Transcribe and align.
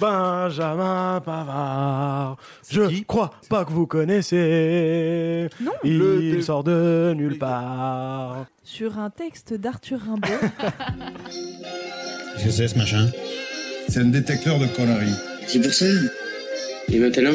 Benjamin 0.00 1.20
Pavard, 1.24 2.36
je 2.68 3.02
crois 3.04 3.30
pas 3.48 3.64
que 3.64 3.70
vous 3.70 3.86
connaissez. 3.86 5.48
Non. 5.60 5.70
Il 5.84 5.98
Le- 5.98 6.42
sort 6.42 6.64
de 6.64 7.14
nulle 7.16 7.38
part. 7.38 8.46
Sur 8.64 8.98
un 8.98 9.10
texte 9.10 9.54
d'Arthur 9.54 10.00
Rimbaud. 10.00 10.26
Qu'est-ce 12.34 12.44
que 12.44 12.50
c'est 12.50 12.66
ce 12.68 12.76
machin? 12.76 13.08
C'est 13.88 14.00
un 14.00 14.06
détecteur 14.06 14.58
de 14.58 14.66
conneries. 14.66 15.14
C'est 15.46 15.60
pour 15.60 15.72
ça. 15.72 15.86
Et 16.88 16.98
maintenant, 16.98 17.30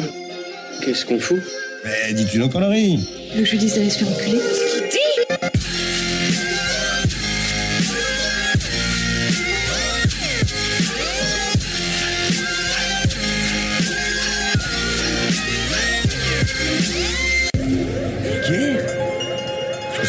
qu'est-ce 0.82 1.06
qu'on 1.06 1.18
fout? 1.18 1.40
Mais 1.84 2.12
dis-tu 2.12 2.38
nos 2.40 2.50
conneries? 2.50 3.08
Que 3.34 3.42
je 3.44 3.52
lui 3.52 3.58
dise 3.58 3.74
d'aller 3.76 3.88
se 3.88 4.04
faire 4.04 4.14
enculer 4.14 4.38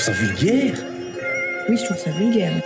ça 0.01 0.13
vulgaire 0.13 0.73
Oui, 1.69 1.77
je 1.77 1.83
trouve 1.83 1.97
ça 1.97 2.09
vulgaire. 2.09 2.59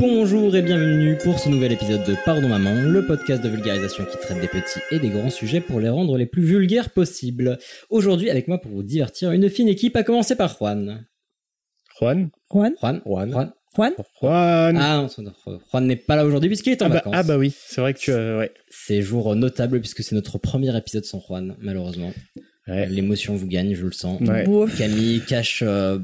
Bonjour 0.00 0.56
et 0.56 0.62
bienvenue 0.62 1.16
pour 1.22 1.38
ce 1.38 1.48
nouvel 1.48 1.70
épisode 1.70 2.02
de 2.02 2.16
Pardon 2.24 2.48
Maman, 2.48 2.74
le 2.82 3.06
podcast 3.06 3.44
de 3.44 3.48
vulgarisation 3.48 4.04
qui 4.04 4.16
traite 4.16 4.40
des 4.40 4.48
petits 4.48 4.80
et 4.90 4.98
des 4.98 5.10
grands 5.10 5.30
sujets 5.30 5.60
pour 5.60 5.78
les 5.78 5.88
rendre 5.88 6.18
les 6.18 6.26
plus 6.26 6.42
vulgaires 6.42 6.90
possibles. 6.90 7.58
Aujourd'hui, 7.90 8.28
avec 8.28 8.48
moi 8.48 8.60
pour 8.60 8.72
vous 8.72 8.82
divertir, 8.82 9.30
une 9.30 9.48
fine 9.48 9.68
équipe, 9.68 9.94
à 9.94 10.02
commencer 10.02 10.34
par 10.34 10.56
Juan. 10.58 11.06
Juan? 12.00 12.30
Juan? 12.50 12.74
Juan? 12.80 13.02
Juan. 13.06 13.30
Juan? 13.30 13.52
Juan? 13.76 13.92
Juan 14.20 14.76
Ah 14.80 14.96
non, 14.96 15.32
Juan 15.70 15.86
n'est 15.86 15.94
pas 15.94 16.16
là 16.16 16.26
aujourd'hui 16.26 16.48
puisqu'il 16.48 16.72
est 16.72 16.82
en 16.82 16.86
ah, 16.86 16.88
bah, 16.88 16.94
vacances. 16.96 17.14
ah 17.16 17.22
bah 17.22 17.38
oui, 17.38 17.54
c'est 17.56 17.80
vrai 17.80 17.94
que 17.94 18.00
tu 18.00 18.12
as... 18.12 18.38
Ouais. 18.38 18.50
C'est 18.68 19.00
jour 19.00 19.36
notable 19.36 19.78
puisque 19.78 20.02
c'est 20.02 20.16
notre 20.16 20.38
premier 20.38 20.76
épisode 20.76 21.04
sans 21.04 21.20
Juan, 21.20 21.54
malheureusement. 21.60 22.12
Ouais. 22.66 22.88
L'émotion 22.88 23.36
vous 23.36 23.46
gagne, 23.46 23.76
je 23.76 23.84
le 23.84 23.92
sens. 23.92 24.20
Ouais. 24.22 24.44
Camille 24.76 25.20
cache 25.24 25.62
euh, 25.64 26.00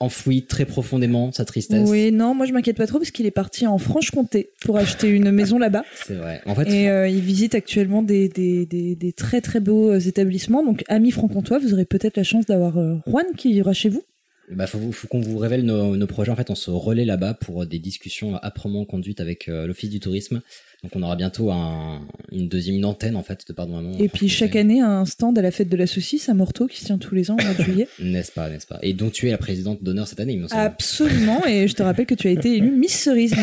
enfoui 0.00 0.44
très 0.46 0.64
profondément 0.64 1.32
sa 1.32 1.44
tristesse. 1.44 1.88
Oui, 1.88 2.12
non, 2.12 2.34
moi 2.34 2.46
je 2.46 2.52
m'inquiète 2.52 2.76
pas 2.76 2.86
trop 2.86 2.98
parce 2.98 3.10
qu'il 3.10 3.26
est 3.26 3.30
parti 3.30 3.66
en 3.66 3.78
Franche-Comté 3.78 4.50
pour 4.62 4.76
acheter 4.76 5.08
une 5.08 5.30
maison 5.30 5.58
là-bas. 5.58 5.84
C'est 6.06 6.14
vrai. 6.14 6.40
En 6.46 6.54
fait, 6.54 6.68
Et 6.68 6.88
euh, 6.88 7.08
il 7.08 7.20
visite 7.20 7.54
actuellement 7.54 8.02
des, 8.02 8.28
des, 8.28 8.66
des, 8.66 8.94
des 8.94 9.12
très 9.12 9.40
très 9.40 9.60
beaux 9.60 9.90
euh, 9.90 9.98
établissements. 10.00 10.64
Donc, 10.64 10.84
amis 10.88 11.10
franc-comtois, 11.10 11.58
vous 11.58 11.72
aurez 11.74 11.84
peut-être 11.84 12.16
la 12.16 12.24
chance 12.24 12.46
d'avoir 12.46 12.78
euh, 12.78 12.96
Juan 13.06 13.26
qui 13.36 13.50
ira 13.52 13.72
chez 13.72 13.88
vous. 13.88 14.02
Bah, 14.50 14.66
faut, 14.66 14.92
faut 14.92 15.08
qu'on 15.08 15.20
vous 15.20 15.36
révèle 15.38 15.62
nos, 15.64 15.96
nos 15.96 16.06
projets. 16.06 16.30
En 16.30 16.36
fait, 16.36 16.48
on 16.50 16.54
se 16.54 16.70
relaie 16.70 17.04
là-bas 17.04 17.34
pour 17.34 17.66
des 17.66 17.78
discussions 17.78 18.36
âprement 18.42 18.84
conduites 18.84 19.20
avec 19.20 19.48
euh, 19.48 19.66
l'Office 19.66 19.90
du 19.90 20.00
tourisme. 20.00 20.40
Donc, 20.82 20.94
on 20.94 21.02
aura 21.02 21.16
bientôt 21.16 21.50
un, 21.50 22.06
une 22.30 22.48
deuxième 22.48 22.76
une 22.76 22.84
antenne, 22.84 23.16
en 23.16 23.22
fait, 23.22 23.40
de 23.46 23.52
Pardon 23.52 23.74
Maman. 23.74 23.98
Et 23.98 24.08
puis, 24.08 24.28
chaque 24.28 24.54
année, 24.56 24.80
un 24.80 25.04
stand 25.04 25.36
à 25.38 25.42
la 25.42 25.50
fête 25.50 25.68
de 25.68 25.76
la 25.76 25.86
saucisse 25.88 26.28
à 26.28 26.34
Morteau 26.34 26.66
qui 26.66 26.80
se 26.80 26.86
tient 26.86 26.98
tous 26.98 27.14
les 27.14 27.30
ans 27.30 27.36
au 27.38 27.42
mois 27.42 27.52
de 27.54 27.62
juillet. 27.62 27.88
N'est-ce 27.98 28.30
pas, 28.32 28.48
n'est-ce 28.48 28.66
pas? 28.66 28.78
Et 28.82 28.92
dont 28.94 29.10
tu 29.10 29.26
es 29.26 29.30
la 29.32 29.38
présidente 29.38 29.82
d'honneur 29.82 30.06
cette 30.06 30.20
année, 30.20 30.34
il 30.34 30.40
me 30.40 30.48
semble. 30.48 30.62
Absolument. 30.62 31.44
Et 31.46 31.66
je 31.68 31.74
te 31.74 31.82
rappelle 31.82 32.06
que 32.06 32.14
tu 32.14 32.28
as 32.28 32.30
été 32.30 32.56
élue 32.56 32.70
Miss 32.70 32.96
Cerise. 32.98 33.34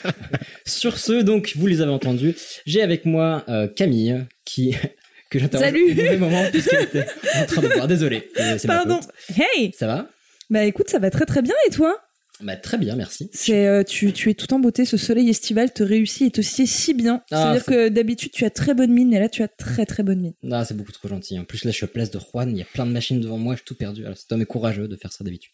Sur 0.66 0.98
ce, 0.98 1.20
donc, 1.22 1.52
vous 1.56 1.66
les 1.66 1.80
avez 1.80 1.90
entendus. 1.92 2.34
J'ai 2.64 2.82
avec 2.82 3.04
moi 3.04 3.44
euh, 3.48 3.66
Camille, 3.68 4.24
qui... 4.44 4.74
que 5.30 5.38
j'interroge 5.38 5.66
Salut 5.66 5.90
au 5.92 5.94
mauvais 5.94 6.16
moment 6.16 6.42
puisqu'elle 6.50 6.84
était 6.84 7.04
en 7.36 7.44
train 7.44 7.60
de 7.60 7.68
boire. 7.68 7.86
Désolé. 7.86 8.30
euh, 8.40 8.56
Pardon. 8.66 8.98
Hey 9.36 9.72
Ça 9.74 9.86
va? 9.86 10.08
Bah 10.50 10.64
écoute, 10.64 10.88
ça 10.88 10.98
va 10.98 11.10
très 11.10 11.26
très 11.26 11.42
bien 11.42 11.54
et 11.66 11.70
toi? 11.70 11.96
Bah, 12.40 12.56
très 12.56 12.78
bien, 12.78 12.94
merci. 12.94 13.28
C'est 13.32 13.66
euh, 13.66 13.82
tu, 13.82 14.12
tu 14.12 14.30
es 14.30 14.34
tout 14.34 14.54
en 14.54 14.60
beauté, 14.60 14.84
ce 14.84 14.96
soleil 14.96 15.28
estival 15.28 15.72
te 15.72 15.82
réussit 15.82 16.22
et 16.28 16.30
te 16.30 16.40
sied 16.40 16.66
si 16.66 16.94
bien. 16.94 17.20
Ah, 17.32 17.42
C'est-à-dire 17.42 17.62
c'est- 17.64 17.72
que 17.72 17.88
d'habitude 17.88 18.30
tu 18.30 18.44
as 18.44 18.50
très 18.50 18.74
bonne 18.74 18.92
mine, 18.92 19.08
mais 19.10 19.18
là 19.18 19.28
tu 19.28 19.42
as 19.42 19.48
très 19.48 19.86
très 19.86 20.04
bonne 20.04 20.20
mine. 20.20 20.34
Ah, 20.52 20.64
c'est 20.64 20.76
beaucoup 20.76 20.92
trop 20.92 21.08
gentil. 21.08 21.36
En 21.38 21.44
plus, 21.44 21.64
là, 21.64 21.72
je 21.72 21.76
suis 21.76 21.84
à 21.84 21.88
place 21.88 22.12
de 22.12 22.20
Juan. 22.20 22.50
Il 22.50 22.58
y 22.58 22.62
a 22.62 22.66
plein 22.72 22.86
de 22.86 22.92
machines 22.92 23.20
devant 23.20 23.38
moi. 23.38 23.54
Je 23.54 23.58
suis 23.58 23.64
tout 23.66 23.74
perdu. 23.74 24.04
Alors, 24.04 24.16
cet 24.16 24.30
homme 24.30 24.40
est 24.42 24.46
courageux 24.46 24.86
de 24.86 24.96
faire 24.96 25.12
ça 25.12 25.24
d'habitude. 25.24 25.50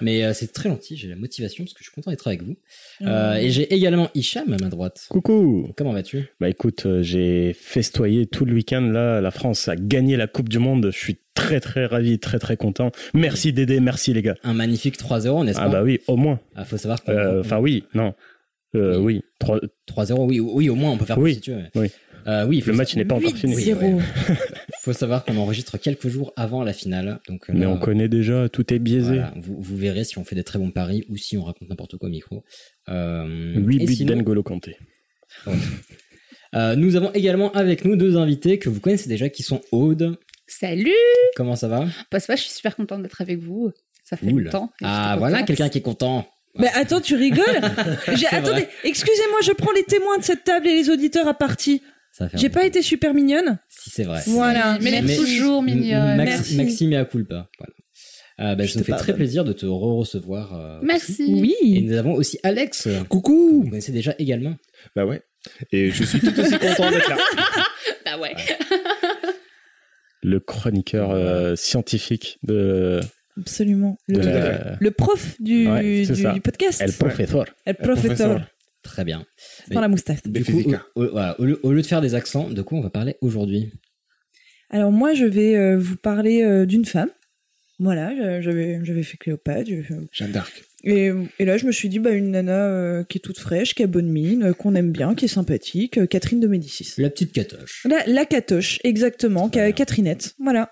Mais 0.00 0.24
euh, 0.24 0.32
c'est 0.32 0.52
très 0.52 0.68
gentil. 0.68 0.96
J'ai 0.96 1.08
la 1.08 1.16
motivation 1.16 1.64
parce 1.64 1.72
que 1.74 1.80
je 1.80 1.84
suis 1.84 1.92
content 1.94 2.10
d'être 2.10 2.26
avec 2.26 2.42
vous. 2.42 2.56
Euh, 3.02 3.34
et 3.34 3.50
j'ai 3.50 3.72
également 3.74 4.08
Hicham 4.14 4.52
à 4.52 4.56
ma 4.62 4.68
droite. 4.68 5.06
Coucou 5.10 5.70
Comment 5.76 5.92
vas-tu? 5.92 6.24
Bah 6.40 6.48
écoute, 6.48 6.86
euh, 6.86 7.02
j'ai 7.02 7.52
festoyé 7.58 8.26
tout 8.26 8.44
le 8.44 8.54
week-end 8.54 8.80
là. 8.82 9.20
La 9.20 9.30
France 9.30 9.68
a 9.68 9.76
gagné 9.76 10.16
la 10.16 10.26
Coupe 10.26 10.48
du 10.48 10.58
Monde. 10.58 10.90
Je 10.92 10.98
suis 10.98 11.18
très 11.34 11.60
très 11.60 11.86
ravi, 11.86 12.18
très 12.18 12.38
très 12.38 12.56
content. 12.56 12.90
Merci 13.14 13.52
Dédé, 13.52 13.80
merci 13.80 14.12
les 14.14 14.22
gars. 14.22 14.36
Un 14.44 14.54
magnifique 14.54 14.96
3-0, 14.98 15.44
n'est-ce 15.44 15.58
Ah 15.60 15.64
pas? 15.64 15.68
bah 15.70 15.82
oui, 15.82 16.00
au 16.06 16.16
moins. 16.16 16.40
Ah, 16.54 16.64
faut 16.64 16.76
savoir 16.76 17.02
que. 17.04 17.10
Euh, 17.10 17.40
Enfin 17.40 17.58
oui, 17.58 17.84
non. 17.94 18.14
Euh, 18.74 18.98
oui, 18.98 19.22
Trois- 19.38 19.60
3-0, 19.86 20.26
oui, 20.26 20.40
oui, 20.40 20.68
au 20.68 20.74
moins, 20.74 20.90
on 20.92 20.96
peut 20.98 21.04
faire 21.04 21.18
Oui, 21.18 21.30
plus 21.32 21.34
si 21.34 21.40
tu 21.40 21.50
veux. 21.52 21.62
oui. 21.74 21.88
Euh, 22.26 22.44
oui, 22.44 22.60
le 22.66 22.72
match 22.72 22.96
n'est 22.96 23.04
pas 23.04 23.14
encore 23.14 23.32
fini. 23.36 23.54
8-0. 23.54 24.00
faut 24.86 24.92
savoir 24.92 25.24
qu'on 25.24 25.36
enregistre 25.36 25.78
quelques 25.78 26.08
jours 26.08 26.32
avant 26.36 26.62
la 26.62 26.72
finale. 26.72 27.18
Donc, 27.28 27.50
euh, 27.50 27.52
Mais 27.54 27.64
là, 27.66 27.70
on 27.70 27.78
connaît 27.78 28.08
déjà, 28.08 28.48
tout 28.48 28.72
est 28.72 28.78
biaisé. 28.78 29.14
voilà, 29.16 29.34
vous, 29.36 29.60
vous 29.60 29.76
verrez 29.76 30.04
si 30.04 30.16
on 30.18 30.24
fait 30.24 30.36
des 30.36 30.44
très 30.44 30.58
bons 30.60 30.70
paris 30.70 31.04
ou 31.08 31.16
si 31.16 31.36
on 31.36 31.42
raconte 31.42 31.68
n'importe 31.68 31.96
quoi 31.96 32.08
au 32.08 32.12
micro. 32.12 32.44
Euh, 32.88 33.54
8 33.56 33.82
et 33.82 33.86
buts 33.86 33.94
sinon- 33.94 34.16
d'Engolo 34.16 34.42
Kanté. 34.44 34.76
Euh, 36.54 36.76
nous 36.76 36.96
avons 36.96 37.12
également 37.12 37.50
avec 37.52 37.84
nous 37.84 37.96
deux 37.96 38.16
invités 38.16 38.58
que 38.58 38.68
vous 38.68 38.80
connaissez 38.80 39.08
déjà 39.08 39.28
qui 39.28 39.42
sont 39.42 39.60
Aude. 39.72 40.16
Salut 40.46 40.92
Comment 41.34 41.56
ça 41.56 41.66
va? 41.68 41.86
Bah 42.10 42.20
ça 42.20 42.32
va, 42.32 42.36
je 42.36 42.42
suis 42.42 42.52
super 42.52 42.76
contente 42.76 43.02
d'être 43.02 43.20
avec 43.20 43.40
vous. 43.40 43.72
Ça 44.04 44.16
fait 44.16 44.26
longtemps. 44.30 44.70
Ah 44.82 45.16
voilà 45.18 45.42
quelqu'un 45.42 45.68
qui 45.68 45.78
est 45.78 45.82
content. 45.82 46.26
Mais 46.58 46.68
attends, 46.74 47.00
tu 47.00 47.16
rigoles? 47.16 47.44
Attendez, 48.30 48.66
excusez-moi, 48.84 49.40
je 49.42 49.52
prends 49.52 49.72
les 49.72 49.82
témoins 49.82 50.16
de 50.16 50.22
cette 50.22 50.44
table 50.44 50.66
et 50.68 50.74
les 50.74 50.88
auditeurs 50.88 51.28
à 51.28 51.34
partie. 51.34 51.82
J'ai 52.34 52.48
pas 52.48 52.64
été 52.64 52.82
super 52.82 53.12
mignonne 53.14 53.58
Si 53.68 53.90
c'est 53.90 54.04
vrai. 54.04 54.22
Voilà. 54.26 54.78
Mais 54.80 54.90
elle 54.90 55.04
est 55.04 55.08
Mais- 55.08 55.16
toujours 55.16 55.62
mignonne. 55.62 56.16
Max- 56.16 56.30
Merci. 56.30 56.56
Maxime 56.56 56.92
et 56.92 56.96
à 56.96 57.04
culpa. 57.04 57.48
Voilà. 57.58 57.72
Euh, 58.38 58.54
bah, 58.54 58.64
Je 58.64 58.72
ça 58.72 58.78
nous 58.78 58.84
te 58.84 58.86
fait 58.86 58.92
très 58.92 58.98
pardonne. 58.98 59.16
plaisir 59.16 59.44
de 59.44 59.52
te 59.52 59.64
re-recevoir. 59.66 60.54
euh, 60.54 60.76
aussi. 60.78 60.86
Merci. 60.86 61.22
Et 61.22 61.40
Oui. 61.40 61.82
nous 61.84 61.96
avons 61.96 62.12
aussi 62.14 62.38
Alex. 62.42 62.86
Vous 62.86 63.04
Coucou 63.06 63.64
connaissez 63.68 63.92
déjà 63.92 64.14
également. 64.18 64.56
Bah 64.94 65.06
ouais. 65.06 65.22
Et 65.72 65.90
je 65.90 66.04
suis 66.04 66.20
tout 66.20 66.38
aussi 66.38 66.58
content 66.58 66.90
d'être 66.90 67.08
là. 67.08 67.16
Bah 68.04 68.18
ouais. 68.18 68.34
Le 70.22 70.40
chroniqueur 70.40 71.10
euh, 71.10 71.54
scientifique 71.56 72.38
de, 72.42 73.00
Absolument. 73.38 73.96
de 74.08 74.18
Le, 74.18 74.24
la... 74.24 74.76
le 74.80 74.90
prof 74.90 75.36
du, 75.40 75.68
Ouais, 75.68 76.04
du, 76.04 76.12
du 76.32 76.40
podcast. 76.40 76.80
El 76.80 76.92
Professor. 76.92 77.44
El 77.64 77.76
professeur. 77.76 78.40
Très 78.86 79.04
bien. 79.04 79.26
Sans 79.72 79.80
la 79.80 79.88
moustache. 79.88 80.18
Du 80.24 80.44
coup, 80.44 80.62
au, 80.94 81.02
au- 81.04 81.10
voilà, 81.10 81.38
au 81.40 81.44
lieu, 81.44 81.60
au 81.62 81.72
lieu 81.72 81.82
de 81.82 81.86
faire 81.86 82.00
des 82.00 82.14
accents, 82.14 82.48
de 82.50 82.62
quoi 82.62 82.78
on 82.78 82.82
va 82.82 82.90
parler 82.90 83.16
aujourd'hui? 83.20 83.70
Alors 84.70 84.90
moi, 84.92 85.14
je 85.14 85.24
vais 85.24 85.56
euh, 85.56 85.76
vous 85.78 85.96
parler 85.96 86.42
euh, 86.42 86.66
d'une 86.66 86.84
femme. 86.84 87.10
Voilà, 87.78 88.14
je- 88.16 88.40
j'avais 88.42 88.80
j'avais 88.84 89.02
fait 89.02 89.16
Cléopâtre. 89.18 89.68
fait- 89.68 89.94
Jeanne 90.12 90.32
d'Arc. 90.32 90.64
Et, 90.84 91.10
et 91.40 91.44
là, 91.44 91.56
je 91.56 91.66
me 91.66 91.72
suis 91.72 91.88
dit, 91.88 91.98
bah, 91.98 92.10
une 92.12 92.30
nana 92.30 92.68
euh, 92.68 93.04
qui 93.04 93.18
est 93.18 93.20
toute 93.20 93.38
fraîche, 93.40 93.74
qui 93.74 93.82
a 93.82 93.86
bonne 93.88 94.08
mine, 94.08 94.44
euh, 94.44 94.52
qu'on 94.52 94.74
aime 94.76 94.92
bien, 94.92 95.14
qui 95.16 95.24
est 95.24 95.28
sympathique, 95.28 95.98
euh, 95.98 96.06
Catherine 96.06 96.38
de 96.40 96.46
Médicis. 96.46 96.94
La 96.98 97.10
petite 97.10 97.32
catoche. 97.32 97.84
La, 97.88 98.06
la 98.06 98.24
catoche, 98.24 98.78
exactement. 98.84 99.48
Catherinette. 99.48 100.34
Voilà. 100.38 100.70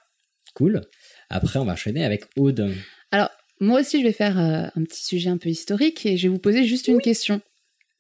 Cool. 0.55 0.83
Après, 1.31 1.59
on 1.59 1.65
va 1.65 1.73
enchaîner 1.73 2.05
avec 2.05 2.25
Aude. 2.37 2.73
Alors, 3.11 3.29
moi 3.61 3.81
aussi, 3.81 4.01
je 4.01 4.07
vais 4.07 4.13
faire 4.13 4.39
euh, 4.39 4.67
un 4.77 4.85
petit 4.85 5.05
sujet 5.05 5.31
un 5.31 5.37
peu 5.39 5.49
historique 5.49 6.07
et 6.07 6.17
je 6.17 6.25
vais 6.25 6.29
vous 6.33 6.39
poser 6.39 6.65
juste 6.65 6.87
une 6.89 7.01
question. 7.01 7.41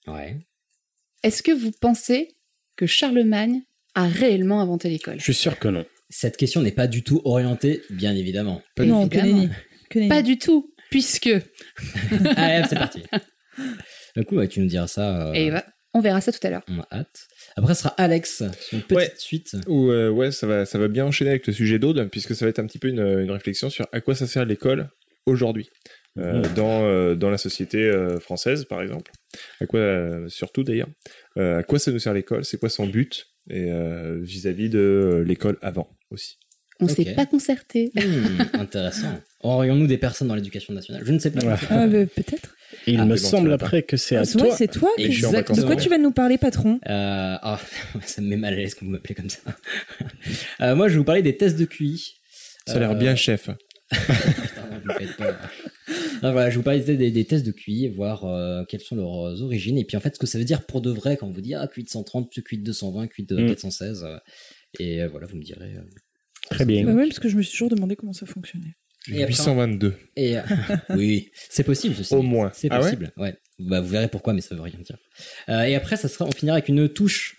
Ouais. 0.06 0.36
Est-ce 1.22 1.42
que 1.42 1.52
vous 1.52 1.70
pensez 1.80 2.36
que 2.76 2.86
Charlemagne 2.86 3.62
a 3.94 4.06
réellement 4.06 4.60
inventé 4.60 4.88
l'école? 4.90 5.18
Je 5.18 5.24
suis 5.24 5.34
sûr 5.34 5.58
que 5.58 5.68
non. 5.68 5.84
Cette 6.10 6.36
question 6.36 6.60
n'est 6.62 6.72
pas 6.72 6.86
du 6.86 7.02
tout 7.02 7.22
orientée, 7.24 7.82
bien 7.90 8.14
évidemment. 8.14 8.62
Pas 8.76 8.84
non, 8.84 9.08
que 9.08 9.18
nenni. 9.18 9.48
Que 9.90 9.98
nenni. 9.98 10.08
Pas 10.08 10.22
du 10.22 10.38
tout, 10.38 10.72
puisque... 10.90 11.26
Allez, 12.36 12.60
hop, 12.62 12.66
c'est 12.68 12.76
parti. 12.76 13.02
Du 14.16 14.24
coup, 14.24 14.36
ouais, 14.36 14.48
tu 14.48 14.60
nous 14.60 14.66
diras 14.66 14.86
ça. 14.86 15.28
euh, 15.28 15.32
Et 15.32 15.50
bah, 15.50 15.64
on 15.94 16.00
verra 16.00 16.20
ça 16.20 16.30
tout 16.32 16.44
à 16.46 16.50
l'heure. 16.50 16.62
On 16.68 16.80
a 16.80 16.86
hâte. 16.92 17.26
Après, 17.56 17.74
ce 17.74 17.82
sera 17.82 17.94
Alex, 17.96 18.42
une 18.72 18.82
petite 18.82 18.92
Ouais. 18.96 19.12
suite. 19.16 19.56
Ou 19.68 19.90
euh, 19.90 20.10
ouais, 20.10 20.30
ça 20.30 20.46
va, 20.46 20.66
ça 20.66 20.78
va 20.78 20.88
bien 20.88 21.06
enchaîner 21.06 21.30
avec 21.30 21.46
le 21.46 21.52
sujet 21.52 21.78
d'Aude, 21.78 22.08
puisque 22.10 22.34
ça 22.34 22.44
va 22.44 22.50
être 22.50 22.58
un 22.58 22.66
petit 22.66 22.78
peu 22.78 22.88
une, 22.88 23.00
une 23.00 23.30
réflexion 23.30 23.70
sur 23.70 23.86
à 23.92 24.00
quoi 24.00 24.14
ça 24.14 24.26
sert 24.26 24.44
l'école 24.44 24.90
aujourd'hui. 25.26 25.70
Euh, 26.16 26.42
dans, 26.54 26.84
euh, 26.84 27.14
dans 27.16 27.28
la 27.30 27.38
société 27.38 27.78
euh, 27.78 28.20
française, 28.20 28.66
par 28.66 28.80
exemple. 28.82 29.10
À 29.60 29.66
quoi, 29.66 29.80
euh, 29.80 30.28
surtout 30.28 30.62
d'ailleurs, 30.62 30.88
euh, 31.38 31.58
à 31.58 31.62
quoi 31.64 31.78
ça 31.80 31.90
nous 31.90 31.98
sert 31.98 32.14
l'école, 32.14 32.44
c'est 32.44 32.58
quoi 32.58 32.68
son 32.68 32.86
but, 32.86 33.26
et 33.50 33.72
euh, 33.72 34.20
vis-à-vis 34.22 34.68
de 34.68 35.24
l'école 35.26 35.58
avant 35.60 35.88
aussi. 36.12 36.38
On 36.80 36.84
Ok. 36.86 36.92
s'est 36.92 37.14
pas 37.14 37.26
concerté. 37.26 37.90
Hmm, 37.96 38.42
intéressant. 38.60 39.20
Aurions-nous 39.40 39.86
des 39.88 39.98
personnes 39.98 40.28
dans 40.28 40.34
l'éducation 40.36 40.72
nationale? 40.74 41.02
Je 41.04 41.12
ne 41.12 41.18
sais 41.18 41.30
pas. 41.32 41.44
Ouais. 41.44 41.54
Ah, 41.70 41.86
peut-être. 41.88 42.54
Il 42.86 42.98
Ah, 43.00 43.04
me 43.04 43.10
bon, 43.10 43.16
semble 43.16 43.52
après 43.52 43.82
que 43.82 43.96
c'est 43.96 44.16
Ah, 44.16 44.20
à 44.22 44.26
toi. 44.26 44.54
c'est 44.56 44.68
toi. 44.68 44.90
Que- 44.96 45.30
vacances. 45.32 45.58
De 45.58 45.64
quoi 45.64 45.76
tu 45.76 45.88
vas 45.88 45.98
nous 45.98 46.10
parler, 46.12 46.36
patron? 46.38 46.74
Euh, 46.88 47.36
ah, 47.42 47.60
ça 48.04 48.22
me 48.22 48.28
met 48.28 48.36
mal 48.36 48.54
à 48.54 48.56
l'aise 48.56 48.74
quand 48.74 48.86
vous 48.86 48.92
m'appelez 48.92 49.14
comme 49.16 49.30
ça. 49.30 49.40
Euh, 50.60 50.74
moi, 50.76 50.86
je 50.88 50.92
vais 50.94 50.98
vous 50.98 51.04
parler 51.04 51.22
des 51.22 51.36
tests 51.36 51.58
de 51.58 51.64
QI. 51.64 52.20
Ça 52.66 52.74
a 52.76 52.78
l'air 52.78 52.92
Euh, 52.92 52.94
bien, 52.94 53.14
chef. 53.16 53.48
Putain, 53.90 54.62
vous 54.70 54.88
me 54.88 54.94
faites 54.94 55.16
peur. 55.16 55.36
Alors 56.20 56.32
voilà, 56.32 56.50
je 56.50 56.56
vous 56.56 56.62
parlais 56.62 56.80
des, 56.80 57.10
des 57.10 57.24
tests 57.24 57.44
de 57.46 57.52
QI, 57.52 57.88
voir 57.88 58.24
euh, 58.24 58.64
quelles 58.68 58.80
sont 58.80 58.96
leurs 58.96 59.42
origines, 59.42 59.76
et 59.78 59.84
puis 59.84 59.96
en 59.96 60.00
fait 60.00 60.14
ce 60.14 60.18
que 60.18 60.26
ça 60.26 60.38
veut 60.38 60.44
dire 60.44 60.64
pour 60.66 60.80
de 60.80 60.90
vrai 60.90 61.16
quand 61.16 61.26
on 61.26 61.32
vous 61.32 61.40
dit 61.40 61.54
ah 61.54 61.66
QI 61.68 61.84
de 61.84 61.88
130, 61.90 62.30
QI 62.42 62.58
de 62.58 62.64
220, 62.64 63.08
QI 63.08 63.24
de 63.24 63.36
Mm. 63.36 63.46
416, 63.48 64.04
euh, 64.04 64.16
et 64.80 65.02
euh, 65.02 65.08
voilà, 65.08 65.26
vous 65.26 65.36
me 65.36 65.42
direz. 65.42 65.74
euh, 65.76 65.80
Très 66.50 66.64
bien. 66.64 66.84
Bah 66.84 66.92
ouais, 66.92 67.06
parce 67.06 67.18
que 67.20 67.28
je 67.28 67.36
me 67.36 67.42
suis 67.42 67.52
toujours 67.52 67.70
demandé 67.70 67.96
comment 67.96 68.12
ça 68.12 68.26
fonctionnait. 68.26 68.74
Et 69.08 69.22
après, 69.22 69.26
822. 69.34 69.94
Et 70.16 70.38
euh, 70.38 70.42
oui, 70.96 71.30
c'est 71.50 71.62
possible 71.64 71.94
ceci. 71.94 72.14
Au 72.14 72.22
moins. 72.22 72.50
C'est 72.54 72.68
Ah 72.70 72.78
ouais 72.78 72.82
possible. 72.84 73.12
ouais. 73.18 73.34
Bah, 73.58 73.80
vous 73.80 73.88
verrez 73.88 74.08
pourquoi, 74.08 74.32
mais 74.32 74.40
ça 74.40 74.54
veut 74.54 74.62
rien 74.62 74.78
dire. 74.82 74.96
Euh, 75.48 75.62
et 75.62 75.74
après, 75.74 75.96
ça 75.96 76.08
sera, 76.08 76.24
on 76.26 76.30
finira 76.32 76.56
avec 76.56 76.68
une 76.68 76.88
touche 76.88 77.36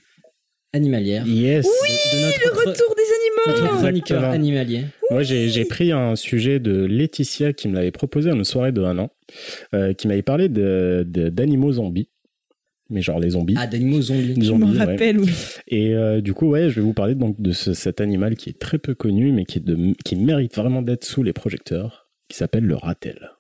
animalière. 0.76 1.26
Yes. 1.28 1.66
de, 1.66 2.18
de 2.18 2.22
notre, 2.26 2.40
Le 2.44 2.70
retour 2.70 2.96
des 2.96 3.02
notre 3.48 3.64
animaux 3.64 3.78
chroniqueur 3.80 4.24
animalier. 4.26 4.86
Moi, 5.12 5.24
j'ai 5.24 5.50
j'ai 5.50 5.66
pris 5.66 5.92
un 5.92 6.16
sujet 6.16 6.60
de 6.60 6.86
Laetitia 6.86 7.54
qui 7.54 7.68
me 7.68 7.76
l'avait 7.76 7.92
proposé 7.92 8.30
à 8.30 8.34
une 8.34 8.44
soirée 8.44 8.72
de 8.72 8.82
un 8.82 8.98
an, 9.00 9.10
euh, 9.74 9.94
qui 9.94 10.08
m'avait 10.08 10.22
parlé 10.24 10.50
de- 10.50 11.04
de- 11.08 11.30
d'animaux 11.30 11.74
zombies. 11.74 12.10
Mais 12.90 13.02
genre 13.02 13.20
les 13.20 13.32
zombies. 13.32 13.56
Ah, 13.58 13.66
d'animaux 13.66 14.02
zombies. 14.02 14.34
Je 14.36 14.40
me 14.40 14.46
zombies, 14.46 14.78
ouais. 14.78 14.84
rappelle, 14.86 15.20
oui. 15.20 15.30
Et 15.68 15.96
euh, 15.96 16.22
du 16.22 16.34
coup, 16.36 16.50
ouais, 16.50 16.70
je 16.70 16.76
vais 16.76 16.82
vous 16.82 16.94
parler 16.94 17.16
donc 17.16 17.42
de 17.42 17.52
ce- 17.52 17.74
cet 17.74 18.00
animal 18.00 18.36
qui 18.36 18.50
est 18.52 18.60
très 18.60 18.78
peu 18.78 18.94
connu, 18.94 19.32
mais 19.32 19.46
qui, 19.46 19.58
est 19.58 19.62
de, 19.66 19.94
qui 20.06 20.16
mérite 20.16 20.56
vraiment 20.56 20.84
d'être 20.84 21.04
sous 21.04 21.24
les 21.24 21.34
projecteurs, 21.34 22.10
qui 22.30 22.38
s'appelle 22.38 22.64
le 22.66 22.76
ratel. 22.76 23.32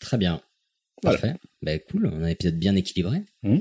Très 0.00 0.16
bien. 0.16 0.40
Voilà. 1.02 1.18
Parfait. 1.18 1.36
Bah 1.60 1.78
cool, 1.78 2.10
on 2.10 2.22
a 2.22 2.26
un 2.26 2.28
épisode 2.28 2.58
bien 2.58 2.74
équilibré. 2.74 3.18
Mhm. 3.42 3.60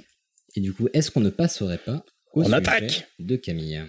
Et 0.55 0.61
du 0.61 0.71
coup, 0.71 0.87
est-ce 0.93 1.11
qu'on 1.11 1.19
ne 1.19 1.29
passerait 1.29 1.79
pas 1.85 2.05
au 2.35 2.41
On 2.41 2.43
sujet 2.45 2.55
attaque 2.57 3.07
de 3.19 3.35
Camille 3.35 3.81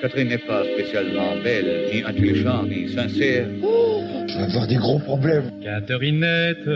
Catherine 0.00 0.28
n'est 0.28 0.38
pas 0.38 0.64
spécialement 0.64 1.36
belle, 1.42 1.90
ni 1.92 2.02
intelligente, 2.02 2.68
ni 2.70 2.88
sincère. 2.88 3.46
Je 3.52 4.38
vais 4.38 4.44
avoir 4.44 4.66
des 4.66 4.76
gros 4.76 4.98
problèmes. 4.98 5.52
Catherinette. 5.62 6.66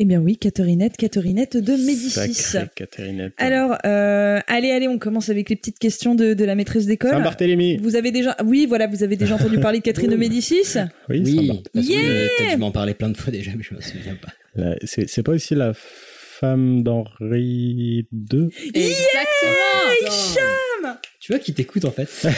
Eh 0.00 0.04
bien 0.04 0.20
oui, 0.20 0.36
Catherinette, 0.38 0.96
Catherinette 0.96 1.56
de 1.56 1.72
Médicis. 1.72 2.32
Sacrée 2.34 2.70
Catherinette. 2.76 3.32
Alors, 3.36 3.76
euh, 3.84 4.38
allez, 4.46 4.70
allez, 4.70 4.86
on 4.86 4.96
commence 4.98 5.28
avec 5.28 5.50
les 5.50 5.56
petites 5.56 5.80
questions 5.80 6.14
de, 6.14 6.34
de 6.34 6.44
la 6.44 6.54
maîtresse 6.54 6.86
d'école. 6.86 7.10
Saint-Barthélemy. 7.10 7.78
Vous 7.78 7.96
avez 7.96 8.12
déjà, 8.12 8.36
oui, 8.44 8.66
voilà, 8.66 8.86
vous 8.86 9.02
avez 9.02 9.16
déjà 9.16 9.34
entendu 9.34 9.58
parler 9.58 9.80
de 9.80 9.82
Catherine 9.82 10.10
de 10.12 10.16
Médicis. 10.16 10.78
Oui, 11.08 11.22
Oui, 11.24 11.62
parce 11.74 11.86
que 11.86 11.92
Yeah 11.92 12.00
euh, 12.00 12.28
t'as 12.38 12.50
dû 12.54 12.56
m'en 12.58 12.70
parler 12.70 12.94
plein 12.94 13.08
de 13.10 13.16
fois 13.16 13.32
déjà, 13.32 13.50
mais 13.56 13.64
je 13.64 13.74
me 13.74 13.80
souviens 13.80 14.14
pas. 14.14 14.28
C'est 14.84 15.22
pas 15.22 15.32
aussi 15.32 15.54
la 15.54 15.72
femme 15.74 16.82
d'Henri 16.82 18.06
II 18.12 18.48
Exactement 18.74 19.58
yeah, 20.02 21.00
Tu 21.20 21.32
vois 21.32 21.38
qui 21.38 21.54
t'écoute 21.54 21.84
en 21.84 21.90
fait. 21.90 22.08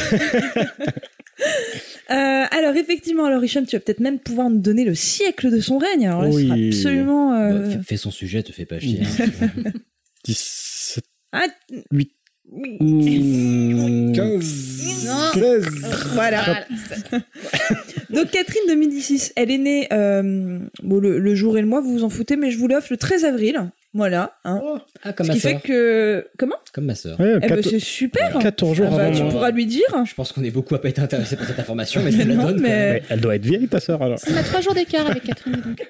Euh, 2.11 2.45
alors 2.51 2.75
effectivement, 2.77 3.25
alors 3.25 3.43
Hicham, 3.43 3.65
tu 3.65 3.77
vas 3.77 3.81
peut-être 3.81 4.01
même 4.01 4.19
pouvoir 4.19 4.51
nous 4.51 4.59
donner 4.59 4.85
le 4.85 4.97
siècle 4.97 5.51
de 5.51 5.61
son 5.61 5.79
règne. 5.79 6.09
Alors 6.09 6.23
là, 6.23 6.33
sera 6.33 6.55
absolument. 6.55 7.35
Euh... 7.35 7.77
Bah, 7.77 7.83
fais, 7.87 7.97
son 7.97 8.11
sujet, 8.11 8.43
te 8.43 8.51
fais 8.51 8.67
pas 8.67 8.81
chier. 8.81 9.01
Hein. 11.33 11.43
Mmh, 12.53 14.13
15. 14.13 15.07
Non. 15.07 15.61
Voilà. 16.15 16.65
Donc 18.11 18.31
Catherine 18.31 18.63
de 18.69 18.75
Médicis, 18.75 19.31
elle 19.37 19.51
est 19.51 19.59
née 19.59 19.89
euh, 19.93 20.59
bon, 20.83 20.99
le, 20.99 21.19
le 21.19 21.35
jour 21.35 21.57
et 21.59 21.61
le 21.61 21.67
mois, 21.67 21.81
vous 21.81 21.93
vous 21.93 22.05
en 22.05 22.11
foutez, 22.11 22.37
mais 22.37 22.51
je 22.51 22.59
vous 22.59 22.67
l'offre 22.69 22.89
le 22.91 22.97
13 22.97 23.25
avril. 23.25 23.71
Voilà. 23.93 24.39
Hein. 24.45 24.61
Ah, 25.03 25.13
comme 25.13 25.27
Ce 25.27 25.33
ma 25.33 25.35
qui 25.35 25.41
sœur. 25.41 25.51
fait 25.61 25.67
que 25.67 26.29
comment? 26.39 26.55
Comme 26.73 26.85
ma 26.85 26.95
sœur. 26.95 27.19
Ouais, 27.19 27.35
Eh 27.43 27.49
ben, 27.49 27.61
c'est 27.61 27.81
super. 27.81 28.39
14 28.39 28.77
jours 28.77 28.87
Ah 28.93 28.97
bah, 28.97 29.03
avant 29.07 29.13
tu 29.17 29.23
moi. 29.23 29.31
pourras 29.33 29.51
lui 29.51 29.67
dire. 29.67 29.83
Je 30.07 30.15
pense 30.15 30.31
qu'on 30.31 30.45
est 30.45 30.51
beaucoup 30.53 30.77
à 30.77 30.81
pas 30.81 30.89
être 30.89 31.01
intéressé 31.01 31.35
par 31.35 31.45
cette 31.47 31.59
information, 31.59 32.01
mais 32.05 32.13
la 32.13 32.25
donne. 32.25 32.61
mais- 32.61 33.03
Elle 33.09 33.21
doit 33.21 33.35
être 33.35 33.45
vieille, 33.45 33.67
ta 33.67 33.81
sœur, 33.81 34.01
alors. 34.01 34.19
On 34.31 34.37
a 34.37 34.43
trois 34.45 34.61
jours 34.61 34.75
d'écart 34.75 35.09
avec 35.11 35.25
Catherine. 35.25 35.55
Donc. 35.65 35.85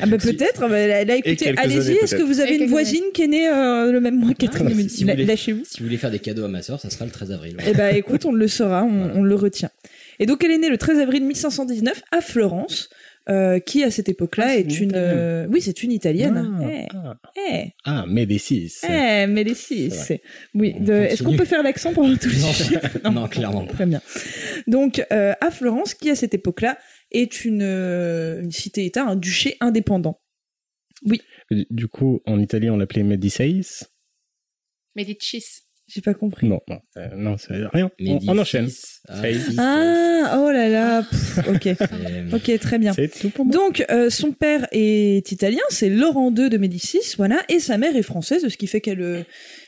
Ah 0.00 0.04
bah 0.06 0.18
peut-être. 0.18 0.68
bah, 0.68 0.86
là, 1.04 1.16
écoutez, 1.16 1.54
allez-y. 1.56 1.92
Est-ce 1.92 2.14
que 2.16 2.22
vous 2.22 2.40
avez 2.40 2.56
une 2.56 2.66
voisine 2.68 3.04
qui 3.14 3.22
est 3.22 3.26
née 3.28 3.48
euh, 3.48 3.90
le 3.90 4.00
même 4.00 4.18
mois 4.18 4.32
que 4.34 4.38
Catherine? 4.46 4.68
Ah, 4.70 4.74
bah, 4.74 4.82
si 4.88 5.04
Lâchez-vous. 5.04 5.62
Si 5.64 5.78
vous 5.80 5.86
voulez 5.86 5.96
faire 5.96 6.10
des 6.10 6.18
cadeaux 6.18 6.44
à 6.44 6.48
ma 6.48 6.60
sœur, 6.60 6.78
ça 6.78 6.90
sera 6.90 7.06
le 7.06 7.10
13 7.10 7.32
avril. 7.32 7.56
Eh 7.66 7.72
ben 7.72 7.94
écoute, 7.96 8.26
on 8.26 8.32
le 8.32 8.48
saura, 8.48 8.84
on, 8.84 9.12
on 9.20 9.22
le 9.22 9.34
retient. 9.34 9.70
Et 10.18 10.26
donc 10.26 10.44
elle 10.44 10.50
est 10.50 10.58
née 10.58 10.68
le 10.68 10.78
13 10.78 10.98
avril 10.98 11.24
1519 11.24 12.02
à 12.12 12.20
Florence, 12.20 12.88
euh, 13.28 13.58
qui 13.58 13.82
à 13.82 13.90
cette 13.90 14.08
époque-là 14.08 14.44
Ah, 14.48 14.56
est 14.56 14.78
une 14.80 14.92
euh, 14.94 15.46
oui 15.50 15.60
c'est 15.60 15.82
une 15.82 15.92
italienne. 15.92 16.58
Ah, 16.60 16.68
Eh, 16.70 16.86
ah. 16.94 17.16
eh, 17.36 17.64
Ah, 17.84 18.04
Médicis. 18.06 18.72
eh, 18.88 19.26
Médicis. 19.26 19.92
Oui. 20.54 20.74
Est-ce 20.88 21.22
qu'on 21.22 21.36
peut 21.36 21.44
faire 21.44 21.62
l'accent 21.62 21.92
pendant 21.92 22.16
tout 22.16 22.28
le 22.28 22.40
Non, 22.40 22.52
sujet 22.52 22.80
non, 23.12 23.28
clairement 23.28 23.66
pas. 23.66 23.72
Très 23.74 23.86
bien. 23.86 24.00
Donc 24.66 25.04
euh, 25.12 25.32
à 25.40 25.50
Florence, 25.50 25.94
qui 25.94 26.10
à 26.10 26.14
cette 26.14 26.34
époque-là 26.34 26.78
est 27.10 27.44
une, 27.44 27.62
une 27.62 28.50
cité-État, 28.52 29.04
un 29.04 29.16
duché 29.16 29.56
indépendant. 29.60 30.20
Du- 31.02 31.20
Du 31.70 31.86
coup, 31.88 32.20
en 32.26 32.38
Italie, 32.40 32.70
on 32.70 32.76
l'appelait 32.76 33.02
Médicis. 33.02 33.66
Medicis. 34.94 35.65
J'ai 35.88 36.00
pas 36.00 36.14
compris. 36.14 36.48
Non, 36.48 36.60
non, 36.68 36.80
euh, 36.96 37.08
non, 37.14 37.36
c'est 37.38 37.54
rien. 37.72 37.90
On, 38.00 38.38
enchaîne. 38.38 38.68
Ah, 39.08 39.22
Ça 39.22 39.52
Ah, 39.58 40.38
oh 40.42 40.50
là 40.50 40.68
là. 40.68 41.02
pff, 41.02 41.38
ok. 41.48 41.66
euh, 41.80 42.30
Ok, 42.32 42.58
très 42.58 42.78
bien. 42.78 42.92
C'est 42.92 43.08
tout 43.08 43.30
pour 43.30 43.44
moi. 43.44 43.54
Donc, 43.54 43.84
euh, 43.88 44.10
son 44.10 44.32
père 44.32 44.66
est 44.72 45.30
italien, 45.30 45.62
c'est 45.68 45.88
Laurent 45.88 46.34
II 46.34 46.50
de 46.50 46.58
Médicis, 46.58 47.14
voilà, 47.16 47.42
et 47.48 47.60
sa 47.60 47.78
mère 47.78 47.94
est 47.94 48.02
française, 48.02 48.48
ce 48.48 48.56
qui 48.56 48.66
fait 48.66 48.80
qu'elle 48.80 49.00
euh, 49.00 49.22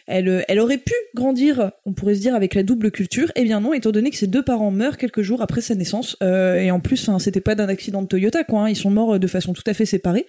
elle, 0.09 0.29
euh, 0.29 0.43
elle 0.49 0.59
aurait 0.59 0.79
pu 0.79 0.93
grandir, 1.15 1.71
on 1.87 1.93
pourrait 1.93 2.15
se 2.17 2.21
dire, 2.21 2.35
avec 2.35 2.55
la 2.55 2.63
double 2.65 2.91
culture. 2.91 3.31
Eh 3.37 3.45
bien 3.45 3.61
non, 3.61 3.73
étant 3.75 3.93
donné 3.93 4.11
que 4.11 4.17
ses 4.17 4.27
deux 4.27 4.43
parents 4.43 4.71
meurent 4.71 4.97
quelques 4.97 5.23
jours 5.23 5.43
après 5.43 5.61
sa 5.61 5.75
naissance, 5.75 6.17
euh, 6.23 6.57
et 6.59 6.71
en 6.71 6.81
plus, 6.81 7.09
c'était 7.19 7.41
pas 7.41 7.55
d'un 7.55 7.69
accident 7.69 8.03
de 8.03 8.07
Toyota, 8.09 8.43
quoi, 8.43 8.63
hein, 8.63 8.69
ils 8.71 8.77
sont 8.77 8.91
morts 8.91 9.15
euh, 9.15 9.19
de 9.19 9.27
façon 9.27 9.53
tout 9.53 9.63
à 9.67 9.75
fait 9.75 9.87
séparée, 9.87 10.27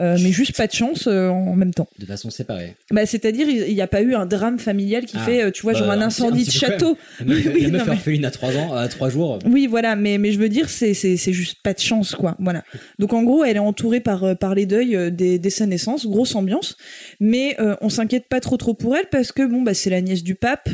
euh, 0.00 0.16
mais 0.22 0.30
juste 0.30 0.56
pas 0.56 0.66
de 0.66 0.72
chance 0.72 1.06
euh, 1.08 1.28
en 1.28 1.56
même 1.56 1.72
temps. 1.74 1.88
De 1.98 2.06
façon 2.06 2.30
séparée. 2.30 2.74
Bah, 2.90 3.06
c'est-à-dire, 3.06 3.48
il 3.48 3.74
n'y 3.74 3.80
a 3.80 3.86
pas 3.86 4.02
eu 4.02 4.14
un 4.14 4.26
drame 4.26 4.58
familial 4.58 5.06
qui 5.06 5.16
Ah, 5.18 5.24
fait, 5.24 5.52
tu 5.52 5.62
vois, 5.62 5.72
bah, 5.72 5.78
genre 5.78 5.90
un 5.90 6.00
incendie 6.02 6.42
un 6.42 6.46
de 6.46 6.50
château. 6.50 6.98
La 7.20 7.26
meuf, 7.34 7.44
Oui, 7.46 7.50
oui, 7.54 7.60
la 7.62 7.68
meuf 7.68 7.80
non, 7.80 7.84
est 7.86 7.88
mais- 7.88 7.92
orpheline 7.96 8.24
à 8.26 8.30
3 8.30 8.56
ans, 8.56 8.74
à 8.74 8.86
3 8.88 9.08
jours. 9.08 9.38
Oui, 9.46 9.66
voilà, 9.66 9.96
mais, 9.96 10.18
mais 10.18 10.32
je 10.32 10.38
veux 10.38 10.48
dire, 10.48 10.68
c'est, 10.68 10.94
c'est, 10.94 11.16
c'est 11.16 11.32
juste 11.32 11.58
pas 11.62 11.72
de 11.72 11.78
chance, 11.80 12.14
quoi. 12.14 12.36
Voilà. 12.38 12.64
Donc 12.98 13.12
en 13.12 13.22
gros, 13.22 13.44
elle 13.44 13.56
est 13.56 13.60
entourée 13.60 14.00
par, 14.00 14.36
par 14.36 14.54
les 14.54 14.66
deuils 14.66 15.10
dès 15.12 15.50
sa 15.50 15.66
naissance, 15.66 16.06
grosse 16.06 16.34
ambiance. 16.34 16.76
Mais 17.20 17.56
on 17.80 17.88
s'inquiète 17.88 18.26
pas 18.28 18.40
trop 18.40 18.56
trop 18.56 18.74
pour 18.74 18.96
elle 18.96 19.06
parce 19.10 19.21
que 19.30 19.46
bon, 19.46 19.62
bah, 19.62 19.74
c'est 19.74 19.90
la 19.90 20.00
nièce 20.00 20.24
du 20.24 20.34
pape 20.34 20.68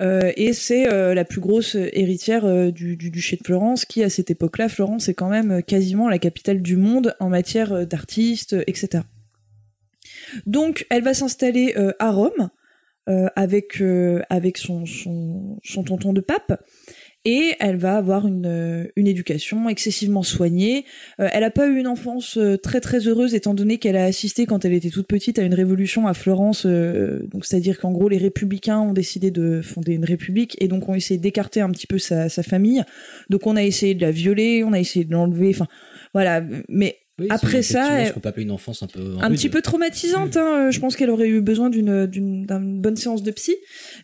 euh, 0.00 0.32
et 0.36 0.54
c'est 0.54 0.90
euh, 0.90 1.12
la 1.12 1.24
plus 1.24 1.40
grosse 1.40 1.74
héritière 1.74 2.46
euh, 2.46 2.70
du, 2.70 2.96
du 2.96 3.10
duché 3.10 3.36
de 3.36 3.42
Florence, 3.44 3.84
qui 3.84 4.02
à 4.02 4.08
cette 4.08 4.30
époque-là, 4.30 4.70
Florence 4.70 5.08
est 5.08 5.14
quand 5.14 5.28
même 5.28 5.62
quasiment 5.62 6.08
la 6.08 6.18
capitale 6.18 6.62
du 6.62 6.76
monde 6.76 7.14
en 7.20 7.28
matière 7.28 7.86
d'artistes, 7.86 8.56
etc. 8.66 9.02
Donc 10.46 10.86
elle 10.88 11.02
va 11.02 11.12
s'installer 11.12 11.74
à 11.98 12.10
Rome 12.10 12.50
avec, 13.06 13.82
son, 14.56 14.84
son 14.86 15.84
tonton 15.84 16.12
de 16.12 16.20
pape 16.20 16.62
et 17.24 17.54
elle 17.60 17.76
va 17.76 17.96
avoir 17.96 18.26
une, 18.26 18.46
euh, 18.46 18.84
une 18.96 19.06
éducation 19.06 19.68
excessivement 19.68 20.22
soignée. 20.22 20.86
Euh, 21.20 21.28
elle 21.32 21.42
n'a 21.42 21.50
pas 21.50 21.68
eu 21.68 21.78
une 21.78 21.86
enfance 21.86 22.38
euh, 22.38 22.56
très 22.56 22.80
très 22.80 23.06
heureuse 23.06 23.34
étant 23.34 23.52
donné 23.52 23.78
qu'elle 23.78 23.96
a 23.96 24.04
assisté 24.04 24.46
quand 24.46 24.64
elle 24.64 24.72
était 24.72 24.88
toute 24.88 25.06
petite 25.06 25.38
à 25.38 25.42
une 25.42 25.54
révolution 25.54 26.06
à 26.06 26.14
Florence. 26.14 26.64
euh, 26.64 27.20
donc 27.26 27.44
c'est-à-dire 27.44 27.78
qu'en 27.78 27.92
gros 27.92 28.08
les 28.08 28.18
républicains 28.18 28.80
ont 28.80 28.94
décidé 28.94 29.30
de 29.30 29.60
fonder 29.60 29.92
une 29.92 30.04
république 30.06 30.56
et 30.62 30.68
donc 30.68 30.88
ont 30.88 30.94
essayé 30.94 31.18
d'écarter 31.18 31.60
un 31.60 31.70
petit 31.70 31.86
peu 31.86 31.98
sa, 31.98 32.28
sa 32.30 32.42
famille. 32.42 32.82
Donc 33.28 33.46
on 33.46 33.56
a 33.56 33.62
essayé 33.62 33.94
de 33.94 34.00
la 34.00 34.10
violer, 34.10 34.64
on 34.64 34.72
a 34.72 34.80
essayé 34.80 35.04
de 35.04 35.12
l'enlever. 35.12 35.50
Enfin 35.50 35.66
voilà, 36.14 36.42
mais 36.68 36.99
Oui, 37.20 37.26
Après 37.30 37.62
ça, 37.62 38.06
ce 38.06 38.12
qu'on 38.12 38.20
peut 38.20 38.30
appeler 38.30 38.44
une 38.44 38.50
enfance 38.50 38.82
un 38.82 38.86
peu. 38.86 39.16
un 39.20 39.28
rude. 39.28 39.36
petit 39.36 39.48
peu 39.50 39.60
traumatisante. 39.60 40.36
Hein. 40.36 40.68
Euh, 40.68 40.70
Je 40.70 40.80
pense 40.80 40.96
qu'elle 40.96 41.10
aurait 41.10 41.28
eu 41.28 41.40
besoin 41.42 41.68
d'une 41.70 42.46
bonne 42.80 42.96
séance 42.96 43.22
de 43.22 43.30
psy. 43.30 43.56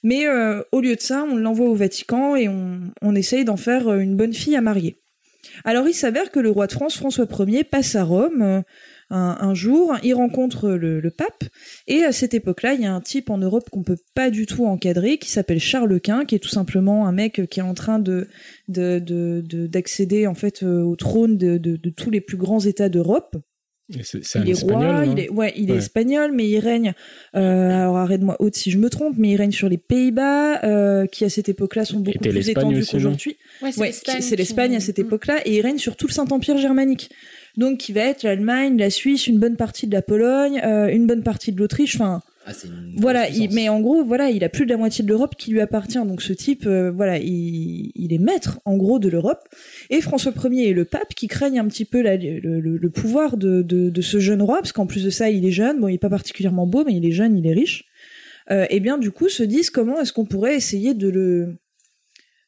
Mais 0.03 0.27
euh, 0.27 0.63
au 0.71 0.81
lieu 0.81 0.95
de 0.95 1.01
ça, 1.01 1.25
on 1.29 1.37
l'envoie 1.37 1.69
au 1.69 1.75
Vatican 1.75 2.37
et 2.37 2.49
on, 2.49 2.81
on 3.01 3.15
essaye 3.15 3.45
d'en 3.45 3.57
faire 3.57 3.89
euh, 3.89 3.99
une 4.01 4.17
bonne 4.17 4.35
fille 4.35 4.55
à 4.55 4.61
marier. 4.61 4.97
Alors 5.65 5.89
il 5.89 5.95
s'avère 5.95 6.31
que 6.31 6.41
le 6.41 6.51
roi 6.51 6.67
de 6.67 6.73
France, 6.73 6.97
François 6.97 7.27
Ier, 7.47 7.65
passe 7.65 7.95
à 7.97 8.05
Rome 8.05 8.63
un, 9.11 9.37
un 9.41 9.55
jour, 9.55 9.97
il 10.03 10.15
rencontre 10.15 10.71
le, 10.71 11.01
le 11.01 11.11
pape, 11.11 11.45
et 11.87 12.03
à 12.03 12.13
cette 12.13 12.35
époque-là, 12.35 12.75
il 12.75 12.81
y 12.81 12.87
a 12.87 12.93
un 12.93 13.01
type 13.01 13.31
en 13.31 13.39
Europe 13.39 13.71
qu'on 13.71 13.83
peut 13.85 13.99
pas 14.15 14.31
du 14.31 14.47
tout 14.47 14.67
encadrer, 14.67 15.19
qui 15.19 15.31
s'appelle 15.31 15.61
Charles 15.61 16.01
Quint, 16.01 16.25
qui 16.25 16.35
est 16.35 16.41
tout 16.41 16.49
simplement 16.49 17.07
un 17.07 17.13
mec 17.13 17.49
qui 17.49 17.61
est 17.61 17.63
en 17.63 17.75
train 17.75 17.99
de 17.99 18.29
de- 18.69 18.99
de- 18.99 19.45
de- 19.47 19.67
d'accéder 19.67 20.27
en 20.27 20.35
fait 20.35 20.63
euh, 20.63 20.83
au 20.83 20.97
trône 20.97 21.37
de, 21.39 21.57
de, 21.59 21.77
de 21.77 21.91
tous 21.91 22.11
les 22.11 22.21
plus 22.21 22.37
grands 22.37 22.61
États 22.61 22.89
d'Europe 22.89 23.37
il 23.89 24.01
est 24.01 24.51
espagnol. 24.51 24.57
roi, 24.97 25.05
il 25.07 25.21
est, 25.21 25.29
ouais, 25.31 25.53
il 25.55 25.71
est 25.71 25.75
Ouais. 25.75 25.79
espagnol, 25.79 26.33
mais 26.35 26.49
il 26.49 26.59
règne. 26.59 26.93
Euh, 27.37 27.71
alors 27.71 27.97
arrête-moi 27.99 28.35
haute 28.41 28.57
si 28.57 28.73
je 28.73 28.79
me 28.79 28.91
trompe, 28.91 29.15
mais 29.17 29.31
il 29.31 29.37
règne 29.37 29.53
sur 29.53 29.69
les 29.69 29.79
Pays-Bas, 29.79 30.65
euh, 30.65 31.07
qui 31.07 31.25
à 31.25 31.29
cette 31.29 31.49
époque-là 31.49 31.85
sont 31.85 32.01
beaucoup 32.01 32.19
plus 32.19 32.49
étendus 32.51 32.85
qu'aujourd'hui. 32.91 33.37
Ouais, 33.63 33.71
c'est 33.71 33.81
Ouais, 33.81 33.87
l'Espagne 33.87 34.17
c'est 34.23 34.31
qui- 34.31 34.37
l'Espagne 34.37 34.75
à 34.75 34.81
cette 34.81 34.99
Mm. 34.99 35.03
époque-là, 35.03 35.37
et 35.45 35.55
il 35.57 35.61
règne 35.61 35.79
sur 35.79 35.95
tout 35.95 36.09
le 36.09 36.13
Saint-Empire 36.13 36.59
germanique. 36.59 37.11
Donc 37.57 37.79
qui 37.79 37.93
va 37.93 38.03
être 38.03 38.23
l'Allemagne, 38.23 38.77
la 38.77 38.91
Suisse, 38.91 39.27
une 39.27 39.39
bonne 39.39 39.57
partie 39.57 39.87
de 39.87 39.93
la 39.93 40.03
Pologne, 40.03 40.61
euh, 40.65 40.89
une 40.89 41.07
bonne 41.07 41.23
partie 41.23 41.53
de 41.53 41.59
l'Autriche. 41.59 41.95
Enfin, 41.97 42.23
Ah, 42.49 42.53
Voilà, 42.99 43.29
il- 43.29 43.53
mais 43.53 43.69
en 43.69 43.81
gros, 43.81 44.05
voilà, 44.05 44.31
il 44.31 44.45
a 44.45 44.49
plus 44.49 44.67
de 44.67 44.71
la 44.71 44.77
moitié 44.77 45.03
de 45.03 45.09
l'Europe 45.09 45.35
qui 45.37 45.51
lui 45.51 45.61
appartient. 45.61 45.99
Donc 45.99 46.23
ce 46.23 46.33
type, 46.33 46.65
euh, 46.67 46.93
voilà, 46.93 47.19
il, 47.19 47.91
il 47.97 48.13
est 48.13 48.19
maître 48.19 48.61
en 48.65 48.77
gros 48.77 49.01
de 49.01 49.09
l'Europe. 49.09 49.49
Et 49.91 50.01
François 50.01 50.33
Ier 50.45 50.69
et 50.69 50.73
le 50.73 50.85
pape 50.85 51.13
qui 51.17 51.27
craignent 51.27 51.59
un 51.59 51.67
petit 51.67 51.85
peu 51.85 52.01
la- 52.03 52.17
le, 52.17 52.39
le- 52.61 52.77
le 52.77 52.91
pouvoir 52.91 53.37
de, 53.37 53.63
de, 53.63 53.91
de 53.91 54.01
ce 54.01 54.21
jeune 54.21 54.43
roi, 54.43 54.59
parce 54.59 54.71
qu'en 54.71 54.87
plus 54.87 55.03
de 55.03 55.11
ça, 55.11 55.29
il 55.29 55.45
est 55.45 55.51
jeune. 55.51 55.81
Bon, 55.81 55.89
il 55.89 55.95
est 55.95 55.99
pas 55.99 56.09
particulièrement 56.09 56.69
beau, 56.69 56.85
mais 56.85 56.95
il 56.95 57.05
est 57.05 57.11
jeune, 57.11 57.37
il 57.37 57.45
est 57.49 57.53
riche. 57.53 57.85
Euh, 58.53 58.65
et 58.71 58.79
bien 58.79 58.97
du 58.99 59.11
coup, 59.11 59.29
se 59.29 59.43
disent 59.43 59.71
comment 59.71 60.01
est-ce 60.01 60.13
qu'on 60.13 60.25
pourrait 60.27 60.55
essayer 60.55 60.95
de 60.95 61.09
le 61.09 61.57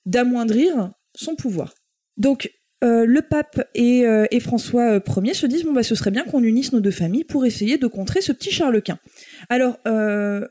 d'amoindrir 0.07 0.93
son 1.15 1.35
pouvoir. 1.35 1.75
Donc 2.17 2.53
euh, 2.85 3.05
le 3.05 3.23
pape 3.23 3.69
et, 3.75 4.07
euh, 4.07 4.27
et 4.31 4.41
François 4.41 4.93
euh, 4.93 5.23
Ier 5.25 5.35
se 5.35 5.47
disent 5.47 5.65
bon 5.65 5.73
bah 5.73 5.83
ce 5.83 5.95
serait 5.95 6.13
bien 6.13 6.25
qu'on 6.25 6.43
unisse 6.43 6.73
nos 6.73 6.81
deux 6.81 6.93
familles 6.93 7.25
pour 7.25 7.45
essayer 7.45 7.77
de 7.77 7.87
contrer 7.87 8.21
ce 8.21 8.33
petit 8.33 8.51
Charles 8.51 8.81
Quint. 8.83 8.99
Alors 9.49 9.79
euh, 9.89 10.47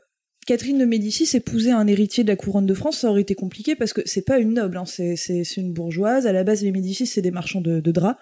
Catherine 0.48 0.78
de 0.78 0.86
Médicis 0.86 1.36
épouser 1.36 1.72
un 1.72 1.86
héritier 1.86 2.24
de 2.24 2.28
la 2.30 2.36
couronne 2.36 2.64
de 2.64 2.72
France, 2.72 3.00
ça 3.00 3.10
aurait 3.10 3.20
été 3.20 3.34
compliqué 3.34 3.76
parce 3.76 3.92
que 3.92 4.00
c'est 4.06 4.24
pas 4.24 4.38
une 4.38 4.54
noble, 4.54 4.78
hein, 4.78 4.86
c'est, 4.86 5.14
une 5.58 5.74
bourgeoise. 5.74 6.26
À 6.26 6.32
la 6.32 6.42
base, 6.42 6.62
les 6.62 6.72
Médicis, 6.72 7.04
c'est 7.04 7.20
des 7.20 7.30
marchands 7.30 7.60
de, 7.60 7.80
de 7.80 7.92
draps. 7.92 8.18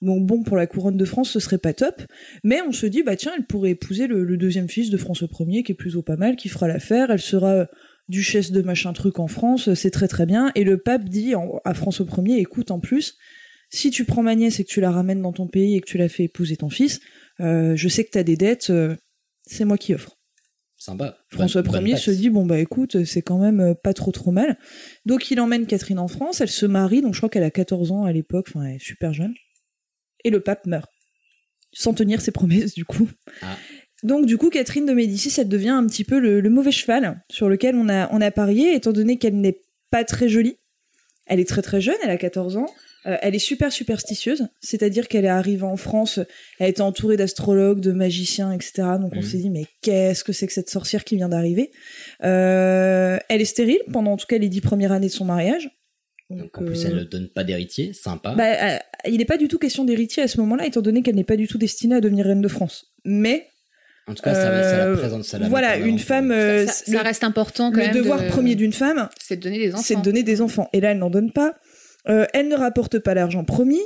Donc 0.00 0.24
bon, 0.24 0.42
pour 0.42 0.56
la 0.56 0.66
couronne 0.66 0.96
de 0.96 1.04
France, 1.04 1.28
ce 1.28 1.38
serait 1.38 1.58
pas 1.58 1.74
top. 1.74 2.02
Mais 2.44 2.62
on 2.62 2.72
se 2.72 2.86
dit, 2.86 3.02
bah 3.02 3.14
tiens, 3.14 3.32
elle 3.36 3.44
pourrait 3.44 3.72
épouser 3.72 4.06
le, 4.06 4.24
le 4.24 4.38
deuxième 4.38 4.70
fils 4.70 4.88
de 4.88 4.96
François 4.96 5.28
Ier, 5.40 5.64
qui 5.64 5.72
est 5.72 5.74
plutôt 5.74 6.00
pas 6.00 6.16
mal, 6.16 6.36
qui 6.36 6.48
fera 6.48 6.66
l'affaire. 6.66 7.10
Elle 7.10 7.20
sera 7.20 7.52
euh, 7.52 7.66
duchesse 8.08 8.52
de 8.52 8.62
machin 8.62 8.94
truc 8.94 9.18
en 9.18 9.26
France, 9.26 9.74
c'est 9.74 9.90
très 9.90 10.08
très 10.08 10.24
bien. 10.24 10.52
Et 10.54 10.64
le 10.64 10.78
pape 10.78 11.04
dit 11.04 11.34
à 11.66 11.74
François 11.74 12.06
Ier, 12.24 12.38
écoute, 12.38 12.70
en 12.70 12.80
plus, 12.80 13.18
si 13.76 13.90
tu 13.90 14.04
prends 14.04 14.22
ma 14.22 14.34
nièce 14.34 14.58
et 14.58 14.64
que 14.64 14.70
tu 14.70 14.80
la 14.80 14.90
ramènes 14.90 15.20
dans 15.20 15.32
ton 15.32 15.46
pays 15.46 15.76
et 15.76 15.80
que 15.80 15.86
tu 15.86 15.98
la 15.98 16.08
fais 16.08 16.24
épouser 16.24 16.56
ton 16.56 16.70
fils, 16.70 17.00
euh, 17.40 17.76
je 17.76 17.88
sais 17.88 18.04
que 18.04 18.10
t'as 18.10 18.22
des 18.22 18.36
dettes, 18.36 18.70
euh, 18.70 18.96
c'est 19.46 19.66
moi 19.66 19.76
qui 19.76 19.94
offre. 19.94 20.16
Sympa. 20.78 21.18
François 21.28 21.62
Ier 21.62 21.96
se 21.96 22.10
dit 22.10 22.30
bon 22.30 22.46
bah 22.46 22.58
écoute 22.58 23.04
c'est 23.04 23.22
quand 23.22 23.38
même 23.38 23.60
euh, 23.60 23.74
pas 23.74 23.92
trop 23.92 24.12
trop 24.12 24.30
mal. 24.30 24.58
Donc 25.04 25.30
il 25.30 25.40
emmène 25.40 25.66
Catherine 25.66 25.98
en 25.98 26.08
France 26.08 26.40
elle 26.40 26.50
se 26.50 26.66
marie 26.66 27.02
donc 27.02 27.14
je 27.14 27.18
crois 27.18 27.28
qu'elle 27.28 27.42
a 27.42 27.50
14 27.50 27.92
ans 27.92 28.04
à 28.04 28.12
l'époque 28.12 28.46
enfin 28.48 28.64
elle 28.64 28.76
est 28.76 28.84
super 28.84 29.12
jeune. 29.12 29.34
Et 30.24 30.30
le 30.30 30.40
pape 30.40 30.66
meurt. 30.66 30.90
Sans 31.72 31.92
tenir 31.92 32.20
ses 32.20 32.30
promesses 32.30 32.74
du 32.74 32.84
coup. 32.84 33.08
Ah. 33.42 33.56
donc 34.04 34.26
du 34.26 34.38
coup 34.38 34.48
Catherine 34.48 34.86
de 34.86 34.92
Médicis 34.92 35.38
elle 35.38 35.48
devient 35.48 35.70
un 35.70 35.86
petit 35.86 36.04
peu 36.04 36.18
le, 36.18 36.40
le 36.40 36.50
mauvais 36.50 36.72
cheval 36.72 37.22
sur 37.30 37.48
lequel 37.48 37.74
on 37.74 37.88
a 37.88 38.10
on 38.12 38.20
a 38.20 38.30
parié 38.30 38.74
étant 38.74 38.92
donné 38.92 39.18
qu'elle 39.18 39.38
n'est 39.40 39.64
pas 39.90 40.04
très 40.04 40.28
jolie. 40.28 40.56
Elle 41.26 41.40
est 41.40 41.48
très 41.48 41.62
très 41.62 41.80
jeune 41.80 41.96
elle 42.02 42.10
a 42.10 42.18
14 42.18 42.56
ans 42.58 42.68
Euh, 43.06 43.16
elle 43.22 43.34
est 43.36 43.38
super 43.38 43.70
superstitieuse, 43.72 44.48
c'est-à-dire 44.60 45.06
qu'elle 45.06 45.24
est 45.24 45.28
arrivée 45.28 45.62
en 45.62 45.76
France, 45.76 46.18
elle 46.58 46.70
était 46.70 46.80
entourée 46.80 47.16
d'astrologues, 47.16 47.78
de 47.80 47.92
magiciens, 47.92 48.50
etc. 48.52 48.72
Donc 49.00 49.12
on 49.14 49.16
Mhm. 49.18 49.22
s'est 49.22 49.38
dit 49.38 49.50
mais 49.50 49.64
qu'est-ce 49.82 50.24
que 50.24 50.32
c'est 50.32 50.46
que 50.48 50.52
cette 50.52 50.70
sorcière 50.70 51.04
qui 51.04 51.14
vient 51.16 51.28
d'arriver? 51.28 51.70
Euh, 52.24 53.18
Elle 53.28 53.40
est 53.40 53.44
stérile 53.46 53.78
pendant 53.92 54.12
en 54.12 54.16
tout 54.16 54.26
cas 54.26 54.38
les 54.38 54.48
dix 54.48 54.60
premières 54.60 54.92
années 54.92 55.06
de 55.08 55.12
son 55.12 55.24
mariage. 55.24 55.70
Donc, 56.30 56.58
en 56.58 56.64
plus, 56.64 56.84
euh, 56.84 56.88
elle 56.88 56.96
ne 56.96 57.04
donne 57.04 57.28
pas 57.28 57.44
d'héritier. 57.44 57.92
Sympa. 57.92 58.34
bah, 58.36 58.44
euh, 58.74 58.78
il 59.06 59.18
n'est 59.18 59.24
pas 59.24 59.36
du 59.36 59.46
tout 59.46 59.58
question 59.58 59.84
d'héritier 59.84 60.24
à 60.24 60.28
ce 60.28 60.40
moment-là, 60.40 60.66
étant 60.66 60.82
donné 60.82 61.02
qu'elle 61.02 61.14
n'est 61.14 61.22
pas 61.22 61.36
du 61.36 61.46
tout 61.46 61.58
destinée 61.58 61.94
à 61.94 62.00
devenir 62.00 62.26
reine 62.26 62.40
de 62.42 62.48
France. 62.48 62.92
Mais 63.04 63.46
en 64.08 64.14
tout 64.14 64.22
cas, 64.24 64.34
ça, 64.34 64.42
ça 64.42 64.50
la 64.78 64.86
euh, 64.86 64.96
présente. 64.96 65.22
Ça 65.24 65.38
la 65.38 65.48
voilà, 65.48 65.76
une 65.76 66.00
femme, 66.00 66.32
euh, 66.32 66.66
ça, 66.66 66.72
ça 66.72 66.90
le, 66.92 66.98
reste 66.98 67.22
important 67.22 67.70
quand 67.70 67.78
le 67.78 67.86
même. 67.86 67.94
devoir 67.94 68.20
de- 68.22 68.28
premier 68.28 68.56
d'une 68.56 68.72
femme, 68.72 69.08
c'est 69.20 69.36
de 69.36 69.42
donner 69.42 69.58
des 69.58 69.72
enfants. 69.74 69.82
c'est 69.84 69.94
de 69.96 70.02
donner 70.02 70.22
des 70.24 70.40
enfants. 70.40 70.68
Et 70.72 70.80
là, 70.80 70.90
elle 70.90 70.98
n'en 70.98 71.10
donne 71.10 71.30
pas. 71.32 71.54
Euh, 72.08 72.26
elle 72.32 72.48
ne 72.48 72.56
rapporte 72.56 72.98
pas 72.98 73.14
l'argent 73.14 73.44
promis. 73.44 73.82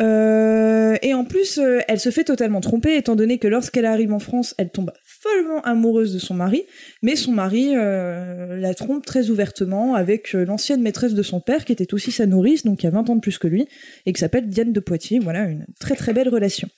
Euh, 0.00 0.96
et 1.02 1.14
en 1.14 1.24
plus, 1.24 1.58
euh, 1.58 1.80
elle 1.88 2.00
se 2.00 2.10
fait 2.10 2.24
totalement 2.24 2.60
tromper, 2.60 2.96
étant 2.96 3.16
donné 3.16 3.38
que 3.38 3.48
lorsqu'elle 3.48 3.84
arrive 3.84 4.12
en 4.12 4.18
France, 4.18 4.54
elle 4.56 4.70
tombe 4.70 4.92
follement 5.04 5.60
amoureuse 5.62 6.14
de 6.14 6.18
son 6.18 6.32
mari, 6.32 6.64
mais 7.02 7.16
son 7.16 7.32
mari 7.32 7.74
la 7.74 8.74
trompe 8.74 9.04
très 9.04 9.28
ouvertement 9.28 9.94
avec 9.94 10.32
l'ancienne 10.32 10.80
maîtresse 10.80 11.12
de 11.12 11.22
son 11.22 11.40
père, 11.40 11.64
qui 11.64 11.72
était 11.72 11.92
aussi 11.92 12.12
sa 12.12 12.24
nourrice, 12.26 12.64
donc 12.64 12.78
qui 12.78 12.86
a 12.86 12.90
20 12.90 13.10
ans 13.10 13.16
de 13.16 13.20
plus 13.20 13.36
que 13.36 13.48
lui, 13.48 13.66
et 14.06 14.12
qui 14.12 14.20
s'appelle 14.20 14.48
Diane 14.48 14.72
de 14.72 14.80
Poitiers. 14.80 15.18
Voilà, 15.18 15.44
une 15.44 15.66
très 15.78 15.96
très 15.96 16.14
belle 16.14 16.30
relation. 16.30 16.68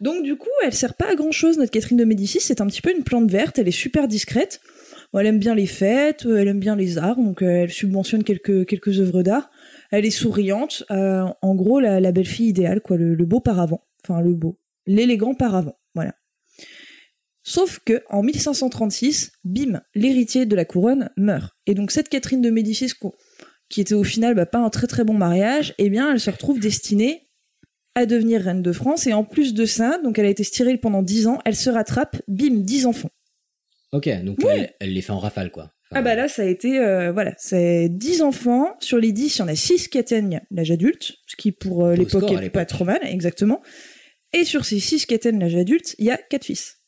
Donc 0.00 0.22
du 0.22 0.36
coup, 0.36 0.50
elle 0.62 0.74
sert 0.74 0.94
pas 0.94 1.10
à 1.12 1.14
grand 1.14 1.32
chose, 1.32 1.56
notre 1.56 1.70
Catherine 1.70 1.96
de 1.96 2.04
Médicis, 2.04 2.40
c'est 2.40 2.60
un 2.60 2.66
petit 2.66 2.82
peu 2.82 2.94
une 2.94 3.04
plante 3.04 3.30
verte, 3.30 3.58
elle 3.58 3.68
est 3.68 3.70
super 3.70 4.08
discrète. 4.08 4.60
Elle 5.14 5.26
aime 5.26 5.38
bien 5.38 5.54
les 5.54 5.66
fêtes, 5.66 6.26
elle 6.26 6.48
aime 6.48 6.60
bien 6.60 6.76
les 6.76 6.98
arts, 6.98 7.16
donc 7.16 7.40
elle 7.40 7.70
subventionne 7.70 8.22
quelques 8.22 9.00
œuvres 9.00 9.22
d'art. 9.22 9.50
Elle 9.90 10.06
est 10.06 10.10
souriante, 10.10 10.84
euh, 10.90 11.24
en 11.42 11.54
gros 11.54 11.80
la, 11.80 12.00
la 12.00 12.12
belle 12.12 12.26
fille 12.26 12.48
idéale, 12.48 12.80
quoi, 12.80 12.96
le, 12.96 13.14
le 13.14 13.24
beau 13.24 13.40
paravent, 13.40 13.86
enfin 14.02 14.20
le 14.20 14.34
beau, 14.34 14.58
l'élégant 14.86 15.34
paravent, 15.34 15.78
voilà. 15.94 16.14
Sauf 17.48 17.78
que 17.84 18.02
en 18.10 18.24
1536, 18.24 19.30
bim, 19.44 19.80
l'héritier 19.94 20.46
de 20.46 20.56
la 20.56 20.64
couronne 20.64 21.10
meurt. 21.16 21.54
Et 21.66 21.74
donc 21.74 21.92
cette 21.92 22.08
Catherine 22.08 22.42
de 22.42 22.50
Médicis, 22.50 22.92
qui 23.68 23.80
était 23.80 23.94
au 23.94 24.02
final 24.02 24.34
bah, 24.34 24.46
pas 24.46 24.58
un 24.58 24.68
très 24.68 24.88
très 24.88 25.04
bon 25.04 25.14
mariage, 25.14 25.72
eh 25.78 25.88
bien 25.88 26.12
elle 26.12 26.18
se 26.18 26.30
retrouve 26.30 26.58
destinée 26.58 27.28
à 27.94 28.04
devenir 28.04 28.42
reine 28.42 28.62
de 28.62 28.72
France. 28.72 29.06
Et 29.06 29.12
en 29.12 29.22
plus 29.22 29.54
de 29.54 29.64
ça, 29.64 29.98
donc 30.02 30.18
elle 30.18 30.26
a 30.26 30.30
été 30.30 30.42
stérile 30.42 30.80
pendant 30.80 31.04
10 31.04 31.28
ans, 31.28 31.38
elle 31.44 31.54
se 31.54 31.70
rattrape, 31.70 32.20
bim, 32.26 32.62
10 32.62 32.86
enfants. 32.86 33.10
Ok, 33.92 34.08
donc 34.24 34.38
elle, 34.44 34.74
elle 34.80 34.92
les 34.92 35.00
fait 35.00 35.12
en 35.12 35.20
rafale, 35.20 35.52
quoi. 35.52 35.72
Enfin, 35.90 36.00
Ah 36.00 36.02
bah 36.02 36.14
là, 36.16 36.28
ça 36.28 36.42
a 36.42 36.46
été, 36.46 36.78
euh, 36.80 37.12
voilà, 37.12 37.34
c'est 37.38 37.88
10 37.88 38.22
enfants. 38.22 38.74
Sur 38.80 38.98
les 38.98 39.12
10, 39.12 39.36
il 39.36 39.38
y 39.38 39.42
en 39.42 39.48
a 39.48 39.54
6 39.54 39.88
qui 39.88 39.98
atteignent 39.98 40.40
l'âge 40.50 40.70
adulte, 40.70 41.14
ce 41.26 41.36
qui 41.36 41.52
pour 41.52 41.84
euh, 41.86 41.94
l'époque 41.94 42.22
score 42.24 42.30
à 42.36 42.40
est 42.40 42.44
l'époque. 42.44 42.52
pas 42.54 42.64
trop 42.64 42.84
mal, 42.84 42.98
exactement. 43.04 43.62
Et 44.32 44.44
sur 44.44 44.64
ces 44.64 44.80
6 44.80 45.06
qui 45.06 45.14
atteignent 45.14 45.38
l'âge 45.38 45.54
adulte, 45.56 45.94
il 45.98 46.06
y 46.06 46.10
a 46.10 46.16
4 46.16 46.44
fils. 46.44 46.78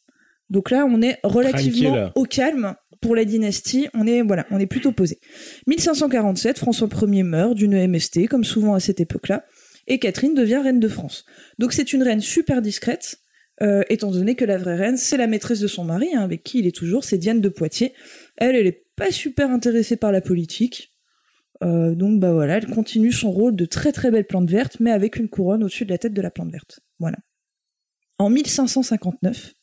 Donc 0.50 0.71
là, 0.71 0.87
on 0.87 1.00
est 1.02 1.19
relativement 1.23 1.90
Tranquille. 1.93 2.12
au 2.17 2.25
calme 2.25 2.75
pour 3.00 3.14
la 3.14 3.25
dynastie. 3.25 3.88
On 3.95 4.07
est, 4.07 4.23
voilà, 4.23 4.47
on 4.50 4.59
est 4.59 4.67
plutôt 4.67 4.93
posé. 4.93 5.21
1547, 5.67 6.59
François 6.59 6.88
Ier 7.07 7.23
meurt 7.23 7.55
d'une 7.55 7.87
MST, 7.87 8.26
comme 8.28 8.45
souvent 8.45 8.75
à 8.75 8.81
cette 8.81 8.99
époque-là, 9.00 9.45
et 9.87 9.99
Catherine 9.99 10.35
devient 10.35 10.61
reine 10.62 10.81
de 10.81 10.88
France. 10.88 11.25
Donc 11.59 11.73
c'est 11.73 11.93
une 11.93 12.02
reine 12.02 12.21
super 12.21 12.62
discrète, 12.62 13.17
euh, 13.62 13.83
étant 13.88 14.11
donné 14.11 14.35
que 14.35 14.45
la 14.45 14.57
vraie 14.59 14.76
reine, 14.76 14.97
c'est 14.97 15.17
la 15.17 15.26
maîtresse 15.26 15.61
de 15.61 15.67
son 15.67 15.85
mari, 15.85 16.09
hein, 16.14 16.23
avec 16.23 16.43
qui 16.43 16.59
il 16.61 16.67
est 16.67 16.75
toujours, 16.75 17.05
c'est 17.05 17.19
Diane 17.19 17.40
de 17.40 17.49
Poitiers. 17.49 17.93
Elle, 18.37 18.57
elle 18.57 18.67
est 18.67 18.85
pas 18.99 19.11
super 19.11 19.50
intéressée 19.50 19.97
par 19.97 20.12
la 20.12 20.21
politique. 20.21 20.93
Euh, 21.64 21.95
donc 21.95 22.21
bah 22.21 22.33
voilà, 22.33 22.59
elle 22.59 22.67
continue 22.67 23.11
son 23.12 23.31
rôle 23.31 23.57
de 23.57 23.64
très 23.64 23.93
très 23.93 24.11
belle 24.11 24.26
plante 24.26 24.49
verte, 24.49 24.78
mais 24.81 24.93
avec 24.93 25.17
une 25.17 25.28
couronne 25.28 25.64
au-dessus 25.64 25.85
de 25.85 25.90
la 25.90 25.99
tête 25.99 26.14
de 26.14 26.23
la 26.23 26.31
plante 26.31 26.50
verte. 26.50 26.81
Voilà. 27.00 27.19
En 28.19 28.31
1559, 28.31 29.55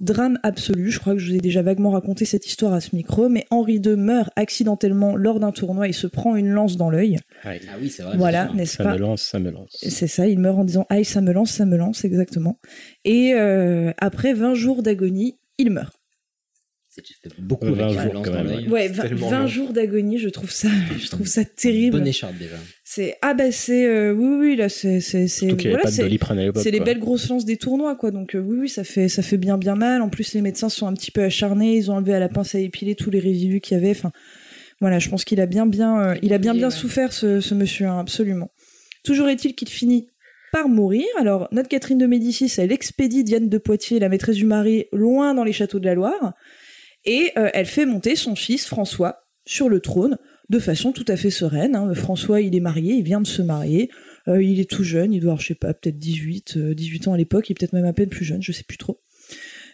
drame 0.00 0.38
absolu, 0.42 0.90
je 0.90 0.98
crois 0.98 1.14
que 1.14 1.18
je 1.18 1.30
vous 1.30 1.36
ai 1.36 1.40
déjà 1.40 1.62
vaguement 1.62 1.90
raconté 1.90 2.24
cette 2.24 2.46
histoire 2.46 2.72
à 2.72 2.80
ce 2.80 2.94
micro, 2.94 3.28
mais 3.28 3.46
Henri 3.50 3.76
II 3.76 3.96
meurt 3.96 4.30
accidentellement 4.36 5.16
lors 5.16 5.40
d'un 5.40 5.52
tournoi 5.52 5.88
et 5.88 5.92
se 5.92 6.06
prend 6.06 6.36
une 6.36 6.48
lance 6.48 6.76
dans 6.76 6.90
l'œil. 6.90 7.18
Ah 7.44 7.52
oui, 7.80 7.90
c'est 7.90 8.02
vrai. 8.02 8.16
Voilà, 8.16 8.50
Ça 8.64 8.92
me 8.92 8.98
lance, 8.98 9.22
ça 9.22 9.38
me 9.38 9.50
lance. 9.50 9.76
c'est 9.80 10.06
ça, 10.06 10.26
il 10.26 10.38
meurt 10.38 10.58
en 10.58 10.64
disant 10.64 10.86
Aïe, 10.88 11.04
ça 11.04 11.20
me 11.20 11.32
lance, 11.32 11.52
ça 11.52 11.66
me 11.66 11.76
lance, 11.76 12.04
exactement. 12.04 12.58
Et 13.04 13.34
euh, 13.34 13.92
après 13.98 14.34
20 14.34 14.54
jours 14.54 14.82
d'agonie, 14.82 15.38
il 15.58 15.70
meurt. 15.70 15.99
C'est 17.06 17.28
tu 17.28 17.36
fais 17.36 17.42
beaucoup 17.42 17.72
20 17.72 17.98
avec 17.98 18.12
jours, 18.12 18.22
quand 18.22 18.32
même. 18.32 18.70
Ouais, 18.70 18.88
C'est 18.88 18.94
20, 18.94 19.02
tellement 19.02 19.28
20 19.28 19.40
long. 19.40 19.46
jours 19.46 19.72
d'agonie, 19.72 20.18
je 20.18 20.28
trouve 20.28 20.50
ça, 20.50 20.68
je 20.98 21.08
trouve 21.08 21.26
ça 21.26 21.44
terrible. 21.44 21.98
Bonne 21.98 22.06
écharpe 22.06 22.36
déjà. 22.38 22.56
C'est 22.92 23.16
ah 23.22 23.34
bah 23.34 23.52
c'est 23.52 23.86
euh, 23.86 24.12
oui 24.12 24.36
oui 24.40 24.56
là 24.56 24.68
c'est 24.68 25.00
c'est 25.00 25.28
c'est 25.28 25.46
voilà, 25.46 25.84
de 25.84 26.70
les 26.70 26.80
belles 26.80 26.98
grosses 26.98 27.28
lances 27.28 27.44
des 27.44 27.56
tournois 27.56 27.94
quoi 27.94 28.10
donc 28.10 28.34
euh, 28.34 28.40
oui 28.40 28.56
oui 28.62 28.68
ça 28.68 28.82
fait 28.82 29.08
ça 29.08 29.22
fait 29.22 29.36
bien 29.36 29.58
bien 29.58 29.76
mal 29.76 30.02
en 30.02 30.08
plus 30.08 30.34
les 30.34 30.40
médecins 30.40 30.68
sont 30.68 30.88
un 30.88 30.92
petit 30.94 31.12
peu 31.12 31.22
acharnés 31.22 31.76
ils 31.76 31.92
ont 31.92 31.94
enlevé 31.94 32.14
à 32.14 32.18
la 32.18 32.28
pince 32.28 32.56
à 32.56 32.58
épiler 32.58 32.96
tous 32.96 33.10
les 33.10 33.20
résidus 33.20 33.60
qu'il 33.60 33.76
y 33.76 33.80
avait 33.80 33.92
enfin 33.92 34.10
voilà 34.80 34.98
je 34.98 35.08
pense 35.08 35.24
qu'il 35.24 35.40
a 35.40 35.46
bien 35.46 35.66
bien 35.66 36.00
euh, 36.00 36.14
il 36.22 36.32
a 36.32 36.38
bien 36.38 36.52
bien 36.52 36.66
ouais. 36.66 36.74
souffert 36.74 37.12
ce, 37.12 37.40
ce 37.40 37.54
monsieur 37.54 37.86
hein, 37.86 38.00
absolument 38.00 38.50
toujours 39.04 39.28
est-il 39.28 39.54
qu'il 39.54 39.68
finit 39.68 40.08
par 40.52 40.68
mourir 40.68 41.04
alors 41.16 41.46
notre 41.52 41.68
Catherine 41.68 41.98
de 41.98 42.06
Médicis 42.06 42.52
elle 42.58 42.72
expédie 42.72 43.22
Diane 43.22 43.48
de 43.48 43.58
Poitiers 43.58 44.00
la 44.00 44.08
maîtresse 44.08 44.34
du 44.34 44.46
mari 44.46 44.86
loin 44.92 45.32
dans 45.32 45.44
les 45.44 45.52
châteaux 45.52 45.78
de 45.78 45.86
la 45.86 45.94
Loire 45.94 46.34
et 47.04 47.32
euh, 47.36 47.50
elle 47.54 47.66
fait 47.66 47.86
monter 47.86 48.16
son 48.16 48.34
fils 48.34 48.66
François 48.66 49.24
sur 49.44 49.68
le 49.68 49.80
trône 49.80 50.18
de 50.50 50.58
façon 50.58 50.92
tout 50.92 51.04
à 51.08 51.16
fait 51.16 51.30
sereine. 51.30 51.76
hein. 51.76 51.94
François, 51.94 52.40
il 52.40 52.54
est 52.54 52.60
marié, 52.60 52.94
il 52.94 53.04
vient 53.04 53.20
de 53.20 53.26
se 53.26 53.40
marier, 53.40 53.88
euh, 54.28 54.42
il 54.42 54.60
est 54.60 54.68
tout 54.68 54.82
jeune, 54.82 55.14
il 55.14 55.20
doit 55.20 55.30
avoir, 55.32 55.40
je 55.40 55.46
sais 55.46 55.54
pas, 55.54 55.72
peut-être 55.72 55.98
18, 55.98 56.56
euh, 56.56 56.74
18 56.74 57.08
ans 57.08 57.12
à 57.14 57.16
l'époque, 57.16 57.48
il 57.48 57.52
est 57.52 57.54
peut-être 57.54 57.72
même 57.72 57.84
à 57.84 57.92
peine 57.92 58.08
plus 58.08 58.24
jeune, 58.24 58.42
je 58.42 58.52
sais 58.52 58.64
plus 58.64 58.76
trop. 58.76 59.00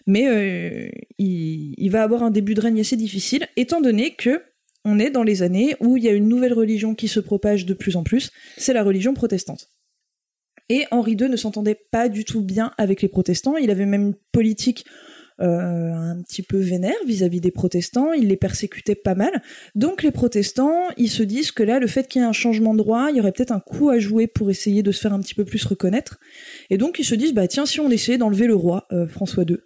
Mais 0.07 0.29
euh, 0.29 0.89
il, 1.19 1.89
va 1.89 2.03
avoir 2.03 2.23
un 2.23 2.31
début 2.31 2.55
de 2.55 2.61
règne 2.61 2.79
assez 2.79 2.97
difficile, 2.97 3.49
étant 3.57 3.81
donné 3.81 4.15
que 4.15 4.43
on 4.85 5.01
est 5.01 5.11
dans 5.11 5.25
les 5.25 5.43
années 5.43 5.75
où 5.81 5.97
il 5.97 6.05
y 6.05 6.09
a 6.09 6.13
une 6.13 6.29
nouvelle 6.29 6.53
religion 6.53 6.95
qui 6.95 7.09
se 7.09 7.19
propage 7.19 7.67
de 7.67 7.75
plus 7.75 7.97
en 7.97 8.05
plus, 8.05 8.31
c'est 8.57 8.73
la 8.73 8.85
religion 8.85 9.15
protestante. 9.15 9.71
Et 10.69 10.85
Henri 10.91 11.13
II 11.13 11.29
ne 11.29 11.37
s'entendait 11.37 11.81
pas 11.91 12.09
du 12.09 12.25
tout 12.25 12.43
bien 12.43 12.73
avec 12.77 13.03
les 13.03 13.09
protestants, 13.09 13.57
il 13.57 13.71
avait 13.71 13.87
même 13.87 14.03
une 14.03 14.15
politique 14.31 14.85
euh, 14.87 15.16
un 15.39 16.23
petit 16.23 16.43
peu 16.43 16.59
vénère 16.59 16.95
vis-à-vis 17.07 17.41
des 17.41 17.51
protestants, 17.51 18.13
il 18.13 18.29
les 18.29 18.37
persécutait 18.37 18.95
pas 18.95 19.15
mal. 19.15 19.43
Donc 19.75 20.03
les 20.03 20.11
protestants, 20.11 20.89
ils 20.97 21.11
se 21.11 21.23
disent 21.23 21.53
que 21.53 21.63
là, 21.63 21.79
le 21.79 21.87
fait 21.87 22.09
qu'il 22.09 22.23
y 22.23 22.25
ait 22.25 22.29
un 22.29 22.33
changement 22.33 22.75
de 22.75 22.83
roi, 22.83 23.09
il 23.11 23.17
y 23.17 23.21
aurait 23.21 23.33
peut-être 23.33 23.53
un 23.53 23.61
coup 23.61 23.91
à 23.91 23.99
jouer 23.99 24.27
pour 24.27 24.51
essayer 24.51 24.83
de 24.83 24.93
se 24.93 25.01
faire 25.01 25.13
un 25.13 25.21
petit 25.21 25.35
peu 25.35 25.45
plus 25.45 25.65
reconnaître. 25.65 26.19
Et 26.71 26.79
donc 26.79 26.99
ils 26.99 27.05
se 27.05 27.15
disent, 27.15 27.35
bah 27.35 27.49
tiens, 27.49 27.67
si 27.67 27.81
on 27.81 27.91
essayait 27.91 28.19
d'enlever 28.19 28.47
le 28.47 28.55
roi, 28.55 28.87
euh, 28.93 29.07
François 29.07 29.45
II. 29.45 29.59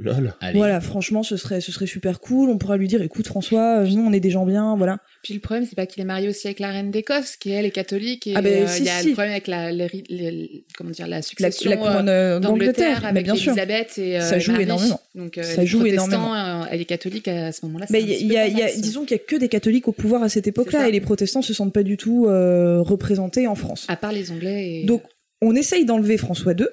Lol. 0.00 0.32
Allez. 0.40 0.56
Voilà, 0.56 0.80
franchement, 0.80 1.24
ce 1.24 1.36
serait, 1.36 1.60
ce 1.60 1.72
serait 1.72 1.86
super 1.88 2.20
cool. 2.20 2.50
On 2.50 2.56
pourra 2.56 2.76
lui 2.76 2.86
dire, 2.86 3.02
écoute 3.02 3.26
François, 3.26 3.80
euh, 3.80 3.86
nous 3.88 4.02
on 4.06 4.12
est 4.12 4.20
des 4.20 4.30
gens 4.30 4.46
bien, 4.46 4.76
voilà. 4.76 4.98
Puis 5.24 5.34
le 5.34 5.40
problème, 5.40 5.66
c'est 5.68 5.74
pas 5.74 5.86
qu'il 5.86 6.00
est 6.00 6.06
marié 6.06 6.28
aussi 6.28 6.46
avec 6.46 6.60
la 6.60 6.68
reine 6.70 6.92
d'Écosse, 6.92 7.34
qui 7.36 7.50
elle 7.50 7.64
est 7.66 7.72
catholique, 7.72 8.28
et 8.28 8.34
Ah 8.36 8.40
ben, 8.42 8.62
euh, 8.62 8.66
si, 8.68 8.82
il 8.82 8.86
y 8.86 8.90
a 8.90 9.00
si. 9.00 9.08
le 9.08 9.12
problème 9.14 9.32
avec 9.32 9.48
la, 9.48 9.72
les- 9.72 9.88
les- 10.08 10.64
comment 10.76 10.90
dire, 10.90 11.08
la 11.08 11.16
La, 11.16 11.22
succession 11.22 11.68
la 11.70 11.76
couronne 11.78 12.08
euh, 12.08 12.38
d'Angleterre, 12.38 13.04
avec 13.04 13.24
bien 13.24 13.34
sûr. 13.34 13.50
Elisabeth 13.52 13.98
et 13.98 14.18
euh, 14.18 14.20
Ça 14.20 14.38
joue 14.38 14.52
Marie. 14.52 14.62
énormément. 14.64 15.00
Donc 15.16 15.36
euh, 15.36 15.42
Ça 15.42 15.64
joue 15.64 15.84
énormément. 15.84 16.32
euh, 16.34 16.62
elle 16.70 16.80
est 16.80 16.84
catholique 16.84 17.26
à 17.26 17.50
ce 17.50 17.66
moment-là. 17.66 17.86
Mais 17.90 18.00
y 18.02 18.36
a, 18.36 18.46
y 18.46 18.80
disons 18.80 19.02
qu'il 19.04 19.16
y 19.16 19.20
a 19.20 19.22
que 19.24 19.34
des 19.34 19.48
catholiques 19.48 19.88
au 19.88 19.92
pouvoir 19.92 20.22
à 20.22 20.28
cette 20.28 20.46
époque-là 20.46 20.88
et 20.88 20.92
les 20.92 21.00
protestants 21.00 21.42
se 21.42 21.52
sentent 21.52 21.72
pas 21.74 21.82
du 21.82 21.96
tout 21.96 22.26
euh, 22.28 22.80
représentés 22.82 23.48
en 23.48 23.56
France. 23.56 23.84
À 23.88 23.96
part 23.96 24.12
les 24.12 24.30
Anglais. 24.30 24.82
Et... 24.82 24.84
Donc, 24.84 25.02
on 25.42 25.56
essaye 25.56 25.84
d'enlever 25.84 26.16
François 26.18 26.52
II, 26.52 26.66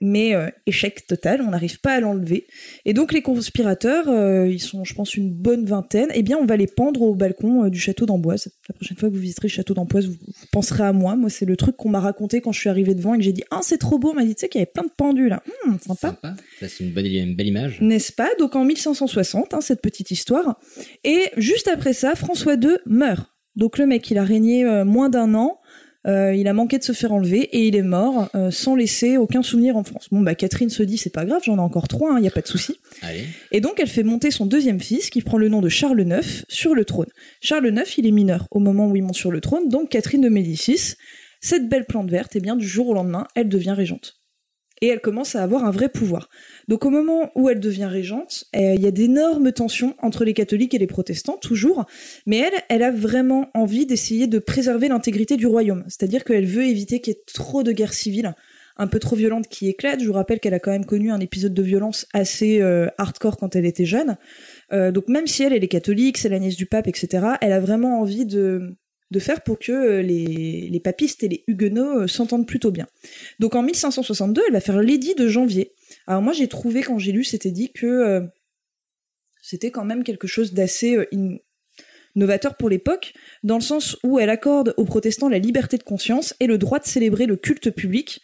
mais 0.00 0.34
euh, 0.34 0.48
échec 0.66 1.06
total, 1.06 1.40
on 1.40 1.50
n'arrive 1.50 1.80
pas 1.80 1.94
à 1.94 2.00
l'enlever. 2.00 2.46
Et 2.84 2.92
donc, 2.92 3.12
les 3.12 3.22
conspirateurs, 3.22 4.08
euh, 4.08 4.48
ils 4.48 4.60
sont, 4.60 4.84
je 4.84 4.94
pense, 4.94 5.14
une 5.14 5.30
bonne 5.30 5.64
vingtaine, 5.64 6.08
eh 6.14 6.22
bien, 6.22 6.38
on 6.38 6.46
va 6.46 6.56
les 6.56 6.66
pendre 6.66 7.02
au 7.02 7.14
balcon 7.14 7.64
euh, 7.64 7.70
du 7.70 7.78
château 7.78 8.06
d'Amboise. 8.06 8.48
La 8.68 8.74
prochaine 8.74 8.96
fois 8.96 9.08
que 9.08 9.14
vous 9.14 9.20
visiterez 9.20 9.48
le 9.48 9.52
château 9.52 9.74
d'Amboise, 9.74 10.06
vous, 10.06 10.16
vous 10.26 10.46
penserez 10.52 10.84
à 10.84 10.92
moi. 10.92 11.16
Moi, 11.16 11.30
c'est 11.30 11.44
le 11.44 11.56
truc 11.56 11.76
qu'on 11.76 11.88
m'a 11.88 12.00
raconté 12.00 12.40
quand 12.40 12.52
je 12.52 12.60
suis 12.60 12.68
arrivée 12.68 12.94
devant 12.94 13.14
et 13.14 13.18
que 13.18 13.24
j'ai 13.24 13.32
dit 13.32 13.44
Ah, 13.50 13.60
c'est 13.62 13.78
trop 13.78 13.98
beau. 13.98 14.10
On 14.10 14.14
m'a 14.14 14.24
dit, 14.24 14.34
tu 14.34 14.40
sais, 14.40 14.48
qu'il 14.48 14.60
y 14.60 14.62
avait 14.62 14.70
plein 14.72 14.84
de 14.84 14.92
pendus 14.96 15.28
là. 15.28 15.42
Hum, 15.64 15.78
sympa. 15.78 16.08
Sympa. 16.08 16.36
Ça, 16.60 16.68
c'est 16.68 16.84
une, 16.84 16.92
belle 16.92 17.46
image. 17.46 17.80
N'est-ce 17.80 18.12
pas? 18.12 18.30
Donc 18.38 18.56
en 18.56 18.64
1560, 18.64 19.54
hein, 19.54 19.60
cette 19.60 19.80
petite 19.80 20.10
histoire. 20.10 20.58
Et 21.04 21.30
juste 21.36 21.68
après 21.68 21.92
ça, 21.92 22.14
François 22.14 22.54
II 22.54 22.76
meurt. 22.86 23.30
Donc 23.54 23.78
le 23.78 23.86
mec, 23.86 24.10
il 24.10 24.18
a 24.18 24.24
régné 24.24 24.64
moins 24.84 25.08
d'un 25.08 25.34
an. 25.34 25.60
Euh, 26.06 26.34
il 26.34 26.46
a 26.48 26.52
manqué 26.52 26.78
de 26.78 26.84
se 26.84 26.92
faire 26.92 27.12
enlever 27.12 27.40
et 27.40 27.66
il 27.66 27.76
est 27.76 27.82
mort 27.82 28.28
euh, 28.34 28.50
sans 28.50 28.74
laisser 28.74 29.16
aucun 29.16 29.42
souvenir 29.42 29.76
en 29.76 29.84
France. 29.84 30.08
Bon 30.10 30.20
bah 30.20 30.34
Catherine 30.34 30.70
se 30.70 30.82
dit 30.82 30.98
c'est 30.98 31.12
pas 31.12 31.24
grave, 31.24 31.42
j'en 31.44 31.56
ai 31.56 31.60
encore 31.60 31.88
trois, 31.88 32.16
il 32.18 32.24
y 32.24 32.28
a 32.28 32.30
pas 32.30 32.42
de 32.42 32.46
souci. 32.46 32.78
Allez. 33.02 33.24
Et 33.52 33.60
donc 33.60 33.80
elle 33.80 33.88
fait 33.88 34.02
monter 34.02 34.30
son 34.30 34.46
deuxième 34.46 34.80
fils 34.80 35.10
qui 35.10 35.22
prend 35.22 35.38
le 35.38 35.48
nom 35.48 35.60
de 35.60 35.68
Charles 35.68 36.00
IX 36.00 36.44
sur 36.48 36.74
le 36.74 36.84
trône. 36.84 37.08
Charles 37.40 37.68
IX, 37.68 37.98
il 37.98 38.06
est 38.06 38.12
mineur 38.12 38.46
au 38.50 38.60
moment 38.60 38.88
où 38.88 38.96
il 38.96 39.02
monte 39.02 39.16
sur 39.16 39.30
le 39.30 39.40
trône, 39.40 39.68
donc 39.68 39.90
Catherine 39.90 40.20
de 40.20 40.28
Médicis, 40.28 40.94
cette 41.40 41.68
belle 41.68 41.86
plante 41.86 42.10
verte, 42.10 42.36
et 42.36 42.40
bien 42.40 42.56
du 42.56 42.66
jour 42.66 42.88
au 42.88 42.94
lendemain, 42.94 43.26
elle 43.34 43.48
devient 43.48 43.72
régente. 43.72 44.16
Et 44.82 44.88
elle 44.88 45.00
commence 45.00 45.34
à 45.36 45.42
avoir 45.42 45.64
un 45.64 45.70
vrai 45.70 45.88
pouvoir. 45.88 46.28
Donc 46.68 46.84
au 46.84 46.90
moment 46.90 47.30
où 47.34 47.48
elle 47.48 47.60
devient 47.60 47.86
régente, 47.86 48.44
euh, 48.54 48.74
il 48.74 48.82
y 48.82 48.86
a 48.86 48.90
d'énormes 48.90 49.52
tensions 49.52 49.94
entre 50.02 50.24
les 50.24 50.34
catholiques 50.34 50.74
et 50.74 50.78
les 50.78 50.86
protestants, 50.86 51.38
toujours. 51.38 51.86
Mais 52.26 52.38
elle, 52.38 52.62
elle 52.68 52.82
a 52.82 52.90
vraiment 52.90 53.48
envie 53.54 53.86
d'essayer 53.86 54.26
de 54.26 54.38
préserver 54.38 54.88
l'intégrité 54.88 55.36
du 55.36 55.46
royaume. 55.46 55.84
C'est-à-dire 55.88 56.24
qu'elle 56.24 56.46
veut 56.46 56.64
éviter 56.64 57.00
qu'il 57.00 57.14
y 57.14 57.16
ait 57.16 57.22
trop 57.32 57.62
de 57.62 57.72
guerres 57.72 57.94
civiles 57.94 58.34
un 58.76 58.86
peu 58.86 58.98
trop 58.98 59.16
violentes 59.16 59.48
qui 59.48 59.68
éclatent. 59.68 60.00
Je 60.00 60.06
vous 60.06 60.12
rappelle 60.12 60.40
qu'elle 60.40 60.54
a 60.54 60.60
quand 60.60 60.70
même 60.70 60.84
connu 60.84 61.10
un 61.10 61.20
épisode 61.20 61.54
de 61.54 61.62
violence 61.62 62.06
assez 62.12 62.60
euh, 62.60 62.88
hardcore 62.98 63.36
quand 63.36 63.56
elle 63.56 63.64
était 63.64 63.86
jeune. 63.86 64.16
Euh, 64.72 64.92
donc 64.92 65.08
même 65.08 65.26
si 65.26 65.42
elle, 65.42 65.52
elle 65.52 65.64
est 65.64 65.68
catholique, 65.68 66.18
c'est 66.18 66.28
la 66.28 66.38
nièce 66.38 66.56
du 66.56 66.66
pape, 66.66 66.86
etc., 66.86 67.26
elle 67.40 67.52
a 67.52 67.60
vraiment 67.60 68.00
envie 68.00 68.26
de, 68.26 68.76
de 69.10 69.18
faire 69.18 69.42
pour 69.42 69.58
que 69.58 69.72
euh, 69.72 70.02
les, 70.02 70.80
papistes 70.82 71.22
et 71.22 71.28
les 71.28 71.44
huguenots 71.46 72.00
euh, 72.00 72.06
s'entendent 72.06 72.46
plutôt 72.46 72.70
bien. 72.70 72.86
Donc 73.38 73.54
en 73.54 73.62
1562, 73.62 74.42
elle 74.46 74.52
va 74.52 74.60
faire 74.60 74.80
l'édit 74.80 75.14
de 75.14 75.28
janvier. 75.28 75.72
Alors 76.06 76.22
moi 76.22 76.32
j'ai 76.32 76.48
trouvé 76.48 76.82
quand 76.82 76.98
j'ai 76.98 77.12
lu 77.12 77.24
cet 77.24 77.46
édit 77.46 77.72
que 77.72 77.86
euh, 77.86 78.20
c'était 79.42 79.70
quand 79.70 79.84
même 79.84 80.02
quelque 80.02 80.26
chose 80.26 80.52
d'assez 80.52 80.98
novateur 82.16 82.56
pour 82.56 82.68
l'époque, 82.68 83.14
dans 83.44 83.56
le 83.56 83.62
sens 83.62 83.96
où 84.02 84.18
elle 84.18 84.30
accorde 84.30 84.74
aux 84.76 84.84
protestants 84.84 85.28
la 85.28 85.38
liberté 85.38 85.78
de 85.78 85.84
conscience 85.84 86.34
et 86.40 86.48
le 86.48 86.58
droit 86.58 86.80
de 86.80 86.86
célébrer 86.86 87.26
le 87.26 87.36
culte 87.36 87.70
public 87.70 88.20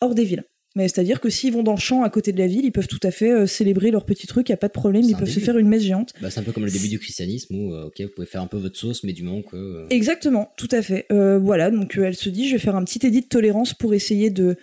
hors 0.00 0.16
des 0.16 0.24
villes. 0.24 0.44
Mais 0.76 0.88
c'est-à-dire 0.88 1.20
que 1.20 1.30
s'ils 1.30 1.52
vont 1.52 1.62
dans 1.62 1.74
le 1.74 1.78
champ 1.80 2.02
à 2.02 2.10
côté 2.10 2.32
de 2.32 2.38
la 2.38 2.46
ville, 2.48 2.64
ils 2.64 2.72
peuvent 2.72 2.88
tout 2.88 2.98
à 3.04 3.10
fait 3.12 3.30
euh, 3.30 3.46
célébrer 3.46 3.90
leur 3.92 4.04
petit 4.04 4.26
truc, 4.26 4.48
il 4.48 4.52
n'y 4.52 4.54
a 4.54 4.58
pas 4.58 4.66
de 4.66 4.72
problème, 4.72 5.02
ils 5.04 5.16
peuvent 5.16 5.28
se 5.30 5.38
faire 5.38 5.56
une 5.56 5.68
messe 5.68 5.82
géante. 5.82 6.12
Bah, 6.20 6.30
c'est 6.30 6.40
un 6.40 6.42
peu 6.42 6.50
comme 6.52 6.64
le 6.64 6.70
début 6.72 6.88
du 6.88 6.98
christianisme 6.98 7.54
où, 7.54 7.72
euh, 7.72 7.84
ok, 7.84 8.00
vous 8.00 8.08
pouvez 8.14 8.26
faire 8.26 8.42
un 8.42 8.48
peu 8.48 8.56
votre 8.56 8.76
sauce, 8.76 9.04
mais 9.04 9.12
du 9.12 9.22
moment 9.22 9.42
que. 9.42 9.56
euh, 9.56 9.86
Exactement, 9.90 10.50
tout 10.56 10.68
à 10.72 10.82
fait. 10.82 11.06
Euh, 11.12 11.38
voilà, 11.38 11.70
donc 11.70 11.96
euh, 11.96 12.04
elle 12.04 12.16
se 12.16 12.28
dit, 12.28 12.48
je 12.48 12.54
vais 12.54 12.58
faire 12.60 12.74
un 12.74 12.84
petit 12.84 13.06
édit 13.06 13.20
de 13.20 13.26
tolérance 13.28 13.72
pour 13.72 13.94
essayer 13.94 14.30
de, 14.30 14.56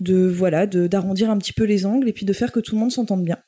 de 0.00 0.26
voilà, 0.26 0.66
de 0.66 0.86
d'arrondir 0.86 1.30
un 1.30 1.38
petit 1.38 1.52
peu 1.54 1.64
les 1.64 1.86
angles 1.86 2.08
et 2.08 2.12
puis 2.12 2.26
de 2.26 2.32
faire 2.34 2.52
que 2.52 2.60
tout 2.60 2.74
le 2.74 2.80
monde 2.80 2.92
s'entende 2.92 3.24
bien. 3.24 3.38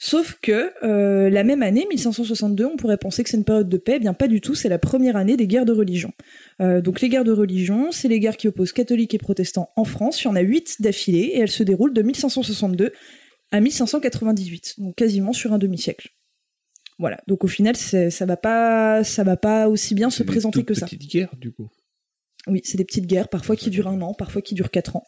Sauf 0.00 0.38
que 0.40 0.70
euh, 0.84 1.28
la 1.28 1.42
même 1.42 1.60
année, 1.62 1.84
1562, 1.90 2.64
on 2.66 2.76
pourrait 2.76 2.98
penser 2.98 3.24
que 3.24 3.30
c'est 3.30 3.36
une 3.36 3.42
période 3.44 3.68
de 3.68 3.78
paix. 3.78 3.94
Eh 3.96 3.98
bien, 3.98 4.14
pas 4.14 4.28
du 4.28 4.40
tout. 4.40 4.54
C'est 4.54 4.68
la 4.68 4.78
première 4.78 5.16
année 5.16 5.36
des 5.36 5.48
guerres 5.48 5.64
de 5.64 5.72
religion. 5.72 6.12
Euh, 6.60 6.80
donc, 6.80 7.00
les 7.00 7.08
guerres 7.08 7.24
de 7.24 7.32
religion, 7.32 7.92
c'est 7.92 8.08
les 8.08 8.18
guerres 8.20 8.36
qui 8.36 8.48
opposent 8.48 8.72
catholiques 8.72 9.14
et 9.14 9.18
protestants 9.18 9.70
en 9.76 9.84
France. 9.84 10.22
Il 10.22 10.24
y 10.24 10.28
en 10.28 10.36
a 10.36 10.40
huit 10.40 10.82
d'affilée 10.82 11.30
et 11.34 11.38
elles 11.40 11.50
se 11.50 11.62
déroulent 11.62 11.94
de 11.94 12.02
1562 12.02 12.92
à 13.50 13.60
1598, 13.60 14.74
donc 14.78 14.94
quasiment 14.96 15.32
sur 15.32 15.52
un 15.52 15.58
demi-siècle. 15.58 16.10
Voilà. 16.98 17.18
Donc, 17.28 17.44
au 17.44 17.48
final, 17.48 17.76
c'est- 17.76 18.10
ça 18.10 18.26
va 18.26 18.36
pas, 18.36 19.04
ça 19.04 19.22
va 19.24 19.36
pas 19.36 19.68
aussi 19.68 19.94
bien 19.94 20.10
se 20.10 20.18
C'est 20.18 20.24
des 20.24 20.28
présenter 20.32 20.64
que 20.64 20.74
ça. 20.74 20.86
petites 20.86 21.08
guerres, 21.08 21.34
du 21.40 21.52
coup. 21.52 21.68
Oui, 22.48 22.60
c'est 22.64 22.76
des 22.76 22.84
petites 22.84 23.06
guerres, 23.06 23.28
parfois 23.28 23.54
qui 23.56 23.70
durent 23.70 23.88
un 23.88 24.00
an, 24.00 24.14
parfois 24.14 24.42
qui 24.42 24.54
durent 24.54 24.70
quatre 24.70 24.96
ans, 24.96 25.04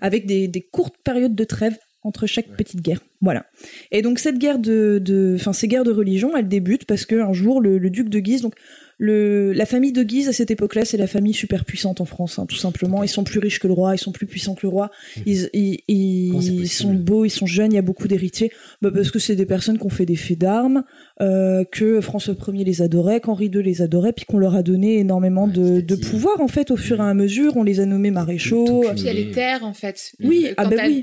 avec 0.00 0.26
des, 0.26 0.48
des 0.48 0.62
courtes 0.62 0.96
périodes 1.04 1.34
de 1.34 1.44
trêve 1.44 1.76
entre 2.04 2.26
chaque 2.26 2.48
petite 2.48 2.80
guerre. 2.82 3.00
Voilà. 3.20 3.46
Et 3.90 4.02
donc 4.02 4.18
cette 4.18 4.38
guerre 4.38 4.58
de, 4.58 5.00
de, 5.02 5.36
enfin 5.40 5.52
ces 5.52 5.68
guerres 5.68 5.84
de 5.84 5.92
religion, 5.92 6.36
elles 6.36 6.48
débutent 6.48 6.84
parce 6.84 7.06
que 7.06 7.16
un 7.16 7.32
jour 7.32 7.60
le, 7.60 7.78
le 7.78 7.90
duc 7.90 8.08
de 8.10 8.18
Guise, 8.20 8.42
donc 8.42 8.54
le, 8.98 9.52
la 9.52 9.66
famille 9.66 9.92
de 9.92 10.02
Guise 10.04 10.28
à 10.28 10.32
cette 10.32 10.50
époque-là, 10.52 10.84
c'est 10.84 10.96
la 10.96 11.08
famille 11.08 11.34
super 11.34 11.64
puissante 11.64 12.00
en 12.00 12.04
France, 12.04 12.38
hein, 12.38 12.46
tout 12.46 12.54
simplement. 12.56 13.02
Ils 13.02 13.08
sont 13.08 13.24
plus 13.24 13.40
riches 13.40 13.58
que 13.58 13.66
le 13.66 13.72
roi, 13.72 13.94
ils 13.94 13.98
sont 13.98 14.12
plus 14.12 14.26
puissants 14.26 14.54
que 14.54 14.60
le 14.62 14.68
roi. 14.68 14.90
Ils, 15.26 15.48
ils, 15.52 16.68
sont 16.68 16.94
beaux, 16.94 17.24
ils 17.24 17.30
sont 17.30 17.46
jeunes, 17.46 17.72
il 17.72 17.74
y 17.74 17.78
a 17.78 17.82
beaucoup 17.82 18.06
d'héritiers. 18.06 18.52
Bah, 18.82 18.90
parce 18.94 19.10
que 19.10 19.18
c'est 19.18 19.34
des 19.34 19.46
personnes 19.46 19.78
qui 19.78 19.84
ont 19.84 19.90
fait 19.90 20.06
des 20.06 20.14
faits 20.14 20.38
d'armes, 20.38 20.84
euh, 21.20 21.64
que 21.64 22.00
François 22.00 22.34
Ier 22.52 22.62
les 22.64 22.82
adorait, 22.82 23.20
qu'Henri 23.20 23.46
II 23.46 23.62
les 23.64 23.82
adorait, 23.82 24.12
puis 24.12 24.26
qu'on 24.26 24.38
leur 24.38 24.54
a 24.54 24.62
donné 24.62 24.98
énormément 24.98 25.48
de, 25.48 25.80
pouvoir 25.96 26.40
en 26.40 26.48
fait 26.48 26.70
au 26.70 26.76
fur 26.76 26.98
et 26.98 27.02
à 27.02 27.14
mesure. 27.14 27.56
On 27.56 27.64
les 27.64 27.80
a 27.80 27.86
nommés 27.86 28.12
maréchaux. 28.12 28.64
Tout 28.64 28.90
Puis 28.92 29.00
il 29.00 29.06
y 29.06 29.08
a 29.08 29.12
les 29.12 29.30
terres, 29.32 29.64
en 29.64 29.74
fait. 29.74 30.12
Oui, 30.22 30.46
Euh, 30.46 30.54
ah 30.56 30.64
quand 30.64 30.70
bah 30.70 30.76
t'as- 30.76 30.86
oui. 30.86 31.02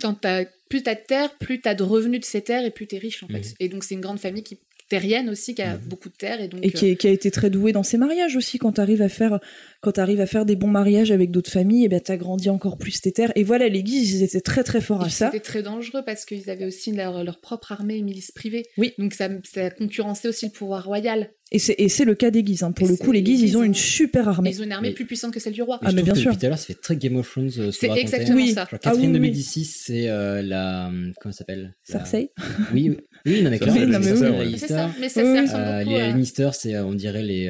Plus 0.71 0.83
t'as 0.83 0.95
de 0.95 1.01
terres, 1.01 1.37
plus 1.37 1.61
t'as 1.61 1.75
de 1.75 1.83
revenus 1.83 2.21
de 2.21 2.25
ces 2.25 2.41
terres 2.41 2.65
et 2.65 2.71
plus 2.71 2.87
t'es 2.87 2.97
riche, 2.97 3.23
en 3.23 3.27
fait. 3.27 3.39
Mhm. 3.39 3.53
Et 3.59 3.69
donc, 3.69 3.83
c'est 3.83 3.93
une 3.93 4.01
grande 4.01 4.19
famille 4.19 4.43
qui 4.43 4.57
terrienne 4.91 5.29
aussi, 5.29 5.55
qui 5.55 5.61
a 5.61 5.75
Mhm. 5.75 5.81
beaucoup 5.87 6.09
de 6.09 6.13
terres. 6.15 6.41
Et, 6.41 6.47
donc, 6.49 6.59
et 6.63 6.69
qui, 6.71 6.87
est- 6.89 6.95
qui 6.97 7.07
a 7.07 7.11
été 7.11 7.31
très 7.31 7.49
doué 7.49 7.71
dans 7.71 7.83
ses 7.83 7.97
mariages 7.97 8.35
aussi. 8.35 8.57
Quand 8.57 8.73
t'arrives 8.73 9.01
à 9.01 9.09
faire, 9.09 9.39
quand 9.81 9.93
t'arrives 9.93 10.19
à 10.21 10.25
faire 10.25 10.45
des 10.45 10.55
bons 10.57 10.67
mariages 10.67 11.11
avec 11.11 11.31
d'autres 11.31 11.49
familles, 11.49 11.85
et 11.85 11.89
ben 11.89 11.99
t'as 12.01 12.17
grandi 12.17 12.49
encore 12.49 12.77
plus 12.77 12.99
tes 13.01 13.11
terres. 13.11 13.31
Et 13.35 13.43
voilà, 13.43 13.67
les 13.69 13.83
Guises, 13.83 14.11
ils 14.13 14.23
étaient 14.23 14.41
très 14.41 14.63
très 14.63 14.81
forts 14.81 15.03
Et 15.03 15.07
à 15.07 15.09
ça. 15.09 15.25
C'était 15.31 15.39
très 15.43 15.63
dangereux 15.63 16.01
parce 16.05 16.25
qu'ils 16.25 16.49
avaient 16.49 16.65
aussi 16.65 16.91
leur, 16.91 17.23
leur 17.23 17.39
propre 17.39 17.71
armée 17.71 17.97
et 17.97 18.01
milice 18.01 18.31
privée. 18.31 18.63
Oui. 18.77 18.93
Donc 18.99 19.13
ça, 19.13 19.29
ça 19.51 19.69
concurrençait 19.71 20.27
aussi 20.27 20.45
le 20.47 20.51
pouvoir 20.51 20.85
royal. 20.85 21.31
Et 21.53 21.59
c'est 21.59 21.75
et 21.79 21.89
c'est 21.89 22.05
le 22.05 22.15
cas 22.15 22.31
des 22.31 22.43
Guises. 22.43 22.63
hein. 22.63 22.71
Pour 22.71 22.87
Et 22.87 22.91
le 22.91 22.95
coup, 22.97 23.11
les 23.11 23.21
Guises, 23.23 23.41
ils 23.41 23.57
ont 23.57 23.63
une 23.63 23.73
super 23.75 24.29
armée. 24.29 24.51
Ils 24.51 24.61
ont 24.61 24.63
une 24.63 24.71
armée 24.71 24.89
Mais- 24.89 24.93
plus 24.93 25.05
puissante 25.05 25.33
que 25.33 25.39
celle 25.41 25.51
du 25.51 25.61
roi. 25.61 25.79
Mais 25.81 25.87
Ah, 25.87 25.91
je 25.91 25.95
mais 25.97 26.01
bien 26.03 26.13
que 26.13 26.19
sûr. 26.19 26.31
Depuis 26.31 26.39
tout 26.39 26.45
à 26.45 26.49
l'heure, 26.49 26.57
ça 26.57 26.65
fait 26.67 26.75
très 26.81 26.95
Game 26.95 27.17
of 27.17 27.29
Thrones. 27.29 27.47
euh, 27.57 27.71
ce 27.71 27.79
C'est 27.79 27.89
exactement 27.91 28.35
Oui. 28.37 28.49
ça. 28.53 28.61
Genre, 28.61 28.67
Ah 28.71 28.77
Catherine 28.77 29.07
oui, 29.07 29.13
de. 29.13 29.19
Médicis, 29.19 29.65
c'est 29.65 30.07
euh, 30.09 30.41
la. 30.41 30.89
Comment 31.19 31.33
ça 31.33 31.39
s'appelle? 31.39 31.75
Cersei 31.83 32.31
oui, 32.73 32.95
oui, 33.25 33.41
non, 33.43 33.49
mais 33.51 33.57
Ça, 33.57 33.63
clairement, 33.65 33.81
les 33.81 33.85
la 33.87 33.99
Lannister, 33.99 34.15
Cersei, 34.17 34.25
les 34.25 34.37
ouais. 34.37 34.43
Lannister. 34.45 34.67
C'est 34.67 34.73
ça, 34.73 34.89
mais 34.99 35.09
ça, 35.09 35.21
Oui, 35.23 35.29
oui. 35.31 35.37
Euh, 35.49 35.79
beaucoup 35.83 35.89
les 35.95 36.01
à- 36.01 36.07
Lannister, 36.07 36.49
c'est, 36.53 36.75
euh, 36.75 36.85
on 36.85 36.93
dirait 36.93 37.23
les. 37.23 37.47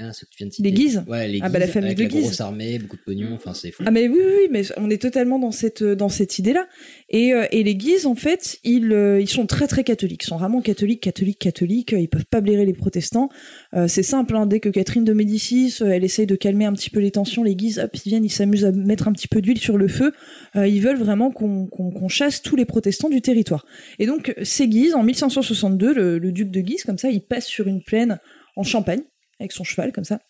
Euh, 0.00 0.06
Ah, 0.08 0.12
ceux 0.12 0.26
que 0.26 0.30
tu 0.30 0.38
viens 0.38 0.48
de 0.48 0.52
citer. 0.52 0.68
Les 0.70 0.74
Guises? 0.74 1.04
Ouais, 1.06 1.28
les 1.28 1.38
Ah, 1.42 1.48
bah, 1.48 1.58
la 1.58 1.66
famille 1.66 1.88
avec 1.90 1.98
de 1.98 2.02
la 2.04 2.08
Guise. 2.08 2.22
grosse 2.22 2.40
armée, 2.40 2.78
beaucoup 2.78 2.96
de 2.96 3.02
pognon, 3.02 3.32
enfin, 3.34 3.54
c'est 3.54 3.70
fou. 3.70 3.82
Ah 3.86 3.90
mais 3.90 4.08
oui, 4.08 4.18
oui, 4.18 4.32
oui, 4.42 4.48
mais 4.50 4.62
on 4.76 4.90
est 4.90 5.00
totalement 5.00 5.38
dans 5.38 5.52
cette 5.52 5.82
dans 5.84 6.08
cette 6.08 6.38
idée-là. 6.38 6.66
Et, 7.10 7.32
euh, 7.32 7.46
et 7.52 7.62
les 7.62 7.76
Guises, 7.76 8.06
en 8.06 8.14
fait, 8.14 8.58
ils 8.64 8.92
euh, 8.92 9.20
ils 9.20 9.28
sont 9.28 9.46
très 9.46 9.66
très 9.66 9.84
catholiques. 9.84 10.24
Ils 10.24 10.28
sont 10.28 10.36
vraiment 10.38 10.60
catholiques, 10.60 11.00
catholiques, 11.02 11.38
catholiques. 11.38 11.92
Ils 11.96 12.08
peuvent 12.08 12.26
pas 12.26 12.40
blairer 12.40 12.64
les 12.66 12.72
protestants. 12.74 13.28
Euh, 13.74 13.86
c'est 13.88 14.02
simple. 14.02 14.34
Hein, 14.36 14.46
dès 14.46 14.60
que 14.60 14.68
Catherine 14.68 15.04
de 15.04 15.12
Médicis, 15.12 15.76
euh, 15.80 15.86
elle 15.90 16.04
essaye 16.04 16.26
de 16.26 16.36
calmer 16.36 16.64
un 16.64 16.72
petit 16.72 16.90
peu 16.90 17.00
les 17.00 17.10
tensions, 17.10 17.44
les 17.44 17.54
Guises, 17.54 17.78
hop, 17.78 17.90
ils 18.04 18.08
viennent, 18.08 18.24
ils 18.24 18.30
s'amusent 18.30 18.64
à 18.64 18.72
mettre 18.72 19.06
un 19.08 19.12
petit 19.12 19.28
peu 19.28 19.40
d'huile 19.40 19.58
sur 19.58 19.76
le 19.78 19.88
feu. 19.88 20.12
Euh, 20.56 20.66
ils 20.66 20.80
veulent 20.80 20.98
vraiment 20.98 21.30
qu'on 21.30 21.66
qu'on 21.66 21.90
qu'on 21.90 22.08
chasse 22.08 22.42
tous 22.42 22.56
les 22.56 22.64
protestants 22.64 23.08
du 23.08 23.20
territoire. 23.22 23.64
Et 23.98 24.06
donc 24.06 24.34
ces 24.42 24.66
Guises, 24.68 24.94
en 24.94 25.02
1562, 25.04 25.94
le, 25.94 26.18
le 26.18 26.32
duc 26.32 26.50
de 26.50 26.60
Guise, 26.60 26.82
comme 26.84 26.98
ça, 26.98 27.10
il 27.10 27.20
passe 27.20 27.46
sur 27.46 27.68
une 27.68 27.82
plaine 27.82 28.18
en 28.56 28.62
Champagne 28.62 29.02
avec 29.44 29.52
son 29.52 29.64
cheval, 29.64 29.92
comme 29.92 30.04
ça. 30.04 30.20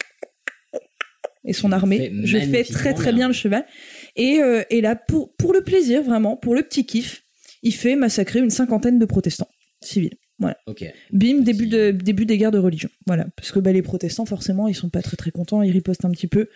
Et 1.45 1.53
son 1.53 1.73
armée. 1.73 2.11
Je 2.25 2.39
fais 2.39 2.65
très 2.65 2.95
très 2.95 3.13
bien. 3.13 3.29
le 3.29 3.35
cheval. 3.35 3.67
Et, 4.17 4.41
euh, 4.41 4.63
et 4.71 4.81
là, 4.81 4.97
pour, 4.97 5.35
pour 5.37 5.53
le 5.53 5.63
plaisir, 5.63 6.03
vraiment, 6.03 6.37
pour 6.37 6.55
le 6.55 6.63
petit 6.63 6.87
kiff, 6.87 7.23
il 7.63 7.75
fait 7.75 7.97
massacrer 7.97 8.41
une 8.41 8.51
cinquantaine 8.51 8.99
de 8.99 9.05
protestants 9.05 9.49
civils. 9.83 10.17
Voilà. 10.41 10.57
Bim, 11.13 11.43
début, 11.43 11.69
de, 11.69 11.93
début 11.93 12.27
des 12.27 12.37
guerres 12.39 12.51
de 12.51 12.59
religion. 12.59 12.89
Voilà. 13.07 13.27
Parce 13.37 13.53
que 13.53 13.61
bah, 13.61 13.73
les 13.73 13.83
protestants, 13.83 14.25
forcément, 14.25 14.67
ils 14.67 14.75
sont 14.75 14.89
pas 14.89 15.01
très 15.01 15.17
très 15.17 15.31
contents, 15.31 15.63
ils 15.63 15.71
ripostent 15.71 16.05
un 16.05 16.11
petit 16.11 16.27
peu. 16.27 16.49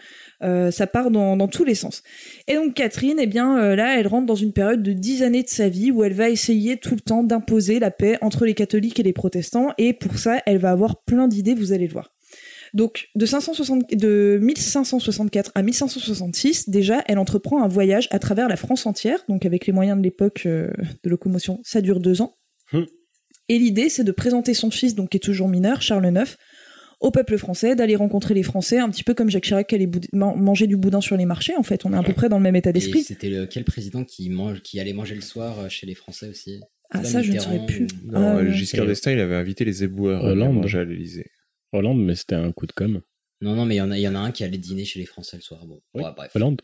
Euh, 0.43 0.73
ça 0.73 0.89
part 0.89 1.11
dans, 1.13 1.37
dans 1.37 1.47
tous 1.47 1.65
les 1.65 1.77
sens. 1.77 2.03
Et 2.49 2.55
donc 2.55 2.75
Catherine, 2.75 3.19
eh 3.21 3.27
bien 3.27 3.57
euh, 3.57 3.77
là, 3.77 3.99
elle 3.99 4.09
rentre 4.09 4.27
dans 4.27 4.35
une 4.35 4.53
période 4.53 4.83
de 4.83 4.93
dix 4.93 5.23
années 5.23 5.45
de 5.45 5.49
sa 5.49 5.69
vie 5.69 5.93
où 5.93 6.03
elle 6.03 6.13
va 6.13 6.29
essayer 6.29 6.77
tout 6.77 6.95
le 6.95 7.01
temps 7.01 7.23
d'imposer 7.23 7.79
la 7.79 7.93
paix 7.93 8.19
entre 8.21 8.47
les 8.47 8.55
catholiques 8.55 8.99
et 8.99 9.05
les 9.05 9.13
protestants. 9.13 9.73
Et 9.79 9.93
pour 9.93 10.19
ça, 10.19 10.43
elle 10.45 10.59
va 10.59 10.73
avoir 10.73 11.05
plein 11.05 11.29
d'idées, 11.29 11.55
vous 11.55 11.73
allez 11.73 11.87
le 11.87 11.93
voir. 11.93 12.13
Donc 12.75 13.09
de, 13.15 13.27
560, 13.27 13.95
de 13.95 14.39
1564 14.41 15.53
à 15.55 15.63
1566, 15.63 16.69
déjà, 16.69 17.03
elle 17.07 17.19
entreprend 17.19 17.63
un 17.63 17.69
voyage 17.69 18.09
à 18.11 18.19
travers 18.19 18.49
la 18.49 18.57
France 18.57 18.87
entière. 18.87 19.19
Donc 19.29 19.47
avec 19.47 19.67
les 19.67 19.73
moyens 19.73 19.99
de 19.99 20.03
l'époque 20.03 20.43
euh, 20.47 20.71
de 21.05 21.11
locomotion, 21.11 21.61
ça 21.65 21.81
dure 21.81 22.01
deux 22.01 22.23
ans. 22.23 22.37
Hmm. 22.73 22.85
Et 23.49 23.59
l'idée, 23.59 23.89
c'est 23.89 24.05
de 24.05 24.13
présenter 24.13 24.55
son 24.55 24.71
fils, 24.71 24.95
donc 24.95 25.11
qui 25.11 25.17
est 25.17 25.21
toujours 25.21 25.49
mineur, 25.49 25.81
Charles 25.81 26.07
IX, 26.07 26.37
au 27.01 27.11
peuple 27.11 27.39
français, 27.39 27.77
d'aller 27.77 27.97
rencontrer 27.97 28.35
les 28.35 28.43
Français, 28.43 28.79
un 28.79 28.91
petit 28.91 29.05
peu 29.05 29.15
comme 29.15 29.31
Jacques 29.31 29.45
Chirac 29.45 29.69
qui 29.69 29.75
allait 29.75 29.89
manger 30.13 30.67
du 30.67 30.77
boudin 30.77 31.01
sur 31.01 31.17
les 31.17 31.27
marchés. 31.27 31.55
En 31.57 31.63
fait, 31.63 31.87
on 31.87 31.93
est 31.93 31.97
à 31.97 32.03
peu 32.03 32.13
près 32.13 32.29
dans 32.29 32.39
le 32.39 32.43
même 32.43 32.57
état 32.57 32.73
d'esprit. 32.73 33.03
c'était 33.03 33.31
quel 33.49 33.65
président 33.65 34.05
qui, 34.05 34.29
mange, 34.31 34.63
qui 34.63 34.81
allait 34.81 34.93
manger 34.93 35.15
le 35.15 35.21
soir 35.21 35.61
euh, 35.61 35.69
chez 35.69 35.87
les 35.87 35.95
Français 35.95 36.29
aussi? 36.29 36.61
Ah, 36.91 37.05
ça, 37.05 37.23
je 37.23 37.33
ne 37.33 37.39
saurais 37.39 37.65
plus. 37.67 37.87
Non, 38.05 38.19
Ah, 38.19 38.37
euh. 38.39 38.51
Giscard 38.51 38.87
d'Estaing, 38.87 39.13
il 39.13 39.21
avait 39.21 39.37
invité 39.37 39.65
les 39.65 39.85
éboueurs 39.85 40.25
à 40.25 40.35
manger 40.35 40.79
à 40.79 40.85
l'Elysée. 40.85 41.27
Hollande, 41.73 42.03
mais 42.05 42.15
c'était 42.15 42.35
un 42.35 42.53
coup 42.53 42.67
de 42.67 42.73
com. 42.73 43.01
Non, 43.41 43.55
non, 43.55 43.65
mais 43.67 43.77
il 43.77 43.79
y, 43.79 43.81
en 43.83 43.91
a- 43.91 43.97
il 43.99 44.03
y 44.03 44.09
en 44.09 44.15
a 44.15 44.19
un 44.19 44.33
qui 44.33 44.43
allait 44.45 44.59
dîner 44.59 44.85
chez 44.85 44.99
les 44.99 45.07
Français 45.07 45.37
le 45.37 45.43
soir. 45.43 45.65
Bon, 45.67 45.81
Oui. 45.95 46.03
ouais, 46.03 46.11
bref. 46.17 46.35
Hollande 46.35 46.63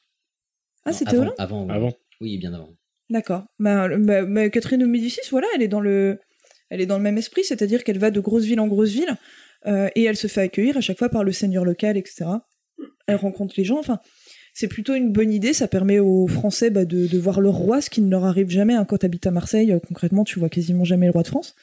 Ah, 0.85 0.93
c'était 0.93 1.11
avant, 1.11 1.23
Hollande 1.23 1.35
avant. 1.39 1.69
Avant. 1.69 1.93
Oui, 2.21 2.37
bien 2.39 2.53
avant. 2.55 2.75
D'accord. 3.11 3.45
Bah, 3.59 3.89
bah, 3.97 4.25
bah, 4.25 4.49
Catherine 4.51 4.81
de 4.81 4.87
Médicis, 4.87 5.21
voilà, 5.31 5.47
elle 5.55 5.63
est 5.63 5.69
dans 5.69 5.81
le, 5.81 6.19
elle 6.71 6.81
est 6.81 6.87
dans 6.87 6.97
le 6.97 7.03
même 7.03 7.19
esprit, 7.19 7.45
c'est-à-dire 7.45 7.85
qu'elle 7.85 7.99
va 7.99 8.11
de 8.11 8.21
grosse 8.21 8.45
ville 8.45 8.61
en 8.61 8.67
grosse 8.67 8.91
ville 8.91 9.15
euh, 9.67 9.89
et 9.95 10.05
elle 10.05 10.17
se 10.17 10.27
fait 10.27 10.41
accueillir 10.41 10.77
à 10.77 10.81
chaque 10.81 10.99
fois 10.99 11.09
par 11.11 11.23
le 11.23 11.31
seigneur 11.33 11.65
local, 11.65 11.97
etc. 11.97 12.25
Elle 13.07 13.17
rencontre 13.17 13.55
les 13.59 13.65
gens. 13.65 13.79
Enfin, 13.79 13.99
c'est 14.55 14.69
plutôt 14.69 14.95
une 14.95 15.13
bonne 15.13 15.33
idée. 15.33 15.53
Ça 15.53 15.69
permet 15.69 15.99
aux 16.01 16.27
Français 16.27 16.71
bah, 16.71 16.85
de, 16.87 17.07
de 17.07 17.19
voir 17.19 17.41
leur 17.41 17.55
roi, 17.55 17.81
ce 17.83 17.91
qui 17.91 18.01
ne 18.01 18.11
leur 18.11 18.25
arrive 18.25 18.49
jamais. 18.51 18.75
hein. 18.75 18.85
Quand 18.85 18.99
tu 18.99 19.07
habites 19.07 19.27
à 19.27 19.31
Marseille, 19.31 19.71
euh, 19.73 19.79
concrètement, 19.81 20.25
tu 20.25 20.39
vois 20.39 20.49
quasiment 20.49 20.85
jamais 20.85 21.07
le 21.07 21.13
roi 21.13 21.23
de 21.23 21.29
France. 21.29 21.55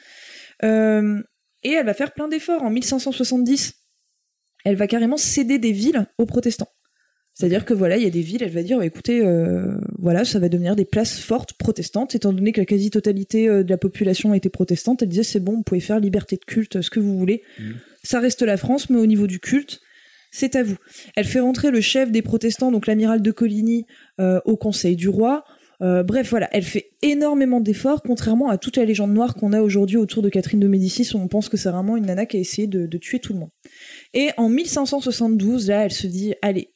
Euh, 0.63 1.21
et 1.63 1.71
elle 1.71 1.85
va 1.85 1.93
faire 1.93 2.13
plein 2.13 2.27
d'efforts. 2.27 2.63
En 2.63 2.69
1570, 2.69 3.73
elle 4.65 4.75
va 4.75 4.87
carrément 4.87 5.17
céder 5.17 5.59
des 5.59 5.71
villes 5.71 6.07
aux 6.17 6.25
protestants. 6.25 6.69
C'est-à-dire 7.33 7.63
que 7.63 7.73
voilà, 7.73 7.97
il 7.97 8.03
y 8.03 8.07
a 8.07 8.11
des 8.11 8.21
villes, 8.21 8.43
elle 8.43 8.51
va 8.51 8.61
dire, 8.61 8.77
bah, 8.77 8.85
écoutez, 8.85 9.23
euh, 9.23 9.77
voilà, 9.97 10.25
ça 10.25 10.37
va 10.39 10.49
devenir 10.49 10.75
des 10.75 10.85
places 10.85 11.19
fortes 11.19 11.53
protestantes, 11.53 12.13
étant 12.13 12.33
donné 12.33 12.51
que 12.51 12.59
la 12.59 12.65
quasi-totalité 12.65 13.47
euh, 13.47 13.63
de 13.63 13.69
la 13.69 13.77
population 13.77 14.33
était 14.33 14.49
protestante. 14.49 15.01
Elle 15.01 15.09
disait, 15.09 15.23
c'est 15.23 15.39
bon, 15.39 15.53
vous 15.53 15.63
pouvez 15.63 15.79
faire 15.79 15.99
liberté 15.99 16.35
de 16.35 16.43
culte, 16.45 16.81
ce 16.81 16.89
que 16.89 16.99
vous 16.99 17.17
voulez. 17.17 17.41
Mhm. 17.57 17.75
Ça 18.03 18.19
reste 18.19 18.41
la 18.41 18.57
France, 18.57 18.89
mais 18.89 18.97
au 18.97 19.05
niveau 19.05 19.27
du 19.27 19.39
culte, 19.39 19.79
c'est 20.31 20.55
à 20.55 20.63
vous. 20.63 20.77
Elle 21.15 21.25
fait 21.25 21.39
rentrer 21.39 21.71
le 21.71 21.81
chef 21.81 22.11
des 22.11 22.21
protestants, 22.21 22.71
donc 22.71 22.87
l'amiral 22.87 23.21
de 23.21 23.31
Coligny, 23.31 23.85
euh, 24.19 24.41
au 24.45 24.57
conseil 24.57 24.95
du 24.95 25.07
roi. 25.07 25.45
Euh, 25.81 26.03
bref, 26.03 26.29
voilà, 26.29 26.47
elle 26.51 26.63
fait 26.63 26.91
énormément 27.01 27.59
d'efforts, 27.59 28.03
contrairement 28.03 28.49
à 28.49 28.57
toute 28.57 28.77
la 28.77 28.85
légende 28.85 29.13
noire 29.13 29.35
qu'on 29.35 29.53
a 29.53 29.61
aujourd'hui 29.61 29.97
autour 29.97 30.21
de 30.21 30.29
Catherine 30.29 30.59
de 30.59 30.67
Médicis, 30.67 31.15
où 31.15 31.17
on 31.17 31.27
pense 31.27 31.49
que 31.49 31.57
c'est 31.57 31.71
vraiment 31.71 31.97
une 31.97 32.05
nana 32.05 32.25
qui 32.25 32.37
a 32.37 32.39
essayé 32.39 32.67
de, 32.67 32.85
de 32.85 32.97
tuer 32.97 33.19
tout 33.19 33.33
le 33.33 33.39
monde. 33.39 33.49
Et 34.13 34.29
en 34.37 34.49
1572, 34.49 35.69
là, 35.69 35.85
elle 35.85 35.91
se 35.91 36.07
dit, 36.07 36.35
allez, 36.41 36.73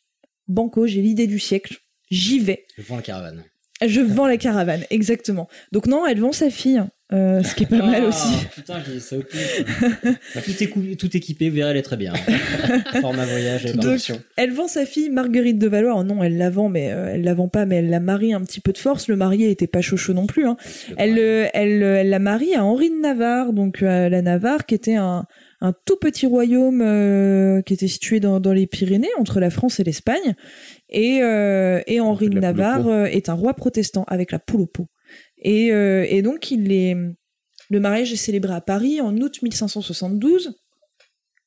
Banco, 0.47 0.87
j'ai 0.87 1.01
l'idée 1.01 1.27
du 1.27 1.39
siècle, 1.39 1.77
j'y 2.09 2.39
vais. 2.39 2.65
Je 2.77 2.83
vends 2.83 2.97
la 2.97 3.01
caravane. 3.01 3.43
Je 3.85 3.99
vends 4.01 4.27
la 4.27 4.37
caravane, 4.37 4.83
exactement. 4.89 5.47
Donc 5.71 5.87
non, 5.87 6.05
elle 6.05 6.19
vend 6.19 6.31
sa 6.31 6.49
fille, 6.49 6.81
euh, 7.11 7.43
ce 7.43 7.55
qui 7.55 7.63
est 7.63 7.67
pas 7.67 7.85
mal 7.85 8.03
Ah, 8.05 8.07
aussi. 8.07 8.33
Putain, 8.55 8.75
ça 8.99 9.17
pif. 9.17 10.45
tout, 10.45 10.63
est 10.91 10.95
tout 10.95 11.17
équipé, 11.17 11.49
vous 11.49 11.57
verrez, 11.57 11.71
elle 11.71 11.77
est 11.77 11.81
très 11.81 11.97
bien. 11.97 12.13
Format 13.01 13.25
voyage, 13.25 13.65
Donc. 13.75 13.99
Elle 14.37 14.53
vend 14.53 14.69
sa 14.69 14.85
fille 14.85 15.09
Marguerite 15.09 15.59
de 15.59 15.67
Valois. 15.67 16.03
Non, 16.05 16.23
elle 16.23 16.37
la 16.37 16.49
vend, 16.49 16.69
mais 16.69 16.91
euh, 16.91 17.15
elle 17.15 17.23
la 17.23 17.33
vend 17.33 17.49
pas, 17.49 17.65
mais 17.65 17.75
elle 17.77 17.89
la 17.89 17.99
marie 17.99 18.33
un 18.33 18.41
petit 18.41 18.61
peu 18.61 18.71
de 18.71 18.77
force. 18.77 19.09
Le 19.09 19.17
marié 19.17 19.51
était 19.51 19.67
pas 19.67 19.81
chaud 19.81 20.13
non 20.13 20.25
plus. 20.25 20.47
Hein. 20.47 20.55
Elle, 20.95 21.19
euh, 21.19 21.47
elle, 21.53 21.83
euh, 21.83 21.97
elle 21.99 22.09
la 22.09 22.19
marie 22.19 22.55
à 22.55 22.63
Henri 22.63 22.89
de 22.89 23.01
Navarre, 23.01 23.51
donc 23.51 23.83
euh, 23.83 24.07
la 24.07 24.21
Navarre, 24.21 24.65
qui 24.65 24.73
était 24.75 24.95
un, 24.95 25.25
un 25.61 25.73
tout 25.85 25.97
petit 25.97 26.25
royaume 26.25 26.81
euh, 26.81 27.61
qui 27.61 27.73
était 27.73 27.87
situé 27.87 28.19
dans, 28.19 28.39
dans 28.39 28.53
les 28.53 28.67
Pyrénées, 28.67 29.09
entre 29.19 29.39
la 29.39 29.49
France 29.49 29.79
et 29.79 29.83
l'Espagne. 29.83 30.35
Et, 30.89 31.21
euh, 31.21 31.81
et 31.87 31.99
Henri 31.99 32.29
de 32.29 32.39
Navarre 32.39 32.87
euh, 32.87 33.05
est 33.05 33.29
un 33.29 33.33
roi 33.33 33.53
protestant 33.53 34.03
avec 34.07 34.31
la 34.31 34.39
poule 34.39 34.61
au 34.61 34.65
pot. 34.67 34.87
Et, 35.37 35.71
euh, 35.71 36.05
et 36.07 36.21
donc 36.21 36.51
il 36.51 36.71
est, 36.71 36.95
le 37.69 37.79
mariage 37.79 38.13
est 38.13 38.17
célébré 38.17 38.53
à 38.53 38.61
Paris 38.61 39.01
en 39.01 39.15
août 39.17 39.41
1572. 39.41 40.55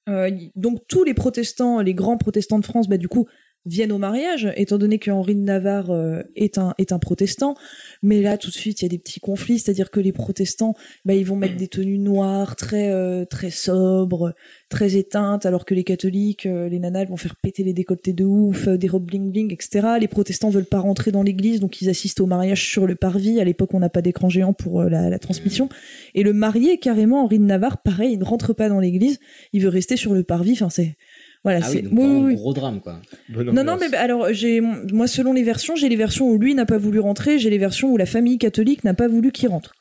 Euh, 0.09 0.31
donc 0.57 0.81
tous 0.89 1.05
les 1.05 1.15
protestants, 1.15 1.81
les 1.81 1.95
grands 1.95 2.17
protestants 2.17 2.59
de 2.59 2.65
France, 2.65 2.89
bah, 2.89 2.97
du 2.97 3.09
coup, 3.09 3.27
viennent 3.65 3.93
au 3.93 3.99
mariage, 3.99 4.53
étant 4.57 4.79
donné 4.79 4.99
que 4.99 5.11
Henri 5.11 5.35
de 5.35 5.41
Navarre 5.41 5.91
euh, 5.91 6.23
est, 6.37 6.59
un, 6.59 6.75
est 6.79 6.93
un 6.93 6.99
protestant. 6.99 7.55
Mais 8.03 8.23
là, 8.23 8.39
tout 8.39 8.51
de 8.51 8.55
suite, 8.55 8.81
il 8.81 8.85
y 8.85 8.87
a 8.87 8.89
des 8.89 8.99
petits 8.99 9.21
conflits, 9.21 9.59
c'est-à-dire 9.59 9.91
que 9.91 10.01
les 10.01 10.13
protestants, 10.13 10.75
bah, 11.05 11.15
ils 11.15 11.25
vont 11.25 11.37
mettre 11.37 11.57
des 11.57 11.69
tenues 11.69 11.99
noires, 11.99 12.57
très, 12.57 12.91
euh, 12.91 13.25
très 13.25 13.51
sobres, 13.51 14.35
très 14.69 14.97
éteintes, 14.97 15.47
alors 15.47 15.65
que 15.65 15.75
les 15.75 15.85
catholiques, 15.85 16.47
euh, 16.47 16.69
les 16.69 16.79
nanas, 16.79 17.07
vont 17.07 17.17
faire 17.17 17.37
péter 17.37 17.63
les 17.63 17.73
décolletés 17.73 18.13
de 18.13 18.25
ouf, 18.25 18.69
euh, 18.69 18.77
des 18.77 18.89
robes 18.89 19.11
bling-bling, 19.11 19.53
etc. 19.53 19.99
Les 20.01 20.09
protestants 20.09 20.51
veulent 20.51 20.65
pas 20.65 20.81
rentrer 20.81 21.11
dans 21.11 21.23
l'église, 21.23 21.61
donc 21.61 21.81
ils 21.81 21.89
assistent 21.89 22.21
au 22.21 22.27
mariage 22.27 22.69
sur 22.69 22.87
le 22.87 22.95
parvis. 22.95 23.41
À 23.41 23.45
l'époque, 23.45 23.75
on 23.75 23.81
n'a 23.81 23.89
pas 23.89 24.03
d'écran 24.03 24.29
géant 24.29 24.53
pour 24.53 24.83
euh, 24.83 24.89
la, 24.89 25.11
la 25.11 25.19
transmission. 25.19 25.69
Et 26.15 26.23
le 26.23 26.33
marié, 26.33 26.79
carrément, 26.79 27.25
Henri 27.25 27.39
de 27.39 27.45
Navarre, 27.45 27.83
pareil, 27.83 28.13
il 28.13 28.19
ne 28.19 28.25
rentre 28.25 28.53
pas 28.53 28.69
dans 28.69 28.81
l'église, 28.81 29.19
il 29.53 29.63
veut 29.63 29.69
rester 29.69 29.97
sur 29.97 30.15
le 30.15 30.23
parvis. 30.23 30.53
Enfin, 30.53 30.71
c'est... 30.71 30.97
Voilà, 31.45 31.61
Ah 31.63 31.69
c'est... 31.69 31.77
oui, 31.79 31.83
donc 31.83 31.93
oui, 31.99 32.21
oui, 32.27 32.35
gros 32.35 32.53
drame, 32.53 32.81
quoi. 32.81 33.01
Bonne 33.29 33.51
Non, 33.53 33.65
non, 33.65 33.77
mais 33.81 33.89
bah, 33.89 34.01
alors, 34.01 34.33
j'ai, 34.33 34.61
moi, 34.61 35.07
selon 35.07 35.33
les 35.33 35.43
versions, 35.45 35.77
j'ai 35.77 35.89
les 35.89 35.97
versions 35.97 36.29
où 36.29 36.39
lui 36.39 36.55
n'a 36.55 36.67
pas 36.67 36.79
voulu 36.79 36.99
rentrer, 36.99 37.39
j'ai 37.39 37.49
les 37.51 37.59
versions 37.59 37.91
où 37.91 37.97
la 37.97 38.07
famille 38.07 38.39
catholique 38.39 38.85
n'a 38.85 38.95
pas 38.95 39.09
voulu 39.09 39.31
qu'il 39.33 39.49
rentre. 39.49 39.73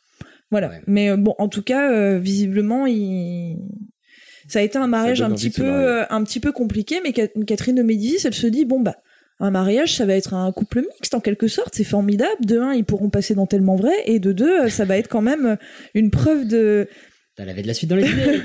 Voilà. 0.52 0.70
Ouais. 0.70 0.82
Mais 0.88 1.10
euh, 1.10 1.18
bon, 1.18 1.34
en 1.40 1.48
tout 1.50 1.64
cas, 1.64 1.92
euh, 1.92 2.20
visiblement, 2.20 2.86
il... 2.86 3.58
ça 4.48 4.60
a 4.60 4.62
été 4.62 4.78
un 4.78 4.88
mariage 4.88 5.22
un 5.22 5.32
petit 5.32 5.50
peu, 5.50 5.66
euh, 5.66 6.04
un 6.10 6.24
petit 6.24 6.40
peu 6.40 6.52
compliqué, 6.52 7.02
mais 7.04 7.12
Ca- 7.14 7.28
Catherine 7.46 7.76
de 7.76 7.84
Médicis, 7.84 8.26
elle 8.26 8.34
se 8.34 8.48
dit, 8.48 8.64
bon, 8.64 8.80
bah, 8.80 8.96
un 9.40 9.52
mariage, 9.52 9.96
ça 9.96 10.06
va 10.06 10.14
être 10.16 10.34
un 10.34 10.52
couple 10.52 10.82
mixte 10.82 11.14
en 11.14 11.20
quelque 11.20 11.48
sorte, 11.48 11.76
c'est 11.76 11.84
formidable. 11.84 12.46
De 12.46 12.60
un, 12.60 12.74
ils 12.74 12.86
pourront 12.86 13.10
passer 13.10 13.36
dans 13.36 13.46
tellement 13.46 13.76
vrai, 13.76 13.94
et 14.06 14.20
de 14.20 14.32
deux, 14.32 14.70
ça 14.70 14.86
va 14.86 14.98
être 14.98 15.10
quand 15.10 15.22
même 15.22 15.58
une 15.94 16.12
preuve 16.12 16.48
de, 16.48 16.88
Elle 17.38 17.50
avait 17.50 17.62
de 17.62 17.68
la 17.68 17.74
suite 17.74 17.90
dans 17.90 17.96
les 17.96 18.10
idées, 18.10 18.42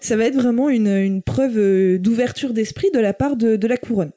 ça 0.00 0.16
va 0.16 0.24
être 0.24 0.34
vraiment 0.34 0.68
une, 0.68 0.88
une 0.88 1.22
preuve 1.22 1.58
euh, 1.58 1.98
d'ouverture 1.98 2.52
d'esprit 2.52 2.88
de 2.92 2.98
la 2.98 3.14
part 3.14 3.36
de, 3.36 3.56
de 3.56 3.66
la 3.68 3.76
couronne. 3.76 4.10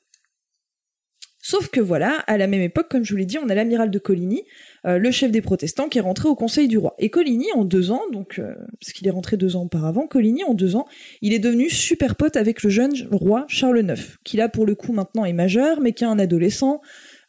Sauf 1.45 1.67
que 1.67 1.81
voilà, 1.81 2.19
à 2.27 2.37
la 2.37 2.47
même 2.47 2.61
époque, 2.61 2.87
comme 2.89 3.03
je 3.03 3.11
vous 3.11 3.17
l'ai 3.17 3.25
dit, 3.25 3.37
on 3.37 3.49
a 3.49 3.53
l'amiral 3.53 3.91
de 3.91 3.99
Coligny, 3.99 4.43
euh, 4.85 4.97
le 4.97 5.11
chef 5.11 5.29
des 5.29 5.41
protestants, 5.41 5.89
qui 5.89 5.97
est 5.97 6.01
rentré 6.01 6.29
au 6.29 6.35
conseil 6.35 6.69
du 6.69 6.77
roi. 6.77 6.95
Et 6.99 7.09
Coligny, 7.09 7.47
en 7.53 7.65
deux 7.65 7.91
ans, 7.91 8.01
donc 8.13 8.39
euh, 8.39 8.55
parce 8.79 8.93
qu'il 8.93 9.05
est 9.09 9.11
rentré 9.11 9.35
deux 9.35 9.57
ans 9.57 9.63
auparavant, 9.63 10.07
Coligny, 10.07 10.45
en 10.45 10.53
deux 10.53 10.77
ans, 10.77 10.85
il 11.21 11.33
est 11.33 11.39
devenu 11.39 11.69
super 11.69 12.15
pote 12.15 12.37
avec 12.37 12.63
le 12.63 12.69
jeune 12.69 12.93
roi 13.11 13.43
Charles 13.49 13.81
IX, 13.81 14.17
qui 14.23 14.37
là, 14.37 14.47
pour 14.47 14.65
le 14.65 14.73
coup, 14.73 14.93
maintenant 14.93 15.25
est 15.25 15.33
majeur, 15.33 15.81
mais 15.81 15.91
qui 15.91 16.05
est 16.05 16.07
un 16.07 16.17
adolescent, 16.17 16.79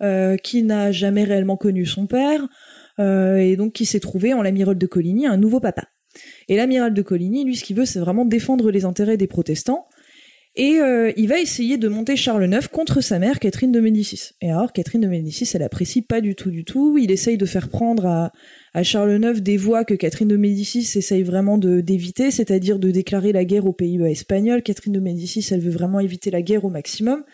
euh, 0.01 0.37
qui 0.37 0.63
n'a 0.63 0.93
jamais 0.93 1.25
réellement 1.25 1.57
connu 1.57 1.85
son 1.85 2.07
père, 2.07 2.47
euh, 3.01 3.39
et 3.39 3.57
donc 3.57 3.73
qui 3.73 3.85
s'est 3.85 3.99
trouvé 3.99 4.33
en 4.33 4.43
l'amiral 4.43 4.79
de 4.79 4.87
Coligny 4.87 5.27
un 5.27 5.39
nouveau 5.39 5.59
papa. 5.59 5.89
Et 6.49 6.57
l'amiral 6.57 6.95
de 6.95 7.03
Coligny, 7.03 7.45
lui, 7.45 7.57
ce 7.57 7.65
qu'il 7.65 7.77
veut, 7.77 7.87
c'est 7.87 8.01
vraiment 8.01 8.25
défendre 8.25 8.71
les 8.71 8.85
intérêts 8.85 9.17
des 9.17 9.27
protestants. 9.27 9.87
Et 10.57 10.79
euh, 10.79 11.11
il 11.17 11.27
va 11.27 11.41
essayer 11.41 11.79
de 11.79 11.89
monter 11.89 12.15
Charles 12.15 12.47
IX 12.47 12.69
contre 12.69 13.01
sa 13.01 13.19
mère, 13.19 13.41
Catherine 13.41 13.73
de 13.73 13.81
Médicis. 13.81 14.35
Et 14.41 14.53
alors, 14.53 14.73
Catherine 14.73 15.01
de 15.01 15.09
Médicis, 15.09 15.51
elle 15.53 15.65
apprécie 15.65 16.01
pas 16.01 16.21
du 16.21 16.37
tout, 16.37 16.53
du 16.53 16.65
tout. 16.65 16.97
Il 16.97 17.11
essaye 17.11 17.37
de 17.37 17.45
faire 17.45 17.69
prendre 17.69 18.07
à, 18.07 18.31
Charles 18.85 19.21
IX 19.21 19.41
des 19.41 19.57
voies 19.57 19.85
que 19.85 19.95
Catherine 19.95 20.29
de 20.29 20.37
Médicis 20.37 20.89
essaye 20.97 21.25
vraiment 21.25 21.59
d'éviter, 21.59 22.31
c'est-à-dire 22.31 22.79
de 22.79 22.93
déclarer 22.93 23.33
la 23.33 23.45
guerre 23.45 23.67
aux 23.67 23.73
Pays-Bas 23.73 24.11
espagnols. 24.11 24.63
Catherine 24.63 24.93
de 24.93 25.01
Médicis, 25.01 25.45
elle 25.51 25.61
veut 25.61 25.73
vraiment 25.73 25.99
éviter 25.99 26.31
la 26.31 26.43
guerre 26.43 26.65
au 26.65 26.71
maximum. 26.71 27.25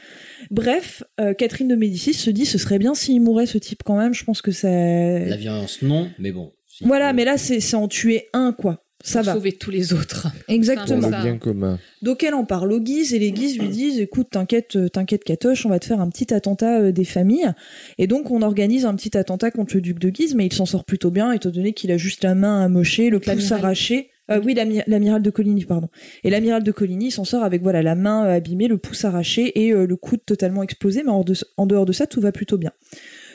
Bref, 0.51 1.03
euh, 1.21 1.35
Catherine 1.35 1.69
de 1.69 1.77
Médicis 1.77 2.15
se 2.15 2.31
dit, 2.31 2.47
ce 2.47 2.57
serait 2.57 2.79
bien 2.79 2.95
s'il 2.95 3.21
mourait 3.21 3.47
ce 3.47 3.59
type 3.59 3.83
quand 3.85 3.99
même. 3.99 4.15
Je 4.15 4.25
pense 4.25 4.41
que 4.41 4.53
ça. 4.53 4.71
La 4.71 5.37
violence, 5.37 5.83
non, 5.83 6.11
mais 6.19 6.33
bon. 6.33 6.53
Si. 6.81 6.85
Voilà, 6.87 7.13
mais 7.13 7.25
là, 7.25 7.39
c'est 7.39 7.61
c'est 7.61 7.77
en 7.77 7.89
tuer 7.89 8.29
un, 8.33 8.53
quoi. 8.53 8.85
Ça 9.03 9.21
pour 9.21 9.27
va. 9.29 9.33
sauver 9.35 9.53
tous 9.53 9.71
les 9.71 9.95
autres. 9.95 10.23
Pour 10.31 10.55
Exactement. 10.55 11.09
le 11.09 11.23
bien 11.23 11.39
commun. 11.39 11.79
Donc 12.03 12.23
elle 12.23 12.35
en 12.35 12.45
parle 12.45 12.71
aux 12.71 12.81
Guises 12.81 13.15
et 13.15 13.19
les 13.19 13.33
Guises 13.33 13.59
lui 13.59 13.69
disent 13.69 13.99
écoute 13.99 14.27
t'inquiète 14.31 14.77
euh, 14.77 14.89
t'inquiète 14.91 15.25
Catoche 15.25 15.65
on 15.65 15.71
va 15.71 15.79
te 15.79 15.87
faire 15.87 16.03
un 16.03 16.11
petit 16.11 16.35
attentat 16.35 16.81
euh, 16.81 16.93
des 16.93 17.07
familles 17.07 17.51
et 17.97 18.07
donc 18.07 18.31
on 18.31 18.43
organise 18.43 18.85
un 18.85 18.95
petit 18.95 19.17
attentat 19.17 19.51
contre 19.53 19.75
le 19.77 19.81
duc 19.81 19.99
de 19.99 20.11
Guise 20.11 20.35
mais 20.35 20.45
il 20.45 20.53
s'en 20.53 20.67
sort 20.67 20.85
plutôt 20.85 21.11
bien 21.11 21.33
étant 21.33 21.49
donné 21.49 21.73
qu'il 21.73 21.91
a 21.93 21.97
juste 21.97 22.25
la 22.25 22.35
main 22.35 22.63
amochée 22.63 23.09
le 23.09 23.21
pouce 23.21 23.51
arraché 23.53 24.11
Euh, 24.31 24.39
oui 24.45 24.53
l'ami- 24.53 24.83
l'amiral 24.87 25.23
de 25.23 25.31
Coligny 25.31 25.65
pardon 25.65 25.89
et 26.23 26.29
l'amiral 26.29 26.63
de 26.63 26.71
Coligny 26.71 27.11
s'en 27.11 27.25
sort 27.25 27.43
avec 27.43 27.63
voilà 27.63 27.83
la 27.83 27.95
main 27.95 28.27
euh, 28.27 28.37
abîmée 28.37 28.69
le 28.69 28.77
pouce 28.77 29.07
arraché 29.07 29.65
et 29.65 29.73
euh, 29.73 29.87
le 29.87 29.97
coude 29.97 30.21
totalement 30.27 30.63
explosé 30.63 31.03
mais 31.05 31.11
en, 31.11 31.25
de- 31.25 31.35
en 31.57 31.65
dehors 31.67 31.87
de 31.87 31.93
ça 31.93 32.07
tout 32.07 32.21
va 32.21 32.33
plutôt 32.33 32.59
bien 32.59 32.73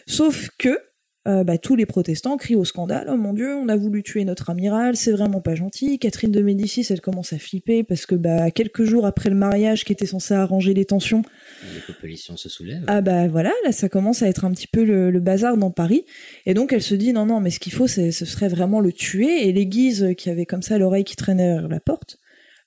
sauf 0.06 0.50
que 0.60 0.78
euh, 1.28 1.44
bah, 1.44 1.58
tous 1.58 1.76
les 1.76 1.86
protestants 1.86 2.38
crient 2.38 2.56
au 2.56 2.66
scandale 2.66 3.08
Oh 3.12 3.18
mon 3.18 3.34
Dieu, 3.34 3.56
on 3.56 3.68
a 3.68 3.76
voulu 3.76 4.04
tuer 4.04 4.26
notre 4.26 4.50
amiral, 4.50 4.96
c'est 4.96 5.12
vraiment 5.12 5.42
pas 5.42 5.56
gentil. 5.56 5.98
Catherine 6.00 6.32
de 6.32 6.42
Médicis, 6.42 6.86
elle 6.90 7.02
commence 7.02 7.34
à 7.34 7.40
flipper 7.40 7.84
parce 7.84 8.06
que 8.06 8.16
bah, 8.16 8.52
quelques 8.52 8.84
jours 8.84 9.06
après 9.06 9.30
le 9.30 9.36
mariage 9.36 9.86
qui 9.86 9.92
était 9.94 10.06
censé 10.06 10.34
arranger 10.34 10.74
les 10.74 10.86
tensions, 10.86 11.24
Les 11.74 11.82
populations 11.94 12.38
se 12.38 12.50
soulèvent. 12.50 12.84
ah 12.88 13.02
bah 13.02 13.28
voilà, 13.28 13.52
là 13.64 13.72
ça 13.72 13.90
commence 13.90 14.22
à 14.22 14.28
être 14.28 14.46
un 14.46 14.52
petit 14.52 14.68
peu 14.68 14.84
le, 14.84 15.10
le 15.12 15.20
bazar 15.20 15.58
dans 15.58 15.72
Paris. 15.72 16.06
Et 16.46 16.54
donc 16.54 16.74
elle 16.74 16.84
se 16.84 16.96
dit 16.96 17.12
non 17.14 17.26
non 17.26 17.40
mais 17.40 17.50
ce 17.50 17.60
qu'il 17.60 17.74
faut 17.74 17.88
c'est 17.88 18.12
ce 18.12 18.26
serait 18.26 18.48
vraiment 18.50 18.80
le 18.80 18.92
tuer. 18.92 19.48
Et 19.48 19.52
les 19.54 19.66
Guises 19.66 20.14
qui 20.18 20.30
avaient 20.30 20.46
comme 20.46 20.62
ça 20.62 20.78
l'oreille 20.78 21.04
qui 21.06 21.16
traînait 21.16 21.56
vers 21.56 21.68
la 21.68 21.80
porte 21.80 22.20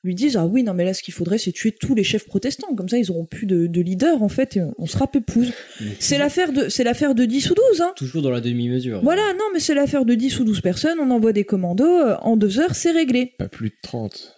lui 0.04 0.14
disent 0.14 0.36
ah 0.36 0.46
oui 0.46 0.62
non 0.62 0.74
mais 0.74 0.84
là 0.84 0.94
ce 0.94 1.02
qu'il 1.02 1.12
faudrait 1.12 1.38
c'est 1.38 1.50
tuer 1.52 1.72
tous 1.72 1.94
les 1.94 2.04
chefs 2.04 2.24
protestants 2.24 2.74
comme 2.76 2.88
ça 2.88 2.98
ils 2.98 3.10
auront 3.10 3.24
plus 3.26 3.46
de, 3.46 3.66
de 3.66 3.80
leader 3.80 4.22
en 4.22 4.28
fait 4.28 4.56
et 4.56 4.62
on 4.78 4.86
sera 4.86 5.06
pépouse. 5.10 5.52
C'est 5.98 6.18
l'affaire 6.18 6.52
de 6.52 6.68
c'est 6.68 6.84
l'affaire 6.84 7.14
de 7.14 7.24
10 7.24 7.50
ou 7.50 7.54
12 7.54 7.80
hein. 7.80 7.92
Toujours 7.96 8.22
dans 8.22 8.30
la 8.30 8.40
demi-mesure. 8.40 9.00
Voilà 9.02 9.22
non 9.38 9.46
mais 9.52 9.60
c'est 9.60 9.74
l'affaire 9.74 10.04
de 10.04 10.14
10 10.14 10.38
ou 10.40 10.44
12 10.44 10.60
personnes 10.60 10.98
on 11.00 11.10
envoie 11.10 11.32
des 11.32 11.44
commandos 11.44 11.84
euh, 11.84 12.16
en 12.22 12.36
deux 12.36 12.60
heures 12.60 12.74
c'est 12.74 12.92
réglé. 12.92 13.32
Pas 13.38 13.48
plus 13.48 13.70
de 13.70 13.76
30. 13.82 14.36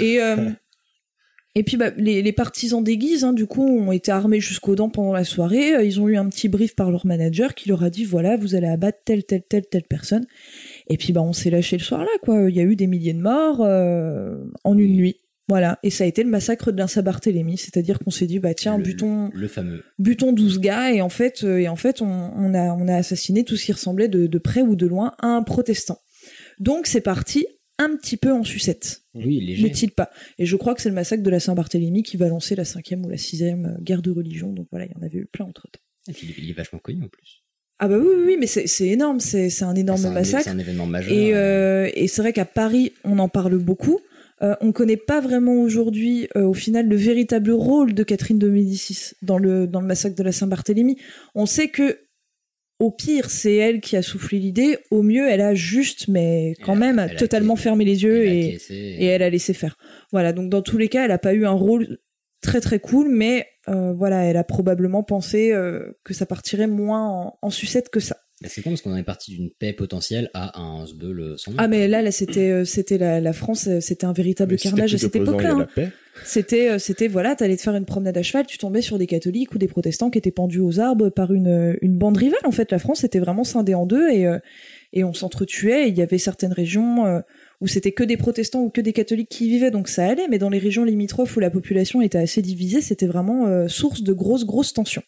Et 0.00 0.20
euh, 0.22 0.36
et 1.54 1.62
puis 1.62 1.76
bah, 1.76 1.90
les, 1.96 2.22
les 2.22 2.32
partisans 2.32 2.82
des 2.82 2.96
Guises, 2.96 3.24
hein, 3.24 3.32
du 3.32 3.46
coup, 3.46 3.66
ont 3.66 3.92
été 3.92 4.10
armés 4.10 4.40
jusqu'aux 4.40 4.74
dents 4.74 4.88
pendant 4.88 5.12
la 5.12 5.24
soirée. 5.24 5.74
Euh, 5.74 5.84
Ils 5.84 6.00
ont 6.00 6.08
eu 6.08 6.16
un 6.16 6.28
petit 6.28 6.48
brief 6.48 6.74
par 6.74 6.90
leur 6.90 7.04
manager 7.06 7.54
qui 7.54 7.68
leur 7.68 7.82
a 7.82 7.90
dit 7.90 8.04
voilà, 8.04 8.36
vous 8.36 8.54
allez 8.54 8.68
abattre 8.68 9.00
telle, 9.04 9.24
telle, 9.24 9.42
telle, 9.42 9.66
telle 9.66 9.82
personne. 9.82 10.26
Et 10.92 10.96
puis 10.98 11.12
bah, 11.12 11.22
on 11.22 11.32
s'est 11.32 11.50
lâché 11.50 11.76
le 11.78 11.82
soir-là, 11.82 12.10
quoi. 12.22 12.50
Il 12.50 12.54
y 12.56 12.60
a 12.60 12.64
eu 12.64 12.76
des 12.76 12.86
milliers 12.86 13.14
de 13.14 13.20
morts 13.22 13.62
euh, 13.62 14.36
en 14.64 14.76
une 14.76 14.94
nuit. 14.96 15.16
Voilà. 15.48 15.78
Et 15.82 15.90
ça 15.90 16.04
a 16.04 16.06
été 16.06 16.22
le 16.22 16.30
massacre 16.30 16.70
de 16.70 16.76
l'Insa-Barthélemy. 16.78 17.56
C'est-à-dire 17.58 17.98
qu'on 17.98 18.10
s'est 18.10 18.26
dit 18.26 18.38
bah 18.38 18.54
tiens, 18.54 18.76
Le- 18.78 18.84
butons, 18.84 19.30
Le 19.34 19.48
fameux. 19.48 19.82
butons 19.98 20.32
12 20.32 20.60
gars 20.60 20.92
et 20.92 21.00
en 21.00 21.08
fait, 21.08 21.44
euh, 21.44 21.58
et 21.58 21.68
en 21.68 21.76
fait, 21.76 22.00
on, 22.02 22.06
on 22.06 22.54
a, 22.54 22.72
on 22.74 22.86
a 22.88 22.94
assassiné 22.96 23.44
tout 23.44 23.56
ce 23.56 23.64
qui 23.66 23.72
ressemblait 23.72 24.08
de, 24.08 24.26
de 24.26 24.38
près 24.38 24.62
ou 24.62 24.76
de 24.76 24.86
loin 24.86 25.12
à 25.18 25.28
un 25.28 25.42
protestant. 25.42 25.98
Donc 26.60 26.86
c'est 26.86 27.00
parti 27.00 27.46
un 27.78 27.96
petit 27.96 28.16
peu 28.16 28.32
en 28.32 28.44
sucette 28.44 29.02
Oui, 29.14 29.40
léger. 29.40 29.64
n'est-il 29.64 29.90
pas? 29.90 30.10
Et 30.38 30.46
je 30.46 30.56
crois 30.56 30.74
que 30.74 30.80
c'est 30.82 30.88
le 30.90 30.94
massacre 30.94 31.22
de 31.22 31.30
la 31.30 31.40
Saint-Barthélemy 31.40 32.02
qui 32.04 32.16
va 32.16 32.28
lancer 32.28 32.54
la 32.54 32.64
cinquième 32.64 33.04
ou 33.04 33.08
la 33.08 33.16
sixième 33.16 33.78
guerre 33.80 34.02
de 34.02 34.10
religion. 34.10 34.52
Donc 34.52 34.68
voilà, 34.70 34.86
il 34.86 34.92
y 34.92 34.94
en 34.96 35.02
avait 35.04 35.18
eu 35.18 35.26
plein 35.26 35.46
entre 35.46 35.68
temps. 35.70 35.80
Et 36.08 36.12
puis, 36.12 36.32
il 36.38 36.50
est 36.50 36.52
vachement 36.52 36.78
connu 36.78 37.02
en 37.02 37.08
plus. 37.08 37.41
Ah 37.84 37.88
bah 37.88 37.96
oui, 37.98 38.06
oui, 38.08 38.22
oui 38.28 38.36
mais 38.38 38.46
c'est 38.46 38.86
énorme, 38.86 39.18
c'est 39.18 39.50
un 39.64 39.74
énorme 39.74 40.06
un- 40.06 40.10
massacre. 40.12 40.44
C'est 40.44 40.50
un 40.50 40.58
événement 40.58 40.86
majeur. 40.86 41.12
Et, 41.12 41.34
euh, 41.34 41.90
et 41.94 42.06
c'est 42.06 42.22
vrai 42.22 42.32
qu'à 42.32 42.44
Paris, 42.44 42.92
on 43.02 43.18
en 43.18 43.28
parle 43.28 43.58
beaucoup. 43.58 43.98
Euh, 44.40 44.54
on 44.60 44.70
connaît 44.70 44.96
pas 44.96 45.20
vraiment 45.20 45.54
aujourd'hui, 45.62 46.28
euh, 46.36 46.42
au 46.44 46.54
final, 46.54 46.86
le 46.88 46.94
véritable 46.94 47.50
rôle 47.50 47.92
de 47.94 48.04
Catherine 48.04 48.38
de 48.38 48.48
Médicis 48.48 49.14
dans 49.22 49.36
le 49.38 49.66
dans 49.66 49.80
le 49.80 49.86
massacre 49.88 50.14
de 50.14 50.22
la 50.22 50.30
Saint-Barthélemy. 50.30 50.96
On 51.34 51.44
sait 51.46 51.68
que 51.68 51.98
au 52.78 52.90
pire, 52.92 53.30
c'est 53.30 53.54
elle 53.56 53.80
qui 53.80 53.96
a 53.96 54.02
soufflé 54.02 54.38
l'idée. 54.38 54.78
Au 54.92 55.02
mieux, 55.02 55.28
elle 55.28 55.40
a 55.40 55.54
juste, 55.54 56.06
mais 56.08 56.54
quand 56.64 56.74
Elle 56.74 56.78
même, 56.80 56.98
a 57.00 57.08
totalement 57.08 57.56
fermé 57.56 57.84
les 57.84 58.04
yeux 58.04 58.26
et, 58.26 58.44
acquiescé. 58.46 58.74
et 58.98 59.06
elle 59.06 59.22
a 59.22 59.30
laissé 59.30 59.54
faire. 59.54 59.76
Voilà, 60.12 60.32
donc 60.32 60.50
dans 60.50 60.62
tous 60.62 60.78
les 60.78 60.88
cas, 60.88 61.04
elle 61.04 61.12
a 61.12 61.18
pas 61.18 61.34
eu 61.34 61.46
un 61.46 61.50
rôle 61.52 61.98
très 62.42 62.60
très 62.60 62.78
cool, 62.80 63.08
mais 63.08 63.46
euh, 63.68 63.92
voilà, 63.92 64.24
elle 64.24 64.36
a 64.36 64.44
probablement 64.44 65.02
pensé 65.02 65.52
euh, 65.52 65.92
que 66.04 66.14
ça 66.14 66.26
partirait 66.26 66.66
moins 66.66 67.08
en, 67.08 67.38
en 67.42 67.50
sucette 67.50 67.88
que 67.90 68.00
ça. 68.00 68.16
C'est 68.44 68.60
con 68.60 68.70
parce 68.70 68.82
qu'on 68.82 68.96
est 68.96 69.04
parti 69.04 69.30
d'une 69.30 69.50
paix 69.50 69.72
potentielle 69.72 70.28
à 70.34 70.60
un 70.60 70.84
sbeul 70.84 71.34
sans 71.38 71.52
nom. 71.52 71.58
Ah 71.60 71.68
mais 71.68 71.86
là, 71.86 72.02
là 72.02 72.10
c'était 72.10 72.50
euh, 72.50 72.64
c'était 72.64 72.98
la, 72.98 73.20
la 73.20 73.32
France, 73.32 73.68
euh, 73.68 73.78
c'était 73.80 74.04
un 74.04 74.12
véritable 74.12 74.54
Mais 74.54 74.58
carnage 74.58 74.94
à 74.94 74.98
cette 74.98 75.14
époque-là. 75.14 75.68
hein. 75.76 75.90
C'était 76.24 76.70
euh, 76.70 76.78
c'était 76.80 77.06
voilà, 77.06 77.36
t'allais 77.36 77.56
te 77.56 77.62
faire 77.62 77.76
une 77.76 77.84
promenade 77.84 78.18
à 78.18 78.22
cheval, 78.24 78.44
tu 78.46 78.58
tombais 78.58 78.82
sur 78.82 78.98
des 78.98 79.06
catholiques 79.06 79.54
ou 79.54 79.58
des 79.58 79.68
protestants 79.68 80.10
qui 80.10 80.18
étaient 80.18 80.32
pendus 80.32 80.58
aux 80.58 80.80
arbres 80.80 81.08
par 81.08 81.32
une 81.32 81.78
une 81.82 81.96
bande 81.96 82.16
rivale. 82.16 82.40
En 82.44 82.50
fait, 82.50 82.72
la 82.72 82.80
France 82.80 83.04
était 83.04 83.20
vraiment 83.20 83.44
scindée 83.44 83.74
en 83.74 83.86
deux 83.86 84.10
et 84.10 84.26
euh, 84.26 84.40
et 84.92 85.04
on 85.04 85.14
s'entretuait. 85.14 85.84
et 85.84 85.88
Il 85.90 85.96
y 85.96 86.02
avait 86.02 86.18
certaines 86.18 86.52
régions 86.52 87.06
euh, 87.06 87.20
où 87.62 87.68
c'était 87.68 87.92
que 87.92 88.02
des 88.02 88.16
protestants 88.16 88.60
ou 88.60 88.70
que 88.70 88.80
des 88.80 88.92
catholiques 88.92 89.28
qui 89.28 89.48
vivaient, 89.48 89.70
donc 89.70 89.88
ça 89.88 90.04
allait. 90.04 90.26
Mais 90.28 90.38
dans 90.38 90.50
les 90.50 90.58
régions 90.58 90.84
limitrophes 90.84 91.36
où 91.36 91.40
la 91.40 91.48
population 91.48 92.02
était 92.02 92.18
assez 92.18 92.42
divisée, 92.42 92.80
c'était 92.80 93.06
vraiment 93.06 93.46
euh, 93.46 93.68
source 93.68 94.02
de 94.02 94.12
grosses 94.12 94.44
grosses 94.44 94.74
tensions. 94.74 95.04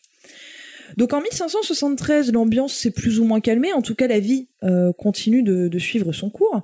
Donc 0.97 1.13
en 1.13 1.21
1573, 1.21 2.33
l'ambiance 2.33 2.73
s'est 2.73 2.93
plus 2.93 3.19
ou 3.19 3.25
moins 3.25 3.41
calmée. 3.41 3.73
En 3.73 3.83
tout 3.83 3.97
cas, 3.97 4.07
la 4.07 4.21
vie 4.21 4.47
euh, 4.63 4.93
continue 4.93 5.43
de 5.43 5.79
suivre 5.81 6.13
son 6.13 6.31
cours. 6.31 6.63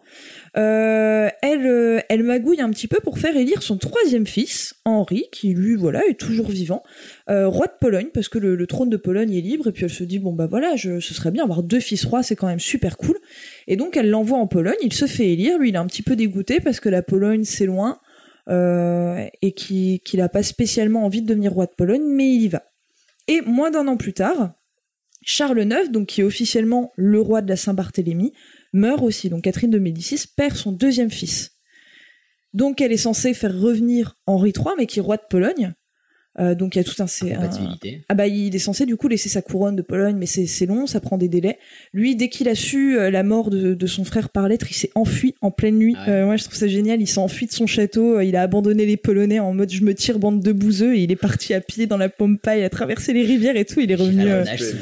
Euh, 0.57 1.29
elle, 1.43 1.67
euh, 1.67 2.01
elle 2.09 2.25
magouille 2.25 2.61
un 2.61 2.71
petit 2.71 2.89
peu 2.89 2.99
pour 3.01 3.19
faire 3.19 3.37
élire 3.37 3.63
son 3.63 3.77
troisième 3.77 4.27
fils, 4.27 4.75
Henri, 4.85 5.25
qui 5.31 5.55
lui, 5.55 5.77
voilà, 5.77 6.05
est 6.07 6.19
toujours 6.19 6.49
vivant, 6.49 6.83
euh, 7.29 7.47
roi 7.47 7.67
de 7.67 7.73
Pologne, 7.81 8.09
parce 8.13 8.29
que 8.29 8.39
le, 8.39 8.67
trône 8.67 8.91
de 8.91 8.97
Pologne 8.97 9.33
est 9.33 9.41
libre. 9.41 9.69
Et 9.69 9.73
puis 9.73 9.85
elle 9.85 9.91
se 9.91 10.05
dit 10.05 10.19
bon 10.19 10.33
bah 10.33 10.47
voilà, 10.47 10.77
je, 10.77 11.01
ce 11.01 11.15
serait 11.15 11.31
bien 11.31 11.45
avoir 11.45 11.63
deux 11.63 11.81
fils 11.81 12.05
rois, 12.05 12.23
c'est 12.23 12.37
quand 12.37 12.49
même 12.49 12.61
super 12.61 12.97
cool. 12.97 13.19
Et 13.69 13.77
donc 13.77 13.97
elle 13.97 14.11
l'envoie 14.11 14.39
en 14.39 14.47
Pologne. 14.47 14.77
Il 14.83 14.93
se 14.93 15.07
fait 15.07 15.29
élire. 15.29 15.59
Lui, 15.59 15.71
il 15.71 15.75
est 15.75 15.79
un 15.79 15.87
petit 15.87 16.03
peu 16.03 16.17
dégoûté 16.17 16.61
parce 16.61 16.81
que 16.81 16.89
la 16.89 17.03
Pologne 17.03 17.45
c'est 17.45 17.67
loin 17.67 17.99
et 18.49 19.53
qu'il 19.53 20.01
qu'il 20.01 20.21
a 20.21 20.29
pas 20.29 20.43
spécialement 20.43 21.05
envie 21.05 21.23
de 21.23 21.27
devenir 21.29 21.53
roi 21.53 21.67
de 21.67 21.75
Pologne, 21.77 22.03
mais 22.05 22.35
il 22.35 22.43
y 22.43 22.49
va. 22.49 22.65
Et 23.29 23.43
moins 23.43 23.71
d'un 23.71 23.87
an 23.87 23.97
plus 23.97 24.13
tard, 24.13 24.55
Charles 25.23 25.63
IX, 25.63 25.91
donc 25.91 26.09
qui 26.09 26.23
est 26.23 26.25
officiellement 26.25 26.93
le 26.97 27.21
roi 27.21 27.43
de 27.43 27.49
la 27.49 27.57
Saint-Barthélemy, 27.57 28.33
meurt 28.73 29.03
aussi. 29.03 29.29
Donc 29.29 29.43
Catherine 29.45 29.71
de 29.71 29.79
Médicis 29.79 30.27
perd 30.37 30.57
son 30.57 30.73
deuxième 30.73 31.11
fils. 31.11 31.53
Donc 32.53 32.81
elle 32.81 32.93
est 32.93 32.97
censée 32.97 33.35
faire 33.35 33.59
revenir 33.59 34.17
Henri 34.27 34.53
III, 34.57 34.75
mais 34.77 34.87
qui 34.87 34.99
est 34.99 35.03
roi 35.03 35.17
de 35.17 35.23
Pologne. 35.29 35.75
Euh, 36.41 36.55
donc 36.55 36.75
il 36.75 36.79
y 36.79 36.81
a 36.81 36.85
tout 36.85 37.01
un, 37.03 37.07
c'est 37.07 37.33
un- 37.33 37.37
Compatibilité. 37.37 38.01
ah 38.09 38.15
bah 38.15 38.27
il 38.27 38.55
est 38.57 38.59
censé 38.61 38.87
du 38.87 38.97
coup 38.97 39.09
laisser 39.09 39.29
sa 39.29 39.43
couronne 39.43 39.77
de 39.77 39.83
Pologne, 39.83 40.17
mais 40.19 40.25
c'est 40.27 40.47
c'est 40.47 40.65
long, 40.67 40.87
ça 40.87 40.99
prend 41.01 41.19
des 41.19 41.29
délais. 41.29 41.59
Lui, 41.93 42.17
dès 42.17 42.29
qu'il 42.31 42.49
a 42.49 42.55
su 42.55 42.99
euh, 42.99 43.11
la 43.11 43.23
mort 43.23 43.51
de, 43.51 43.75
de 43.75 43.87
son 43.87 44.05
frère 44.05 44.31
par 44.31 44.49
lettre, 44.49 44.67
il 44.71 44.75
s'est 44.75 44.91
enfui 44.95 45.35
en 45.43 45.51
pleine 45.51 45.77
nuit. 45.77 45.95
Ah 45.99 46.07
ouais. 46.07 46.13
Euh, 46.13 46.25
moi 46.27 46.37
je 46.37 46.45
trouve 46.45 46.57
ça 46.57 46.67
génial, 46.67 47.01
il 47.01 47.07
s'est 47.07 47.19
enfui 47.19 47.47
de 47.47 47.53
son 47.53 47.67
château, 47.67 48.21
il 48.21 48.37
a 48.37 48.43
abandonné 48.43 48.87
les 48.87 48.97
Polonais 48.97 49.39
en 49.39 49.53
mode 49.53 49.71
je 49.71 49.83
me 49.83 49.95
tire 49.95 50.19
bande 50.19 50.41
de 50.43 50.53
bouseux 50.53 50.95
et 50.97 51.03
il 51.03 51.13
est 51.13 51.17
parti 51.17 51.53
à 51.53 51.61
pied 51.61 51.87
dans 51.87 51.99
la 51.99 52.09
Pampa, 52.09 52.57
il 52.57 52.65
a 52.65 52.71
traversé 52.71 53.13
les 53.13 53.23
rivières 53.25 53.57
et 53.57 53.65
tout, 53.67 53.81
il 53.81 53.91
est 53.93 53.95
revenu. 53.97 54.25
Nage, 54.25 54.59
c'est 54.63 54.77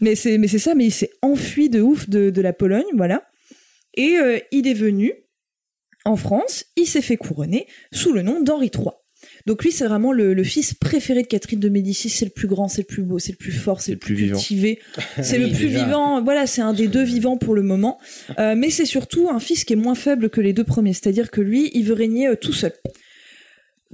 mais 0.00 0.14
c'est 0.14 0.38
mais 0.38 0.48
c'est 0.48 0.58
ça, 0.58 0.74
mais 0.74 0.86
il 0.86 0.90
s'est 0.90 1.10
enfui 1.22 1.68
de 1.68 1.80
ouf 1.82 2.08
de, 2.08 2.30
de 2.30 2.40
la 2.40 2.52
Pologne, 2.52 2.84
voilà. 2.94 3.22
Et 3.96 4.16
il 4.52 4.66
est 4.66 4.74
venu 4.74 5.12
en 6.04 6.16
France, 6.16 6.64
il 6.76 6.86
s'est 6.86 7.00
fait 7.02 7.16
couronner 7.16 7.66
sous 7.92 8.12
le 8.12 8.22
nom 8.22 8.42
d'Henri 8.42 8.70
III. 8.74 8.88
Donc 9.46 9.62
lui, 9.62 9.72
c'est 9.72 9.86
vraiment 9.86 10.12
le, 10.12 10.32
le 10.32 10.42
fils 10.44 10.72
préféré 10.74 11.22
de 11.22 11.26
Catherine 11.26 11.60
de 11.60 11.68
Médicis. 11.68 12.08
C'est 12.08 12.24
le 12.24 12.30
plus 12.30 12.48
grand, 12.48 12.68
c'est 12.68 12.82
le 12.82 12.86
plus 12.86 13.02
beau, 13.02 13.18
c'est 13.18 13.32
le 13.32 13.36
plus 13.36 13.52
fort, 13.52 13.80
c'est 13.82 13.92
le 13.92 13.98
plus 13.98 14.14
vivant. 14.14 14.36
cultivé. 14.38 14.78
C'est 15.22 15.38
le 15.38 15.48
plus 15.48 15.66
déjà. 15.68 15.84
vivant. 15.84 16.22
Voilà, 16.22 16.46
c'est 16.46 16.62
un 16.62 16.72
des 16.72 16.88
deux 16.88 17.02
vivants 17.02 17.36
pour 17.36 17.54
le 17.54 17.62
moment. 17.62 17.98
Euh, 18.38 18.54
mais 18.56 18.70
c'est 18.70 18.86
surtout 18.86 19.28
un 19.30 19.40
fils 19.40 19.64
qui 19.64 19.74
est 19.74 19.76
moins 19.76 19.94
faible 19.94 20.30
que 20.30 20.40
les 20.40 20.52
deux 20.52 20.64
premiers. 20.64 20.92
C'est-à-dire 20.94 21.30
que 21.30 21.40
lui, 21.40 21.70
il 21.74 21.84
veut 21.84 21.94
régner 21.94 22.28
euh, 22.28 22.36
tout 22.36 22.52
seul. 22.52 22.72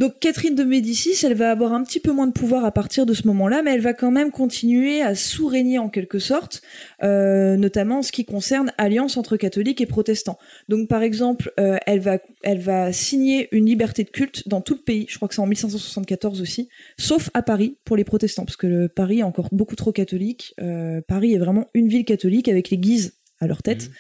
Donc 0.01 0.19
Catherine 0.19 0.55
de 0.55 0.65
Médicis, 0.65 1.27
elle 1.27 1.35
va 1.35 1.51
avoir 1.51 1.75
un 1.75 1.85
petit 1.85 2.01
peu 2.01 2.11
moins 2.11 2.27
de 2.27 2.33
pouvoir 2.33 2.65
à 2.65 2.73
partir 2.73 3.05
de 3.05 3.13
ce 3.13 3.27
moment-là, 3.27 3.61
mais 3.61 3.75
elle 3.75 3.83
va 3.83 3.93
quand 3.93 4.11
même 4.11 4.31
continuer 4.31 5.03
à 5.03 5.15
sous-régner 5.15 5.79
en 5.79 5.91
quelque 5.91 6.19
sorte, 6.19 6.63
euh, 7.03 7.59
notamment 7.59 7.99
en 7.99 8.03
ce 8.03 8.11
qui 8.11 8.25
concerne 8.25 8.73
alliance 8.79 9.19
entre 9.19 9.37
catholiques 9.37 9.83
et 9.83 9.87
protestants. 9.87 10.39
Donc 10.71 10.89
par 10.89 11.03
exemple, 11.03 11.53
euh, 11.61 11.77
elle 11.85 12.01
va 12.01 12.17
elle 12.43 12.61
va 12.61 12.95
signer 12.95 13.55
une 13.55 13.67
liberté 13.67 14.03
de 14.03 14.09
culte 14.09 14.49
dans 14.49 14.63
tout 14.63 14.73
le 14.73 14.81
pays. 14.81 15.05
Je 15.07 15.17
crois 15.17 15.29
que 15.29 15.35
c'est 15.35 15.43
en 15.43 15.47
1574 15.47 16.41
aussi, 16.41 16.71
sauf 16.97 17.29
à 17.35 17.43
Paris 17.43 17.77
pour 17.85 17.99
les 17.99 18.05
protestants, 18.05 18.47
parce 18.47 18.57
que 18.57 18.67
le 18.67 18.89
Paris 18.89 19.19
est 19.19 19.25
encore 19.25 19.51
beaucoup 19.53 19.77
trop 19.77 19.93
catholique. 19.93 20.55
Euh, 20.63 21.03
Paris 21.07 21.35
est 21.35 21.39
vraiment 21.39 21.67
une 21.75 21.89
ville 21.89 22.07
catholique 22.07 22.49
avec 22.49 22.71
les 22.71 22.79
Guises 22.79 23.19
à 23.39 23.47
leur 23.47 23.63
tête. 23.63 23.91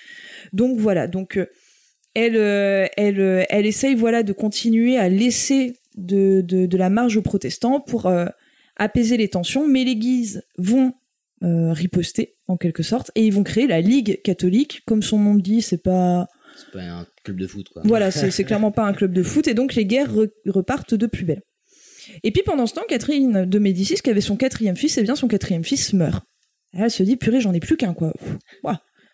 Donc 0.55 0.79
voilà, 0.79 1.09
donc 1.09 1.39
elle, 2.15 2.37
elle, 2.37 3.47
elle 3.51 3.67
essaye 3.67 3.95
voilà 3.95 4.23
de 4.23 4.33
continuer 4.33 4.97
à 4.97 5.11
laisser 5.11 5.75
de, 5.97 6.41
de, 6.43 6.67
de 6.67 6.77
la 6.77 6.91
marge 6.91 7.17
aux 7.17 7.23
protestants 7.23 7.81
pour 7.81 8.07
euh, 8.07 8.27
apaiser 8.77 9.17
les 9.17 9.29
tensions, 9.29 9.67
mais 9.69 9.85
les 9.85 9.97
Guises 9.97 10.43
vont 10.59 10.93
euh, 11.43 11.73
riposter 11.73 12.37
en 12.47 12.57
quelque 12.57 12.83
sorte 12.83 13.11
et 13.15 13.25
ils 13.27 13.33
vont 13.33 13.43
créer 13.43 13.67
la 13.67 13.81
Ligue 13.81 14.21
catholique, 14.23 14.83
comme 14.87 15.03
son 15.03 15.19
nom 15.19 15.35
le 15.35 15.43
dit, 15.43 15.63
c'est 15.63 15.83
pas 15.83 16.29
C'est 16.57 16.71
pas 16.73 16.83
un 16.85 17.07
club 17.25 17.39
de 17.39 17.47
foot, 17.47 17.69
quoi. 17.73 17.83
voilà, 17.85 18.11
c'est 18.11 18.45
clairement 18.45 18.73
pas 18.73 18.85
un 18.85 18.93
club 18.93 19.13
de 19.13 19.23
foot 19.23 19.49
et 19.49 19.55
donc 19.55 19.75
les 19.75 19.87
guerres 19.87 20.13
re- 20.15 20.31
repartent 20.47 20.95
de 20.95 21.07
plus 21.07 21.25
belle. 21.25 21.43
Et 22.25 22.31
puis 22.33 22.43
pendant 22.45 22.67
ce 22.67 22.75
temps, 22.75 22.83
Catherine 22.89 23.45
de 23.47 23.59
Médicis, 23.59 23.97
qui 24.03 24.11
avait 24.11 24.21
son 24.21 24.37
quatrième 24.37 24.77
fils, 24.77 24.99
et 24.99 25.03
bien 25.03 25.15
son 25.17 25.29
quatrième 25.29 25.65
fils 25.65 25.93
meurt. 25.93 26.25
Et 26.75 26.79
elle 26.81 26.91
se 26.91 27.03
dit 27.03 27.17
purée, 27.17 27.41
j'en 27.41 27.53
ai 27.53 27.61
plus 27.61 27.77
qu'un 27.77 27.95
quoi. 27.95 28.13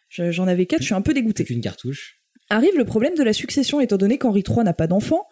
J'en 0.09 0.47
avais 0.47 0.67
quatre, 0.67 0.81
je 0.83 0.87
suis 0.87 0.95
un 0.95 1.03
peu 1.03 1.12
dégoûtée. 1.15 1.45
Plus 1.45 1.55
qu'une 1.55 1.62
cartouche. 1.62 2.21
Arrive 2.49 2.77
le 2.77 2.85
problème 2.85 3.15
de 3.17 3.23
la 3.25 3.33
succession, 3.33 3.81
étant 3.81 3.97
donné 3.97 4.19
qu'Henri 4.19 4.45
III 4.49 4.62
n'a 4.65 4.73
pas 4.73 4.87
d'enfant. 4.87 5.27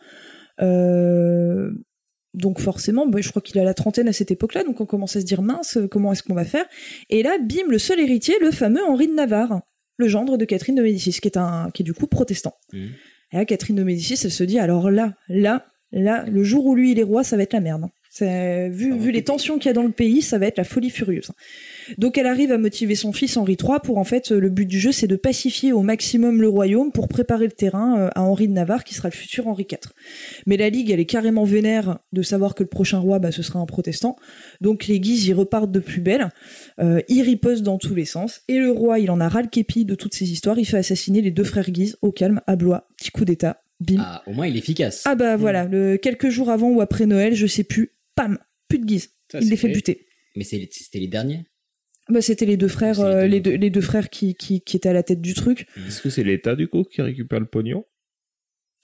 Euh, 0.60 1.70
donc 2.34 2.60
forcément, 2.60 3.06
bah, 3.06 3.20
je 3.20 3.30
crois 3.30 3.42
qu'il 3.42 3.58
a 3.60 3.64
la 3.64 3.74
trentaine 3.74 4.08
à 4.08 4.12
cette 4.12 4.30
époque-là, 4.30 4.64
donc 4.64 4.80
on 4.80 4.86
commence 4.86 5.16
à 5.16 5.20
se 5.20 5.24
dire 5.24 5.42
mince, 5.42 5.78
comment 5.90 6.12
est-ce 6.12 6.22
qu'on 6.22 6.34
va 6.34 6.44
faire? 6.44 6.66
Et 7.10 7.22
là, 7.22 7.38
bim, 7.38 7.68
le 7.68 7.78
seul 7.78 8.00
héritier, 8.00 8.34
le 8.40 8.50
fameux 8.50 8.84
Henri 8.84 9.06
de 9.06 9.14
Navarre, 9.14 9.62
le 9.96 10.08
gendre 10.08 10.36
de 10.36 10.44
Catherine 10.44 10.74
de 10.74 10.82
Médicis, 10.82 11.20
qui 11.20 11.28
est 11.28 11.36
un, 11.36 11.70
qui 11.72 11.82
est 11.82 11.84
du 11.84 11.94
coup 11.94 12.06
protestant. 12.06 12.54
Mhm. 12.72 12.90
Et 13.32 13.36
là, 13.36 13.44
Catherine 13.44 13.76
de 13.76 13.84
Médicis, 13.84 14.18
elle 14.24 14.32
se 14.32 14.44
dit 14.44 14.58
alors 14.58 14.90
là, 14.90 15.14
là, 15.28 15.66
là, 15.92 16.24
le 16.24 16.42
jour 16.42 16.66
où 16.66 16.74
lui 16.74 16.92
il 16.92 16.98
est 16.98 17.04
roi, 17.04 17.24
ça 17.24 17.36
va 17.36 17.44
être 17.44 17.52
la 17.52 17.60
merde. 17.60 17.86
Vu, 18.20 18.96
vu 18.96 19.10
les 19.10 19.24
tensions 19.24 19.58
qu'il 19.58 19.68
y 19.68 19.70
a 19.70 19.74
dans 19.74 19.82
le 19.82 19.90
pays, 19.90 20.22
ça 20.22 20.38
va 20.38 20.46
être 20.46 20.58
la 20.58 20.64
folie 20.64 20.90
furieuse. 20.90 21.30
Donc 21.98 22.18
elle 22.18 22.26
arrive 22.26 22.52
à 22.52 22.58
motiver 22.58 22.94
son 22.94 23.12
fils 23.12 23.36
Henri 23.36 23.56
III 23.60 23.78
pour 23.82 23.98
en 23.98 24.04
fait 24.04 24.30
le 24.30 24.48
but 24.48 24.66
du 24.66 24.78
jeu 24.78 24.92
c'est 24.92 25.06
de 25.06 25.16
pacifier 25.16 25.72
au 25.72 25.82
maximum 25.82 26.40
le 26.40 26.48
royaume 26.48 26.92
pour 26.92 27.08
préparer 27.08 27.46
le 27.46 27.52
terrain 27.52 27.98
euh, 27.98 28.08
à 28.14 28.22
Henri 28.22 28.48
de 28.48 28.52
Navarre 28.52 28.84
qui 28.84 28.94
sera 28.94 29.08
le 29.08 29.14
futur 29.14 29.48
Henri 29.48 29.66
IV. 29.70 29.78
Mais 30.46 30.56
la 30.56 30.70
Ligue 30.70 30.90
elle 30.90 31.00
est 31.00 31.06
carrément 31.06 31.44
vénère 31.44 31.98
de 32.12 32.22
savoir 32.22 32.54
que 32.54 32.62
le 32.62 32.68
prochain 32.68 32.98
roi 32.98 33.18
bah, 33.18 33.32
ce 33.32 33.42
sera 33.42 33.58
un 33.58 33.66
protestant. 33.66 34.16
Donc 34.60 34.86
les 34.86 35.00
Guises 35.00 35.26
ils 35.26 35.34
repartent 35.34 35.72
de 35.72 35.80
plus 35.80 36.00
belle, 36.00 36.30
euh, 36.80 37.00
ils 37.08 37.22
ripostent 37.22 37.62
dans 37.62 37.78
tous 37.78 37.94
les 37.94 38.04
sens 38.04 38.42
et 38.48 38.58
le 38.58 38.70
roi 38.70 38.98
il 38.98 39.10
en 39.10 39.20
a 39.20 39.28
ras 39.28 39.42
le 39.42 39.48
képi 39.48 39.84
de 39.84 39.94
toutes 39.94 40.14
ces 40.14 40.30
histoires, 40.30 40.58
il 40.58 40.64
fait 40.64 40.78
assassiner 40.78 41.20
les 41.20 41.30
deux 41.30 41.44
frères 41.44 41.70
Guises 41.70 41.96
au 42.02 42.12
calme 42.12 42.40
à 42.46 42.56
Blois, 42.56 42.88
petit 42.96 43.10
coup 43.10 43.24
d'état, 43.24 43.62
Bim. 43.80 43.96
Ah, 44.00 44.22
au 44.26 44.32
moins 44.32 44.46
il 44.46 44.56
est 44.56 44.60
efficace. 44.60 45.02
Ah 45.04 45.14
bah 45.14 45.36
voilà, 45.36 45.64
le, 45.64 45.96
quelques 45.96 46.28
jours 46.28 46.50
avant 46.50 46.70
ou 46.70 46.80
après 46.80 47.06
Noël, 47.06 47.34
je 47.34 47.46
sais 47.46 47.64
plus, 47.64 47.90
pam, 48.14 48.38
plus 48.68 48.78
de 48.78 48.84
guise. 48.84 49.10
Ça, 49.30 49.40
Il 49.40 49.48
les 49.50 49.56
fait 49.56 49.68
buter. 49.68 50.06
Mais 50.36 50.44
c'était 50.44 50.98
les 50.98 51.08
derniers. 51.08 51.44
Bah, 52.08 52.20
c'était 52.20 52.44
les 52.46 52.56
deux 52.56 52.68
frères, 52.68 52.96
les 52.96 53.04
euh, 53.04 53.22
deux. 53.22 53.26
les, 53.28 53.40
deux, 53.40 53.54
les 53.54 53.70
deux 53.70 53.80
frères 53.80 54.10
qui, 54.10 54.34
qui, 54.34 54.60
qui 54.60 54.76
étaient 54.76 54.90
à 54.90 54.92
la 54.92 55.02
tête 55.02 55.20
du 55.20 55.32
truc. 55.32 55.66
Est-ce 55.88 56.02
que 56.02 56.10
c'est 56.10 56.24
l'État 56.24 56.54
du 56.54 56.68
coup 56.68 56.82
qui 56.84 57.00
récupère 57.00 57.40
le 57.40 57.46
pognon? 57.46 57.84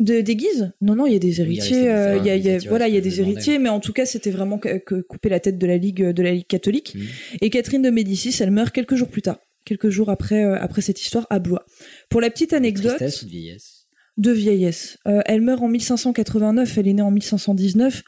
De, 0.01 0.23
des 0.23 0.37
guises? 0.37 0.73
Non, 0.81 0.95
non, 0.95 1.05
il 1.07 1.13
y 1.13 1.17
a 1.17 1.19
des 1.19 1.43
héritiers. 1.43 1.91
Euh, 1.91 2.17
il 2.17 2.25
y 2.25 2.31
a, 2.31 2.37
il 2.37 2.43
y 2.43 2.49
a- 2.49 2.53
les 2.53 2.53
héritiers, 2.53 2.69
voilà, 2.71 2.89
il 2.89 2.95
y 2.95 2.97
a 2.99 3.03
des 3.03 3.21
héritiers, 3.21 3.59
mais 3.59 3.69
en 3.69 3.81
tout 3.81 3.93
cas, 3.93 4.07
c'était 4.07 4.31
vraiment 4.31 4.57
que, 4.59 4.79
que 4.79 5.03
couper 5.03 5.29
la 5.29 5.41
tête 5.41 5.59
de 5.59 5.67
la 5.67 5.77
ligue, 5.77 6.03
de 6.03 6.23
la 6.23 6.33
ligue 6.33 6.47
catholique. 6.47 6.95
Mhm. 6.95 7.07
Et 7.43 7.51
Catherine 7.51 7.83
de 7.83 7.91
Médicis, 7.91 8.35
elle 8.43 8.51
meurt 8.51 8.75
quelques 8.75 8.95
jours 8.95 9.09
plus 9.09 9.21
tard, 9.21 9.39
quelques 9.67 9.91
jours 9.91 10.09
après, 10.09 10.43
euh, 10.43 10.57
après 10.59 10.81
cette 10.81 11.03
histoire 11.03 11.27
à 11.29 11.39
Blois. 11.39 11.67
Pour 12.09 12.23
la 12.23 12.31
petite 12.31 12.55
anecdote 12.55 12.97
Tristesse 12.97 13.25
de 13.25 13.29
vieillesse? 13.31 13.87
de 14.17 14.33
vieillesse, 14.33 14.97
euh, 15.07 15.21
elle 15.27 15.43
meurt 15.43 15.61
en 15.63 15.69
1589, 15.69 16.79
elle 16.79 16.89
est 16.89 16.95
née 16.95 17.03
en 17.03 17.11
1519. 17.11 18.03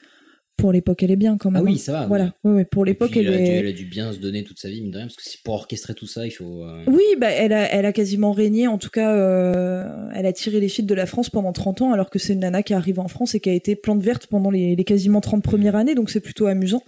Pour 0.56 0.70
l'époque, 0.72 1.02
elle 1.02 1.10
est 1.10 1.16
bien 1.16 1.38
quand 1.38 1.50
même. 1.50 1.62
Ah 1.62 1.64
oui, 1.64 1.74
hein. 1.74 1.78
ça 1.78 1.92
va. 1.92 2.06
Voilà, 2.06 2.34
pour 2.70 2.84
l'époque, 2.84 3.16
elle 3.16 3.26
a 3.28 3.36
dû- 3.36 3.42
est. 3.42 3.48
elle 3.58 3.66
a 3.66 3.72
dû 3.72 3.84
bien 3.84 4.12
se 4.12 4.18
donner 4.18 4.44
toute 4.44 4.60
sa 4.60 4.68
vie, 4.68 4.80
mine 4.80 4.90
de 4.92 4.96
rien, 4.98 5.06
parce 5.06 5.16
que 5.16 5.42
pour 5.42 5.54
orchestrer 5.54 5.94
tout 5.94 6.06
ça, 6.06 6.24
il 6.26 6.30
faut. 6.30 6.62
euh, 6.64 6.84
Oui, 6.86 7.02
bah, 7.18 7.30
elle, 7.30 7.52
a, 7.52 7.72
elle 7.72 7.84
a 7.84 7.92
quasiment 7.92 8.30
régné, 8.32 8.68
en 8.68 8.78
tout 8.78 8.90
cas, 8.90 9.12
euh, 9.12 10.08
elle 10.14 10.26
a 10.26 10.32
tiré 10.32 10.60
les 10.60 10.68
fils 10.68 10.84
de 10.86 10.94
la 10.94 11.06
France 11.06 11.30
pendant 11.30 11.52
30 11.52 11.82
ans, 11.82 11.92
alors 11.92 12.10
que 12.10 12.18
c'est 12.18 12.34
une 12.34 12.40
nana 12.40 12.62
qui 12.62 12.74
arrive 12.74 13.00
en 13.00 13.08
France 13.08 13.34
et 13.34 13.40
qui 13.40 13.50
a 13.50 13.54
été 13.54 13.74
plante 13.76 14.02
verte 14.02 14.26
pendant 14.28 14.50
les, 14.50 14.76
les 14.76 14.84
quasiment 14.84 15.20
30 15.20 15.42
premières 15.42 15.74
années, 15.74 15.94
donc 15.94 16.10
c'est 16.10 16.20
plutôt 16.20 16.46
amusant. 16.46 16.82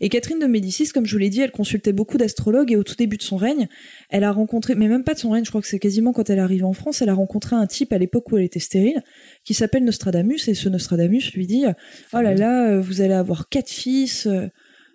Et 0.00 0.08
Catherine 0.08 0.38
de 0.38 0.46
Médicis, 0.46 0.88
comme 0.88 1.06
je 1.06 1.12
vous 1.12 1.18
l'ai 1.18 1.30
dit, 1.30 1.40
elle 1.40 1.50
consultait 1.50 1.92
beaucoup 1.92 2.18
d'astrologues 2.18 2.72
et 2.72 2.76
au 2.76 2.82
tout 2.82 2.94
début 2.96 3.16
de 3.16 3.22
son 3.22 3.36
règne, 3.36 3.68
elle 4.10 4.24
a 4.24 4.32
rencontré, 4.32 4.74
mais 4.74 4.88
même 4.88 5.04
pas 5.04 5.14
de 5.14 5.18
son 5.18 5.30
règne, 5.30 5.44
je 5.44 5.50
crois 5.50 5.60
que 5.60 5.68
c'est 5.68 5.78
quasiment 5.78 6.12
quand 6.12 6.30
elle 6.30 6.38
arrive 6.38 6.64
en 6.64 6.72
France, 6.72 7.02
elle 7.02 7.08
a 7.08 7.14
rencontré 7.14 7.56
un 7.56 7.66
type 7.66 7.92
à 7.92 7.98
l'époque 7.98 8.30
où 8.32 8.36
elle 8.36 8.44
était 8.44 8.60
stérile, 8.60 9.02
qui 9.44 9.54
s'appelle 9.54 9.84
Nostradamus, 9.84 10.48
et 10.48 10.54
ce 10.54 10.68
Nostradamus 10.68 11.32
lui 11.34 11.46
dit, 11.46 11.64
oh 12.12 12.20
là 12.20 12.34
là, 12.34 12.68
euh, 12.68 12.80
vous 12.80 13.00
allez 13.00 13.14
avoir 13.14 13.48
quatre 13.48 13.70
fils, 13.70 14.26
euh, 14.26 14.48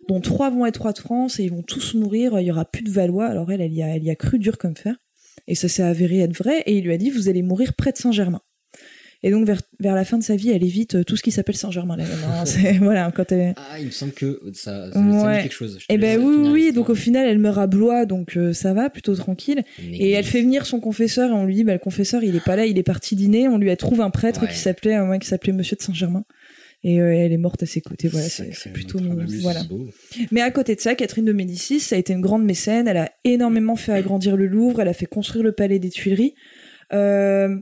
dont 0.08 0.22
trois 0.22 0.50
vont 0.50 0.66
être 0.66 0.82
rois 0.82 0.94
de 0.94 1.00
France 1.00 1.40
et 1.40 1.44
ils 1.44 1.52
vont 1.52 1.62
tous 1.62 1.94
mourir, 1.94 2.40
il 2.40 2.48
y 2.48 2.52
aura 2.52 2.66
plus 2.66 2.84
de 2.84 2.90
Valois. 2.90 3.28
Alors 3.28 3.52
elle, 3.52 3.62
elle 3.62 3.74
y 3.74 3.84
a, 3.84 3.96
elle 3.96 4.04
y 4.04 4.10
a 4.10 4.16
cru 4.16 4.40
dur 4.40 4.58
comme 4.58 4.76
fer. 4.76 4.96
Et 5.48 5.56
ça 5.56 5.68
s'est 5.68 5.84
avéré 5.84 6.20
être 6.20 6.36
vrai, 6.36 6.62
et 6.66 6.78
il 6.78 6.84
lui 6.84 6.94
a 6.94 6.98
dit, 6.98 7.10
vous 7.10 7.30
allez 7.30 7.42
mourir 7.42 7.74
près 7.74 7.92
de 7.92 7.98
Saint-Germain. 7.98 8.42
Et 9.22 9.32
donc, 9.32 9.46
vers, 9.46 9.62
vers 9.82 9.96
la 9.96 10.06
fin 10.06 10.18
de 10.18 10.24
sa 10.24 10.36
vie, 10.38 10.50
elle 10.52 10.64
évite 10.64 10.96
euh, 10.96 11.04
tout 11.04 11.18
ce 11.18 11.24
qui 11.24 11.32
s'appelle 11.32 11.58
Saint-Germain. 11.58 11.98
là, 11.98 12.04
maintenant. 12.06 12.46
C'est- 12.46 12.78
voilà, 12.78 13.12
quand 13.14 13.32
elle... 13.34 13.54
Ah, 13.58 13.80
il 13.80 13.88
me 13.88 13.92
semble 13.92 14.14
que 14.14 14.40
ça, 14.54 14.92
ça, 14.94 15.00
Ouais. 15.00 15.38
dit 15.38 15.44
quelque 15.44 15.52
chose. 15.54 15.78
Je 15.80 15.86
Eh 15.90 15.98
ben 15.98 16.20
oui, 16.24 16.50
oui, 16.50 16.72
donc 16.72 16.90
au 16.90 16.96
final, 16.96 17.28
elle 17.28 17.38
meurt 17.40 17.58
à 17.58 17.68
Blois, 17.68 18.06
donc 18.06 18.38
euh, 18.38 18.54
ça 18.54 18.74
va, 18.74 18.90
plutôt 18.90 19.16
tranquille. 19.16 19.64
Et 19.92 20.12
elle 20.12 20.24
fait 20.26 20.42
venir 20.42 20.66
son 20.66 20.80
confesseur, 20.80 21.32
et 21.32 21.34
on 21.34 21.46
lui 21.46 21.56
dit, 21.56 21.64
bah, 21.66 21.74
le 21.74 21.80
confesseur, 21.80 22.24
il 22.24 22.36
est 22.36 22.44
pas 22.44 22.56
là, 22.56 22.66
il 22.66 22.78
est 22.78 22.84
parti 22.84 23.16
dîner. 23.18 23.48
On 23.50 23.58
lui 23.58 23.70
a 23.72 23.76
trouvé 23.76 24.04
un 24.04 24.10
prêtre 24.10 24.44
Ouais. 24.44 24.48
qui 24.48 24.56
s'appelait, 24.58 24.96
euh, 24.98 25.10
ouais, 25.10 25.20
qui 25.20 25.28
s'appelait 25.28 25.52
Monsieur 25.54 25.76
de 25.76 25.82
Saint-Germain. 25.82 26.24
Et 26.86 27.02
euh, 27.02 27.12
elle 27.14 27.34
est 27.34 27.38
morte 27.38 27.62
à 27.62 27.66
ses 27.66 27.82
côtés. 27.82 28.08
Voilà, 28.08 28.30
c'est 28.30 28.72
plutôt. 28.72 29.00
Voilà. 29.42 29.64
Beau. 29.66 29.90
Mais 30.32 30.40
à 30.40 30.50
côté 30.50 30.76
de 30.76 30.80
ça, 30.80 30.96
Catherine 30.96 31.26
de 31.26 31.34
Médicis, 31.34 31.82
ça 31.82 31.98
a 31.98 32.00
été 32.00 32.14
une 32.14 32.22
grande 32.22 32.46
mécène. 32.46 32.88
Elle 32.88 32.96
a 32.96 33.12
énormément 33.26 33.76
fait 33.76 33.92
agrandir 33.92 34.38
le 34.38 34.48
Louvre. 34.48 34.80
Elle 34.82 34.88
a 34.88 34.94
fait 34.94 35.06
construire 35.06 35.44
le 35.44 35.52
palais 35.52 35.78
des 35.80 35.90
Tuileries. 35.90 36.36
Euh, 36.94 37.58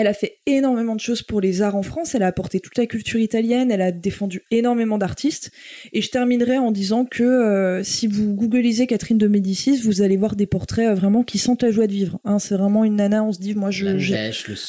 elle 0.00 0.06
a 0.06 0.12
fait 0.14 0.38
énormément 0.46 0.94
de 0.94 1.00
choses 1.00 1.22
pour 1.22 1.40
les 1.40 1.62
arts 1.62 1.74
en 1.76 1.82
France. 1.82 2.14
Elle 2.14 2.22
a 2.22 2.26
apporté 2.28 2.60
toute 2.60 2.76
la 2.78 2.86
culture 2.86 3.18
italienne. 3.20 3.70
Elle 3.70 3.82
a 3.82 3.90
défendu 3.92 4.42
énormément 4.50 4.98
d'artistes. 4.98 5.50
Et 5.92 6.02
je 6.02 6.10
terminerai 6.10 6.58
en 6.58 6.70
disant 6.72 7.04
que 7.04 7.22
euh, 7.24 7.82
si 7.82 8.06
vous 8.06 8.34
googlisez 8.34 8.86
Catherine 8.86 9.18
de 9.18 9.26
Médicis, 9.28 9.80
vous 9.82 10.02
allez 10.02 10.16
voir 10.16 10.36
des 10.36 10.46
portraits 10.46 10.88
euh, 10.88 10.94
vraiment 10.94 11.22
qui 11.22 11.38
sentent 11.38 11.62
la 11.62 11.70
joie 11.70 11.86
de 11.86 11.92
vivre. 11.92 12.20
Hein, 12.24 12.38
c'est 12.38 12.56
vraiment 12.56 12.84
une 12.84 12.96
nana. 12.96 13.24
On 13.24 13.32
se 13.32 13.38
dit, 13.40 13.54
moi, 13.54 13.70
je, 13.70 13.86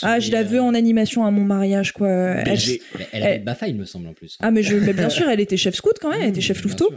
La 0.04 0.10
ah, 0.14 0.20
je 0.20 0.32
la 0.32 0.44
veux 0.44 0.62
en 0.62 0.74
animation 0.74 1.26
à 1.26 1.32
mon 1.32 1.44
mariage, 1.44 1.92
quoi. 1.94 2.10
Elle- 2.10 2.48
Elle 3.14 3.24
avait 3.24 3.36
elle- 3.36 3.44
Bafa, 3.44 3.68
il 3.68 3.76
me 3.76 3.86
semble, 3.86 4.08
en 4.08 4.14
plus. 4.14 4.38
Ah 4.42 4.52
mais 4.52 4.64
je, 4.64 4.76
mais 4.78 4.94
bien 4.94 5.10
sûr, 5.10 5.30
elle 5.30 5.40
était 5.40 5.58
chef 5.58 5.76
scout 5.76 5.98
quand 6.02 6.10
même, 6.10 6.22
elle 6.22 6.30
était 6.30 6.42
chef 6.42 6.58
Mmh, 6.60 6.62
Bien 6.62 6.78
louveteau. 6.78 6.90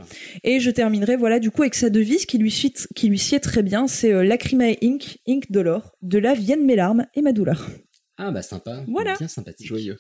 Et 0.45 0.61
je 0.61 0.71
terminerai 0.71 1.17
voilà 1.17 1.39
du 1.39 1.51
coup 1.51 1.63
avec 1.63 1.75
sa 1.75 1.89
devise 1.91 2.27
qui 2.27 2.39
lui 2.39 2.51
suit, 2.51 2.73
qui 2.95 3.09
lui 3.09 3.19
sied 3.19 3.39
très 3.41 3.63
bien, 3.63 3.87
c'est 3.87 4.13
euh, 4.13 4.25
Lacrimae 4.25 4.77
Inc, 4.83 5.19
Inc 5.29 5.51
de 5.51 5.61
l'or, 5.61 5.93
de 6.03 6.19
là 6.19 6.35
viennent 6.35 6.65
mes 6.65 6.77
larmes 6.77 7.07
et 7.15 7.23
ma 7.23 7.33
douleur. 7.33 7.71
Ah, 8.25 8.31
bah 8.31 8.43
sympa. 8.43 8.85
Voilà. 8.87 9.17
Bien 9.19 9.27
sympathique. 9.27 9.67
Joyeux. 9.67 9.99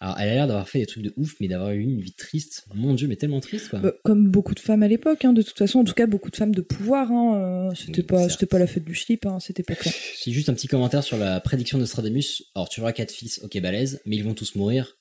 Alors, 0.00 0.18
elle 0.18 0.30
a 0.30 0.34
l'air 0.34 0.46
d'avoir 0.46 0.66
fait 0.66 0.78
des 0.78 0.86
trucs 0.86 1.02
de 1.02 1.12
ouf, 1.18 1.34
mais 1.38 1.48
d'avoir 1.48 1.72
eu 1.72 1.80
une 1.80 2.00
vie 2.00 2.14
triste. 2.14 2.64
Mon 2.74 2.94
dieu, 2.94 3.08
mais 3.08 3.16
tellement 3.16 3.40
triste, 3.40 3.68
quoi. 3.68 3.80
Euh, 3.84 3.92
comme 4.04 4.30
beaucoup 4.30 4.54
de 4.54 4.60
femmes 4.60 4.82
à 4.82 4.88
l'époque, 4.88 5.22
hein, 5.26 5.34
de 5.34 5.42
toute 5.42 5.58
façon, 5.58 5.80
en 5.80 5.84
tout 5.84 5.92
cas 5.92 6.06
beaucoup 6.06 6.30
de 6.30 6.36
femmes 6.36 6.54
de 6.54 6.62
pouvoir. 6.62 7.12
Hein, 7.12 7.68
euh, 7.68 7.74
c'était 7.74 8.00
Oui, 8.00 8.06
pas, 8.06 8.28
c'était 8.30 8.46
pas 8.46 8.58
la 8.58 8.66
fête 8.66 8.84
du 8.84 8.94
slip 8.94 9.26
hein, 9.26 9.36
à 9.36 9.40
cette 9.40 9.60
époque-là. 9.60 9.92
Si 10.14 10.32
juste 10.32 10.48
un 10.48 10.54
petit 10.54 10.66
commentaire 10.66 11.04
sur 11.04 11.18
la 11.18 11.40
prédiction 11.40 11.76
de 11.76 11.82
Nostradamus. 11.82 12.42
Alors, 12.54 12.70
tu 12.70 12.80
auras 12.80 12.92
quatre 12.92 13.12
fils, 13.12 13.42
ok, 13.44 13.60
balèze, 13.60 14.00
mais 14.06 14.16
ils 14.16 14.24
vont 14.24 14.32
tous 14.34 14.54
mourir. 14.54 14.96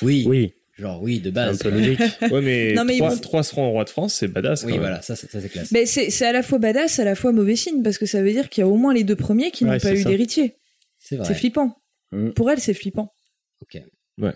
Oui. 0.00 0.24
Oui, 0.28 0.54
Genre, 0.82 1.00
oui, 1.00 1.20
de 1.20 1.30
un 1.30 1.32
base. 1.32 1.58
peu 1.60 1.70
logique. 1.70 2.00
Ouais, 2.32 2.40
mais, 2.42 2.72
Non, 2.74 2.84
mais 2.84 2.96
trois, 2.96 3.10
vont- 3.10 3.18
trois 3.20 3.42
seront 3.44 3.70
roi 3.70 3.84
de 3.84 3.88
France, 3.90 4.14
c'est 4.14 4.26
badass. 4.28 4.62
Oui, 4.64 4.66
quand 4.66 4.72
même. 4.72 4.80
voilà, 4.80 5.00
ça, 5.00 5.14
c'est- 5.16 5.30
ça 5.30 5.40
c'est 5.40 5.48
classe. 5.48 5.70
Mais 5.70 5.86
c'est, 5.86 6.10
c'est 6.10 6.26
à 6.26 6.32
la 6.32 6.42
fois 6.42 6.58
badass, 6.58 6.98
à 6.98 7.04
la 7.04 7.14
fois 7.14 7.30
mauvais 7.32 7.54
signe 7.56 7.82
parce 7.82 7.98
que 7.98 8.06
ça 8.06 8.20
veut 8.22 8.32
dire 8.32 8.48
qu'il 8.48 8.62
y 8.62 8.64
a 8.64 8.68
au 8.68 8.76
moins 8.76 8.92
les 8.92 9.04
deux 9.04 9.14
premiers 9.16 9.50
qui 9.52 9.64
Ouais, 9.64 9.70
n'ont 9.70 9.76
pas 9.78 9.88
c'est 9.94 10.00
eu 10.00 10.04
d'héritier. 10.04 10.56
C'est 10.98 11.16
vrai. 11.16 11.26
C'est 11.26 11.34
flippant. 11.34 11.76
Mm. 12.10 12.30
Pour 12.30 12.50
elle, 12.50 12.58
c'est 12.60 12.74
flippant. 12.74 13.14
Ok. 13.60 13.80
Ouais. 14.18 14.34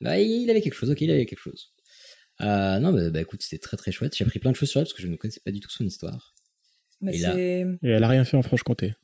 Bah, 0.00 0.18
il 0.18 0.48
avait 0.50 0.60
quelque 0.62 0.74
chose, 0.74 0.90
ok, 0.90 1.00
il 1.02 1.10
avait 1.10 1.26
quelque 1.26 1.38
chose. 1.38 1.72
Euh, 2.40 2.78
non, 2.80 2.92
bah, 2.92 3.10
bah, 3.10 3.20
écoute, 3.20 3.42
c'était 3.42 3.58
très 3.60 3.76
très 3.76 3.92
chouette. 3.92 4.16
J'ai 4.16 4.24
appris 4.24 4.38
plein 4.38 4.50
de 4.50 4.56
choses 4.56 4.70
sur 4.70 4.80
elle 4.80 4.86
parce 4.86 4.94
que 4.94 5.02
je 5.02 5.06
ne 5.08 5.16
connaissais 5.16 5.40
pas 5.44 5.52
du 5.52 5.60
tout 5.60 5.70
son 5.70 5.84
histoire. 5.84 6.34
Mais 7.02 7.14
Et 7.16 7.18
là- 7.18 7.32
c'est... 7.34 7.60
Et 7.82 7.90
elle 7.90 8.02
a 8.02 8.08
rien 8.08 8.24
fait 8.24 8.36
en 8.36 8.42
Franche-Comté. 8.42 8.94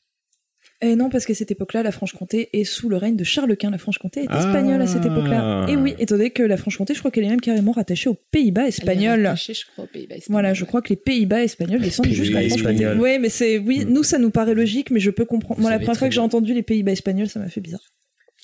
Eh 0.83 0.97
non, 0.97 1.11
parce 1.11 1.27
qu'à 1.27 1.35
cette 1.35 1.51
époque-là, 1.51 1.83
la 1.83 1.93
Franche-Comté 1.93 2.49
est 2.55 2.65
sous 2.65 2.89
le 2.89 2.97
règne 2.97 3.15
de 3.15 3.23
Charles 3.25 3.55
Quint. 3.57 3.71
La 3.71 3.77
Franche-Comté 3.77 4.23
est 4.23 4.27
Ah. 4.31 4.39
espagnole 4.39 4.81
à 4.81 4.87
cette 4.87 5.05
époque-là. 5.05 5.67
Et 5.69 5.77
oui, 5.77 5.95
étant 5.99 6.17
donné 6.17 6.31
que 6.31 6.43
la 6.43 6.57
Franche-Comté, 6.57 6.95
je 6.95 7.01
crois 7.01 7.11
qu'elle 7.11 7.25
est 7.25 7.29
même 7.29 7.41
carrément 7.43 7.73
rattachée 7.73 8.09
aux 8.09 8.17
Pays-Bas 8.31 8.67
espagnols. 8.69 9.27
rattachée, 9.27 9.53
je 9.53 9.67
crois, 9.67 9.85
aux 9.85 9.87
Pays-Bas 9.89 10.17
espagnols, 10.17 10.33
Voilà, 10.43 10.55
je 10.55 10.65
crois 10.65 10.81
que 10.81 10.89
les 10.89 10.97
Pays-Bas 10.97 11.43
espagnols 11.45 11.83
descendent 11.83 12.07
Pays 12.07 12.15
jusqu'à 12.15 12.41
la 12.41 12.49
Franche-Comté. 12.49 12.73
espagnols. 12.75 12.99
Oui, 13.01 13.19
mais 13.19 13.29
c'est, 13.29 13.59
oui, 13.59 13.85
Mm. 13.85 13.93
nous, 13.93 14.03
ça 14.03 14.19
nous 14.19 14.31
paraît 14.31 14.55
logique, 14.55 14.91
mais 14.91 15.01
je 15.01 15.11
peux 15.11 15.27
comprendre. 15.27 15.57
Vous 15.57 15.63
Moi, 15.63 15.71
la 15.71 15.79
première 15.79 15.99
fois 15.99 16.09
que 16.09 16.15
j'ai 16.15 16.21
entendu 16.21 16.55
les 16.55 16.63
Pays-Bas 16.63 16.93
espagnols, 16.93 17.29
ça 17.29 17.41
m'a 17.41 17.49
fait 17.51 17.61
bizarre. 17.61 17.85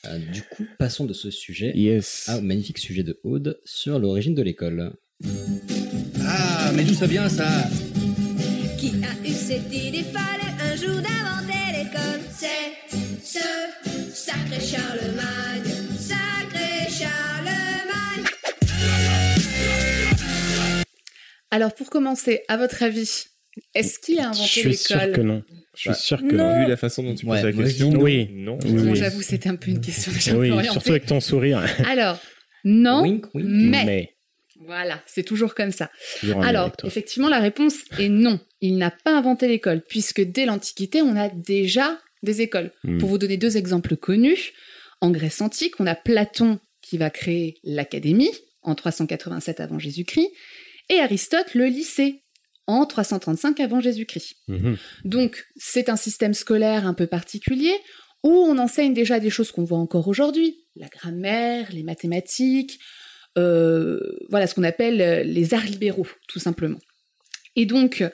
Euh, 0.04 0.18
du 0.30 0.42
coup, 0.42 0.64
passons 0.78 1.06
de 1.06 1.14
ce 1.14 1.30
sujet 1.30 1.72
Yes. 1.74 2.28
à 2.28 2.42
magnifique 2.42 2.76
sujet 2.78 3.02
de 3.02 3.18
Aude 3.24 3.58
sur 3.64 3.98
l'origine 3.98 4.34
de 4.34 4.42
l'école. 4.42 4.92
Ah, 6.20 6.70
mais 6.74 6.84
d'où 6.84 6.92
ça 6.92 7.06
vient 7.06 7.28
ça? 7.30 7.48
Qui 8.78 8.88
a 9.02 9.26
eu 9.26 9.32
cette 9.32 9.72
idée? 9.72 10.04
Folle 10.12 10.22
un 10.60 10.76
jour 10.76 11.00
l'école 11.96 12.20
C'est 12.32 12.94
ce 13.24 13.38
sacré 14.14 14.60
Charlemagne, 14.60 15.72
sacré 15.98 16.90
Charlemagne. 16.90 18.24
Alors, 21.50 21.74
pour 21.74 21.90
commencer, 21.90 22.42
à 22.48 22.56
votre 22.56 22.82
avis, 22.82 23.24
est-ce 23.74 23.98
qu'il 23.98 24.18
a 24.18 24.24
Je 24.24 24.28
inventé 24.28 24.46
suis 24.48 24.74
sûr 24.76 24.98
que 25.00 25.06
l'école 25.06 25.24
non. 25.26 25.42
Je 25.74 25.80
suis 25.80 25.90
Bah, 25.90 25.94
sûr 25.94 26.18
que 26.18 26.34
non. 26.34 26.60
Vu 26.62 26.68
la 26.68 26.76
façon 26.76 27.02
dont 27.02 27.14
tu 27.14 27.26
Ouais, 27.26 27.40
poses 27.40 27.44
la 27.44 27.52
je 27.52 27.56
question, 27.62 27.90
oui. 27.90 28.28
non. 28.32 28.58
Oui, 28.64 28.72
Bon, 28.82 28.90
oui. 28.92 28.96
j'avoue, 28.96 29.22
c'était 29.22 29.48
un 29.48 29.56
peu 29.56 29.70
une 29.70 29.80
question 29.80 30.12
que 30.12 30.36
Oui, 30.36 30.64
surtout 30.64 30.90
avec 30.90 31.06
ton 31.06 31.20
sourire. 31.20 31.62
Alors, 31.86 32.18
non, 32.64 33.02
Wink, 33.02 33.26
wink. 33.34 33.46
mais, 33.48 34.15
Voilà, 34.66 35.02
c'est 35.06 35.22
toujours 35.22 35.54
comme 35.54 35.70
ça. 35.70 35.90
toujours 36.20 36.42
Alors, 36.42 36.72
effectivement, 36.84 37.28
la 37.28 37.38
réponse 37.38 37.76
est 37.98 38.08
non. 38.08 38.40
Il 38.60 38.78
n'a 38.78 38.90
pas 38.90 39.16
inventé 39.16 39.48
l'école, 39.48 39.82
puisque 39.88 40.20
dès 40.20 40.44
l'Antiquité, 40.44 41.02
on 41.02 41.16
a 41.16 41.28
déjà 41.28 41.98
des 42.22 42.42
écoles. 42.42 42.72
Hmm. 42.84 42.98
Pour 42.98 43.08
vous 43.08 43.18
donner 43.18 43.36
deux 43.36 43.56
exemples 43.56 43.96
connus, 43.96 44.52
en 45.00 45.10
Grèce 45.10 45.40
antique, 45.40 45.78
on 45.78 45.86
a 45.86 45.94
Platon 45.94 46.58
qui 46.82 46.98
va 46.98 47.10
créer 47.10 47.58
l'Académie 47.64 48.32
en 48.62 48.74
387 48.74 49.60
avant 49.60 49.78
Jésus-Christ, 49.78 50.30
et 50.88 50.98
Aristote 51.00 51.54
le 51.54 51.66
lycée 51.66 52.24
en 52.66 52.84
335 52.84 53.60
avant 53.60 53.80
Jésus-Christ. 53.80 54.36
Mhm. 54.48 54.76
Donc, 55.04 55.46
c'est 55.56 55.88
un 55.88 55.96
système 55.96 56.34
scolaire 56.34 56.86
un 56.86 56.94
peu 56.94 57.06
particulier 57.06 57.74
où 58.24 58.30
on 58.30 58.58
enseigne 58.58 58.92
déjà 58.92 59.20
des 59.20 59.30
choses 59.30 59.52
qu'on 59.52 59.64
voit 59.64 59.78
encore 59.78 60.08
aujourd'hui, 60.08 60.66
la 60.74 60.88
grammaire, 60.88 61.68
les 61.72 61.84
mathématiques, 61.84 62.80
voilà 63.36 64.46
ce 64.46 64.54
qu'on 64.54 64.62
appelle 64.62 65.00
euh, 65.00 65.22
les 65.22 65.54
arts 65.54 65.66
libéraux, 65.66 66.08
tout 66.28 66.38
simplement. 66.38 66.78
Et 67.54 67.66
donc, 67.66 68.04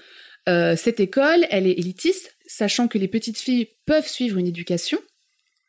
euh, 0.49 0.77
cette 0.77 1.01
école, 1.01 1.47
elle 1.51 1.67
est 1.67 1.79
élitiste, 1.79 2.37
sachant 2.47 2.89
que 2.89 2.99
les 2.99 3.09
petites 3.09 3.39
filles 3.39 3.69
peuvent 3.87 4.07
suivre 4.07 4.39
une 4.39 4.47
éducation, 4.47 4.99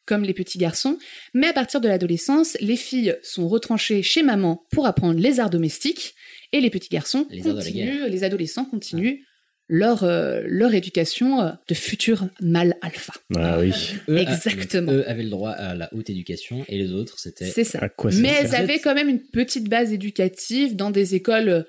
comme 0.06 0.24
les 0.24 0.34
petits 0.34 0.58
garçons, 0.58 0.98
mais 1.34 1.48
à 1.48 1.54
partir 1.54 1.82
de 1.82 1.88
l'adolescence, 1.88 2.58
les 2.60 2.76
filles 2.76 3.16
sont 3.24 3.48
retranchées 3.48 4.04
chez 4.04 4.22
maman 4.22 4.66
pour 4.72 4.86
apprendre 4.86 5.20
les 5.20 5.40
arts 5.40 5.50
domestiques, 5.50 6.16
et 6.52 6.62
les 6.62 6.70
petits 6.70 6.90
garçons 6.90 7.26
Les 7.32 7.42
continuent, 7.42 8.06
les 8.08 8.24
adolescents 8.24 8.66
continuent 8.66 9.22
leur, 9.70 10.04
euh, 10.04 10.42
leur 10.46 10.74
éducation 10.74 11.42
euh, 11.42 11.52
de 11.68 11.74
futur 11.74 12.28
mâle 12.42 12.76
alpha. 12.82 13.14
Ah 13.36 13.60
oui. 13.60 13.72
Eux, 14.10 14.18
Exactement. 14.18 14.92
Eux 14.92 15.10
avaient 15.10 15.24
le 15.24 15.30
droit 15.30 15.52
à 15.52 15.74
la 15.76 15.90
haute 15.94 16.10
éducation 16.10 16.66
et 16.68 16.78
les 16.78 16.92
autres, 16.92 17.18
c'était. 17.20 17.46
C'est 17.46 17.64
ça. 17.64 17.80
À 17.82 17.90
quoi 17.90 18.12
ça 18.12 18.20
Mais 18.20 18.34
elles 18.42 18.56
avaient 18.56 18.80
quand 18.80 18.94
même 18.96 19.10
une 19.10 19.22
petite 19.22 19.70
base 19.70 19.94
éducative 19.94 20.76
dans 20.76 20.92
des 20.92 21.16
écoles, 21.16 21.66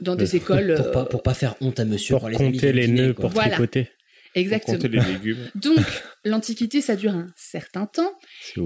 dans 0.00 0.16
des 0.16 0.36
écoles. 0.36 0.74
Pour 0.76 0.86
euh, 0.86 0.90
pas, 0.92 1.04
pour 1.04 1.22
pas 1.22 1.34
faire 1.34 1.54
honte 1.60 1.78
à 1.80 1.84
monsieur 1.84 2.14
Pour 2.14 2.20
pour 2.20 2.28
les 2.30 2.36
compter 2.36 2.72
les 2.72 2.88
nœuds, 2.88 3.12
quoi. 3.12 3.22
pour 3.22 3.30
Voilà. 3.30 3.50
tricoter. 3.50 3.88
Exactement. 4.34 4.76
Compter 4.76 4.88
les 4.88 5.00
légumes. 5.00 5.38
Donc, 5.54 5.78
l'Antiquité, 6.24 6.80
ça 6.80 6.96
dure 6.96 7.12
un 7.14 7.28
certain 7.36 7.86
temps. 7.86 8.12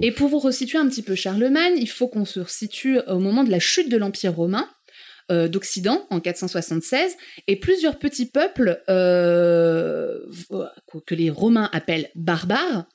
Et 0.00 0.12
pour 0.12 0.28
vous 0.28 0.38
resituer 0.38 0.78
un 0.78 0.88
petit 0.88 1.02
peu 1.02 1.14
Charlemagne, 1.14 1.74
il 1.76 1.88
faut 1.90 2.08
qu'on 2.08 2.24
se 2.24 2.40
resitue 2.40 3.00
au 3.06 3.18
moment 3.18 3.44
de 3.44 3.50
la 3.50 3.58
chute 3.58 3.90
de 3.90 3.98
l'Empire 3.98 4.34
romain 4.34 4.66
euh, 4.66 4.72
d'Occident 5.30 6.06
en 6.10 6.20
476, 6.20 7.16
et 7.46 7.56
plusieurs 7.56 7.98
petits 7.98 8.26
peuples 8.26 8.82
euh, 8.88 10.18
que 11.06 11.14
les 11.14 11.30
Romains 11.30 11.68
appellent 11.72 12.10
barbares. 12.14 12.86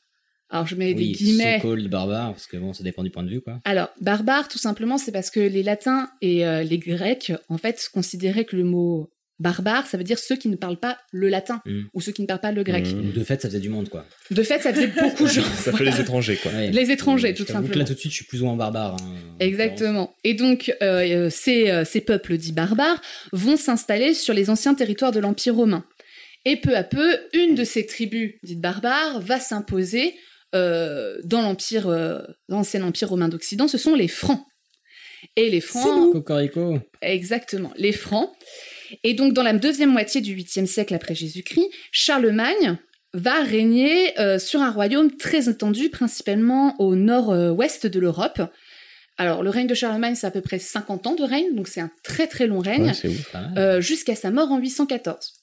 Alors 0.49 0.67
je 0.67 0.75
mets 0.75 0.93
des 0.93 1.11
guillemets. 1.11 1.59
so-called 1.59 1.89
barbare, 1.89 2.31
parce 2.31 2.45
que 2.45 2.57
bon, 2.57 2.73
ça 2.73 2.84
dépend 2.84 3.03
du 3.03 3.09
point 3.09 3.23
de 3.23 3.29
vue, 3.29 3.41
quoi. 3.41 3.59
Alors, 3.65 3.89
barbare, 4.01 4.47
tout 4.47 4.59
simplement, 4.59 4.99
c'est 4.99 5.11
parce 5.11 5.31
que 5.31 5.39
les 5.39 5.63
Latins 5.63 6.09
et 6.21 6.45
euh, 6.45 6.61
les 6.61 6.77
Grecs, 6.77 7.31
en 7.49 7.57
fait, 7.57 7.89
considéraient 7.91 8.45
que 8.45 8.55
le 8.55 8.63
mot 8.63 9.09
barbare, 9.43 9.85
ça 9.85 9.97
veut 9.97 10.03
dire 10.03 10.17
ceux 10.17 10.35
qui 10.35 10.49
ne 10.49 10.55
parlent 10.55 10.79
pas 10.79 10.97
le 11.11 11.29
latin 11.29 11.61
Mm. 11.65 11.81
ou 11.93 12.01
ceux 12.01 12.11
qui 12.11 12.23
ne 12.23 12.27
parlent 12.27 12.39
pas 12.41 12.51
le 12.51 12.63
grec. 12.63 12.83
Donc, 12.89 13.13
De 13.13 13.23
fait, 13.23 13.39
ça 13.41 13.49
faisait 13.49 13.59
du 13.59 13.69
monde, 13.69 13.89
quoi. 13.89 14.05
De 14.31 14.41
fait, 14.41 14.59
ça 14.59 14.73
faisait 14.73 14.87
beaucoup 14.87 15.25
de 15.25 15.29
gens. 15.29 15.43
Ça 15.43 15.71
fait 15.71 15.83
les 15.85 16.01
étrangers, 16.01 16.37
quoi. 16.37 16.51
Ouais. 16.51 16.71
Les 16.71 16.89
étrangers, 16.89 17.35
tout 17.35 17.45
que 17.45 17.51
simplement. 17.51 17.77
Là, 17.77 17.85
tout 17.85 17.93
de 17.93 17.99
suite, 17.99 18.11
je 18.11 18.15
suis 18.17 18.25
plus 18.25 18.41
ou 18.41 18.45
moins 18.45 18.55
barbare. 18.55 18.97
hein, 18.99 19.05
en 19.35 19.39
Exactement. 19.39 20.15
Et 20.23 20.33
donc, 20.33 20.73
euh, 20.81 21.01
euh, 21.25 21.29
ces, 21.29 21.69
euh, 21.69 21.85
ces 21.85 22.01
peuples 22.01 22.37
dits 22.37 22.51
barbares 22.53 22.99
vont 23.33 23.57
s'installer 23.57 24.15
sur 24.15 24.33
les 24.33 24.49
anciens 24.49 24.73
territoires 24.73 25.11
de 25.11 25.19
l'Empire 25.19 25.55
romain. 25.55 25.85
Et 26.45 26.57
peu 26.57 26.75
à 26.75 26.83
peu, 26.83 27.17
une 27.33 27.53
de 27.55 27.63
ces 27.63 27.85
tribus 27.85 28.33
dites 28.43 28.59
barbares 28.61 29.19
va 29.21 29.39
s'imposer 29.39 30.15
euh, 30.55 31.17
dans 31.23 31.41
l'empire, 31.41 31.87
euh, 31.87 32.19
l'ancien 32.49 32.83
empire 32.83 33.09
romain 33.09 33.27
d'Occident. 33.29 33.67
Ce 33.67 33.77
sont 33.77 33.95
les 33.95 34.07
Francs. 34.07 34.41
Et 35.37 35.49
les 35.49 35.61
Francs. 35.61 36.11
Cocorico. 36.11 36.79
Exactement, 37.01 37.71
les 37.77 37.93
Francs. 37.93 38.29
Et 39.03 39.13
donc, 39.13 39.33
dans 39.33 39.43
la 39.43 39.53
deuxième 39.53 39.91
moitié 39.91 40.21
du 40.21 40.35
8e 40.35 40.65
siècle 40.65 40.93
après 40.93 41.15
Jésus-Christ, 41.15 41.69
Charlemagne 41.91 42.77
va 43.13 43.41
régner 43.43 44.19
euh, 44.19 44.39
sur 44.39 44.61
un 44.61 44.71
royaume 44.71 45.15
très 45.17 45.49
étendu, 45.49 45.89
principalement 45.89 46.75
au 46.79 46.95
nord-ouest 46.95 47.85
de 47.87 47.99
l'Europe. 47.99 48.41
Alors, 49.17 49.43
le 49.43 49.49
règne 49.51 49.67
de 49.67 49.75
Charlemagne, 49.75 50.15
c'est 50.15 50.25
à 50.27 50.31
peu 50.31 50.41
près 50.41 50.57
50 50.57 51.05
ans 51.07 51.15
de 51.15 51.23
règne, 51.23 51.53
donc 51.53 51.67
c'est 51.67 51.81
un 51.81 51.91
très 52.03 52.25
très 52.27 52.47
long 52.47 52.59
règne, 52.59 52.91
Ouais, 53.03 53.09
ouf. 53.09 53.33
Mal. 53.33 53.53
euh, 53.57 53.81
jusqu'à 53.81 54.15
sa 54.15 54.31
mort 54.31 54.51
en 54.51 54.57
814. 54.57 55.33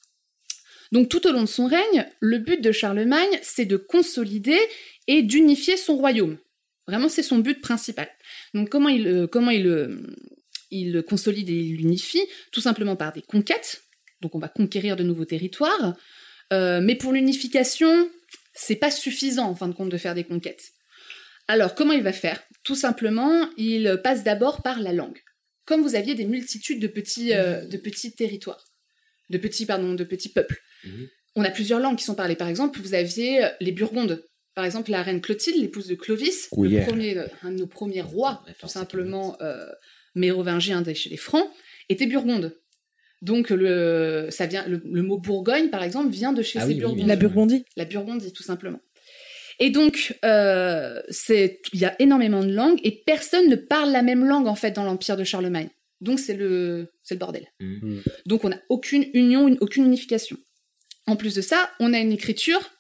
Donc, 0.93 1.09
tout 1.09 1.25
au 1.29 1.33
long 1.33 1.43
de 1.43 1.47
son 1.47 1.67
règne, 1.67 2.07
le 2.19 2.39
but 2.39 2.61
de 2.61 2.73
Charlemagne, 2.73 3.29
c'est 3.43 3.67
de 3.67 3.77
consolider 3.77 4.59
et 5.07 5.23
d'unifier 5.23 5.77
son 5.77 5.97
royaume. 5.97 6.37
Vraiment, 6.89 7.09
c'est 7.09 7.23
son 7.23 7.39
but 7.39 7.61
principal. 7.61 8.09
Donc, 8.55 8.69
comment 8.71 8.89
il, 8.89 9.07
euh, 9.07 9.27
comment 9.29 9.53
il, 9.53 9.69
euh, 9.69 10.01
il 10.71 10.93
le 10.93 11.03
consolide 11.03 11.51
et 11.51 11.55
il 11.55 11.77
l'unifie 11.77 12.23
Tout 12.53 12.61
simplement 12.61 12.97
par 12.97 13.13
des 13.13 13.23
conquêtes. 13.23 13.83
Donc, 14.21 14.35
on 14.35 14.39
va 14.39 14.49
conquérir 14.49 14.97
de 14.97 15.03
nouveaux 15.03 15.25
territoires. 15.25 15.97
Euh, 16.53 16.81
mais 16.81 16.95
pour 16.95 17.13
l'unification, 17.13 18.11
c'est 18.53 18.77
pas 18.77 18.91
suffisant, 18.91 19.49
en 19.49 19.55
fin 19.55 19.69
de 19.69 19.75
compte, 19.75 19.89
de 19.89 19.97
faire 19.97 20.15
des 20.15 20.25
conquêtes. 20.25 20.73
Alors, 21.49 21.75
comment 21.75 21.93
il 21.93 22.03
va 22.03 22.13
faire? 22.13 22.43
Tout 22.63 22.75
simplement, 22.75 23.49
il 23.57 24.01
passe 24.05 24.23
d'abord 24.23 24.63
par 24.63 24.81
la 24.81 24.93
langue. 24.93 25.19
Comme 25.65 25.83
vous 25.83 25.95
aviez 25.95 26.15
des 26.15 26.27
multitudes 26.27 26.81
de 26.81 26.87
petits, 26.87 27.35
euh, 27.35 27.65
de 27.67 27.77
petits 27.77 28.13
territoires, 28.13 28.65
de 29.31 29.39
petits, 29.39 29.67
pardon, 29.67 29.95
de 29.95 30.05
petits 30.05 30.29
peuples. 30.29 30.61
Mhm. 30.85 31.09
On 31.37 31.45
a 31.45 31.51
plusieurs 31.51 31.81
langues 31.81 31.97
qui 31.97 32.05
sont 32.05 32.15
parlées. 32.15 32.37
Par 32.37 32.49
exemple, 32.49 32.81
vous 32.81 32.95
aviez 32.95 33.45
euh, 33.45 33.49
les 33.61 33.73
Burgondes. 33.73 34.25
Par 34.55 34.65
exemple, 34.65 34.91
la 34.91 35.03
reine 35.03 35.21
Clotilde, 35.21 35.61
l'épouse 35.61 35.87
de 35.87 35.95
Clovis, 35.95 36.49
Oui, 36.53 36.71
le 36.71 36.83
premier, 36.85 37.17
un 37.43 37.53
de 37.53 37.59
nos 37.59 37.67
premiers 37.67 38.03
rois, 38.03 38.45
tout 38.59 38.69
simplement 38.69 39.37
euh, 39.41 39.67
mérovingien 40.15 40.83
des- 40.83 40.95
chez 40.95 41.11
les 41.11 41.17
Francs, 41.17 41.49
était 41.89 42.07
Burgonde. 42.07 42.57
Donc 43.23 43.51
le, 43.51 44.29
ça 44.31 44.47
vient, 44.47 44.67
le, 44.67 44.81
le 44.85 45.03
mot 45.03 45.19
Bourgogne, 45.19 45.69
par 45.69 45.83
exemple, 45.83 46.11
vient 46.11 46.33
de 46.33 46.43
chez 46.43 46.59
Ah 46.59 46.63
ces 46.63 46.69
oui, 46.69 46.75
Burgondes. 46.81 47.07
La. 47.07 47.17
Burgondie. 47.17 47.65
La 47.77 47.85
Burgondie, 47.85 48.33
tout 48.33 48.43
simplement. 48.43 48.81
Et 49.59 49.69
donc, 49.71 50.17
euh, 50.25 51.03
c'est, 51.11 51.61
il 51.75 51.81
y 51.81 51.85
a 51.85 51.95
énormément 52.01 52.43
de 52.43 52.51
langues 52.53 52.81
et 52.83 53.03
personne 53.05 53.49
ne 53.49 53.57
parle 53.57 53.91
la 53.93 54.01
même 54.03 54.25
langue 54.25 54.47
en 54.47 54.55
fait 54.55 54.71
dans 54.71 54.85
l'empire 54.85 55.19
de 55.19 55.25
Charlemagne. 55.25 55.69
Donc 56.01 56.19
c'est 56.19 56.35
le, 56.35 56.93
c'est 57.03 57.15
le 57.17 57.19
bordel. 57.19 57.47
Mhm. 57.61 58.03
Donc 58.25 58.45
on 58.45 58.49
n'a 58.49 58.61
aucune 58.71 59.05
union, 59.13 59.47
une- 59.49 59.59
aucune 59.61 59.85
unification. 59.85 60.39
En 61.07 61.17
plus 61.17 61.35
de 61.35 61.43
ça, 61.43 61.71
on 61.79 61.93
a 61.93 61.99
une 61.99 62.13
écriture 62.13 62.71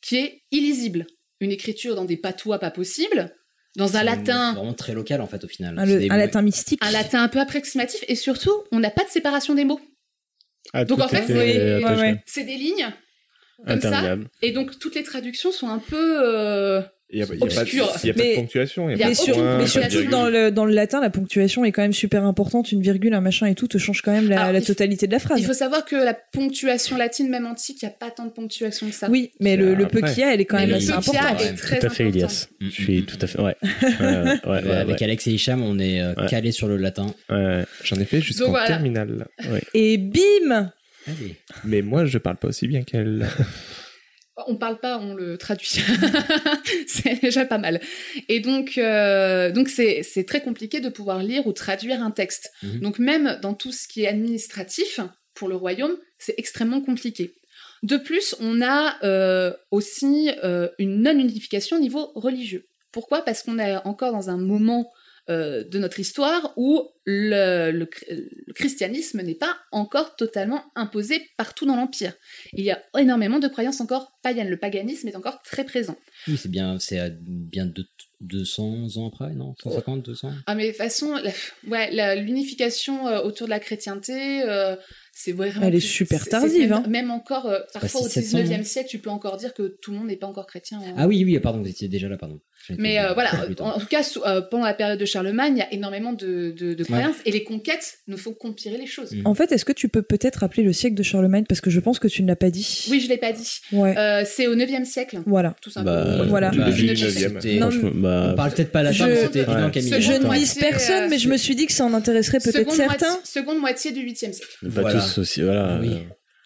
qui 0.00 0.16
est 0.18 0.42
illisible, 0.52 1.08
une 1.40 1.50
écriture 1.50 1.96
dans 1.96 2.04
des 2.04 2.16
patois 2.16 2.60
pas 2.60 2.70
possibles, 2.70 3.34
dans 3.78 3.96
un 3.96 4.00
C'est 4.00 4.04
latin, 4.04 4.52
Vraiment 4.54 4.74
très 4.74 4.92
local, 4.92 5.20
en 5.22 5.26
fait, 5.26 5.42
au 5.44 5.48
final. 5.48 5.78
Un, 5.78 5.86
le- 5.86 6.06
latin 6.06 6.42
mystique. 6.42 6.80
un 6.84 6.90
latin 6.90 7.22
un 7.22 7.28
peu 7.28 7.40
approximatif 7.40 8.04
et 8.08 8.14
surtout, 8.14 8.52
on 8.72 8.80
n'a 8.80 8.90
pas 8.90 9.04
de 9.04 9.08
séparation 9.08 9.54
des 9.54 9.64
mots. 9.64 9.80
Ah, 10.74 10.84
Donc, 10.84 11.00
en 11.00 11.08
fait, 11.08 11.32
ouais, 11.32 11.82
ouais. 11.84 12.22
C'est 12.26 12.44
des 12.44 12.56
lignes 12.56 12.92
comme 13.66 13.80
ça, 13.80 14.16
et 14.40 14.52
donc 14.52 14.78
toutes 14.78 14.94
les 14.94 15.02
traductions 15.02 15.50
sont 15.50 15.68
un 15.68 15.80
peu 15.80 16.20
euh, 16.24 16.80
Il 17.10 17.16
n'y 17.16 17.22
a, 17.22 17.26
pas 17.26 17.34
de- 17.36 18.34
ponctuation. 18.34 18.90
Y 18.90 18.92
a 18.92 18.96
Mais, 18.96 19.02
pas 19.04 19.08
de 19.10 19.14
sur- 19.14 19.28
aucune 19.28 19.42
point, 19.44 19.56
mais 19.58 19.64
pas 19.64 19.86
de 19.86 19.90
surtout 19.90 20.10
dans 20.10 20.28
le, 20.28 20.50
dans 20.50 20.66
le 20.66 20.74
latin, 20.74 21.00
la 21.00 21.08
ponctuation 21.08 21.64
est 21.64 21.72
quand 21.72 21.80
même 21.80 21.94
super 21.94 22.22
importante. 22.24 22.70
Une 22.70 22.82
virgule, 22.82 23.14
un 23.14 23.22
machin 23.22 23.46
et 23.46 23.54
tout 23.54 23.66
te 23.66 23.78
change 23.78 24.02
quand 24.02 24.12
même 24.12 24.28
la, 24.28 24.42
Alors, 24.44 24.62
totalité 24.62 25.06
de 25.06 25.12
la 25.12 25.18
phrase. 25.18 25.40
Il 25.40 25.46
faut 25.46 25.54
savoir 25.54 25.86
que 25.86 25.96
la 25.96 26.12
ponctuation 26.12 26.98
latine, 26.98 27.30
même 27.30 27.46
antique, 27.46 27.80
il 27.80 27.86
n'y 27.86 27.90
a 27.90 27.94
pas 27.98 28.10
tant 28.10 28.26
de 28.26 28.30
ponctuation 28.30 28.88
que 28.88 28.94
ça. 28.94 29.08
Oui, 29.08 29.30
mais 29.40 29.56
le, 29.56 29.74
le 29.74 29.86
peu 29.86 30.02
qu'il 30.02 30.18
y 30.18 30.22
a, 30.22 30.34
elle 30.34 30.42
est 30.42 30.44
quand 30.44 30.56
Mais 30.58 30.66
même 30.66 30.70
le 30.72 30.76
assez 30.76 30.90
importante. 30.90 31.40
est 31.40 31.44
ouais. 31.44 31.54
très 31.54 31.78
Tout 31.78 31.86
à 31.86 31.90
fait. 31.90 32.08
Elias. 32.08 32.48
Je 32.60 32.68
suis 32.68 33.04
tout 33.04 33.16
à 33.22 33.26
fait. 33.26 33.40
Ouais. 33.40 33.56
Ouais, 33.62 33.70
ouais, 34.00 34.06
ouais, 34.06 34.38
Ouais, 34.46 34.62
ouais, 34.64 34.76
avec 34.76 35.00
Alex 35.00 35.26
et 35.28 35.30
Hicham, 35.30 35.62
on 35.62 35.78
est 35.78 36.02
euh, 36.02 36.12
Ouais. 36.14 36.26
calé 36.28 36.52
sur 36.52 36.68
le 36.68 36.76
latin. 36.76 37.06
ouais. 37.30 37.64
J'en 37.84 37.96
ai 37.96 38.04
fait 38.04 38.20
jusqu'en 38.20 38.50
voilà. 38.50 38.66
terminale. 38.66 39.26
Et 39.72 39.96
bim 39.96 40.72
Allez. 41.06 41.36
Mais 41.64 41.80
moi, 41.80 42.04
je 42.04 42.18
parle 42.18 42.36
pas 42.36 42.48
aussi 42.48 42.68
bien 42.68 42.82
qu'elle. 42.82 43.26
On 44.48 44.56
parle 44.56 44.80
pas, 44.80 44.98
on 44.98 45.14
le 45.14 45.36
traduit. 45.36 45.68
c'est 46.86 47.20
déjà 47.20 47.44
pas 47.44 47.58
mal. 47.58 47.80
Et 48.28 48.40
donc, 48.40 48.78
euh, 48.78 49.52
donc 49.52 49.68
c'est 49.68 50.02
c'est 50.02 50.24
très 50.24 50.40
compliqué 50.40 50.80
de 50.80 50.88
pouvoir 50.88 51.22
lire 51.22 51.46
ou 51.46 51.52
traduire 51.52 52.02
un 52.02 52.10
texte. 52.10 52.50
Mhm. 52.62 52.80
Donc 52.80 52.98
même 52.98 53.38
dans 53.42 53.54
tout 53.54 53.72
ce 53.72 53.86
qui 53.86 54.02
est 54.02 54.08
administratif 54.08 55.00
pour 55.34 55.48
le 55.48 55.56
royaume, 55.56 55.96
c'est 56.18 56.34
extrêmement 56.38 56.80
compliqué. 56.80 57.34
De 57.82 57.96
plus, 57.96 58.34
on 58.40 58.60
a 58.60 58.96
euh, 59.04 59.52
aussi 59.70 60.30
euh, 60.42 60.68
une 60.78 61.02
non-unification 61.02 61.76
au 61.76 61.80
niveau 61.80 62.10
religieux. 62.14 62.66
Pourquoi? 62.90 63.22
Parce 63.22 63.42
qu'on 63.42 63.58
est 63.58 63.76
encore 63.84 64.12
dans 64.12 64.30
un 64.30 64.38
moment 64.38 64.90
euh, 65.30 65.62
de 65.64 65.78
notre 65.78 66.00
histoire 66.00 66.52
où 66.56 66.88
le, 67.04 67.70
le 67.70 67.84
chr- 67.84 68.28
le 68.46 68.52
christianisme 68.54 69.20
n'est 69.22 69.34
pas 69.34 69.56
encore 69.72 70.16
totalement 70.16 70.64
imposé 70.74 71.20
partout 71.36 71.66
dans 71.66 71.76
l'Empire. 71.76 72.14
Il 72.54 72.64
y 72.64 72.70
a 72.70 72.82
énormément 72.98 73.38
de 73.38 73.48
croyances 73.48 73.80
encore 73.80 74.18
païennes. 74.22 74.48
Le 74.48 74.56
paganisme 74.58 75.08
est 75.08 75.16
encore 75.16 75.42
très 75.42 75.64
présent. 75.64 75.96
Oui, 76.28 76.36
c'est 76.36 76.50
bien, 76.50 76.78
c'est 76.78 76.98
à 76.98 77.10
bien 77.10 77.66
deux- 77.66 77.86
200 78.20 78.96
ans 78.96 79.08
après, 79.08 79.32
non? 79.34 79.54
150, 79.62 80.02
200 80.04 80.32
Ah 80.46 80.54
mais 80.54 80.64
de 80.64 80.68
toute 80.70 80.78
façon, 80.78 81.14
la- 81.16 81.30
ouais, 81.68 81.90
la- 81.92 82.14
l'unification 82.16 83.06
euh, 83.06 83.20
autour 83.22 83.46
de 83.46 83.50
la 83.50 83.60
chrétienté, 83.60 84.42
euh, 84.42 84.74
c'est 85.12 85.32
vraiment... 85.32 85.62
Elle 85.66 85.74
est 85.74 85.78
plus- 85.78 85.86
super 85.86 86.18
c'est- 86.18 86.24
c'est 86.24 86.30
tardive, 86.30 86.60
Même, 86.68 86.72
hein. 86.72 86.84
même 86.88 87.10
encore, 87.10 87.46
euh, 87.46 87.60
parfois 87.72 88.00
au 88.02 88.08
600, 88.08 88.38
19e 88.38 88.60
hein. 88.60 88.64
siècle, 88.64 88.88
tu 88.90 88.98
peux 88.98 89.10
encore 89.10 89.36
dire 89.36 89.54
que 89.54 89.78
tout 89.80 89.92
le 89.92 89.98
monde 89.98 90.08
n'est 90.08 90.16
pas 90.16 90.26
encore 90.26 90.46
chrétien. 90.46 90.80
hein. 90.84 90.94
Ah 90.96 91.06
oui, 91.06 91.24
oui, 91.24 91.38
pardon, 91.38 91.60
vous 91.62 91.68
étiez 91.68 91.88
déjà 91.88 92.08
là, 92.08 92.16
pardon. 92.16 92.40
Mais 92.76 92.98
euh, 92.98 93.14
voilà, 93.14 93.30
en, 93.60 93.64
en 93.70 93.78
tout 93.80 93.86
cas, 93.86 94.02
sous- 94.02 94.22
euh, 94.24 94.42
pendant 94.42 94.64
la 94.66 94.74
période 94.74 94.98
de 95.00 95.04
Charlemagne, 95.06 95.54
il 95.56 95.58
y 95.58 95.62
a 95.62 95.72
énormément 95.72 96.12
de, 96.12 96.50
de, 96.50 96.74
de 96.74 96.84
croyances 96.84 97.16
et 97.24 97.30
les 97.30 97.42
conquêtes 97.42 98.00
nous 98.08 98.18
font 98.18 98.34
compiler 98.34 98.76
les 98.76 98.86
choses. 98.86 99.12
Mm. 99.12 99.26
En 99.26 99.34
fait, 99.34 99.52
est-ce 99.52 99.64
que 99.64 99.72
tu 99.72 99.88
peux 99.88 100.02
peut-être 100.02 100.36
rappeler 100.40 100.62
le 100.62 100.74
siècle 100.74 100.94
de 100.94 101.02
Charlemagne? 101.02 101.44
Parce 101.48 101.62
que 101.62 101.70
je 101.70 101.80
pense 101.80 101.98
que 101.98 102.08
tu 102.08 102.22
ne 102.22 102.28
l'as 102.28 102.36
pas 102.36 102.50
dit. 102.50 102.86
Oui, 102.90 103.00
je 103.00 103.08
l'ai 103.08 103.16
pas 103.16 103.32
dit. 103.32 103.60
Ouais. 103.72 103.96
Euh, 103.96 104.22
c'est 104.26 104.46
au 104.46 104.54
9e 104.54 104.84
siècle, 104.84 105.20
Voilà. 105.24 105.56
tout 105.62 105.70
simplement. 105.70 106.18
Bah, 106.18 106.24
Voilà. 106.28 106.50
Bah, 106.50 106.70
début 106.70 106.88
du 106.88 106.96
je- 106.96 107.06
9e. 107.06 107.40
c'était- 107.40 107.58
Non, 107.58 107.70
Franchement, 107.70 107.90
bah, 107.94 108.28
On 108.32 108.34
parle 108.36 108.52
peut-être 108.52 108.72
pas 108.72 108.82
latin, 108.82 108.96
Je- 108.96 109.04
mais 109.12 109.16
c'était 109.22 109.38
évident 109.40 109.64
Ouais. 109.66 109.70
Camille. 109.70 110.00
Je 110.02 110.12
ne 110.12 110.32
vise 110.34 110.54
personne, 110.54 111.08
mais 111.08 111.18
je 111.18 111.28
me 111.30 111.36
suis 111.38 111.54
dit 111.56 111.66
que 111.66 111.72
ça 111.72 111.84
en 111.86 111.94
intéresserait 111.94 112.38
peut-être 112.40 112.58
Seconde 112.70 112.74
certains. 112.74 113.06
moitié, 113.08 113.24
seconde 113.24 113.58
moitié 113.60 113.92
du 113.92 114.00
8e 114.02 114.32
siècle. 114.34 114.52
pas 114.62 114.68
Voilà. 114.82 115.00
tous 115.00 115.18
aussi. 115.18 115.40
Voilà. 115.42 115.76
Ah 115.76 115.78
oui. 115.80 115.96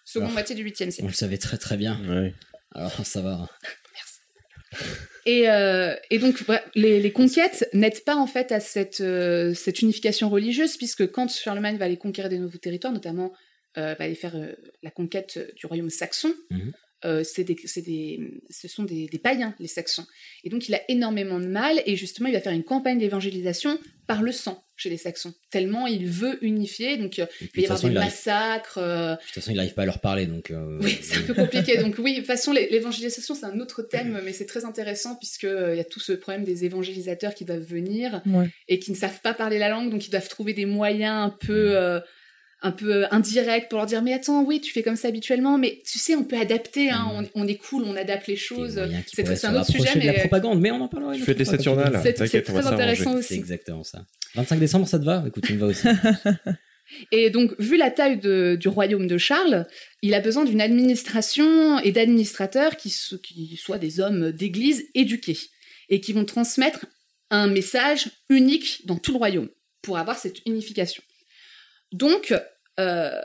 Seconde 0.05 0.25
Alors. 0.27 0.33
moitié 0.35 0.55
du 0.55 0.63
8e 0.63 0.91
siècle. 0.93 1.03
On 1.05 1.09
le 1.09 1.15
savait 1.15 1.39
très 1.39 1.57
très 1.57 1.77
bien. 1.77 1.99
Ouais. 2.09 2.33
Alors 2.75 2.93
ça 3.05 3.21
va. 3.23 3.49
Et, 5.25 5.49
euh, 5.49 5.95
et 6.11 6.19
donc, 6.19 6.43
les, 6.75 7.01
les 7.01 7.13
conquêtes 7.13 7.69
n'aident 7.73 8.05
pas 8.05 8.17
en 8.17 8.27
fait 8.27 8.51
à 8.53 8.61
cette, 8.61 9.01
euh, 9.01 9.55
cette 9.55 9.81
unification 9.83 10.29
religieuse, 10.29 10.77
puisque 10.77 11.11
quand 11.11 11.31
Charlemagne 11.31 11.77
va 11.77 11.85
aller 11.85 11.97
conquérir 11.97 12.29
des 12.29 12.39
nouveaux 12.39 12.59
territoires, 12.59 12.93
notamment 12.93 13.33
euh, 13.79 13.95
va 13.99 14.05
aller 14.05 14.15
faire 14.17 14.35
euh, 14.37 14.53
la 14.83 14.91
conquête 14.91 15.39
du 15.57 15.67
royaume 15.67 15.91
saxon, 15.91 16.35
Mhm. 16.51 16.73
euh, 17.05 17.25
c'est 17.25 17.45
des, 17.45 17.57
c'est 17.65 17.83
des, 17.83 18.21
ce 18.51 18.69
sont 18.69 18.83
des, 18.83 19.07
des 19.07 19.19
païens, 19.19 19.55
les 19.61 19.69
saxons. 19.69 20.07
Et 20.45 20.51
donc, 20.51 20.69
il 20.69 20.75
a 20.75 20.81
énormément 20.89 21.39
de 21.41 21.47
mal, 21.47 21.81
et 21.87 21.97
justement, 21.97 22.29
il 22.29 22.35
va 22.35 22.41
faire 22.41 22.53
une 22.53 22.65
campagne 22.65 22.99
d'évangélisation 22.99 23.79
par 24.07 24.23
le 24.23 24.33
sang 24.33 24.63
chez 24.83 24.91
les 24.91 24.97
saxons, 24.97 25.33
tellement 25.51 25.87
il 25.87 26.07
veut 26.07 26.39
unifier. 26.45 26.97
Donc, 26.97 27.19
euh, 27.19 27.27
il 27.41 27.47
va 27.47 27.53
y 27.63 27.65
avoir 27.65 27.79
façon, 27.79 27.89
des 27.89 27.95
massacres. 27.95 28.79
euh, 28.79 29.13
de 29.15 29.21
toute 29.21 29.35
façon, 29.35 29.51
il 29.51 29.57
n'arrive 29.57 29.75
pas 29.75 29.83
à 29.83 29.87
leur 29.87 30.01
parler, 30.01 30.27
donc. 30.27 30.51
euh, 30.51 30.79
oui, 30.83 30.99
c'est 31.03 31.19
un 31.19 31.23
peu 31.23 31.35
compliqué. 31.35 31.77
Donc 31.83 31.97
oui, 31.99 32.13
de 32.15 32.19
toute 32.19 32.27
façon, 32.27 32.53
l'é- 32.53 32.69
l'évangélisation, 32.71 33.35
c'est 33.35 33.47
un 33.47 33.59
autre 33.61 33.83
thème, 33.83 34.21
mais 34.25 34.33
c'est 34.33 34.47
très 34.47 34.65
intéressant 34.65 35.17
puisque 35.17 35.45
il 35.45 35.77
y 35.77 35.81
a 35.81 35.85
tout 35.85 36.01
ce 36.01 36.13
problème 36.13 36.45
des 36.45 36.65
évangélisateurs 36.65 37.35
qui 37.35 37.45
doivent 37.45 37.61
venir 37.63 38.21
Ouais. 38.27 38.49
et 38.69 38.79
qui 38.79 38.91
ne 38.91 38.97
savent 38.97 39.21
pas 39.23 39.35
parler 39.35 39.59
la 39.59 39.69
langue, 39.69 39.91
donc 39.91 40.07
ils 40.07 40.11
doivent 40.11 40.29
trouver 40.29 40.53
des 40.55 40.67
moyens 40.67 41.15
un 41.25 41.29
Mm. 41.29 41.47
peu, 41.47 41.77
euh, 41.77 42.01
un 42.65 42.71
peu 42.71 43.05
indirect 43.11 43.69
pour 43.69 43.79
leur 43.79 43.87
dire 43.87 44.03
mais 44.03 44.13
attends 44.13 44.43
oui 44.45 44.61
tu 44.61 44.73
fais 44.73 44.83
comme 44.83 44.97
ça 44.97 45.09
habituellement 45.09 45.59
mais 45.59 45.83
tu 45.91 45.99
sais 45.99 46.15
on 46.15 46.25
peut 46.25 46.39
adapter 46.39 46.91
hein, 46.91 47.07
Mm. 47.13 47.27
on, 47.35 47.43
on 47.43 47.47
est 47.49 47.57
cool 47.57 47.83
on 47.85 47.97
adapte 47.97 48.27
les 48.29 48.37
choses 48.37 48.81
c'est 49.13 49.45
un 49.45 49.55
autre 49.57 49.67
sujet 49.71 49.95
de 49.99 50.07
la 50.07 50.13
mais 50.13 50.19
propagande, 50.21 50.61
mais 50.61 50.71
on 50.71 50.81
en 50.81 50.89
parlera. 50.89 51.13
autre 51.13 51.25
fais 51.25 51.35
des 51.35 51.45
Saturnales. 51.45 52.01
c'est 52.03 52.43
très 52.43 52.67
intéressant 52.67 53.13
C'est 53.13 53.19
aussi 53.19 53.35
exactement 53.35 53.83
ça. 53.85 54.05
25 54.35 54.59
décembre, 54.61 54.87
ça 54.89 54.99
te 54.99 55.05
va? 55.05 55.25
Écoute, 55.27 55.45
ça 55.47 55.53
me 55.53 55.59
va 55.59 55.67
aussi. 55.67 55.87
Et 57.11 57.31
donc, 57.31 57.55
vu 57.59 57.77
la 57.77 57.91
taille 57.91 58.19
de- 58.19 58.57
du 58.61 58.69
royaume 58.69 59.07
de 59.07 59.17
Charles, 59.19 59.67
il 60.03 60.15
a 60.15 60.21
besoin 60.21 60.45
d'une 60.45 60.61
administration 60.61 61.79
et 61.81 61.91
d'administrateurs 61.93 62.77
qui, 62.77 62.91
so- 62.91 63.19
qui 63.19 63.57
soient 63.57 63.79
des 63.79 64.01
hommes 64.01 64.31
d'église 64.33 64.85
éduqués 64.95 65.39
et 65.89 66.01
qui 66.01 66.13
vont 66.13 66.25
transmettre 66.25 66.87
un 67.31 67.47
message 67.47 68.11
unique 68.29 68.83
dans 68.87 68.97
tout 68.97 69.13
le 69.13 69.19
royaume 69.19 69.49
pour 69.81 69.97
avoir 69.99 70.19
cette 70.19 70.39
unification. 70.47 71.03
Donc, 71.93 72.35
euh, 72.81 73.21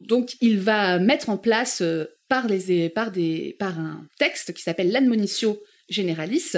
donc 0.00 0.34
il 0.40 0.58
va 0.60 0.98
mettre 0.98 1.28
en 1.30 1.38
place 1.38 1.80
euh, 1.82 2.06
par, 2.28 2.46
les, 2.48 2.88
par, 2.88 3.10
des, 3.12 3.56
par 3.58 3.78
un 3.78 4.06
texte 4.18 4.52
qui 4.52 4.62
s'appelle 4.62 4.90
l'Admonitio 4.90 5.62
Generalis, 5.88 6.52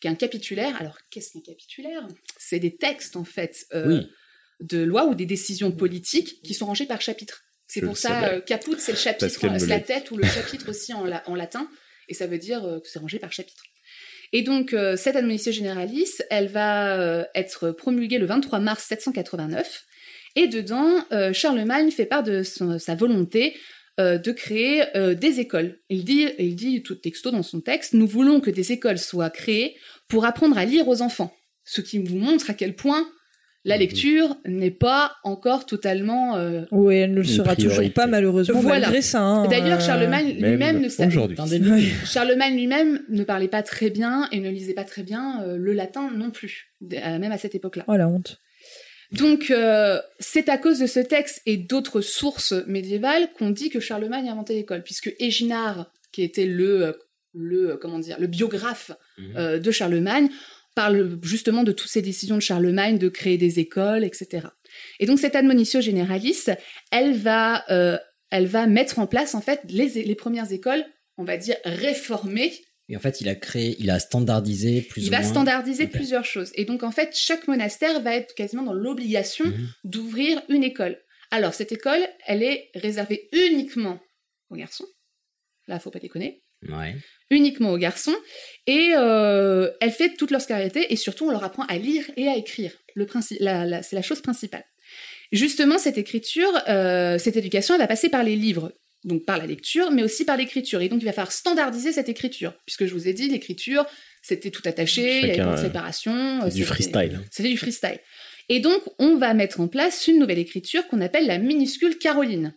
qui 0.00 0.08
est 0.08 0.10
un 0.10 0.14
capitulaire. 0.14 0.76
Alors, 0.80 0.98
qu'est-ce 1.10 1.32
qu'un 1.32 1.40
capitulaire? 1.40 2.06
C'est 2.38 2.58
des 2.58 2.76
textes, 2.76 3.16
en 3.16 3.24
fait, 3.24 3.66
euh, 3.74 3.86
Oui. 3.88 4.08
de 4.60 4.78
loi 4.82 5.06
ou 5.06 5.14
des 5.14 5.26
décisions 5.26 5.72
politiques 5.72 6.42
qui 6.42 6.54
sont 6.54 6.66
rangées 6.66 6.86
par 6.86 7.00
chapitre. 7.00 7.42
C'est 7.66 7.80
pour 7.80 7.96
ça, 7.96 8.40
caput, 8.42 8.76
c'est 8.78 8.92
le 8.92 8.98
chapitre, 8.98 9.28
c'est 9.28 9.66
l'a 9.66 9.80
tête 9.80 10.12
ou 10.12 10.16
le 10.16 10.24
chapitre 10.24 10.68
aussi 10.70 10.92
en, 10.92 11.04
la- 11.04 11.28
en 11.28 11.34
latin, 11.34 11.68
et 12.08 12.14
ça 12.14 12.28
veut 12.28 12.38
dire 12.38 12.60
que 12.62 12.88
c'est 12.88 13.00
rangé 13.00 13.18
par 13.18 13.32
chapitre. 13.32 13.64
Et 14.32 14.42
donc, 14.42 14.72
cette 14.96 15.16
Admonitio 15.16 15.50
Generalis, 15.50 16.12
elle 16.30 16.46
va 16.46 17.26
être 17.34 17.72
promulguée 17.72 18.18
le 18.18 18.26
23 18.26 18.60
mars 18.60 18.84
789, 18.84 19.84
et 20.36 20.46
dedans, 20.48 20.88
euh, 21.12 21.32
Charlemagne 21.32 21.90
fait 21.90 22.06
part 22.06 22.22
de 22.22 22.42
son- 22.42 22.78
sa 22.78 22.94
volonté 22.94 23.54
euh, 23.98 24.18
de 24.18 24.30
créer 24.30 24.82
euh, 24.94 25.14
des 25.14 25.40
écoles. 25.40 25.78
Il 25.88 26.04
dit, 26.04 26.28
il 26.38 26.54
dit 26.54 26.82
tout 26.82 26.94
texto 26.96 27.30
dans 27.30 27.42
son 27.42 27.60
texte, 27.62 27.94
nous 27.94 28.06
voulons 28.06 28.40
que 28.40 28.50
des 28.50 28.70
écoles 28.72 28.98
soient 28.98 29.30
créées 29.30 29.74
pour 30.06 30.26
apprendre 30.26 30.58
à 30.58 30.64
lire 30.66 30.86
aux 30.88 31.00
enfants. 31.02 31.34
Ce 31.64 31.80
qui 31.80 31.98
vous 31.98 32.16
montre 32.16 32.50
à 32.50 32.54
quel 32.54 32.74
point 32.76 33.08
la 33.64 33.74
Mhm. 33.76 33.80
lecture 33.80 34.36
n'est 34.46 34.70
pas 34.70 35.12
encore 35.24 35.66
totalement... 35.66 36.36
euh, 36.36 36.62
Oui, 36.70 36.94
elle 36.96 37.12
ne 37.12 37.16
le 37.16 37.24
sera 37.24 37.56
toujours 37.56 37.82
pas 37.94 38.06
malheureusement 38.06 38.60
Voilà. 38.60 38.80
malgré 38.86 39.00
ça. 39.02 39.20
hein. 39.22 39.48
D'ailleurs, 39.48 39.80
Charlemagne 39.80 40.36
Même 40.38 40.50
lui-même 40.52 40.80
ne 40.82 40.88
savait... 40.90 41.10
Charlemagne 42.04 42.54
lui-même 42.54 43.00
ne 43.08 43.24
parlait 43.24 43.48
pas 43.48 43.62
très 43.62 43.90
bien 43.90 44.28
et 44.30 44.40
ne 44.40 44.50
lisait 44.50 44.74
pas 44.74 44.84
très 44.84 45.02
bien 45.02 45.42
euh, 45.42 45.56
le 45.56 45.72
latin 45.72 46.10
non 46.14 46.30
plus, 46.30 46.68
même 46.80 47.32
à 47.32 47.38
cette 47.38 47.54
époque-là. 47.54 47.84
Oh 47.88 47.96
la 47.96 48.06
honte. 48.08 48.38
Donc, 49.12 49.50
euh, 49.50 50.00
c'est 50.18 50.48
à 50.48 50.58
cause 50.58 50.78
de 50.80 50.86
ce 50.86 51.00
texte 51.00 51.40
et 51.46 51.56
d'autres 51.56 52.00
sources 52.00 52.52
médiévales 52.66 53.32
qu'on 53.38 53.50
dit 53.50 53.70
que 53.70 53.80
Charlemagne 53.80 54.28
a 54.28 54.32
inventé 54.32 54.54
l'école, 54.54 54.82
puisque 54.82 55.14
Éginard, 55.18 55.90
qui 56.12 56.22
était 56.22 56.46
le, 56.46 56.86
euh, 56.86 56.92
le 57.34 57.70
euh, 57.72 57.76
comment 57.76 57.98
dire, 57.98 58.18
le 58.18 58.26
biographe 58.26 58.90
Mhm. 59.18 59.36
euh, 59.36 59.58
de 59.58 59.70
Charlemagne, 59.70 60.28
parle 60.74 61.18
justement 61.22 61.62
de 61.62 61.72
toutes 61.72 61.88
ces 61.90 62.02
décisions 62.02 62.34
de 62.36 62.40
Charlemagne 62.42 62.98
de 62.98 63.08
créer 63.08 63.38
des 63.38 63.60
écoles, 63.60 64.04
etc. 64.04 64.48
Et 65.00 65.06
donc, 65.06 65.18
cette 65.18 65.34
admonitio 65.36 65.80
generalis, 65.80 66.44
elle 66.90 67.14
va, 67.16 67.64
euh, 67.70 67.96
elle 68.30 68.46
va 68.46 68.66
mettre 68.66 68.98
en 68.98 69.06
place 69.06 69.34
en 69.34 69.40
fait 69.40 69.60
les, 69.70 69.88
les 69.88 70.14
premières 70.14 70.52
écoles, 70.52 70.84
on 71.16 71.24
va 71.24 71.36
dire 71.38 71.56
réformées 71.64 72.52
Et 72.88 72.96
en 72.96 73.00
fait, 73.00 73.20
il 73.20 73.28
a 73.28 73.34
créé, 73.34 73.74
il 73.80 73.90
a 73.90 73.98
standardisé 73.98 74.80
plus 74.82 75.02
il 75.04 75.10
va 75.10 75.20
moins. 75.20 75.28
standardiser 75.28 75.88
plusieurs 75.88 76.24
choses. 76.24 76.52
Et 76.54 76.64
donc, 76.64 76.82
en 76.84 76.92
fait, 76.92 77.10
chaque 77.16 77.48
monastère 77.48 78.00
va 78.00 78.14
être 78.14 78.34
quasiment 78.34 78.62
dans 78.62 78.72
l'obligation 78.74 79.44
Mhm. 79.44 79.68
d'ouvrir 79.84 80.40
une 80.48 80.62
école. 80.62 80.96
Alors, 81.32 81.52
cette 81.54 81.72
école, 81.72 82.06
elle 82.26 82.42
est 82.44 82.70
réservée 82.76 83.28
uniquement 83.32 83.98
aux 84.50 84.56
garçons. 84.56 84.86
Là, 85.66 85.80
faut 85.80 85.90
pas 85.90 85.98
déconner. 85.98 86.44
Ouais. 86.68 86.94
Uniquement 87.30 87.72
aux 87.72 87.78
garçons. 87.78 88.14
Et 88.68 88.92
euh, 88.94 89.68
elle 89.80 89.90
fait 89.90 90.14
toute 90.14 90.30
leur 90.30 90.40
scolarité 90.40 90.92
et 90.92 90.96
surtout, 90.96 91.26
on 91.26 91.30
leur 91.32 91.42
apprend 91.42 91.64
à 91.64 91.76
lire 91.78 92.04
et 92.16 92.28
à 92.28 92.36
écrire. 92.36 92.72
Le 92.94 93.06
c'est 93.20 93.40
la 93.40 94.02
chose 94.02 94.20
principale. 94.22 94.64
Justement, 95.32 95.76
cette 95.78 95.98
écriture, 95.98 96.50
euh, 96.68 97.18
cette 97.18 97.36
éducation, 97.36 97.74
elle 97.74 97.80
va 97.80 97.88
passer 97.88 98.08
par 98.08 98.22
les 98.22 98.36
livres. 98.36 98.72
Donc 99.06 99.24
par 99.24 99.38
la 99.38 99.46
lecture, 99.46 99.90
mais 99.92 100.02
aussi 100.02 100.24
par 100.26 100.36
l'écriture. 100.36 100.82
Et 100.82 100.88
donc 100.90 101.00
il 101.00 101.04
va 101.06 101.12
falloir 101.12 101.32
standardiser 101.32 101.92
cette 101.92 102.08
écriture. 102.10 102.52
Puisque 102.66 102.84
je 102.86 102.92
vous 102.92 103.06
ai 103.08 103.12
dit, 103.14 103.28
l'écriture, 103.28 103.86
c'était 104.20 104.50
tout 104.50 104.62
attaché, 104.66 105.20
il 105.20 105.26
y 105.28 105.30
avait 105.30 105.36
pas 105.38 105.44
de 105.54 105.58
euh, 105.60 105.62
séparation. 105.62 106.12
euh, 106.42 106.48
C'est 106.50 106.56
du 106.56 106.64
freestyle. 106.64 107.20
C'était 107.30 107.48
du 107.48 107.56
freestyle. 107.56 108.00
Et 108.48 108.60
donc, 108.60 108.82
on 108.98 109.16
va 109.16 109.32
mettre 109.32 109.60
en 109.60 109.68
place 109.68 110.06
une 110.08 110.18
nouvelle 110.18 110.38
écriture 110.38 110.86
qu'on 110.88 111.00
appelle 111.00 111.26
la 111.26 111.38
minuscule 111.38 111.98
Caroline. 111.98 112.52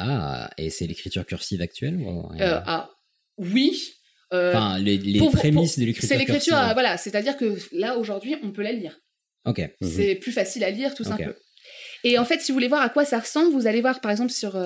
Ah, 0.00 0.50
et 0.58 0.70
c'est 0.70 0.86
l'écriture 0.86 1.24
cursive 1.26 1.60
actuelle 1.62 1.96
ou- 1.96 2.30
Euh, 2.40 2.60
ah, 2.66 2.90
oui. 3.38 3.92
euh, 4.32 4.50
Enfin, 4.50 4.78
les, 4.78 4.96
les 4.96 5.18
pour- 5.18 5.32
prémices 5.32 5.74
pour- 5.74 5.80
de 5.82 5.86
l'écriture 5.86 6.08
C'est 6.08 6.16
l'écriture, 6.18 6.54
cursive. 6.54 6.70
euh, 6.70 6.72
voilà. 6.72 6.96
C'est-à-dire 6.96 7.36
que 7.36 7.56
là, 7.72 7.96
aujourd'hui, 7.98 8.36
on 8.42 8.50
peut 8.50 8.62
la 8.62 8.72
lire. 8.72 8.98
Ok. 9.44 9.62
C'est 9.82 10.14
plus 10.16 10.32
facile 10.32 10.64
à 10.64 10.70
lire, 10.70 10.94
tout 10.94 11.02
Ok. 11.02 11.08
simple. 11.18 11.36
Et 12.04 12.18
en 12.18 12.24
fait, 12.24 12.40
si 12.40 12.50
vous 12.50 12.56
voulez 12.56 12.68
voir 12.68 12.82
à 12.82 12.88
quoi 12.88 13.04
ça 13.04 13.18
ressemble, 13.20 13.52
vous 13.52 13.66
allez 13.66 13.80
voir, 13.80 14.00
par 14.00 14.10
exemple, 14.10 14.32
sur... 14.32 14.56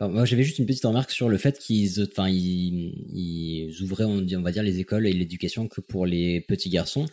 moi, 0.00 0.24
j'avais 0.26 0.42
juste 0.42 0.58
une 0.58 0.66
petite 0.66 0.84
remarque 0.84 1.10
sur 1.10 1.28
le 1.28 1.38
fait 1.38 1.58
qu'ils, 1.58 2.02
enfin, 2.02 2.28
ils, 2.28 2.92
ils 3.12 3.82
ouvraient, 3.82 4.04
on, 4.04 4.18
on 4.18 4.42
va 4.42 4.52
dire, 4.52 4.62
les 4.62 4.78
écoles 4.78 5.06
et 5.06 5.12
l'éducation 5.12 5.68
que 5.68 5.80
pour 5.80 6.04
les 6.06 6.42
petits 6.42 6.68
garçons. 6.68 7.06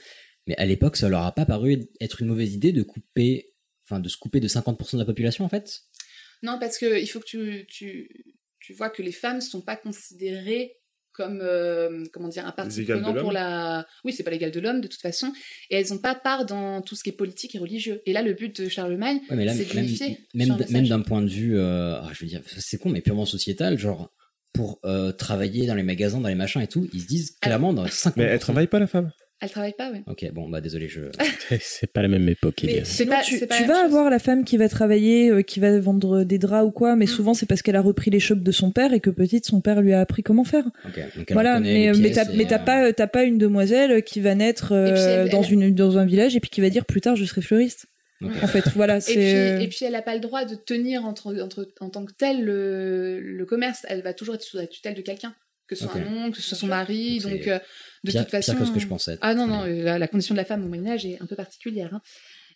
Mais 0.48 0.56
à 0.58 0.66
l'époque, 0.66 0.98
ça 0.98 1.08
leur 1.08 1.24
a 1.24 1.34
pas 1.34 1.46
paru 1.46 1.86
être 2.02 2.22
une 2.22 2.28
mauvaise 2.28 2.54
idée 2.54 2.74
de 2.74 2.84
couper, 2.84 3.54
enfin, 3.86 4.00
de 4.00 4.10
se 4.10 4.18
couper 4.18 4.42
de 4.42 4.50
50% 4.50 4.94
de 4.94 5.00
la 5.00 5.06
population, 5.06 5.46
en 5.46 5.50
fait? 5.50 5.84
Non, 6.42 6.58
parce 6.60 6.78
que 6.78 7.02
il 7.02 7.08
faut 7.08 7.22
que 7.22 7.26
tu, 7.26 7.66
tu, 7.70 8.10
tu 8.60 8.74
vois 8.74 8.90
que 8.90 9.02
les 9.02 9.14
femmes 9.14 9.38
ne 9.38 9.42
sont 9.42 9.62
pas 9.62 9.78
considérées 9.78 10.76
comme 11.14 11.40
euh, 11.42 12.04
comment 12.12 12.28
dire 12.28 12.46
un 12.46 12.52
parti 12.52 12.84
de 12.84 12.94
prenant 12.94 13.14
pour 13.14 13.32
la 13.32 13.86
oui 14.04 14.14
c'est 14.14 14.24
pas 14.24 14.32
l'égal 14.32 14.52
de 14.52 14.60
l'homme 14.60 14.82
de 14.82 14.88
toute 14.88 15.02
façon. 15.02 15.32
Et 15.70 15.78
elles 15.78 15.90
n'ont 15.92 16.00
pas 16.00 16.16
part 16.16 16.46
dans 16.46 16.82
tout 16.82 16.96
ce 16.96 17.04
qui 17.04 17.10
est 17.10 17.14
politique 17.14 17.56
et 17.56 17.60
religieux. 17.60 18.02
Et 18.06 18.14
là 18.14 18.22
le 18.22 18.34
but 18.34 18.62
de 18.62 18.70
Charlemagne 18.70 19.20
Ouais, 19.30 19.36
mais 19.36 19.46
là, 19.46 19.54
c'est 19.54 19.74
même, 19.74 19.86
d'unifier 19.86 20.20
même, 20.34 20.58
même 20.70 20.88
d'un 20.88 21.02
point 21.02 21.22
de 21.22 21.30
vue, 21.30 21.58
euh, 21.58 22.00
ah, 22.02 22.10
je 22.14 22.24
veux 22.24 22.30
dire, 22.30 22.42
c'est 22.46 22.78
con, 22.78 22.90
mais 22.90 23.02
purement 23.02 23.26
sociétal, 23.26 23.78
genre, 23.78 24.12
pour 24.54 24.80
euh, 24.86 25.12
travailler 25.12 25.66
dans 25.66 25.76
les 25.76 25.84
magasins, 25.84 26.20
dans 26.20 26.30
les 26.30 26.36
machins 26.36 26.62
et 26.62 26.68
tout, 26.68 26.88
ils 26.94 27.02
se 27.02 27.08
disent 27.08 27.38
clairement 27.42 27.74
dans 27.74 27.86
50%. 27.86 28.14
Mais 28.18 28.24
elle 28.24 28.40
travaille 28.40 28.68
pas, 28.68 28.80
la 28.80 28.88
femme? 28.88 29.12
Elle 29.42 29.50
travaille 29.50 29.74
pas 29.74 29.92
oui 29.92 30.00
Ok, 30.08 30.26
bon, 30.32 30.48
bah 30.48 30.62
désolé, 30.62 30.88
je. 30.88 31.02
C'est 31.60 31.92
pas 31.92 32.02
la 32.02 32.08
même 32.08 32.30
époque, 32.30 32.62
Mais 32.64 32.86
sinon, 32.86 33.12
pas- 33.16 33.22
tu, 33.22 33.40
tu 33.40 33.64
vas 33.66 33.84
avoir 33.84 34.10
la 34.10 34.20
femme 34.20 34.46
qui 34.46 34.56
va 34.56 34.70
travailler, 34.70 35.30
euh, 35.32 35.42
qui 35.42 35.60
va 35.60 35.78
vendre 35.80 36.24
des 36.24 36.38
draps 36.38 36.66
ou 36.68 36.72
quoi, 36.72 36.96
mais 36.96 37.06
Mm. 37.06 37.10
souvent 37.10 37.34
c'est 37.34 37.46
parce 37.46 37.62
qu'elle 37.62 37.76
a 37.76 37.82
repris 37.82 38.10
les 38.10 38.20
shops 38.22 38.36
de 38.42 38.52
son 38.52 38.72
père 38.72 38.94
et 38.94 39.00
que 39.02 39.10
petite 39.10 39.46
son 39.46 39.60
père 39.60 39.82
lui 39.82 39.92
a 39.94 40.00
appris 40.00 40.24
comment 40.24 40.46
faire. 40.46 40.66
Ok, 40.86 40.96
donc 41.16 41.26
elle 41.28 41.34
Voilà, 41.34 41.56
reconnaît 41.56 41.92
mais, 41.94 42.12
t'as 42.12 42.56
euh, 42.56 42.58
pas 42.66 42.86
euh, 42.86 42.92
t'as 42.96 43.08
pas 43.08 43.24
une 43.24 43.38
demoiselle 43.38 44.02
qui 44.04 44.22
va 44.22 44.34
naître 44.36 44.72
euh, 44.72 44.88
Et 44.88 44.94
puis 44.94 45.02
elle- 45.02 45.30
dans 45.30 45.44
elle- 45.44 45.54
une 45.54 45.76
dans 45.76 45.98
un 45.98 46.06
village 46.06 46.36
et 46.36 46.40
puis 46.40 46.50
qui 46.50 46.62
va 46.62 46.70
dire 46.70 46.86
plus 46.86 47.02
tard 47.02 47.16
je 47.18 47.26
serai 47.26 47.42
fleuriste. 47.42 47.88
En 48.42 48.48
fait, 48.48 48.64
voilà, 48.76 48.98
et 48.98 49.02
c'est 49.02 49.14
puis, 49.16 49.22
euh, 49.36 49.60
et 49.60 49.68
puis 49.68 49.80
elle 49.84 49.92
n'a 49.92 50.02
pas 50.02 50.14
le 50.14 50.22
droit 50.22 50.46
de 50.46 50.56
tenir 50.56 51.04
entre, 51.04 51.36
entre, 51.42 51.68
en 51.82 51.90
tant 51.90 52.06
que 52.06 52.14
tel 52.14 52.46
le, 52.46 53.20
le 53.20 53.46
commerce 53.46 53.86
elle 53.90 54.02
va 54.02 54.14
toujours 54.14 54.36
être 54.36 54.44
sous 54.44 54.56
la 54.56 54.66
tutelle 54.68 54.94
de 54.94 55.02
quelqu'un 55.02 55.36
que 55.68 55.76
ce 55.76 55.84
soit 55.84 55.96
un 55.98 56.08
oncle 56.28 56.38
que 56.38 56.42
ce 56.42 56.48
soit 56.50 56.58
son 56.58 56.68
mari 56.68 57.20
Donc 57.20 57.48
euh, 57.48 57.60
de 58.04 58.12
pire, 58.12 58.22
toute 58.22 58.32
façon 58.32 58.52
pire 58.54 58.62
que 58.62 58.68
ce 58.68 58.72
que 58.74 58.80
je 58.80 58.88
pensais. 58.88 59.18
ah 59.22 59.34
non 59.34 59.48
non 59.48 59.66
la, 59.66 59.98
la 60.00 60.08
condition 60.08 60.34
de 60.36 60.40
la 60.40 60.46
femme 60.46 60.64
au 60.64 60.68
Moyen 60.68 60.88
Âge 60.88 61.06
est 61.06 61.18
un 61.22 61.26
peu 61.26 61.36
particulière 61.36 61.90
hein. 61.94 62.02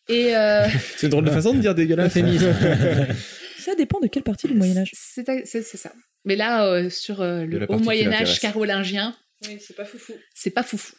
et 0.10 0.36
euh, 0.36 0.68
C'est 0.98 1.08
une 1.08 1.12
drôle 1.12 1.26
de 1.26 1.32
façon 1.32 1.54
de 1.54 1.60
dire 1.60 1.74
dégueulasse. 1.76 2.14
Ça 3.60 3.76
dépend 3.76 4.00
de 4.00 4.08
quelle 4.08 4.24
partie 4.24 4.48
du 4.48 4.54
Moyen 4.54 4.78
Âge. 4.78 4.92
C'est 4.94 5.26
c'est- 5.46 5.62
c'est 5.64 5.78
ça. 5.78 5.92
Mais 6.26 6.36
là, 6.36 6.66
euh, 6.66 6.90
sur 6.90 7.22
euh, 7.22 7.46
le 7.46 7.58
haut 7.64 7.68
partie 7.68 7.82
qui 7.82 7.84
Moyen 7.86 8.08
Âge 8.08 8.20
l'intéresse. 8.20 8.40
carolingien, 8.40 9.16
Oui, 9.46 9.58
c'est 9.66 9.76
pas 9.76 9.86
foufou. 9.86 10.14
c'est 10.34 10.50
pas 10.52 10.64
foufou. 10.64 10.96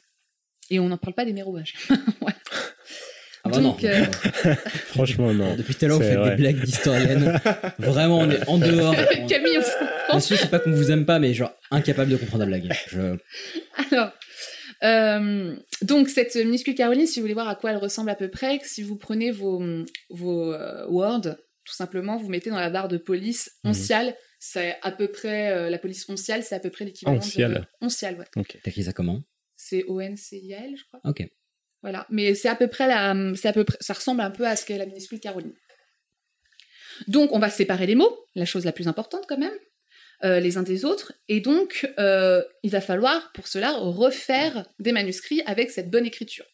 Et 0.70 0.78
on 0.78 0.88
n'en 0.88 0.98
parle 0.98 1.14
pas 1.14 1.24
des 1.24 1.32
mérovages. 1.32 1.74
Ah 1.90 1.96
bah 3.48 3.60
Donc, 3.60 3.82
non. 3.82 3.88
euh, 3.88 4.04
Franchement, 4.86 5.32
non. 5.34 5.54
Depuis 5.56 5.74
tout 5.74 5.84
à 5.84 5.88
l'heure, 5.88 5.98
vous 5.98 6.04
faites 6.04 6.18
vrai. 6.18 6.30
des 6.30 6.36
blagues 6.36 6.60
d'historienne. 6.64 7.40
Vraiment, 7.78 8.18
on 8.18 8.30
est 8.30 8.48
en 8.48 8.58
dehors. 8.58 8.94
On- 8.94 9.26
Camille, 9.26 9.58
on 9.58 9.62
se 9.62 9.78
comprend. 9.78 10.14
Monsieur, 10.16 10.36
c'est 10.36 10.50
pas 10.50 10.58
qu'on 10.58 10.70
vous 10.72 10.90
aime 10.90 11.04
pas, 11.06 11.18
mais 11.18 11.34
genre 11.34 11.52
incapable 11.70 12.10
de 12.10 12.16
comprendre 12.16 12.44
la 12.44 12.58
blague. 12.58 12.72
Je... 12.88 13.16
Alors, 13.90 14.12
euh, 14.84 15.56
donc 15.82 16.08
cette 16.08 16.36
minuscule 16.36 16.74
Caroline, 16.74 17.06
si 17.06 17.18
vous 17.20 17.24
voulez 17.24 17.34
voir 17.34 17.48
à 17.48 17.54
quoi 17.56 17.70
elle 17.72 17.76
ressemble 17.78 18.10
à 18.10 18.14
peu 18.14 18.28
près, 18.28 18.60
si 18.64 18.82
vous 18.82 18.96
prenez 18.96 19.30
vos, 19.30 19.62
vos 20.10 20.52
euh, 20.52 20.86
Word, 20.88 21.22
tout 21.64 21.74
simplement, 21.74 22.16
vous 22.16 22.28
mettez 22.28 22.50
dans 22.50 22.60
la 22.60 22.70
barre 22.70 22.88
de 22.88 22.96
police 22.96 23.50
Mhm. 23.64 23.70
onciale. 23.70 24.14
C'est 24.40 24.76
à 24.82 24.92
peu 24.92 25.08
près 25.08 25.50
euh, 25.50 25.68
la 25.68 25.78
police 25.78 26.08
onciale, 26.08 26.44
c'est 26.44 26.54
à 26.54 26.60
peu 26.60 26.70
près 26.70 26.84
l'équivalent 26.84 27.16
Onciale. 27.18 27.66
de 27.80 27.86
onciale. 27.86 28.24
Ouais. 28.36 28.44
T'écris 28.62 28.84
ça 28.84 28.92
comment? 28.92 29.20
C'est 29.56 29.82
O 29.88 30.00
N 30.00 30.16
C 30.16 30.36
I 30.38 30.54
A 30.54 30.58
L, 30.64 30.74
je 30.78 30.84
crois. 30.84 31.00
Ok. 31.04 31.26
Voilà, 31.82 32.06
mais 32.10 32.34
c'est 32.34 32.48
à 32.48 32.56
peu 32.56 32.66
près 32.68 32.88
la, 32.88 33.10
à 33.10 33.52
peu 33.52 33.64
près, 33.64 33.76
ça 33.80 33.92
ressemble 33.92 34.20
un 34.20 34.30
peu 34.30 34.46
à 34.46 34.56
ce 34.56 34.64
qu'est 34.64 34.78
la 34.78 34.86
minuscule 34.86 35.20
Caroline. 35.20 35.54
Donc, 37.06 37.32
on 37.32 37.38
va 37.38 37.50
séparer 37.50 37.86
les 37.86 37.94
mots, 37.94 38.26
la 38.34 38.44
chose 38.44 38.64
la 38.64 38.72
plus 38.72 38.88
importante 38.88 39.26
quand 39.28 39.38
même, 39.38 39.56
euh, 40.24 40.40
les 40.40 40.58
uns 40.58 40.64
des 40.64 40.84
autres, 40.84 41.12
et 41.28 41.40
donc 41.40 41.88
euh, 42.00 42.42
il 42.64 42.70
va 42.70 42.80
falloir 42.80 43.30
pour 43.32 43.46
cela 43.46 43.72
refaire 43.72 44.66
des 44.80 44.90
manuscrits 44.90 45.42
avec 45.46 45.70
cette 45.70 45.90
bonne 45.90 46.06
écriture. 46.06 46.46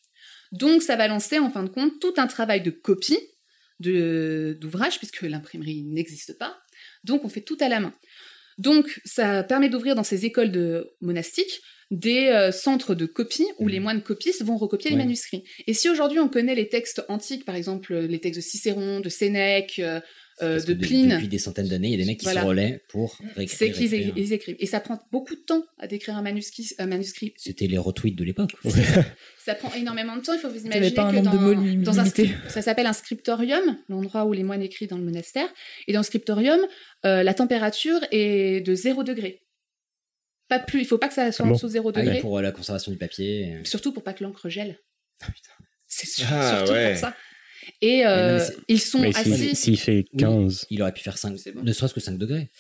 Donc, 0.53 0.83
ça 0.83 0.97
va 0.97 1.09
lancer 1.09 1.39
en 1.39 1.51
fin 1.51 1.63
de 1.63 1.71
compte 1.71 1.99
tout 2.01 2.15
un 2.17 2.27
travail 2.27 2.61
de 2.61 2.71
copie 2.71 3.19
d'ouvrages, 3.81 4.99
puisque 4.99 5.23
l'imprimerie 5.23 5.83
n'existe 5.83 6.39
pas. 6.39 6.57
Donc, 7.03 7.25
on 7.25 7.29
fait 7.29 7.41
tout 7.41 7.59
à 7.61 7.69
la 7.69 7.81
main. 7.81 7.95
Donc, 8.59 9.01
ça 9.05 9.43
permet 9.43 9.69
d'ouvrir 9.69 9.95
dans 9.95 10.05
ces 10.05 10.27
écoles 10.27 10.53
de 10.53 10.95
monastiques 11.01 11.61
des 11.91 12.27
euh, 12.29 12.53
centres 12.53 12.95
de 12.95 13.07
copie 13.07 13.47
où 13.59 13.69
les 13.69 13.81
moines 13.81 14.03
copistes 14.03 14.43
vont 14.45 14.57
recopier 14.57 14.91
les 14.91 14.97
Ouais. 14.97 15.03
manuscrits. 15.03 15.45
Et 15.67 15.75
si 15.75 15.89
aujourd'hui 15.89 16.19
on 16.19 16.29
connaît 16.29 16.55
les 16.55 16.69
textes 16.69 17.03
antiques, 17.09 17.45
par 17.45 17.55
exemple 17.55 17.95
les 17.95 18.19
textes 18.21 18.41
de 18.41 18.45
Cicéron, 18.45 19.01
de 19.01 19.09
Sénèque, 19.09 19.79
euh, 19.79 20.01
euh, 20.43 20.59
de 20.61 20.75
Pline, 20.75 21.11
Depuis 21.11 21.29
des 21.29 21.39
centaines 21.39 21.69
d'années, 21.69 21.89
il 21.89 21.91
y 21.93 21.95
a 21.95 21.99
des 21.99 22.07
mecs 22.07 22.19
qui 22.19 22.25
Voilà. 22.25 22.41
se 22.43 22.47
relaient 22.47 22.83
pour 22.89 23.19
réécrire. 23.37 23.57
c'est 23.57 23.71
qu'ils 23.71 24.13
ils 24.17 24.33
écrivent. 24.33 24.57
Et 24.59 24.67
ça 24.67 24.81
prend 24.81 24.99
beaucoup 25.13 25.37
de 25.37 25.41
temps 25.41 25.63
à 25.79 25.87
décrire 25.87 26.17
un 26.17 26.23
manuscrit. 26.23 26.71
Un 26.79 26.87
manuscrit. 26.87 27.35
C'était 27.37 27.69
les 27.69 27.79
retweets 27.79 28.17
de 28.17 28.25
l'époque. 28.25 28.51
Ça 29.45 29.55
prend 29.55 29.73
énormément 29.75 30.17
de 30.17 30.23
temps. 30.23 30.33
Il 30.33 30.41
faut 30.41 30.51
vous 30.51 30.65
imaginer 30.65 30.91
pas 30.91 31.05
un 31.05 31.11
que 31.13 31.17
nombre 31.19 31.31
de 31.31 31.55
mots 31.55 31.83
dans, 31.85 32.01
un 32.01 32.05
ça 32.49 32.63
s'appelle 32.63 32.87
un 32.87 32.93
scriptorium, 32.93 33.77
l'endroit 33.89 34.25
où 34.25 34.33
les 34.33 34.43
moines 34.43 34.63
écrivent 34.63 34.89
dans 34.89 34.99
le 34.99 35.05
monastère. 35.05 35.49
Et 35.87 35.93
dans 35.93 36.01
le 36.01 36.05
scriptorium, 36.05 36.59
euh, 37.05 37.23
la 37.23 37.35
température 37.35 38.01
est 38.11 38.61
de 38.67 38.75
0 38.75 39.05
degré. 39.05 39.41
Pas 40.49 40.59
plus. 40.59 40.81
Il 40.81 40.87
faut 40.87 40.99
pas 40.99 41.09
que 41.09 41.15
ça 41.15 41.33
soit 41.33 41.45
Ah 41.45 41.49
en 41.49 41.51
bon 41.51 41.55
dessous 41.57 41.67
de 41.67 41.73
0 41.73 41.91
Ah 41.95 41.99
oui, 42.01 42.05
degré. 42.07 42.21
pour 42.21 42.39
euh, 42.39 42.43
la 42.43 42.53
conservation 42.53 42.93
du 42.93 42.99
papier. 42.99 43.59
Surtout 43.65 43.93
pour 43.93 44.03
pas 44.03 44.13
que 44.13 44.23
l'encre 44.25 44.49
gèle. 44.49 44.79
Ah, 45.23 45.27
putain. 45.27 45.51
C'est 45.87 46.07
sur- 46.07 46.27
Ah, 46.31 46.59
surtout 46.59 46.73
ouais. 46.73 46.91
pour 46.93 47.01
ça. 47.01 47.15
Et 47.81 48.03
non, 48.05 48.11
euh, 48.11 48.41
ils 48.69 48.81
sont 48.81 48.99
Mais 49.01 49.17
assis. 49.17 49.55
s'il 49.57 49.79
fait 49.79 50.05
15. 50.19 50.67
Il 50.71 50.83
aurait 50.83 50.93
pu 50.93 51.03
faire 51.03 51.17
5, 51.17 51.39
C'est 51.39 51.53
bon. 51.53 51.63
ne 51.63 51.73
serait-ce 51.73 51.95
que 51.95 52.01
5 52.01 52.19
degrés. 52.19 52.51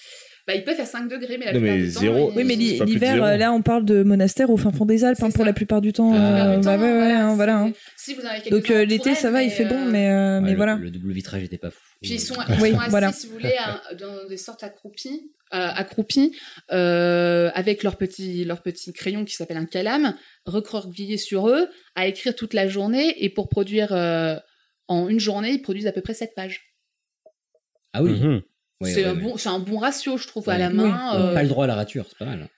Bah, 0.46 0.54
il 0.54 0.62
peut 0.64 0.74
faire 0.74 0.86
5 0.86 1.08
degrés, 1.08 1.36
mais 1.38 1.46
la 1.46 1.52
Non, 1.54 1.58
plupart 1.60 1.76
mais 1.76 1.82
du 1.86 1.92
temps, 1.92 2.00
zéro. 2.00 2.30
il- 2.30 2.36
Oui, 2.36 2.44
mais 2.44 2.52
C'est 2.54 2.58
l'hi- 2.60 2.78
pas 2.78 2.84
plus 2.84 2.94
de 2.94 3.00
l'hiver, 3.00 3.24
euh, 3.24 3.36
là, 3.38 3.52
on 3.52 3.62
parle 3.62 3.84
de 3.86 4.02
monastère 4.02 4.50
au 4.50 4.56
fin 4.58 4.72
fond 4.72 4.84
des 4.84 5.02
Alpes, 5.04 5.22
hein, 5.22 5.30
pour 5.30 5.44
la 5.44 5.52
plupart 5.54 5.80
du 5.80 5.92
temps. 5.94 6.14
Euh, 6.14 6.58
bah 6.58 6.76
temps, 6.76 6.82
ouais, 6.82 6.88
ouais, 6.90 6.92
voilà, 6.98 7.26
hein, 7.28 7.34
voilà. 7.34 7.58
hein. 7.58 7.72
c'est- 7.96 8.12
Si 8.12 8.14
vous 8.18 8.26
en 8.26 8.28
avez 8.30 8.50
Donc 8.50 8.70
euh, 8.70 8.84
l'été, 8.84 9.14
ça 9.14 9.30
va, 9.30 9.42
il 9.42 9.50
fait 9.50 9.64
bon, 9.64 9.86
mais, 9.86 10.10
euh, 10.10 10.36
Ouais, 10.36 10.40
mais 10.42 10.50
le, 10.50 10.56
voilà. 10.56 10.76
Le 10.76 10.90
double 10.90 11.12
vitrage 11.12 11.42
était 11.42 11.56
pas 11.58 11.70
fou. 11.70 11.78
Puis 12.02 12.12
ils 12.12 12.20
sont, 12.20 12.34
Oui, 12.60 12.68
ils 12.70 12.72
sont 12.72 12.78
assis, 12.78 12.90
voilà. 12.90 13.12
si 13.12 13.26
vous 13.26 13.32
voulez, 13.34 13.54
à- 13.58 13.94
dans 13.94 14.26
des 14.28 14.36
sortes 14.36 14.62
accroupis, 14.62 15.30
euh, 15.32 15.43
accroupis 15.60 16.36
euh, 16.72 17.50
avec 17.54 17.82
leur 17.82 17.96
petit, 17.96 18.44
leur 18.44 18.62
petit 18.62 18.92
crayon 18.92 19.24
qui 19.24 19.34
s'appelle 19.34 19.56
un 19.56 19.66
calame, 19.66 20.16
recroquevillé 20.46 21.16
sur 21.18 21.48
eux, 21.48 21.68
à 21.94 22.06
écrire 22.06 22.34
toute 22.34 22.54
la 22.54 22.68
journée. 22.68 23.22
Et 23.24 23.30
pour 23.30 23.48
produire 23.48 23.92
euh, 23.92 24.36
en 24.88 25.08
une 25.08 25.20
journée, 25.20 25.50
ils 25.52 25.62
produisent 25.62 25.86
à 25.86 25.92
peu 25.92 26.00
près 26.00 26.14
7 26.14 26.34
pages. 26.34 26.74
Ah 27.92 28.02
oui. 28.02 28.10
Mhm. 28.20 28.42
Ouais, 28.80 28.90
c'est 28.92 29.02
ouais, 29.04 29.10
un, 29.10 29.14
ouais. 29.14 29.22
bon, 29.22 29.36
c'est 29.36 29.48
un 29.48 29.60
bon 29.60 29.78
ratio, 29.78 30.16
je 30.16 30.26
trouve, 30.26 30.48
à 30.48 30.58
la 30.58 30.68
main. 30.70 31.16
Euh, 31.20 31.34
Pas 31.34 31.42
le 31.42 31.48
droit 31.48 31.64
à 31.64 31.68
la 31.68 31.76
rature, 31.76 32.06
c'est 32.08 32.18
pas 32.18 32.24
mal. 32.24 32.48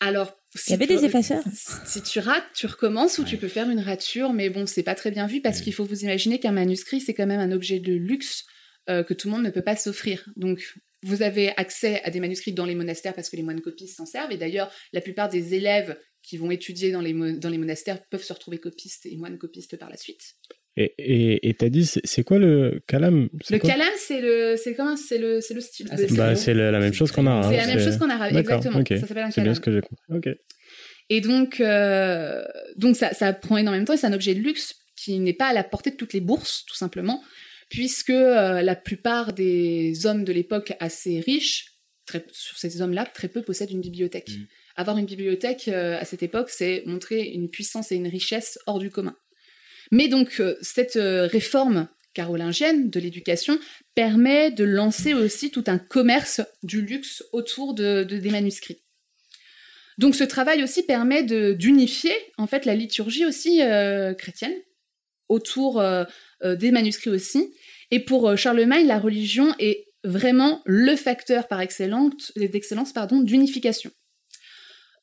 alors, 0.00 0.36
Il 0.54 0.60
si 0.60 0.70
y 0.70 0.74
avait 0.74 0.86
tu- 0.86 0.94
des 0.96 1.04
effaceurs. 1.06 1.42
Si 1.86 2.02
tu 2.02 2.18
rates, 2.20 2.44
tu 2.54 2.66
recommences 2.66 3.18
ou 3.18 3.22
Ouais. 3.22 3.28
tu 3.28 3.38
peux 3.38 3.48
faire 3.48 3.68
une 3.70 3.80
rature, 3.80 4.32
mais 4.34 4.50
bon, 4.50 4.66
c'est 4.66 4.82
pas 4.82 4.94
très 4.94 5.10
bien 5.10 5.26
vu 5.26 5.40
parce 5.40 5.58
Ouais. 5.58 5.64
qu'il 5.64 5.72
faut 5.74 5.84
vous 5.84 6.02
imaginer 6.02 6.38
qu'un 6.38 6.52
manuscrit, 6.52 7.00
c'est 7.00 7.14
quand 7.14 7.26
même 7.26 7.40
un 7.40 7.50
objet 7.52 7.78
de 7.80 7.94
luxe 7.94 8.44
euh, 8.90 9.02
que 9.02 9.14
tout 9.14 9.28
le 9.28 9.32
monde 9.34 9.42
ne 9.44 9.50
peut 9.50 9.62
pas 9.62 9.76
s'offrir. 9.76 10.28
Donc, 10.36 10.74
vous 11.04 11.22
avez 11.22 11.50
accès 11.56 12.00
à 12.02 12.10
des 12.10 12.18
manuscrits 12.20 12.52
dans 12.52 12.66
les 12.66 12.74
monastères 12.74 13.14
parce 13.14 13.28
que 13.30 13.36
les 13.36 13.42
moines 13.42 13.60
copistes 13.60 13.96
s'en 13.96 14.06
servent. 14.06 14.32
Et 14.32 14.36
d'ailleurs, 14.36 14.70
la 14.92 15.00
plupart 15.00 15.28
des 15.28 15.54
élèves 15.54 15.96
qui 16.22 16.36
vont 16.38 16.50
étudier 16.50 16.90
dans 16.90 17.00
les, 17.02 17.12
dans 17.38 17.50
les 17.50 17.58
monastères 17.58 18.02
peuvent 18.10 18.22
se 18.24 18.32
retrouver 18.32 18.58
copistes 18.58 19.04
et 19.06 19.16
moines 19.16 19.38
copistes 19.38 19.76
par 19.76 19.90
la 19.90 19.96
suite. 19.96 20.22
Et 20.76 20.92
et- 20.98 21.48
et 21.48 21.54
t'as 21.54 21.68
dit, 21.68 21.84
c'est 21.86 22.00
c'est 22.04 22.24
quoi 22.24 22.38
le 22.38 22.82
calame? 22.88 23.28
C'est 23.44 23.54
Le 23.54 23.60
calame, 23.60 23.92
c'est 23.96 24.20
le, 24.20 24.56
c'est 24.56 24.74
comment, 24.74 24.96
c'est 24.96 25.18
le, 25.18 25.40
c'est 25.40 25.54
le 25.54 25.60
style. 25.60 25.86
Ah, 25.90 25.96
de- 25.96 26.06
c'est 26.08 26.14
Bah, 26.16 26.30
le- 26.30 26.36
c'est 26.36 26.54
le- 26.54 26.70
la 26.72 26.80
même 26.80 26.92
chose 26.94 27.12
qu'on 27.12 27.26
a. 27.28 27.42
c'est 27.48 27.58
hein, 27.60 27.66
la 27.66 27.74
même 27.76 27.84
chose 27.84 27.96
qu'on 27.98 28.10
a, 28.10 28.18
D'accord, 28.18 28.38
exactement. 28.38 28.82
Ça 28.84 29.06
s'appelle 29.06 29.24
un 29.24 29.30
C'est 29.30 29.42
bien 29.42 29.54
ce 29.54 29.60
que 29.60 29.70
j'ai 29.72 29.82
compris. 29.82 30.04
Ok. 30.30 30.36
Et 31.10 31.20
donc, 31.20 31.60
euh, 31.60 32.42
donc 32.76 32.96
ça, 32.96 33.12
ça 33.12 33.32
prend 33.34 33.56
énormément 33.58 33.82
de 33.82 33.86
temps 33.86 33.92
et 33.92 33.98
c'est 33.98 34.06
un 34.06 34.12
objet 34.14 34.34
de 34.34 34.40
luxe 34.40 34.74
qui 34.96 35.18
n'est 35.20 35.34
pas 35.34 35.48
à 35.48 35.52
la 35.52 35.62
portée 35.62 35.90
de 35.90 35.96
toutes 35.96 36.12
les 36.14 36.20
bourses, 36.20 36.64
tout 36.66 36.76
simplement, 36.76 37.22
puisque 37.74 38.10
euh, 38.10 38.62
la 38.62 38.76
plupart 38.76 39.32
des 39.32 40.06
hommes 40.06 40.24
de 40.24 40.32
l'époque 40.32 40.72
assez 40.80 41.20
riches, 41.20 41.72
très, 42.06 42.24
sur 42.32 42.56
ces 42.56 42.80
hommes-là, 42.80 43.04
très 43.04 43.28
peu 43.28 43.42
possèdent 43.42 43.72
une 43.72 43.80
bibliothèque. 43.80 44.30
Mm. 44.30 44.46
Avoir 44.76 44.96
une 44.98 45.06
bibliothèque 45.06 45.66
euh, 45.68 45.98
à 45.98 46.04
cette 46.04 46.22
époque, 46.22 46.50
c'est 46.50 46.82
montrer 46.86 47.22
une 47.38 47.48
puissance 47.50 47.90
et 47.92 47.96
une 47.96 48.08
richesse 48.08 48.58
hors 48.66 48.78
du 48.78 48.90
commun. 48.90 49.16
Mais 49.90 50.08
donc, 50.08 50.40
euh, 50.40 50.56
cette 50.62 50.98
réforme 51.36 51.88
carolingienne 52.14 52.90
de 52.90 53.00
l'éducation 53.00 53.58
permet 53.96 54.52
de 54.52 54.62
lancer 54.64 55.14
aussi 55.14 55.50
tout 55.50 55.64
un 55.66 55.78
commerce 55.78 56.40
du 56.62 56.80
luxe 56.80 57.24
autour 57.32 57.74
de- 57.74 58.04
de- 58.04 58.18
des 58.18 58.30
manuscrits. 58.30 58.80
Donc 59.98 60.14
ce 60.14 60.24
travail 60.24 60.62
aussi 60.62 60.82
permet 60.84 61.22
d'unifier 61.54 62.14
en 62.36 62.46
fait 62.46 62.64
la 62.66 62.74
liturgie 62.74 63.26
aussi 63.26 63.62
euh, 63.62 64.14
chrétienne 64.14 64.54
autour 65.28 65.80
euh, 65.80 66.04
des 66.42 66.70
manuscrits 66.70 67.10
aussi. 67.10 67.52
Et 67.90 68.00
pour 68.00 68.28
euh, 68.28 68.36
Charlemagne, 68.36 68.86
la 68.86 68.98
religion 68.98 69.54
est 69.58 69.86
vraiment 70.04 70.62
le 70.66 70.96
facteur 70.96 71.48
par 71.48 71.60
excellence 71.60 72.32
d'excellence 72.36 72.92
pardon 72.92 73.20
d'unification. 73.20 73.90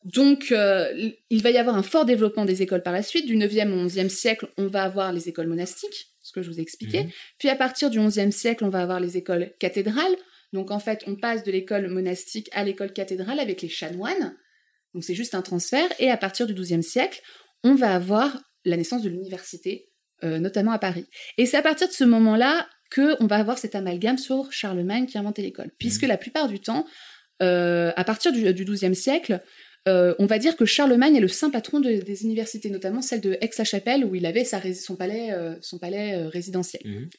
Donc 0.03 0.51
euh, 0.51 1.11
il 1.29 1.43
va 1.43 1.51
y 1.51 1.57
avoir 1.57 1.75
un 1.75 1.83
fort 1.83 2.05
développement 2.05 2.45
des 2.45 2.61
écoles 2.61 2.81
par 2.81 2.93
la 2.93 3.03
suite. 3.03 3.25
Du 3.25 3.35
9e 3.35 3.71
au 3.71 3.87
11e 3.87 4.09
siècle, 4.09 4.47
on 4.57 4.67
va 4.67 4.83
avoir 4.83 5.13
les 5.13 5.29
écoles 5.29 5.47
monastiques, 5.47 6.11
ce 6.21 6.31
que 6.31 6.41
je 6.41 6.49
vous 6.49 6.59
ai 6.59 6.61
expliqué. 6.61 7.03
Mhm. 7.03 7.09
Puis 7.37 7.49
à 7.49 7.55
partir 7.55 7.89
du 7.89 7.99
11e 7.99 8.31
siècle, 8.31 8.63
on 8.63 8.69
va 8.69 8.81
avoir 8.81 8.99
les 8.99 9.17
écoles 9.17 9.53
cathédrales. 9.59 10.15
Donc 10.53 10.71
en 10.71 10.79
fait, 10.79 11.03
on 11.07 11.15
passe 11.15 11.43
de 11.43 11.51
l'école 11.51 11.87
monastique 11.87 12.49
à 12.51 12.63
l'école 12.63 12.93
cathédrale 12.93 13.39
avec 13.39 13.61
les 13.61 13.69
chanoines. 13.69 14.35
Donc 14.93 15.03
c'est 15.03 15.15
juste 15.15 15.35
un 15.35 15.41
transfert. 15.41 15.89
Et 15.99 16.09
à 16.09 16.17
partir 16.17 16.47
du 16.47 16.53
XIIe 16.53 16.83
siècle, 16.83 17.21
on 17.63 17.75
va 17.75 17.93
avoir 17.93 18.41
la 18.65 18.77
naissance 18.77 19.03
de 19.03 19.09
l'université, 19.09 19.90
euh, 20.23 20.39
notamment 20.39 20.71
à 20.71 20.79
Paris. 20.79 21.05
Et 21.37 21.45
c'est 21.45 21.57
à 21.57 21.61
partir 21.61 21.87
de 21.87 21.93
ce 21.93 22.03
moment-là 22.03 22.67
que 22.89 23.15
on 23.21 23.27
va 23.27 23.37
avoir 23.37 23.57
cet 23.57 23.75
amalgame 23.75 24.17
sur 24.17 24.51
Charlemagne 24.51 25.05
qui 25.05 25.17
a 25.17 25.21
inventé 25.21 25.41
l'école. 25.41 25.71
Puisque 25.79 26.03
la 26.03 26.17
plupart 26.17 26.47
du 26.47 26.59
temps, 26.59 26.85
euh, 27.41 27.91
à 27.95 28.03
partir 28.03 28.31
du, 28.31 28.53
du 28.53 28.65
XIIe 28.65 28.95
siècle, 28.95 29.41
euh, 29.87 30.13
on 30.19 30.25
va 30.25 30.37
dire 30.37 30.55
que 30.55 30.65
Charlemagne 30.65 31.15
est 31.15 31.21
le 31.21 31.27
saint 31.27 31.49
patron 31.49 31.79
de- 31.79 32.01
des 32.01 32.23
universités, 32.23 32.69
notamment 32.69 33.01
celle 33.01 33.21
de 33.21 33.37
Aix-la-Chapelle 33.41 34.05
où 34.05 34.13
il 34.15 34.25
avait 34.25 34.43
sa 34.43 34.61
son 34.73 34.95
palais, 34.95 35.29
son 35.61 35.79
palais 35.79 36.25
résidentiel. 36.27 36.81
Mhm. 36.85 37.09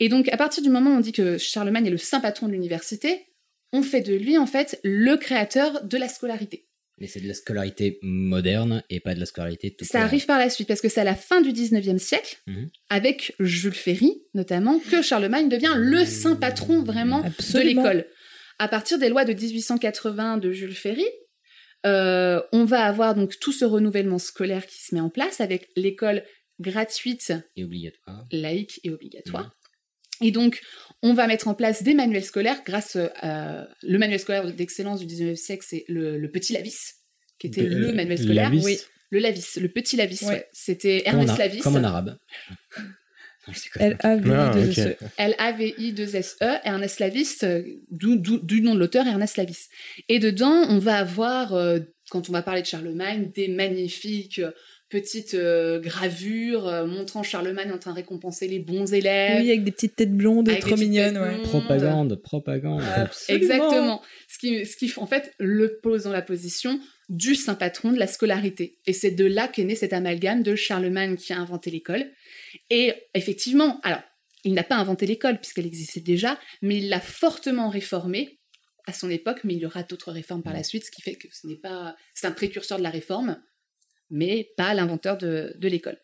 Et 0.00 0.08
donc, 0.08 0.28
à 0.32 0.36
partir 0.36 0.62
du 0.62 0.70
moment 0.70 0.90
où 0.90 0.94
on 0.94 1.00
dit 1.00 1.12
que 1.12 1.38
Charlemagne 1.38 1.86
est 1.86 1.90
le 1.90 1.98
saint 1.98 2.20
patron 2.20 2.48
de 2.48 2.52
l'université, 2.52 3.26
on 3.72 3.82
fait 3.82 4.00
de 4.02 4.14
lui, 4.14 4.36
en 4.38 4.46
fait, 4.46 4.80
le 4.84 5.16
créateur 5.16 5.84
de 5.84 5.96
la 5.96 6.08
scolarité. 6.08 6.66
Mais 6.98 7.06
c'est 7.08 7.20
de 7.20 7.26
la 7.26 7.34
scolarité 7.34 7.98
moderne 8.02 8.82
et 8.88 9.00
pas 9.00 9.14
de 9.14 9.20
la 9.20 9.26
scolarité 9.26 9.74
tout 9.74 9.84
Ça 9.84 10.02
arrive 10.02 10.26
par 10.26 10.38
la 10.38 10.48
suite, 10.48 10.68
parce 10.68 10.80
que 10.80 10.88
c'est 10.88 11.00
à 11.00 11.04
la 11.04 11.16
fin 11.16 11.40
du 11.40 11.52
19e 11.52 11.98
siècle, 11.98 12.36
Mhm. 12.46 12.68
avec 12.88 13.34
Jules 13.40 13.72
Ferry, 13.74 14.22
notamment, 14.32 14.78
que 14.78 15.02
Charlemagne 15.02 15.48
devient 15.48 15.74
le 15.76 16.04
saint 16.04 16.36
patron, 16.36 16.82
vraiment, 16.84 17.22
Absolument. 17.24 17.82
de 17.82 17.88
l'école. 17.88 18.06
À 18.60 18.68
partir 18.68 18.98
des 18.98 19.08
lois 19.08 19.24
de 19.24 19.32
1880 19.32 20.36
de 20.38 20.52
Jules 20.52 20.74
Ferry, 20.74 21.04
euh, 21.86 22.40
on 22.52 22.64
va 22.64 22.84
avoir 22.84 23.14
donc 23.14 23.38
tout 23.40 23.52
ce 23.52 23.64
renouvellement 23.64 24.18
scolaire 24.18 24.66
qui 24.66 24.80
se 24.80 24.94
met 24.94 25.00
en 25.00 25.10
place 25.10 25.40
avec 25.40 25.68
l'école 25.76 26.22
gratuite 26.60 27.32
Et 27.56 27.64
obligatoire. 27.64 28.24
laïque 28.30 28.80
et 28.84 28.90
obligatoire. 28.90 29.54
Et 30.20 30.30
donc, 30.30 30.60
on 31.02 31.12
va 31.14 31.26
mettre 31.26 31.48
en 31.48 31.54
place 31.54 31.82
des 31.82 31.94
manuels 31.94 32.24
scolaires 32.24 32.62
grâce 32.64 32.96
à 33.20 33.66
le 33.82 33.98
manuel 33.98 34.20
scolaire 34.20 34.52
d'excellence 34.52 35.00
du 35.04 35.06
19e 35.06 35.36
siècle, 35.36 35.64
c'est 35.68 35.84
le, 35.88 36.18
le 36.18 36.30
Petit 36.30 36.52
Lavis, 36.52 36.94
qui 37.38 37.48
était 37.48 37.62
De- 37.64 37.76
le 37.76 37.92
manuel 37.92 38.18
scolaire. 38.18 38.50
Lavis 38.50 38.64
Oui, 38.64 38.78
le 39.10 39.18
Lavis, 39.18 39.56
le 39.60 39.68
Petit 39.68 39.96
Lavis, 39.96 40.22
Ouais. 40.22 40.28
ouais. 40.28 40.48
C'était 40.52 41.02
Ernest 41.06 41.34
a- 41.34 41.38
Lavis. 41.38 41.60
comme 41.60 41.76
en 41.76 41.84
arabe. 41.84 42.16
Non, 43.46 43.52
je 43.52 43.62
déconne. 43.64 43.82
Elle 43.82 43.96
a 44.00 44.16
vu 44.16 44.32
Ah, 44.32 44.54
de 44.54 44.66
ok. 44.68 44.72
ce- 44.72 45.04
L-A-V-I-2-S-E, 45.18 46.60
Ernest 46.64 46.98
Lavis, 46.98 47.36
euh, 47.42 47.62
du 47.90 48.60
nom 48.62 48.74
de 48.74 48.78
l'auteur 48.78 49.06
Ernest 49.06 49.36
Lavis. 49.36 49.68
Et 50.08 50.18
dedans, 50.18 50.64
on 50.70 50.78
va 50.78 50.96
avoir, 50.96 51.52
euh, 51.54 51.80
quand 52.10 52.30
on 52.30 52.32
va 52.32 52.40
parler 52.42 52.62
de 52.62 52.66
Charlemagne, 52.66 53.30
des 53.34 53.48
magnifiques 53.48 54.38
euh, 54.38 54.50
petites 54.88 55.34
euh, 55.34 55.80
gravures 55.80 56.68
euh, 56.68 56.86
montrant 56.86 57.22
Charlemagne 57.22 57.72
en 57.72 57.78
train 57.78 57.90
de 57.90 57.96
récompenser 57.96 58.46
les 58.46 58.58
bons 58.58 58.92
élèves. 58.92 59.42
Oui, 59.42 59.48
avec 59.48 59.64
des 59.64 59.72
petites 59.72 59.96
têtes 59.96 60.14
blondes 60.14 60.48
Avec 60.48 60.62
trop 60.62 60.76
mignonnes, 60.76 61.18
ouais. 61.18 61.42
Propagande, 61.42 62.16
propagande. 62.22 62.82
Absolument. 62.94 63.42
Exactement. 63.44 64.02
Ce 64.28 64.38
qui, 64.38 64.66
ce 64.66 64.76
qui, 64.76 64.92
en 64.96 65.06
fait, 65.06 65.32
le 65.38 65.78
pose 65.82 66.04
dans 66.04 66.12
la 66.12 66.22
position 66.22 66.78
du 67.08 67.34
saint 67.34 67.54
patron 67.54 67.92
de 67.92 67.98
la 67.98 68.06
scolarité. 68.06 68.78
Et 68.86 68.92
c'est 68.92 69.10
de 69.10 69.24
là 69.24 69.48
qu'est 69.48 69.64
né 69.64 69.74
cet 69.74 69.92
amalgame 69.92 70.42
de 70.42 70.54
Charlemagne 70.54 71.16
qui 71.16 71.32
a 71.32 71.38
inventé 71.38 71.70
l'école. 71.70 72.06
Et 72.70 72.94
effectivement, 73.14 73.80
alors, 73.82 74.02
il 74.44 74.54
n'a 74.54 74.64
pas 74.64 74.76
inventé 74.76 75.06
l'école 75.06 75.38
puisqu'elle 75.38 75.66
existait 75.66 76.00
déjà, 76.00 76.38
mais 76.62 76.78
il 76.78 76.88
l'a 76.88 77.00
fortement 77.00 77.68
réformée 77.68 78.38
à 78.86 78.92
son 78.92 79.10
époque, 79.10 79.40
mais 79.44 79.54
il 79.54 79.60
y 79.60 79.66
aura 79.66 79.82
d'autres 79.82 80.12
réformes 80.12 80.42
par 80.42 80.52
la 80.52 80.62
suite, 80.62 80.84
ce 80.84 80.90
qui 80.90 81.00
fait 81.00 81.14
que 81.14 81.28
ce 81.32 81.46
n'est 81.46 81.56
pas, 81.56 81.96
c'est 82.12 82.26
un 82.26 82.32
précurseur 82.32 82.76
de 82.76 82.82
la 82.82 82.90
réforme, 82.90 83.40
mais 84.14 84.50
pas 84.56 84.72
l'inventeur 84.74 85.18
de, 85.18 85.52
de 85.58 85.68
l'école. 85.68 85.98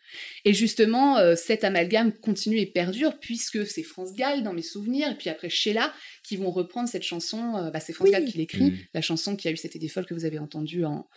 Et 0.45 0.53
justement, 0.53 1.17
euh, 1.17 1.37
cet 1.37 1.63
amalgame 1.65 2.13
continue 2.13 2.59
et 2.59 2.67
perdure, 2.67 3.19
puisque 3.21 3.65
c'est 3.67 3.83
France 3.85 4.13
Gall, 4.15 4.43
dans 4.43 4.53
mes 4.53 4.63
souvenirs, 4.63 5.09
et 5.11 5.15
puis 5.15 5.31
après 5.31 5.49
Sheila, 5.49 5.93
qui 6.25 6.37
vont 6.37 6.51
reprendre 6.51 6.89
cette 6.89 7.05
chanson, 7.05 7.57
euh, 7.57 7.71
bah, 7.71 7.81
c'est 7.81 7.93
France 7.93 8.09
Oui. 8.09 8.13
Gall 8.13 8.25
qui 8.25 8.37
l'écrit, 8.39 8.71
Mm. 8.73 8.79
la 8.95 9.01
chanson 9.01 9.37
qui 9.37 9.47
a 9.49 9.53
eu 9.53 9.57
cette 9.57 9.75
idée 9.77 9.89
folle 9.89 10.07
que 10.07 10.15
vous 10.15 10.25
avez 10.25 10.39
entendue 10.39 10.85
en, 10.85 11.09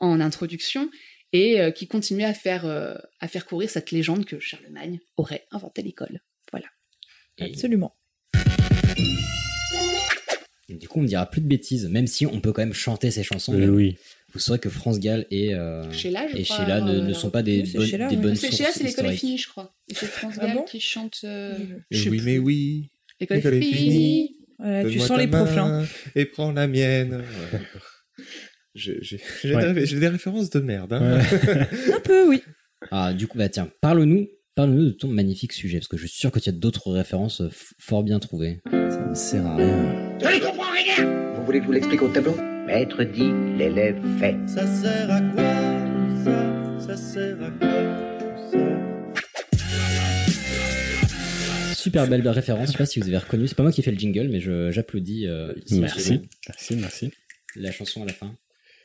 en 0.00 0.20
introduction, 0.20 0.90
et 1.34 1.60
euh, 1.60 1.70
qui 1.70 1.86
continue 1.86 2.24
à 2.24 2.34
faire, 2.34 2.64
euh, 2.66 2.94
à 3.20 3.28
faire 3.28 3.46
courir 3.46 3.70
cette 3.70 3.90
légende 3.90 4.24
que 4.24 4.38
Charlemagne 4.40 5.00
aurait 5.16 5.46
inventé 5.50 5.82
l'école. 5.82 6.20
Voilà. 6.50 6.66
Absolument. 7.40 7.94
Et 10.68 10.74
du 10.74 10.88
coup, 10.88 11.00
on 11.00 11.02
ne 11.02 11.08
dira 11.08 11.26
plus 11.28 11.40
de 11.40 11.46
bêtises, 11.46 11.86
même 11.88 12.06
si 12.06 12.24
on 12.26 12.40
peut 12.40 12.52
quand 12.52 12.62
même 12.62 12.72
chanter 12.72 13.10
ces 13.10 13.22
chansons. 13.22 13.54
Oui. 13.54 13.96
Vous 14.32 14.38
saurez 14.38 14.58
que 14.58 14.70
France 14.70 14.98
Gall 14.98 15.26
et, 15.30 15.54
euh, 15.54 15.90
Sheila, 15.92 16.26
je 16.28 16.36
et 16.38 16.44
crois, 16.44 16.56
Sheila 16.56 16.80
ne, 16.80 16.98
euh, 17.00 17.02
ne 17.02 17.12
sont 17.12 17.30
pas 17.30 17.42
des, 17.42 17.62
bonnes, 17.64 17.86
Sheila, 17.86 18.08
des 18.08 18.16
bonnes 18.16 18.34
sources 18.36 18.56
Sheila, 18.56 18.68
c'est 18.72 18.84
l'école 18.84 19.06
est 19.06 19.16
finie, 19.16 19.36
je 19.38 19.48
crois. 19.48 19.74
Et 19.90 19.94
c'est 19.94 20.06
France 20.06 20.34
Ah 20.40 20.46
Gall 20.46 20.56
bon 20.56 20.62
qui 20.62 20.80
chante. 20.80 21.20
euh, 21.24 21.54
je 21.90 22.08
oui, 22.08 22.20
mais 22.24 22.38
oui. 22.38 22.90
L'école 23.20 23.36
l'école 23.38 23.54
est 23.54 23.60
finie. 23.62 23.90
finie. 23.90 24.36
Voilà, 24.58 24.88
tu 24.88 24.98
sens 25.00 25.18
les 25.18 25.26
profs 25.26 25.58
Et 26.14 26.24
prends 26.24 26.52
la 26.52 26.66
mienne. 26.68 27.22
Ouais. 27.52 27.60
J'ai 28.74 28.98
j'ai- 29.02 29.20
j'ai 29.42 29.54
Ouais. 29.54 29.72
des, 29.74 29.84
j'ai 29.86 30.00
des 30.00 30.08
références 30.08 30.48
de 30.48 30.60
merde. 30.60 30.92
Hein. 30.94 31.20
Un 31.94 32.00
peu, 32.00 32.26
oui. 32.28 32.42
Ah, 32.90 33.12
du 33.12 33.26
coup, 33.26 33.36
bah 33.36 33.48
tiens, 33.50 33.68
parle-nous 33.80 34.28
parle-nous 34.54 34.86
de 34.86 34.90
ton 34.92 35.08
magnifique 35.08 35.52
sujet, 35.52 35.78
parce 35.78 35.88
que 35.88 35.96
je 35.96 36.06
suis 36.06 36.18
sûr 36.18 36.30
que 36.30 36.38
tu 36.38 36.48
as 36.48 36.52
d'autres 36.52 36.90
références 36.92 37.40
euh, 37.42 37.48
f- 37.48 37.72
fort 37.78 38.02
bien 38.02 38.18
trouvées. 38.18 38.60
Ça 38.70 39.06
ne 39.08 39.14
sert 39.14 39.46
à 39.46 39.56
rien. 39.56 40.18
Je 40.20 40.26
ne 40.26 40.40
comprends 40.40 40.70
rien 40.72 41.34
Vous 41.36 41.44
voulez 41.44 41.58
que 41.58 41.64
je 41.64 41.66
vous 41.68 41.72
l'explique 41.72 42.02
au 42.02 42.08
tableau? 42.08 42.36
Maître 42.66 43.02
dit, 43.04 43.30
l'élève 43.58 44.00
fait. 44.18 44.36
Ça 44.46 44.66
sert 44.66 45.10
à 45.10 45.20
quoi 45.20 45.42
tout 45.86 46.24
ça? 46.24 46.78
Ça 46.86 46.96
sert 46.96 47.36
à 47.42 47.50
quoi 47.50 47.68
tout 48.18 48.52
ça? 48.52 48.58
Super 51.74 52.06
belle 52.06 52.26
référence, 52.28 52.68
je 52.68 52.72
sais 52.72 52.78
pas 52.78 52.86
si 52.86 53.00
vous 53.00 53.08
avez 53.08 53.18
reconnu, 53.18 53.48
c'est 53.48 53.56
pas 53.56 53.64
moi 53.64 53.72
qui 53.72 53.80
ai 53.80 53.84
fait 53.84 53.90
le 53.90 53.98
jingle, 53.98 54.28
mais 54.28 54.40
je- 54.40 54.70
j'applaudis. 54.70 55.26
euh, 55.26 55.52
ici, 55.66 55.80
Merci. 55.80 56.20
Merci, 56.48 56.76
merci. 56.76 57.10
La 57.56 57.72
chanson 57.72 58.02
à 58.04 58.06
la 58.06 58.12
fin. 58.12 58.32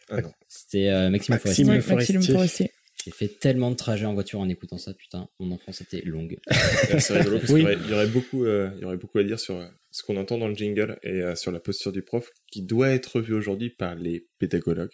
Ah 0.09 0.21
non. 0.21 0.32
C'était 0.47 0.88
euh, 0.89 1.09
Maxime 1.09 1.38
Forestier. 1.38 1.65
Maxime 1.65 2.21
Forestier. 2.23 2.71
J'ai 3.08 3.14
fait 3.14 3.39
tellement 3.39 3.72
de 3.72 3.78
trajets 3.78 4.05
en 4.05 4.14
voiture 4.14 4.41
en 4.41 4.49
écoutant 4.49 4.78
ça, 4.78 4.93
putain, 4.93 5.30
mon 5.39 5.53
enfance 5.53 5.80
était 5.80 6.01
longue. 6.01 6.39
C'est 6.99 7.14
rigolo 7.14 7.39
parce 7.39 7.53
Oui. 7.53 7.62
qu'il 7.62 7.70
y 7.72 7.74
aurait- 7.74 7.78
il 7.86 7.89
y 7.89 7.93
aurait 7.93 8.08
beaucoup, 8.08 8.43
euh, 8.43 8.70
il 8.76 8.82
y 8.82 8.84
aurait 8.84 8.97
beaucoup 8.97 9.18
à 9.20 9.24
dire 9.24 9.39
sur 9.39 9.55
euh, 9.55 9.66
ce 9.91 10.03
qu'on 10.03 10.18
entend 10.18 10.38
dans 10.38 10.49
le 10.49 10.55
jingle 10.55 10.99
et 11.03 11.22
euh, 11.22 11.34
sur 11.36 11.53
la 11.53 11.62
posture 11.62 11.93
du 11.93 12.01
prof 12.01 12.30
qui 12.51 12.64
doit 12.64 12.89
être 12.89 13.16
revue 13.16 13.34
aujourd'hui 13.34 13.70
par 13.70 13.95
les 13.95 14.28
pédagogues. 14.39 14.89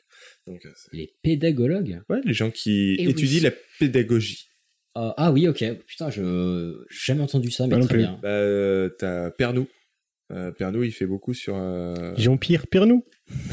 Donc, 0.45 0.61
Les 0.91 1.15
pédagogues? 1.23 2.03
Ouais, 2.07 2.21
les 2.23 2.35
gens 2.35 2.51
qui 2.51 2.93
Et 2.99 3.07
oui. 3.07 3.13
étudient 3.13 3.41
la 3.41 3.51
pédagogie. 3.79 4.47
Ah, 4.93 5.15
ah 5.17 5.31
oui, 5.31 5.47
ok, 5.47 5.63
putain, 5.87 6.11
je 6.11 6.85
j'ai 6.91 6.99
jamais 7.13 7.21
entendu 7.21 7.49
ça, 7.49 7.65
mais 7.65 7.77
non 7.77 7.87
très 7.87 7.97
bien. 7.97 8.19
Bah, 8.21 8.27
euh, 8.29 8.89
t'as 8.89 9.31
Pernou. 9.31 9.67
Euh, 10.31 10.51
Pernou, 10.51 10.83
il 10.83 10.91
fait 10.91 11.07
beaucoup 11.07 11.33
sur. 11.33 11.55
euh, 11.57 12.13
Jean-Pierre 12.15 12.67
Pernou. 12.67 13.03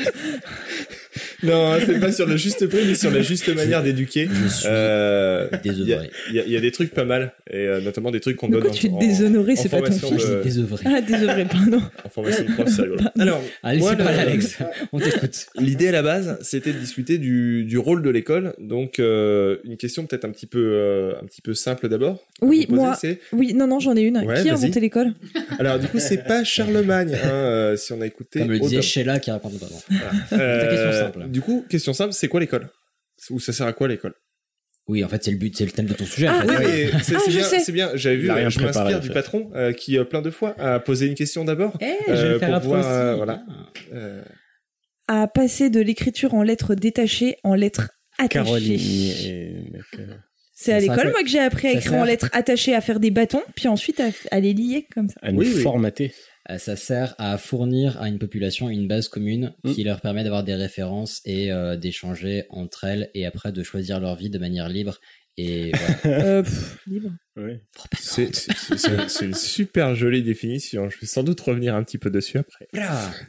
Non, 1.42 1.74
c'est 1.84 2.00
pas 2.00 2.12
sur 2.12 2.26
le 2.26 2.36
juste 2.36 2.66
prix, 2.68 2.80
mais 2.86 2.94
sur 2.94 3.10
la 3.10 3.22
juste 3.22 3.48
manière 3.54 3.82
d'éduquer. 3.82 4.28
Je 4.32 4.48
suis 4.48 4.66
Euh, 4.68 5.48
Il 5.52 5.56
y, 5.56 5.70
a- 5.70 5.72
désœuvré. 5.74 6.10
il 6.30 6.34
y 6.36 6.40
a- 6.40 6.46
y 6.46 6.56
a 6.56 6.60
des 6.60 6.70
trucs 6.70 6.92
pas 6.92 7.04
mal, 7.04 7.32
et 7.50 7.56
euh, 7.56 7.80
notamment 7.80 8.10
des 8.10 8.20
trucs 8.20 8.36
qu'on 8.36 8.48
donne 8.48 8.60
quoi 8.62 8.70
en, 8.70 8.74
tu 8.74 8.88
déshonoré, 9.00 9.52
en 9.52 9.56
c'est 9.56 9.68
pas 9.68 9.80
ton 9.80 9.92
fils. 9.92 10.26
de- 10.28 10.42
Désœuvré. 10.42 10.84
Ah, 10.86 11.00
désolé, 11.00 11.44
pardon. 11.44 11.80
en 12.04 12.08
formation 12.08 12.44
de 12.44 12.52
prof, 12.52 12.68
c'est 12.68 12.82
rigolo. 12.82 13.00
Alors, 13.18 13.42
Allez, 13.62 13.78
moi, 13.78 13.90
c'est 13.96 14.04
pas 14.04 14.12
le- 14.12 14.18
Alex, 14.18 14.58
on 14.92 14.98
t'écoute. 15.00 15.46
L'idée 15.58 15.88
à 15.88 15.92
la 15.92 16.02
base, 16.02 16.38
c'était 16.42 16.72
de 16.72 16.78
discuter 16.78 17.18
du, 17.18 17.64
du 17.64 17.78
rôle 17.78 18.02
de 18.02 18.10
l'école. 18.10 18.54
Donc, 18.58 18.98
euh, 18.98 19.56
une 19.64 19.76
question 19.76 20.06
peut-être 20.06 20.24
un 20.24 20.30
petit 20.30 20.46
peu, 20.46 20.58
euh, 20.62 21.12
un 21.22 21.26
petit 21.26 21.42
peu 21.42 21.54
simple 21.54 21.88
d'abord. 21.88 22.24
Oui, 22.42 22.66
poser, 22.66 22.80
moi. 22.80 22.94
c'est- 23.00 23.20
Oui, 23.32 23.54
non, 23.54 23.66
non, 23.66 23.80
j'en 23.80 23.96
ai 23.96 24.02
une. 24.02 24.18
Ouais, 24.18 24.42
Qui 24.42 24.50
a 24.50 24.54
inventé 24.54 24.80
l'école? 24.80 25.12
Alors, 25.58 25.78
du 25.78 25.86
coup, 25.88 25.98
c'est 25.98 26.24
pas 26.24 26.44
Charlemagne, 26.44 27.14
hein, 27.22 27.28
euh, 27.28 27.76
si 27.76 27.92
on 27.92 28.00
a 28.00 28.06
écouté. 28.06 28.40
Comme 28.40 28.50
le 28.50 28.58
disait. 28.58 28.82
Sheila 28.82 29.18
qui 29.18 29.30
raconte 29.30 29.58
pas. 29.58 29.66
bon. 29.66 29.96
Euh, 30.32 30.60
Ta 30.60 30.66
question 30.66 30.92
simple. 30.92 31.26
Du 31.30 31.40
coup, 31.40 31.64
question 31.68 31.92
simple, 31.92 32.12
c'est 32.12 32.28
quoi 32.28 32.40
l'école? 32.40 32.68
Ou 33.30 33.38
ça 33.40 33.52
sert 33.52 33.66
à 33.66 33.72
quoi 33.72 33.88
l'école? 33.88 34.14
Oui, 34.88 35.04
en 35.04 35.08
fait, 35.08 35.22
c'est 35.22 35.30
le 35.30 35.36
but, 35.36 35.56
c'est 35.56 35.64
le 35.64 35.70
thème 35.70 35.86
de 35.86 35.94
ton 35.94 36.04
sujet. 36.04 36.26
Ah, 36.28 36.42
oui, 36.48 36.54
et 36.64 36.90
c'est 37.02 37.14
Ah, 37.14 37.20
bien, 37.28 37.44
c'est 37.44 37.72
bien. 37.72 37.90
J'avais 37.94 38.16
vu, 38.16 38.30
rien 38.30 38.48
je 38.48 38.58
m'inspire 38.60 38.98
du 39.00 39.10
patron 39.10 39.50
euh, 39.54 39.72
qui 39.72 39.96
euh, 39.98 40.04
plein 40.04 40.22
de 40.22 40.30
fois 40.30 40.58
a 40.58 40.80
posé 40.80 41.06
une 41.06 41.14
question 41.14 41.44
d'abord. 41.44 41.76
Eh, 41.80 41.86
je 42.08 42.12
vais 42.12 42.44
Euh, 42.44 42.58
pour 42.60 42.68
voir, 42.70 42.84
euh, 42.90 43.14
voilà. 43.14 43.44
Ah. 43.48 43.52
Euh, 43.94 44.22
À 45.06 45.28
passer 45.28 45.70
de 45.70 45.80
l'écriture 45.80 46.34
en 46.34 46.42
lettres 46.42 46.74
détachées 46.74 47.36
en 47.44 47.54
lettres 47.54 47.90
attachées. 48.18 48.78
C'est 50.54 50.72
à 50.72 50.80
l'école, 50.80 51.10
moi, 51.10 51.22
que 51.22 51.28
j'ai 51.28 51.38
appris 51.38 51.68
à 51.68 51.72
écrire 51.72 51.94
en 51.94 52.04
lettres 52.04 52.28
attachées, 52.32 52.74
à 52.74 52.80
faire 52.80 52.98
des 53.00 53.10
bâtons, 53.10 53.42
puis 53.54 53.68
ensuite 53.68 54.00
à, 54.00 54.08
à 54.30 54.40
les 54.40 54.52
lier 54.52 54.86
comme 54.92 55.08
ça. 55.08 55.20
à 55.22 55.30
nous 55.30 55.38
Oui, 55.38 55.46
formater. 55.62 56.12
Ça 56.58 56.74
sert 56.76 57.14
à 57.18 57.36
fournir 57.38 58.00
à 58.00 58.08
une 58.08 58.18
population 58.18 58.68
une 58.70 58.88
base 58.88 59.08
commune 59.08 59.52
Mm. 59.64 59.72
qui 59.74 59.84
leur 59.84 60.00
permet 60.00 60.24
d'avoir 60.24 60.42
des 60.42 60.54
références 60.54 61.20
et 61.24 61.52
euh, 61.52 61.76
d'échanger 61.76 62.44
entre 62.50 62.84
elles 62.84 63.10
et 63.14 63.26
après 63.26 63.52
de 63.52 63.62
choisir 63.62 64.00
leur 64.00 64.16
vie 64.16 64.30
de 64.30 64.38
manière 64.38 64.68
libre. 64.68 64.98
Et 65.36 65.70
voilà. 66.02 66.18
Euh, 66.24 66.42
pff, 66.42 66.78
libre. 66.86 67.10
c'est 67.96 69.24
une 69.24 69.34
super 69.34 69.94
jolie 69.94 70.22
définition. 70.22 70.90
Je 70.90 70.98
vais 70.98 71.06
sans 71.06 71.22
doute 71.22 71.40
revenir 71.40 71.74
un 71.74 71.82
petit 71.84 71.98
peu 71.98 72.10
dessus 72.10 72.38
après. 72.38 72.66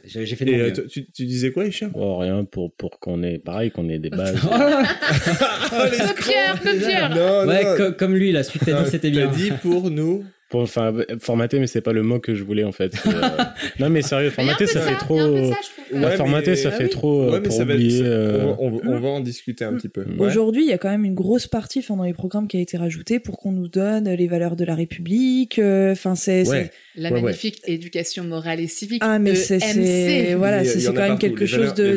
J'ai 0.04 0.26
fait 0.26 0.46
Et 0.48 0.60
euh, 0.60 0.72
tu, 0.90 1.10
tu 1.10 1.24
disais 1.26 1.52
quoi, 1.52 1.64
Hicham? 1.66 1.90
Oh, 1.94 2.16
rien 2.18 2.44
pour, 2.44 2.74
pour 2.74 2.98
qu'on 2.98 3.22
ait, 3.22 3.38
pareil, 3.38 3.70
qu'on 3.70 3.88
ait 3.88 3.98
des 3.98 4.10
bases. 4.10 4.34
Le 4.42 6.14
Pierre, 6.22 6.60
le 6.64 6.78
Pierre 6.78 7.10
Non, 7.10 7.46
Ouais, 7.46 7.64
non. 7.64 7.76
co- 7.76 7.92
comme 7.92 8.14
lui, 8.14 8.32
la 8.32 8.42
suite 8.42 8.62
t'as 8.64 8.82
dit 8.82 8.90
c'était 8.90 9.10
bien. 9.10 9.28
T'as 9.28 9.36
dit 9.36 9.50
pour 9.62 9.90
nous. 9.90 10.24
Pour, 10.52 10.60
enfin, 10.60 10.94
formater, 11.18 11.58
mais 11.58 11.66
c'est 11.66 11.80
pas 11.80 11.92
le 11.94 12.02
mot 12.02 12.20
que 12.20 12.34
je 12.34 12.44
voulais 12.44 12.62
en 12.62 12.72
fait. 12.72 12.92
Euh, 13.06 13.20
non, 13.80 13.88
mais 13.90 14.02
sérieux, 14.02 14.28
un 14.28 14.30
formater, 14.30 14.66
ça 14.66 14.78
de 14.80 14.84
fait 14.84 14.94
trop. 14.96 15.18
ça. 15.18 15.24
Ouais, 15.92 16.04
Ouais, 16.04 16.16
formater, 16.16 16.50
mais- 16.50 16.56
ça 16.56 16.68
Ah 16.72 16.76
fait 16.76 16.84
oui. 16.84 16.90
trop 16.90 17.22
euh, 17.22 17.26
Ouais, 17.26 17.32
mais 17.38 17.42
pour 17.42 17.52
ça 17.56 17.64
va, 17.64 17.74
oublier. 17.74 17.98
ça- 17.98 18.04
euh, 18.04 18.42
on, 18.58 18.70
va, 18.70 18.76
on 18.84 18.90
va- 18.90 18.96
on 18.96 19.00
va 19.00 19.08
en 19.08 19.20
discuter 19.20 19.64
un 19.64 19.72
petit 19.74 19.88
peu. 19.88 20.02
Ouais. 20.02 20.26
Aujourd'hui, 20.26 20.62
il 20.62 20.68
y 20.68 20.72
a 20.72 20.78
quand 20.78 20.90
même 20.90 21.04
une 21.04 21.14
grosse 21.14 21.46
partie 21.46 21.78
enfin, 21.80 21.96
dans 21.96 22.04
les 22.04 22.12
programmes 22.12 22.48
qui 22.48 22.56
a 22.58 22.60
été 22.60 22.76
rajoutée 22.76 23.18
pour 23.18 23.38
qu'on 23.38 23.52
nous 23.52 23.68
donne 23.68 24.08
les 24.10 24.26
valeurs 24.28 24.54
de 24.56 24.64
la 24.64 24.74
République. 24.74 25.58
euh, 25.58 25.92
Enfin, 25.92 26.14
c'est. 26.14 26.44
La 26.44 27.08
Ouais, 27.08 27.14
ouais. 27.16 27.22
magnifique 27.22 27.60
éducation 27.66 28.24
morale 28.24 28.60
et 28.60 28.68
civique. 28.68 29.02
Ah, 29.04 29.18
mais 29.18 29.34
c'est. 29.34 30.34
Voilà, 30.34 30.64
c'est 30.64 30.84
quand 30.84 30.92
même 30.94 31.18
quelque 31.18 31.46
chose 31.46 31.72
de, 31.74 31.94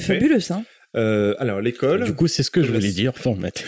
fabuleux, 0.00 0.40
ça. 0.40 0.62
Euh, 0.96 1.34
alors, 1.38 1.60
l'école. 1.60 2.04
Du 2.04 2.14
coup, 2.14 2.26
c'est 2.26 2.42
ce 2.42 2.50
que 2.50 2.62
je 2.62 2.68
voulais 2.72 2.80
la- 2.88 2.92
dire, 2.92 3.16
formater. 3.16 3.64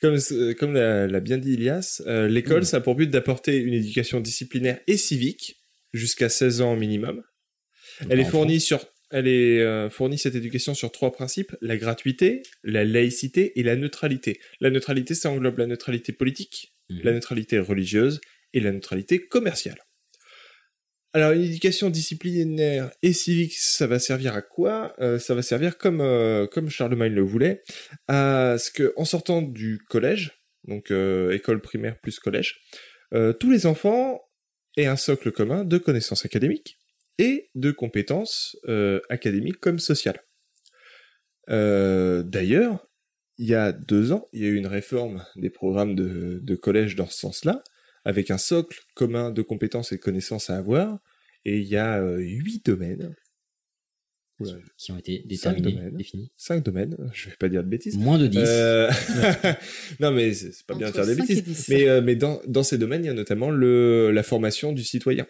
Comme, 0.00 0.18
euh, 0.32 0.54
comme 0.54 0.74
l'a, 0.74 1.20
bien 1.20 1.38
dit 1.38 1.52
Ilias, 1.54 2.02
euh, 2.06 2.26
Mm. 2.28 2.32
l'école, 2.32 2.64
ça 2.66 2.78
a 2.78 2.80
pour 2.80 2.94
but 2.94 3.10
d'apporter 3.10 3.56
une 3.56 3.74
éducation 3.74 4.20
disciplinaire 4.20 4.78
et 4.86 4.96
civique 4.96 5.56
jusqu'à 5.92 6.28
16 6.28 6.60
ans 6.60 6.76
minimum. 6.76 7.22
Elle 8.08 8.20
est 8.20 8.24
fournie 8.24 8.60
sur, 8.60 8.84
elle 9.10 9.26
est 9.26 9.60
euh, 9.60 9.90
fournie 9.90 10.18
cette 10.18 10.34
éducation 10.34 10.74
sur 10.74 10.92
trois 10.92 11.12
principes 11.12 11.56
la 11.60 11.76
gratuité, 11.76 12.42
la 12.62 12.84
laïcité 12.84 13.58
et 13.58 13.62
la 13.62 13.76
neutralité. 13.76 14.38
La 14.60 14.70
neutralité, 14.70 15.14
ça 15.14 15.30
englobe 15.30 15.58
la 15.58 15.66
neutralité 15.66 16.12
politique, 16.12 16.74
Mhm. 16.90 17.00
la 17.04 17.12
neutralité 17.12 17.58
religieuse 17.58 18.20
et 18.54 18.60
la 18.60 18.72
neutralité 18.72 19.18
commerciale. 19.26 19.78
Alors, 21.14 21.32
une 21.32 21.42
éducation 21.42 21.88
disciplinaire 21.88 22.90
et 23.02 23.14
civique, 23.14 23.54
ça 23.56 23.86
va 23.86 23.98
servir 23.98 24.34
à 24.34 24.42
quoi? 24.42 24.94
Euh, 25.00 25.18
Ça 25.18 25.34
va 25.34 25.42
servir 25.42 25.78
comme 25.78 26.00
euh, 26.02 26.46
comme 26.46 26.68
Charlemagne 26.68 27.14
le 27.14 27.22
voulait, 27.22 27.62
à 28.08 28.56
ce 28.58 28.70
que 28.70 28.92
en 28.96 29.06
sortant 29.06 29.40
du 29.40 29.78
collège, 29.88 30.42
donc 30.64 30.90
euh, 30.90 31.30
école 31.30 31.62
primaire 31.62 31.98
plus 32.00 32.18
collège, 32.18 32.60
euh, 33.14 33.32
tous 33.32 33.50
les 33.50 33.64
enfants 33.64 34.20
aient 34.76 34.86
un 34.86 34.96
socle 34.96 35.32
commun 35.32 35.64
de 35.64 35.78
connaissances 35.78 36.26
académiques 36.26 36.78
et 37.18 37.50
de 37.54 37.72
compétences 37.72 38.56
académiques 39.08 39.58
comme 39.58 39.80
sociales. 39.80 40.20
D'ailleurs, 41.48 42.86
il 43.38 43.46
y 43.46 43.54
a 43.56 43.72
deux 43.72 44.12
ans, 44.12 44.28
il 44.32 44.42
y 44.42 44.44
a 44.44 44.48
eu 44.48 44.54
une 44.54 44.68
réforme 44.68 45.24
des 45.34 45.50
programmes 45.50 45.96
de 45.96 46.54
collège 46.54 46.94
dans 46.94 47.08
ce 47.08 47.18
sens-là, 47.18 47.64
avec 48.08 48.30
un 48.30 48.38
socle 48.38 48.80
commun 48.94 49.30
de 49.30 49.42
compétences 49.42 49.92
et 49.92 49.96
de 49.96 50.00
connaissances 50.00 50.48
à 50.48 50.56
avoir, 50.56 50.98
et 51.44 51.58
il 51.58 51.66
y 51.66 51.76
a 51.76 52.00
euh, 52.00 52.16
huit 52.18 52.64
domaines, 52.64 53.14
Oula, 54.40 54.52
Qui 54.78 54.92
ont 54.92 54.96
été 54.98 55.18
Cinq 55.18 55.26
déterminés, 55.56 55.72
domaines. 55.72 55.96
définis. 55.96 56.32
cinq 56.36 56.64
domaines, 56.64 56.96
je 57.12 57.28
vais 57.28 57.36
pas 57.36 57.48
dire 57.50 57.62
de 57.62 57.68
bêtises. 57.68 57.98
Moins 57.98 58.18
de 58.18 58.26
10. 58.28 58.38
Euh, 58.42 58.90
non, 60.00 60.10
mais 60.12 60.32
c'est 60.32 60.64
pas 60.64 60.74
bien 60.74 60.88
de 60.88 60.92
faire 60.92 61.06
des 61.06 61.16
bêtises. 61.16 61.42
dix. 61.44 61.68
Mais, 61.68 61.86
euh, 61.88 62.00
mais 62.00 62.16
dans, 62.16 62.40
dans 62.46 62.62
ces 62.62 62.78
domaines, 62.78 63.04
il 63.04 63.08
y 63.08 63.10
a 63.10 63.14
notamment 63.14 63.50
le, 63.50 64.10
la 64.10 64.22
formation 64.22 64.72
du 64.72 64.84
citoyen. 64.84 65.26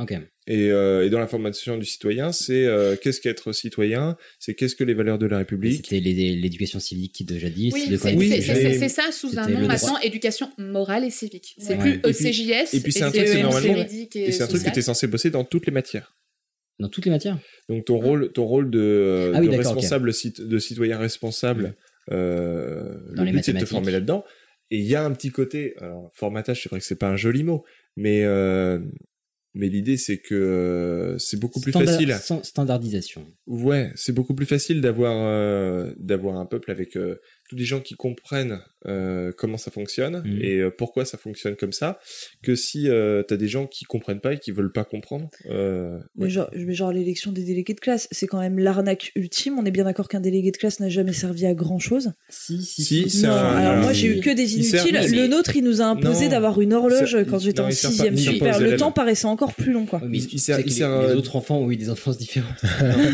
Ok. 0.00 0.12
Et, 0.48 0.70
euh, 0.72 1.06
et 1.06 1.10
dans 1.10 1.20
la 1.20 1.28
formation 1.28 1.78
du 1.78 1.84
citoyen, 1.86 2.32
c'est 2.32 2.64
euh, 2.66 2.96
qu'est-ce 2.96 3.20
qu'être 3.20 3.52
citoyen, 3.52 4.16
c'est 4.40 4.54
qu'est-ce 4.54 4.74
que 4.74 4.82
les 4.82 4.92
valeurs 4.94 5.18
de 5.18 5.26
la 5.26 5.38
République? 5.38 5.86
C'était 5.88 6.00
l'éducation 6.00 6.80
civique 6.80 7.24
de 7.24 7.38
jadis. 7.38 7.72
Oui, 7.72 7.88
de 7.88 7.96
c'est 7.96 8.10
quand- 8.12 8.18
Oui, 8.18 8.28
c'est- 8.28 8.88
ça 8.88 9.12
sous 9.12 9.38
un 9.38 9.48
nom 9.48 9.66
maintenant, 9.68 9.96
éducation 10.00 10.50
morale 10.58 11.04
et 11.04 11.10
civique. 11.10 11.54
C'est 11.58 11.76
Ouais. 11.78 11.98
plus 11.98 12.10
ECJS. 12.10 12.74
et 12.74 12.80
puis 12.80 12.90
c'est 12.92 13.02
un 13.02 13.10
truc, 13.10 13.20
c'est 13.20 13.26
c'est 13.28 13.38
EMC 13.38 13.42
normalement- 13.44 13.74
juridique 13.76 14.16
Et 14.16 14.32
c'est 14.32 14.42
un 14.42 14.46
truc 14.48 14.64
que 14.64 14.70
tu 14.70 14.78
es 14.80 14.82
censé 14.82 15.06
bosser 15.06 15.30
dans 15.30 15.44
toutes 15.44 15.66
les 15.66 15.72
matières. 15.72 16.16
Dans 16.80 16.88
toutes 16.88 17.04
les 17.04 17.12
matières? 17.12 17.38
Donc 17.68 17.84
ton 17.84 17.98
rôle, 17.98 18.32
ton 18.32 18.44
rôle 18.46 18.68
de, 18.70 18.80
euh, 18.80 19.32
Ah 19.36 19.38
oui, 19.40 19.46
de 19.48 19.56
responsable, 19.56 20.12
cit- 20.12 20.40
de 20.40 20.58
citoyen 20.58 20.98
responsable, 20.98 21.76
euh, 22.10 22.94
Dans 23.14 23.22
le 23.22 23.26
les 23.26 23.32
but 23.36 23.44
c'est 23.44 23.52
de 23.52 23.60
te 23.60 23.64
former 23.64 23.92
là-dedans. 23.92 24.24
Et 24.72 24.78
il 24.78 24.84
y 24.86 24.96
a 24.96 25.04
un 25.04 25.12
petit 25.12 25.30
côté, 25.30 25.74
alors 25.80 26.10
formatage, 26.14 26.62
c'est 26.64 26.68
vrai 26.68 26.80
que 26.80 26.84
c'est 26.86 26.98
pas 26.98 27.08
un 27.08 27.16
joli 27.16 27.44
mot, 27.44 27.64
mais 27.96 28.24
euh, 28.24 28.80
Mais 29.56 29.68
l'idée, 29.68 29.96
c'est 29.96 30.18
que 30.18 30.34
euh, 30.34 31.16
c'est 31.18 31.38
beaucoup 31.38 31.60
plus 31.60 31.70
Standard- 31.70 31.94
facile. 31.94 32.12
sans- 32.20 32.42
Standardisation. 32.42 33.24
Ouais, 33.46 33.92
c'est 33.94 34.12
beaucoup 34.12 34.34
plus 34.34 34.46
facile 34.46 34.80
d'avoir 34.80 35.14
euh, 35.16 35.92
d'avoir 35.96 36.38
un 36.38 36.44
peuple 36.46 36.70
avec 36.72 36.96
euh, 36.96 37.20
tous 37.54 37.58
des 37.58 37.64
gens 37.64 37.80
qui 37.80 37.94
comprennent 37.94 38.60
euh, 38.86 39.32
comment 39.38 39.56
ça 39.56 39.70
fonctionne 39.70 40.22
Mhm. 40.26 40.38
et 40.42 40.58
euh, 40.58 40.70
pourquoi 40.70 41.06
ça 41.06 41.16
fonctionne 41.16 41.56
comme 41.56 41.72
ça, 41.72 41.98
que 42.42 42.54
si 42.54 42.88
euh, 42.90 43.22
t'as 43.22 43.36
des 43.38 43.48
gens 43.48 43.66
qui 43.66 43.86
comprennent 43.86 44.20
pas 44.20 44.34
et 44.34 44.38
qui 44.38 44.50
veulent 44.52 44.72
pas 44.72 44.84
comprendre. 44.84 45.30
Euh, 45.48 45.98
Mais 46.16 46.24
ouais. 46.24 46.30
genre, 46.30 46.50
mais 46.54 46.74
genre 46.74 46.92
l'élection 46.92 47.32
des 47.32 47.44
délégués 47.44 47.72
de 47.72 47.80
classe, 47.80 48.08
c'est 48.10 48.26
quand 48.26 48.40
même 48.40 48.58
l'arnaque 48.58 49.12
ultime. 49.16 49.58
On 49.58 49.64
est 49.64 49.70
bien 49.70 49.84
d'accord 49.84 50.06
qu'un 50.08 50.20
délégué 50.20 50.50
de 50.50 50.56
classe 50.58 50.80
n'a 50.80 50.90
jamais 50.90 51.14
servi 51.14 51.46
à 51.46 51.54
grand 51.54 51.78
chose. 51.78 52.12
Si, 52.28 52.62
si, 52.62 53.08
Si, 53.08 53.22
Non, 53.22 53.30
un- 53.30 53.56
alors 53.56 53.82
moi 53.82 53.92
j'ai 53.94 54.18
eu 54.18 54.20
que 54.20 54.28
des 54.34 54.46
sert- 54.46 54.86
inutiles. 54.86 54.98
mais- 55.12 55.16
Le 55.22 55.28
nôtre, 55.28 55.56
il 55.56 55.64
nous 55.64 55.80
a 55.80 55.86
imposé 55.86 56.28
d'avoir 56.28 56.60
une 56.60 56.74
horloge 56.74 57.16
quand 57.30 57.38
j'étais 57.38 57.60
en 57.60 57.70
sixième 57.70 58.16
super. 58.18 58.60
Le 58.60 58.76
temps 58.76 58.92
paraissait 58.92 59.26
encore 59.26 59.54
plus 59.54 59.72
long, 59.72 59.86
quoi. 59.86 60.02
Mais 60.06 60.18
Il- 60.18 60.28
il 60.34 60.38
sert- 60.38 60.60
il 60.60 60.66
les, 60.66 60.70
sert, 60.70 61.08
les 61.08 61.14
autres 61.14 61.36
enfants 61.36 61.58
ont 61.58 61.70
eu 61.70 61.76
des 61.76 61.88
enfances 61.88 62.18
différentes. 62.18 62.62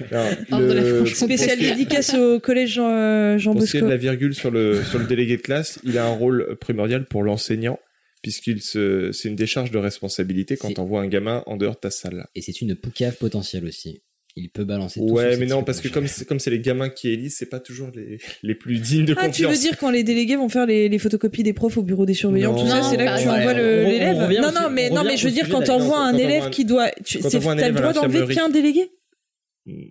Le- 0.00 0.06
Franche-Comté. 0.06 0.98
pour 0.98 1.08
ce 1.08 1.14
Spécial 1.24 1.58
qui 1.58 1.64
est- 1.64 1.70
dédicace 1.70 2.14
au 2.14 2.40
collège 2.40 2.74
Jean, 2.74 3.38
Jean 3.38 3.54
De 3.78 3.86
la 3.86 3.96
virgule 3.96 4.34
sur 4.34 4.50
le, 4.50 4.82
sur 4.82 4.98
le 4.98 5.06
délégué 5.06 5.36
de 5.36 5.42
classe, 5.42 5.78
il 5.84 5.96
a 5.98 6.04
un 6.06 6.12
rôle 6.12 6.56
primordial 6.60 7.06
pour 7.06 7.22
l'enseignant, 7.22 7.78
puisqu'il 8.22 8.60
se, 8.62 9.12
c'est 9.12 9.28
une 9.28 9.36
décharge 9.36 9.70
de 9.70 9.78
responsabilité 9.78 10.56
quand 10.56 10.68
C'est- 10.68 10.74
t'envoies 10.74 11.00
un 11.02 11.08
gamin 11.08 11.42
en 11.46 11.56
dehors 11.56 11.74
de 11.74 11.80
ta 11.80 11.90
salle. 11.90 12.26
Et 12.34 12.42
c'est 12.42 12.60
une 12.60 12.74
poucave 12.74 13.16
potentielle 13.16 13.64
aussi. 13.66 14.02
Il 14.36 14.48
peut 14.48 14.62
balancer 14.64 15.00
Ouais, 15.00 15.36
mais 15.38 15.46
non, 15.46 15.64
parce 15.64 15.80
que 15.80 15.88
comme 15.88 16.06
c'est, 16.06 16.24
comme 16.24 16.38
c'est 16.38 16.50
les 16.52 16.60
gamins 16.60 16.88
qui 16.88 17.08
élisent, 17.08 17.34
c'est 17.36 17.48
pas 17.50 17.58
toujours 17.58 17.90
les, 17.96 18.18
les 18.44 18.54
plus 18.54 18.78
dignes 18.78 19.04
de 19.04 19.12
Ah, 19.18 19.28
tu 19.28 19.42
veux 19.42 19.48
confiance. 19.48 19.60
dire 19.60 19.76
quand 19.76 19.90
les 19.90 20.04
délégués 20.04 20.36
vont 20.36 20.48
faire 20.48 20.66
les, 20.66 20.88
les 20.88 20.98
photocopies 21.00 21.42
des 21.42 21.52
profs 21.52 21.76
au 21.78 21.82
bureau 21.82 22.06
des 22.06 22.14
surveillants, 22.14 22.52
Non. 22.52 22.62
tout 22.62 22.68
ça, 22.68 22.80
Non, 22.80 22.90
c'est 22.90 22.96
là 22.96 23.14
que 23.16 23.18
tu 23.18 23.24
ça. 23.24 23.34
envoies 23.34 23.52
On- 23.52 23.56
on 23.56 23.88
l'élève 23.88 24.40
Non, 24.40 24.52
non, 24.52 24.70
mais, 24.70 24.88
on 24.92 24.94
non, 24.94 25.04
mais 25.04 25.16
je 25.16 25.26
veux 25.26 25.32
dire, 25.34 25.48
quand 25.48 25.62
t'envoies 25.62 25.98
un 25.98 26.16
élève 26.16 26.48
qui 26.50 26.64
doit. 26.64 26.90
Tu, 27.04 27.18
t'as 27.18 27.28
le 27.68 27.72
droit 27.74 27.92
d'enlever 27.92 28.32
qu'un 28.32 28.48
délégué 28.48 28.88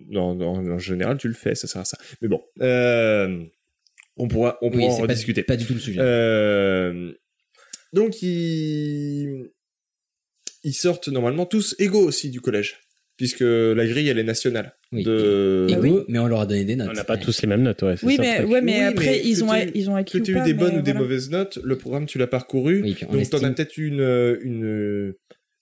Non, 0.08 0.34
non, 0.34 0.56
en 0.72 0.78
général, 0.78 1.18
tu 1.18 1.28
le 1.28 1.34
fais, 1.34 1.54
ça 1.54 1.66
sert 1.66 1.82
à 1.82 1.84
ça. 1.84 1.98
Mais 2.22 2.28
bon, 2.28 2.40
euh, 2.62 3.44
on 4.22 4.28
pourra, 4.28 4.58
on 4.62 4.70
Oui, 4.70 4.78
pourra 4.78 4.92
en 4.92 4.96
pas, 4.96 5.02
rediscuter. 5.02 5.42
pas 5.42 5.56
du 5.56 5.64
tout 5.66 5.74
le 5.74 5.80
sujet. 5.80 5.98
Euh, 6.00 7.12
donc, 7.92 8.22
ils... 8.22 9.50
ils 10.64 10.74
sortent 10.74 11.08
normalement 11.08 11.46
tous 11.46 11.74
égaux 11.78 12.06
aussi 12.06 12.30
du 12.30 12.40
collège, 12.40 12.78
puisque 13.16 13.40
la 13.40 13.86
grille, 13.86 14.08
elle 14.08 14.18
est 14.18 14.24
nationale. 14.24 14.76
Oui. 14.92 15.04
De... 15.04 15.66
Mais 16.08 16.18
on 16.18 16.26
leur 16.26 16.40
a 16.40 16.46
donné 16.46 16.64
des 16.64 16.76
notes. 16.76 16.88
On 16.90 16.92
n'a 16.92 17.04
pas 17.04 17.16
tous 17.16 17.40
les 17.42 17.48
mêmes 17.48 17.62
notes, 17.62 17.82
ouais. 17.82 17.94
Oui, 18.02 18.16
ça, 18.16 18.22
mais, 18.22 18.36
truc. 18.38 18.50
ouais, 18.50 18.60
mais 18.60 18.78
Oui, 18.80 18.84
après, 18.86 19.06
mais 19.06 19.22
ils, 19.24 19.44
ont, 19.44 19.48
t'aies- 19.50 19.70
ils 19.74 19.88
ont 19.90 19.94
acquis 19.96 20.18
Que 20.18 20.24
tu 20.24 20.30
aies 20.32 20.34
eu 20.34 20.38
pas, 20.38 20.44
des 20.44 20.54
bonnes 20.54 20.78
ou 20.78 20.82
des 20.82 20.94
mauvaises 20.94 21.30
notes, 21.30 21.58
le 21.62 21.76
programme, 21.78 22.06
tu 22.06 22.18
l'as 22.18 22.26
parcouru. 22.26 22.82
Oui, 22.82 22.90
donc, 23.00 23.08
t'en 23.10 23.16
as 23.18 23.20
estime- 23.22 23.54
peut-être 23.54 23.76
une, 23.78 24.38
une, 24.42 25.14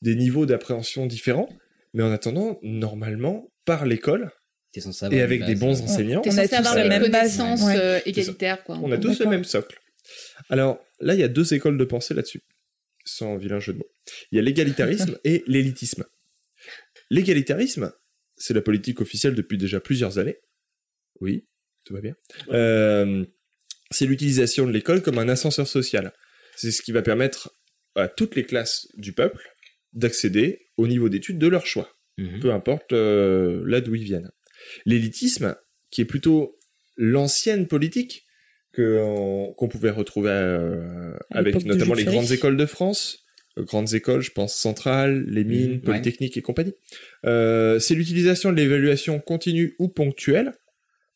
des 0.02 0.14
niveaux 0.14 0.46
d'appréhension 0.46 1.06
différents. 1.06 1.48
Mais 1.94 2.02
en 2.02 2.10
attendant, 2.12 2.58
normalement, 2.62 3.50
par 3.64 3.86
l'école, 3.86 4.30
T'es 4.78 4.84
censé 4.84 5.04
avoir 5.06 5.18
et 5.18 5.22
avec 5.22 5.44
des 5.44 5.54
bons 5.54 5.80
enseignants, 5.82 6.20
T'es 6.20 6.30
On 6.32 6.38
a 6.38 6.46
tous 6.48 6.54
avoir 6.54 6.74
la 6.76 6.82
les 6.84 6.88
même 6.88 7.10
base, 7.10 7.36
connaissances 7.36 7.62
ouais. 7.64 7.76
euh, 7.78 8.00
égalitaires, 8.06 8.62
quoi. 8.64 8.78
on 8.82 8.90
a 8.92 8.98
tous 8.98 9.18
le 9.20 9.26
même 9.26 9.44
socle. 9.44 9.78
Alors, 10.50 10.78
là, 11.00 11.14
il 11.14 11.20
y 11.20 11.24
a 11.24 11.28
deux 11.28 11.52
écoles 11.54 11.76
de 11.78 11.84
pensée 11.84 12.14
là-dessus, 12.14 12.42
sans 13.04 13.36
vilain 13.36 13.60
jeu 13.60 13.72
de 13.72 13.78
mots. 13.78 13.90
Il 14.32 14.36
y 14.36 14.38
a 14.38 14.42
l'égalitarisme 14.42 15.18
et 15.24 15.42
l'élitisme. 15.46 16.04
L'égalitarisme, 17.10 17.92
c'est 18.36 18.54
la 18.54 18.60
politique 18.62 19.00
officielle 19.00 19.34
depuis 19.34 19.58
déjà 19.58 19.80
plusieurs 19.80 20.18
années. 20.18 20.38
Oui, 21.20 21.46
tout 21.84 21.94
va 21.94 22.00
bien. 22.00 22.14
Euh, 22.50 23.24
c'est 23.90 24.06
l'utilisation 24.06 24.66
de 24.66 24.72
l'école 24.72 25.02
comme 25.02 25.18
un 25.18 25.28
ascenseur 25.28 25.66
social. 25.66 26.12
C'est 26.56 26.70
ce 26.70 26.82
qui 26.82 26.92
va 26.92 27.02
permettre 27.02 27.50
à 27.94 28.08
toutes 28.08 28.36
les 28.36 28.44
classes 28.44 28.86
du 28.94 29.12
peuple 29.12 29.42
d'accéder 29.92 30.68
au 30.76 30.86
niveau 30.86 31.08
d'études 31.08 31.38
de 31.38 31.48
leur 31.48 31.66
choix 31.66 31.92
Mhm. 32.20 32.40
peu 32.40 32.52
importe 32.52 32.92
euh, 32.92 33.62
là 33.64 33.80
d'où 33.80 33.94
ils 33.94 34.02
viennent. 34.02 34.28
L'élitisme, 34.86 35.54
qui 35.90 36.00
est 36.02 36.04
plutôt 36.04 36.58
l'ancienne 36.96 37.66
politique 37.66 38.24
que 38.72 39.00
on- 39.02 39.52
qu'on 39.54 39.68
pouvait 39.68 39.90
retrouver 39.90 40.30
euh, 40.32 41.12
avec 41.30 41.54
notamment 41.68 41.94
les 41.94 42.04
grandes 42.04 42.32
écoles 42.32 42.56
de 42.56 42.66
France, 42.66 43.24
euh, 43.58 43.64
grandes 43.64 43.94
écoles, 43.94 44.20
je 44.20 44.30
pense 44.30 44.54
centrales, 44.54 45.24
les 45.28 45.44
mines, 45.44 45.72
Mhm, 45.74 45.80
polytechniques 45.80 46.36
et 46.36 46.42
compagnie. 46.42 46.74
Euh, 47.24 47.78
c'est 47.78 47.94
l'utilisation 47.94 48.50
de 48.52 48.56
l'évaluation 48.56 49.20
continue 49.20 49.74
ou 49.78 49.88
ponctuelle 49.88 50.52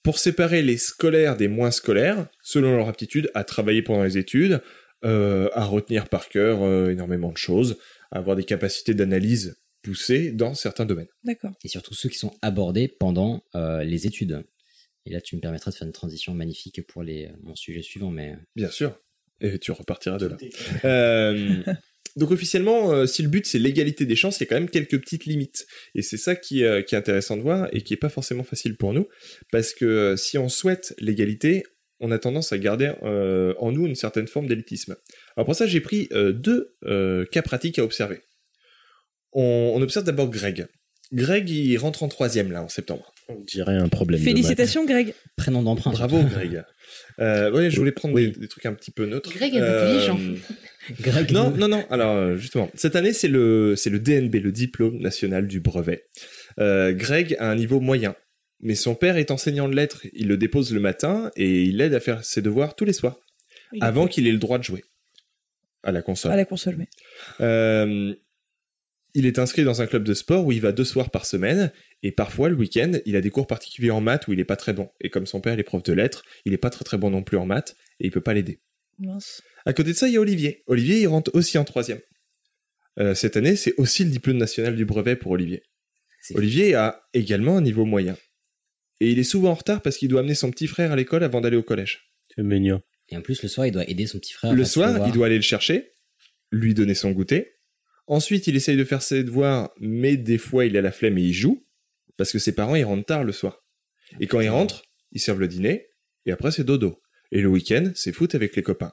pour 0.03 0.19
séparer 0.19 0.63
les 0.63 0.79
scolaires 0.79 1.37
des 1.37 1.49
moins 1.49 1.71
scolaires 1.71 2.27
selon 2.43 2.77
leur 2.77 2.89
aptitude 2.89 3.31
à 3.35 3.45
travailler 3.45 3.83
pendant 3.83 4.03
les 4.03 4.19
études, 4.19 4.61
euh, 5.05 5.49
à 5.53 5.65
retenir 5.65 6.09
par 6.09 6.29
cœur 6.29 6.63
euh, 6.63 6.91
énormément 6.91 7.31
de 7.33 7.37
choses, 7.37 7.77
à 8.11 8.19
avoir 8.19 8.35
des 8.37 8.45
capacités 8.45 8.95
d'analyse 8.95 9.57
poussées 9.83 10.33
dans 10.33 10.55
certains 10.55 10.87
domaines. 10.87 11.09
D'accord. 11.25 11.53
Et 11.65 11.69
surtout 11.69 11.95
ceux 11.95 12.09
qui 12.09 12.19
sont 12.19 12.35
abordés 12.43 12.89
pendant 12.89 13.45
euh, 13.55 13.85
les 13.85 14.07
études. 14.07 14.45
Et 15.05 15.11
là, 15.11 15.21
tu 15.21 15.35
me 15.37 15.41
permettras 15.41 15.71
de 15.71 15.77
faire 15.77 15.87
une 15.87 15.93
transition 15.93 16.35
magnifique 16.35 16.87
pour 16.87 17.03
les, 17.03 17.31
mon 17.43 17.57
sujet 17.57 17.83
suivant, 17.83 18.11
mais 18.11 18.37
Bien 18.55 18.71
sûr. 18.71 18.97
Et 19.41 19.59
tu 19.59 19.73
repartiras 19.73 20.19
de 20.19 20.27
là. 20.27 20.37
Euh, 20.85 21.63
donc 22.17 22.31
officiellement, 22.31 22.93
euh, 22.93 23.07
si 23.07 23.23
le 23.23 23.29
but 23.29 23.47
c'est 23.47 23.59
l'égalité 23.59 24.07
des 24.07 24.17
chances, 24.17 24.39
il 24.39 24.45
y 24.45 24.47
a 24.47 24.49
quand 24.49 24.55
même 24.55 24.69
quelques 24.69 25.01
petites 25.01 25.25
limites. 25.25 25.67
Et 25.95 26.03
c'est 26.03 26.17
ça 26.17 26.37
qui, 26.37 26.63
euh, 26.63 26.83
qui 26.83 26.95
est 26.95 26.99
intéressant 26.99 27.37
de 27.37 27.43
voir 27.43 27.69
et 27.73 27.83
qui 27.83 27.95
est 27.95 27.99
pas 27.99 28.09
forcément 28.09 28.45
facile 28.45 28.77
pour 28.77 28.93
nous, 28.93 29.09
parce 29.51 29.73
que 29.73 29.85
euh, 29.85 30.17
si 30.17 30.39
on 30.39 30.49
souhaite 30.49 30.95
l'égalité, 30.99 31.65
on 32.03 32.11
a 32.11 32.19
tendance 32.19 32.53
à 32.53 32.59
garder 32.59 32.93
euh, 33.05 33.55
en 33.59 33.73
nous 33.73 33.87
une 33.87 33.95
certaine 33.95 34.27
forme 34.27 34.49
d'élitisme. 34.49 34.97
Alors 35.37 35.47
pour 35.47 35.55
ça, 35.55 35.67
j'ai 35.67 35.81
pris 35.81 36.09
euh, 36.13 36.33
deux 36.33 36.75
euh, 36.85 37.25
cas 37.27 37.43
pratiques 37.43 37.79
à 37.79 37.85
observer. 37.85 38.21
On, 39.33 39.73
on 39.75 39.83
observe 39.83 40.05
d'abord 40.05 40.29
Greg. 40.31 40.67
Greg, 41.13 41.51
il 41.51 41.77
rentre 41.77 42.03
en 42.03 42.09
troisième 42.09 42.53
là 42.53 42.63
en 42.63 42.69
septembre. 42.69 43.13
On 43.29 43.39
dirait 43.41 43.77
un 43.77 43.89
problème. 43.89 44.21
de 44.21 44.25
maths. 44.25 44.35
Félicitations, 44.35 44.87
Greg. 44.87 45.15
prénom 45.37 45.63
d'emprunt. 45.63 45.91
Bravo 45.93 46.23
Greg. 46.23 46.65
Euh, 47.21 47.51
ouais, 47.53 47.71
je 47.71 47.77
voulais 47.77 47.93
prendre 47.93 48.15
des, 48.15 48.31
des 48.31 48.49
trucs 48.49 48.65
un 48.67 48.73
petit 48.73 48.91
peu 48.91 49.05
neutres. 49.05 49.31
Greg 49.33 49.55
est 49.55 49.61
intelligent. 49.61 50.19
Greg, 51.01 51.31
Non, 51.31 51.51
non, 51.51 51.69
non. 51.69 51.85
Alors 51.91 52.17
euh, 52.17 52.37
justement, 52.37 52.71
cette 52.75 52.97
année 52.97 53.13
c'est 53.13 53.29
le 53.29 53.75
c'est 53.77 53.91
le 53.91 54.01
DNB, 54.01 54.35
le 54.37 54.53
diplôme 54.53 54.99
national 54.99 55.47
du 55.47 55.61
brevet. 55.61 56.07
Euh, 56.59 56.93
Greg 56.93 57.37
a 57.39 57.51
un 57.51 57.57
niveau 57.57 57.81
moyen, 57.81 58.15
mais 58.61 58.75
son 58.75 58.95
père 58.95 59.17
est 59.19 59.31
enseignant 59.31 59.69
de 59.69 59.77
lettres. 59.77 60.07
Il 60.15 60.29
le 60.29 60.37
dépose 60.39 60.73
le 60.73 60.81
matin 60.81 61.31
et 61.37 61.63
il 61.65 61.77
l'aide 61.77 61.95
à 61.95 62.01
faire 62.01 62.25
ses 62.25 62.41
devoirs 62.43 62.75
tous 62.75 62.85
les 62.87 62.93
soirs, 62.95 63.21
Il 63.75 63.85
avant 63.85 64.07
qu'il 64.07 64.27
ait 64.27 64.33
le 64.33 64.39
droit 64.39 64.59
de 64.59 64.65
jouer 64.65 64.83
à 65.83 65.93
la 65.93 66.01
console. 66.03 66.33
À 66.33 66.37
la 66.37 66.45
console, 66.47 66.77
mais. 66.79 66.89
Il 69.15 69.27
est 69.27 69.39
inscrit 69.39 69.65
dans 69.65 69.83
un 69.83 69.87
club 69.87 70.05
de 70.05 70.15
sport 70.15 70.47
où 70.47 70.53
il 70.53 70.61
va 70.61 70.73
deux 70.73 70.85
soirs 70.85 71.11
par 71.11 71.27
semaine 71.27 71.71
et 72.03 72.13
parfois 72.13 72.49
le 72.49 72.55
week-end 72.55 72.93
il 73.05 73.15
a 73.15 73.21
des 73.21 73.31
cours 73.31 73.47
particuliers 73.47 73.91
en 73.91 74.01
maths 74.01 74.27
où 74.27 74.33
il 74.33 74.41
est 74.41 74.45
pas 74.45 74.57
très 74.57 74.73
bon. 74.73 74.89
Et 75.01 75.11
comme 75.11 75.27
son 75.27 75.41
père 75.41 75.55
il 75.55 75.61
est 75.61 75.65
prof 75.65 75.83
de 75.83 75.93
lettres, 75.93 76.25
il 76.47 76.55
est 76.55 76.59
pas 76.59 76.71
très 76.71 76.85
très 76.85 76.97
bon 76.97 77.11
non 77.11 77.23
plus 77.23 77.37
en 77.37 77.45
maths 77.45 77.77
et 78.01 78.07
il 78.07 78.11
peut 78.11 78.23
pas 78.23 78.33
l'aider. 78.33 78.61
Mince. 78.99 79.43
À 79.65 79.73
côté 79.73 79.91
de 79.93 79.97
ça, 79.97 80.09
il 80.09 80.15
y 80.15 80.17
a 80.17 80.21
Olivier. 80.21 80.63
Olivier, 80.67 81.01
il 81.01 81.07
rentre 81.07 81.31
aussi 81.35 81.59
en 81.59 81.65
troisième. 81.65 82.01
Euh, 82.99 83.15
cette 83.15 83.37
année, 83.37 83.57
c'est 83.57 83.75
aussi 83.79 84.05
le 84.05 84.11
diplôme 84.11 84.37
national 84.37 84.77
du 84.77 84.85
brevet 84.85 85.17
pour 85.17 85.33
Olivier. 85.33 85.63
Olivier 86.35 86.75
a 86.75 87.03
également 87.15 87.57
un 87.57 87.63
niveau 87.63 87.85
moyen. 87.85 88.17
Et 89.01 89.11
il 89.11 89.19
est 89.19 89.25
souvent 89.25 89.51
en 89.51 89.55
retard 89.55 89.83
parce 89.83 89.97
qu'il 89.97 90.09
doit 90.09 90.21
amener 90.21 90.35
son 90.35 90.51
petit 90.51 90.67
frère 90.67 90.93
à 90.93 90.97
l'école 90.97 91.25
avant 91.25 91.41
d'aller 91.41 91.57
au 91.57 91.63
collège. 91.63 92.13
C'est 92.35 92.43
mignon. 92.43 92.81
Et 93.09 93.17
en 93.17 93.23
plus, 93.23 93.43
le 93.43 93.49
soir, 93.49 93.67
il 93.67 93.73
doit 93.73 93.89
aider 93.89 94.07
son 94.07 94.19
petit 94.19 94.33
frère. 94.33 94.53
à 94.53 94.55
Le 94.55 94.65
soir, 94.65 95.07
il 95.07 95.13
doit 95.13 95.27
aller 95.27 95.37
le 95.37 95.43
chercher, 95.43 95.91
lui 96.53 96.75
donner 96.75 96.95
son 96.95 97.11
goûter. 97.11 97.52
Ensuite, 98.07 98.47
il 98.47 98.57
essaye 98.57 98.77
de 98.77 98.85
faire 98.85 99.03
ses 99.03 99.23
devoirs, 99.25 99.71
mais 99.81 100.17
des 100.17 100.39
fois, 100.39 100.65
il 100.67 100.77
a 100.77 100.81
la 100.83 100.93
flemme 100.93 101.19
et 101.19 101.23
il 101.23 101.33
joue. 101.33 101.65
Parce 102.17 102.33
que 102.33 102.39
ses 102.39 102.55
parents, 102.55 102.75
ils 102.75 102.85
rentrent 102.85 103.07
tard 103.07 103.25
le 103.25 103.33
soir. 103.33 103.65
Et 104.21 104.27
quand 104.27 104.41
ils 104.41 104.51
rentrent, 104.51 104.83
ils 105.13 105.21
servent 105.21 105.41
le 105.41 105.49
dîner. 105.49 105.87
Et 106.27 106.33
après, 106.33 106.51
c'est 106.53 106.65
dodo. 106.65 107.01
Et 107.31 107.41
le 107.41 107.49
week-end, 107.49 107.91
c'est 107.95 108.13
foot 108.13 108.35
avec 108.35 108.55
les 108.57 108.63
copains. 108.63 108.93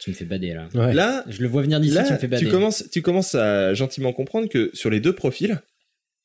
Tu 0.00 0.10
me 0.10 0.14
fais 0.14 0.24
bader 0.24 0.54
là. 0.54 0.68
Ouais. 0.74 0.92
Là, 0.94 1.24
Je 1.28 1.42
le 1.42 1.48
vois 1.48 1.62
venir 1.62 1.78
d'ici, 1.80 1.94
Là, 1.94 2.04
tu 2.04 2.12
me 2.14 2.18
fais 2.18 2.26
bader. 2.26 2.44
tu 2.46 2.50
commences, 2.50 2.84
tu 2.90 3.02
commences 3.02 3.34
à 3.34 3.74
gentiment 3.74 4.12
comprendre 4.12 4.48
que 4.48 4.70
sur 4.74 4.90
les 4.90 4.98
deux 5.00 5.14
profils, 5.14 5.60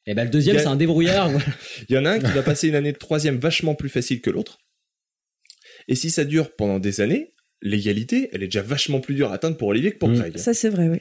Et 0.07 0.13
ben 0.15 0.23
le 0.23 0.29
deuxième, 0.29 0.55
a- 0.55 0.59
c'est 0.59 0.65
un 0.67 0.75
débrouillard. 0.75 1.29
il 1.89 1.93
y 1.95 1.97
en 1.97 2.05
a 2.05 2.11
un 2.11 2.19
qui 2.19 2.31
va 2.31 2.41
passer 2.43 2.69
une 2.69 2.75
année 2.75 2.93
de 2.93 2.97
troisième 2.97 3.37
vachement 3.37 3.75
plus 3.75 3.89
facile 3.89 4.21
que 4.21 4.29
l'autre. 4.29 4.59
Et 5.87 5.95
si 5.95 6.09
ça 6.09 6.23
dure 6.25 6.55
pendant 6.55 6.79
des 6.79 7.01
années, 7.01 7.33
l'égalité, 7.61 8.29
elle 8.31 8.41
est 8.41 8.47
déjà 8.47 8.61
vachement 8.61 9.01
plus 9.01 9.13
dure 9.15 9.31
à 9.31 9.35
atteindre 9.35 9.57
pour 9.57 9.67
Olivier 9.67 9.91
que 9.91 9.97
pour 9.97 10.09
Mm. 10.09 10.15
Greg. 10.15 10.37
Ça, 10.37 10.53
c'est 10.53 10.69
vrai, 10.69 10.87
oui. 10.87 10.99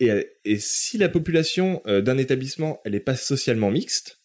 Et, 0.00 0.10
et 0.44 0.58
si 0.58 0.98
la 0.98 1.08
population 1.08 1.82
euh, 1.86 2.00
d'un 2.00 2.18
établissement, 2.18 2.80
elle 2.84 2.92
n'est 2.92 3.00
pas 3.00 3.16
socialement 3.16 3.70
mixte, 3.70 4.20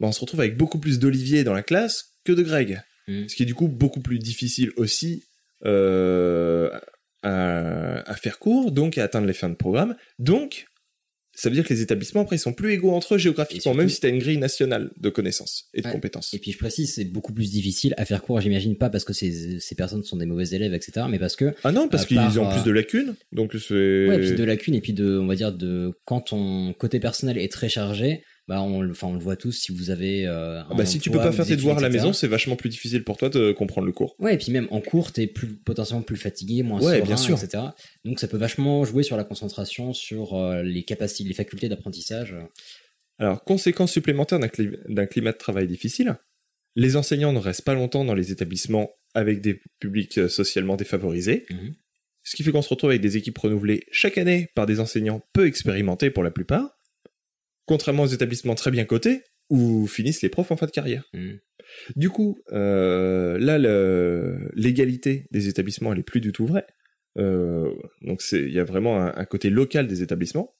ben 0.00 0.08
on 0.08 0.12
se 0.12 0.20
retrouve 0.20 0.40
avec 0.40 0.56
beaucoup 0.56 0.78
plus 0.78 0.98
d'Olivier 0.98 1.44
dans 1.44 1.54
la 1.54 1.62
classe 1.62 2.16
que 2.24 2.32
de 2.32 2.42
Greg. 2.42 2.82
Mm. 3.08 3.28
Ce 3.28 3.34
qui 3.34 3.42
est 3.42 3.46
du 3.46 3.54
coup 3.54 3.68
beaucoup 3.68 4.00
plus 4.00 4.18
difficile 4.18 4.72
aussi 4.76 5.24
euh, 5.64 6.70
à, 7.22 8.10
à 8.10 8.16
faire 8.16 8.38
court, 8.38 8.70
donc 8.72 8.98
à 8.98 9.04
atteindre 9.04 9.26
les 9.26 9.34
fins 9.34 9.48
de 9.48 9.54
programme. 9.54 9.96
Donc, 10.18 10.66
ça 11.34 11.48
veut 11.48 11.54
dire 11.54 11.64
que 11.64 11.72
les 11.74 11.82
établissements, 11.82 12.20
après, 12.22 12.36
ils 12.36 12.40
sont 12.40 12.52
plus 12.52 12.72
égaux 12.72 12.90
entre 12.92 13.14
eux 13.14 13.18
géographiquement, 13.18 13.62
surtout- 13.72 13.78
même 13.78 13.88
si 13.88 14.00
tu 14.00 14.06
as 14.06 14.10
une 14.10 14.18
grille 14.18 14.38
nationale 14.38 14.90
de 14.98 15.08
connaissances 15.10 15.66
et 15.74 15.80
de 15.82 15.86
Ouais. 15.86 15.92
compétences. 15.92 16.32
Et 16.34 16.38
puis 16.38 16.52
je 16.52 16.58
précise, 16.58 16.94
c'est 16.94 17.04
beaucoup 17.04 17.32
plus 17.32 17.50
difficile 17.50 17.94
à 17.96 18.04
faire 18.04 18.22
court, 18.22 18.40
j'imagine 18.40 18.76
pas 18.76 18.90
parce 18.90 19.04
que 19.04 19.12
ces, 19.12 19.58
ces 19.60 19.74
personnes 19.74 20.04
sont 20.04 20.16
des 20.16 20.26
mauvais 20.26 20.46
élèves, 20.48 20.74
etc. 20.74 21.06
Mais 21.10 21.18
parce 21.18 21.36
que. 21.36 21.54
Ah 21.64 21.72
non, 21.72 21.88
parce 21.88 22.06
qu'ils 22.06 22.18
ont 22.38 22.46
euh, 22.48 22.52
plus 22.52 22.64
de 22.64 22.70
lacunes, 22.70 23.14
donc 23.32 23.52
c'est... 23.58 24.06
Ouais, 24.06 24.18
puis 24.20 24.32
de 24.32 24.44
lacunes, 24.44 24.74
et 24.74 24.80
puis 24.80 24.92
de, 24.92 25.18
on 25.18 25.26
va 25.26 25.34
dire, 25.34 25.52
de 25.52 25.92
quand 26.04 26.20
ton 26.20 26.72
côté 26.74 27.00
personnel 27.00 27.38
est 27.38 27.50
très 27.52 27.68
chargé, 27.68 28.22
bah 28.48 28.60
on, 28.62 28.82
le- 28.82 28.90
enfin, 28.90 29.06
on 29.08 29.14
le 29.14 29.18
voit 29.20 29.36
tous 29.36 29.52
si 29.52 29.72
vous 29.72 29.90
avez. 29.90 30.26
euh, 30.26 30.60
un 30.60 30.66
Ah 30.70 30.74
bah, 30.74 30.84
si 30.86 30.98
tu 30.98 31.10
peux 31.10 31.16
emploi, 31.18 31.30
pas 31.30 31.36
faire 31.36 31.46
tes 31.46 31.56
devoirs 31.56 31.78
à 31.78 31.80
la 31.80 31.88
maison, 31.88 32.12
c'est 32.12 32.26
vachement 32.28 32.56
plus 32.56 32.68
difficile 32.68 33.02
pour 33.04 33.16
toi 33.16 33.28
de 33.30 33.52
comprendre 33.52 33.86
le 33.86 33.92
cours. 33.92 34.14
Ouais, 34.18 34.34
et 34.34 34.38
puis 34.38 34.52
même 34.52 34.68
en 34.70 34.80
cours, 34.80 35.12
t'es 35.12 35.26
plus, 35.26 35.48
potentiellement 35.54 36.02
plus 36.02 36.16
fatigué, 36.16 36.62
moins 36.62 36.80
Ouais, 36.80 36.96
serein, 36.96 37.06
bien 37.06 37.16
sûr. 37.16 37.42
etc. 37.42 37.62
Donc 38.04 38.20
ça 38.20 38.28
peut 38.28 38.36
vachement 38.36 38.84
jouer 38.84 39.02
sur 39.02 39.16
la 39.16 39.24
concentration, 39.24 39.92
sur 39.94 40.34
euh, 40.34 40.62
les 40.62 40.82
capacités, 40.84 41.28
les 41.28 41.34
facultés 41.34 41.68
d'apprentissage. 41.68 42.34
Alors, 43.18 43.44
conséquence 43.44 43.92
supplémentaire 43.92 44.38
d'un 44.40 45.06
climat 45.06 45.32
de 45.32 45.38
travail 45.38 45.66
difficile, 45.68 46.16
les 46.76 46.96
enseignants 46.96 47.32
ne 47.32 47.38
restent 47.38 47.62
pas 47.62 47.74
longtemps 47.74 48.04
dans 48.04 48.14
les 48.14 48.32
établissements 48.32 48.90
avec 49.14 49.40
des 49.40 49.60
publics 49.78 50.18
euh, 50.18 50.28
socialement 50.28 50.76
défavorisés, 50.76 51.46
Mhm. 51.50 51.74
ce 52.24 52.34
qui 52.36 52.42
fait 52.42 52.50
qu'on 52.50 52.62
se 52.62 52.68
retrouve 52.68 52.90
avec 52.90 53.00
des 53.02 53.16
équipes 53.16 53.38
renouvelées 53.38 53.84
chaque 53.92 54.18
année 54.18 54.48
par 54.56 54.66
des 54.66 54.80
enseignants 54.80 55.22
peu 55.32 55.46
expérimentés 55.46 56.10
pour 56.10 56.24
la 56.24 56.32
plupart, 56.32 56.76
contrairement 57.66 58.02
aux 58.04 58.06
établissements 58.08 58.54
très 58.54 58.70
bien 58.70 58.84
cotés, 58.84 59.22
où 59.50 59.86
finissent 59.86 60.22
les 60.22 60.28
profs 60.28 60.50
en 60.50 60.56
fin 60.56 60.66
de 60.66 60.70
carrière. 60.70 61.04
Mhm. 61.14 61.38
Du 61.96 62.10
coup, 62.10 62.38
euh, 62.52 63.38
là, 63.38 63.58
l'égalité 64.54 65.26
des 65.30 65.48
établissements, 65.48 65.92
elle 65.92 66.00
est 66.00 66.02
plus 66.02 66.20
du 66.20 66.32
tout 66.32 66.46
vraie. 66.46 66.66
Euh, 67.16 67.70
donc 68.02 68.22
il 68.32 68.50
y 68.50 68.58
a 68.58 68.64
vraiment 68.64 69.00
un, 69.00 69.12
un 69.14 69.24
côté 69.24 69.48
local 69.48 69.86
des 69.86 70.02
établissements. 70.02 70.54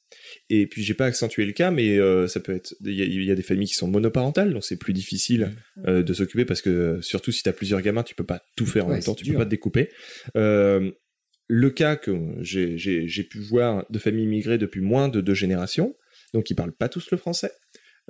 Et 0.49 0.69
puis 0.69 0.85
j'ai 0.85 0.95
pas 0.95 1.07
accentué 1.07 1.45
le 1.45 1.53
cas, 1.53 1.73
mais 1.73 1.99
euh, 1.99 2.29
ça 2.29 2.39
peut 2.39 2.55
être, 2.55 2.75
il 2.85 2.95
y, 2.95 3.03
a- 3.03 3.05
il 3.07 3.25
y 3.25 3.31
a 3.33 3.35
des 3.35 3.43
familles 3.43 3.67
qui 3.67 3.75
sont 3.75 3.89
monoparentales, 3.89 4.53
donc 4.53 4.63
c'est 4.65 4.77
plus 4.79 4.93
difficile 4.93 5.57
euh, 5.89 6.05
de 6.05 6.13
s'occuper 6.15 6.45
parce 6.45 6.63
que 6.63 7.01
surtout 7.01 7.33
si 7.33 7.43
tu 7.43 7.49
as 7.49 7.53
plusieurs 7.53 7.81
gamins, 7.83 8.05
tu 8.05 8.15
peux 8.15 8.25
pas 8.25 8.41
tout 8.57 8.67
faire 8.67 8.85
en 8.87 8.91
Ouais, 8.91 8.95
même 8.95 9.03
temps, 9.03 9.15
tu 9.17 9.25
dur. 9.25 9.33
peux 9.33 9.39
pas 9.41 9.45
te 9.47 9.51
découper. 9.51 9.89
Euh, 10.37 10.93
le 11.49 11.71
cas 11.71 11.97
que 11.97 12.13
j'ai, 12.41 12.77
pu 13.29 13.39
voir 13.41 13.85
de 13.91 13.99
familles 13.99 14.25
immigrées 14.25 14.57
depuis 14.59 14.81
moins 14.81 15.09
de 15.09 15.21
deux 15.21 15.35
générations, 15.35 15.97
donc 16.35 16.51
ils 16.51 16.55
parlent 16.55 16.76
pas 16.76 16.91
tous 16.91 17.11
le 17.11 17.16
français. 17.16 17.51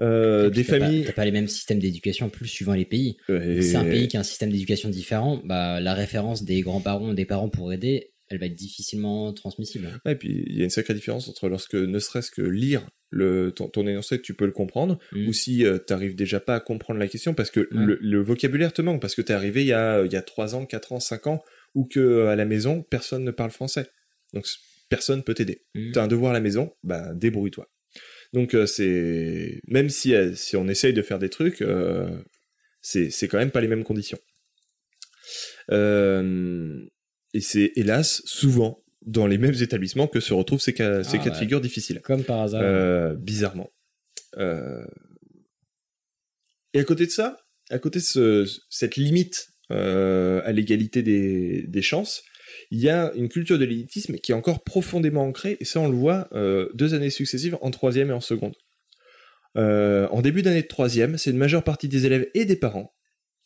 Euh, 0.00 0.48
Et 0.48 0.50
des 0.50 0.64
familles. 0.64 1.04
T'as 1.06 1.12
pas 1.12 1.24
les 1.24 1.30
mêmes 1.30 1.46
systèmes 1.46 1.78
d'éducation 1.78 2.28
plus 2.28 2.48
suivant 2.48 2.74
les 2.74 2.84
pays. 2.84 3.16
Si 3.28 3.62
c'est 3.62 3.76
un 3.76 3.86
et- 3.86 3.90
pays 3.90 4.08
qui 4.08 4.16
a 4.16 4.20
un 4.20 4.24
système 4.24 4.50
d'éducation 4.50 4.88
différent, 4.88 5.40
bah 5.44 5.80
la 5.80 5.94
référence 5.94 6.42
des 6.42 6.62
grands-parents, 6.62 7.14
des 7.14 7.24
parents 7.26 7.48
pour 7.48 7.72
aider, 7.72 8.10
elle 8.28 8.38
va 8.40 8.46
être 8.46 8.56
difficilement 8.56 9.32
transmissible. 9.32 10.00
Et 10.04 10.16
puis 10.16 10.42
il 10.48 10.56
y 10.58 10.62
a 10.62 10.64
une 10.64 10.70
sacrée 10.70 10.94
différence 10.94 11.28
entre 11.28 11.48
lorsque 11.48 11.74
ne 11.76 11.98
serait-ce 12.00 12.32
que 12.32 12.42
lire 12.42 12.88
le, 13.10 13.52
ton, 13.52 13.68
ton 13.68 13.86
énoncé, 13.86 14.20
tu 14.20 14.34
peux 14.34 14.46
le 14.46 14.50
comprendre, 14.50 14.98
Mm. 15.12 15.28
ou 15.28 15.32
si 15.32 15.58
tu 15.58 15.78
t'arrives 15.86 16.16
déjà 16.16 16.40
pas 16.40 16.56
à 16.56 16.60
comprendre 16.60 16.98
la 16.98 17.06
question 17.06 17.32
parce 17.32 17.52
que 17.52 17.68
le, 17.70 17.96
le 18.00 18.20
vocabulaire 18.20 18.72
te 18.72 18.82
manque, 18.82 19.00
parce 19.00 19.14
que 19.14 19.22
t'es 19.22 19.32
arrivé 19.34 19.60
il 19.62 19.68
y 19.68 19.72
a, 19.72 20.04
il 20.04 20.12
y 20.12 20.16
a 20.16 20.22
3 20.22 20.56
ans, 20.56 20.66
4 20.66 20.90
ans, 20.92 20.98
5 20.98 21.28
ans, 21.28 21.40
ou 21.76 21.84
que 21.84 22.00
euh, 22.00 22.28
à 22.30 22.34
la 22.34 22.46
maison, 22.46 22.82
personne 22.82 23.22
ne 23.22 23.30
parle 23.30 23.52
français. 23.52 23.86
Donc 24.32 24.44
personne 24.88 25.22
peut 25.22 25.34
t'aider. 25.34 25.62
Mm. 25.76 25.92
T'as 25.92 26.02
un 26.02 26.08
devoir 26.08 26.30
à 26.32 26.34
la 26.34 26.40
maison, 26.40 26.72
bah 26.82 27.12
débrouille-toi. 27.14 27.68
Donc 28.34 28.54
euh, 28.54 28.66
c'est 28.66 29.60
même 29.68 29.88
si 29.88 30.12
euh, 30.14 30.34
si 30.34 30.56
on 30.56 30.66
essaye 30.68 30.92
de 30.92 31.02
faire 31.02 31.20
des 31.20 31.30
trucs, 31.30 31.62
euh, 31.62 32.10
c'est 32.82 33.08
c'est 33.10 33.28
quand 33.28 33.38
même 33.38 33.52
pas 33.52 33.60
les 33.60 33.68
mêmes 33.68 33.84
conditions. 33.84 34.18
Euh, 35.70 36.84
et 37.32 37.40
c'est 37.40 37.70
hélas 37.76 38.22
souvent 38.26 38.82
dans 39.06 39.26
les 39.28 39.38
mêmes 39.38 39.54
établissements 39.62 40.08
que 40.08 40.18
se 40.20 40.32
retrouvent 40.34 40.60
ces 40.60 40.72
cas, 40.74 41.04
ces 41.04 41.18
Ah, 41.18 41.24
cas 41.24 41.30
de 41.30 41.36
figure 41.36 41.60
difficiles. 41.60 42.00
Comme 42.02 42.24
par 42.24 42.40
hasard. 42.40 43.14
Bizarrement. 43.16 43.70
Et 46.72 46.80
à 46.80 46.84
côté 46.84 47.06
de 47.06 47.10
ça, 47.10 47.36
à 47.70 47.78
côté 47.78 48.00
de 48.00 48.04
ce- 48.04 48.50
cette 48.68 48.96
limite 48.96 49.48
à 49.70 50.50
l'égalité 50.52 51.02
des, 51.02 51.64
des 51.68 51.82
chances, 51.82 52.22
il 52.70 52.80
y 52.80 52.88
a 52.88 53.12
une 53.14 53.28
culture 53.28 53.58
de 53.58 53.64
l'élitisme 53.64 54.16
qui 54.16 54.32
est 54.32 54.34
encore 54.34 54.64
profondément 54.64 55.24
ancrée, 55.24 55.56
et 55.60 55.64
ça 55.64 55.80
on 55.80 55.88
le 55.88 55.96
voit 55.96 56.28
euh, 56.32 56.68
deux 56.74 56.94
années 56.94 57.10
successives 57.10 57.58
en 57.60 57.70
troisième 57.70 58.10
et 58.10 58.12
en 58.12 58.20
seconde. 58.20 58.54
Euh, 59.56 60.08
en 60.08 60.22
début 60.22 60.42
d'année 60.42 60.62
de 60.62 60.68
troisième, 60.68 61.16
c'est 61.16 61.30
une 61.30 61.36
majeure 61.36 61.62
partie 61.62 61.88
des 61.88 62.06
élèves 62.06 62.28
et 62.34 62.44
des 62.44 62.56
parents 62.56 62.94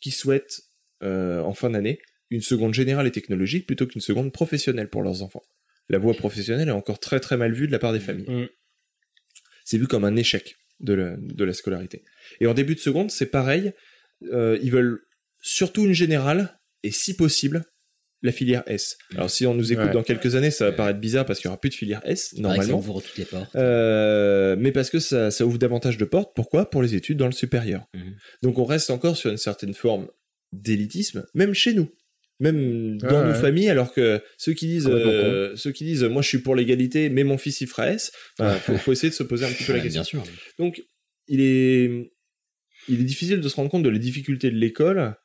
qui 0.00 0.10
souhaitent, 0.10 0.62
euh, 1.02 1.40
en 1.42 1.54
fin 1.54 1.70
d'année, 1.70 2.00
une 2.30 2.40
seconde 2.40 2.74
générale 2.74 3.06
et 3.06 3.10
technologique 3.10 3.66
plutôt 3.66 3.86
qu'une 3.86 4.00
seconde 4.00 4.32
professionnelle 4.32 4.88
pour 4.88 5.02
leurs 5.02 5.22
enfants. 5.22 5.42
La 5.88 5.98
voie 5.98 6.14
professionnelle 6.14 6.68
est 6.68 6.72
encore 6.72 7.00
très 7.00 7.20
très 7.20 7.36
mal 7.36 7.52
vue 7.52 7.66
de 7.66 7.72
la 7.72 7.78
part 7.78 7.92
des 7.92 8.00
familles. 8.00 8.48
C'est 9.64 9.78
vu 9.78 9.86
comme 9.86 10.04
un 10.04 10.16
échec 10.16 10.56
de 10.80 10.94
la, 10.94 11.16
de 11.16 11.44
la 11.44 11.52
scolarité. 11.52 12.04
Et 12.40 12.46
en 12.46 12.54
début 12.54 12.74
de 12.74 12.80
seconde, 12.80 13.10
c'est 13.10 13.26
pareil, 13.26 13.72
ils 14.22 14.70
veulent 14.70 15.00
surtout 15.40 15.84
une 15.84 15.92
générale, 15.92 16.58
et 16.82 16.90
si 16.90 17.16
possible, 17.16 17.64
la 18.22 18.32
filière 18.32 18.62
S. 18.66 18.96
Alors 19.14 19.30
si 19.30 19.46
on 19.46 19.54
nous 19.54 19.72
écoute 19.72 19.86
Ouais. 19.86 19.92
dans 19.92 20.02
quelques 20.02 20.34
années, 20.34 20.50
ça 20.50 20.64
va 20.66 20.72
paraître 20.72 20.98
bizarre 20.98 21.24
parce 21.24 21.38
qu'il 21.38 21.48
n'y 21.48 21.52
aura 21.52 21.60
plus 21.60 21.70
de 21.70 21.74
filière 21.74 22.00
S, 22.04 22.30
que 22.30 22.36
ça 22.36 22.42
normalement. 22.42 22.78
ouvre 22.78 23.00
toutes 23.00 23.16
les 23.16 23.24
portes. 23.24 23.54
Euh, 23.54 24.56
mais 24.58 24.72
parce 24.72 24.90
que 24.90 24.98
ça, 24.98 25.30
ça 25.30 25.46
ouvre 25.46 25.58
davantage 25.58 25.98
de 25.98 26.04
portes. 26.04 26.32
Pourquoi? 26.34 26.68
Pour 26.68 26.82
les 26.82 26.94
études 26.94 27.18
dans 27.18 27.26
le 27.26 27.32
supérieur. 27.32 27.84
Mhm. 27.94 28.16
Donc 28.42 28.58
on 28.58 28.64
reste 28.64 28.90
encore 28.90 29.16
sur 29.16 29.30
une 29.30 29.36
certaine 29.36 29.72
forme 29.74 30.08
d'élitisme, 30.52 31.24
même 31.34 31.54
chez 31.54 31.74
nous. 31.74 31.88
Même 32.40 32.98
dans 32.98 33.24
nos 33.24 33.32
ouais. 33.32 33.40
familles, 33.40 33.68
alors 33.68 33.92
que 33.92 34.22
ceux 34.36 34.52
qui 34.52 34.68
disent, 34.68 34.86
euh, 34.88 35.56
ceux 35.56 35.72
qui 35.72 35.82
disent, 35.84 36.04
moi 36.04 36.22
je 36.22 36.28
suis 36.28 36.38
pour 36.38 36.54
l'égalité, 36.54 37.10
mais 37.10 37.24
mon 37.24 37.36
fils 37.36 37.60
il 37.60 37.66
fera 37.66 37.90
S, 37.90 38.12
il 38.38 38.46
faut, 38.60 38.76
faut 38.76 38.92
essayer 38.92 39.10
de 39.10 39.14
se 39.14 39.24
poser 39.24 39.44
un 39.44 39.50
petit 39.50 39.64
peu 39.64 39.72
la 39.72 39.80
question. 39.80 40.00
bien 40.02 40.04
sûr. 40.04 40.24
Donc, 40.56 40.80
il 41.26 41.40
est, 41.40 42.12
il 42.88 43.00
est 43.00 43.04
difficile 43.04 43.40
de 43.40 43.48
se 43.48 43.56
rendre 43.56 43.70
compte 43.70 43.82
de 43.82 43.88
les 43.88 43.98
difficultés 43.98 44.50
de 44.52 44.56
l'école 44.56 45.16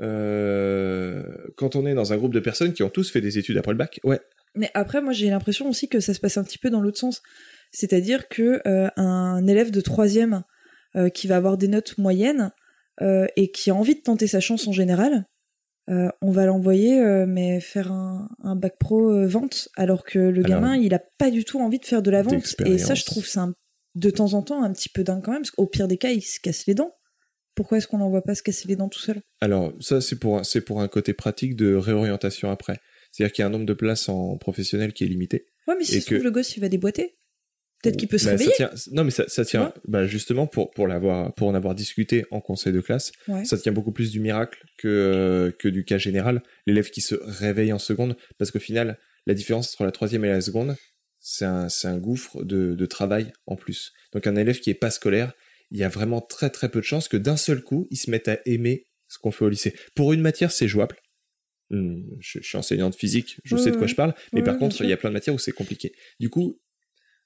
euh, 0.00 1.22
quand 1.56 1.76
on 1.76 1.86
est 1.86 1.94
dans 1.94 2.12
un 2.12 2.16
groupe 2.16 2.34
de 2.34 2.40
personnes 2.40 2.72
qui 2.72 2.82
ont 2.82 2.90
tous 2.90 3.10
fait 3.10 3.20
des 3.20 3.38
études 3.38 3.56
après 3.58 3.72
le 3.72 3.78
bac. 3.78 4.00
Ouais. 4.04 4.20
Mais 4.54 4.70
après, 4.74 5.00
moi, 5.00 5.12
j'ai 5.12 5.30
l'impression 5.30 5.68
aussi 5.68 5.88
que 5.88 6.00
ça 6.00 6.14
se 6.14 6.20
passe 6.20 6.38
un 6.38 6.44
petit 6.44 6.58
peu 6.58 6.70
dans 6.70 6.80
l'autre 6.80 6.98
sens. 6.98 7.22
C'est-à-dire 7.70 8.28
que 8.28 8.60
euh, 8.66 8.88
un 8.96 9.46
élève 9.46 9.70
de 9.70 9.80
troisième 9.80 10.42
euh, 10.96 11.08
qui 11.10 11.26
va 11.26 11.36
avoir 11.36 11.58
des 11.58 11.68
notes 11.68 11.98
moyennes 11.98 12.50
et 13.36 13.52
qui 13.52 13.70
a 13.70 13.74
envie 13.76 13.94
de 13.94 14.00
tenter 14.00 14.26
sa 14.26 14.40
chance 14.40 14.66
en 14.66 14.72
général, 14.72 15.24
on 15.86 16.32
va 16.32 16.46
l'envoyer 16.46 17.00
mais 17.28 17.60
faire 17.60 17.92
un, 17.92 18.28
un 18.42 18.56
bac 18.56 18.74
pro 18.76 19.24
vente, 19.24 19.68
alors 19.76 20.02
que 20.02 20.18
le 20.18 20.44
Alors, 20.44 20.60
gamin, 20.60 20.76
il 20.76 20.92
a 20.94 21.00
pas 21.16 21.30
du 21.30 21.44
tout 21.44 21.60
envie 21.60 21.78
de 21.78 21.84
faire 21.84 22.02
de 22.02 22.10
la 22.10 22.22
vente. 22.22 22.56
Et 22.66 22.76
ça, 22.76 22.94
je 22.94 23.04
trouve 23.04 23.24
ça 23.24 23.42
un- 23.42 23.54
de 23.94 24.10
temps 24.10 24.34
en 24.34 24.42
temps 24.42 24.64
un 24.64 24.72
petit 24.72 24.88
peu 24.88 25.04
dingue 25.04 25.22
quand 25.24 25.30
même, 25.30 25.42
parce 25.42 25.52
qu'au 25.52 25.66
pire 25.66 25.86
des 25.86 25.96
cas, 25.96 26.10
il 26.10 26.22
se 26.22 26.40
casse 26.40 26.66
les 26.66 26.74
dents. 26.74 26.92
Pourquoi 27.58 27.78
est-ce 27.78 27.88
qu'on 27.88 27.98
l'envoie 27.98 28.22
pas 28.22 28.36
se 28.36 28.42
casser 28.44 28.68
les 28.68 28.76
dents 28.76 28.88
tout 28.88 29.00
seul? 29.00 29.20
Alors, 29.40 29.72
ça, 29.80 30.00
c'est 30.00 30.16
pour, 30.20 30.46
c'est 30.46 30.60
pour 30.60 30.80
un 30.80 30.86
côté 30.86 31.12
pratique 31.12 31.56
de 31.56 31.74
réorientation 31.74 32.52
après. 32.52 32.76
C'est-à-dire 33.10 33.32
qu'il 33.32 33.42
y 33.42 33.44
a 33.44 33.48
un 33.48 33.50
nombre 33.50 33.66
de 33.66 33.72
places 33.74 34.08
en 34.08 34.36
professionnel 34.36 34.92
qui 34.92 35.02
est 35.02 35.08
limité. 35.08 35.46
Ouais, 35.66 35.74
mais 35.76 35.84
si 35.84 36.00
trouve, 36.04 36.22
le 36.22 36.30
gosse, 36.30 36.56
il 36.56 36.60
va 36.60 36.68
déboîter. 36.68 37.16
Peut-être 37.82 37.96
qu'il 37.96 38.06
peut 38.08 38.16
se 38.18 38.26
Bah, 38.26 38.30
ça 38.30 38.36
réveiller. 38.36 38.52
tient- 38.54 38.70
non, 38.92 39.02
mais 39.02 39.10
ça, 39.10 39.24
ça 39.28 39.44
tient, 39.44 39.72
bah, 39.88 40.06
justement, 40.06 40.46
pour, 40.46 40.70
pour, 40.70 40.86
l'avoir, 40.86 41.34
pour 41.34 41.48
en 41.48 41.54
avoir 41.56 41.74
discuté 41.74 42.24
en 42.30 42.40
conseil 42.40 42.72
de 42.72 42.80
classe, 42.80 43.10
Ouais. 43.26 43.44
ça 43.44 43.58
tient 43.58 43.72
beaucoup 43.72 43.92
plus 43.92 44.12
du 44.12 44.20
miracle 44.20 44.64
que, 44.78 44.86
euh, 44.88 45.50
que 45.50 45.66
du 45.68 45.84
cas 45.84 45.98
général. 45.98 46.42
L'élève 46.66 46.90
qui 46.90 47.00
se 47.00 47.16
réveille 47.20 47.72
en 47.72 47.78
seconde, 47.80 48.16
parce 48.38 48.52
qu'au 48.52 48.60
final, 48.60 48.98
la 49.26 49.34
différence 49.34 49.72
entre 49.74 49.84
la 49.84 49.90
troisième 49.92 50.24
et 50.24 50.28
la 50.28 50.40
seconde, 50.40 50.76
c'est 51.20 51.44
un, 51.44 51.68
c'est 51.68 51.88
un 51.88 51.98
gouffre 51.98 52.44
de, 52.44 52.74
de 52.76 52.86
travail 52.86 53.32
en 53.46 53.56
plus. 53.56 53.92
Donc 54.12 54.26
un 54.28 54.36
élève 54.36 54.60
qui 54.60 54.70
est 54.70 54.74
pas 54.74 54.90
scolaire, 54.90 55.32
il 55.70 55.78
y 55.78 55.84
a 55.84 55.88
vraiment 55.88 56.20
très 56.20 56.50
très 56.50 56.70
peu 56.70 56.80
de 56.80 56.84
chances 56.84 57.08
que 57.08 57.16
d'un 57.16 57.36
seul 57.36 57.62
coup, 57.62 57.86
il 57.90 57.96
se 57.96 58.10
mette 58.10 58.28
à 58.28 58.38
aimer 58.46 58.86
ce 59.08 59.18
qu'on 59.18 59.30
fait 59.30 59.44
au 59.44 59.48
lycée. 59.48 59.74
Pour 59.94 60.12
une 60.12 60.20
matière, 60.20 60.52
c'est 60.52 60.68
jouable. 60.68 60.96
Hum, 61.70 62.04
Je, 62.20 62.40
je 62.40 62.46
suis 62.46 62.58
enseignant 62.58 62.90
de 62.90 62.94
physique, 62.94 63.40
je 63.44 63.56
sais 63.56 63.70
de 63.70 63.76
quoi 63.76 63.86
je 63.86 63.94
parle, 63.94 64.14
mais 64.32 64.42
par 64.42 64.58
contre, 64.58 64.82
il 64.82 64.88
y 64.88 64.92
a 64.92 64.96
plein 64.96 65.10
de 65.10 65.14
matières 65.14 65.34
où 65.34 65.38
c'est 65.38 65.52
compliqué. 65.52 65.92
Du 66.18 66.30
coup, 66.30 66.60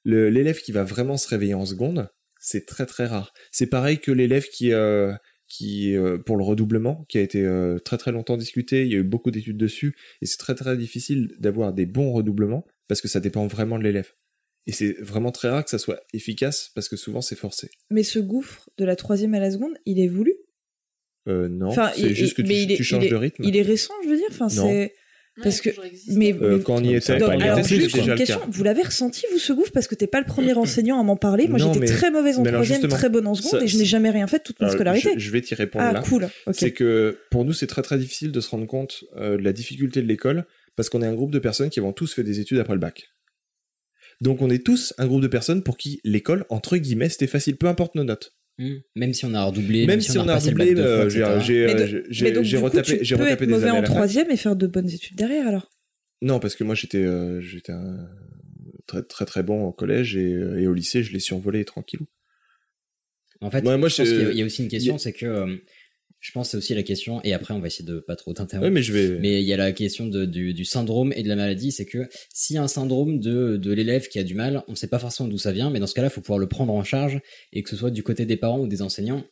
l'élève 0.04 0.60
qui 0.60 0.72
va 0.72 0.84
vraiment 0.84 1.16
se 1.16 1.28
réveiller 1.28 1.54
en 1.54 1.66
seconde, 1.66 2.08
c'est 2.38 2.66
très 2.66 2.86
très 2.86 3.06
rare. 3.06 3.32
C'est 3.52 3.68
pareil 3.68 4.00
que 4.00 4.10
l'élève 4.10 4.48
qui, 4.48 4.72
euh, 4.72 5.14
qui 5.46 5.96
euh, 5.96 6.18
pour 6.18 6.36
le 6.36 6.42
redoublement, 6.42 7.04
qui 7.08 7.18
a 7.18 7.20
été 7.20 7.44
euh, 7.44 7.78
très 7.78 7.98
très 7.98 8.10
longtemps 8.10 8.36
discuté, 8.36 8.82
il 8.82 8.92
y 8.92 8.96
a 8.96 8.98
eu 8.98 9.04
beaucoup 9.04 9.30
d'études 9.30 9.58
dessus, 9.58 9.94
et 10.20 10.26
c'est 10.26 10.38
très 10.38 10.54
très 10.54 10.76
difficile 10.76 11.34
d'avoir 11.38 11.72
des 11.72 11.86
bons 11.86 12.12
redoublements 12.12 12.66
parce 12.88 13.00
que 13.00 13.08
ça 13.08 13.20
dépend 13.20 13.46
vraiment 13.46 13.78
de 13.78 13.84
l'élève. 13.84 14.12
Et 14.66 14.72
c'est 14.72 14.92
vraiment 15.00 15.32
très 15.32 15.48
rare 15.48 15.64
que 15.64 15.70
ça 15.70 15.78
soit 15.78 16.00
efficace 16.12 16.70
parce 16.74 16.88
que 16.88 16.96
souvent 16.96 17.20
c'est 17.20 17.34
forcé. 17.36 17.70
Mais 17.90 18.02
ce 18.04 18.18
gouffre 18.20 18.70
de 18.78 18.84
la 18.84 18.94
troisième 18.96 19.34
à 19.34 19.40
la 19.40 19.50
seconde, 19.50 19.74
il 19.86 19.98
est 20.00 20.06
voulu? 20.08 20.34
Euh, 21.28 21.48
non, 21.48 21.68
Enfin, 21.68 21.90
c'est 21.96 22.14
juste 22.14 22.36
que 22.36 22.42
tu, 22.42 22.48
mais 22.48 22.62
il 22.62 22.72
est- 22.72 22.76
tu 22.76 22.84
changes 22.84 23.04
il 23.04 23.06
est- 23.06 23.10
de 23.10 23.16
rythme. 23.16 23.44
Il 23.44 23.56
est 23.56 23.62
récent, 23.62 23.94
je 24.04 24.08
veux 24.08 24.16
dire. 24.16 24.26
Enfin, 24.30 24.48
c'est 24.48 24.92
parce 25.42 25.60
que. 25.60 25.70
Mais, 26.08 26.32
Euh, 26.34 26.58
mais- 26.58 26.62
quand 26.64 26.74
on 26.80 26.84
y 26.84 26.94
était, 26.94 27.18
Donc, 27.18 27.28
quand 27.30 27.36
on 27.36 27.40
y 27.40 27.42
alors, 27.44 27.58
était, 27.60 27.68
juste 27.68 27.82
déjà 27.94 28.02
une 28.04 28.10
le 28.10 28.16
question. 28.16 28.38
cas. 28.40 28.46
Vous 28.50 28.64
l'avez 28.64 28.82
ressenti 28.82 29.24
vous 29.32 29.38
ce 29.38 29.52
gouffre? 29.52 29.70
Parce 29.72 29.86
que 29.86 29.94
t'es 29.94 30.06
pas 30.08 30.20
le 30.20 30.26
premier 30.26 30.52
enseignant 30.56 31.00
à 31.00 31.02
m'en 31.04 31.16
parler. 31.16 31.48
Moi, 31.48 31.58
j'étais 31.58 31.78
mais- 31.78 31.86
très 31.86 32.10
mauvaise 32.10 32.38
en 32.38 32.42
troisième, 32.44 32.86
très 32.88 33.08
bonne 33.08 33.26
en 33.26 33.34
seconde, 33.34 33.52
ça- 33.60 33.64
et 33.64 33.68
je 33.68 33.78
n'ai 33.78 33.84
jamais 33.84 34.10
rien 34.10 34.26
fait 34.26 34.38
de 34.38 34.42
toute 34.44 34.60
ma 34.60 34.68
scolarité. 34.70 35.10
Je, 35.14 35.18
je 35.20 35.30
vais 35.30 35.40
t'y 35.40 35.54
répondre 35.54 35.84
ah, 35.88 35.92
là. 35.92 36.02
cool. 36.02 36.24
Ok. 36.46 36.54
C'est 36.56 36.72
que 36.72 37.18
pour 37.30 37.44
nous, 37.44 37.52
c'est 37.52 37.66
très 37.68 37.82
très 37.82 37.98
difficile 37.98 38.30
de 38.32 38.40
se 38.40 38.50
rendre 38.50 38.66
compte 38.66 39.04
euh, 39.16 39.36
de 39.38 39.42
la 39.42 39.52
difficulté 39.52 40.02
de 40.02 40.06
l'école 40.08 40.44
parce 40.76 40.88
qu'on 40.88 41.02
est 41.02 41.06
un 41.06 41.14
groupe 41.14 41.30
de 41.32 41.38
personnes 41.38 41.70
qui 41.70 41.78
avons 41.80 41.92
tous 41.92 42.12
fait 42.14 42.24
des 42.24 42.40
études 42.40 42.58
après 42.58 42.74
le 42.74 42.80
bac. 42.80 43.04
Donc 44.22 44.40
on 44.40 44.48
est 44.50 44.64
tous 44.64 44.94
un 44.98 45.06
groupe 45.08 45.20
de 45.20 45.26
personnes 45.26 45.62
pour 45.64 45.76
qui 45.76 46.00
l'école, 46.04 46.44
entre 46.48 46.76
guillemets, 46.76 47.08
c'était 47.08 47.26
facile, 47.26 47.56
peu 47.56 47.66
importe 47.66 47.96
nos 47.96 48.04
notes. 48.04 48.36
Hmm. 48.58 48.76
Même 48.94 49.12
si 49.14 49.24
on 49.24 49.34
a 49.34 49.42
redoublé, 49.44 49.84
Même 49.84 50.00
si 50.00 50.16
on 50.16 50.28
a 50.28 50.36
redoublé, 50.36 50.74
euh, 50.76 51.10
j'ai 51.10 52.56
retapé, 52.56 52.98
tu 52.98 53.04
j'ai 53.04 53.16
peux 53.16 53.22
retapé 53.22 53.32
être 53.32 53.40
des 53.40 53.46
mauvais 53.52 53.68
années 53.68 53.78
en 53.78 53.82
troisième 53.82 54.30
et 54.30 54.36
faire 54.36 54.54
de 54.54 54.68
bonnes 54.68 54.88
études 54.88 55.16
derrière 55.16 55.48
alors? 55.48 55.70
Non, 56.20 56.38
parce 56.38 56.54
que 56.54 56.62
moi 56.62 56.76
j'étais 56.76 56.98
euh, 57.04 57.40
j'étais 57.40 57.72
un 57.72 58.08
très 58.86 59.02
très 59.02 59.24
très 59.24 59.42
bon 59.42 59.64
au 59.64 59.72
collège 59.72 60.16
et, 60.16 60.32
euh, 60.34 60.60
et 60.60 60.68
au 60.68 60.72
lycée, 60.72 61.02
je 61.02 61.12
l'ai 61.12 61.18
survolé 61.18 61.64
tranquillou. 61.64 62.06
En 63.40 63.50
fait, 63.50 63.66
Ouais, 63.66 63.76
moi, 63.76 63.88
je 63.88 63.96
pense 63.96 64.08
qu'il 64.08 64.32
y 64.34 64.38
y 64.38 64.42
a 64.42 64.44
aussi 64.44 64.62
une 64.62 64.68
question, 64.68 64.94
a- 64.94 64.98
c'est 64.98 65.12
que 65.12 65.26
euh, 65.26 65.56
je 66.22 66.30
pense 66.32 66.46
que 66.46 66.50
c'est 66.52 66.56
aussi 66.56 66.74
la 66.74 66.82
question, 66.84 67.20
et 67.24 67.34
après 67.34 67.52
on 67.52 67.58
va 67.60 67.66
essayer 67.66 67.84
de 67.84 67.98
pas 68.00 68.16
trop 68.16 68.32
t'interrompre. 68.32 68.64
Ouais, 68.68 68.70
mais 68.72 68.82
je 68.82 68.92
vais. 68.94 69.18
Mais 69.18 69.42
il 69.42 69.46
y 69.46 69.52
a 69.52 69.56
la 69.58 69.72
question 69.72 70.06
de- 70.06 70.24
du, 70.24 70.54
du 70.54 70.64
syndrome 70.64 71.12
et 71.16 71.22
de 71.22 71.28
la 71.28 71.36
maladie, 71.36 71.72
c'est 71.72 71.84
que 71.84 72.08
s'il 72.32 72.54
y 72.54 72.58
a 72.58 72.62
un 72.62 72.68
syndrome 72.68 73.20
de, 73.20 73.58
de 73.58 73.72
l'élève 73.72 74.08
qui 74.08 74.18
a 74.18 74.24
du 74.24 74.34
mal, 74.34 74.62
on 74.68 74.74
sait 74.74 74.86
pas 74.86 74.98
forcément 75.00 75.28
d'où 75.28 75.36
ça 75.38 75.52
vient, 75.52 75.68
mais 75.70 75.80
dans 75.80 75.86
ce 75.86 75.94
cas-là, 75.94 76.08
il 76.08 76.14
faut 76.14 76.20
pouvoir 76.22 76.38
le 76.38 76.48
prendre 76.48 76.72
en 76.72 76.84
charge, 76.84 77.20
et 77.52 77.62
que 77.62 77.68
ce 77.68 77.76
soit 77.76 77.90
du 77.90 78.02
côté 78.02 78.24
des 78.24 78.36
parents 78.38 78.60
ou 78.60 78.66
des 78.68 78.80
enseignants, 78.82 79.24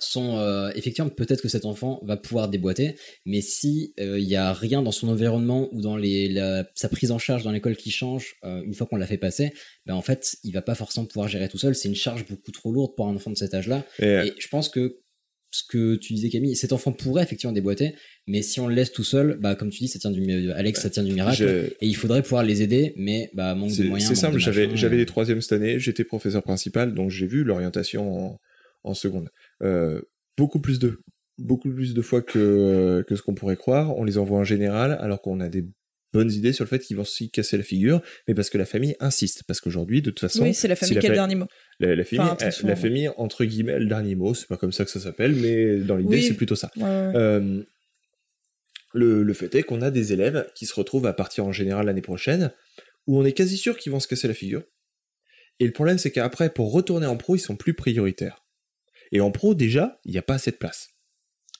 sont 0.00 0.36
euh, 0.38 0.70
effectivement 0.76 1.10
peut-être 1.10 1.40
que 1.42 1.48
cet 1.48 1.64
enfant 1.64 2.00
va 2.04 2.16
pouvoir 2.16 2.48
déboîter, 2.48 2.94
mais 3.26 3.40
si 3.40 3.94
euh, 3.98 4.18
il 4.20 4.28
y 4.28 4.36
a 4.36 4.52
rien 4.52 4.80
dans 4.80 4.92
son 4.92 5.08
environnement 5.08 5.68
ou 5.72 5.80
dans 5.80 5.96
les, 5.96 6.28
la- 6.28 6.68
sa 6.76 6.88
prise 6.88 7.10
en 7.10 7.18
charge 7.18 7.42
dans 7.42 7.50
l'école 7.50 7.74
qui 7.76 7.90
change 7.90 8.36
euh, 8.44 8.62
une 8.62 8.74
fois 8.74 8.86
qu'on 8.86 8.94
l'a 8.96 9.08
fait 9.08 9.18
passer, 9.18 9.52
ben 9.86 9.94
en 9.94 10.02
fait 10.02 10.36
il 10.44 10.52
va 10.52 10.62
pas 10.62 10.76
forcément 10.76 11.04
pouvoir 11.06 11.26
gérer 11.26 11.48
tout 11.48 11.58
seul. 11.58 11.74
C'est 11.74 11.88
une 11.88 11.96
charge 11.96 12.26
beaucoup 12.28 12.52
trop 12.52 12.70
lourde 12.72 12.92
pour 12.96 13.08
un 13.08 13.14
enfant 13.16 13.30
de 13.32 13.36
cet 13.36 13.54
âge-là. 13.54 13.84
Et, 13.98 14.04
euh, 14.04 14.24
Et 14.26 14.34
je 14.38 14.46
pense 14.46 14.68
que 14.68 15.00
ce 15.50 15.62
que 15.68 15.96
tu 15.96 16.12
disais 16.12 16.28
Camille, 16.28 16.54
cet 16.56 16.72
enfant 16.72 16.92
pourrait 16.92 17.22
effectivement 17.22 17.52
déboîter, 17.54 17.94
mais 18.26 18.42
si 18.42 18.60
on 18.60 18.66
le 18.68 18.74
laisse 18.74 18.92
tout 18.92 19.04
seul, 19.04 19.38
bah 19.40 19.54
comme 19.54 19.70
tu 19.70 19.78
dis, 19.78 19.88
ça 19.88 19.98
tient 19.98 20.10
du 20.10 20.20
mi- 20.20 20.50
Alex, 20.52 20.82
ça 20.82 20.90
tient 20.90 21.02
du 21.02 21.12
miracle. 21.12 21.36
je- 21.38 21.66
Et 21.80 21.86
il 21.88 21.96
faudrait 21.96 22.22
pouvoir 22.22 22.42
les 22.42 22.60
aider, 22.62 22.92
mais 22.96 23.30
bah 23.34 23.54
manque 23.54 23.74
de 23.76 23.84
moyens. 23.84 24.08
c'est 24.08 24.14
simple, 24.14 24.38
j'avais 24.38 24.76
j'avais 24.76 24.96
euh. 24.96 24.98
les 24.98 25.06
troisièmes 25.06 25.40
cette 25.40 25.52
année, 25.52 25.78
j'étais 25.80 26.04
professeur 26.04 26.42
principal, 26.42 26.92
donc 26.94 27.10
j'ai 27.10 27.26
vu 27.26 27.44
l'orientation 27.44 28.32
en, 28.34 28.40
en 28.84 28.94
seconde. 28.94 29.30
Euh, 29.62 30.02
beaucoup 30.36 30.60
plus 30.60 30.78
de 30.78 31.00
beaucoup 31.38 31.70
plus 31.72 31.94
de 31.94 32.02
fois 32.02 32.20
que 32.20 33.04
que 33.08 33.16
ce 33.16 33.22
qu'on 33.22 33.34
pourrait 33.34 33.56
croire. 33.56 33.96
On 33.96 34.04
les 34.04 34.18
envoie 34.18 34.38
en 34.38 34.44
général, 34.44 34.98
alors 35.00 35.22
qu'on 35.22 35.40
a 35.40 35.48
des 35.48 35.64
bonnes 36.12 36.30
idées 36.32 36.52
sur 36.52 36.64
le 36.64 36.68
fait 36.68 36.78
qu'ils 36.78 36.96
vont 36.96 37.04
s'y 37.04 37.30
casser 37.30 37.56
la 37.56 37.62
figure, 37.62 38.00
mais 38.26 38.34
parce 38.34 38.48
que 38.50 38.58
la 38.58 38.64
famille 38.64 38.96
insiste. 39.00 39.42
Parce 39.46 39.60
qu'aujourd'hui, 39.60 40.00
de 40.02 40.10
toute 40.10 40.20
façon, 40.20 40.42
Oui, 40.44 40.54
c'est 40.54 40.68
la 40.68 40.76
famille 40.76 40.94
si 40.94 41.00
qui 41.00 41.06
a 41.06 41.10
le 41.10 41.14
dernier 41.14 41.34
mot. 41.34 41.46
La, 41.80 41.94
la 41.94 42.04
famille, 42.04 42.24
Enfin, 42.24 42.36
très 42.36 42.50
souvent, 42.50 42.68
la 42.68 42.74
ouais. 42.74 42.80
famille 42.80 43.08
entre 43.16 43.44
guillemets 43.44 43.74
a 43.74 43.78
le 43.78 43.86
dernier 43.86 44.14
mot. 44.14 44.34
C'est 44.34 44.48
pas 44.48 44.56
comme 44.56 44.72
ça 44.72 44.84
que 44.84 44.90
ça 44.90 45.00
s'appelle, 45.00 45.34
mais 45.34 45.76
dans 45.78 45.96
l'idée, 45.96 46.16
Oui. 46.16 46.22
c'est 46.22 46.34
plutôt 46.34 46.56
ça. 46.56 46.70
Ouais, 46.76 46.82
ouais, 46.84 46.88
ouais. 46.88 47.12
Euh, 47.16 47.62
le, 48.94 49.22
le 49.22 49.32
fait 49.34 49.54
est 49.54 49.62
qu'on 49.62 49.82
a 49.82 49.90
des 49.90 50.12
élèves 50.12 50.50
qui 50.54 50.64
se 50.66 50.74
retrouvent 50.74 51.06
à 51.06 51.12
partir 51.12 51.44
en 51.44 51.52
général 51.52 51.86
l'année 51.86 52.00
prochaine, 52.02 52.52
où 53.06 53.18
on 53.18 53.24
est 53.24 53.32
quasi 53.32 53.56
sûr 53.56 53.76
qu'ils 53.78 53.92
vont 53.92 54.00
se 54.00 54.08
casser 54.08 54.28
la 54.28 54.34
figure. 54.34 54.62
Et 55.60 55.66
le 55.66 55.72
problème, 55.72 55.98
c'est 55.98 56.10
qu'après, 56.10 56.50
pour 56.50 56.72
retourner 56.72 57.06
en 57.06 57.16
pro, 57.16 57.36
ils 57.36 57.40
sont 57.40 57.56
plus 57.56 57.74
prioritaires. 57.74 58.44
Et 59.12 59.20
en 59.20 59.30
pro, 59.30 59.54
déjà, 59.54 59.98
il 60.04 60.12
n'y 60.12 60.18
a 60.18 60.22
pas 60.22 60.34
assez 60.34 60.50
de 60.52 60.56
place. 60.56 60.88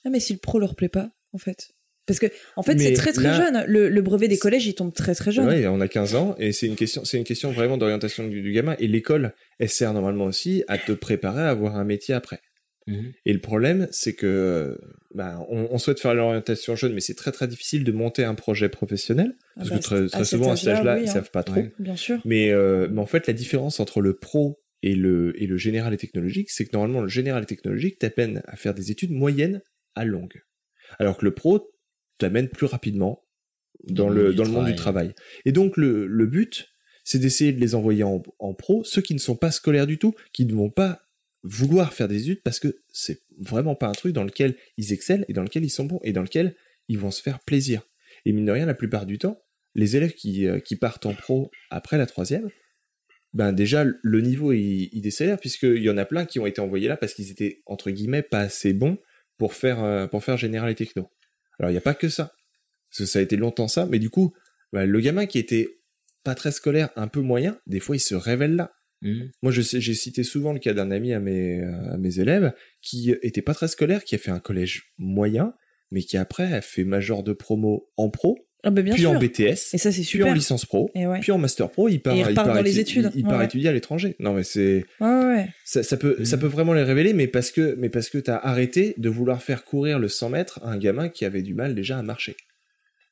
Ah, 0.05 0.09
mais 0.09 0.19
si 0.19 0.33
le 0.33 0.39
pro 0.39 0.59
leur 0.59 0.75
plaît 0.75 0.89
pas, 0.89 1.11
en 1.33 1.37
fait. 1.37 1.71
Parce 2.09 2.19
que, 2.19 2.25
en 2.55 2.63
fait, 2.63 2.77
c'est 2.79 2.93
très 2.93 3.13
très 3.13 3.23
là- 3.23 3.33
jeune. 3.37 3.63
Le, 3.67 3.87
le 3.87 4.01
brevet 4.01 4.27
des 4.27 4.39
collèges, 4.39 4.65
il 4.65 4.73
tombe 4.73 4.91
très 4.93 5.13
très 5.13 5.31
jeune. 5.31 5.45
Ouais, 5.47 5.67
on 5.67 5.79
a 5.79 5.87
15 5.87 6.15
ans, 6.15 6.35
et 6.39 6.51
c'est 6.51 6.65
une 6.65 6.75
question, 6.75 7.05
c'est 7.05 7.17
une 7.19 7.23
question 7.23 7.51
vraiment 7.51 7.77
d'orientation 7.77 8.27
du, 8.27 8.41
du 8.41 8.51
gamin. 8.51 8.75
Et 8.79 8.87
l'école, 8.87 9.33
elle 9.59 9.69
sert 9.69 9.93
normalement 9.93 10.25
aussi 10.25 10.63
à 10.67 10.79
te 10.79 10.91
préparer 10.91 11.43
à 11.43 11.49
avoir 11.49 11.75
un 11.75 11.83
métier 11.83 12.15
après. 12.15 12.39
Mhm. 12.87 13.13
Et 13.27 13.33
le 13.33 13.39
problème, 13.39 13.87
c'est 13.91 14.13
que 14.13 14.79
bah, 15.13 15.45
on, 15.49 15.67
on 15.69 15.77
souhaite 15.77 15.99
faire 15.99 16.15
l'orientation 16.15 16.75
jeune, 16.75 16.93
mais 16.93 17.01
c'est 17.01 17.13
très 17.13 17.31
très 17.31 17.47
difficile 17.47 17.83
de 17.83 17.91
monter 17.91 18.23
un 18.23 18.33
projet 18.33 18.69
professionnel 18.69 19.35
Ah 19.37 19.53
parce 19.57 19.69
bah, 19.69 19.77
que 19.77 20.07
très, 20.07 20.23
souvent 20.25 20.51
à 20.51 20.55
cet 20.55 20.69
âge-là, 20.69 20.79
âge-là, 20.79 20.95
oui, 20.95 21.01
ils 21.05 21.09
hein. 21.09 21.13
savent 21.13 21.29
pas 21.31 21.43
trop. 21.43 21.57
Ouais. 21.57 21.71
Bien 21.77 21.95
sûr. 21.95 22.19
Mais, 22.25 22.51
euh, 22.51 22.87
mais 22.91 23.01
en 23.01 23.05
fait, 23.05 23.27
la 23.27 23.33
différence 23.33 23.79
entre 23.79 24.01
le 24.01 24.15
pro 24.17 24.59
et 24.81 24.95
le, 24.95 25.39
et 25.39 25.45
le 25.45 25.57
général 25.57 25.93
et 25.93 25.97
technologique, 25.97 26.49
c'est 26.49 26.65
que 26.65 26.71
normalement, 26.73 27.01
le 27.01 27.07
général 27.07 27.43
et 27.43 27.45
technologique 27.45 27.99
t'amène 27.99 28.41
à 28.47 28.55
faire 28.55 28.73
des 28.73 28.89
études 28.89 29.11
moyennes 29.11 29.61
à 29.95 30.05
longues. 30.05 30.41
Alors 30.97 31.17
que 31.17 31.25
le 31.25 31.31
pro 31.35 31.69
t'amène 32.19 32.49
plus 32.49 32.65
rapidement 32.65 33.25
dans, 33.87 34.09
le 34.09 34.15
le, 34.15 34.21
monde 34.23 34.31
du 34.31 34.37
dans 34.37 34.43
le 34.43 34.51
monde 34.51 34.65
du 34.67 34.75
travail. 34.75 35.13
travail. 35.13 35.15
Et 35.45 35.51
donc, 35.51 35.77
le, 35.77 36.05
le 36.05 36.25
but, 36.25 36.69
c'est 37.03 37.19
d'essayer 37.19 37.53
de 37.53 37.59
les 37.59 37.75
envoyer 37.75 38.03
en, 38.03 38.21
en 38.39 38.53
pro, 38.53 38.83
ceux 38.83 39.01
qui 39.01 39.13
ne 39.13 39.19
sont 39.19 39.35
pas 39.35 39.51
scolaires 39.51 39.87
du 39.87 39.97
tout, 39.97 40.13
qui 40.33 40.45
ne 40.45 40.53
vont 40.53 40.69
pas 40.69 41.01
vouloir 41.43 41.93
faire 41.93 42.07
des 42.07 42.23
études 42.23 42.43
parce 42.43 42.59
que 42.59 42.81
c'est 42.91 43.21
vraiment 43.39 43.75
pas 43.75 43.87
un 43.87 43.93
truc 43.93 44.13
dans 44.13 44.23
lequel 44.23 44.55
ils 44.77 44.91
excellent 44.91 45.23
et 45.27 45.33
dans 45.33 45.43
lequel 45.43 45.63
ils 45.63 45.69
sont 45.69 45.85
bons 45.85 45.99
et 46.03 46.11
dans 46.11 46.21
lequel 46.21 46.55
ils 46.87 46.99
vont 46.99 47.11
se 47.11 47.21
faire 47.21 47.39
plaisir. 47.39 47.81
Et 48.25 48.33
mine 48.33 48.45
de 48.45 48.51
rien, 48.51 48.65
la 48.65 48.73
plupart 48.73 49.05
du 49.05 49.17
temps, 49.17 49.41
les 49.75 49.95
élèves 49.95 50.13
qui, 50.13 50.47
euh, 50.47 50.59
qui 50.59 50.75
partent 50.75 51.05
en 51.05 51.13
pro 51.13 51.51
après 51.69 51.97
la 51.97 52.05
troisième, 52.05 52.49
ben 53.33 53.53
déjà 53.53 53.85
le 53.85 54.21
niveau 54.21 54.53
il, 54.53 54.89
il 54.91 55.01
décélère 55.01 55.39
puisqu'il 55.39 55.83
y 55.83 55.89
en 55.89 55.97
a 55.97 56.05
plein 56.05 56.25
qui 56.25 56.39
ont 56.39 56.47
été 56.47 56.61
envoyés 56.61 56.87
là 56.87 56.97
parce 56.97 57.13
qu'ils 57.13 57.29
étaient 57.29 57.61
entre 57.67 57.91
guillemets 57.91 58.23
pas 58.23 58.39
assez 58.39 58.73
bons 58.73 58.97
pour 59.37 59.53
faire 59.53 59.83
euh, 59.83 60.07
pour 60.07 60.23
faire 60.23 60.35
général 60.35 60.71
et 60.71 60.75
techno. 60.75 61.09
Alors 61.59 61.69
il 61.69 61.73
n'y 61.73 61.77
a 61.77 61.81
pas 61.81 61.93
que 61.93 62.09
ça, 62.09 62.33
parce 62.89 62.99
que 62.99 63.05
ça 63.05 63.19
a 63.19 63.21
été 63.21 63.35
longtemps 63.35 63.67
ça, 63.67 63.85
mais 63.85 63.99
du 63.99 64.09
coup 64.09 64.33
ben, 64.73 64.85
le 64.85 64.99
gamin 64.99 65.25
qui 65.25 65.39
était 65.39 65.79
pas 66.23 66.35
très 66.35 66.51
scolaire, 66.51 66.89
un 66.95 67.07
peu 67.07 67.21
moyen, 67.21 67.59
des 67.67 67.79
fois 67.79 67.95
il 67.95 68.01
se 68.01 68.15
révèle 68.15 68.55
là. 68.55 68.73
Mhm. 69.01 69.31
Moi, 69.41 69.51
je 69.51 69.61
sais, 69.61 69.79
j'ai 69.79 69.93
cité 69.93 70.23
souvent 70.23 70.51
le 70.51 70.59
cas 70.59 70.73
d'un 70.73 70.91
ami 70.91 71.13
à 71.13 71.19
mes, 71.19 71.61
à 71.63 71.97
mes 71.97 72.19
élèves 72.19 72.53
qui 72.81 73.11
était 73.21 73.41
pas 73.41 73.53
très 73.53 73.67
scolaire, 73.67 74.03
qui 74.03 74.15
a 74.15 74.17
fait 74.17 74.31
un 74.31 74.39
collège 74.39 74.93
moyen, 74.97 75.53
mais 75.91 76.01
qui 76.01 76.17
après 76.17 76.53
a 76.53 76.61
fait 76.61 76.83
major 76.83 77.23
de 77.23 77.33
promo 77.33 77.89
en 77.97 78.09
pro, 78.09 78.37
Ah, 78.63 78.71
bah, 78.71 78.81
bien 78.81 78.93
puis 78.93 79.03
sûr. 79.03 79.11
en 79.11 79.19
BTS, 79.19 79.73
Et 79.73 79.77
ça, 79.77 79.91
c'est 79.91 80.01
puis 80.01 80.03
super. 80.03 80.27
en 80.27 80.33
licence 80.33 80.65
pro, 80.65 80.91
Et 80.93 81.07
ouais. 81.07 81.19
puis 81.21 81.31
en 81.31 81.37
master 81.37 81.69
pro, 81.71 81.87
il 81.87 81.99
part, 81.99 82.13
il 82.15 82.33
part 82.35 82.45
dans 82.47 82.61
les 82.61 82.75
étu- 82.77 82.99
études. 82.99 83.11
il, 83.15 83.23
part 83.23 83.39
ouais. 83.39 83.45
étudier 83.45 83.69
à 83.69 83.71
l'étranger. 83.71 84.15
Non, 84.19 84.33
mais 84.33 84.43
c'est 84.43 84.85
Ouais, 84.99 85.07
ouais, 85.07 85.25
ouais. 85.35 85.47
ça, 85.63 85.81
ça 85.81 85.95
peut, 85.95 86.25
ça 86.25 86.37
peut 86.37 86.47
vraiment 86.47 86.73
les 86.73 86.83
révéler, 86.83 87.13
mais 87.13 87.27
parce 87.27 87.51
que, 87.51 87.75
mais 87.79 87.87
parce 87.89 88.09
que 88.09 88.17
t'as 88.17 88.35
arrêté 88.37 88.95
de 88.97 89.07
vouloir 89.09 89.41
faire 89.41 89.63
courir 89.63 89.97
le 89.97 90.09
100 90.09 90.29
mètres 90.29 90.59
à 90.63 90.71
un 90.71 90.77
gamin 90.77 91.07
qui 91.07 91.23
avait 91.23 91.41
du 91.41 91.53
mal 91.53 91.73
déjà 91.73 91.97
à 91.97 92.03
marcher. 92.03 92.35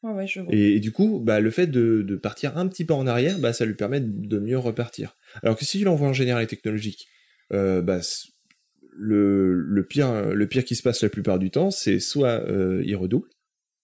Ouais, 0.04 0.12
ouais, 0.12 0.28
je 0.28 0.42
vois. 0.42 0.54
Et, 0.54 0.74
et 0.76 0.80
du 0.82 0.92
coup, 0.92 1.22
bah, 1.24 1.40
le 1.40 1.50
fait 1.50 1.68
de, 1.68 2.02
de 2.02 2.16
partir 2.18 2.58
un 2.58 2.68
petit 2.68 2.84
peu 2.84 2.94
en 2.94 3.08
arrière, 3.08 3.40
bah, 3.40 3.54
ça 3.54 3.66
lui 3.66 3.74
permet 3.74 4.02
de 4.02 4.40
mieux 4.40 4.58
repartir. 4.60 5.16
Alors 5.44 5.56
que 5.58 5.64
si 5.66 5.80
tu 5.80 5.86
l'envoies 5.86 6.10
en 6.10 6.14
général 6.14 6.44
et 6.44 6.48
technologique, 6.48 7.08
euh, 7.54 7.82
bah, 7.82 8.02
le, 9.00 9.86
pire, 9.90 10.34
le 10.34 10.48
pire 10.48 10.66
qui 10.66 10.76
se 10.76 10.84
passe 10.84 11.02
la 11.04 11.10
plupart 11.10 11.40
du 11.40 11.52
temps, 11.52 11.72
c'est 11.72 12.00
soit 12.00 12.42
euh, 12.50 12.82
il 12.86 12.96
redouble, 12.96 13.30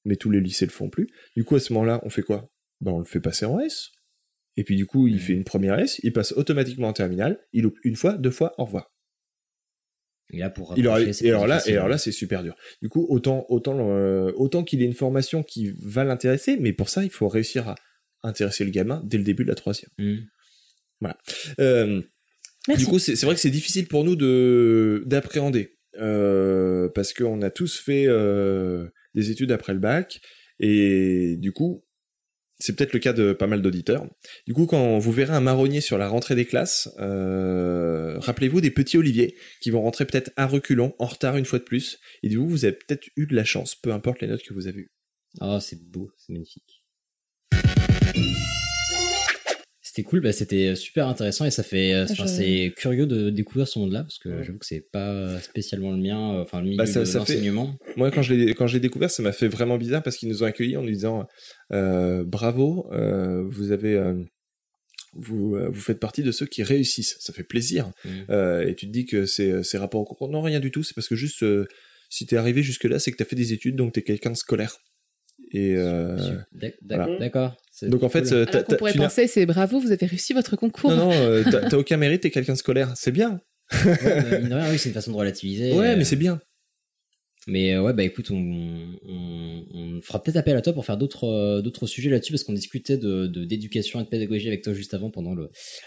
mais 0.06 0.16
tous 0.16 0.30
les 0.32 0.42
lycées 0.42 0.66
le 0.66 0.72
font 0.72 0.90
plus. 0.90 1.08
Du 1.36 1.44
coup, 1.44 1.56
à 1.56 1.60
ce 1.60 1.74
moment-là, 1.74 2.00
on 2.04 2.10
fait 2.10 2.22
quoi? 2.24 2.50
Bah, 2.82 2.92
On 2.92 3.00
le 3.00 3.06
fait 3.06 3.20
passer 3.22 3.46
en 3.46 3.60
S. 3.60 3.92
Et 4.58 4.64
puis 4.64 4.76
du 4.76 4.86
coup, 4.86 5.08
il 5.08 5.20
fait 5.20 5.34
une 5.34 5.44
première 5.46 5.80
S, 5.80 6.00
il 6.04 6.14
passe 6.14 6.32
automatiquement 6.34 6.88
en 6.90 6.94
terminale, 6.94 7.40
il 7.54 7.64
loupe 7.64 7.78
une 7.84 7.96
fois, 7.96 8.14
deux 8.14 8.30
fois, 8.32 8.54
au 8.60 8.66
revoir. 8.66 8.92
Et 10.32 10.38
là, 10.38 10.50
pour 10.50 10.74
Il 10.78 10.88
aura- 10.88 11.02
et 11.02 11.30
alors 11.30 11.48
là, 11.48 11.62
et 11.68 11.74
alors 11.74 11.88
là, 11.88 11.98
c'est 11.98 12.12
super 12.12 12.44
dur. 12.44 12.56
Du 12.82 12.90
coup, 12.90 13.06
autant, 13.10 13.46
autant, 13.50 13.90
euh, 13.92 14.32
autant 14.36 14.64
qu'il 14.64 14.82
ait 14.82 14.86
une 14.86 14.94
formation 14.94 15.44
qui 15.44 15.74
va 15.80 16.04
l'intéresser, 16.04 16.58
mais 16.58 16.72
pour 16.74 16.90
ça, 16.90 17.04
il 17.04 17.10
faut 17.10 17.28
réussir 17.28 17.68
à 17.70 17.76
intéresser 18.24 18.64
le 18.64 18.72
gamin 18.72 19.02
dès 19.06 19.18
le 19.18 19.24
début 19.24 19.44
de 19.44 19.50
la 19.50 19.56
troisième. 19.56 19.90
Mhm. 19.98 20.26
Voilà. 21.02 21.18
Euh, 21.60 22.02
Merci. 22.68 22.86
du 22.86 22.90
coup, 22.90 23.00
c'est 23.00 23.16
c'est 23.16 23.26
vrai 23.26 23.36
que 23.36 23.42
c'est 23.42 23.50
difficile 23.50 23.88
pour 23.88 24.04
nous 24.04 24.16
de 24.16 25.04
d'appréhender 25.06 25.78
euh, 26.00 26.90
parce 26.96 27.12
qu'on 27.14 27.42
a 27.42 27.50
tous 27.50 27.78
fait 27.80 28.06
euh, 28.08 28.88
des 29.16 29.32
études 29.32 29.52
après 29.52 29.74
le 29.74 29.80
bac 29.80 30.22
et 30.60 31.38
du 31.38 31.52
coup, 31.52 31.84
c'est 32.60 32.76
peut-être 32.76 32.94
le 32.94 33.00
cas 33.00 33.14
de 33.14 33.34
pas 33.34 33.48
mal 33.48 33.62
d'auditeurs. 33.62 34.08
Du 34.48 34.54
coup, 34.54 34.66
quand 34.66 34.98
vous 34.98 35.12
verrez 35.12 35.34
un 35.34 35.42
marronnier 35.42 35.82
sur 35.82 35.98
la 35.98 36.08
rentrée 36.08 36.36
des 36.36 36.46
classes, 36.46 36.90
euh, 37.00 38.18
rappelez-vous 38.20 38.62
des 38.62 38.72
petits 38.72 38.98
Oliviers 38.98 39.36
qui 39.60 39.70
vont 39.70 39.82
rentrer 39.82 40.06
peut-être 40.06 40.32
à 40.38 40.48
reculons, 40.48 40.96
en 41.00 41.06
retard 41.06 41.36
une 41.36 41.46
fois 41.46 41.60
de 41.60 41.66
plus. 41.66 42.00
Et 42.22 42.30
du 42.30 42.38
coup, 42.38 42.48
vous 42.48 42.64
avez 42.64 42.76
peut-être 42.76 43.10
eu 43.18 43.26
de 43.26 43.36
la 43.36 43.44
chance, 43.44 43.76
peu 43.76 43.92
importe 43.92 44.22
les 44.22 44.28
notes 44.28 44.44
que 44.44 44.54
vous 44.54 44.68
avez 44.68 44.82
eues. 44.82 44.92
Oh, 45.42 45.60
c'est 45.60 45.84
beau, 45.84 46.12
c'est 46.18 46.32
magnifique. 46.32 46.84
C'était 49.96 50.10
cool, 50.10 50.22
bah, 50.22 50.32
c'était 50.32 50.76
super 50.76 51.08
intéressant 51.08 51.46
et 51.46 51.52
ça 51.52 51.62
fait, 51.62 51.94
euh, 51.94 52.06
enfin, 52.10 52.26
Je- 52.26 52.32
c'est 52.32 52.74
curieux 52.76 53.06
de 53.06 53.30
découvrir 53.30 53.68
ce 53.68 53.78
monde-là 53.78 54.02
parce 54.02 54.18
que 54.18 54.42
j'avoue 54.42 54.58
que 54.58 54.66
c'est 54.66 54.90
pas 54.92 55.40
spécialement 55.40 55.92
le 55.92 55.98
mien, 55.98 56.34
euh, 56.34 56.42
enfin 56.42 56.62
le 56.62 56.66
milieu 56.66 56.78
Bah, 56.78 56.88
ça- 56.88 57.02
de 57.02 57.06
ça 57.06 57.24
fait- 57.24 57.36
l'enseignement. 57.36 57.78
Moi, 57.96 58.10
quand 58.10 58.24
je 58.24 58.34
l'ai 58.34 58.54
quand 58.56 58.66
je 58.66 58.74
l'ai 58.74 58.80
découvert, 58.80 59.12
ça 59.12 59.22
m'a 59.22 59.32
fait 59.32 59.48
vraiment 59.48 59.78
bizarre 59.78 60.02
parce 60.02 60.18
qu'ils 60.18 60.30
nous 60.30 60.42
ont 60.42 60.48
accueillis 60.48 60.78
en 60.78 60.82
nous 60.82 60.90
disant 60.90 61.28
euh, 61.72 62.24
bravo, 62.24 62.88
euh, 62.92 63.44
vous 63.48 63.72
avez 63.72 63.94
euh, 63.94 64.16
vous 65.14 65.56
euh, 65.58 65.70
vous 65.70 65.80
faites 65.82 66.00
partie 66.00 66.24
de 66.24 66.32
ceux 66.32 66.48
qui 66.48 66.64
réussissent. 66.64 67.18
Ça 67.20 67.32
fait 67.32 67.44
plaisir. 67.44 67.92
Euh, 68.32 68.66
et 68.68 68.74
tu 68.74 68.88
te 68.88 68.92
dis 68.92 69.06
que 69.06 69.28
c'est 69.28 69.62
c'est 69.62 69.78
rapport 69.78 70.02
au 70.02 70.06
concours. 70.06 70.30
Non, 70.30 70.42
rien 70.42 70.60
du 70.60 70.72
tout. 70.72 70.82
C'est 70.82 70.96
parce 70.96 71.08
que 71.08 71.16
juste 71.16 71.44
euh, 71.44 71.68
si 72.10 72.26
t'es 72.26 72.36
arrivé 72.38 72.64
jusque 72.64 72.86
là, 72.86 72.98
c'est 72.98 73.12
que 73.12 73.18
t'as 73.18 73.26
fait 73.26 73.36
des 73.36 73.54
études, 73.54 73.76
donc 73.76 73.94
t'es 73.94 74.02
quelqu'un 74.02 74.32
de 74.32 74.38
scolaire. 74.38 74.76
Et 75.52 75.76
euh, 75.76 76.18
voilà. 76.96 77.20
D'accord. 77.20 77.58
Donc 77.82 78.04
en 78.04 78.10
fait, 78.10 78.32
euh, 78.32 78.46
Alors 78.48 78.66
t'as- 78.66 78.76
pourrait 78.78 78.94
penser, 78.94 79.28
c'est 79.28 79.46
bravo, 79.46 79.80
vous 79.80 79.92
avez 79.92 80.06
réussi 80.06 80.34
votre 80.34 80.56
concours. 80.56 80.92
non 80.92 80.98
non, 81.10 81.12
euh, 81.12 81.44
t'as 81.70 81.76
aucun 81.78 81.98
mérite, 81.98 82.22
t'es 82.22 82.30
quelqu'un 82.32 82.54
de 82.54 82.58
scolaire. 82.58 82.92
C'est 82.96 83.12
bien. 83.12 83.42
Ouais, 83.86 83.98
bah, 84.30 84.40
mine 84.40 84.50
de 84.50 84.54
rien, 84.56 84.70
oui, 84.72 84.78
c'est 84.78 84.90
une 84.90 84.94
façon 84.96 85.12
de 85.12 85.18
relativiser. 85.18 85.72
Ouais, 85.74 85.90
euh, 85.92 85.96
mais 85.98 86.04
c'est 86.04 86.16
bien. 86.16 86.40
Mais 87.48 87.74
euh, 87.74 87.82
ouais, 87.82 87.94
bah 87.94 88.04
écoute, 88.04 88.32
on, 88.32 90.02
fera 90.02 90.22
peut-être 90.22 90.38
appel 90.38 90.56
à 90.56 90.62
toi 90.62 90.74
pour 90.74 90.86
faire 90.86 90.98
d'autres 90.98 91.26
euh, 91.26 91.62
d'autres 91.62 91.88
sujets 91.88 92.10
là-dessus 92.10 92.34
parce 92.34 92.44
qu'on 92.44 92.54
discutait 92.54 92.98
de 92.98 93.28
d'éducation 93.28 94.02
et 94.02 94.04
de 94.04 94.10
pédagogie 94.10 94.48
avec 94.48 94.64
toi 94.64 94.74
juste 94.74 94.94
avant 94.94 95.10
pendant 95.12 95.36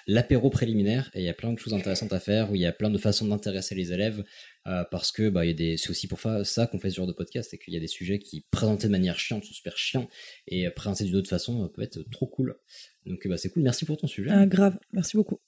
l'apéro 0.06 0.50
préliminaire. 0.50 1.10
Et 1.14 1.20
il 1.20 1.24
y 1.24 1.28
a 1.28 1.34
plein 1.34 1.52
de 1.52 1.58
choses 1.58 1.74
intéressantes 1.74 2.12
à 2.12 2.20
faire 2.20 2.50
où 2.50 2.54
il 2.54 2.60
y 2.60 2.66
a 2.66 2.72
plein 2.72 2.90
de 2.90 2.98
façons 2.98 3.26
d'intéresser 3.26 3.74
les 3.74 3.92
élèves 3.92 4.24
euh, 4.66 4.84
parce 4.90 5.12
que 5.12 5.28
bah 5.28 5.42
c'est 5.56 5.90
aussi 5.90 6.08
pour 6.08 6.18
ça 6.20 6.66
qu'on 6.66 6.80
fait 6.80 6.90
ce 6.90 6.96
genre 6.96 7.06
de 7.06 7.12
podcast 7.12 7.54
et 7.54 7.58
qu'il 7.58 7.72
y 7.72 7.76
a 7.76 7.80
des 7.80 7.86
sujets 7.86 8.18
qui 8.18 8.44
présentés 8.50 8.88
de 8.88 8.92
manière 8.92 9.18
chiante 9.18 9.44
sont 9.44 9.52
super 9.52 9.76
chiants 9.78 10.08
et 10.48 10.66
euh, 10.66 10.70
présentés 10.70 11.04
d'une 11.04 11.16
autre 11.16 11.28
façon 11.28 11.64
euh, 11.64 11.68
peut 11.68 11.82
être 11.82 12.02
trop 12.10 12.26
cool. 12.26 12.56
Donc 13.04 13.24
euh, 13.26 13.28
bah 13.28 13.36
c'est 13.36 13.50
cool. 13.50 13.62
Merci 13.62 13.84
pour 13.84 13.96
ton 13.96 14.08
sujet. 14.08 14.30
Ah, 14.32 14.46
grave, 14.46 14.78
merci 14.92 15.16
beaucoup. 15.16 15.38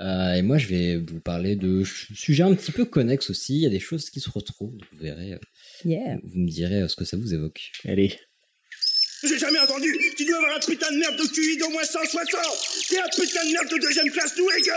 Euh, 0.00 0.34
et 0.34 0.42
moi, 0.42 0.58
je 0.58 0.66
vais 0.66 0.96
vous 0.96 1.20
parler 1.20 1.56
de 1.56 1.84
sujets 1.84 2.42
un 2.42 2.54
petit 2.54 2.72
peu 2.72 2.84
connexes 2.84 3.30
aussi. 3.30 3.56
Il 3.56 3.60
y 3.62 3.66
a 3.66 3.70
des 3.70 3.80
choses 3.80 4.08
qui 4.10 4.20
se 4.20 4.30
retrouvent. 4.30 4.78
Vous 4.92 4.98
verrez, 4.98 5.34
euh, 5.34 5.38
Yeah. 5.84 6.18
vous 6.24 6.40
me 6.40 6.48
direz 6.50 6.82
euh, 6.82 6.88
ce 6.88 6.96
que 6.96 7.04
ça 7.06 7.16
vous 7.16 7.32
évoque. 7.32 7.72
Allez. 7.86 8.18
J'ai 9.22 9.38
jamais 9.38 9.58
entendu 9.58 9.88
Tu 10.16 10.24
dois 10.26 10.36
avoir 10.36 10.56
un 10.56 10.60
putain 10.60 10.92
de 10.92 10.98
merde 10.98 11.16
de 11.16 11.26
QI 11.26 11.58
d'au 11.58 11.70
moins 11.70 11.84
160 11.84 12.26
T'es 12.88 12.98
un 12.98 13.08
putain 13.08 13.44
de 13.46 13.52
merde 13.52 13.68
de 13.70 13.78
deuxième 13.80 14.10
classe 14.10 14.34
de 14.36 14.42
Wake 14.42 14.70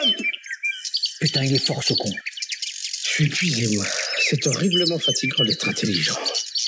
Putain, 1.20 1.44
il 1.46 1.56
est 1.56 1.66
fort 1.66 1.84
ce 1.84 1.94
con. 1.94 2.10
Je 2.10 3.10
suis 3.10 3.26
épuisé, 3.26 3.76
moi. 3.76 3.86
C'est 4.20 4.46
horriblement 4.48 5.00
fatigant 5.00 5.44
d'être 5.46 5.68
intelligent. 5.70 6.18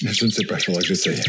Je 0.02 0.26
ne 0.26 0.32
sais 0.32 0.44
pas, 0.46 0.58
il 0.58 0.64
faudra 0.64 0.82
que 0.82 0.88
j'essaye. 0.88 1.22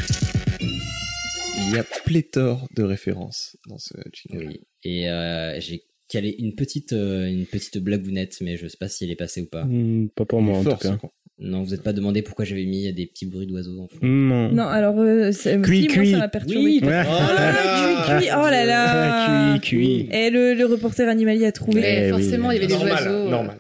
Il 0.61 1.74
y 1.74 1.78
a 1.78 1.85
pléthore 1.85 2.69
de 2.77 2.82
références 2.82 3.57
dans 3.66 3.78
ce 3.78 3.94
jingle. 4.12 4.47
Oui. 4.48 4.61
Et 4.85 5.09
euh, 5.09 5.61
j'ai 5.61 5.82
calé 6.08 6.34
une 6.38 6.54
petite, 6.54 6.92
euh, 6.92 7.26
une 7.26 7.46
petite 7.46 7.78
blagounette, 7.78 8.36
mais 8.40 8.56
je 8.56 8.66
sais 8.68 8.76
pas 8.78 8.88
si 8.88 9.04
elle 9.04 9.10
est 9.10 9.16
passée 9.16 9.42
ou 9.42 9.46
pas. 9.46 9.64
Hmm, 9.64 10.08
pas 10.14 10.24
pour 10.24 10.40
moi 10.42 10.58
en 10.58 10.64
tout 10.64 10.76
cas. 10.76 10.98
Non, 11.38 11.62
vous 11.62 11.72
n'êtes 11.72 11.82
pas 11.82 11.92
demandé 11.92 12.22
pourquoi 12.22 12.46
j'avais 12.46 12.64
mis 12.64 12.90
des 12.94 13.06
petits 13.06 13.26
bruits 13.26 13.46
d'oiseaux 13.46 13.78
en 13.80 13.88
fond. 13.88 13.98
Non. 14.02 14.50
Non, 14.52 14.62
alors, 14.68 14.98
euh, 15.00 15.32
c'est- 15.32 15.58
moi, 15.58 15.66
cuit. 15.66 16.10
ça 16.12 16.16
m'a 16.18 16.28
perturbé. 16.28 16.64
Oui, 16.64 16.80
Ouais. 16.82 17.02
Ah, 17.06 18.04
cuit, 18.06 18.24
cuit, 18.26 18.28
oh 18.34 18.48
là 18.50 18.64
là. 18.64 19.58
Cuit. 19.62 20.08
Et 20.12 20.30
le, 20.30 20.54
le 20.54 20.64
reporter 20.64 21.06
animalier 21.08 21.44
a 21.44 21.52
trouvé. 21.52 21.82
Eh 21.84 22.04
oui. 22.04 22.08
forcément, 22.22 22.50
il 22.52 22.54
y 22.54 22.58
avait 22.58 22.66
des 22.68 22.72
Normal, 22.74 22.92
oiseaux. 22.92 23.08
euh, 23.10 23.28
normal. 23.30 23.58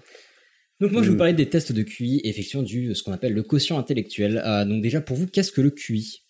Donc 0.80 0.92
moi, 0.92 1.02
je 1.02 1.06
vais 1.06 1.10
Mm. 1.10 1.12
vous 1.12 1.18
parler 1.18 1.32
des 1.34 1.46
tests 1.50 1.72
de 1.72 1.82
QI 1.82 2.20
et 2.24 2.28
effectivement 2.30 2.62
du 2.62 2.94
ce 2.94 3.02
qu'on 3.02 3.12
appelle 3.12 3.32
le 3.34 3.42
quotient 3.42 3.78
intellectuel. 3.78 4.42
Euh, 4.44 4.64
donc 4.64 4.82
déjà, 4.82 5.00
pour 5.02 5.16
vous, 5.18 5.26
qu'est-ce 5.26 5.52
que 5.52 5.60
le 5.60 5.70
QI? 5.70 6.22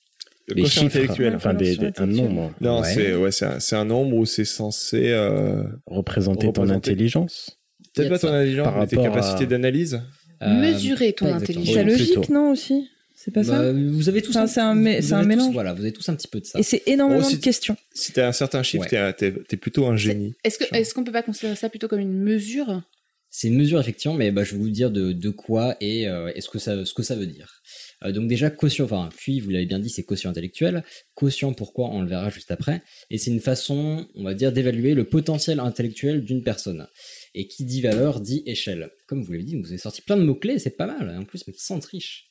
Des 0.49 0.63
quotient 0.63 0.83
chiffres, 0.83 0.97
intellectuel. 0.97 1.35
enfin 1.37 1.55
des, 1.55 1.77
des- 1.77 1.91
un 1.97 2.07
nombre. 2.07 2.53
Non, 2.61 2.81
Ouais. 2.81 2.95
c'est 2.95 3.15
ouais, 3.15 3.33
c'est 3.33 3.47
un, 3.47 3.59
c'est 3.61 3.75
un 3.77 3.85
nombre 3.85 4.17
où 4.17 4.27
c'est 4.27 4.45
censé 4.45 5.09
euh, 5.11 5.65
Représenter 5.87 6.53
ton 6.53 6.69
intelligence. 6.71 7.59
Peut-être 7.95 8.07
a 8.07 8.11
pas 8.11 8.17
de 8.17 8.21
ton 8.23 8.29
intelligence, 8.35 8.65
Par 8.67 8.79
mais 8.81 8.87
tes 8.87 8.97
capacités 8.97 9.45
à- 9.45 9.47
d'analyse. 9.47 10.03
Euh, 10.43 10.61
Mesurer 10.61 11.13
ton 11.15 11.33
intelligence. 11.33 11.75
C'est 11.75 11.85
logique, 11.85 12.13
plutôt. 12.15 12.33
non, 12.33 12.51
aussi? 12.53 12.89
C'est 13.15 13.33
pas 13.33 13.43
ça? 13.43 13.61
Bah, 13.61 13.73
vous 13.73 14.09
avez 14.11 14.21
tous 14.23 14.31
Enfin, 14.37 14.43
un, 14.43 14.47
c'est 14.47 14.61
un 14.61 14.75
mé- 14.77 15.01
vous 15.01 15.09
c'est 15.09 15.13
un 15.15 15.17
avez 15.17 15.25
tous- 15.25 15.29
mélange. 15.31 15.53
voilà, 15.55 15.73
vous 15.73 15.81
avez 15.81 15.93
tous 15.93 16.07
un 16.11 16.15
petit 16.15 16.29
peu 16.29 16.39
de 16.39 16.45
ça. 16.45 16.59
Et 16.59 16.63
c'est 16.63 16.83
énormément 16.87 17.23
Oh, 17.25 17.29
si- 17.29 17.39
de 17.39 17.43
questions. 17.43 17.77
Si 17.95 18.13
t'as 18.13 18.29
un 18.29 18.33
certain 18.33 18.63
chiffre, 18.63 18.85
Ouais. 18.93 19.13
t'es 19.15 19.33
t'es 19.33 19.57
plutôt 19.57 19.87
un 19.87 19.97
génie. 19.97 20.35
Est-ce 20.45 20.59
que 20.59 20.65
est-ce 20.77 20.93
qu'on 20.95 21.03
peut 21.03 21.11
pas 21.13 21.23
considérer 21.23 21.57
ça 21.57 21.69
plutôt 21.71 21.89
comme 21.89 22.01
une 22.01 22.21
mesure? 22.23 22.83
C'est 23.31 23.49
une 23.49 23.57
mesure 23.57 23.81
effectivement, 23.81 24.15
mais 24.17 24.31
bah, 24.31 24.45
je 24.45 24.53
vais 24.53 24.59
vous 24.59 24.69
dire 24.71 24.91
de, 24.91 25.13
de 25.13 25.31
quoi 25.31 25.77
et, 25.81 26.07
euh, 26.07 26.31
et 26.35 26.41
ce, 26.43 26.49
que 26.51 26.59
ça, 26.59 26.85
ce 26.85 26.95
que 26.95 27.03
ça 27.03 27.17
veut 27.17 27.27
dire. 27.27 27.63
Euh, 28.05 28.13
donc 28.13 28.29
déjà, 28.29 28.51
quotient, 28.51 28.85
enfin, 28.85 29.09
QI, 29.17 29.41
vous 29.41 29.51
l'avez 29.51 29.67
bien 29.67 29.79
dit, 29.79 29.89
c'est 29.89 30.05
quotient 30.05 30.31
intellectuel. 30.31 30.85
Quotient, 31.15 31.53
pourquoi, 31.53 31.91
on 31.91 32.03
le 32.03 32.09
verra 32.09 32.31
juste 32.31 32.51
après. 32.51 32.83
Et 33.11 33.19
c'est 33.19 33.31
une 33.31 33.41
façon, 33.41 34.07
on 34.15 34.25
va 34.25 34.35
dire, 34.35 34.53
d'évaluer 34.53 34.95
le 34.95 35.05
potentiel 35.05 35.61
intellectuel 35.61 36.25
d'une 36.25 36.43
personne. 36.43 36.87
Et 37.35 37.49
qui 37.49 37.65
dit 37.65 37.81
valeur, 37.81 38.21
dit 38.21 38.43
échelle. 38.47 38.91
Comme 39.07 39.23
vous 39.23 39.33
l'avez 39.33 39.45
dit, 39.45 39.57
vous 39.57 39.69
avez 39.69 39.79
sorti 39.79 40.03
plein 40.03 40.17
de 40.17 40.23
mots-clés, 40.23 40.59
c'est 40.59 40.77
pas 40.77 40.87
mal. 40.87 41.17
En 41.17 41.25
plus, 41.25 41.47
mais 41.47 41.53
qui 41.53 41.65
sont 41.65 41.79
triche. 41.81 42.29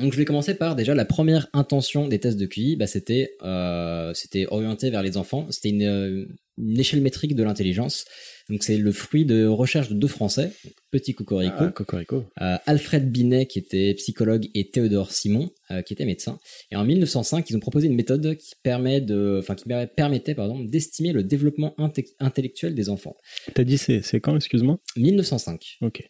Donc 0.00 0.12
je 0.12 0.18
vais 0.18 0.24
commencer 0.24 0.54
par 0.54 0.76
déjà 0.76 0.94
la 0.94 1.04
première 1.04 1.48
intention 1.52 2.06
des 2.08 2.18
tests 2.18 2.38
de 2.38 2.46
QI, 2.46 2.76
bah, 2.76 2.86
c'était 2.86 3.32
euh, 3.42 4.12
c'était 4.14 4.46
orienté 4.46 4.90
vers 4.90 5.02
les 5.02 5.16
enfants. 5.16 5.46
C'était 5.50 5.70
une, 5.70 5.82
euh, 5.82 6.26
une 6.56 6.78
échelle 6.78 7.00
métrique 7.00 7.34
de 7.34 7.42
l'intelligence. 7.42 8.04
Donc 8.48 8.62
c'est 8.64 8.78
le 8.78 8.92
fruit 8.92 9.24
de 9.26 9.44
recherches 9.46 9.88
de 9.90 9.94
deux 9.94 10.06
Français, 10.08 10.52
Petit 10.90 11.14
Cocorico, 11.14 11.54
Ah, 11.58 11.68
Cocorico. 11.74 12.24
euh, 12.40 12.56
Alfred 12.66 13.10
Binet 13.10 13.46
qui 13.46 13.58
était 13.58 13.92
psychologue 13.94 14.48
et 14.54 14.70
Théodore 14.70 15.10
Simon 15.12 15.50
euh, 15.70 15.82
qui 15.82 15.92
était 15.92 16.06
médecin. 16.06 16.38
Et 16.70 16.76
en 16.76 16.84
1905, 16.84 17.50
ils 17.50 17.56
ont 17.56 17.60
proposé 17.60 17.88
une 17.88 17.94
méthode 17.94 18.36
qui 18.36 18.54
permet 18.62 19.00
de, 19.00 19.38
enfin 19.40 19.54
qui 19.54 19.64
per- 19.68 19.86
permettait 19.94 20.34
pardon 20.34 20.60
d'estimer 20.60 21.12
le 21.12 21.22
développement 21.24 21.74
inte- 21.78 22.14
intellectuel 22.20 22.74
des 22.74 22.88
enfants. 22.88 23.16
T'as 23.54 23.64
dit 23.64 23.76
c'est 23.78 24.00
c'est 24.02 24.20
quand, 24.20 24.34
excuse-moi? 24.36 24.78
1905. 24.96 25.78
Ok. 25.82 26.08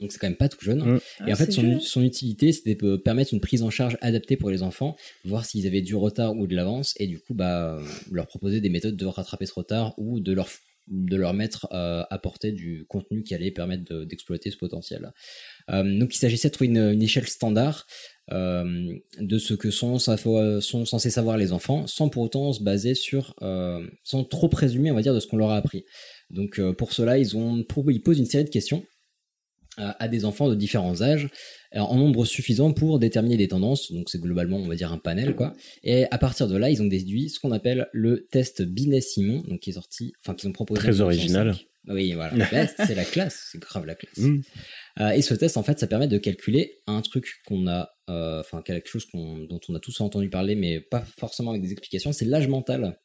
Donc 0.00 0.10
c'est 0.12 0.18
quand 0.18 0.26
même 0.28 0.36
pas 0.36 0.48
tout 0.48 0.58
jeune. 0.60 0.80
Mm. 0.84 1.00
Et 1.20 1.30
en 1.30 1.32
Ah, 1.32 1.36
fait, 1.36 1.52
son, 1.52 2.02
utilité, 2.02 2.52
c'était 2.52 2.74
de 2.74 2.96
permettre 2.96 3.32
une 3.32 3.40
prise 3.40 3.62
en 3.62 3.70
charge 3.70 3.96
adaptée 4.00 4.36
pour 4.36 4.50
les 4.50 4.62
enfants, 4.62 4.96
voir 5.24 5.44
s'ils 5.44 5.66
avaient 5.66 5.82
du 5.82 5.94
retard 5.94 6.36
ou 6.36 6.46
de 6.46 6.54
l'avance, 6.56 6.94
et 6.98 7.06
du 7.06 7.20
coup, 7.20 7.34
bah, 7.34 7.78
leur 8.10 8.26
proposer 8.26 8.60
des 8.60 8.70
méthodes 8.70 8.96
de 8.96 9.06
rattraper 9.06 9.46
ce 9.46 9.54
retard 9.54 9.94
ou 9.98 10.20
de 10.20 10.32
leur 10.32 10.48
de 10.86 11.16
leur 11.16 11.32
mettre 11.32 11.66
euh, 11.72 12.02
à 12.10 12.18
portée 12.18 12.52
du 12.52 12.84
contenu 12.90 13.22
qui 13.22 13.34
allait 13.34 13.50
permettre 13.50 13.84
de- 13.90 14.04
d'exploiter 14.04 14.50
ce 14.50 14.58
potentiel. 14.58 15.12
Euh, 15.70 15.82
donc 15.98 16.14
il 16.14 16.18
s'agissait 16.18 16.48
de 16.48 16.52
trouver 16.52 16.68
une, 16.68 16.76
une 16.92 17.02
échelle 17.02 17.26
standard 17.26 17.86
euh, 18.32 18.92
de 19.18 19.38
ce 19.38 19.54
que 19.54 19.70
sont, 19.70 19.98
sont 19.98 20.84
censés 20.84 21.08
savoir 21.08 21.38
les 21.38 21.52
enfants, 21.52 21.86
sans 21.86 22.10
pour 22.10 22.22
autant 22.24 22.52
se 22.52 22.62
baser 22.62 22.94
sur, 22.94 23.34
euh, 23.40 23.86
sans 24.02 24.24
trop 24.24 24.50
présumer, 24.50 24.90
on 24.90 24.94
va 24.94 25.00
dire, 25.00 25.14
de 25.14 25.20
ce 25.20 25.26
qu'on 25.26 25.38
leur 25.38 25.52
a 25.52 25.56
appris. 25.56 25.86
Donc 26.28 26.58
euh, 26.58 26.74
pour 26.74 26.92
cela, 26.92 27.16
ils 27.16 27.34
ont 27.34 27.64
ils 27.88 28.02
posent 28.02 28.18
une 28.18 28.26
série 28.26 28.44
de 28.44 28.50
questions 28.50 28.84
à 29.76 30.08
des 30.08 30.24
enfants 30.24 30.48
de 30.48 30.54
différents 30.54 31.02
âges 31.02 31.28
euh, 31.74 31.80
en 31.80 31.96
nombre 31.96 32.24
suffisant 32.24 32.72
pour 32.72 33.00
déterminer 33.00 33.36
des 33.36 33.48
tendances. 33.48 33.90
Donc 33.90 34.08
c'est 34.08 34.20
globalement, 34.20 34.58
on 34.58 34.68
va 34.68 34.76
dire, 34.76 34.92
un 34.92 34.98
panel, 34.98 35.34
quoi. 35.34 35.52
Et 35.82 36.04
à 36.10 36.18
partir 36.18 36.46
de 36.46 36.56
là, 36.56 36.70
ils 36.70 36.80
ont 36.82 36.86
déduit 36.86 37.30
ce 37.30 37.40
qu'on 37.40 37.50
appelle 37.50 37.88
le 37.92 38.26
test 38.30 38.62
Binet-Simon, 38.62 39.42
donc 39.48 39.60
qui 39.60 39.70
est 39.70 39.74
sorti, 39.74 40.12
enfin, 40.20 40.34
qu'ils 40.34 40.48
ont 40.48 40.52
proposé. 40.52 40.78
Très 40.78 41.00
en 41.00 41.08
1905. 41.08 41.38
original. 41.40 41.56
Oui, 41.88 42.12
voilà. 42.12 42.46
Bah, 42.52 42.66
c'est 42.86 42.94
la 42.94 43.04
classe, 43.04 43.48
c'est 43.50 43.60
grave 43.60 43.86
la 43.86 43.96
classe. 43.96 44.18
Mm. 44.18 44.42
Euh, 45.00 45.10
et 45.10 45.22
ce 45.22 45.34
test, 45.34 45.56
en 45.56 45.64
fait, 45.64 45.78
ça 45.80 45.86
permet 45.86 46.06
de 46.06 46.18
calculer 46.18 46.78
un 46.86 47.02
truc 47.02 47.40
qu'on 47.46 47.66
a, 47.66 47.90
euh, 48.08 48.40
enfin, 48.40 48.62
quelque 48.62 48.88
chose 48.88 49.06
dont 49.12 49.60
on 49.68 49.74
a 49.74 49.80
tous 49.80 50.00
entendu 50.00 50.30
parler, 50.30 50.54
mais 50.54 50.80
pas 50.80 51.04
forcément 51.18 51.50
avec 51.50 51.62
des 51.62 51.72
explications, 51.72 52.12
c'est 52.12 52.24
l'âge 52.24 52.46
mental. 52.46 52.96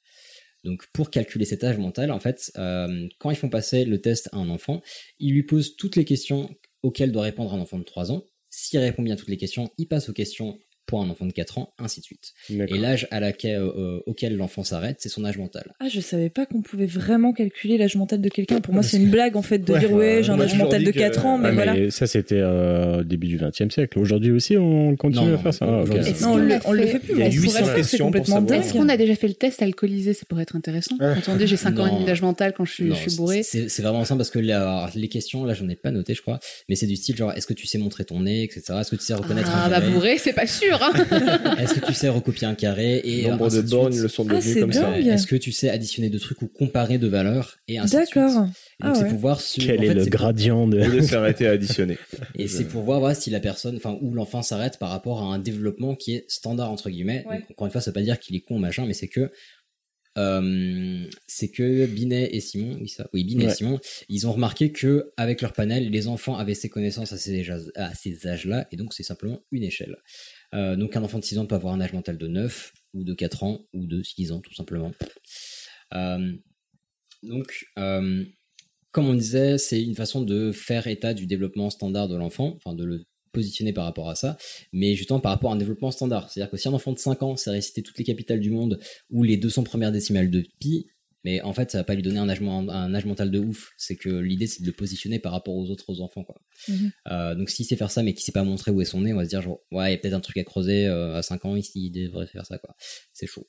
Donc, 0.64 0.86
pour 0.94 1.10
calculer 1.10 1.46
cet 1.46 1.64
âge 1.64 1.78
mental, 1.78 2.12
en 2.12 2.20
fait, 2.20 2.52
euh, 2.58 3.08
quand 3.18 3.30
ils 3.30 3.38
font 3.38 3.50
passer 3.50 3.86
le 3.86 4.02
test 4.02 4.30
à 4.34 4.38
un 4.38 4.50
enfant, 4.50 4.82
ils 5.20 5.34
lui 5.34 5.44
posent 5.44 5.76
toutes 5.76 5.96
les 5.96 6.06
questions 6.06 6.50
auxquelles 6.84 7.12
doit 7.12 7.24
répondre 7.24 7.54
un 7.54 7.60
enfant 7.60 7.80
de 7.80 7.84
3 7.84 8.12
ans. 8.12 8.26
S'il 8.50 8.80
répond 8.80 9.04
bien 9.04 9.14
à 9.14 9.18
toutes 9.18 9.30
les 9.30 9.38
questions, 9.38 9.72
il 9.78 9.88
passe 9.88 10.10
aux 10.10 10.14
questions 10.14 10.60
pour 10.90 11.02
un 11.04 11.10
enfant 11.10 11.26
de 11.28 11.32
4 11.32 11.60
ans, 11.60 11.72
ainsi 11.78 12.00
de 12.00 12.06
suite. 12.06 12.34
Et 12.50 12.78
l'âge 12.80 13.08
à 13.12 13.20
laquelle, 13.20 13.62
euh, 13.62 14.00
auquel 14.08 14.36
l'enfant 14.36 14.64
s'arrête, 14.64 14.98
c'est 15.00 15.10
son 15.10 15.24
âge 15.24 15.38
mental. 15.38 15.72
Ah, 15.80 15.88
je 15.88 16.00
savais 16.00 16.30
pas 16.30 16.48
qu'on 16.48 16.62
pouvait 16.64 16.88
vraiment 16.88 17.32
calculer 17.32 17.78
l'âge 17.78 17.96
mental 17.96 18.22
de 18.22 18.30
quelqu'un. 18.30 18.60
Pour 18.60 18.74
moi, 18.74 18.82
c'est 18.82 18.98
une 18.98 19.10
blague, 19.12 19.38
en 19.38 19.44
fait, 19.44 19.60
de 19.60 19.72
Ouais. 19.72 19.80
dire, 19.80 19.92
ouais, 19.92 20.22
j'ai 20.24 20.32
un 20.32 20.40
âge 20.42 20.56
mental 20.56 20.84
de 20.84 20.90
que- 20.92 20.98
4 20.98 21.26
ans, 21.28 21.38
mais 21.38 21.50
Ouais, 21.50 21.54
voilà. 21.54 21.92
ça, 21.92 22.08
c'était 22.08 22.40
euh, 22.40 23.02
au 23.02 23.04
début 23.04 23.28
du 23.28 23.38
XXe 23.38 23.72
siècle. 23.74 24.00
Aujourd'hui 24.00 24.32
aussi, 24.32 24.58
on 24.58 24.96
continue 24.96 25.28
Non, 25.28 25.36
à 25.36 25.38
faire 25.38 25.54
ça. 25.54 25.66
non, 25.68 25.84
Ah, 25.84 25.94
Non, 26.22 26.32
on 26.34 26.38
le, 26.38 26.56
on 26.66 26.72
le 26.72 26.86
fait- 26.88 27.00
plus, 27.00 27.14
Il 27.14 27.20
y 27.20 27.22
a 27.22 27.30
mais 27.30 27.38
on 27.38 27.42
800 27.42 27.46
pourrait 27.46 27.60
le 27.60 27.66
faire, 27.66 27.76
c'est 27.76 27.82
questions 27.82 27.98
pour 27.98 28.06
complètement 28.08 28.36
savoir. 28.48 28.60
Est-ce 28.60 28.74
qu'on 28.74 28.90
a 28.90 28.98
déjà 28.98 29.16
fait 29.16 29.28
le 29.28 29.34
test 29.36 29.62
alcoolisé? 29.62 30.14
Ça 30.14 30.26
pourrait 30.28 30.42
être 30.44 30.56
intéressant. 30.56 30.96
Attendez, 31.00 31.46
j'ai 31.46 31.58
5 31.58 31.78
ans 31.80 31.86
et 31.86 31.92
demi 31.92 32.06
d'âge 32.06 32.22
mental 32.24 32.54
quand 32.58 32.66
je 32.66 32.74
suis, 32.74 32.86
Non, 32.86 32.96
je 32.96 33.10
suis 33.10 33.16
bourré. 33.18 33.44
C'est 33.44 33.82
vraiment 33.82 34.04
simple 34.06 34.18
parce 34.20 34.32
que 34.32 34.40
les 34.40 35.08
questions, 35.08 35.46
là, 35.46 35.54
j'en 35.54 35.70
ai 35.70 35.76
pas 35.76 35.92
noté, 35.92 36.14
je 36.16 36.22
crois, 36.22 36.40
mais 36.68 36.76
c'est 36.76 36.88
du 36.88 36.96
style 36.96 37.16
genre, 37.16 37.32
est-ce 37.34 37.46
que 37.46 37.54
tu 37.54 37.68
sais 37.68 37.78
montrer 37.78 38.06
ton 38.06 38.22
nez, 38.22 38.44
etc. 38.44 38.62
Est-ce 38.82 38.92
que 38.92 38.96
tu 38.96 39.04
sais 39.04 39.14
reconnaître 39.14 39.50
Ah 39.54 39.66
un 39.66 39.70
bah 39.70 39.82
bourré, 39.82 40.18
c'est 40.18 40.34
pas 40.34 40.48
sûr. 40.80 41.18
Hein. 41.18 41.56
Est-ce 41.60 41.74
que 41.76 41.86
tu 41.86 41.94
sais 41.94 42.10
recopier 42.10 42.48
un 42.48 42.56
carré 42.56 43.02
et 43.04 43.28
Nombre 43.28 43.46
ainsi 43.46 43.58
de 43.58 43.70
bornes 43.70 43.98
le 43.98 44.08
sont 44.08 44.26
Ah, 44.30 44.36
devenus 44.36 44.54
c'est 44.54 44.60
comme 44.62 44.74
ça. 44.74 44.98
Est-ce 45.00 45.28
que 45.28 45.36
tu 45.36 45.52
sais 45.52 45.70
additionner 45.70 46.10
de 46.10 46.18
trucs 46.18 46.42
ou 46.42 46.48
comparer 46.48 46.98
de 46.98 47.08
valeurs 47.08 47.58
et 47.68 47.78
ainsi 47.78 47.96
de 47.96 48.02
suite. 48.06 48.16
D'accord. 48.16 48.48
Ah 48.82 48.94
c'est 48.96 49.04
ouais. 49.04 49.10
pour 49.10 49.20
voir 49.20 49.42
si, 49.42 49.60
Quel 49.60 49.80
en 49.80 49.84
est 49.84 49.88
fait, 49.88 49.94
le 49.94 50.02
pour- 50.02 50.10
gradient 50.10 50.68
de. 50.68 51.02
S'arrêter 51.02 51.48
à 51.48 51.52
additionner. 51.52 51.98
et 52.36 52.48
c'est 52.48 52.66
pour 52.66 52.84
voir 52.84 53.00
voilà, 53.00 53.16
si 53.16 53.30
la 53.30 53.40
personne, 53.40 53.76
enfin 53.76 53.98
où 54.02 54.14
l'enfant 54.14 54.42
s'arrête 54.42 54.78
par 54.80 54.90
rapport 54.90 55.22
à 55.22 55.26
un 55.34 55.40
développement 55.40 55.96
qui 55.96 56.16
est 56.16 56.26
standard 56.30 56.72
entre 56.72 56.90
guillemets. 56.90 57.26
Ouais. 57.28 57.40
Donc, 57.40 57.52
encore 57.52 57.68
une 57.68 57.72
fois, 57.72 57.82
ça 57.82 57.92
veut 57.92 57.96
pas 57.96 58.02
dire 58.02 58.20
qu'il 58.20 58.36
est 58.36 58.42
con 58.42 58.58
machin, 58.60 58.86
mais 58.86 58.94
c'est 58.94 59.08
que 59.10 59.32
euh, 60.18 61.06
c'est 61.28 61.50
que 61.50 61.86
Binet 61.86 62.30
et 62.34 62.40
Simon, 62.42 62.78
oui 62.82 62.90
ça, 62.90 63.08
oui 63.14 63.24
Binet 63.24 63.46
Ouais. 63.46 63.52
et 63.52 63.56
Simon, 63.56 63.80
ils 64.10 64.28
ont 64.28 64.32
remarqué 64.34 64.72
que 64.72 65.12
avec 65.18 65.42
leur 65.42 65.54
panel, 65.54 65.90
les 65.92 66.08
enfants 66.08 66.36
avaient 66.36 66.56
ces 66.56 66.68
connaissances 66.68 67.14
à 67.14 67.18
ces, 67.18 67.40
âges- 67.42 67.72
à 67.76 67.94
ces 67.94 68.28
âges-là, 68.28 68.68
et 68.72 68.76
donc 68.76 68.94
c'est 68.94 69.04
simplement 69.04 69.40
une 69.52 69.64
échelle. 69.64 69.98
Euh, 70.56 70.76
donc 70.76 70.96
un 70.96 71.04
enfant 71.04 71.20
de 71.20 71.24
6 71.24 71.38
ans 71.38 71.46
peut 71.46 71.56
avoir 71.56 71.74
un 71.74 71.82
âge 71.82 71.94
mental 71.94 72.18
de 72.18 72.28
9 72.28 72.74
ou 72.94 73.04
de 73.04 73.14
4 73.14 73.44
ans 73.44 73.66
ou 73.74 73.86
de 73.86 74.02
6 74.02 74.32
ans 74.32 74.42
tout 74.42 74.54
simplement. 74.54 74.92
Euh, 75.94 76.34
donc 77.24 77.66
euh, 77.78 78.26
comme 78.92 79.08
on 79.08 79.14
disait, 79.14 79.58
c'est 79.58 79.82
une 79.84 79.96
façon 79.96 80.22
de 80.22 80.52
faire 80.52 80.88
état 80.88 81.14
du 81.14 81.28
développement 81.28 81.70
standard 81.70 82.08
de 82.08 82.16
l'enfant, 82.16 82.56
enfin 82.56 82.74
de 82.74 82.84
le 82.84 83.06
positionner 83.32 83.74
par 83.74 83.86
rapport 83.86 84.10
à 84.10 84.16
ça, 84.16 84.38
mais 84.74 84.96
justement 84.96 85.20
par 85.20 85.32
rapport 85.32 85.52
à 85.52 85.54
un 85.54 85.58
développement 85.58 85.92
standard. 85.92 86.32
C'est-à-dire 86.32 86.50
que 86.50 86.58
si 86.58 86.68
un 86.68 86.74
enfant 86.74 86.92
de 86.94 86.98
5 86.98 87.22
ans 87.22 87.36
sait 87.36 87.52
réciter 87.52 87.84
toutes 87.84 88.00
les 88.00 88.04
capitales 88.04 88.40
du 88.40 88.50
monde 88.50 88.80
ou 89.12 89.22
les 89.22 89.38
200 89.38 89.64
premières 89.64 89.92
décimales 89.92 90.32
de 90.32 90.44
pi, 90.60 90.88
Mais 91.24 91.42
en 91.42 91.54
fait, 91.54 91.72
ça 91.72 91.80
va 91.80 91.84
pas 91.84 91.96
lui 91.96 92.02
donner 92.02 92.20
un 92.20 92.30
âge, 92.30 92.42
men- 92.42 92.70
un 92.70 92.94
âge 92.96 93.06
mental 93.06 93.30
de 93.32 93.40
ouf. 93.40 93.72
C'est 93.78 93.96
que 93.98 94.10
l'idée, 94.10 94.48
c'est 94.48 94.62
de 94.62 94.68
le 94.68 94.74
positionner 94.74 95.20
par 95.20 95.32
rapport 95.34 95.56
aux 95.56 95.70
autres 95.70 96.02
enfants, 96.02 96.24
quoi. 96.24 96.42
Mhm. 96.68 96.92
Euh, 97.12 97.36
donc 97.36 97.50
s'il 97.50 97.66
sait 97.66 97.76
faire 97.76 97.92
ça 97.92 98.04
mais 98.04 98.14
qu'il 98.14 98.24
sait 98.24 98.32
pas 98.32 98.44
montrer 98.44 98.72
où 98.72 98.82
est 98.82 98.86
son 98.86 99.02
nez, 99.02 99.14
on 99.14 99.18
va 99.18 99.26
se 99.26 99.30
dire 99.30 99.42
genre 99.42 99.60
ouais, 99.72 99.90
il 99.90 99.92
y 99.92 99.96
a 99.96 99.98
peut-être 99.98 100.14
un 100.14 100.20
truc 100.22 100.38
à 100.38 100.44
creuser 100.44 100.88
euh, 100.88 101.16
à 101.16 101.22
5 101.22 101.46
ans 101.46 101.56
ici, 101.56 101.86
il 101.88 101.92
devrait 101.92 102.28
faire 102.28 102.46
ça 102.46 102.58
quoi. 102.58 102.76
C'est 103.14 103.28
chaud. 103.28 103.48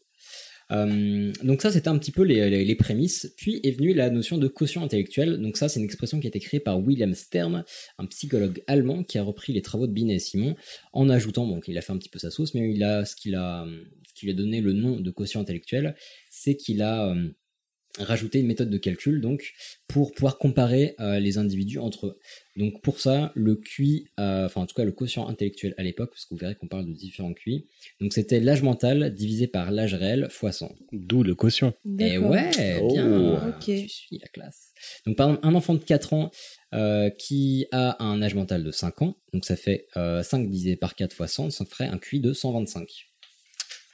Euh, 0.73 1.33
donc 1.43 1.63
ça 1.63 1.73
c'était 1.73 1.89
un 1.89 1.99
petit 1.99 2.13
peu 2.13 2.23
les, 2.23 2.49
les- 2.49 2.65
les 2.65 2.75
prémices. 2.77 3.33
Puis 3.37 3.61
est 3.65 3.73
venue 3.73 3.93
la 3.93 4.09
notion 4.11 4.39
de 4.39 4.47
quotient 4.47 4.85
intellectuel. 4.85 5.39
Donc 5.41 5.57
ça 5.57 5.69
c'est 5.69 5.81
une 5.81 5.85
expression 5.85 6.21
qui 6.21 6.27
a 6.27 6.29
été 6.29 6.39
créée 6.39 6.61
par 6.61 6.79
William 6.81 7.13
Stern, 7.15 7.65
un 7.99 8.07
psychologue 8.07 8.63
allemand 8.69 9.03
qui 9.03 9.19
a 9.19 9.23
repris 9.25 9.53
les 9.53 9.63
travaux 9.63 9.87
de 9.89 9.93
Binet 9.93 10.15
et 10.15 10.19
Simon 10.21 10.55
en 10.93 11.09
ajoutant 11.09 11.47
donc 11.49 11.65
il 11.67 11.77
a 11.77 11.81
fait 11.81 11.93
un 11.93 11.99
petit 11.99 12.09
peu 12.09 12.19
sa 12.21 12.31
sauce, 12.31 12.55
mais 12.55 12.71
il 12.73 12.83
a 12.85 13.05
ce 13.05 13.17
qu'il 13.17 13.35
a 13.35 13.67
ce 14.07 14.15
qui 14.15 14.27
lui 14.27 14.33
a 14.33 14.37
donné 14.37 14.61
le 14.61 14.73
nom 14.73 15.01
de 15.01 15.11
quotient 15.11 15.41
intellectuel, 15.41 15.95
c'est 16.31 16.57
qu'il 16.57 16.83
a 16.83 17.09
euh, 17.11 17.29
rajouter 17.99 18.41
une 18.41 18.47
méthode 18.47 18.71
de 18.71 18.79
calcul 18.79 19.21
donc 19.21 19.53
pour 19.89 20.13
pouvoir 20.13 20.39
comparer 20.39 20.95
euh, 21.01 21.19
les 21.19 21.39
individus 21.39 21.79
entre 21.79 22.07
eux. 22.07 22.19
Donc 22.57 22.81
pour 22.83 23.01
ça, 23.01 23.33
le 23.35 23.57
QI, 23.57 24.07
euh, 24.21 24.47
enfin 24.47 24.61
en 24.61 24.67
tout 24.67 24.75
cas 24.75 24.85
le 24.85 24.93
quotient 24.93 25.27
intellectuel 25.29 25.75
à 25.77 25.83
l'époque, 25.83 26.11
parce 26.11 26.25
que 26.25 26.35
vous 26.35 26.39
verrez 26.39 26.55
qu'on 26.55 26.69
parle 26.69 26.87
de 26.87 26.93
différents 26.93 27.33
QI, 27.33 27.67
donc 28.01 28.13
c'était 28.13 28.39
l'âge 28.41 28.63
mental 28.63 29.15
divisé 29.15 29.47
par 29.47 29.71
l'âge 29.73 29.95
réel 29.95 30.29
fois 30.31 30.53
100. 30.53 30.73
D'où 30.93 31.23
le 31.23 31.35
quotient. 31.35 31.75
Et 31.99 32.13
D'accord. 32.19 32.31
ouais, 32.31 32.79
Oh. 32.81 32.93
bien, 32.93 33.49
Ok. 33.49 33.65
tu 33.65 33.89
suis 33.89 34.19
la 34.19 34.29
classe. 34.29 34.73
Donc 35.07 35.17
par 35.17 35.29
exemple, 35.31 35.47
un 35.47 35.55
enfant 35.55 35.75
de 35.75 35.81
4 35.83 36.13
ans 36.13 36.31
euh, 36.75 37.11
qui 37.11 37.67
a 37.73 38.03
un 38.03 38.23
âge 38.23 38.35
mental 38.35 38.63
de 38.63 38.71
5 38.71 39.03
ans, 39.03 39.17
donc 39.33 39.45
ça 39.45 39.57
fait 39.57 39.87
euh, 39.97 40.23
5 40.23 40.49
divisé 40.49 40.77
par 40.77 40.95
4 40.95 41.13
fois 41.15 41.27
100, 41.27 41.51
ça 41.51 41.65
ferait 41.65 41.87
un 41.89 41.99
QI 41.99 42.21
de 42.21 42.33
125. 42.33 43.10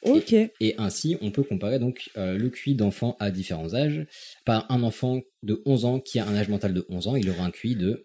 Ok. 0.02 0.32
Et 0.32 0.74
ainsi, 0.78 1.16
on 1.20 1.30
peut 1.30 1.42
comparer 1.42 1.78
donc 1.78 2.10
euh, 2.16 2.36
le 2.38 2.48
QI 2.50 2.74
d'enfants 2.74 3.16
à 3.18 3.30
différents 3.30 3.74
âges. 3.74 4.06
Par 4.44 4.70
un 4.70 4.82
enfant 4.82 5.20
de 5.42 5.62
11 5.66 5.84
ans 5.84 6.00
qui 6.00 6.18
a 6.18 6.26
un 6.26 6.36
âge 6.36 6.48
mental 6.48 6.72
de 6.74 6.84
11 6.88 7.08
ans, 7.08 7.16
il 7.16 7.28
aura 7.30 7.44
un 7.44 7.50
QI 7.50 7.74
de... 7.76 8.04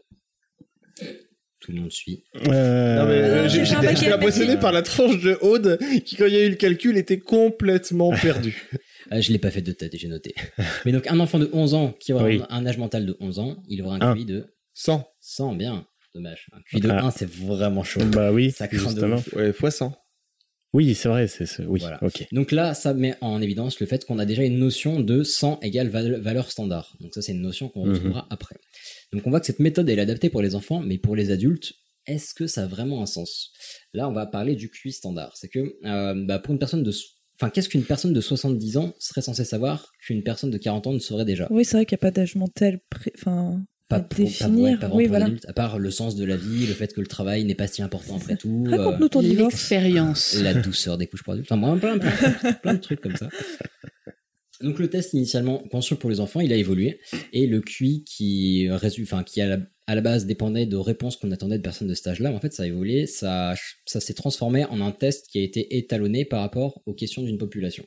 Tout 1.59 1.71
le 1.73 1.79
monde 1.81 1.91
suit. 1.91 2.23
Euh, 2.47 2.95
Non, 2.95 3.05
mais 3.05 3.21
euh, 3.21 3.47
j'étais 3.47 4.11
impressionné 4.11 4.57
par 4.57 4.71
la 4.71 4.81
tranche 4.81 5.21
de 5.21 5.37
Aude 5.41 5.77
qui, 6.05 6.15
quand 6.15 6.25
il 6.25 6.33
y 6.33 6.37
a 6.37 6.43
eu 6.43 6.49
le 6.49 6.55
calcul, 6.55 6.97
était 6.97 7.19
complètement 7.19 8.11
perdu. 8.11 8.67
Euh, 9.11 9.19
je 9.19 9.31
l'ai 9.33 9.39
pas 9.39 9.49
fait 9.51 9.63
de 9.63 9.71
tête, 9.73 9.97
j'ai 9.97 10.07
noté. 10.07 10.33
Mais 10.85 10.91
donc 10.91 11.07
un 11.07 11.19
enfant 11.19 11.39
de 11.39 11.49
11 11.51 11.73
ans 11.73 11.91
qui 11.99 12.13
aura 12.13 12.25
Oui. 12.25 12.41
un 12.49 12.65
âge 12.67 12.77
mental 12.77 13.05
de 13.05 13.17
11 13.19 13.39
ans, 13.39 13.57
il 13.67 13.81
aura 13.81 13.95
un 13.95 14.01
Un. 14.01 14.13
QI 14.15 14.25
de 14.25 14.45
100. 14.75 15.05
100, 15.19 15.55
bien. 15.55 15.85
Dommage. 16.13 16.47
Un 16.53 16.61
QI 16.61 16.79
de 16.81 16.89
Ah. 16.89 17.05
1, 17.07 17.11
c'est 17.11 17.27
vraiment 17.29 17.83
chaud. 17.83 17.99
Bah 18.05 18.31
oui, 18.31 18.51
Ça 18.51 18.67
craint 18.67 18.77
de 18.77 18.83
justement. 18.83 19.15
ouf. 19.17 19.33
Ouais, 19.33 19.51
fois 19.53 19.71
100. 19.71 19.93
Oui, 20.73 20.95
c'est 20.95 21.09
vrai, 21.09 21.27
c'est 21.27 21.45
oui. 21.65 21.81
Voilà. 21.81 22.01
Ok. 22.01 22.25
Donc 22.31 22.51
là, 22.53 22.73
ça 22.73 22.93
met 22.93 23.15
en 23.21 23.41
évidence 23.41 23.79
le 23.81 23.85
fait 23.87 24.05
qu'on 24.05 24.19
a 24.19 24.25
déjà 24.25 24.43
une 24.43 24.57
notion 24.57 25.01
de 25.01 25.21
100 25.23 25.59
égale 25.61 25.89
val- 25.89 26.21
valeur 26.21 26.49
standard. 26.49 26.95
Donc 27.01 27.13
ça, 27.13 27.21
c'est 27.21 27.33
une 27.33 27.41
notion 27.41 27.67
qu'on 27.69 27.85
Mhm. 27.85 27.93
retrouvera 27.93 28.27
après. 28.29 28.55
Donc 29.11 29.27
on 29.27 29.29
voit 29.31 29.41
que 29.41 29.45
cette 29.47 29.59
méthode, 29.59 29.89
elle 29.89 29.99
est 29.99 30.03
adaptée 30.03 30.29
pour 30.29 30.41
les 30.41 30.55
enfants, 30.55 30.79
mais 30.79 30.97
pour 30.97 31.15
les 31.17 31.29
adultes, 31.31 31.73
est-ce 32.07 32.33
que 32.33 32.47
ça 32.47 32.63
a 32.63 32.67
vraiment 32.67 33.01
un 33.01 33.05
sens? 33.05 33.51
Là, 33.93 34.07
on 34.07 34.13
va 34.13 34.25
parler 34.25 34.55
du 34.55 34.69
QI 34.69 34.91
standard. 34.93 35.35
C'est 35.35 35.49
que 35.49 35.75
euh, 35.85 36.25
bah, 36.25 36.39
pour 36.39 36.53
une 36.53 36.59
personne 36.59 36.83
de... 36.83 36.91
Enfin, 37.35 37.49
qu'est-ce 37.49 37.69
qu'une 37.69 37.83
personne 37.83 38.13
de 38.13 38.21
70 38.21 38.77
ans 38.77 38.93
serait 38.99 39.21
censée 39.21 39.43
savoir 39.45 39.91
qu'une 40.05 40.23
personne 40.23 40.51
de 40.51 40.57
40 40.57 40.87
ans 40.87 40.93
ne 40.93 40.99
saurait 40.99 41.25
déjà? 41.25 41.47
Oui, 41.49 41.65
c'est 41.65 41.75
vrai 41.75 41.85
qu'il 41.85 41.95
n'y 41.95 41.99
a 41.99 42.05
pas 42.07 42.11
d'âge 42.11 42.35
mental 42.35 42.79
pré- 42.89 43.11
enfin, 43.17 43.61
pas 43.91 43.97
à 43.97 43.99
pour- 44.01 44.17
pas- 44.17 44.23
ouais, 44.23 44.29
définir. 44.29 44.79
pas 44.79 44.87
vraiment 44.87 44.95
oui, 44.95 45.03
pour 45.03 45.09
voilà. 45.11 45.25
l'adulte, 45.25 45.45
à 45.47 45.53
part 45.53 45.77
le 45.79 45.91
sens 45.91 46.15
de 46.15 46.25
la 46.25 46.35
vie, 46.37 46.65
le 46.65 46.73
fait 46.73 46.93
que 46.93 47.01
le 47.01 47.07
travail 47.07 47.43
n'est 47.43 47.55
pas 47.55 47.67
si 47.67 47.81
important 47.81 48.17
après 48.17 48.35
tout. 48.37 48.65
euh, 48.67 48.75
Raconte-nous 48.77 49.09
ton. 49.09 49.21
L'expérience. 49.21 50.33
la 50.41 50.53
douceur 50.55 50.97
des 50.97 51.07
couches 51.07 51.23
pour 51.23 51.33
adultes. 51.33 51.51
Enfin, 51.51 51.77
plein, 51.77 51.97
plein, 51.99 52.53
plein 52.61 52.73
de 52.73 52.79
trucs 52.79 53.01
comme 53.01 53.15
ça. 53.15 53.29
Donc 54.61 54.77
le 54.77 54.89
test 54.89 55.13
initialement 55.13 55.57
conçu 55.71 55.95
pour 55.95 56.09
les 56.11 56.19
enfants, 56.19 56.39
il 56.39 56.53
a 56.53 56.55
évolué 56.55 56.99
et 57.33 57.47
le 57.47 57.61
QI 57.61 58.03
qui 58.03 58.69
résulte, 58.69 59.11
enfin 59.11 59.23
qui 59.23 59.41
à 59.41 59.47
la, 59.47 59.57
à 59.87 59.95
la 59.95 60.01
base 60.01 60.27
dépendait 60.27 60.67
de 60.67 60.75
réponses 60.77 61.15
qu'on 61.17 61.31
attendait 61.31 61.57
de 61.57 61.63
personnes 61.63 61.87
de 61.87 61.95
cet 61.95 62.05
âge-là, 62.07 62.31
en 62.31 62.39
fait 62.39 62.53
ça 62.53 62.61
a 62.63 62.67
évolué, 62.67 63.07
ça, 63.07 63.55
ça 63.87 63.99
s'est 63.99 64.13
transformé 64.13 64.65
en 64.65 64.79
un 64.79 64.91
test 64.91 65.25
qui 65.31 65.39
a 65.39 65.41
été 65.41 65.77
étalonné 65.77 66.25
par 66.25 66.41
rapport 66.41 66.79
aux 66.85 66.93
questions 66.93 67.23
d'une 67.23 67.39
population. 67.39 67.83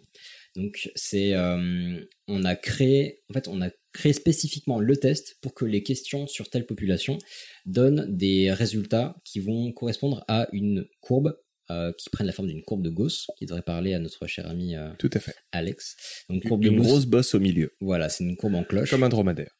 Donc 0.57 0.91
c'est, 0.97 1.35
euh, 1.35 2.01
on 2.27 2.45
a 2.45 2.57
créé, 2.57 3.21
en 3.31 3.35
fait 3.35 3.47
on 3.47 3.63
a 3.63 3.69
créé 3.95 4.13
spécifiquement 4.13 4.79
le 4.81 4.97
test 4.97 5.37
pour 5.41 5.55
que 5.55 5.65
les 5.65 5.83
questions 5.83 6.27
sur 6.27 6.51
telle 6.51 6.67
population 6.67 7.17
donnent 7.65 8.05
des 8.15 8.53
résultats 8.53 9.17
qui 9.25 9.41
vont 9.41 9.73
correspondre 9.73 10.25
à 10.29 10.49
une 10.53 10.87
courbe 11.01 11.39
euh, 11.71 11.93
qui 11.97 12.11
prennent 12.11 12.27
la 12.27 12.33
forme 12.35 12.49
d'une 12.49 12.63
courbe 12.63 12.83
de 12.83 12.91
Gauss, 12.91 13.29
qui 13.39 13.47
devrait 13.47 13.63
parler 13.63 13.95
à 13.95 13.99
notre 13.99 14.27
cher 14.27 14.47
ami 14.51 14.77
euh, 14.77 14.91
Tout 14.99 15.09
à 15.15 15.19
fait. 15.21 15.35
Alex. 15.53 15.97
Donc 16.29 16.43
courbe 16.47 16.63
de 16.63 16.69
Une 16.69 16.81
grosse 16.83 17.07
bosse 17.07 17.35
au 17.35 17.41
milieu. 17.41 17.71
voilà, 17.81 18.11
c'est 18.11 18.23
une 18.25 18.37
courbe 18.37 18.57
en 18.57 18.65
cloche. 18.65 18.91
Comme 18.91 19.03
un 19.05 19.09
dromadaire. 19.09 19.57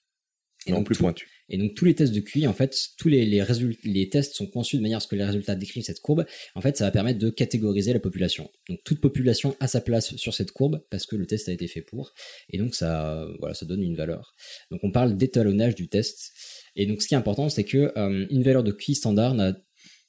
Et 0.67 0.71
non 0.73 0.79
donc, 0.79 0.87
plus 0.87 0.97
tout- 0.97 1.03
pointu. 1.05 1.29
Et 1.49 1.59
donc 1.59 1.75
tous 1.75 1.85
les 1.85 1.95
tests 1.95 2.15
de 2.15 2.21
QI, 2.21 2.47
en 2.47 2.53
fait, 2.53 2.77
tous 2.97 3.09
les, 3.09 4.09
tests 4.11 4.35
sont 4.35 4.47
conçus 4.47 4.77
de 4.77 4.83
manière 4.83 4.99
à 4.99 5.01
ce 5.01 5.09
que 5.09 5.17
les 5.17 5.25
résultats 5.25 5.55
décrivent 5.55 5.85
cette 5.85 6.01
courbe. 6.01 6.25
En 6.55 6.61
fait, 6.61 6.77
ça 6.77 6.85
va 6.85 6.91
permettre 6.91 7.19
de 7.19 7.31
catégoriser 7.31 7.93
la 7.93 8.01
population. 8.01 8.51
Donc 8.69 8.81
toute 8.85 9.01
population 9.01 9.57
a 9.61 9.69
sa 9.69 9.81
place 9.81 10.17
sur 10.17 10.35
cette 10.35 10.53
courbe 10.53 10.83
parce 10.91 11.07
que 11.07 11.17
le 11.17 11.27
test 11.27 11.49
a 11.49 11.53
été 11.53 11.67
fait 11.67 11.83
pour. 11.83 12.15
Et 12.51 12.59
donc 12.59 12.75
ça, 12.75 13.27
voilà, 13.41 13.55
ça 13.55 13.67
donne 13.67 13.83
une 13.83 13.97
valeur. 13.97 14.35
Donc 14.71 14.81
on 14.85 14.91
parle 14.91 15.17
d'étalonnage 15.17 15.75
du 15.75 15.89
test. 15.89 16.33
Et 16.77 16.87
donc 16.87 17.03
ce 17.03 17.09
qui 17.09 17.15
est 17.15 17.19
important, 17.19 17.49
c'est 17.49 17.65
que 17.65 17.93
euh, 17.97 18.27
une 18.31 18.43
valeur 18.43 18.63
de 18.63 18.73
QI 18.73 18.95
standard 18.95 19.35
n'a 19.35 19.53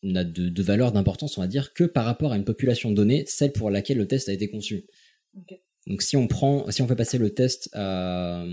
de, 0.04 0.50
de 0.50 0.64
valeur 0.64 0.92
d'importance, 0.92 1.38
on 1.38 1.42
va 1.42 1.48
dire, 1.48 1.74
que 1.74 1.84
par 1.84 2.06
rapport 2.06 2.32
à 2.32 2.38
une 2.38 2.46
population 2.46 2.92
donnée, 2.92 3.26
celle 3.28 3.52
pour 3.52 3.72
laquelle 3.72 3.98
le 3.98 4.08
test 4.08 4.30
a 4.30 4.34
été 4.34 4.48
conçu. 4.48 4.86
Donc 5.88 6.02
si 6.02 6.18
on 6.18 6.28
prend, 6.28 6.70
si 6.72 6.82
on 6.82 6.88
fait 6.88 6.96
passer 6.96 7.18
le 7.18 7.34
test 7.34 7.70
à, 7.74 8.44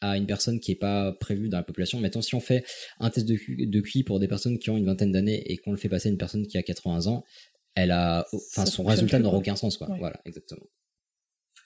à 0.00 0.16
une 0.16 0.26
personne 0.26 0.60
qui 0.60 0.72
n'est 0.72 0.78
pas 0.78 1.12
prévue 1.12 1.48
dans 1.48 1.56
la 1.56 1.62
population, 1.62 2.00
mettons 2.00 2.20
si 2.20 2.34
on 2.34 2.40
fait 2.40 2.64
un 3.00 3.08
test 3.08 3.26
de, 3.26 3.80
QI 3.80 4.02
pour 4.02 4.20
des 4.20 4.28
personnes 4.28 4.58
qui 4.58 4.68
ont 4.70 4.76
une 4.76 4.84
vingtaine 4.84 5.12
d'années 5.12 5.42
et 5.50 5.56
qu'on 5.56 5.70
le 5.70 5.78
fait 5.78 5.88
passer 5.88 6.08
à 6.08 6.12
une 6.12 6.18
personne 6.18 6.46
qui 6.46 6.58
a 6.58 6.62
80 6.62 7.06
ans, 7.06 7.24
elle 7.74 7.92
a, 7.92 8.26
enfin 8.32 8.66
son 8.66 8.84
résultat 8.84 9.18
n'aura 9.18 9.38
aucun 9.38 9.56
sens 9.56 9.78
quoi. 9.78 9.90
Ouais. 9.90 9.98
Voilà, 9.98 10.20
exactement. 10.26 10.66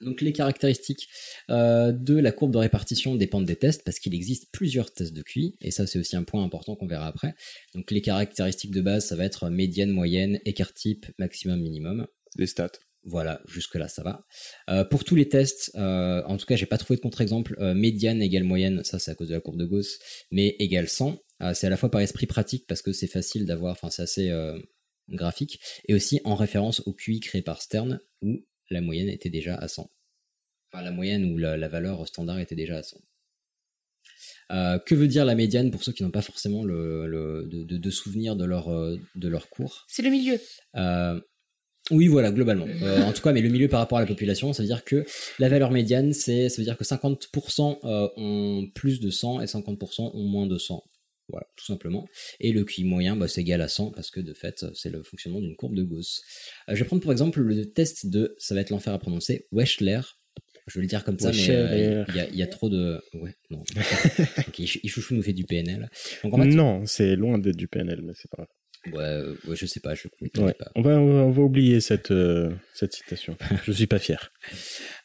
Donc 0.01 0.21
les 0.21 0.33
caractéristiques 0.33 1.09
euh, 1.51 1.91
de 1.91 2.15
la 2.15 2.31
courbe 2.31 2.53
de 2.53 2.59
répartition 2.59 3.15
dépendent 3.17 3.47
des 3.47 3.57
tests 3.57 3.83
parce 3.83 3.99
qu'il 3.99 4.15
existe 4.15 4.53
plusieurs 4.53 4.93
tests 4.93 5.15
de 5.15 5.23
QI 5.23 5.57
et 5.61 5.71
ça 5.71 5.87
c'est 5.87 5.99
aussi 5.99 6.17
un 6.17 6.23
point 6.23 6.45
important 6.45 6.77
qu'on 6.77 6.87
verra 6.87 7.07
après. 7.07 7.35
Donc 7.75 7.91
les 7.91 8.03
caractéristiques 8.03 8.73
de 8.73 8.83
base 8.83 9.07
ça 9.07 9.17
va 9.17 9.25
être 9.25 9.49
médiane, 9.49 9.91
moyenne, 9.91 10.39
écart 10.45 10.73
type, 10.75 11.07
maximum, 11.19 11.61
minimum. 11.61 12.07
Les 12.37 12.47
stats. 12.47 12.73
Voilà, 13.09 13.41
jusque-là, 13.47 13.87
ça 13.87 14.03
va. 14.03 14.27
Euh, 14.69 14.85
pour 14.85 15.05
tous 15.05 15.15
les 15.15 15.29
tests, 15.29 15.71
euh, 15.77 16.23
en 16.25 16.37
tout 16.37 16.45
cas, 16.45 16.57
j'ai 16.57 16.67
pas 16.67 16.77
trouvé 16.77 16.97
de 16.97 17.03
contre-exemple. 17.03 17.55
euh, 17.61 17.73
médiane 17.73 18.21
égale 18.21 18.43
moyenne, 18.43 18.83
ça 18.83 18.99
c'est 18.99 19.13
à 19.13 19.15
cause 19.15 19.29
de 19.29 19.35
la 19.35 19.41
courbe 19.41 19.57
de 19.59 19.65
Gauss, 19.65 20.01
mais 20.33 20.57
égale 20.59 20.89
100. 20.89 21.17
euh, 21.43 21.55
c'est 21.55 21.69
à 21.69 21.71
la 21.71 21.77
fois 21.77 21.89
par 21.91 22.01
esprit 22.01 22.27
pratique 22.27 22.67
parce 22.67 22.83
que 22.83 22.93
c'est 22.93 23.07
facile 23.07 23.47
d'avoir, 23.47 23.73
enfin 23.73 23.91
c'est 23.91 24.03
assez 24.03 24.33
graphique, 25.09 25.61
et 25.87 25.95
aussi 25.95 26.21
en 26.25 26.35
référence 26.35 26.81
au 26.87 26.93
QI 26.93 27.21
créé 27.21 27.43
par 27.43 27.63
Stern 27.63 28.01
où 28.23 28.45
la 28.71 28.81
moyenne 28.81 29.09
était 29.09 29.31
déjà 29.31 29.55
à 29.55 29.69
100. 29.69 29.89
Enfin, 30.73 30.83
la 30.83 30.91
moyenne 30.91 31.31
ou 31.33 31.39
la, 31.39 31.57
la 31.57 31.69
valeur 31.69 32.09
standard 32.09 32.41
était 32.41 32.57
déjà 32.57 32.79
à 32.79 32.83
100. 32.83 32.97
Euh, 34.51 34.79
que 34.81 34.95
veut 34.97 35.07
dire 35.09 35.25
la 35.25 35.35
médiane 35.37 35.71
pour 35.71 35.85
ceux 35.85 35.93
qui 35.93 36.03
n'ont 36.03 36.11
pas 36.11 36.23
forcément 36.23 36.65
le, 36.65 37.07
le- 37.07 37.47
de, 37.47 37.63
de, 37.65 37.77
de 37.77 37.91
souvenir 37.91 38.35
de 38.35 38.45
leur, 38.45 38.69
de 38.69 39.29
leur 39.29 39.49
cours? 39.49 39.85
C'est 39.89 40.03
le 40.03 40.11
milieu. 40.11 40.41
Oui, 41.91 42.09
voilà, 42.09 42.33
globalement. 42.33 42.67
Euh, 42.83 43.03
en 43.03 43.13
tout 43.13 43.23
cas, 43.23 43.33
mais 43.33 43.41
le 43.43 43.49
milieu 43.49 43.69
par 43.69 43.81
rapport 43.81 43.99
à 43.99 44.01
la 44.01 44.07
population, 44.07 44.53
ça 44.53 44.63
veut 44.63 44.67
dire 44.67 44.85
que 44.85 45.05
la 45.39 45.49
valeur 45.49 45.71
médiane, 45.71 46.13
c'est, 46.13 46.49
ça 46.49 46.57
veut 46.61 46.65
dire 46.65 46.77
que 46.77 46.85
50% 46.85 47.79
euh, 47.85 48.09
ont 48.17 48.67
plus 48.75 49.01
de 49.01 49.11
100 49.11 49.41
et 49.43 49.45
50% 49.47 50.11
ont 50.15 50.25
moins 50.25 50.47
de 50.47 50.59
100. 50.59 50.83
Voilà, 51.29 51.47
tout 51.57 51.65
simplement. 51.65 52.07
Et 52.39 52.53
le 52.53 52.63
QI 52.65 52.85
moyen, 52.85 53.17
bah, 53.17 53.27
c'est 53.29 53.41
égal 53.41 53.61
à 53.61 53.69
100 53.69 53.91
parce 53.91 54.11
que 54.11 54.21
de 54.21 54.33
fait, 54.33 54.65
c'est 54.75 54.91
le 54.91 55.03
fonctionnement 55.03 55.41
d'une 55.41 55.57
courbe 55.57 55.75
de 55.75 55.83
Gauss. 55.83 56.23
Euh, 56.69 56.75
je 56.75 56.83
vais 56.83 56.87
prendre 56.87 57.03
pour 57.03 57.11
exemple 57.13 57.41
le 57.41 57.67
test 57.69 58.07
de, 58.07 58.35
ça 58.39 58.55
va 58.55 58.61
être 58.61 58.71
l'enfer 58.71 58.93
à 58.93 58.99
prononcer, 58.99 59.47
Wechsler. 59.53 60.01
Je 60.69 60.79
vais 60.79 60.83
le 60.83 60.89
dire 60.89 61.05
comme 61.05 61.19
ça, 61.19 61.31
mais 61.31 62.05
il 62.09 62.17
y, 62.17 62.21
a- 62.21 62.29
il 62.29 62.37
y 62.37 62.43
a 62.43 62.47
trop 62.49 62.69
de. 62.69 63.01
Ouais, 63.15 63.35
non. 63.51 63.63
Ok, 64.49 64.59
Ichouchou 64.59 65.15
nous 65.15 65.23
fait 65.23 65.33
du 65.33 65.45
PNL. 65.45 65.89
Donc 66.25 66.35
en 66.35 66.39
fait, 66.43 66.49
Non, 66.49 66.85
c'est 66.87 67.15
loin 67.17 67.39
d'être 67.39 67.57
du 67.57 67.69
PNL, 67.69 68.03
mais 68.03 68.13
c'est 68.17 68.29
pas 68.31 68.39
grave. 68.39 68.49
Ouais, 68.93 69.03
euh, 69.03 69.35
ouais, 69.47 69.57
je 69.57 69.67
sais 69.67 69.81
pas, 69.81 69.95
je 69.95 70.09
Ouais. 70.39 70.53
pas. 70.55 70.71
On, 70.75 70.83
va, 70.83 70.99
on, 70.99 71.37
oublier 71.37 71.81
cette, 71.81 72.11
euh, 72.11 72.51
cette 72.75 72.93
citation. 72.95 73.37
Je 73.65 73.73
suis 73.73 73.87
pas 73.87 73.99
fier. 73.99 74.33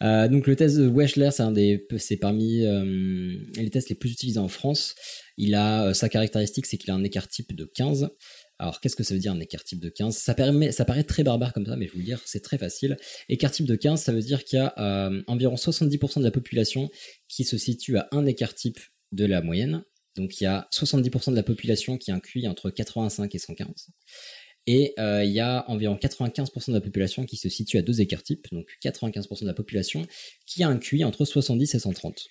Euh, 0.03 0.28
donc 0.28 0.48
le 0.48 0.56
test 0.56 0.78
de 0.78 0.88
Wechsler, 0.88 1.30
c'est 1.32 1.44
un 1.44 1.52
des, 1.52 1.88
c'est 1.98 2.18
parmi 2.18 2.66
euh, 2.66 3.36
les 3.56 3.70
tests 3.70 3.90
les 3.90 3.95
plus 3.95 4.12
utilisés 4.12 4.40
en 4.40 4.48
France. 4.48 4.95
Il 5.38 5.56
a 5.56 5.94
sa 5.94 6.10
caractéristique, 6.10 6.66
c'est 6.66 6.78
qu'il 6.78 6.91
a 6.91 6.94
un 6.94 7.03
écart 7.03 7.28
type 7.28 7.56
de 7.56 7.66
15. 7.66 8.10
Alors 8.60 8.80
qu'est-ce 8.80 8.95
que 8.95 9.03
ça 9.03 9.14
veut 9.14 9.20
dire 9.20 9.32
un 9.32 9.40
écart 9.40 9.64
type 9.64 9.80
de 9.80 9.90
15 9.90 10.16
Ça 10.16 10.36
permet, 10.36 10.72
ça 10.72 10.86
paraît 10.86 11.03
très 11.03 11.24
barbare 11.24 11.52
comme 11.53 11.66
ça, 11.66 11.76
mais 11.76 11.86
je 11.88 11.91
vais 11.91 11.95
vous 11.95 11.99
le 11.99 12.06
dire, 12.06 12.22
c'est 12.26 12.41
très 12.41 12.58
facile. 12.58 12.98
Écart 13.28 13.52
type 13.52 13.66
de 13.66 13.76
15, 13.76 14.02
ça 14.02 14.12
veut 14.12 14.22
dire 14.22 14.44
qu'il 14.44 14.60
y 14.60 14.62
a 14.62 15.10
environ 15.28 15.56
70% 15.56 16.20
de 16.20 16.24
la 16.24 16.32
population 16.32 16.90
qui 17.28 17.44
se 17.44 17.58
situe 17.58 17.98
à 17.98 18.08
un 18.12 18.26
écart 18.26 18.53
type 18.53 18.80
de 19.12 19.26
la 19.26 19.41
moyenne. 19.41 19.84
Donc 20.15 20.39
il 20.41 20.43
y 20.45 20.47
a 20.47 20.67
70% 20.73 21.31
de 21.31 21.35
la 21.35 21.43
population 21.43 21.97
qui 21.97 22.11
a 22.11 22.15
un 22.15 22.19
QI 22.19 22.47
entre 22.47 22.69
85 22.69 23.33
et 23.33 23.39
115. 23.39 23.67
Et 24.67 24.93
euh, 24.99 25.23
il 25.23 25.31
y 25.31 25.39
a 25.39 25.63
environ 25.69 25.95
95% 25.95 26.69
de 26.69 26.73
la 26.75 26.81
population 26.81 27.25
qui 27.25 27.35
se 27.38 27.49
situe 27.49 27.77
à 27.77 27.81
deux 27.81 27.99
écarts 28.01 28.21
types, 28.23 28.45
donc 28.51 28.67
95% 28.83 29.41
de 29.41 29.47
la 29.47 29.53
population 29.55 30.05
qui 30.45 30.63
a 30.63 30.67
un 30.67 30.77
QI 30.77 31.03
entre 31.03 31.25
70 31.25 31.73
et 31.75 31.79
130. 31.79 32.27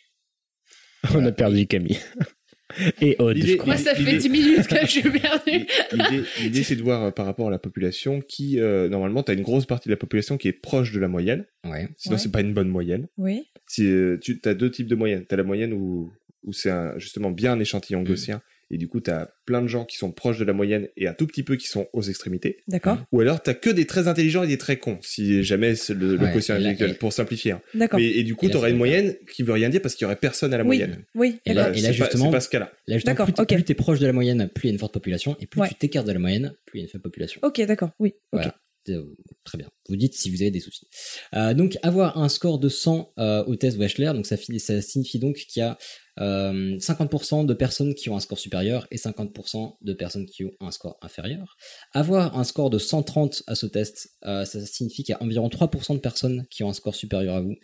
On 1.14 1.24
a 1.24 1.32
perdu 1.32 1.66
Camille. 1.66 1.98
Et 3.00 3.16
Aude, 3.18 3.36
je 3.36 3.54
crois. 3.56 3.74
Moi, 3.74 3.82
ça 3.82 3.96
fait 3.96 4.02
l'idée- 4.04 4.18
10 4.18 4.28
minutes 4.28 4.66
que 4.68 4.76
je 4.82 4.86
suis 4.86 5.02
perdue. 5.02 5.66
L'idée, 6.40 6.62
c'est 6.62 6.76
de 6.76 6.82
voir 6.84 7.02
euh, 7.02 7.10
par 7.10 7.26
rapport 7.26 7.48
à 7.48 7.50
la 7.50 7.58
population 7.58 8.20
qui, 8.20 8.60
euh, 8.60 8.88
normalement, 8.88 9.24
tu 9.24 9.32
as 9.32 9.34
une 9.34 9.42
grosse 9.42 9.66
partie 9.66 9.88
de 9.88 9.92
la 9.92 9.96
population 9.96 10.38
qui 10.38 10.46
est 10.46 10.52
proche 10.52 10.92
de 10.92 11.00
la 11.00 11.08
moyenne. 11.08 11.46
Ouais. 11.64 11.88
Sinon, 11.96 12.14
Ouais. 12.14 12.22
c'est 12.22 12.30
pas 12.30 12.42
une 12.42 12.54
bonne 12.54 12.68
moyenne. 12.68 13.08
Oui. 13.18 13.42
Si, 13.66 13.84
euh, 13.86 14.18
tu 14.22 14.40
as 14.44 14.54
deux 14.54 14.70
types 14.70 14.86
de 14.86 14.94
moyennes. 14.94 15.26
Tu 15.28 15.34
as 15.34 15.36
la 15.38 15.42
moyenne 15.42 15.72
où, 15.72 16.12
où 16.44 16.52
c'est 16.52 16.70
un- 16.70 16.98
justement 16.98 17.30
bien 17.30 17.52
un 17.52 17.60
échantillon 17.60 18.02
gaussien. 18.02 18.40
Et 18.72 18.78
du 18.78 18.86
coup, 18.86 19.00
tu 19.00 19.10
as 19.10 19.28
plein 19.46 19.62
de 19.62 19.66
gens 19.66 19.84
qui 19.84 19.96
sont 19.96 20.12
proches 20.12 20.38
de 20.38 20.44
la 20.44 20.52
moyenne 20.52 20.86
et 20.96 21.08
un 21.08 21.12
tout 21.12 21.26
petit 21.26 21.42
peu 21.42 21.56
qui 21.56 21.66
sont 21.66 21.88
aux 21.92 22.02
extrémités. 22.02 22.58
D'accord. 22.68 22.98
Ou 23.10 23.20
alors, 23.20 23.42
t'as 23.42 23.52
que 23.54 23.68
des 23.68 23.84
très 23.84 24.06
intelligents 24.06 24.44
et 24.44 24.46
des 24.46 24.58
très 24.58 24.76
cons, 24.76 24.98
si 25.02 25.42
jamais 25.42 25.74
c'est 25.74 25.92
le, 25.92 26.14
le 26.14 26.26
Ouais, 26.26 26.32
quotient 26.32 26.54
intellectuel, 26.54 26.96
pour 26.96 27.12
simplifier. 27.12 27.50
hein. 27.50 27.62
D'accord. 27.74 27.98
Mais, 27.98 28.06
et 28.06 28.22
du 28.22 28.36
coup, 28.36 28.46
c'est 28.48 28.70
une 28.70 28.76
moyenne 28.76 29.16
qui 29.34 29.42
veut 29.42 29.54
rien 29.54 29.70
dire 29.70 29.82
parce 29.82 29.96
qu'il 29.96 30.04
y 30.04 30.06
aurait 30.06 30.14
personne 30.14 30.54
à 30.54 30.56
la 30.56 30.62
Oui. 30.62 30.68
moyenne. 30.78 31.04
Oui. 31.16 31.40
Et 31.46 31.52
là, 31.52 31.70
et 31.70 31.82
pas- 31.82 31.90
justement, 31.92 32.26
c'est 32.26 32.30
pas 32.30 32.40
ce 32.40 32.48
cas-là. 32.48 32.70
Là, 32.86 32.94
justement, 32.96 33.12
D'accord, 33.14 33.26
plus, 33.26 33.32
t- 33.34 33.42
ok. 33.42 33.48
plus 33.54 33.64
t'es 33.64 33.74
proche 33.74 33.98
de 33.98 34.06
la 34.06 34.12
moyenne, 34.12 34.48
plus 34.54 34.66
il 34.66 34.68
y 34.68 34.70
a 34.70 34.74
une 34.74 34.78
forte 34.78 34.94
population, 34.94 35.36
et 35.40 35.46
plus 35.46 35.62
Ouais. 35.62 35.68
tu 35.68 35.74
t'écartes 35.74 36.06
de 36.06 36.12
la 36.12 36.20
moyenne, 36.20 36.54
plus 36.64 36.78
il 36.78 36.82
y 36.82 36.84
a 36.84 36.86
une 36.86 36.90
faible 36.90 37.02
population. 37.02 37.40
Ok, 37.42 37.60
d'accord. 37.66 37.90
Oui. 37.98 38.14
Voilà. 38.32 38.54
Euh, 38.88 39.04
Très 39.44 39.58
bien. 39.58 39.68
Vous 39.88 39.96
dites 39.96 40.14
si 40.14 40.30
vous 40.30 40.42
avez 40.42 40.50
des 40.50 40.60
soucis. 40.60 40.86
Euh, 41.34 41.54
donc, 41.54 41.76
avoir 41.82 42.18
un 42.18 42.28
score 42.28 42.58
de 42.58 42.68
100 42.68 43.12
euh, 43.18 43.44
au 43.46 43.56
test 43.56 43.78
Wechsler, 43.78 44.12
donc 44.12 44.26
ça, 44.26 44.36
ça 44.36 44.80
signifie 44.82 45.18
donc 45.18 45.36
qu'il 45.36 45.60
y 45.60 45.64
a 45.64 45.78
euh, 46.20 46.76
50% 46.78 47.46
de 47.46 47.54
personnes 47.54 47.94
qui 47.94 48.10
ont 48.10 48.16
un 48.16 48.20
score 48.20 48.38
supérieur 48.38 48.86
et 48.90 48.96
50% 48.96 49.76
de 49.80 49.92
personnes 49.92 50.26
qui 50.26 50.44
ont 50.44 50.52
un 50.60 50.70
score 50.70 50.98
inférieur. 51.02 51.56
Avoir 51.92 52.38
un 52.38 52.44
score 52.44 52.70
de 52.70 52.78
130 52.78 53.42
à 53.46 53.54
ce 53.54 53.66
test, 53.66 54.10
ça 54.22 54.44
signifie 54.44 55.02
qu'il 55.02 55.14
y 55.14 55.16
a 55.16 55.22
environ 55.22 55.48
3% 55.48 55.94
de 55.94 56.00
personnes 56.00 56.46
qui 56.50 56.62
ont 56.62 56.68
un 56.68 56.74
score 56.74 56.94
supérieur 56.94 57.36
à 57.36 57.40
vous 57.40 57.56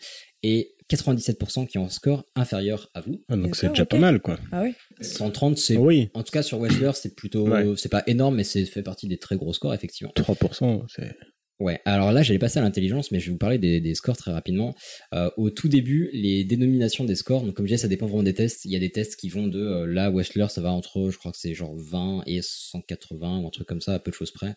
et 0.42 0.75
97% 0.90 1.66
qui 1.66 1.78
ont 1.78 1.86
un 1.86 1.90
score 1.90 2.24
inférieur 2.34 2.90
à 2.94 3.00
vous. 3.00 3.24
Ah, 3.28 3.36
donc 3.36 3.56
c'est 3.56 3.68
déjà 3.68 3.84
pas 3.86 3.98
mal, 3.98 4.20
quoi. 4.20 4.38
Ah 4.52 4.62
oui. 4.62 4.74
130, 5.00 5.58
c'est 5.58 5.76
Oui, 5.76 6.10
en 6.14 6.22
tout 6.22 6.30
cas 6.32 6.42
sur 6.42 6.58
Wechsler, 6.60 6.92
c'est 6.94 7.14
plutôt, 7.14 7.48
Ouais. 7.48 7.64
c'est 7.76 7.88
pas 7.90 8.02
énorme, 8.06 8.36
mais 8.36 8.44
c'est 8.44 8.64
fait 8.64 8.82
partie 8.82 9.08
des 9.08 9.18
très 9.18 9.36
gros 9.36 9.52
scores 9.52 9.74
effectivement. 9.74 10.12
3%, 10.16 10.84
c'est... 10.88 11.14
Ouais, 11.58 11.80
alors 11.86 12.12
là, 12.12 12.22
j'allais 12.22 12.38
passer 12.38 12.58
à 12.58 12.62
l'intelligence, 12.62 13.10
mais 13.10 13.18
je 13.18 13.26
vais 13.26 13.32
vous 13.32 13.38
parler 13.38 13.56
des, 13.56 13.80
des 13.80 13.94
scores 13.94 14.18
très 14.18 14.30
rapidement. 14.30 14.74
Euh, 15.14 15.30
au 15.38 15.48
tout 15.48 15.68
début, 15.68 16.10
les 16.12 16.44
dénominations 16.44 17.04
des 17.04 17.14
scores, 17.14 17.44
donc 17.44 17.54
comme 17.54 17.64
je 17.66 17.72
disais, 17.72 17.80
ça 17.80 17.88
dépend 17.88 18.04
vraiment 18.04 18.22
des 18.22 18.34
tests. 18.34 18.66
Il 18.66 18.72
y 18.72 18.76
a 18.76 18.78
des 18.78 18.90
tests 18.92 19.16
qui 19.16 19.30
vont 19.30 19.46
de, 19.46 19.58
euh, 19.58 19.86
là, 19.86 20.10
Wechsler, 20.10 20.48
ça 20.50 20.60
va 20.60 20.70
entre, 20.70 21.08
je 21.10 21.16
crois 21.16 21.32
que 21.32 21.38
c'est 21.38 21.54
genre 21.54 21.74
20 21.74 22.24
et 22.26 22.40
180 22.42 23.38
ou 23.38 23.46
un 23.46 23.50
truc 23.50 23.66
comme 23.66 23.80
ça, 23.80 23.94
à 23.94 23.98
peu 23.98 24.10
de 24.10 24.14
choses 24.16 24.32
près. 24.32 24.54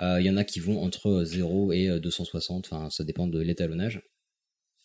Euh, 0.00 0.16
il 0.20 0.26
y 0.26 0.30
en 0.30 0.38
a 0.38 0.44
qui 0.44 0.58
vont 0.60 0.80
entre 0.82 1.22
0 1.22 1.72
et 1.74 1.90
euh, 1.90 2.00
260, 2.00 2.66
enfin, 2.72 2.88
ça 2.88 3.04
dépend 3.04 3.26
de 3.26 3.40
l'étalonnage. 3.40 4.00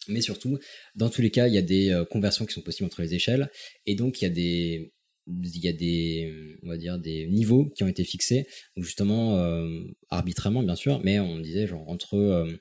Mais 0.07 0.21
surtout, 0.21 0.57
dans 0.95 1.09
tous 1.09 1.21
les 1.21 1.31
cas, 1.31 1.47
il 1.47 1.53
y 1.53 1.57
a 1.57 1.61
des 1.61 1.91
euh, 1.91 2.05
conversions 2.05 2.45
qui 2.45 2.53
sont 2.53 2.61
possibles 2.61 2.87
entre 2.87 3.01
les 3.01 3.13
échelles, 3.13 3.49
et 3.85 3.95
donc 3.95 4.21
il 4.21 4.25
y 4.25 4.27
a 4.27 4.31
des, 4.31 4.93
il 5.27 5.63
y 5.63 5.67
a 5.67 5.73
des, 5.73 6.57
on 6.63 6.69
va 6.69 6.77
dire, 6.77 6.99
des 6.99 7.27
niveaux 7.27 7.69
qui 7.75 7.83
ont 7.83 7.87
été 7.87 8.03
fixés, 8.03 8.47
justement 8.77 9.37
euh, 9.37 9.81
arbitrairement 10.09 10.63
bien 10.63 10.75
sûr, 10.75 11.01
mais 11.03 11.19
on 11.19 11.39
disait 11.39 11.67
genre 11.67 11.87
entre 11.89 12.15
euh, 12.15 12.51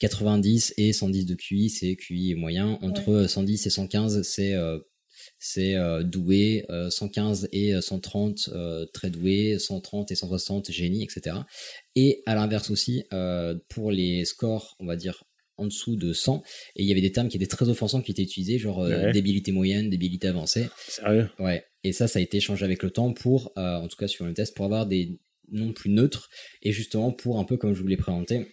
90 0.00 0.74
et 0.78 0.92
110 0.92 1.26
de 1.26 1.34
QI, 1.34 1.70
c'est 1.70 1.94
QI 1.96 2.34
moyen, 2.34 2.78
entre 2.82 3.26
110 3.28 3.66
et 3.66 3.70
115, 3.70 4.22
c'est 4.22 4.54
euh, 4.54 4.78
c'est 5.38 5.74
euh, 5.74 6.02
doué, 6.02 6.64
euh, 6.70 6.90
115 6.90 7.48
et 7.52 7.74
euh, 7.74 7.80
130 7.80 8.50
euh, 8.52 8.86
très 8.92 9.10
doué, 9.10 9.58
130 9.58 10.10
et 10.10 10.14
160 10.14 10.70
génie, 10.70 11.02
etc. 11.02 11.36
Et 11.94 12.22
à 12.26 12.34
l'inverse 12.34 12.70
aussi, 12.70 13.04
euh, 13.12 13.54
pour 13.68 13.90
les 13.90 14.24
scores, 14.24 14.76
on 14.80 14.86
va 14.86 14.96
dire 14.96 15.24
en 15.60 15.66
dessous 15.66 15.94
de 15.96 16.12
100, 16.12 16.42
et 16.76 16.82
il 16.82 16.88
y 16.88 16.92
avait 16.92 17.00
des 17.00 17.12
termes 17.12 17.28
qui 17.28 17.36
étaient 17.36 17.46
très 17.46 17.68
offensants 17.68 18.00
qui 18.02 18.10
étaient 18.10 18.22
utilisés, 18.22 18.58
genre 18.58 18.82
euh, 18.82 19.04
Ouais. 19.06 19.12
débilité 19.12 19.52
moyenne, 19.52 19.90
débilité 19.90 20.26
avancée. 20.28 20.68
Sérieux? 20.88 21.28
Ouais, 21.38 21.64
et 21.84 21.92
ça, 21.92 22.08
ça 22.08 22.18
a 22.18 22.22
été 22.22 22.40
changé 22.40 22.64
avec 22.64 22.82
le 22.82 22.90
temps 22.90 23.12
pour, 23.12 23.52
euh, 23.56 23.76
en 23.76 23.86
tout 23.88 23.96
cas 23.96 24.08
sur 24.08 24.24
le 24.26 24.34
test, 24.34 24.56
pour 24.56 24.64
avoir 24.64 24.86
des 24.86 25.18
noms 25.52 25.72
plus 25.72 25.90
neutres 25.90 26.28
et 26.62 26.72
justement 26.72 27.12
pour 27.12 27.38
un 27.38 27.44
peu 27.44 27.56
comme 27.56 27.74
je 27.74 27.80
vous 27.82 27.88
l'ai 27.88 27.96
présenté, 27.96 28.46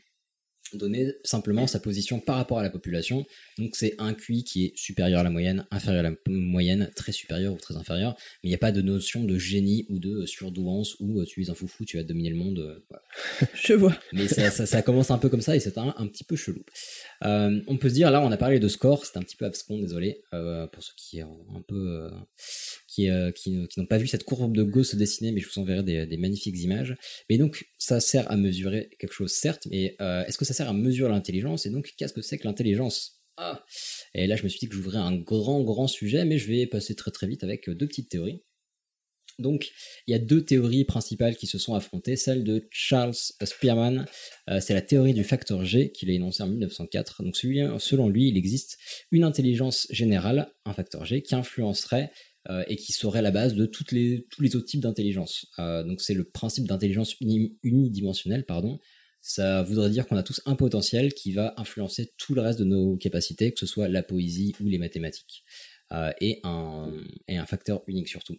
donner 0.76 1.14
simplement 1.24 1.68
sa 1.68 1.80
position 1.80 2.20
par 2.20 2.36
rapport 2.36 2.60
à 2.60 2.64
la 2.64 2.70
population. 2.70 3.26
Donc 3.58 3.76
c'est 3.76 3.96
un 4.00 4.14
QI 4.14 4.44
qui 4.44 4.66
est 4.66 4.78
supérieur 4.78 5.22
à 5.22 5.24
la 5.24 5.30
moyenne, 5.30 5.66
inférieur 5.72 6.06
à 6.06 6.10
la 6.10 6.16
moyenne, 6.28 6.90
très 6.96 7.12
supérieur 7.12 7.54
ou 7.54 7.58
très 7.58 7.78
inférieur, 7.78 8.16
mais 8.44 8.48
il 8.48 8.50
n'y 8.50 8.56
a 8.56 8.58
pas 8.60 8.72
de 8.72 8.82
notion 8.82 9.24
de 9.24 9.38
génie 9.38 9.86
ou 9.90 10.00
de 10.00 10.26
surdouance 10.26 10.96
ou 11.00 11.22
euh, 11.22 11.26
tu 11.26 11.44
es 11.44 11.50
un 11.50 11.54
foufou, 11.54 11.86
tu 11.86 11.98
vas 11.98 12.04
dominer 12.04 12.30
le 12.32 12.36
monde. 12.36 12.60
euh, 12.60 12.80
voilà. 12.90 13.04
Je 13.54 13.74
vois. 13.74 13.98
Mais 14.12 14.28
ça, 14.28 14.52
ça, 14.52 14.66
ça 14.66 14.82
commence 14.82 15.12
un 15.12 15.18
peu 15.18 15.30
comme 15.30 15.42
ça 15.42 15.56
et 15.56 15.60
c'est 15.60 15.78
un, 15.78 15.94
un 15.98 16.08
petit 16.08 16.24
peu 16.24 16.36
chelou. 16.36 16.64
Euh, 17.24 17.62
on 17.68 17.78
peut 17.78 17.90
se 17.90 17.94
dire, 17.94 18.12
là, 18.12 18.22
on 18.22 18.32
a 18.32 18.38
parlé 18.38 18.60
de 18.60 18.68
score, 18.68 19.06
c'est 19.06 19.18
un 19.18 19.22
petit 19.22 19.36
peu 19.36 19.46
abscon, 19.46 19.80
désolé, 19.80 20.24
euh, 20.34 20.68
pour 20.68 20.84
ceux 20.84 20.94
qui 20.98 21.22
ont 21.24 21.46
un 21.56 21.62
peu. 21.62 21.76
euh, 21.76 22.10
qui, 22.98 23.12
euh, 23.12 23.32
qui, 23.32 23.52
n'ont 23.52 23.86
pas 23.86 24.00
vu 24.00 24.08
cette 24.08 24.24
courbe 24.24 24.56
de 24.56 24.64
Gauss 24.64 24.90
se 24.92 24.96
dessiner, 24.96 25.32
mais 25.32 25.40
je 25.40 25.48
vous 25.48 25.60
enverrai 25.60 25.84
des, 25.84 26.18
magnifiques 26.18 26.60
images. 26.60 26.96
Mais 27.30 27.38
donc, 27.38 27.68
ça 27.78 28.00
sert 28.00 28.30
à 28.32 28.38
mesurer 28.38 28.90
quelque 28.98 29.14
chose, 29.14 29.32
certes, 29.32 29.68
mais 29.70 29.96
euh, 30.02 30.26
est-ce 30.26 30.38
que 30.38 30.46
ça 30.46 30.56
sert 30.56 30.68
à 30.68 30.74
mesurer 30.74 31.12
l'intelligence? 31.12 31.68
Et 31.68 31.70
donc, 31.70 31.94
qu'est-ce 31.96 32.14
que 32.14 32.24
c'est 32.24 32.40
que 32.40 32.48
l'intelligence? 32.48 33.22
Ah 33.38 33.64
Et 34.16 34.26
là, 34.26 34.36
je 34.36 34.44
me 34.44 34.50
suis 34.50 34.60
dit 34.60 34.68
que 34.68 34.74
j'ouvrais 34.74 34.98
un 34.98 35.16
grand, 35.16 35.62
grand 35.62 35.86
sujet, 35.86 36.26
mais 36.26 36.40
je 36.40 36.48
vais 36.48 36.66
passer 36.66 36.96
très, 36.96 37.12
très 37.12 37.28
vite 37.28 37.44
avec 37.44 37.70
euh, 37.70 37.76
deux 37.76 37.88
petites 37.88 38.10
théories. 38.10 38.42
Donc, 39.38 39.70
il 40.08 40.14
y 40.14 40.16
a 40.16 40.20
deux 40.20 40.44
théories 40.44 40.84
principales 40.86 41.36
qui 41.36 41.46
se 41.46 41.60
sont 41.60 41.76
affrontées. 41.76 42.16
Celle 42.16 42.44
de 42.44 42.68
Charles 42.72 43.14
Spearman, 43.14 44.08
euh, 44.50 44.60
c'est 44.60 44.74
la 44.74 44.82
théorie 44.82 45.14
du 45.14 45.24
facteur 45.24 45.64
G 45.64 45.92
qu'il 45.92 46.10
a 46.10 46.14
énoncée 46.14 46.42
en 46.42 46.48
1904. 46.48 47.22
Donc, 47.22 47.36
selon 47.38 48.10
lui, 48.10 48.30
il 48.30 48.38
existe 48.38 48.80
une 49.12 49.24
intelligence 49.24 49.86
générale, 49.92 50.52
un 50.66 50.74
facteur 50.74 51.06
G, 51.06 51.22
qui 51.22 51.36
influencerait 51.36 52.12
euh, 52.50 52.64
et 52.68 52.76
qui 52.76 52.94
serait 52.94 53.22
la 53.22 53.32
base 53.32 53.54
de 53.56 53.70
les, 53.92 54.26
tous 54.30 54.42
les 54.42 54.56
autres 54.56 54.66
types 54.66 54.82
d'intelligence. 54.82 55.48
Euh, 55.60 55.84
donc, 55.84 56.02
c'est 56.02 56.14
le 56.14 56.24
principe 56.24 56.68
d'intelligence 56.68 57.20
uni- 57.20 57.58
unidimensionnelle, 57.64 58.46
pardon. 58.46 58.80
Ça 59.22 59.64
voudrait 59.64 59.90
dire 59.90 60.08
qu'on 60.08 60.16
a 60.16 60.24
tous 60.24 60.42
un 60.46 60.56
potentiel 60.56 61.14
qui 61.14 61.34
va 61.34 61.54
influencer 61.58 62.14
tout 62.18 62.34
le 62.36 62.42
reste 62.42 62.60
de 62.60 62.66
nos 62.66 62.96
capacités, 62.98 63.52
que 63.52 63.60
ce 63.60 63.66
soit 63.66 63.90
la 63.90 64.04
poésie 64.04 64.56
ou 64.62 64.68
les 64.68 64.78
mathématiques. 64.78 65.44
Euh, 65.92 66.12
et, 66.22 66.40
un, 66.44 66.92
et 67.28 67.38
un 67.38 67.46
facteur 67.46 67.82
unique 67.88 68.10
surtout. 68.10 68.38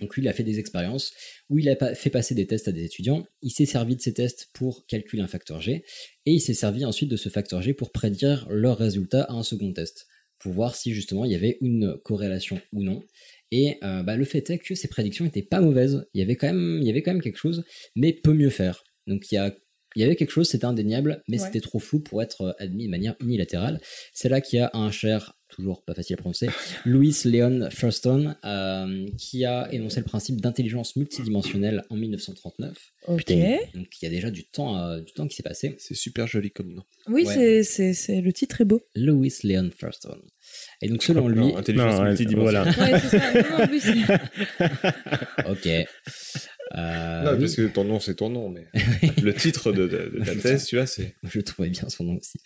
Donc 0.00 0.14
lui, 0.14 0.22
il 0.22 0.28
a 0.28 0.32
fait 0.32 0.44
des 0.44 0.60
expériences 0.60 1.12
où 1.48 1.58
il 1.58 1.68
a 1.68 1.94
fait 1.94 2.10
passer 2.10 2.34
des 2.34 2.46
tests 2.46 2.68
à 2.68 2.72
des 2.72 2.84
étudiants. 2.84 3.26
Il 3.42 3.50
s'est 3.50 3.66
servi 3.66 3.96
de 3.96 4.00
ces 4.00 4.12
tests 4.12 4.50
pour 4.52 4.86
calculer 4.86 5.22
un 5.22 5.28
facteur 5.28 5.60
G 5.60 5.84
et 6.26 6.32
il 6.32 6.40
s'est 6.40 6.54
servi 6.54 6.84
ensuite 6.84 7.10
de 7.10 7.16
ce 7.16 7.28
facteur 7.28 7.62
G 7.62 7.74
pour 7.74 7.90
prédire 7.90 8.46
leurs 8.50 8.78
résultats 8.78 9.24
à 9.24 9.32
un 9.32 9.42
second 9.42 9.72
test 9.72 10.06
pour 10.38 10.52
voir 10.52 10.74
si 10.74 10.92
justement 10.92 11.24
il 11.24 11.32
y 11.32 11.34
avait 11.34 11.58
une 11.60 11.96
corrélation 12.04 12.60
ou 12.72 12.82
non. 12.82 13.02
Et 13.50 13.76
euh, 13.82 14.02
bah, 14.02 14.16
le 14.16 14.24
fait 14.24 14.50
est 14.50 14.58
que 14.58 14.74
ces 14.74 14.88
prédictions 14.88 15.24
n'étaient 15.24 15.42
pas 15.42 15.60
mauvaises. 15.60 16.06
Il 16.14 16.20
y 16.20 16.22
avait 16.22 16.36
quand 16.36 16.48
même, 16.48 16.78
il 16.80 16.86
y 16.86 16.90
avait 16.90 17.02
quand 17.02 17.18
quelque 17.18 17.38
chose, 17.38 17.64
mais 17.96 18.12
peut 18.12 18.34
mieux 18.34 18.50
faire. 18.50 18.84
Donc 19.06 19.30
il 19.32 19.36
y 19.36 19.38
a 19.38 19.54
il 19.98 20.02
y 20.02 20.04
avait 20.04 20.14
quelque 20.16 20.30
chose, 20.30 20.48
c'était 20.48 20.64
indéniable, 20.64 21.22
mais 21.28 21.40
Ouais. 21.40 21.46
c'était 21.46 21.60
trop 21.60 21.80
flou 21.80 21.98
pour 21.98 22.22
être 22.22 22.42
euh, 22.42 22.52
admis 22.60 22.86
de 22.86 22.90
manière 22.90 23.16
unilatérale. 23.20 23.80
C'est 24.12 24.28
là 24.28 24.40
qu'il 24.40 24.60
y 24.60 24.62
a 24.62 24.70
un 24.74 24.92
cher, 24.92 25.34
toujours 25.48 25.82
pas 25.84 25.92
facile 25.94 26.14
à 26.14 26.16
prononcer, 26.18 26.46
Louis 26.86 27.16
Leon 27.24 27.68
Thurston, 27.70 28.36
euh, 28.44 29.06
qui 29.18 29.44
a 29.44 29.68
énoncé 29.72 29.98
le 29.98 30.04
principe 30.04 30.40
d'intelligence 30.40 30.94
multidimensionnelle 30.94 31.82
en 31.90 31.96
1939. 31.96 32.76
Ok. 33.08 33.26
Donc 33.74 33.86
il 34.00 34.04
y 34.04 34.06
a 34.06 34.10
déjà 34.10 34.30
du 34.30 34.44
temps, 34.44 34.78
euh, 34.78 35.00
du 35.00 35.12
temps 35.12 35.26
qui 35.26 35.34
s'est 35.34 35.42
passé. 35.42 35.74
C'est 35.78 35.94
super 35.94 36.28
joli 36.28 36.50
comme 36.52 36.72
nom. 36.74 36.84
Oui, 37.08 37.24
Ouais. 37.24 37.34
c'est, 37.34 37.62
c'est, 37.64 37.92
c'est, 37.94 38.20
le 38.20 38.32
titre 38.32 38.60
est 38.60 38.64
beau. 38.66 38.80
Louis 38.94 39.32
Leon 39.42 39.70
Thurston. 39.76 40.18
Et 40.80 40.88
donc 40.88 41.02
selon 41.02 41.26
lui, 41.28 41.40
Non, 41.40 41.56
intelligence 41.56 41.96
Non, 41.98 42.04
multidimensionnelle. 42.04 42.72
voilà. 42.76 42.92
Ouais, 42.92 43.00
c'est 43.00 43.18
ça. 43.18 43.32
Non, 43.50 43.58
non, 43.58 43.66
lui, 43.66 43.80
c'est- 43.80 45.48
ok. 45.50 45.86
Euh, 46.76 47.22
non, 47.24 47.32
oui. 47.32 47.38
parce 47.40 47.54
que 47.56 47.66
ton 47.66 47.84
nom, 47.84 47.98
c'est 47.98 48.14
ton 48.16 48.28
nom, 48.28 48.50
mais 48.50 48.66
le 49.22 49.32
titre 49.32 49.72
de, 49.72 49.86
de, 49.88 50.18
de 50.18 50.24
ta 50.24 50.34
thèse, 50.36 50.66
tu 50.66 50.76
vois, 50.76 50.86
c'est. 50.86 51.14
Je 51.24 51.40
trouvais 51.40 51.70
bien 51.70 51.88
son 51.88 52.04
nom 52.04 52.16
aussi. 52.18 52.38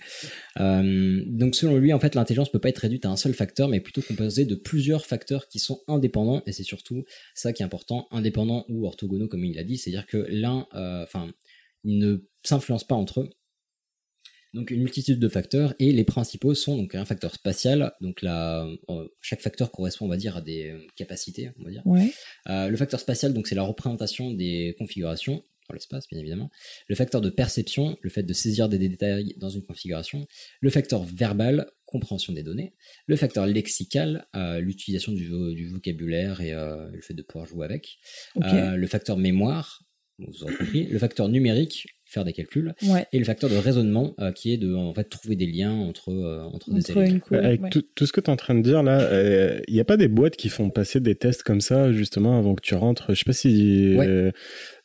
Euh, 0.60 1.22
donc 1.26 1.56
selon 1.56 1.76
lui, 1.76 1.92
en 1.92 1.98
fait, 1.98 2.14
l'intelligence 2.14 2.50
peut 2.50 2.60
pas 2.60 2.68
être 2.68 2.78
réduite 2.78 3.04
à 3.04 3.08
un 3.10 3.16
seul 3.16 3.34
facteur, 3.34 3.68
mais 3.68 3.80
plutôt 3.80 4.00
composée 4.00 4.44
de 4.44 4.54
plusieurs 4.54 5.06
facteurs 5.06 5.48
qui 5.48 5.58
sont 5.58 5.82
indépendants, 5.88 6.42
et 6.46 6.52
c'est 6.52 6.62
surtout 6.62 7.04
ça 7.34 7.52
qui 7.52 7.62
est 7.62 7.66
important, 7.66 8.06
indépendants 8.12 8.64
ou 8.68 8.86
orthogonaux, 8.86 9.26
comme 9.28 9.44
il 9.44 9.56
l'a 9.56 9.64
dit, 9.64 9.76
c'est-à-dire 9.76 10.06
que 10.06 10.24
l'un, 10.28 10.66
euh, 10.74 11.02
enfin, 11.02 11.32
ils 11.84 11.98
ne 11.98 12.18
s'influencent 12.44 12.86
pas 12.86 12.94
entre 12.94 13.22
eux. 13.22 13.30
Donc 14.54 14.70
une 14.70 14.80
multitude 14.80 15.18
de 15.18 15.28
facteurs, 15.28 15.74
et 15.78 15.92
les 15.92 16.04
principaux 16.04 16.54
sont 16.54 16.76
donc 16.76 16.94
un 16.94 17.04
facteur 17.06 17.34
spatial, 17.34 17.92
donc 18.02 18.22
euh, 18.22 18.76
chaque 19.22 19.40
facteur 19.40 19.70
correspond, 19.70 20.04
on 20.04 20.08
va 20.08 20.18
dire, 20.18 20.36
à 20.36 20.42
des 20.42 20.70
euh, 20.70 20.78
capacités, 20.94 21.50
on 21.58 21.64
va 21.64 21.70
dire. 21.70 21.82
Ouais. 21.86 22.12
Euh, 22.50 22.68
le 22.68 22.76
facteur 22.76 23.00
spatial, 23.00 23.32
donc 23.32 23.46
c'est 23.46 23.54
la 23.54 23.62
représentation 23.62 24.30
des 24.30 24.74
configurations 24.78 25.42
dans 25.68 25.74
l'espace, 25.74 26.06
bien 26.08 26.18
évidemment. 26.18 26.50
Le 26.88 26.94
facteur 26.96 27.20
de 27.22 27.30
perception, 27.30 27.96
le 28.02 28.10
fait 28.10 28.24
de 28.24 28.32
saisir 28.34 28.68
des 28.68 28.78
détails 28.78 29.34
dans 29.38 29.48
une 29.48 29.62
configuration. 29.62 30.26
Le 30.60 30.68
facteur 30.70 31.02
verbal, 31.04 31.70
compréhension 31.86 32.32
des 32.34 32.42
données. 32.42 32.74
Le 33.06 33.16
facteur 33.16 33.46
lexical, 33.46 34.26
euh, 34.36 34.60
l'utilisation 34.60 35.12
du, 35.12 35.28
vo- 35.28 35.52
du 35.54 35.68
vocabulaire 35.68 36.40
et 36.42 36.50
le 36.52 37.00
fait 37.00 37.14
de 37.14 37.22
pouvoir 37.22 37.46
jouer 37.46 37.64
avec. 37.64 37.96
Le 38.36 38.86
facteur 38.86 39.16
mémoire, 39.16 39.82
vous 40.18 40.42
aurez 40.42 40.54
compris. 40.56 40.84
Le 40.84 40.98
facteur 40.98 41.28
numérique, 41.28 41.86
faire 42.12 42.24
des 42.24 42.32
calculs, 42.32 42.74
Ouais. 42.88 43.06
et 43.12 43.18
le 43.18 43.24
facteur 43.24 43.50
de 43.50 43.56
raisonnement 43.56 44.14
euh, 44.20 44.30
qui 44.32 44.52
est 44.52 44.56
de 44.56 44.74
en 44.74 44.92
fait 44.94 45.04
trouver 45.04 45.34
des 45.36 45.46
liens 45.46 45.72
entre 45.72 46.10
euh, 46.12 46.42
entre, 46.52 46.72
des 46.72 46.90
éléments. 46.90 47.18
co- 47.20 47.34
Avec 47.34 47.62
ouais. 47.62 47.70
tout, 47.70 47.82
tout 47.94 48.06
ce 48.06 48.12
que 48.12 48.20
tu 48.20 48.26
es 48.26 48.30
en 48.30 48.36
train 48.36 48.54
de 48.54 48.62
dire 48.62 48.82
là, 48.82 49.08
il 49.68 49.74
n'y 49.74 49.80
a 49.80 49.84
pas 49.84 49.96
des 49.96 50.08
boîtes 50.08 50.36
qui 50.36 50.48
font 50.48 50.70
passer 50.70 51.00
des 51.00 51.14
tests 51.14 51.42
comme 51.42 51.60
ça 51.60 51.92
justement 51.92 52.38
avant 52.38 52.54
que 52.54 52.60
tu 52.62 52.74
rentres? 52.74 53.06
Je 53.10 53.14
sais 53.14 53.24
pas 53.24 53.32
si. 53.32 53.94
Ouais. 53.96 54.06
euh, 54.06 54.30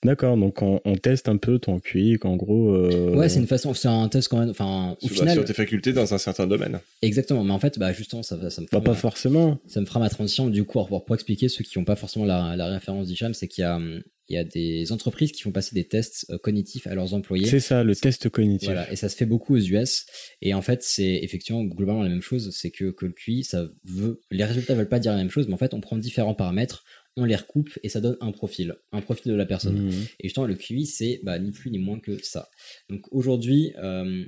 D'accord, 0.06 0.38
donc 0.38 0.62
on, 0.62 0.80
on 0.86 0.94
teste 0.96 1.28
un 1.28 1.38
peu 1.38 1.58
ton 1.58 1.80
QI, 1.80 2.20
qu'en 2.20 2.36
gros. 2.36 2.70
euh, 2.76 3.16
Ouais, 3.16 3.30
c'est 3.30 3.40
une 3.40 3.48
façon, 3.48 3.74
c'est 3.74 3.88
un 3.88 4.08
test 4.10 4.28
quand 4.28 4.38
même. 4.38 4.52
Enfin, 4.52 4.96
au 5.02 5.08
Sur, 5.08 5.18
final, 5.18 5.34
sur 5.34 5.44
tes 5.44 5.54
facultés 5.54 5.92
dans 5.92 6.14
un 6.14 6.20
certain 6.20 6.46
domaine. 6.46 6.80
exactement. 7.02 7.44
Mais 7.44 7.52
en 7.52 7.58
fait, 7.60 7.80
bah 7.80 7.92
justement, 7.94 8.22
ça, 8.22 8.38
ça 8.52 8.62
me 8.62 8.68
Bah, 8.68 8.70
fera 8.74 8.82
pas 8.84 8.92
ma- 8.92 8.96
forcément. 8.98 9.58
ça 9.66 9.82
me 9.82 9.88
fera 9.88 10.00
ma 10.00 10.10
transition 10.10 10.48
du 10.50 10.64
coup 10.66 10.86
pour, 10.86 11.04
pour 11.04 11.16
expliquer 11.16 11.50
ceux 11.50 11.64
qui 11.64 11.80
n'ont 11.80 11.84
pas 11.84 11.96
forcément 11.96 12.26
la, 12.26 12.56
la 12.56 12.68
référence 12.68 13.08
d'Hicham, 13.08 13.34
c'est 13.34 13.48
qu'il 13.48 13.64
y 13.64 13.66
a 13.66 13.78
hum, 13.78 14.02
il 14.30 14.36
y 14.36 14.38
a 14.38 14.44
des 14.44 14.92
entreprises 14.92 15.32
qui 15.32 15.42
font 15.42 15.52
passer 15.52 15.74
des 15.74 15.86
tests 15.86 16.26
euh, 16.30 16.38
cognitifs 16.38 16.88
à 16.88 16.96
leurs 16.96 17.14
employés. 17.14 17.48
C'est 17.48 17.60
ça, 17.60 17.84
le 17.84 17.96
test 17.96 18.30
cognitif. 18.30 18.68
Voilà, 18.68 18.92
et 18.92 18.96
ça 18.96 19.10
se 19.10 19.16
fait 19.16 19.26
beaucoup 19.26 19.56
aux 19.56 19.60
US. 19.60 20.06
Et 20.42 20.54
en 20.54 20.62
fait, 20.62 20.84
c'est 20.84 21.20
effectivement 21.24 21.64
globalement 21.64 22.04
la 22.04 22.10
même 22.10 22.22
chose. 22.22 22.52
C'est 22.56 22.72
que, 22.72 22.92
que 22.92 23.06
le 23.06 23.14
QI, 23.14 23.44
ça 23.44 23.70
veut, 23.86 24.22
les 24.32 24.44
résultats 24.44 24.76
veulent 24.76 24.90
pas 24.90 25.00
dire 25.00 25.12
la 25.12 25.18
même 25.18 25.30
chose, 25.30 25.48
mais 25.48 25.54
en 25.54 25.58
fait, 25.58 25.74
on 25.74 25.82
prend 25.82 25.98
différents 25.98 26.36
paramètres, 26.36 26.84
on 27.16 27.26
les 27.26 27.36
recoupe 27.36 27.70
et 27.84 27.90
ça 27.90 28.02
donne 28.02 28.18
un 28.22 28.32
profil, 28.32 28.76
un 28.92 29.02
profil 29.02 29.32
de 29.32 29.38
la 29.38 29.46
personne. 29.46 29.86
Mhm. 29.86 30.06
Et 30.20 30.28
justement, 30.28 30.46
le 30.46 30.56
QI, 30.56 30.86
c'est 30.86 31.20
bah, 31.24 31.40
ni 31.40 31.52
plus 31.52 31.72
ni 31.72 31.80
moins 31.80 32.00
que 32.00 32.22
ça. 32.24 32.50
Donc 32.90 33.12
aujourd'hui, 33.12 33.74
euh, 33.78 34.26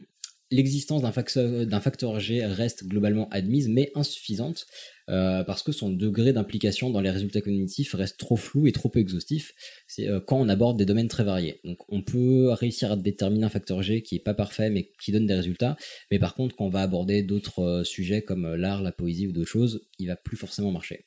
l'existence 0.51 1.01
d'un 1.01 1.11
facteur, 1.11 1.65
d'un 1.65 1.79
facteur 1.79 2.19
G 2.19 2.45
reste 2.45 2.85
globalement 2.85 3.29
admise, 3.29 3.69
mais 3.69 3.91
insuffisante, 3.95 4.65
euh, 5.09 5.43
parce 5.43 5.63
que 5.63 5.71
son 5.71 5.89
degré 5.89 6.33
d'implication 6.33 6.89
dans 6.89 7.01
les 7.01 7.09
résultats 7.09 7.41
cognitifs 7.41 7.93
reste 7.93 8.17
trop 8.17 8.35
flou 8.35 8.67
et 8.67 8.71
trop 8.71 8.89
peu 8.89 8.99
exhaustif 8.99 9.53
c'est 9.87 10.07
euh, 10.07 10.19
quand 10.19 10.37
on 10.37 10.47
aborde 10.49 10.77
des 10.77 10.85
domaines 10.85 11.07
très 11.07 11.23
variés. 11.23 11.59
Donc 11.63 11.79
on 11.89 12.01
peut 12.01 12.51
réussir 12.51 12.91
à 12.91 12.95
déterminer 12.95 13.45
un 13.45 13.49
facteur 13.49 13.81
G 13.81 14.01
qui 14.01 14.15
est 14.15 14.23
pas 14.23 14.33
parfait, 14.33 14.69
mais 14.69 14.91
qui 15.01 15.11
donne 15.11 15.25
des 15.25 15.33
résultats, 15.33 15.77
mais 16.11 16.19
par 16.19 16.35
contre, 16.35 16.55
quand 16.55 16.65
on 16.65 16.69
va 16.69 16.81
aborder 16.81 17.23
d'autres 17.23 17.59
euh, 17.59 17.83
sujets 17.83 18.21
comme 18.21 18.45
euh, 18.45 18.57
l'art, 18.57 18.81
la 18.81 18.91
poésie 18.91 19.27
ou 19.27 19.31
d'autres 19.31 19.49
choses, 19.49 19.87
il 19.97 20.07
va 20.07 20.15
plus 20.15 20.37
forcément 20.37 20.71
marcher. 20.71 21.05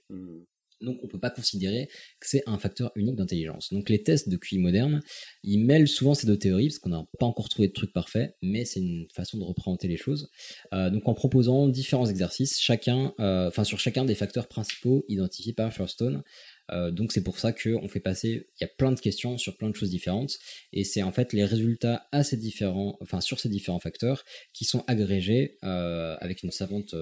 Donc 0.82 0.98
on 1.02 1.08
peut 1.08 1.20
pas 1.20 1.30
considérer 1.30 1.88
que 2.20 2.28
c'est 2.28 2.42
un 2.46 2.58
facteur 2.58 2.92
unique 2.94 3.16
d'intelligence. 3.16 3.72
Donc 3.72 3.88
les 3.88 4.02
tests 4.02 4.28
de 4.28 4.36
QI 4.36 4.58
moderne, 4.58 5.00
ils 5.42 5.58
mêlent 5.58 5.88
souvent 5.88 6.14
ces 6.14 6.26
deux 6.26 6.38
théories, 6.38 6.68
parce 6.68 6.78
qu'on 6.78 6.90
n'a 6.90 7.04
pas 7.18 7.26
encore 7.26 7.48
trouvé 7.48 7.68
de 7.68 7.72
truc 7.72 7.92
parfait, 7.92 8.34
mais 8.42 8.64
c'est 8.64 8.80
une 8.80 9.06
façon 9.14 9.38
de 9.38 9.44
représenter 9.44 9.88
les 9.88 9.96
choses. 9.96 10.30
Euh, 10.72 10.90
donc 10.90 11.08
en 11.08 11.14
proposant 11.14 11.68
différents 11.68 12.06
exercices, 12.06 12.60
chacun, 12.60 13.14
euh, 13.20 13.50
sur 13.64 13.78
chacun 13.78 14.04
des 14.04 14.14
facteurs 14.14 14.48
principaux 14.48 15.04
identifiés 15.08 15.52
par 15.52 15.72
Firestone. 15.72 16.22
Euh, 16.70 16.90
donc 16.90 17.12
c'est 17.12 17.22
pour 17.22 17.38
ça 17.38 17.52
qu'on 17.52 17.88
fait 17.88 18.00
passer, 18.00 18.48
il 18.56 18.62
y 18.62 18.64
a 18.64 18.68
plein 18.68 18.92
de 18.92 19.00
questions 19.00 19.36
sur 19.36 19.56
plein 19.56 19.68
de 19.68 19.74
choses 19.74 19.90
différentes, 19.90 20.38
et 20.72 20.84
c'est 20.84 21.02
en 21.02 21.12
fait 21.12 21.32
les 21.32 21.44
résultats 21.44 22.08
différents, 22.32 22.98
sur 23.20 23.40
ces 23.40 23.48
différents 23.48 23.80
facteurs 23.80 24.24
qui 24.52 24.64
sont 24.64 24.84
agrégés 24.86 25.58
avec 25.62 26.42
une 26.42 26.50
savante, 26.50 26.94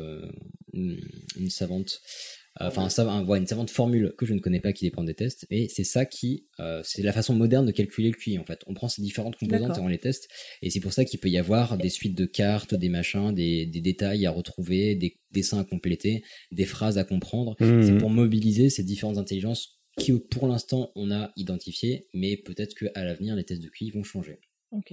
enfin 2.59 2.85
un 2.85 2.89
sav- 2.89 3.09
un- 3.09 3.24
ouais, 3.27 3.39
une 3.39 3.47
savante 3.47 3.70
formule 3.70 4.14
que 4.18 4.27
je 4.27 4.35
ne 4.35 4.40
connais 4.40 4.60
pas 4.60 4.72
qui 4.72 4.85
dépend 4.85 5.05
des 5.05 5.14
tests 5.14 5.47
et 5.51 5.68
c'est 5.68 5.85
ça 5.85 6.05
qui 6.05 6.47
euh, 6.59 6.81
c'est 6.85 7.02
la 7.02 7.12
façon 7.12 7.35
moderne 7.35 7.64
de 7.66 7.70
calculer 7.72 8.09
le 8.10 8.16
QI 8.16 8.39
en 8.39 8.44
fait. 8.44 8.60
On 8.66 8.74
prend 8.74 8.89
ces 8.89 9.02
différentes 9.02 9.36
composantes 9.36 9.60
et 9.78 9.81
on 9.81 9.89
les 9.89 9.98
teste 9.98 10.28
et 10.62 10.70
c'est 10.70 10.81
pour 10.81 10.93
ça 10.93 11.05
qu'il 11.05 11.20
peut 11.20 11.28
y 11.31 11.39
avoir 11.39 11.78
des 11.78 11.89
suites 11.90 12.16
de 12.16 12.24
cartes 12.27 12.74
des 12.74 12.89
machins 12.89 13.32
des, 13.32 13.66
des 13.66 13.81
détails 13.81 14.27
à 14.27 14.31
retrouver 14.31 14.94
des 14.97 15.18
dessins 15.31 15.60
à 15.60 15.64
compléter 15.64 16.22
des 16.51 16.64
phrases 16.64 16.98
à 16.98 17.05
comprendre. 17.05 17.56
C'est 17.60 17.97
pour 17.98 18.10
mobiliser 18.10 18.68
ces 18.70 18.82
différentes 18.82 19.18
intelligences 19.18 19.81
qui 19.98 20.12
pour 20.18 20.48
l'instant 20.48 20.90
on 20.97 21.10
a 21.10 21.32
identifiées 21.36 22.06
mais 22.14 22.36
peut-être 22.36 22.74
que 22.74 22.86
à 22.94 23.05
l'avenir 23.05 23.36
les 23.36 23.44
tests 23.44 23.62
de 23.62 23.68
QI 23.68 23.90
vont 23.90 24.02
changer. 24.05 24.39
Ok. 24.72 24.93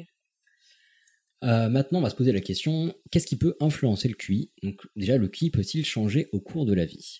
Euh, 1.43 1.69
maintenant, 1.69 1.99
on 1.99 2.01
va 2.01 2.09
se 2.09 2.15
poser 2.15 2.31
la 2.31 2.41
question 2.41 2.93
qu'est-ce 3.11 3.27
qui 3.27 3.35
peut 3.35 3.55
influencer 3.59 4.07
le 4.07 4.15
QI? 4.15 4.51
Donc, 4.63 4.81
déjà, 4.95 5.17
le 5.17 5.27
QI 5.27 5.51
peut-il 5.51 5.85
changer 5.85 6.27
au 6.31 6.39
cours 6.39 6.65
de 6.65 6.73
la 6.73 6.85
vie? 6.85 7.19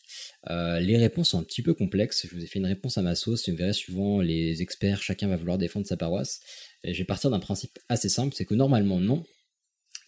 Euh, 0.49 0.79
Les 0.79 0.97
réponses 0.97 1.29
sont 1.29 1.39
un 1.39 1.43
petit 1.43 1.61
peu 1.61 1.73
complexes. 1.73 2.25
Je 2.29 2.35
vous 2.35 2.43
ai 2.43 2.47
fait 2.47 2.59
une 2.59 2.65
réponse 2.65 2.97
à 2.97 3.01
ma 3.01 3.15
sauce. 3.15 3.47
Vous 3.49 3.55
verrez, 3.55 3.73
suivant 3.73 4.19
les 4.21 4.61
experts, 4.61 5.01
chacun 5.03 5.27
va 5.27 5.35
vouloir 5.37 5.57
défendre 5.57 5.85
sa 5.85 5.97
paroisse. 5.97 6.39
Et 6.83 6.93
je 6.93 6.99
vais 6.99 7.05
partir 7.05 7.29
d'un 7.29 7.39
principe 7.39 7.77
assez 7.89 8.09
simple 8.09 8.33
c'est 8.35 8.45
que 8.45 8.55
normalement, 8.55 8.99
non, 8.99 9.23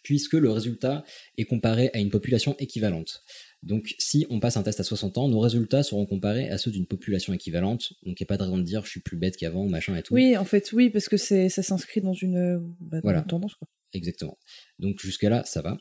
puisque 0.01 0.33
le 0.33 0.49
résultat 0.49 1.03
est 1.37 1.45
comparé 1.45 1.91
à 1.93 1.99
une 1.99 2.09
population 2.09 2.55
équivalente. 2.57 3.21
Donc, 3.63 3.93
si 3.99 4.25
on 4.29 4.39
passe 4.39 4.55
un 4.55 4.63
test 4.63 4.79
à 4.79 4.83
60 4.83 5.17
ans, 5.17 5.27
nos 5.27 5.39
résultats 5.41 5.83
seront 5.83 6.05
comparés 6.05 6.49
à 6.49 6.57
ceux 6.57 6.71
d'une 6.71 6.85
population 6.85 7.33
équivalente. 7.33 7.93
Donc, 8.05 8.19
il 8.19 8.23
n'y 8.23 8.25
a 8.25 8.27
pas 8.27 8.37
de 8.37 8.43
raison 8.43 8.57
de 8.57 8.63
dire 8.63 8.85
je 8.85 8.89
suis 8.91 9.01
plus 9.01 9.17
bête 9.17 9.35
qu'avant, 9.35 9.67
machin 9.67 9.95
et 9.97 10.01
tout. 10.01 10.13
Oui, 10.13 10.37
en 10.37 10.45
fait, 10.45 10.71
oui, 10.71 10.89
parce 10.89 11.09
que 11.09 11.17
ça 11.17 11.49
s'inscrit 11.49 11.99
dans 12.01 12.13
une, 12.13 12.57
bah, 12.79 12.97
dans 12.97 13.01
Voilà. 13.01 13.19
une 13.19 13.25
tendance. 13.27 13.55
Quoi. 13.55 13.67
Exactement. 13.93 14.37
Donc 14.77 14.99
jusque-là, 15.01 15.43
ça 15.45 15.61
va. 15.61 15.77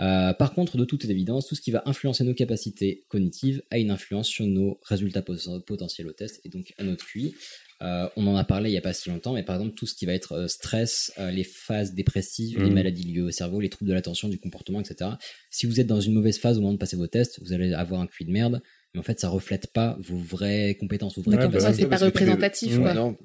Euh, 0.00 0.32
par 0.34 0.52
contre, 0.54 0.76
de 0.76 0.84
toute 0.84 1.04
évidence, 1.04 1.46
tout 1.46 1.54
ce 1.54 1.60
qui 1.60 1.70
va 1.70 1.82
influencer 1.86 2.24
nos 2.24 2.34
capacités 2.34 3.04
cognitives 3.08 3.62
a 3.70 3.78
une 3.78 3.90
influence 3.92 4.26
sur 4.28 4.44
nos 4.46 4.80
résultats 4.82 5.22
pot- 5.22 5.60
potentiels 5.64 6.08
au 6.08 6.12
test 6.12 6.40
et 6.44 6.48
donc 6.48 6.72
à 6.78 6.82
notre 6.82 7.06
QI. 7.06 7.34
Euh, 7.82 8.08
on 8.16 8.26
en 8.26 8.34
a 8.36 8.44
parlé 8.44 8.70
il 8.70 8.72
n'y 8.72 8.78
a 8.78 8.82
pas 8.82 8.92
si 8.92 9.08
longtemps, 9.08 9.34
mais 9.34 9.42
par 9.44 9.56
exemple 9.56 9.74
tout 9.76 9.86
ce 9.86 9.94
qui 9.94 10.06
va 10.06 10.14
être 10.14 10.32
euh, 10.32 10.48
stress, 10.48 11.12
euh, 11.18 11.30
les 11.30 11.44
phases 11.44 11.92
dépressives, 11.94 12.58
les 12.58 12.66
Mhm. 12.70 12.74
maladies 12.74 13.02
liées 13.04 13.20
au 13.20 13.30
cerveau, 13.30 13.60
les 13.60 13.68
troubles 13.68 13.88
de 13.88 13.94
l'attention, 13.94 14.28
du 14.28 14.38
comportement, 14.40 14.80
etc. 14.80 15.10
Si 15.50 15.66
vous 15.66 15.80
êtes 15.80 15.86
dans 15.86 16.00
une 16.00 16.14
mauvaise 16.14 16.38
phase 16.38 16.58
au 16.58 16.60
moment 16.62 16.72
de 16.72 16.78
passer 16.78 16.96
vos 16.96 17.06
tests, 17.08 17.40
vous 17.42 17.52
allez 17.52 17.72
avoir 17.72 18.00
un 18.00 18.06
QI 18.06 18.24
de 18.24 18.32
merde, 18.32 18.62
mais 18.94 19.00
en 19.00 19.02
fait 19.04 19.20
ça 19.20 19.28
reflète 19.28 19.68
pas 19.72 19.96
vos 20.00 20.16
vraies 20.18 20.76
compétences, 20.80 21.16
vos 21.16 21.22
vraies 21.22 21.36
D'accord, 21.36 21.52
capacités. 21.52 21.70
ouais, 21.72 21.82
c'est 21.82 21.88
pas 21.88 21.96
que 21.96 22.04
tu 22.12 22.18
fais- 22.18 22.24
représentatif, 22.24 22.76
Ouais, 22.78 22.82
quoi. 22.82 22.94
Non, 22.94 23.16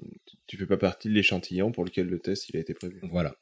tu 0.47 0.57
fais 0.57 0.65
pas 0.67 0.77
partie 0.77 1.07
de 1.09 1.13
l'échantillon 1.13 1.71
pour 1.71 1.85
lequel 1.85 2.07
le 2.07 2.19
test 2.19 2.49
il 2.49 2.57
a 2.57 2.59
été 2.59 2.73
prévu. 2.73 2.99
Voilà. 3.03 3.35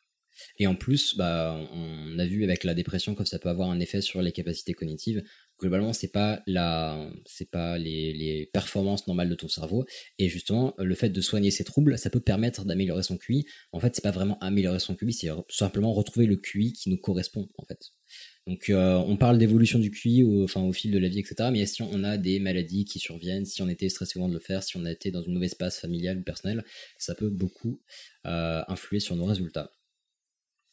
Et 0.57 0.67
en 0.67 0.75
plus, 0.75 1.15
bah, 1.15 1.59
on 1.73 2.19
a 2.19 2.25
vu 2.25 2.43
avec 2.43 2.63
la 2.63 2.73
dépression 2.73 3.15
que 3.15 3.25
ça 3.25 3.39
peut 3.39 3.49
avoir 3.49 3.69
un 3.69 3.79
effet 3.79 4.01
sur 4.01 4.21
les 4.21 4.31
capacités 4.31 4.73
cognitives. 4.73 5.23
Globalement, 5.59 5.91
c'est 5.91 6.11
pas 6.11 6.43
la, 6.45 7.09
c'est 7.25 7.49
pas 7.49 7.77
les, 7.77 8.49
performances 8.53 9.07
normales 9.07 9.29
de 9.29 9.35
ton 9.35 9.47
cerveau. 9.47 9.85
Et 10.19 10.29
justement, 10.29 10.75
le 10.77 10.95
fait 10.95 11.09
de 11.09 11.21
soigner 11.21 11.51
ces 11.51 11.63
troubles, 11.63 11.97
ça 11.97 12.09
peut 12.09 12.19
permettre 12.19 12.65
d'améliorer 12.65 13.03
son 13.03 13.17
QI. 13.17 13.45
En 13.71 13.79
fait, 13.79 13.95
c'est 13.95 14.03
pas 14.03 14.11
vraiment 14.11 14.37
améliorer 14.39 14.79
son 14.79 14.95
QI, 14.95 15.13
c'est 15.13 15.29
simplement 15.49 15.93
retrouver 15.93 16.27
le 16.27 16.35
QI 16.35 16.73
qui 16.73 16.89
nous 16.89 16.97
correspond, 16.97 17.49
en 17.57 17.65
fait. 17.65 17.91
Donc, 18.47 18.69
euh, 18.69 18.95
on 18.95 19.17
parle 19.17 19.37
d'évolution 19.37 19.77
du 19.77 19.91
QI 19.91 20.23
au 20.23 20.47
fil 20.71 20.91
de 20.91 20.97
la 20.97 21.09
vie, 21.09 21.19
etc. 21.19 21.49
Mais 21.51 21.65
si 21.65 21.81
on 21.81 22.03
a 22.05 22.17
des 22.17 22.39
maladies 22.39 22.85
qui 22.85 22.97
surviennent, 22.97 23.45
si 23.45 23.61
on 23.61 23.67
était 23.67 23.89
stressé 23.89 24.19
avant 24.19 24.29
de 24.29 24.33
le 24.33 24.39
faire, 24.39 24.63
si 24.63 24.77
on 24.77 24.85
a 24.85 24.91
été 24.91 25.11
dans 25.11 25.21
une 25.21 25.33
mauvaise 25.33 25.53
passe 25.53 25.79
familiale 25.79 26.19
ou 26.19 26.23
personnelle, 26.23 26.63
ça 26.97 27.13
peut 27.13 27.29
beaucoup 27.29 27.81
euh, 28.25 28.61
influer 28.69 29.01
sur 29.01 29.17
nos 29.17 29.25
résultats. 29.25 29.76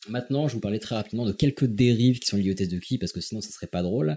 Maintenant, 0.08 0.48
je 0.48 0.54
vous 0.54 0.60
parlais 0.60 0.78
très 0.78 0.94
rapidement 0.94 1.24
de 1.24 1.32
quelques 1.32 1.64
dérives 1.64 2.18
qui 2.18 2.26
sont 2.28 2.36
liées 2.36 2.50
au 2.50 2.54
test 2.54 2.70
de 2.70 2.78
QI, 2.78 2.98
parce 2.98 3.12
que 3.12 3.20
sinon 3.20 3.40
ça 3.40 3.50
serait 3.50 3.66
pas 3.66 3.82
drôle. 3.82 4.16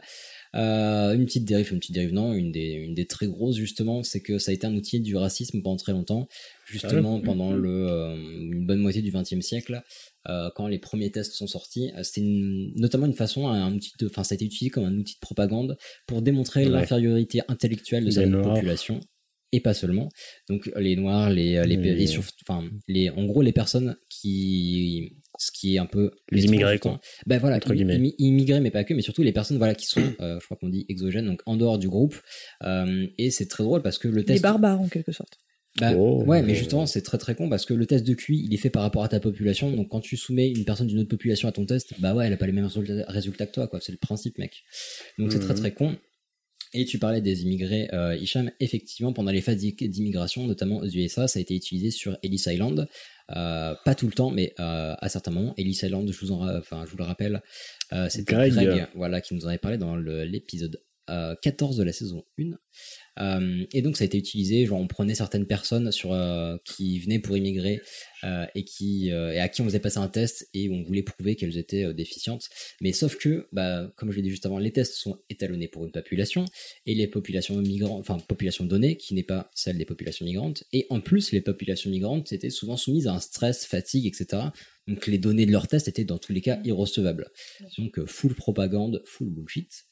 Euh, 0.55 1.13
une 1.13 1.25
petite 1.25 1.45
dérive, 1.45 1.71
une 1.71 1.79
petite 1.79 1.93
dérive, 1.95 2.13
non, 2.13 2.33
une 2.33 2.51
des, 2.51 2.71
une 2.71 2.93
des 2.93 3.05
très 3.05 3.27
grosses 3.27 3.55
justement, 3.57 4.03
c'est 4.03 4.21
que 4.21 4.37
ça 4.39 4.51
a 4.51 4.53
été 4.53 4.65
un 4.67 4.75
outil 4.75 4.99
du 4.99 5.15
racisme 5.15 5.61
pendant 5.61 5.77
très 5.77 5.91
longtemps, 5.91 6.27
justement 6.65 7.19
Ah 7.21 7.25
pendant 7.25 7.51
le, 7.53 7.87
euh, 7.89 8.15
une 8.15 8.65
bonne 8.65 8.79
moitié 8.79 9.01
du 9.01 9.11
XXe 9.11 9.41
siècle, 9.41 9.81
euh, 10.29 10.49
quand 10.55 10.67
les 10.67 10.79
premiers 10.79 11.11
tests 11.11 11.33
sont 11.33 11.47
sortis. 11.47 11.91
C'était 12.03 12.21
notamment 12.75 13.05
une 13.05 13.13
façon, 13.13 13.47
un 13.47 13.73
outil 13.73 13.91
de, 13.99 14.07
enfin 14.07 14.23
ça 14.23 14.33
a 14.33 14.35
été 14.35 14.45
utilisé 14.45 14.69
comme 14.69 14.85
un 14.85 14.97
outil 14.97 15.15
de 15.15 15.19
propagande 15.19 15.77
pour 16.07 16.21
démontrer 16.21 16.65
Ouais. 16.65 16.71
l'infériorité 16.71 17.41
intellectuelle 17.49 18.05
de 18.05 18.09
certaines 18.11 18.41
populations 18.41 18.99
et 19.53 19.61
pas 19.61 19.73
seulement. 19.73 20.09
Donc 20.49 20.69
les 20.75 20.95
noirs, 20.97 21.29
les, 21.29 21.61
les, 21.65 21.77
Les- 21.77 22.03
et 22.03 22.07
sur- 22.07 22.23
enfin 22.41 22.67
les, 22.87 23.09
en 23.09 23.25
gros 23.25 23.41
les 23.41 23.53
personnes 23.53 23.95
qui, 24.09 25.13
ce 25.37 25.51
qui 25.51 25.75
est 25.75 25.77
un 25.79 25.85
peu 25.85 26.11
Les 26.31 26.45
immigrés, 26.45 26.79
quoi. 26.79 26.99
Ben 27.25 27.37
voilà, 27.39 27.57
Entre 27.57 27.73
guillemets. 27.73 27.97
immi- 27.97 28.15
immigrés 28.17 28.59
mais 28.59 28.71
pas 28.71 28.83
que, 28.83 28.93
mais 28.93 29.01
surtout 29.01 29.23
les 29.23 29.31
personnes 29.33 29.57
voilà 29.57 29.75
qui 29.75 29.85
sont, 29.85 30.01
euh, 30.21 30.39
je 30.39 30.45
crois 30.45 30.57
qu'on 30.57 30.69
dit 30.69 30.85
exogènes, 30.89 31.25
donc 31.25 31.41
en 31.45 31.55
dehors 31.55 31.77
du 31.79 31.87
groupe. 31.89 32.15
Euh, 32.63 33.07
et 33.17 33.29
c'est 33.31 33.47
très 33.47 33.63
drôle 33.63 33.81
parce 33.81 33.97
que 33.97 34.07
le 34.07 34.17
Les 34.17 34.25
test 34.25 34.41
barbares, 34.43 34.81
en 34.81 34.87
quelque 34.87 35.11
sorte. 35.11 35.37
bah, 35.79 35.93
Oh. 35.95 36.23
ouais, 36.25 36.41
mais 36.41 36.55
justement, 36.55 36.85
c'est 36.87 37.01
très 37.03 37.17
très 37.19 37.35
con 37.35 37.49
parce 37.49 37.65
que 37.65 37.73
le 37.75 37.85
test 37.85 38.05
de 38.05 38.13
QI, 38.15 38.43
il 38.45 38.53
est 38.53 38.57
fait 38.57 38.71
par 38.71 38.81
rapport 38.81 39.03
à 39.03 39.09
ta 39.09 39.19
population. 39.19 39.69
Donc 39.71 39.89
quand 39.89 39.99
tu 40.01 40.17
soumets 40.17 40.49
une 40.49 40.65
personne 40.65 40.87
d'une 40.87 40.99
autre 40.99 41.09
population 41.09 41.47
à 41.47 41.51
ton 41.51 41.65
test, 41.67 41.93
bah 41.99 42.15
ouais, 42.15 42.25
elle 42.25 42.33
a 42.33 42.37
pas 42.37 42.47
les 42.47 42.51
mêmes 42.51 42.65
résultats, 43.07 43.45
que 43.45 43.51
toi, 43.51 43.67
quoi. 43.67 43.79
C'est 43.79 43.91
le 43.91 43.99
principe, 43.99 44.37
mec. 44.39 44.63
Donc 45.19 45.31
c'est 45.31 45.39
très 45.39 45.53
Mhm. 45.53 45.59
très 45.59 45.73
con. 45.73 45.95
Et 46.73 46.83
tu 46.83 46.99
parlais 46.99 47.21
des 47.21 47.43
immigrés, 47.43 47.87
euh, 47.93 48.15
Hicham, 48.17 48.51
effectivement, 48.59 49.13
pendant 49.13 49.31
les 49.31 49.39
phases 49.41 49.55
d'i- 49.57 49.73
d'immigration, 49.87 50.45
notamment 50.47 50.79
aux 50.79 50.87
USA, 50.89 51.25
ça 51.27 51.39
a 51.39 51.41
été 51.41 51.55
utilisé 51.55 51.91
sur 51.91 52.17
Ellis 52.23 52.43
Island. 52.47 52.89
Euh, 53.35 53.75
pas 53.83 53.95
tout 53.95 54.05
le 54.07 54.13
temps, 54.13 54.31
mais 54.31 54.53
euh, 54.59 54.95
à 54.97 55.09
certains 55.09 55.31
moments. 55.31 55.53
Ellis 55.57 55.79
Island, 55.83 56.09
je 56.11 56.19
vous, 56.19 56.31
en, 56.31 56.47
enfin, 56.57 56.83
je 56.85 56.91
vous 56.91 56.97
le 56.97 57.03
rappelle, 57.03 57.41
euh, 57.93 58.07
c'était 58.09 58.33
Greg. 58.33 58.53
Greg, 58.53 58.87
voilà, 58.95 59.21
qui 59.21 59.33
nous 59.35 59.45
en 59.45 59.49
avait 59.49 59.57
parlé 59.57 59.77
dans 59.77 59.95
l'épisode 59.95 60.81
euh, 61.09 61.35
14 61.41 61.77
de 61.77 61.83
la 61.83 61.93
saison 61.93 62.25
1. 62.39 62.51
Euh, 63.19 63.65
et 63.71 63.81
donc 63.81 63.97
ça 63.97 64.03
a 64.03 64.05
été 64.05 64.17
utilisé, 64.17 64.65
genre 64.65 64.79
on 64.79 64.87
prenait 64.87 65.15
certaines 65.15 65.45
personnes 65.45 65.91
sur 65.91 66.13
euh, 66.13 66.57
qui 66.65 66.99
venaient 66.99 67.19
pour 67.19 67.35
immigrer 67.37 67.81
euh, 68.23 68.45
et 68.55 68.63
qui 68.63 69.09
et 69.09 69.39
à 69.39 69.49
qui 69.49 69.61
on 69.61 69.65
faisait 69.65 69.79
passer 69.79 69.99
un 69.99 70.07
test 70.07 70.49
et 70.53 70.69
on 70.69 70.83
voulait 70.83 71.03
prouver 71.03 71.35
qu'elles 71.35 71.57
étaient 71.57 71.93
déficientes. 71.93 72.49
Mais 72.81 72.93
sauf 72.93 73.17
que, 73.17 73.47
bah, 73.51 73.91
comme 73.95 74.11
je 74.11 74.17
l'ai 74.17 74.23
dit 74.23 74.29
juste 74.29 74.45
avant, 74.45 74.59
les 74.59 74.71
tests 74.71 74.95
sont 74.95 75.19
étalonnés 75.29 75.67
pour 75.67 75.85
une 75.85 75.91
population 75.91 76.45
et 76.85 76.95
les 76.95 77.07
populations 77.07 77.57
migrantes, 77.57 77.99
enfin 77.99 78.17
population 78.19 78.65
donnée 78.65 78.97
qui 78.97 79.13
n'est 79.13 79.23
pas 79.23 79.49
celle 79.53 79.77
des 79.77 79.85
populations 79.85 80.25
migrantes. 80.25 80.63
Et 80.73 80.85
en 80.89 81.01
plus, 81.01 81.31
les 81.31 81.41
populations 81.41 81.89
migrantes 81.89 82.31
étaient 82.33 82.49
souvent 82.49 82.77
soumises 82.77 83.07
à 83.07 83.13
un 83.13 83.19
stress, 83.19 83.65
fatigue, 83.65 84.05
etc. 84.05 84.43
Donc 84.87 85.07
les 85.07 85.17
données 85.17 85.45
de 85.45 85.51
leurs 85.51 85.67
tests 85.67 85.87
étaient 85.87 86.05
dans 86.05 86.17
tous 86.17 86.33
les 86.33 86.41
cas 86.41 86.59
irrecevables. 86.63 87.29
Donc 87.77 88.03
full 88.05 88.35
propagande, 88.35 89.01
full 89.05 89.29
bullshit. 89.29 89.85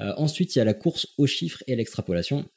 Euh, 0.00 0.12
ensuite, 0.16 0.54
il 0.54 0.58
y 0.58 0.62
a 0.62 0.64
la 0.64 0.74
course 0.74 1.08
aux 1.18 1.26
chiffres 1.26 1.62
et 1.66 1.76
l'extrapolation. 1.76 2.48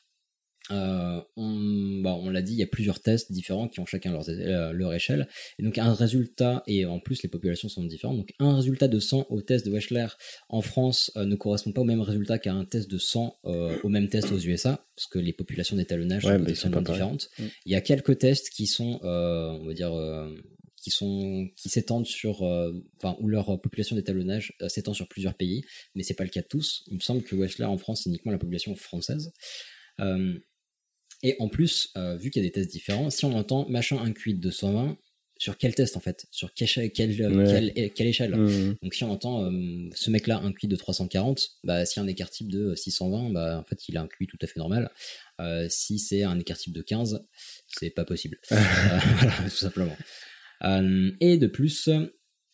Euh, 0.71 1.21
on 1.35 2.01
bah, 2.01 2.15
on 2.15 2.29
l'a 2.29 2.41
dit, 2.41 2.53
il 2.53 2.59
y 2.59 2.63
a 2.63 2.67
plusieurs 2.67 3.01
tests 3.01 3.31
différents 3.31 3.67
qui 3.67 3.79
ont 3.81 3.85
chacun 3.85 4.13
euh, 4.13 4.71
leur 4.71 4.93
échelle. 4.93 5.27
Et 5.59 5.63
donc 5.63 5.77
un 5.77 5.93
résultat, 5.93 6.63
et 6.67 6.85
en 6.85 6.99
plus 6.99 7.21
les 7.21 7.29
populations 7.29 7.67
sont 7.67 7.83
différentes, 7.83 8.17
donc 8.17 8.33
un 8.39 8.55
résultat 8.55 8.87
de 8.87 8.99
100 8.99 9.27
au 9.29 9.41
test 9.41 9.65
de 9.65 9.71
Wechsler 9.71 10.07
en 10.49 10.61
France 10.61 11.11
euh, 11.17 11.25
ne 11.25 11.35
correspond 11.35 11.71
pas 11.73 11.81
au 11.81 11.85
même 11.85 12.01
résultat 12.01 12.39
qu'à 12.39 12.53
un 12.53 12.65
test 12.65 12.89
de 12.89 12.97
100 12.97 13.39
euh, 13.45 13.77
au 13.83 13.89
même 13.89 14.07
test 14.07 14.31
aux 14.31 14.39
USA, 14.39 14.85
parce 14.95 15.07
que 15.07 15.19
les 15.19 15.33
populations 15.33 15.75
d'étalonnage 15.75 16.23
Ouais, 16.25 16.33
sont 16.33 16.39
potentiellement 16.39 16.83
pareil. 16.83 16.93
différentes. 16.93 17.29
Mm. 17.39 17.43
Il 17.65 17.71
y 17.71 17.75
a 17.75 17.81
quelques 17.81 18.17
tests 18.17 18.49
qui 18.49 18.65
sont, 18.67 18.99
euh, 19.03 19.49
on 19.61 19.65
va 19.65 19.73
dire, 19.73 19.93
euh, 19.93 20.33
qui 20.81 20.91
sont 20.91 21.47
qui 21.55 21.69
s'étendent 21.69 22.05
sur, 22.07 22.43
euh, 22.43 22.73
enfin, 22.97 23.15
où 23.19 23.27
leur 23.27 23.45
population 23.61 23.95
d'étalonnage 23.95 24.53
euh, 24.61 24.67
s'étend 24.69 24.93
sur 24.93 25.07
plusieurs 25.07 25.33
pays, 25.33 25.63
mais 25.95 26.03
c'est 26.03 26.13
pas 26.13 26.23
le 26.25 26.29
cas 26.29 26.41
de 26.41 26.47
tous. 26.47 26.83
Il 26.87 26.95
me 26.95 26.99
semble 26.99 27.23
que 27.23 27.35
Wechsler 27.35 27.65
en 27.65 27.77
France 27.77 28.01
c'est 28.03 28.09
uniquement 28.09 28.31
la 28.31 28.37
population 28.37 28.75
française. 28.75 29.31
Euh, 29.99 30.33
et 31.23 31.35
en 31.39 31.47
plus, 31.49 31.89
euh, 31.97 32.15
vu 32.17 32.29
qu'il 32.29 32.43
y 32.43 32.45
a 32.45 32.47
des 32.49 32.51
tests 32.51 32.71
différents, 32.71 33.09
si 33.09 33.25
on 33.25 33.33
entend 33.35 33.67
machin 33.69 33.97
un 33.97 34.11
QI 34.11 34.35
de 34.35 34.39
220, 34.41 34.97
sur 35.39 35.57
quel 35.57 35.73
test 35.75 35.97
en 35.97 35.99
fait? 35.99 36.25
Sur 36.31 36.53
quelle, 36.53 36.67
échelle- 36.67 36.91
quelle, 36.91 37.35
Ouais. 37.35 37.71
quelle, 37.75 37.91
quelle 37.93 38.07
échelle? 38.07 38.35
Mhm. 38.35 38.75
Donc 38.81 38.93
si 38.93 39.03
on 39.03 39.11
entend 39.11 39.43
euh, 39.51 39.89
ce 39.93 40.09
mec-là 40.09 40.37
un 40.37 40.53
QI 40.53 40.67
de 40.67 40.75
340, 40.75 41.49
bah, 41.63 41.85
si 41.85 41.99
un 41.99 42.07
écart 42.07 42.29
type 42.29 42.49
de 42.51 42.75
620, 42.75 43.31
bah, 43.31 43.57
en 43.59 43.63
fait 43.63 43.89
il 43.89 43.97
a 43.97 44.01
un 44.01 44.07
QI 44.07 44.27
tout 44.27 44.37
à 44.41 44.47
fait 44.47 44.59
normal. 44.59 44.89
Euh, 45.41 45.67
si 45.69 45.97
c'est 45.99 46.23
un 46.23 46.39
écart 46.39 46.57
type 46.57 46.71
de 46.73 46.81
15, 46.81 47.25
c'est 47.67 47.89
pas 47.89 48.05
possible. 48.05 48.39
Euh, 48.51 48.55
voilà, 49.19 49.33
tout 49.43 49.49
simplement. 49.49 49.97
Euh, 50.63 51.11
et 51.19 51.37
de 51.37 51.47
plus, 51.47 51.89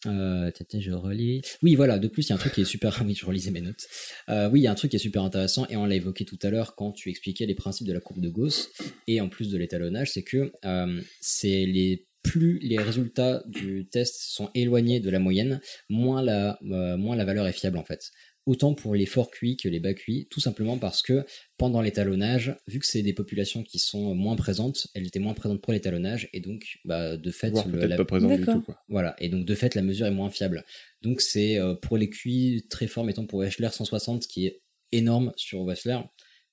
euh, 0.06 0.52
je 0.74 0.92
relis. 0.92 1.42
Oui, 1.62 1.76
voilà, 1.76 2.00
de 2.00 2.08
plus, 2.08 2.28
il 2.28 2.30
y 2.30 2.32
a 2.34 2.36
un 2.36 2.40
truc 2.40 2.54
qui 2.54 2.62
est 2.62 2.66
super. 2.66 3.04
Oui, 3.10 3.16
je 3.16 3.26
relisais 3.26 3.52
mes 3.52 3.62
notes. 3.62 3.88
Euh, 4.30 4.50
oui, 4.50 4.62
il 4.62 4.64
y 4.64 4.68
a 4.68 4.72
un 4.72 4.76
truc 4.76 4.92
qui 4.92 4.98
est 4.98 5.00
super 5.00 5.24
intéressant, 5.24 5.66
et 5.70 5.76
on 5.78 5.86
l'a 5.86 5.96
évoqué 5.96 6.26
tout 6.26 6.40
à 6.44 6.50
l'heure 6.50 6.76
quand 6.76 6.92
tu 6.92 7.10
expliquais 7.10 7.46
les 7.46 7.56
principes 7.56 7.88
de 7.88 7.94
la 7.94 8.00
courbe 8.00 8.22
de 8.22 8.30
Gauss, 8.30 8.70
et 9.08 9.22
en 9.22 9.30
plus 9.30 9.50
de 9.50 9.58
l'étalonnage, 9.58 10.12
c'est 10.12 10.24
que 10.24 10.52
euh, 10.66 11.02
c'est 11.20 11.66
les 11.66 12.06
plus 12.22 12.60
les 12.60 12.78
résultats 12.78 13.44
du 13.48 13.88
test 13.88 14.16
sont 14.20 14.52
éloignés 14.54 15.00
de 15.00 15.10
la 15.10 15.20
moyenne, 15.20 15.62
moins 15.88 16.22
la, 16.22 16.60
moins 16.62 17.16
la 17.16 17.24
valeur 17.24 17.48
est 17.48 17.54
fiable 17.54 17.78
en 17.78 17.86
fait. 17.86 18.12
Autant 18.50 18.74
pour 18.74 18.96
les 18.96 19.06
forts 19.06 19.30
QI 19.30 19.58
que 19.58 19.70
les 19.70 19.80
bas 19.80 19.94
QI, 19.94 20.28
tout 20.32 20.40
simplement 20.40 20.80
parce 20.80 21.04
que 21.04 21.24
pendant 21.58 21.82
l'étalonnage, 21.82 22.56
vu 22.68 22.80
que 22.80 22.88
c'est 22.88 23.04
des 23.04 23.14
populations 23.14 23.62
qui 23.62 23.78
sont 23.78 24.16
moins 24.16 24.36
présentes, 24.36 24.88
elles 24.96 25.06
étaient 25.06 25.20
moins 25.20 25.36
présentes 25.36 25.62
pour 25.62 25.72
l'étalonnage, 25.72 26.30
et 26.34 26.40
donc 26.40 26.80
bah, 26.84 27.16
de 27.16 27.30
fait, 27.30 27.52
le- 27.68 27.86
la- 27.86 27.96
pas 27.98 28.06
présentes 28.06 28.32
du 28.38 28.46
tout, 28.56 28.62
quoi. 28.62 28.78
voilà, 28.88 29.16
et 29.20 29.30
donc 29.30 29.46
de 29.46 29.54
fait, 29.54 29.76
la 29.76 29.84
mesure 29.84 30.08
est 30.08 30.12
moins 30.12 30.32
fiable. 30.32 30.66
Donc 31.04 31.22
c'est 31.22 31.60
euh, 31.60 31.76
pour 31.76 31.96
les 31.98 32.10
QI 32.10 32.66
très 32.72 32.88
forts, 32.88 33.04
mettons 33.06 33.28
pour 33.28 33.38
Wechsler 33.40 33.70
160, 33.70 34.26
qui 34.26 34.48
est 34.48 34.62
énorme 34.92 35.32
sur 35.36 35.62
Wechsler. 35.62 36.00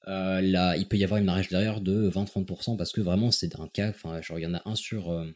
Euh, 0.09 0.43
là, 0.43 0.77
il 0.77 0.87
peut 0.89 0.99
y 0.99 1.05
avoir 1.05 1.19
une 1.19 1.25
marge 1.25 1.49
derrière 1.49 1.81
de 1.81 2.11
20-30% 2.11 2.77
parce 2.77 2.93
que 2.93 3.01
vraiment 3.01 3.31
c'est 3.31 3.59
un 3.59 3.69
cas, 3.69 3.89
enfin, 3.89 4.21
genre 4.21 4.39
il 4.39 4.43
y 4.43 4.47
en 4.47 4.55
a 4.55 4.61
un 4.67 4.75
sur 4.75 5.11
euh, 5.11 5.33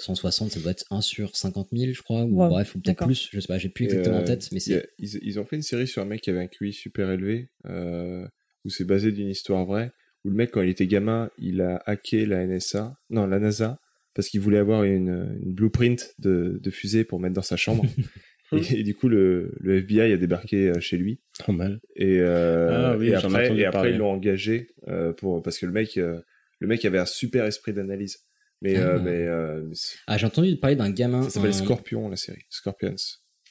160, 0.00 0.52
ça 0.52 0.60
doit 0.60 0.72
être 0.72 0.84
1 0.90 1.00
sur 1.00 1.36
50 1.36 1.68
000, 1.72 1.92
je 1.92 2.02
crois, 2.02 2.22
ou 2.22 2.40
Wow, 2.40 2.48
bref, 2.48 2.74
ou 2.74 2.80
peut-être 2.80 3.04
plus, 3.04 3.28
je 3.32 3.40
sais 3.40 3.46
pas, 3.46 3.58
j'ai 3.58 3.68
plus 3.68 3.84
exactement 3.84 4.18
en 4.18 4.22
euh, 4.22 4.24
tête, 4.24 4.48
mais 4.52 4.60
c'est. 4.60 4.88
ils, 4.98 5.18
ils 5.22 5.38
ont 5.40 5.44
fait 5.44 5.56
une 5.56 5.62
série 5.62 5.86
sur 5.86 6.02
un 6.02 6.06
mec 6.06 6.20
qui 6.20 6.30
avait 6.30 6.40
un 6.40 6.46
QI 6.46 6.72
super 6.72 7.10
élevé, 7.10 7.50
euh, 7.66 8.26
où 8.64 8.70
c'est 8.70 8.84
basé 8.84 9.12
d'une 9.12 9.28
histoire 9.28 9.64
vraie, 9.64 9.92
où 10.24 10.30
le 10.30 10.36
mec, 10.36 10.50
quand 10.50 10.62
il 10.62 10.70
était 10.70 10.86
gamin, 10.86 11.30
il 11.38 11.60
a 11.60 11.82
hacké 11.86 12.26
la 12.26 12.46
NSA, 12.46 12.96
non, 13.10 13.26
la 13.26 13.38
NASA, 13.38 13.78
parce 14.14 14.28
qu'il 14.28 14.40
voulait 14.40 14.58
avoir 14.58 14.84
une, 14.84 15.38
une 15.42 15.52
blueprint 15.54 16.14
de, 16.18 16.58
de 16.62 16.70
fusée 16.70 17.04
pour 17.04 17.20
mettre 17.20 17.34
dans 17.34 17.42
sa 17.42 17.56
chambre. 17.56 17.84
et, 18.52 18.80
et 18.80 18.82
du 18.82 18.94
coup, 18.94 19.08
le, 19.08 19.54
le 19.60 19.78
FBI 19.78 20.12
a 20.12 20.16
débarqué 20.16 20.68
euh, 20.68 20.80
chez 20.80 20.96
lui. 20.96 21.20
Et, 21.96 22.18
euh, 22.20 22.92
Ah 22.92 22.96
oui, 22.96 23.08
et 23.08 23.10
ai 23.10 23.14
après, 23.14 23.56
et 23.56 23.64
après 23.64 23.90
ils 23.92 23.98
l'ont 23.98 24.10
engagé 24.10 24.68
euh, 24.88 25.12
pour 25.12 25.42
parce 25.42 25.58
que 25.58 25.66
le 25.66 25.72
mec, 25.72 25.96
euh, 25.96 26.20
le 26.58 26.66
mec 26.66 26.84
avait 26.84 26.98
un 26.98 27.06
super 27.06 27.44
esprit 27.44 27.72
d'analyse. 27.72 28.18
Mais, 28.62 28.76
Ah. 28.76 28.80
euh, 28.80 28.98
mais 29.00 29.10
euh, 29.26 29.72
Ah, 30.06 30.18
j'ai 30.18 30.26
entendu 30.26 30.56
parler 30.56 30.76
d'un 30.76 30.90
gamin. 30.90 31.22
ça 31.22 31.30
s'appelle 31.30 31.54
Scorpion 31.54 32.08
la 32.08 32.16
série, 32.16 32.42
Scorpions. 32.50 32.94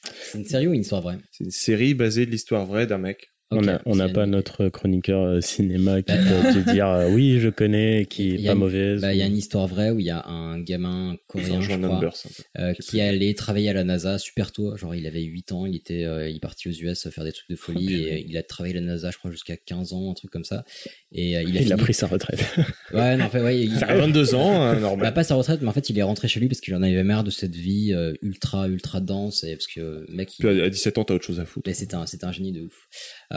C'est 0.04 0.38
une 0.38 0.44
série 0.46 0.66
ou 0.68 0.72
une 0.72 0.80
histoire 0.82 1.02
vraie? 1.02 1.18
C'est 1.32 1.44
une 1.44 1.50
série 1.50 1.94
basée 1.94 2.26
de 2.26 2.30
l'histoire 2.30 2.64
vraie 2.66 2.86
d'un 2.86 2.98
mec. 2.98 3.32
On 3.52 3.66
a- 3.66 3.80
on 3.84 3.96
n'a 3.96 4.08
pas 4.08 4.26
notre 4.26 4.68
chroniqueur 4.68 5.22
euh, 5.24 5.40
cinéma 5.40 6.02
qui 6.02 6.12
peut 6.12 6.52
te 6.62 6.70
dire 6.72 6.86
euh, 6.88 7.08
oui, 7.10 7.40
je 7.40 7.48
connais, 7.48 8.06
qui 8.08 8.36
est 8.36 8.44
a 8.44 8.46
pas 8.48 8.52
une- 8.52 8.58
mauvaise. 8.58 9.00
bah, 9.00 9.12
Il 9.12 9.18
y 9.18 9.22
a 9.22 9.26
une 9.26 9.36
histoire 9.36 9.66
vraie 9.66 9.90
où 9.90 9.98
il 9.98 10.06
y 10.06 10.10
a 10.10 10.24
un 10.28 10.60
gamin 10.60 11.16
coréen, 11.26 11.60
je 11.60 11.66
crois, 11.66 11.76
Numbers, 11.78 12.14
euh, 12.58 12.72
qui 12.74 13.00
allait 13.00 13.34
travailler 13.34 13.70
à 13.70 13.72
la 13.72 13.82
NASA 13.84 14.18
super 14.18 14.52
tôt. 14.52 14.76
Genre, 14.76 14.94
il 14.94 15.06
avait 15.06 15.22
8 15.22 15.50
ans, 15.52 15.66
il 15.66 15.74
était, 15.74 16.04
euh, 16.04 16.28
il 16.28 16.36
est 16.36 16.40
parti 16.40 16.68
aux 16.68 16.72
US 16.72 17.08
faire 17.10 17.24
des 17.24 17.32
trucs 17.32 17.50
de 17.50 17.56
folie 17.56 17.88
Oh, 17.90 18.06
et 18.14 18.24
il 18.28 18.36
a 18.36 18.42
travaillé 18.44 18.76
à 18.76 18.80
la 18.80 18.86
NASA, 18.86 19.10
je 19.10 19.18
crois, 19.18 19.30
jusqu'à 19.32 19.56
15 19.56 19.92
ans, 19.94 20.10
un 20.12 20.14
truc 20.14 20.30
comme 20.30 20.44
ça. 20.44 20.64
Et 21.12 21.36
euh, 21.36 21.42
il 21.42 21.58
a, 21.58 21.62
Il 21.62 21.72
a 21.72 21.76
pris 21.76 21.94
sa 21.94 22.06
retraite. 22.06 22.44
Ouais, 22.92 23.16
non, 23.16 23.26
en 23.26 23.30
fait, 23.30 23.40
ouais, 23.40 23.60
il 23.60 23.84
À 23.84 23.94
22 23.96 24.34
ans, 24.34 24.60
hein, 24.62 24.74
normal. 24.80 25.06
Bah, 25.06 25.12
pas 25.12 25.22
sa 25.24 25.34
retraite, 25.36 25.60
mais 25.62 25.68
en 25.68 25.72
fait, 25.72 25.88
il 25.90 25.98
est 25.98 26.02
rentré 26.02 26.26
chez 26.28 26.40
lui 26.40 26.48
parce 26.48 26.60
qu'il 26.60 26.74
en 26.74 26.82
avait 26.82 27.04
marre 27.04 27.22
de 27.24 27.30
cette 27.30 27.54
vie 27.54 27.92
euh, 27.94 28.14
ultra, 28.20 28.66
ultra 28.68 29.00
dense 29.00 29.44
et 29.44 29.54
parce 29.54 29.68
que 29.68 30.06
mec, 30.12 30.36
il, 30.38 30.44
Puis 30.46 30.60
à 30.60 30.64
à 30.64 30.68
17 30.68 30.98
ans, 30.98 31.04
t'as 31.04 31.14
autre 31.14 31.24
chose 31.24 31.38
à 31.40 31.44
foutre. 31.44 31.70
c'était 31.72 31.94
un, 31.94 32.06
c'était 32.06 32.24
un 32.26 32.32
génie 32.32 32.50
de 32.52 32.62
ouf. 32.62 32.88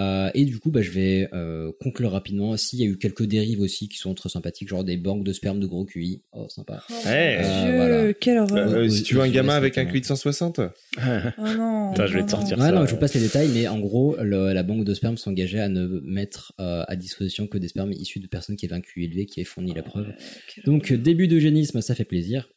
Euh, 0.04 0.30
et 0.34 0.46
du 0.46 0.60
coup, 0.60 0.70
bah, 0.72 0.82
je 0.82 0.92
vais 0.92 1.30
euh, 1.34 1.72
conclure 1.80 2.12
rapidement. 2.12 2.58
S'il 2.58 2.80
y 2.80 2.84
a 2.84 2.88
eu 2.88 2.98
quelques 2.98 3.24
dérives 3.26 3.62
aussi 3.62 3.88
qui 3.88 3.98
sont 3.98 4.14
très 4.14 4.30
sympathiques, 4.30 4.68
genre 4.68 4.84
des 4.84 4.98
banques 4.98 5.24
de 5.24 5.32
sperme 5.34 5.60
de 5.60 5.66
gros 5.68 5.86
QI. 5.86 6.22
Oh, 6.34 6.48
sympa. 6.50 6.84
Ouais. 7.06 7.40
Euh, 7.44 8.04
Dieu, 8.06 8.14
quelle 8.20 8.38
horreur. 8.40 8.70
Euh, 8.74 8.86
Aux- 8.86 8.90
si 8.90 9.04
tu 9.04 9.16
veux 9.16 9.22
un 9.22 9.30
gamin 9.30 9.56
avec 9.56 9.78
un. 9.78 9.86
QI 9.86 10.02
de 10.02 10.06
160 10.06 10.60
Oh 10.98 11.02
non. 11.58 11.92
Attends, 11.92 12.08
je 12.08 12.14
vais 12.18 12.26
te 12.26 12.32
sortir 12.32 12.58
Ouais, 12.58 12.66
ça. 12.66 12.72
non, 12.72 12.86
je 12.86 12.92
vous 12.94 13.00
passe 13.00 13.14
les 13.16 13.22
détails, 13.22 13.50
mais 13.54 13.68
en 13.68 13.80
gros, 13.80 14.16
le- 14.22 14.54
la 14.54 14.64
banque 14.64 14.84
de 14.86 14.94
sperme 14.94 15.18
s'engageait 15.18 15.60
à 15.60 15.70
ne 15.70 15.88
mettre 16.04 16.54
euh, 16.60 16.84
à 16.88 16.96
disposition 16.96 17.48
que 17.48 17.58
des 17.58 17.68
spermes 17.70 17.92
issus 17.94 18.20
de 18.20 18.28
personnes 18.28 18.56
qui 18.56 18.66
avaient 18.66 18.76
un 18.76 18.82
QI 18.82 19.06
élevé, 19.06 19.26
qui 19.26 19.40
avaient 19.40 19.46
fourni 19.46 19.74
la 19.74 19.84
preuve. 19.84 20.08
Donc, 20.66 20.92
euh, 20.92 20.98
début 20.98 21.28
d'eugénisme, 21.28 21.82
ça 21.82 21.96
fait 21.96 22.06
plaisir. 22.06 22.50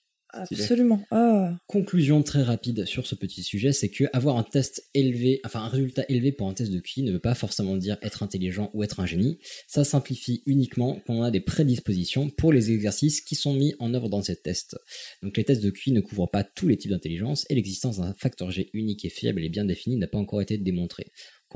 Absolument. 0.51 1.03
Ah. 1.11 1.57
Conclusion 1.67 2.23
très 2.23 2.43
rapide 2.43 2.85
sur 2.87 3.07
ce 3.07 3.15
petit 3.15 3.43
sujet, 3.43 3.73
c'est 3.73 3.89
que 3.89 4.05
avoir 4.13 4.37
un 4.37 4.43
test 4.43 4.89
élevé, 4.95 5.41
enfin 5.45 5.61
un 5.61 5.69
résultat 5.69 6.05
élevé 6.09 6.33
pour 6.33 6.49
un 6.49 6.55
test 6.55 6.73
de 6.73 6.81
QI 6.81 7.03
ne 7.03 7.13
veut 7.13 7.19
pas 7.19 7.35
forcément 7.35 7.77
dire 7.77 7.97
être 8.03 8.23
intelligent 8.23 8.71
ou 8.75 8.83
être 8.83 9.01
un 9.01 9.07
génie. 9.07 9.39
Ça 9.67 9.85
simplifie 9.85 10.43
uniquement 10.47 11.01
qu'on 11.07 11.23
a 11.23 11.31
des 11.31 11.41
prédispositions 11.41 12.31
pour 12.31 12.53
les 12.53 12.71
exercices 12.71 13.21
qui 13.21 13.35
sont 13.35 13.55
mis 13.55 13.75
en 13.79 13.95
œuvre 13.95 14.09
dans 14.09 14.23
ces 14.23 14.37
tests. 14.37 14.77
Donc 15.23 15.37
les 15.37 15.45
tests 15.45 15.63
de 15.63 15.71
QI 15.71 15.93
ne 15.93 16.01
couvrent 16.01 16.31
pas 16.31 16.45
tous 16.45 16.69
les 16.69 16.77
types 16.77 16.91
d'intelligence 16.91 17.47
et 17.51 17.55
l'existence 17.55 17.99
d'un 17.99 18.15
facteur 18.15 18.51
G 18.51 18.71
unique 18.73 19.05
et 19.05 19.11
fiable 19.11 19.45
et 19.45 19.49
bien 19.49 19.65
défini 19.65 19.97
n'a 19.97 20.07
pas 20.07 20.19
encore 20.19 20.41
été 20.41 20.59
démontrée. 20.59 21.07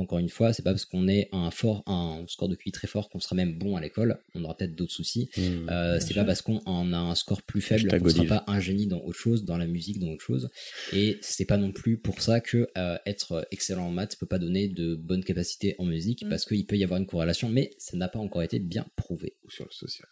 Donc, 0.00 0.06
encore 0.08 0.18
une 0.18 0.30
fois, 0.30 0.52
c'est 0.54 0.62
pas 0.62 0.70
parce 0.70 0.86
qu'on 0.86 1.08
est 1.08 1.28
un 1.30 1.50
fort, 1.50 1.82
un 1.86 2.24
score 2.26 2.48
de 2.48 2.54
QI 2.54 2.72
très 2.72 2.86
fort 2.88 3.10
qu'on 3.10 3.20
sera 3.20 3.36
même 3.36 3.58
bon 3.58 3.76
à 3.76 3.80
l'école. 3.82 4.18
On 4.34 4.42
aura 4.44 4.56
peut-être 4.56 4.74
d'autres 4.74 4.92
soucis. 4.94 5.28
Mmh. 5.36 5.68
Euh, 5.68 6.00
c'est 6.00 6.14
pas 6.14 6.24
parce 6.24 6.40
qu'on 6.40 6.62
en 6.64 6.92
a 6.94 6.96
un 6.96 7.14
score 7.14 7.42
plus 7.42 7.60
faible 7.60 8.00
qu'on 8.00 8.08
sera 8.08 8.24
pas 8.24 8.44
un 8.46 8.60
génie 8.60 8.86
dans 8.86 9.00
autre 9.00 9.18
chose, 9.18 9.44
dans 9.44 9.58
la 9.58 9.66
musique, 9.66 9.98
dans 9.98 10.08
autre 10.08 10.24
chose. 10.24 10.48
Et 10.94 11.18
c'est 11.20 11.44
pas 11.44 11.58
non 11.58 11.70
plus 11.70 11.98
pour 11.98 12.22
ça 12.22 12.40
que 12.40 12.68
euh, 12.78 12.96
être 13.04 13.46
excellent 13.50 13.88
en 13.88 13.90
maths 13.90 14.16
peut 14.18 14.26
pas 14.26 14.38
donner 14.38 14.68
de 14.68 14.94
bonnes 14.94 15.22
capacités 15.24 15.74
en 15.78 15.84
musique, 15.84 16.24
Mm. 16.24 16.28
parce 16.30 16.46
qu'il 16.46 16.64
peut 16.66 16.76
y 16.78 16.84
avoir 16.84 16.98
une 16.98 17.06
corrélation, 17.06 17.50
mais 17.50 17.70
ça 17.78 17.96
n'a 17.98 18.08
pas 18.08 18.18
encore 18.18 18.42
été 18.42 18.58
bien 18.58 18.86
prouvé. 18.96 19.36
Ou 19.44 19.50
sur 19.50 19.64
le 19.66 19.70
social. 19.70 20.08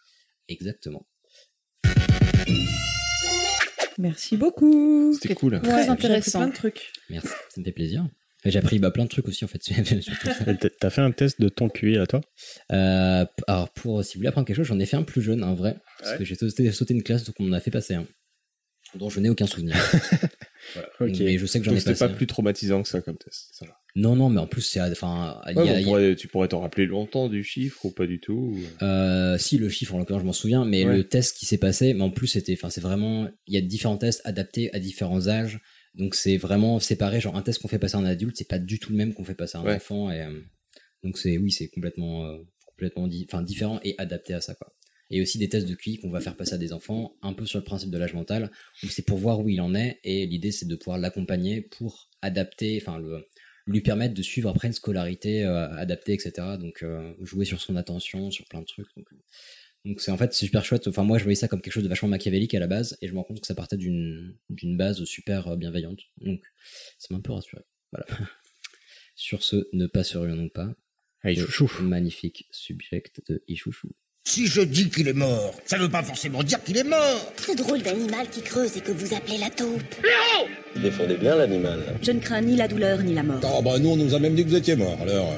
Exactement. 0.49 1.07
Merci 3.97 4.37
beaucoup. 4.37 5.13
C'était 5.13 5.35
cool. 5.35 5.55
Ouais, 5.55 5.59
Très 5.61 5.81
appris 5.81 5.89
intéressant. 5.91 6.39
plein 6.39 6.47
de 6.49 6.53
trucs. 6.53 6.91
Merci, 7.09 7.27
ça 7.49 7.59
me 7.59 7.65
fait 7.65 7.71
plaisir. 7.71 8.07
J'ai 8.45 8.59
appris 8.59 8.79
bah, 8.79 8.89
plein 8.91 9.03
de 9.03 9.09
trucs 9.09 9.27
aussi 9.27 9.43
en 9.43 9.47
fait. 9.49 9.59
t'as- 10.59 10.69
T'as 10.69 10.89
fait 10.89 11.01
un 11.01 11.11
test 11.11 11.41
de 11.41 11.49
ton 11.49 11.67
QI 11.69 11.97
à 11.97 12.07
toi? 12.07 12.21
Euh, 12.71 13.25
alors 13.47 13.69
pour 13.73 14.03
si 14.03 14.13
vous 14.15 14.19
voulez 14.19 14.29
apprendre 14.29 14.47
quelque 14.47 14.55
chose, 14.57 14.67
j'en 14.67 14.79
ai 14.79 14.85
fait 14.85 14.95
un 14.97 15.03
plus 15.03 15.21
jeune, 15.21 15.43
un 15.43 15.53
vrai, 15.55 15.75
parce 15.99 16.11
Ouais. 16.13 16.17
que 16.19 16.25
j'ai 16.25 16.35
sauté, 16.35 16.71
sauté 16.71 16.93
une 16.93 17.03
classe 17.03 17.25
donc 17.25 17.35
on 17.39 17.49
en 17.49 17.53
a 17.53 17.59
fait 17.59 17.71
passer 17.71 17.95
un, 17.95 18.05
dont 18.95 19.09
je 19.09 19.19
n'ai 19.19 19.29
aucun 19.29 19.47
souvenir. 19.47 19.75
Voilà. 20.75 20.89
Mais 21.17 21.37
je 21.39 21.45
sais 21.47 21.59
que 21.59 21.65
j'en 21.65 21.71
ai 21.73 21.79
c'était 21.79 21.91
passé. 21.91 22.05
pas 22.05 22.11
un. 22.11 22.15
plus 22.15 22.27
traumatisant 22.27 22.83
que 22.83 22.89
ça 22.89 23.01
comme 23.01 23.17
test. 23.17 23.47
Ça. 23.53 23.65
Non 23.95 24.15
non, 24.15 24.29
mais 24.29 24.39
en 24.39 24.45
plus 24.45 24.61
c'est 24.61 24.79
enfin 24.81 25.41
Ouais, 25.55 25.83
pourrait- 25.83 26.15
tu 26.15 26.27
pourrais 26.27 26.47
t'en 26.49 26.59
rappeler 26.59 26.85
longtemps 26.85 27.27
du 27.29 27.43
chiffre 27.43 27.85
ou 27.85 27.91
pas 27.91 28.05
du 28.05 28.19
tout. 28.19 28.53
ou- 28.53 28.83
Euh, 28.85 29.37
si 29.39 29.57
le 29.57 29.69
chiffre 29.69 29.95
en 29.95 29.99
l'occurrence 29.99 30.21
je 30.21 30.27
m'en 30.27 30.33
souviens, 30.33 30.65
mais 30.65 30.85
Ouais. 30.85 30.95
le 30.97 31.03
test 31.05 31.37
qui 31.37 31.45
s'est 31.45 31.57
passé, 31.57 31.93
mais 31.93 32.03
en 32.03 32.11
plus 32.11 32.27
c'était, 32.27 32.53
enfin 32.53 32.69
c'est 32.69 32.81
vraiment, 32.81 33.29
il 33.47 33.53
y 33.55 33.57
a 33.57 33.61
différents 33.61 33.97
tests 33.97 34.21
adaptés 34.25 34.69
à 34.75 34.79
différents 34.79 35.27
âges, 35.27 35.59
donc 35.95 36.15
c'est 36.15 36.37
vraiment 36.37 36.79
séparé. 36.79 37.19
Genre 37.19 37.35
un 37.35 37.41
test 37.41 37.61
qu'on 37.61 37.67
fait 37.67 37.79
passer 37.79 37.95
à 37.95 37.99
un 37.99 38.05
adulte, 38.05 38.35
c'est 38.37 38.47
pas 38.47 38.59
du 38.59 38.79
tout 38.79 38.91
le 38.91 38.97
même 38.97 39.13
qu'on 39.13 39.23
fait 39.23 39.35
passer 39.35 39.57
à 39.57 39.61
un 39.61 39.65
Ouais. 39.65 39.75
enfant, 39.75 40.11
et 40.11 40.21
euh, 40.21 40.39
donc 41.03 41.17
c'est 41.17 41.37
oui 41.37 41.51
c'est 41.51 41.67
complètement, 41.69 42.25
euh, 42.25 42.37
complètement 42.67 43.07
di- 43.07 43.27
différent 43.43 43.79
et 43.83 43.95
adapté 43.97 44.33
à 44.33 44.41
ça, 44.41 44.55
quoi. 44.55 44.73
Et 45.11 45.21
aussi 45.23 45.39
des 45.39 45.49
tests 45.49 45.67
de 45.67 45.73
QI 45.73 45.97
qu'on 45.97 46.11
va 46.11 46.21
faire 46.21 46.37
passer 46.37 46.53
à 46.53 46.57
des 46.59 46.71
enfants, 46.71 47.15
un 47.23 47.33
peu 47.33 47.45
sur 47.47 47.57
le 47.57 47.63
principe 47.65 47.89
de 47.89 47.97
l'âge 47.97 48.13
mental, 48.13 48.51
où 48.83 48.87
c'est 48.87 49.01
pour 49.01 49.17
voir 49.17 49.39
où 49.39 49.49
il 49.49 49.59
en 49.59 49.73
est, 49.73 49.99
et 50.03 50.27
l'idée 50.27 50.51
c'est 50.51 50.67
de 50.67 50.75
pouvoir 50.75 50.99
l'accompagner 50.99 51.61
pour 51.61 52.09
adapter, 52.21 52.77
enfin 52.81 52.99
le, 52.99 53.25
lui 53.65 53.81
permettre 53.81 54.13
de 54.13 54.21
suivre 54.21 54.49
après 54.49 54.67
une 54.67 54.73
scolarité 54.73 55.43
euh, 55.45 55.67
adaptée, 55.75 56.13
etc. 56.13 56.57
Donc 56.59 56.85
jouer 57.21 57.45
sur 57.45 57.59
son 57.59 57.75
attention, 57.75 58.29
sur 58.29 58.45
plein 58.45 58.61
de 58.61 58.65
trucs. 58.65 58.87
Donc, 58.95 59.07
donc 59.89 60.01
c'est 60.01 60.11
en 60.11 60.17
fait 60.17 60.33
super 60.33 60.63
chouette. 60.63 60.87
Enfin 60.87 61.03
moi 61.03 61.17
je 61.17 61.23
voyais 61.23 61.35
ça 61.35 61.47
comme 61.47 61.61
quelque 61.61 61.73
chose 61.73 61.83
de 61.83 61.89
vachement 61.89 62.09
machiavélique 62.09 62.53
à 62.53 62.59
la 62.59 62.67
base, 62.67 62.95
et 63.01 63.07
je 63.07 63.13
me 63.13 63.17
rends 63.17 63.23
compte 63.23 63.41
que 63.41 63.47
ça 63.47 63.55
partait 63.55 63.77
d'une 63.77 64.35
d'une 64.49 64.77
base 64.77 65.03
super 65.03 65.47
euh, 65.47 65.55
bienveillante. 65.55 66.01
Donc 66.21 66.41
ça 66.99 67.07
m'a 67.09 67.17
un 67.17 67.21
peu 67.21 67.33
rassuré. 67.33 67.63
Voilà. 67.91 68.05
sur 69.15 69.43
ce, 69.43 69.67
ne 69.73 69.87
pas 69.87 70.03
se 70.03 70.17
donc 70.17 70.53
pas. 70.53 70.69
Ah, 71.23 71.31
Le 71.31 71.81
Magnifique 71.81 72.47
subject 72.51 73.21
de 73.27 73.43
Ichouchou. 73.47 73.89
Si 74.25 74.45
je 74.45 74.61
dis 74.61 74.89
qu'il 74.89 75.07
est 75.07 75.13
mort, 75.13 75.55
ça 75.65 75.77
ne 75.77 75.83
veut 75.83 75.89
pas 75.89 76.03
forcément 76.03 76.43
dire 76.43 76.63
qu'il 76.63 76.77
est 76.77 76.83
mort. 76.83 77.33
Ce 77.35 77.55
drôle 77.57 77.81
d'animal 77.81 78.29
qui 78.29 78.41
creuse 78.41 78.77
et 78.77 78.81
que 78.81 78.91
vous 78.91 79.15
appelez 79.15 79.39
la 79.39 79.49
taupe. 79.49 79.81
Vous 80.75 80.81
défendez 80.81 81.17
bien 81.17 81.35
l'animal. 81.35 81.83
Je 82.01 82.11
ne 82.11 82.19
crains 82.19 82.41
ni 82.41 82.55
la 82.55 82.67
douleur 82.67 83.01
ni 83.01 83.15
la 83.15 83.23
mort. 83.23 83.41
Oh 83.43 83.61
bah 83.63 83.79
nous 83.79 83.89
on 83.89 83.97
nous 83.97 84.13
a 84.13 84.19
même 84.19 84.35
dit 84.35 84.43
que 84.43 84.49
vous 84.49 84.55
étiez 84.55 84.75
mort, 84.75 85.01
alors... 85.01 85.33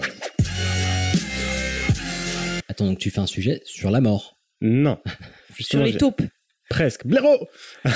Attends, 2.67 2.87
donc 2.87 2.99
tu 2.99 3.09
fais 3.09 3.19
un 3.19 3.27
sujet 3.27 3.61
sur 3.65 3.91
la 3.91 4.01
mort 4.01 4.40
Non. 4.61 4.97
Justement, 5.57 5.83
les 5.83 5.97
taupes. 5.97 6.21
Presque. 6.69 7.05
Blaireau 7.05 7.49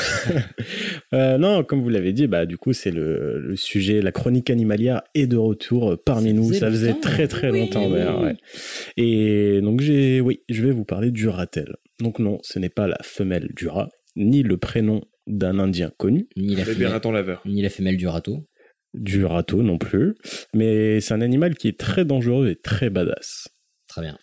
Euh, 1.13 1.37
Non, 1.37 1.63
comme 1.63 1.81
vous 1.81 1.89
l'avez 1.89 2.11
dit, 2.13 2.27
bah 2.27 2.45
du 2.45 2.57
coup 2.57 2.73
c'est 2.73 2.91
le, 2.91 3.39
le 3.39 3.55
sujet, 3.55 4.01
la 4.01 4.11
chronique 4.11 4.49
animalière 4.49 5.01
est 5.13 5.27
de 5.27 5.37
retour 5.37 5.91
euh, 5.91 5.95
parmi 5.97 6.33
nous. 6.33 6.47
faisait 6.49 6.59
Ça 6.59 6.69
faisait 6.69 6.87
longtemps. 6.89 6.99
très 7.01 7.27
très 7.27 7.49
Oui. 7.51 7.59
longtemps 7.61 7.89
d'ailleurs. 7.89 8.21
ouais. 8.21 8.35
Et 8.97 9.61
donc 9.61 9.79
j'ai, 9.81 10.19
oui, 10.21 10.41
je 10.49 10.61
vais 10.63 10.71
vous 10.71 10.83
parler 10.85 11.11
du 11.11 11.27
ratel. 11.29 11.75
Donc 12.01 12.19
non, 12.19 12.39
ce 12.43 12.59
n'est 12.59 12.69
pas 12.69 12.87
la 12.87 12.97
femelle 13.03 13.49
du 13.55 13.67
rat, 13.69 13.89
ni 14.17 14.43
le 14.43 14.57
prénom 14.57 15.01
d'un 15.27 15.57
Indien 15.59 15.91
connu, 15.97 16.27
Ni 16.35 16.55
la, 16.55 16.65
Le 16.65 16.73
femelle, 16.73 16.87
raton 16.89 17.11
laveur. 17.11 17.41
ni 17.45 17.61
la 17.61 17.69
femelle 17.69 17.97
du 17.97 18.07
râteau. 18.07 18.45
du 18.93 19.23
râteau 19.25 19.63
non 19.63 19.77
plus, 19.77 20.15
mais 20.53 20.99
c'est 20.99 21.13
un 21.13 21.21
animal 21.21 21.55
qui 21.55 21.67
est 21.69 21.79
très 21.79 22.03
dangereux 22.05 22.49
et 22.49 22.55
très 22.57 22.89
badass. 22.89 23.47
Très 23.87 24.01
bien. 24.01 24.17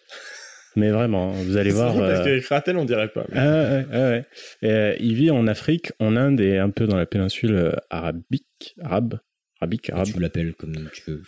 Mais 0.76 0.90
vraiment, 0.90 1.30
vous 1.32 1.56
allez 1.56 1.70
voir. 1.70 1.94
Parce 1.94 2.20
euh, 2.20 2.24
qu'avec 2.24 2.46
Ratel, 2.46 2.76
on 2.76 2.84
dirait 2.84 3.08
pas. 3.08 3.24
mais- 3.30 3.38
Ah 3.38 3.50
ouais, 3.50 3.86
ouais, 3.90 4.08
ouais. 4.10 4.24
Et, 4.62 4.70
euh, 4.70 4.96
il 5.00 5.14
vit 5.14 5.30
en 5.30 5.46
Afrique, 5.46 5.92
en 5.98 6.16
Inde 6.16 6.40
et 6.40 6.58
un 6.58 6.70
peu 6.70 6.86
dans 6.86 6.96
la 6.96 7.06
péninsule 7.06 7.54
euh, 7.54 7.72
arabique, 7.90 8.74
arabe, 8.82 9.18
arabique, 9.60 9.90
arabe. 9.90 10.06
Tu 10.06 10.18
l'appelles 10.20 10.54
comme 10.54 10.72
tu 10.94 11.02
veux. 11.10 11.22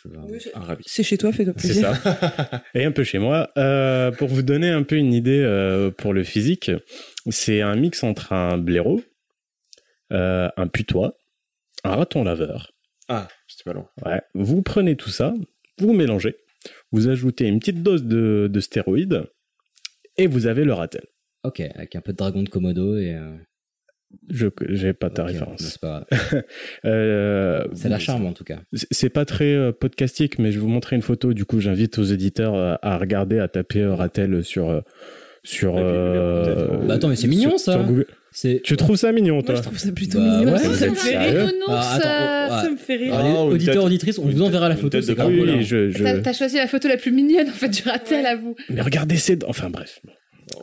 Arabique. 0.55 0.87
C'est 0.89 1.03
chez 1.03 1.19
toi, 1.19 1.33
fais-toi 1.33 1.53
C'est 1.59 1.69
plaisir. 1.69 1.95
ça. 1.97 2.63
et 2.75 2.85
un 2.85 2.93
peu 2.93 3.05
chez 3.05 3.19
moi. 3.19 3.51
Euh, 3.59 4.11
pour 4.13 4.29
vous 4.29 4.43
donner 4.43 4.71
un 4.71 4.83
peu 4.83 4.97
une 4.97 5.13
idée 5.13 5.43
euh, 5.43 5.91
pour 5.91 6.13
le 6.15 6.25
physique, 6.25 6.71
c'est 7.31 7.61
un 7.61 7.77
mix 7.77 8.03
entre 8.03 8.33
un 8.33 8.57
blaireau, 8.59 9.03
euh, 10.13 10.49
un 10.57 10.67
putois, 10.69 11.17
un 11.85 11.97
raton 11.97 12.25
laveur. 12.25 12.73
Ah, 13.09 13.29
c'était 13.47 13.65
pas 13.71 13.75
loin. 13.75 13.89
Ouais. 14.07 14.23
Vous 14.35 14.63
prenez 14.63 14.97
tout 14.97 15.11
ça, 15.11 15.35
vous 15.79 15.93
mélangez, 15.93 16.37
vous 16.95 17.09
ajoutez 17.09 17.47
une 17.47 17.59
petite 17.59 17.83
dose 17.83 18.05
de, 18.05 18.49
de 18.53 18.61
stéroïdes 18.61 19.25
et 20.17 20.27
vous 20.27 20.47
avez 20.47 20.65
le 20.65 20.73
ratel. 20.73 21.03
Ok, 21.45 21.61
avec 21.61 21.95
un 21.97 22.01
peu 22.01 22.13
de 22.13 22.17
dragon 22.17 22.43
de 22.43 22.49
Komodo 22.49 22.97
et. 22.97 23.15
euh, 23.15 23.37
Je 24.31 24.47
j'ai 24.71 24.93
pas 24.95 25.11
ta 25.11 25.23
ok, 25.25 25.29
référence. 25.29 25.61
c'est 25.61 25.81
pas. 25.81 26.07
Euh, 26.85 27.65
C'est 27.75 27.89
la 27.89 27.99
charme 27.99 28.27
en 28.27 28.33
tout 28.33 28.45
cas. 28.45 28.61
C'est- 28.73 29.09
pas 29.11 29.25
très 29.25 29.55
euh, 29.55 29.73
podcastique, 29.73 30.39
mais 30.39 30.51
je 30.53 30.57
vais 30.59 30.63
vous 30.63 30.69
montrer 30.69 30.97
une 30.97 31.03
photo. 31.03 31.33
Du 31.33 31.45
coup, 31.45 31.61
j'invite 31.61 31.99
aux 31.99 32.05
éditeurs 32.05 32.55
euh, 32.55 32.75
à 32.83 32.97
regarder, 32.99 33.39
à 33.39 33.49
taper 33.49 33.81
euh, 33.83 33.95
Ratel 33.95 34.43
sur 34.45 34.71
euh, 34.71 34.81
sur. 35.43 35.75
euh, 35.77 36.79
Bah 36.87 36.95
attends, 36.95 37.09
mais 37.09 37.17
c'est 37.17 37.29
mignon, 37.29 37.51
sur- 37.59 37.61
ça. 37.61 37.73
sur 37.75 37.85
Google. 37.85 38.07
C'est. 38.37 38.61
Tu 38.65 38.77
trouves 38.77 38.97
ça 38.97 39.13
mignon, 39.13 39.35
Moi, 39.35 39.43
toi 39.45 39.55
je 39.55 39.63
trouve 39.63 39.79
ça 39.79 39.93
plutôt 39.93 40.19
Bah, 40.19 40.25
mignon. 40.41 40.53
ouais, 40.55 40.59
ça, 40.59 40.89
me 40.89 40.95
fait 40.95 41.17
rire. 41.17 41.53
Ah, 41.69 41.95
attends, 41.95 42.57
oh, 42.59 42.65
Ça 42.65 42.71
me 42.71 42.77
fait 42.77 42.97
rire. 42.97 43.15
Ah, 43.15 43.47
peut-être- 43.49 43.77
auditrices, 43.85 44.19
on 44.19 44.27
vous 44.29 44.43
enverra 44.43 44.69
la 44.69 44.77
photo. 44.77 45.01
C'est 45.01 45.15
grave. 45.15 45.29
Oui, 45.29 45.37
Voilà. 45.39 45.61
je, 45.61 45.91
je- 45.93 46.03
T'as 46.03 46.19
t'as 46.19 46.33
choisi 46.33 46.57
la 46.57 46.67
photo 46.67 46.89
la 46.89 46.97
plus 46.97 47.13
mignonne 47.13 47.49
en 47.49 47.53
fait 47.53 47.69
du 47.69 47.83
ratel 47.85 48.27
à 48.27 48.35
vous. 48.35 48.57
Mais 48.71 48.81
regardez 48.81 49.17
ces. 49.17 49.39
Enfin 49.47 49.71
bref. 49.71 50.01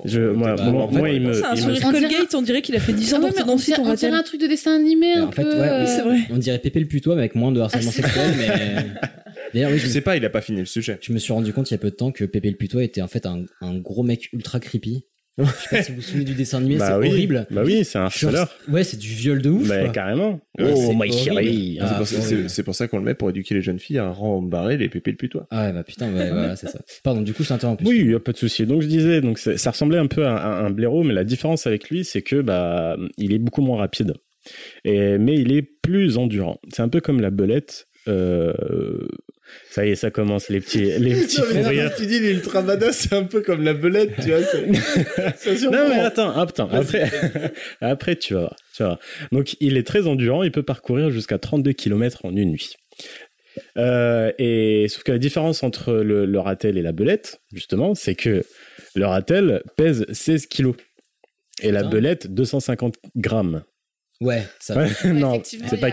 Je, 0.06 0.20
moi, 0.20 0.56
Bah, 0.56 0.64
moi, 0.70 0.84
en 0.84 0.90
fait, 0.92 0.98
moi, 0.98 1.10
il 1.10 1.22
me. 1.22 1.34
C'est 1.34 1.44
un 1.46 1.56
il 1.56 1.66
me- 1.68 1.74
sourire 1.76 1.82
On 1.86 1.92
dirait- 1.92 2.02
Colgate, 2.10 2.36
on 2.36 2.42
dirait 2.42 2.62
qu'il 2.62 2.76
a 2.76 2.80
fait 2.80 2.94
10 2.94 3.14
ans 3.14 3.20
Ah 3.22 3.26
ouais, 3.26 3.32
mais 3.36 3.44
on 3.52 3.56
dirait, 3.56 3.80
on 3.80 3.94
dirait 3.94 4.12
un 4.12 4.22
truc 4.24 4.40
de 4.42 4.48
dessin 4.48 4.76
animé 4.76 5.14
un 5.14 5.24
en 5.28 5.32
fait, 5.32 5.42
peu. 5.42 5.50
ouais, 5.50 5.56
oui, 5.62 5.68
euh, 5.70 5.86
c'est 5.88 6.02
vrai. 6.02 6.18
On 6.30 6.38
dirait 6.38 6.60
Pépé 6.60 6.80
le 6.82 6.86
putois, 6.88 7.16
mais 7.16 7.22
avec 7.22 7.36
moins 7.36 7.52
de 7.54 7.62
harcèlement 7.62 7.90
Ah, 7.90 8.02
sexuel, 8.02 8.32
mais. 8.38 8.48
D'ailleurs, 9.54 9.72
oui, 9.72 9.80
Je 9.80 9.88
je, 9.88 9.92
sais 9.92 10.02
pas, 10.02 10.16
il 10.18 10.24
a 10.26 10.30
pas 10.30 10.42
fini 10.42 10.60
le 10.60 10.66
sujet. 10.66 10.98
je 11.02 11.12
me 11.14 11.18
suis 11.20 11.34
rendu 11.34 11.52
compte 11.52 11.72
il 11.72 11.74
y 11.74 11.76
a 11.76 11.78
peu 11.80 11.90
de 11.90 11.96
temps 11.96 12.12
que 12.12 12.26
Pépé 12.26 12.50
le 12.50 12.58
putois 12.58 12.84
était 12.84 13.02
en 13.02 13.08
fait 13.08 13.26
un, 13.26 13.44
un 13.62 13.78
gros 13.80 14.04
mec 14.04 14.30
ultra 14.34 14.60
creepy. 14.60 15.06
Je 15.46 15.70
sais 15.70 15.76
pas 15.78 15.84
si 15.84 15.92
vous 15.92 15.98
vous 15.98 16.02
souvenez 16.02 16.24
du 16.26 16.34
dessin 16.34 16.58
animé, 16.60 16.78
Bah 16.78 16.88
c'est 16.88 16.96
oui. 16.98 17.08
horrible. 17.10 17.48
Bah 17.52 17.62
oui, 17.66 17.84
c'est 17.86 17.98
un 17.98 18.04
harceleur. 18.06 18.50
ouais, 18.70 18.84
c'est 18.84 18.98
du 18.98 19.08
viol 19.10 19.42
de 19.42 19.50
ouf. 19.50 19.68
Bah, 19.68 19.80
quoi. 19.84 19.90
carrément. 19.90 20.40
Ouais, 20.60 20.74
oh, 20.76 20.94
my 20.96 21.12
chérie. 21.12 21.78
Ah, 21.82 21.88
c'est 22.06 22.64
pour, 22.64 22.74
ça- 22.76 22.86
pour 22.86 22.90
qu'on 22.92 22.98
le 23.00 23.06
met 23.06 23.14
pour 23.14 23.30
éduquer 23.30 23.56
les 23.56 23.62
jeunes 23.62 23.80
filles 23.80 23.98
à 24.00 24.10
rembarrer 24.10 24.78
les 24.78 24.90
pépés 24.90 25.12
le 25.12 25.18
putois. 25.18 25.48
Ah 25.52 25.68
ouais, 25.68 25.74
bah 25.74 25.84
putain, 25.84 26.08
ouais, 26.14 26.30
voilà, 26.30 26.56
c'est 26.56 26.68
ça. 26.68 26.80
Pardon, 27.04 27.22
du 27.22 27.34
coup, 27.34 27.44
je 27.44 27.50
t'interromps. 27.50 27.82
Oui, 27.86 28.00
il 28.02 28.12
y 28.12 28.16
a 28.16 28.20
pas 28.20 28.32
de 28.34 28.38
souci. 28.38 28.66
Donc 28.66 28.82
je 28.82 28.88
disais, 28.88 29.22
donc 29.22 29.38
ça 29.40 29.72
ressemblait 29.72 29.98
un 30.00 30.08
peu 30.08 30.26
à, 30.26 30.32
un- 30.46 30.66
un 30.66 30.70
blaireau, 30.70 31.04
mais 31.04 31.14
la 31.14 31.24
différence 31.24 31.68
avec 31.68 31.90
lui, 31.90 32.04
c'est 32.06 32.22
que 32.22 32.42
bah 32.42 32.98
il 33.18 33.34
est 33.34 33.40
beaucoup 33.40 33.62
moins 33.62 33.78
rapide, 33.78 34.14
et 34.86 35.18
mais 35.18 35.36
il 35.36 35.52
est 35.54 35.62
plus 35.62 36.18
endurant. 36.18 36.60
C'est 36.74 36.82
un 36.82 36.90
peu 36.90 37.02
comme 37.02 37.22
la 37.22 37.30
belette. 37.32 37.88
Euh, 38.08 38.54
ça 39.70 39.86
y 39.86 39.92
est, 39.92 39.96
ça 39.96 40.12
commence 40.12 40.50
les 40.50 40.60
petits 40.60 40.86
les 41.00 41.14
petits 41.14 41.42
Non, 41.42 41.70
mais 41.70 41.94
tu 41.96 42.06
dis 42.06 42.20
l'ultra 42.20 42.62
badass, 42.62 43.08
c'est 43.10 43.16
un 43.16 43.24
peu 43.24 43.42
comme 43.42 43.64
la 43.64 43.74
belette, 43.74 44.14
tu 44.22 44.30
vois. 44.30 44.42
Ça. 45.36 45.70
Non 45.70 45.90
mais 45.90 46.00
attends, 46.00 46.32
attends, 46.38 46.70
après, 46.70 47.10
après 47.82 48.16
tu 48.16 48.34
vas 48.34 48.42
voir, 48.42 48.56
tu 48.76 48.84
vas 48.84 48.90
voir. 48.90 49.00
Donc 49.32 49.56
il 49.60 49.78
est 49.78 49.86
très 49.86 50.08
endurant, 50.08 50.44
il 50.44 50.52
peut 50.52 50.64
parcourir 50.64 51.10
jusqu'à 51.10 51.38
32 51.38 51.74
km 51.74 52.26
en 52.26 52.36
une 52.36 52.52
nuit. 52.52 52.76
Euh, 53.78 54.32
et 54.38 54.88
sauf 54.88 55.04
que 55.04 55.12
la 55.12 55.18
différence 55.18 55.64
entre 55.64 55.94
le, 55.94 56.26
le 56.26 56.40
ratel 56.40 56.78
et 56.78 56.82
la 56.82 56.94
belette, 56.94 57.42
justement, 57.54 57.96
c'est 57.96 58.16
que 58.16 58.44
le 58.96 59.06
ratel 59.06 59.62
pèse 59.76 60.06
16 60.12 60.48
kilos 60.48 60.76
et 61.62 61.72
la 61.72 61.84
belette 61.84 62.28
250 62.34 62.96
grammes. 63.16 63.64
Ouais, 64.22 64.44
ça. 64.60 64.78
Ouais, 64.78 64.88
non, 65.14 65.42
c'est 65.44 65.58
pas 65.80 65.90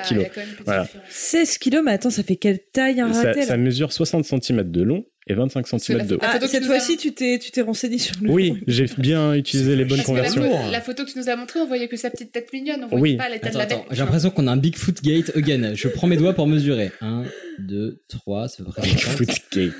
Voilà. 0.64 0.82
différence. 0.82 0.88
16 1.08 1.58
kilos, 1.58 1.82
mais 1.84 1.92
attends, 1.92 2.10
ça 2.10 2.22
fait 2.22 2.36
quelle 2.36 2.60
taille 2.72 3.00
un 3.00 3.12
Ça, 3.12 3.22
ratel 3.28 3.44
ça 3.44 3.56
mesure 3.56 3.92
60 3.92 4.24
cm 4.24 4.70
de 4.70 4.82
long 4.82 5.04
et 5.26 5.34
25 5.34 5.66
cm 5.66 6.06
de 6.06 6.14
haut. 6.16 6.18
La 6.22 6.38
Ah, 6.42 6.46
cette 6.46 6.64
fois-ci, 6.64 6.96
tu 6.98 7.12
t'es, 7.12 7.38
tu 7.38 7.50
t'es 7.50 7.62
renseigné 7.62 7.98
sur 7.98 8.14
le. 8.22 8.30
Oui, 8.30 8.62
j'ai 8.66 8.84
bien 8.98 9.32
utilisé 9.34 9.76
les 9.76 9.84
bonnes 9.86 9.98
la, 9.98 10.04
conversions. 10.04 10.70
la 10.70 10.80
photo 10.80 11.04
que 11.04 11.10
tu 11.10 11.18
nous 11.18 11.28
as 11.30 11.36
montrée, 11.36 11.58
on 11.60 11.66
voyait 11.66 11.88
que 11.88 11.96
sa 11.96 12.10
petite 12.10 12.32
tête 12.32 12.52
mignonne, 12.52 12.84
on 12.84 12.88
voyait 12.88 13.02
Oui. 13.02 13.16
pas 13.16 13.28
l'état 13.30 13.48
de 13.50 13.56
Attends, 13.58 13.58
la 13.58 13.66
bête. 13.82 13.86
j'ai 13.92 13.98
l'impression 13.98 14.30
qu'on 14.30 14.46
a 14.46 14.52
un 14.52 14.56
Bigfoot 14.58 15.02
Gate 15.02 15.34
again. 15.36 15.72
Je 15.74 15.88
prends 15.88 16.06
mes 16.06 16.16
doigts 16.18 16.34
pour 16.34 16.46
mesurer. 16.46 16.90
1, 17.00 17.24
2, 17.60 18.02
3, 18.08 18.48
c'est 18.48 18.62
à 18.62 18.66
peu 18.66 18.72
près 18.72 18.82
60. 18.88 19.00
Footgate. 19.16 19.72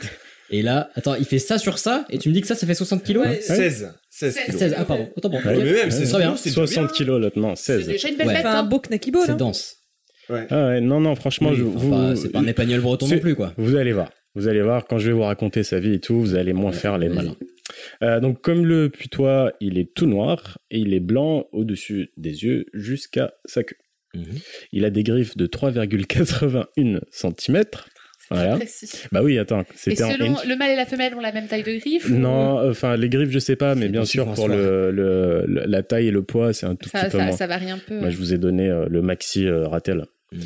Et 0.51 0.63
là, 0.63 0.91
attends, 0.95 1.15
il 1.15 1.25
fait 1.25 1.39
ça 1.39 1.59
sur 1.59 1.79
ça, 1.79 2.07
et 2.11 2.19
tu 2.19 2.29
me 2.29 2.35
dis 2.35 2.41
que 2.41 2.47
ça, 2.47 2.55
ça 2.55 2.67
fait 2.67 2.75
60 2.75 3.03
kilos 3.05 3.27
Ouais. 3.27 3.41
16. 3.41 3.93
16 4.11 4.35
kilos. 4.47 4.59
16, 4.59 4.75
ah 4.79 4.85
pardon, 4.85 5.09
autant 5.17 5.29
pour 5.31 5.39
Ouais, 5.41 5.55
moi. 5.55 5.65
mais 5.65 5.73
même, 5.73 5.91
c'est 5.91 6.07
très 6.09 6.19
bien. 6.19 6.37
c'est 6.37 6.51
60 6.51 6.93
kilos 6.93 7.21
l'autre, 7.21 7.39
non, 7.39 7.55
C'est 7.55 7.77
16. 7.79 7.87
déjà 7.87 8.09
une 8.09 8.17
belle 8.17 8.29
Ouais. 8.29 8.35
bête. 8.35 8.47
Un 8.47 8.55
hein. 8.61 8.63
beau 8.65 8.81
knacky 8.81 9.11
ball. 9.11 9.23
C'est 9.27 9.37
dense. 9.37 9.77
Ah 10.31 10.67
ouais, 10.69 10.81
non, 10.81 11.01
non, 11.01 11.15
franchement, 11.15 11.51
Oui, 11.51 11.63
enfin, 11.77 12.15
c'est 12.17 12.31
pas 12.31 12.41
un 12.41 12.47
épagnol 12.47 12.81
breton 12.81 13.07
C'est- 13.07 13.15
non 13.17 13.21
plus, 13.21 13.35
quoi. 13.35 13.53
Vous 13.57 13.77
allez 13.77 13.93
voir. 13.93 14.11
Vous 14.35 14.47
allez 14.47 14.61
voir, 14.63 14.87
quand 14.87 14.99
je 14.99 15.09
vais 15.09 15.15
vous 15.15 15.23
raconter 15.23 15.63
sa 15.63 15.81
vie 15.81 15.95
et 15.95 16.01
tout, 16.01 16.19
vous 16.21 16.35
allez 16.35 16.53
moins 16.53 16.73
faire 16.73 16.99
les 16.99 17.09
malins. 17.09 17.35
Euh, 18.03 18.21
donc, 18.21 18.41
comme 18.43 18.65
le 18.65 18.89
putois, 18.91 19.53
il 19.61 19.79
est 19.79 19.93
tout 19.95 20.07
noir 20.07 20.59
et 20.71 20.79
il 20.79 20.93
est 20.95 21.01
blanc 21.01 21.47
au-dessus 21.53 22.11
des 22.17 22.45
yeux 22.45 22.67
jusqu'à 22.75 23.33
sa 23.47 23.63
queue. 23.65 23.77
Mhm. 24.15 24.25
Il 24.73 24.85
a 24.85 24.91
des 24.91 25.03
griffes 25.03 25.37
de 25.37 25.47
3,81 25.47 27.01
cm. 27.11 27.65
Voilà. 28.31 28.57
Précis. 28.57 28.91
Bah 29.13 29.23
oui, 29.23 29.39
attends, 29.39 29.63
Et 29.63 29.65
c'était 29.75 29.97
selon 29.97 30.37
le 30.47 30.57
mâle 30.57 30.71
et 30.73 30.77
la 30.77 30.85
femelle 30.87 31.15
ont 31.15 31.21
la 31.21 31.33
même 31.33 31.47
taille 31.47 31.63
de 31.63 31.79
griffe 31.79 32.07
ou- 32.11 32.15
Non, 32.15 32.69
enfin, 32.69 32.97
les 32.97 33.09
griffes, 33.09 33.31
je 33.31 33.39
sais 33.39 33.57
pas, 33.57 33.75
mais 33.75 33.89
bien 33.89 34.05
sûr, 34.05 34.33
pour 34.35 34.49
le, 34.49 34.91
le- 34.91 35.45
le- 35.47 35.65
la 35.67 35.83
taille 35.83 36.09
et 36.09 36.11
le 36.11 36.23
poids, 36.23 36.53
c'est 36.53 36.67
un 36.67 36.75
tout 36.77 36.89
ça, 36.91 37.05
petit 37.05 37.13
peu 37.13 37.19
ça, 37.19 37.25
moins. 37.25 37.33
ça 37.37 37.47
varie 37.47 37.71
un 37.71 37.79
peu. 37.79 37.99
Moi, 37.99 38.11
je 38.11 38.17
vous 38.19 38.35
ai 38.35 38.39
donné 38.39 38.69
euh, 38.69 38.87
le 38.89 39.01
maxi 39.03 39.47
euh, 39.47 39.67
Ratel. 39.67 40.05
Mm. 40.33 40.39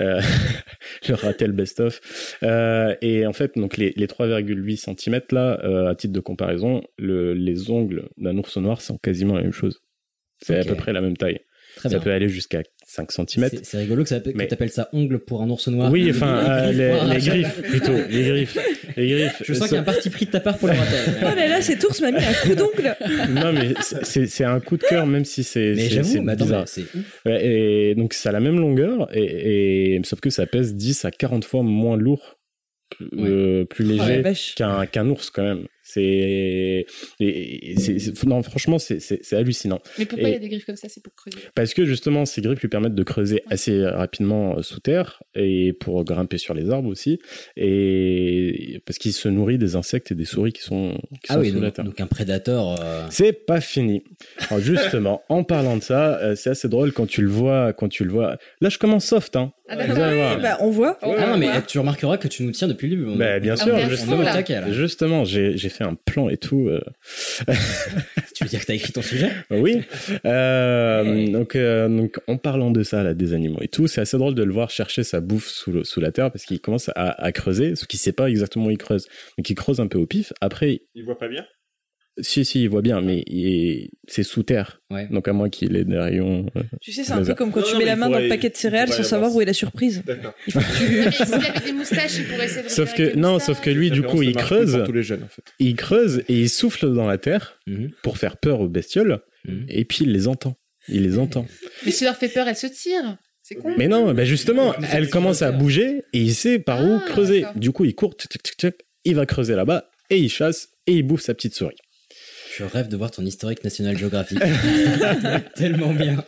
Euh, 0.00 0.20
le 1.08 1.14
Ratel 1.14 1.52
best-of. 1.52 2.00
Euh, 2.42 2.94
et 3.00 3.26
en 3.26 3.32
fait, 3.32 3.52
donc 3.56 3.76
les, 3.78 3.92
les 3.96 4.06
3,8 4.06 4.76
cm 4.98 5.20
là, 5.32 5.58
euh, 5.64 5.88
à 5.88 5.94
titre 5.94 6.12
de 6.12 6.20
comparaison, 6.20 6.82
le, 6.98 7.32
les 7.32 7.70
ongles 7.70 8.08
d'un 8.18 8.36
ours 8.36 8.56
noir 8.58 8.80
sont 8.82 8.98
quasiment 8.98 9.34
la 9.36 9.42
même 9.42 9.52
chose. 9.52 9.80
C'est 10.42 10.58
à 10.58 10.64
peu 10.64 10.74
près 10.74 10.92
la 10.92 11.00
même 11.00 11.16
taille. 11.16 11.40
Très 11.76 11.88
ça 11.88 11.96
bien. 11.96 12.04
peut 12.04 12.10
aller 12.12 12.28
jusqu'à 12.28 12.62
5 12.92 13.12
cm. 13.12 13.48
C'est 13.62 13.78
rigolo 13.78 14.02
que, 14.02 14.10
Mais- 14.34 14.48
t'appelles 14.48 14.70
ça 14.70 14.88
ongle 14.92 15.20
pour 15.20 15.42
un 15.42 15.48
ours 15.50 15.68
noir. 15.68 15.92
Oui, 15.92 16.10
enfin, 16.10 16.44
euh, 16.44 16.72
les, 16.72 16.90
ratel. 16.90 17.22
griffes, 17.24 17.62
plutôt. 17.62 17.92
Les 18.10 18.24
griffes. 18.24 18.58
Les 18.96 19.08
griffes. 19.08 19.42
Je 19.44 19.54
sens 19.54 19.62
Ça- 19.62 19.68
qu'il 19.68 19.74
y 19.76 19.78
a 19.78 19.82
un 19.82 19.84
parti 19.84 20.10
pris 20.10 20.26
de 20.26 20.30
ta 20.32 20.40
part 20.40 20.58
pour 20.58 20.66
le 20.66 20.74
ratel. 20.74 21.14
Oh 21.22 21.36
là 21.36 21.46
là, 21.46 21.62
cet 21.62 21.84
ours 21.84 22.00
m'a 22.00 22.10
mis 22.10 22.18
un 22.18 22.32
coup 22.32 22.54
d'ongle. 22.56 22.96
non, 23.30 23.52
mais 23.52 23.74
c'est 24.02 24.42
un 24.44 24.58
coup 24.58 24.76
de 24.76 24.82
cœur, 24.82 25.06
même 25.06 25.24
si 25.24 25.44
c'est 25.44 25.74
Mais 25.76 25.88
j'avoue, 25.88 26.28
attends, 26.28 26.64
c'est 26.66 26.84
et 27.26 27.94
donc 27.94 28.12
ça 28.12 28.30
a 28.30 28.32
la 28.32 28.40
même 28.40 28.58
longueur, 28.58 29.08
et, 29.16 29.94
et- 29.94 30.00
sauf 30.02 30.18
que 30.18 30.30
ça 30.30 30.46
pèse 30.46 30.74
10 30.74 31.04
à 31.04 31.12
40 31.12 31.44
fois 31.44 31.62
moins 31.62 31.96
lourd, 31.96 32.38
euh, 33.16 33.64
plus 33.66 33.84
Oh 33.84 33.92
léger 33.92 34.22
qu'un 34.56 35.08
ours 35.08 35.30
quand 35.30 35.44
même. 35.44 35.66
C'est, 35.92 36.86
non, 38.26 38.42
franchement, 38.42 38.78
c'est- 38.78 39.32
hallucinant. 39.32 39.80
Mais 39.98 40.06
pourquoi 40.06 40.28
il 40.28 40.32
y 40.32 40.36
a 40.36 40.38
des 40.38 40.48
griffes 40.48 40.66
comme 40.66 40.76
ça 40.76 40.88
C'est 40.88 41.02
pour 41.02 41.14
creuser? 41.14 41.38
Parce 41.54 41.74
que 41.74 41.84
justement, 41.84 42.24
ces 42.24 42.40
griffes 42.42 42.60
lui 42.60 42.68
permettent 42.68 42.94
de 42.94 43.02
creuser 43.02 43.42
assez 43.50 43.84
rapidement 43.84 44.58
euh, 44.58 44.62
sous 44.62 44.80
terre 44.80 45.22
et 45.34 45.72
pour 45.72 46.04
grimper 46.04 46.38
sur 46.38 46.54
les 46.54 46.70
arbres 46.70 46.88
aussi. 46.88 47.20
Et 47.56 48.82
parce 48.86 48.98
qu'il 48.98 49.12
se 49.12 49.28
nourrit 49.28 49.58
des 49.58 49.76
insectes 49.76 50.12
et 50.12 50.14
des 50.14 50.24
souris 50.24 50.52
qui 50.52 50.62
sont, 50.62 50.92
qui 51.10 51.18
Ah 51.28 51.34
sont 51.34 51.40
oui, 51.40 51.50
sous 51.50 51.56
la 51.60 51.66
donc, 51.66 51.74
terre. 51.74 51.84
donc 51.84 52.00
un 52.00 52.06
prédateur. 52.06 52.80
euh, 52.80 53.06
C'est 53.10 53.32
pas 53.32 53.60
fini. 53.60 54.02
Alors 54.48 54.62
justement, 54.62 55.22
en 55.28 55.44
parlant 55.44 55.76
de 55.76 55.82
ça, 55.82 56.18
euh, 56.20 56.34
c'est 56.36 56.50
assez 56.50 56.68
drôle 56.68 56.92
quand 56.92 57.06
tu 57.06 57.22
le 57.22 57.28
vois, 57.28 57.72
quand 57.72 57.88
tu 57.88 58.04
le 58.04 58.10
vois. 58.10 58.38
Là, 58.60 58.68
je 58.68 58.78
commence 58.78 59.04
soft, 59.06 59.36
hein. 59.36 59.52
Ah. 59.70 60.36
Bah, 60.42 60.56
on 60.60 60.70
voit. 60.70 60.98
Ah 61.02 61.26
non, 61.26 61.36
mais 61.38 61.48
tu 61.66 61.78
remarqueras 61.78 62.16
que 62.18 62.28
tu 62.28 62.42
nous 62.42 62.50
tiens 62.50 62.66
depuis 62.68 62.88
le 62.88 62.96
début. 62.96 63.16
Bah, 63.16 63.38
bien 63.38 63.56
sûr, 63.56 63.74
Ah, 63.76 63.88
justement, 64.72 65.24
j'ai 65.24 65.56
j'ai 65.56 65.68
fait 65.68 65.84
un 65.84 65.94
plan 65.94 66.28
et 66.28 66.36
tout. 66.36 66.68
euh. 66.68 66.80
Tu 68.34 68.44
veux 68.44 68.48
dire 68.50 68.60
que 68.60 68.66
t'as 68.66 68.74
écrit 68.74 68.92
ton 68.92 69.02
sujet? 69.02 69.30
Oui. 69.50 69.82
Euh, 70.24 71.26
donc, 71.30 71.56
euh, 71.56 71.88
donc, 71.88 72.18
en 72.26 72.36
parlant 72.38 72.70
de 72.70 72.82
ça, 72.82 73.02
là, 73.02 73.12
des 73.14 73.34
animaux 73.34 73.58
et 73.60 73.68
tout, 73.68 73.86
c'est 73.86 74.00
assez 74.00 74.16
drôle 74.16 74.34
de 74.34 74.42
le 74.42 74.52
voir 74.52 74.70
chercher 74.70 75.02
sa 75.04 75.20
bouffe 75.20 75.46
sous, 75.48 75.72
le- 75.72 75.84
sous 75.84 76.00
la 76.00 76.10
terre 76.10 76.30
parce 76.30 76.44
qu'il 76.44 76.60
commence 76.60 76.88
à, 76.94 77.10
à 77.22 77.32
creuser, 77.32 77.76
ce 77.76 77.84
qu'il 77.86 77.98
sait 77.98 78.12
pas 78.12 78.28
exactement 78.30 78.66
où 78.66 78.70
il 78.70 78.78
creuse. 78.78 79.06
Donc, 79.36 79.48
il 79.50 79.54
creuse 79.54 79.78
un 79.80 79.86
peu 79.88 79.98
au 79.98 80.06
pif. 80.06 80.32
Après, 80.40 80.80
Il 80.94 81.04
voit 81.04 81.18
pas 81.18 81.28
bien? 81.28 81.44
Si, 82.22 82.44
si, 82.44 82.62
il 82.62 82.68
voit 82.68 82.82
bien, 82.82 83.00
mais 83.00 83.22
il- 83.26 83.90
c'est 84.08 84.22
sous 84.22 84.42
terre. 84.42 84.80
Ouais. 84.90 85.06
Donc, 85.10 85.28
à 85.28 85.32
moins 85.32 85.48
qu'il 85.48 85.76
ait 85.76 85.84
des 85.84 85.98
rayons. 85.98 86.46
euh, 86.56 86.62
Tu 86.80 86.92
sais, 86.92 87.04
c'est 87.04 87.12
un 87.12 87.24
peu 87.24 87.34
comme 87.34 87.50
quand 87.52 87.60
Non, 87.60 87.66
tu 87.66 87.72
non, 87.74 87.78
mets 87.78 87.84
la 87.86 87.96
main 87.96 88.08
dans 88.10 88.18
le 88.18 88.28
paquet 88.28 88.50
de 88.50 88.56
céréales 88.56 88.88
sans 88.88 89.02
savoir 89.02 89.28
avoir 89.28 89.36
où 89.36 89.40
est 89.40 89.44
la 89.44 89.52
surprise. 89.52 90.02
D'accord. 90.06 90.34
Il 90.46 90.52
faut 90.52 90.58
que 90.60 90.76
tu- 90.78 91.04
Mais 91.04 91.10
s'il 91.12 91.34
avait 91.34 91.60
des 91.64 91.72
moustaches, 91.72 92.18
il 92.18 92.24
pourrait 92.26 92.46
essayer 92.46 92.62
de 92.64 92.68
Sauf 92.68 92.94
que, 92.94 93.16
non, 93.16 93.38
sauf 93.38 93.60
que 93.60 93.70
lui, 93.70 93.90
du 93.90 94.02
coup, 94.02 94.22
il 94.22 94.34
creuse. 94.34 94.76
Pour 94.76 94.84
tous 94.86 94.92
les 94.92 95.02
jeunes, 95.02 95.22
en 95.22 95.28
fait. 95.28 95.42
Il 95.58 95.76
creuse 95.76 96.22
et 96.28 96.40
il 96.40 96.48
souffle 96.50 96.92
dans 96.92 97.06
la 97.06 97.18
terre 97.18 97.58
Mhm. 97.66 97.90
pour 98.02 98.18
faire 98.18 98.36
peur 98.36 98.60
aux 98.60 98.68
bestioles. 98.68 99.20
Mhm. 99.46 99.66
Et 99.68 99.84
puis, 99.84 100.04
il 100.04 100.12
les 100.12 100.28
entend. 100.28 100.56
Il 100.88 101.02
les 101.02 101.18
entend. 101.18 101.46
Mais 101.84 101.92
s'il 101.92 102.06
leur 102.06 102.16
fait 102.16 102.28
peur, 102.28 102.48
elle 102.48 102.56
se 102.56 102.66
tire. 102.66 103.16
C'est 103.42 103.54
con. 103.56 103.72
Mais 103.78 103.88
non, 103.88 104.12
bah 104.12 104.24
justement, 104.24 104.74
elle 104.92 105.08
commence 105.08 105.42
à 105.42 105.50
bouger 105.50 106.02
et 106.12 106.20
il 106.20 106.34
sait 106.34 106.58
par 106.58 106.84
où 106.84 106.98
Ah, 107.00 107.04
creuser. 107.06 107.44
Du 107.56 107.72
coup, 107.72 107.84
il 107.84 107.94
court, 107.94 108.14
il 109.04 109.14
va 109.14 109.26
creuser 109.26 109.54
là-bas 109.54 109.90
et 110.10 110.18
il 110.18 110.28
chasse 110.28 110.68
et 110.86 110.92
il 110.92 111.02
bouffe 111.02 111.22
sa 111.22 111.34
petite 111.34 111.54
souris. 111.54 111.76
Je 112.56 112.64
rêve 112.64 112.88
de 112.88 112.96
voir 112.96 113.10
ton 113.10 113.24
historique 113.24 113.62
National 113.64 113.96
Geographic. 113.96 114.38
Tellement 115.54 115.92
bien. 115.94 116.24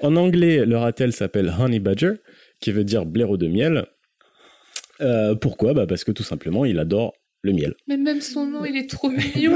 En 0.00 0.16
anglais, 0.16 0.64
le 0.66 0.76
ratel 0.76 1.12
s'appelle 1.12 1.52
Honey 1.58 1.78
Badger, 1.80 2.12
qui 2.60 2.72
veut 2.72 2.84
dire 2.84 3.06
blaireau 3.06 3.36
de 3.36 3.48
miel. 3.48 3.86
Euh, 5.00 5.34
pourquoi? 5.34 5.74
Bah 5.74 5.86
Parce 5.86 6.04
que 6.04 6.12
tout 6.12 6.22
simplement, 6.22 6.64
il 6.64 6.78
adore 6.78 7.14
le 7.42 7.52
miel. 7.52 7.74
Mais 7.86 7.96
même 7.96 8.20
son 8.20 8.46
nom, 8.46 8.64
il 8.64 8.76
est 8.76 8.88
trop 8.90 9.08
mignon. 9.10 9.54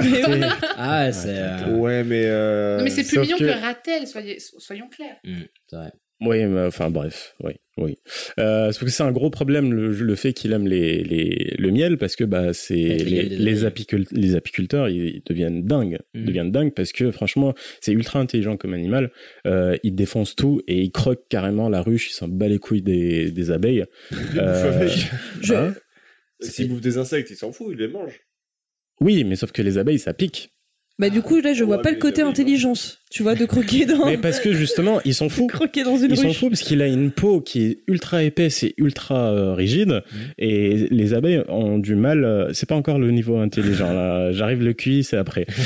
Ah, 0.76 1.06
ouais, 1.06 1.12
c'est. 1.12 1.28
euh, 1.38 1.76
Ouais, 1.76 2.04
mais. 2.04 2.24
euh, 2.26 2.78
Non, 2.78 2.84
mais 2.84 2.90
c'est 2.90 3.04
plus 3.04 3.18
mignon 3.18 3.36
que- 3.38 3.44
que, 3.44 3.60
Ratel, 3.60 4.06
soyez- 4.06 4.38
soyons 4.58 4.88
clairs. 4.88 5.16
hmm, 5.24 5.42
c'est 5.68 5.76
vrai. 5.76 5.92
Oui, 6.22 6.44
mais 6.44 6.66
enfin 6.66 6.90
bref, 6.90 7.34
oui, 7.42 7.52
oui. 7.78 7.96
Euh, 8.38 8.66
parce 8.66 8.78
que 8.78 8.86
c'est 8.88 9.02
un 9.02 9.10
gros 9.12 9.30
problème 9.30 9.72
le, 9.72 9.90
le 9.92 10.14
fait 10.14 10.34
qu'il 10.34 10.52
aime 10.52 10.68
les, 10.68 11.02
les, 11.02 11.54
le 11.58 11.70
miel 11.70 11.96
parce 11.96 12.14
que 12.14 12.24
bah 12.24 12.52
c'est 12.52 12.74
les 12.76 13.64
apicul- 13.64 14.06
les 14.10 14.34
apiculteurs 14.34 14.90
ils, 14.90 15.16
ils 15.16 15.22
deviennent 15.24 15.64
dingues, 15.64 15.98
ils 16.12 16.20
Mhm. 16.20 16.26
deviennent 16.26 16.52
dingues 16.52 16.74
parce 16.74 16.92
que 16.92 17.10
franchement 17.10 17.54
c'est 17.80 17.92
ultra 17.92 18.18
intelligent 18.20 18.58
comme 18.58 18.74
animal. 18.74 19.10
Euh, 19.46 19.78
il 19.82 19.94
défonce 19.94 20.36
tout 20.36 20.60
et 20.68 20.82
il 20.82 20.90
croque 20.92 21.22
carrément 21.30 21.70
la 21.70 21.80
ruche, 21.80 22.10
il 22.10 22.14
s'en 22.14 22.28
bat 22.28 22.48
les 22.48 22.58
couilles 22.58 22.82
des, 22.82 23.30
des 23.30 23.50
abeilles. 23.50 23.86
Euh, 24.36 24.88
Je- 25.40 25.54
hein 25.54 25.74
S'il 26.40 26.68
bouffe 26.68 26.80
des 26.82 26.98
insectes, 26.98 27.30
il 27.30 27.36
s'en 27.36 27.50
fout, 27.52 27.68
il 27.72 27.78
les 27.78 27.88
mange. 27.88 28.20
oui, 29.00 29.24
mais 29.24 29.36
sauf 29.36 29.52
que 29.52 29.62
les 29.62 29.78
abeilles 29.78 29.98
ça 29.98 30.12
pique. 30.12 30.50
Bah, 31.00 31.08
du 31.10 31.22
coup, 31.22 31.40
là, 31.40 31.54
je 31.54 31.64
vois 31.64 31.76
Ouais, 31.78 31.82
pas 31.82 31.90
le 31.90 31.96
côté 31.98 32.20
intelligence, 32.22 32.98
tu 33.10 33.22
vois, 33.22 33.34
de 33.34 33.46
croquer 33.46 33.86
dans, 33.86 34.04
Mais 34.06 34.18
parce 34.18 34.38
que 34.38 34.52
justement 34.52 35.00
ils 35.06 35.14
sont 35.14 35.28
fous. 35.34 35.46
croquer 35.46 35.82
dans 35.82 35.96
une 35.96 36.10
Ils 36.10 36.16
s'en 36.18 36.28
ruche. 36.28 36.36
fout 36.38 36.50
parce 36.50 36.60
qu'il 36.60 36.82
a 36.82 36.86
une 36.86 37.10
peau 37.10 37.40
qui 37.40 37.62
est 37.64 37.78
ultra 37.88 38.22
épaisse 38.22 38.62
et 38.64 38.74
ultra 38.76 39.32
euh, 39.32 39.54
rigide 39.54 40.02
et 40.38 40.86
les 40.90 41.14
abeilles 41.14 41.42
ont 41.48 41.78
du 41.78 41.94
mal. 41.94 42.24
euh, 42.24 42.52
c'est 42.52 42.68
pas 42.68 42.74
encore 42.76 42.98
le 42.98 43.10
niveau 43.12 43.38
intelligent 43.38 43.92
là. 43.92 44.30
J'arrive 44.38 44.62
le 44.62 44.74
QI, 44.74 45.02
c'est 45.02 45.16
après. 45.16 45.46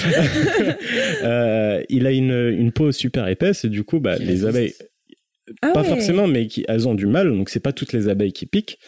Euh, 1.23 1.83
il 1.89 2.07
a 2.07 2.11
une, 2.13 2.49
une 2.59 2.73
peau 2.73 2.93
super 2.93 3.27
épaisse 3.29 3.65
et 3.65 3.69
du 3.69 3.83
coup 3.85 3.99
bah 4.01 4.17
Qui 4.17 4.25
les 4.25 4.45
abeilles 4.47 4.75
Ah 5.63 5.71
pas 5.73 5.83
ouais. 5.83 5.89
forcément 5.89 6.27
mais 6.27 6.47
qui 6.47 6.65
elles 6.69 6.87
ont 6.89 6.95
du 6.95 7.07
mal 7.07 7.29
donc 7.31 7.49
c'est 7.49 7.61
pas 7.61 7.73
toutes 7.73 7.93
les 7.93 8.09
abeilles 8.09 8.33
qui 8.33 8.47
piquent 8.47 8.79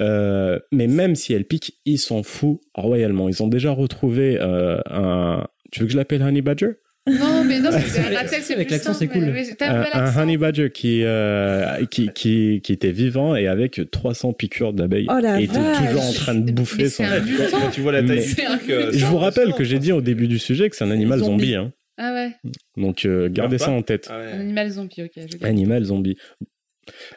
Euh, 0.00 0.58
mais 0.72 0.86
même 0.86 1.14
si 1.14 1.32
elles 1.32 1.44
piquent 1.44 1.74
ils 1.84 1.98
s'en 1.98 2.22
foutent 2.22 2.60
royalement 2.74 3.28
ils 3.28 3.42
ont 3.42 3.48
déjà 3.48 3.70
retrouvé 3.72 4.38
euh, 4.40 4.78
un 4.88 5.46
tu 5.70 5.80
veux 5.80 5.86
que 5.86 5.92
je 5.92 5.96
l'appelle 5.96 6.22
honey 6.22 6.42
badger? 6.42 6.72
Non, 7.06 7.44
mais 7.44 7.60
non, 7.60 7.70
c'est 7.86 8.00
Avec- 8.00 8.70
l'accent, 8.70 8.92
c'est 8.92 9.08
cool. 9.08 9.22
mais- 9.26 9.32
mais 9.32 9.54
t'as 9.56 9.72
un, 9.98 10.06
un 10.06 10.22
honey 10.22 10.36
badger 10.36 10.70
qui, 10.70 11.02
euh, 11.02 11.84
qui, 11.86 12.10
qui, 12.14 12.60
qui 12.62 12.72
était 12.72 12.92
vivant 12.92 13.34
et 13.34 13.48
avec 13.48 13.80
300 13.90 14.34
piqûres 14.34 14.72
d'abeilles. 14.74 15.06
Oh 15.08 15.18
et 15.38 15.44
était 15.44 15.54
toujours 15.54 16.02
en 16.04 16.12
train 16.12 16.34
de 16.34 16.52
bouffer 16.52 16.88
son. 16.90 17.04
Quand, 17.04 17.70
tu 17.72 17.80
vois 17.80 17.92
la 17.92 18.02
taille 18.02 18.24
euh, 18.68 18.90
Je 18.92 19.06
vous 19.06 19.16
rappelle 19.16 19.54
que 19.54 19.64
j'ai 19.64 19.78
dit 19.78 19.92
au 19.92 20.02
début 20.02 20.28
du 20.28 20.38
sujet 20.38 20.68
que 20.68 20.76
c'est 20.76 20.84
un 20.84 20.90
animal 20.90 21.20
Zombie. 21.20 21.52
zombie. 21.52 21.54
Hein. 21.54 21.72
Ah 22.02 22.12
ouais, 22.14 22.30
Donc 22.76 23.04
euh, 23.04 23.28
gardez 23.30 23.58
pas 23.58 23.64
ça 23.66 23.70
en 23.72 23.82
tête. 23.82 24.08
Ah 24.10 24.18
ouais. 24.18 24.32
un 24.32 24.40
animal 24.40 24.70
zombie, 24.70 25.02
ok. 25.02 25.22
Animal 25.42 25.84
zombie. 25.84 26.16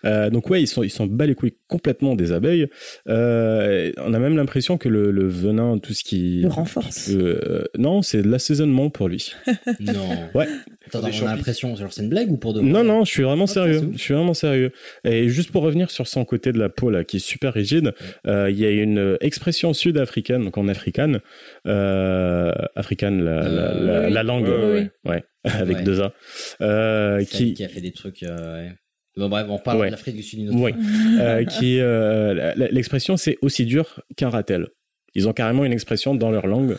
Euh, 0.06 0.30
donc 0.30 0.50
ouais, 0.50 0.62
ils 0.62 0.68
sont 0.68 0.84
ils 0.84 0.90
sont 0.92 1.06
bat 1.08 1.26
les 1.26 1.36
couilles 1.36 1.56
complètement 1.68 2.16
des 2.16 2.32
abeilles. 2.32 2.68
Euh, 3.10 3.92
on 3.98 4.14
a 4.14 4.20
même 4.20 4.36
l'impression 4.36 4.78
que 4.78 4.90
le, 4.90 5.12
le 5.12 5.28
venin, 5.28 5.78
tout 5.80 5.94
ce 5.94 6.04
qui 6.04 6.42
Le 6.42 6.50
renforce. 6.50 7.10
euh, 7.12 7.64
non, 7.78 8.02
c'est 8.02 8.22
de 8.22 8.30
l'assaisonnement 8.30 8.90
pour 8.90 9.08
lui. 9.08 9.34
Non. 9.80 10.10
Ouais. 10.36 10.48
Attends, 10.88 11.00
on 11.02 11.26
a 11.28 11.32
l'impression, 11.36 11.76
genre 11.76 11.92
c'est 11.94 12.04
une 12.04 12.10
blague 12.10 12.30
ou 12.32 12.38
pour 12.38 12.54
de 12.54 12.60
vrai 12.60 12.70
Non, 12.70 12.84
non, 12.84 13.06
je 13.06 13.12
suis 13.12 13.24
vraiment 13.24 13.46
Ah, 13.46 13.54
sérieux. 13.54 13.90
Je 13.94 13.98
suis 13.98 14.14
vraiment 14.14 14.34
sérieux. 14.34 14.72
Et 15.06 15.30
juste 15.30 15.52
pour 15.52 15.64
revenir 15.64 15.90
sur 15.92 16.08
son 16.08 16.26
côté 16.26 16.52
de 16.52 16.60
la 16.60 16.70
peau 16.70 16.90
là, 16.90 17.04
qui 17.04 17.18
est 17.18 17.20
super 17.20 17.54
rigide, 17.54 17.94
euh, 18.28 18.50
il 18.52 18.60
y 18.60 18.66
a 18.66 18.70
une 18.70 19.18
expression 19.22 19.74
sud-africaine, 19.74 20.44
donc 20.44 20.58
en 20.58 20.68
africaine, 20.68 21.22
euh, 21.68 22.52
africaine, 22.76 23.24
la, 23.24 23.42
la, 23.48 23.74
la, 23.74 24.08
oui. 24.08 24.14
la 24.14 24.24
langue, 24.24 24.48
Ouais, 24.48 24.74
ouais, 24.74 24.92
ouais, 25.06 25.24
avec 25.46 25.78
Ouais. 25.78 25.84
deux 25.84 26.02
A, 26.02 26.14
euh, 26.62 27.24
qui, 27.24 27.54
qui 27.54 27.64
a 27.64 27.70
fait 27.70 27.82
des 27.82 27.92
trucs. 27.94 28.24
euh, 28.24 28.68
ouais. 28.68 28.74
Bon, 29.16 29.30
bref, 29.30 29.46
on 29.50 29.60
parle 29.60 29.80
Ouais. 29.80 29.88
de 29.88 29.92
l'Afrique 29.92 30.16
du 30.16 30.24
Sud 30.24 30.40
une 30.40 30.50
autre 30.50 30.58
oui, 30.60 30.72
fois. 30.74 30.82
euh, 31.22 31.46
qui, 31.46 31.80
euh, 31.80 32.54
l'expression 32.56 33.16
c'est 33.18 33.38
aussi 33.42 33.66
dur 33.66 34.00
qu'un 34.18 34.30
ratel. 34.30 34.68
Ils 35.16 35.28
ont 35.28 35.34
carrément 35.34 35.64
une 35.66 35.74
expression 35.74 36.16
dans 36.16 36.32
leur 36.32 36.48
langue 36.48 36.78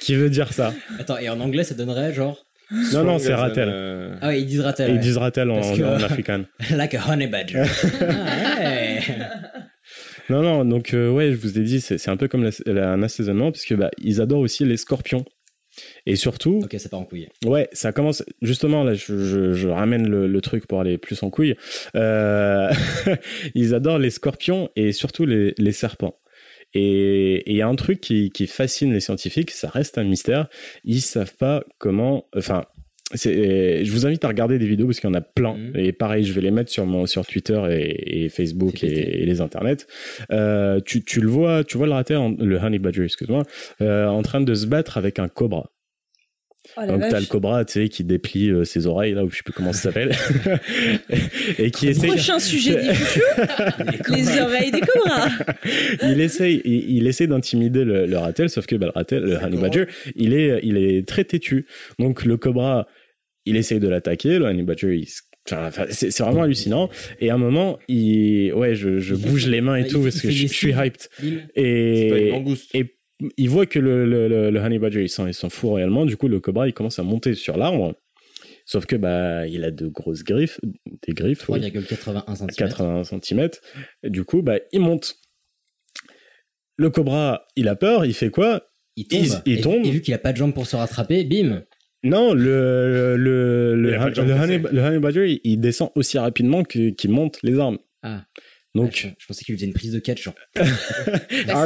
qui 0.00 0.14
veut 0.14 0.28
dire 0.28 0.52
ça. 0.52 0.74
Attends, 0.98 1.16
et 1.16 1.30
en 1.30 1.40
anglais, 1.40 1.64
ça 1.64 1.74
donnerait 1.74 2.12
genre? 2.12 2.44
Non, 2.92 3.04
non, 3.04 3.18
c'est 3.18 3.34
ratel. 3.34 3.68
euh, 3.70 4.14
Ah 4.20 4.28
ouais, 4.28 4.40
ils 4.40 4.46
disent 4.46 4.60
ratel. 4.60 4.90
Ils 4.90 4.94
ouais. 4.94 4.98
disent 4.98 5.16
ratel 5.18 5.50
en, 5.50 5.60
que- 5.60 5.82
en 5.82 6.02
africain. 6.02 6.44
like 6.70 6.94
a 6.94 7.00
honey 7.10 7.26
badger. 7.26 7.64
ah, 8.00 8.60
ouais. 8.60 9.00
Non, 10.30 10.42
non, 10.42 10.64
donc 10.64 10.94
euh, 10.94 11.10
ouais, 11.10 11.32
je 11.32 11.36
vous 11.36 11.58
ai 11.58 11.62
dit, 11.62 11.80
c'est 11.80 11.98
c'est 11.98 12.10
un 12.10 12.16
peu 12.16 12.28
comme 12.28 12.44
la- 12.44 12.50
la- 12.72 12.90
un 12.92 13.02
assaisonnement, 13.02 13.50
puisque 13.52 13.74
bah, 13.74 13.90
ils 13.98 14.20
adorent 14.20 14.40
aussi 14.40 14.64
les 14.64 14.76
scorpions. 14.76 15.24
Et 16.06 16.16
surtout, 16.16 16.60
Ok, 16.64 16.74
ça 16.78 16.88
part 16.88 17.00
en 17.00 17.04
couille. 17.04 17.28
ouais, 17.44 17.68
ça 17.72 17.92
commence, 17.92 18.24
justement, 18.42 18.82
là, 18.82 18.94
je, 18.94 19.16
je- 19.24 19.52
je 19.52 19.68
ramène 19.68 20.08
le, 20.08 20.26
le 20.26 20.40
truc 20.40 20.66
pour 20.66 20.80
aller 20.80 20.98
plus 20.98 21.22
en 21.22 21.30
couille. 21.30 21.54
Euh, 21.94 22.70
ils 23.54 23.74
adorent 23.74 23.98
les 24.00 24.10
scorpions 24.10 24.68
et 24.76 24.92
surtout 24.92 25.26
les, 25.26 25.54
les 25.58 25.72
serpents. 25.72 26.16
Et 26.74 27.48
il 27.50 27.56
y 27.56 27.62
a 27.62 27.68
un 27.68 27.74
truc 27.76 28.00
qui, 28.00 28.30
qui 28.30 28.46
fascine 28.46 28.92
les 28.92 29.00
scientifiques, 29.00 29.50
ça 29.50 29.68
reste 29.68 29.98
un 29.98 30.04
mystère. 30.04 30.48
Ils 30.84 31.02
savent 31.02 31.34
pas 31.36 31.62
comment, 31.78 32.24
enfin, 32.34 32.64
je 33.14 33.90
vous 33.92 34.06
invite 34.06 34.24
à 34.24 34.28
regarder 34.28 34.58
des 34.58 34.66
vidéos 34.66 34.86
parce 34.86 34.98
qu'il 34.98 35.08
y 35.08 35.12
en 35.12 35.14
a 35.14 35.20
plein. 35.20 35.54
Mhm. 35.54 35.76
Et 35.76 35.92
pareil, 35.92 36.24
je 36.24 36.32
vais 36.32 36.40
les 36.40 36.50
mettre 36.50 36.70
sur 36.70 36.86
mon 36.86 37.04
sur 37.06 37.26
Twitter 37.26 37.60
et, 37.70 38.24
et 38.24 38.28
Facebook 38.30 38.82
et, 38.82 39.22
et 39.22 39.26
les 39.26 39.40
internets. 39.42 39.86
Euh, 40.32 40.80
tu, 40.80 41.04
tu 41.04 41.20
le 41.20 41.28
vois, 41.28 41.62
tu 41.62 41.76
vois 41.76 41.86
le 41.86 41.92
rater, 41.92 42.14
le 42.38 42.56
honey 42.58 42.78
badger, 42.78 43.04
excuse-moi, 43.04 43.42
euh, 43.82 44.06
en 44.06 44.22
train 44.22 44.40
de 44.40 44.54
se 44.54 44.66
battre 44.66 44.96
avec 44.96 45.18
un 45.18 45.28
cobra. 45.28 45.70
Oh 46.76 46.86
Donc 46.86 47.02
t'as 47.10 47.18
le 47.20 47.26
cobra, 47.26 47.64
tu 47.64 47.72
sais, 47.72 47.88
qui 47.88 48.04
déplie 48.04 48.50
euh, 48.50 48.64
ses 48.64 48.86
oreilles 48.86 49.14
là, 49.14 49.24
ou 49.24 49.30
je 49.30 49.36
sais 49.36 49.42
plus 49.42 49.52
comment 49.52 49.72
ça 49.72 49.82
s'appelle, 49.90 50.12
et 51.58 51.70
qui 51.70 51.88
essaye. 51.88 52.10
Prochain 52.10 52.38
sujet 52.38 52.76
des 52.76 54.14
les 54.16 54.40
oreilles 54.40 54.70
des 54.70 54.80
cobras. 54.80 55.28
il 56.02 56.20
essaye, 56.20 56.62
il, 56.64 56.96
il 56.98 57.06
essaie 57.06 57.26
d'intimider 57.26 57.84
le, 57.84 58.06
le 58.06 58.18
ratel, 58.18 58.48
sauf 58.48 58.66
que 58.66 58.76
bah, 58.76 58.86
le 58.86 58.92
ratel, 58.92 59.22
le 59.24 59.36
honey 59.36 59.56
badger, 59.60 59.86
il 60.14 60.34
est, 60.34 60.60
il 60.62 60.76
est 60.76 61.06
très 61.06 61.24
têtu. 61.24 61.66
Donc 61.98 62.24
le 62.24 62.36
cobra, 62.36 62.86
il 63.44 63.56
essaye 63.56 63.80
de 63.80 63.88
l'attaquer, 63.88 64.38
le 64.38 64.46
honey 64.46 64.62
badger, 64.62 64.96
il 64.96 65.08
se- 65.08 65.22
Enfin, 65.50 65.66
enfin, 65.66 65.86
c'est 65.90 66.16
vraiment 66.20 66.42
hallucinant. 66.44 66.88
Et 67.20 67.30
à 67.30 67.34
un 67.34 67.38
moment, 67.38 67.80
il, 67.88 68.52
ouais, 68.52 68.76
je, 68.76 69.14
bouge 69.16 69.48
les 69.48 69.60
mains 69.60 69.74
et 69.74 69.80
il 69.80 69.86
tout 69.88 70.00
parce 70.00 70.20
que 70.20 70.30
je, 70.30 70.46
suis 70.46 70.70
hyped. 70.70 71.08
Il- 71.20 71.42
C'est 71.56 72.08
pas 72.10 72.38
une 72.38 72.56
Et, 72.74 72.78
et 72.78 72.94
il 73.36 73.48
voit 73.50 73.66
que 73.66 73.78
le, 73.78 74.04
le, 74.06 74.28
le, 74.28 74.50
le 74.50 74.60
honey 74.60 74.78
badger, 74.78 75.02
il 75.02 75.08
s'en, 75.08 75.26
il 75.26 75.34
s'en 75.34 75.48
fout 75.50 75.70
royalement. 75.70 76.04
Du 76.06 76.16
coup, 76.16 76.28
le 76.28 76.40
cobra, 76.40 76.66
il 76.68 76.74
commence 76.74 76.98
à 76.98 77.02
monter 77.02 77.34
sur 77.34 77.56
l'arbre. 77.56 77.94
Sauf 78.64 78.86
que, 78.86 78.96
bah, 78.96 79.46
il 79.48 79.64
a 79.64 79.70
de 79.70 79.88
grosses 79.88 80.22
griffes, 80.22 80.60
des 81.06 81.12
griffes, 81.14 81.48
oui. 81.48 81.60
3,81 81.60 82.36
cm. 82.36 82.48
80 82.56 83.04
cm. 83.04 83.48
Du 84.04 84.24
coup, 84.24 84.42
bah, 84.42 84.58
il 84.72 84.80
monte. 84.80 85.16
Le 86.76 86.90
cobra, 86.90 87.44
il 87.56 87.68
a 87.68 87.76
peur, 87.76 88.04
il 88.04 88.14
fait 88.14 88.30
quoi? 88.30 88.68
Il 88.96 89.06
tombe. 89.08 89.20
Il- 89.24 89.52
il 89.52 89.58
Et- 89.58 89.60
tombe. 89.60 89.84
Et, 89.86 89.90
vu 89.90 90.00
qu'il 90.00 90.14
a 90.14 90.18
pas 90.18 90.32
de 90.32 90.36
jambes 90.38 90.54
pour 90.54 90.66
se 90.66 90.76
rattraper, 90.76 91.24
bim. 91.24 91.64
Non, 92.04 92.34
le, 92.34 93.16
le, 93.16 93.76
le, 93.76 93.96
honey, 93.96 94.58
le 94.58 94.80
honey 94.82 94.98
badger, 94.98 95.30
il, 95.30 95.40
il 95.44 95.60
descend 95.60 95.90
aussi 95.94 96.18
rapidement 96.18 96.64
qu'il 96.64 96.94
monte 97.10 97.38
les 97.42 97.58
armes. 97.58 97.78
Ah. 98.02 98.24
Donc, 98.74 98.92
je, 98.94 99.08
je 99.18 99.26
pensais 99.26 99.44
qu'il 99.44 99.54
faisait 99.54 99.66
une 99.66 99.74
prise 99.74 99.92
de 99.92 99.98
catch, 99.98 100.22
genre. 100.22 100.34
Bah, 100.56 100.64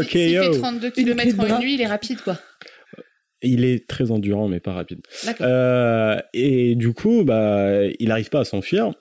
si- 0.02 0.08
S'il 0.08 0.30
fait 0.30 0.38
RKO. 0.40 0.58
32 0.58 0.90
clé 0.90 1.04
de 1.04 1.08
km 1.12 1.40
en 1.40 1.46
une 1.58 1.64
nuit, 1.64 1.74
il 1.74 1.80
est 1.80 1.86
rapide, 1.86 2.20
quoi. 2.20 2.38
il 3.42 3.64
est 3.64 3.86
très 3.86 4.10
endurant, 4.10 4.48
mais 4.48 4.60
pas 4.60 4.72
rapide. 4.72 5.00
D'accord. 5.24 5.46
Euh, 5.48 6.18
et 6.32 6.74
du 6.74 6.92
coup, 6.92 7.22
bah, 7.24 7.84
il 7.98 8.08
n'arrive 8.08 8.28
pas 8.30 8.40
à 8.40 8.44
s'enfuir. 8.44 8.92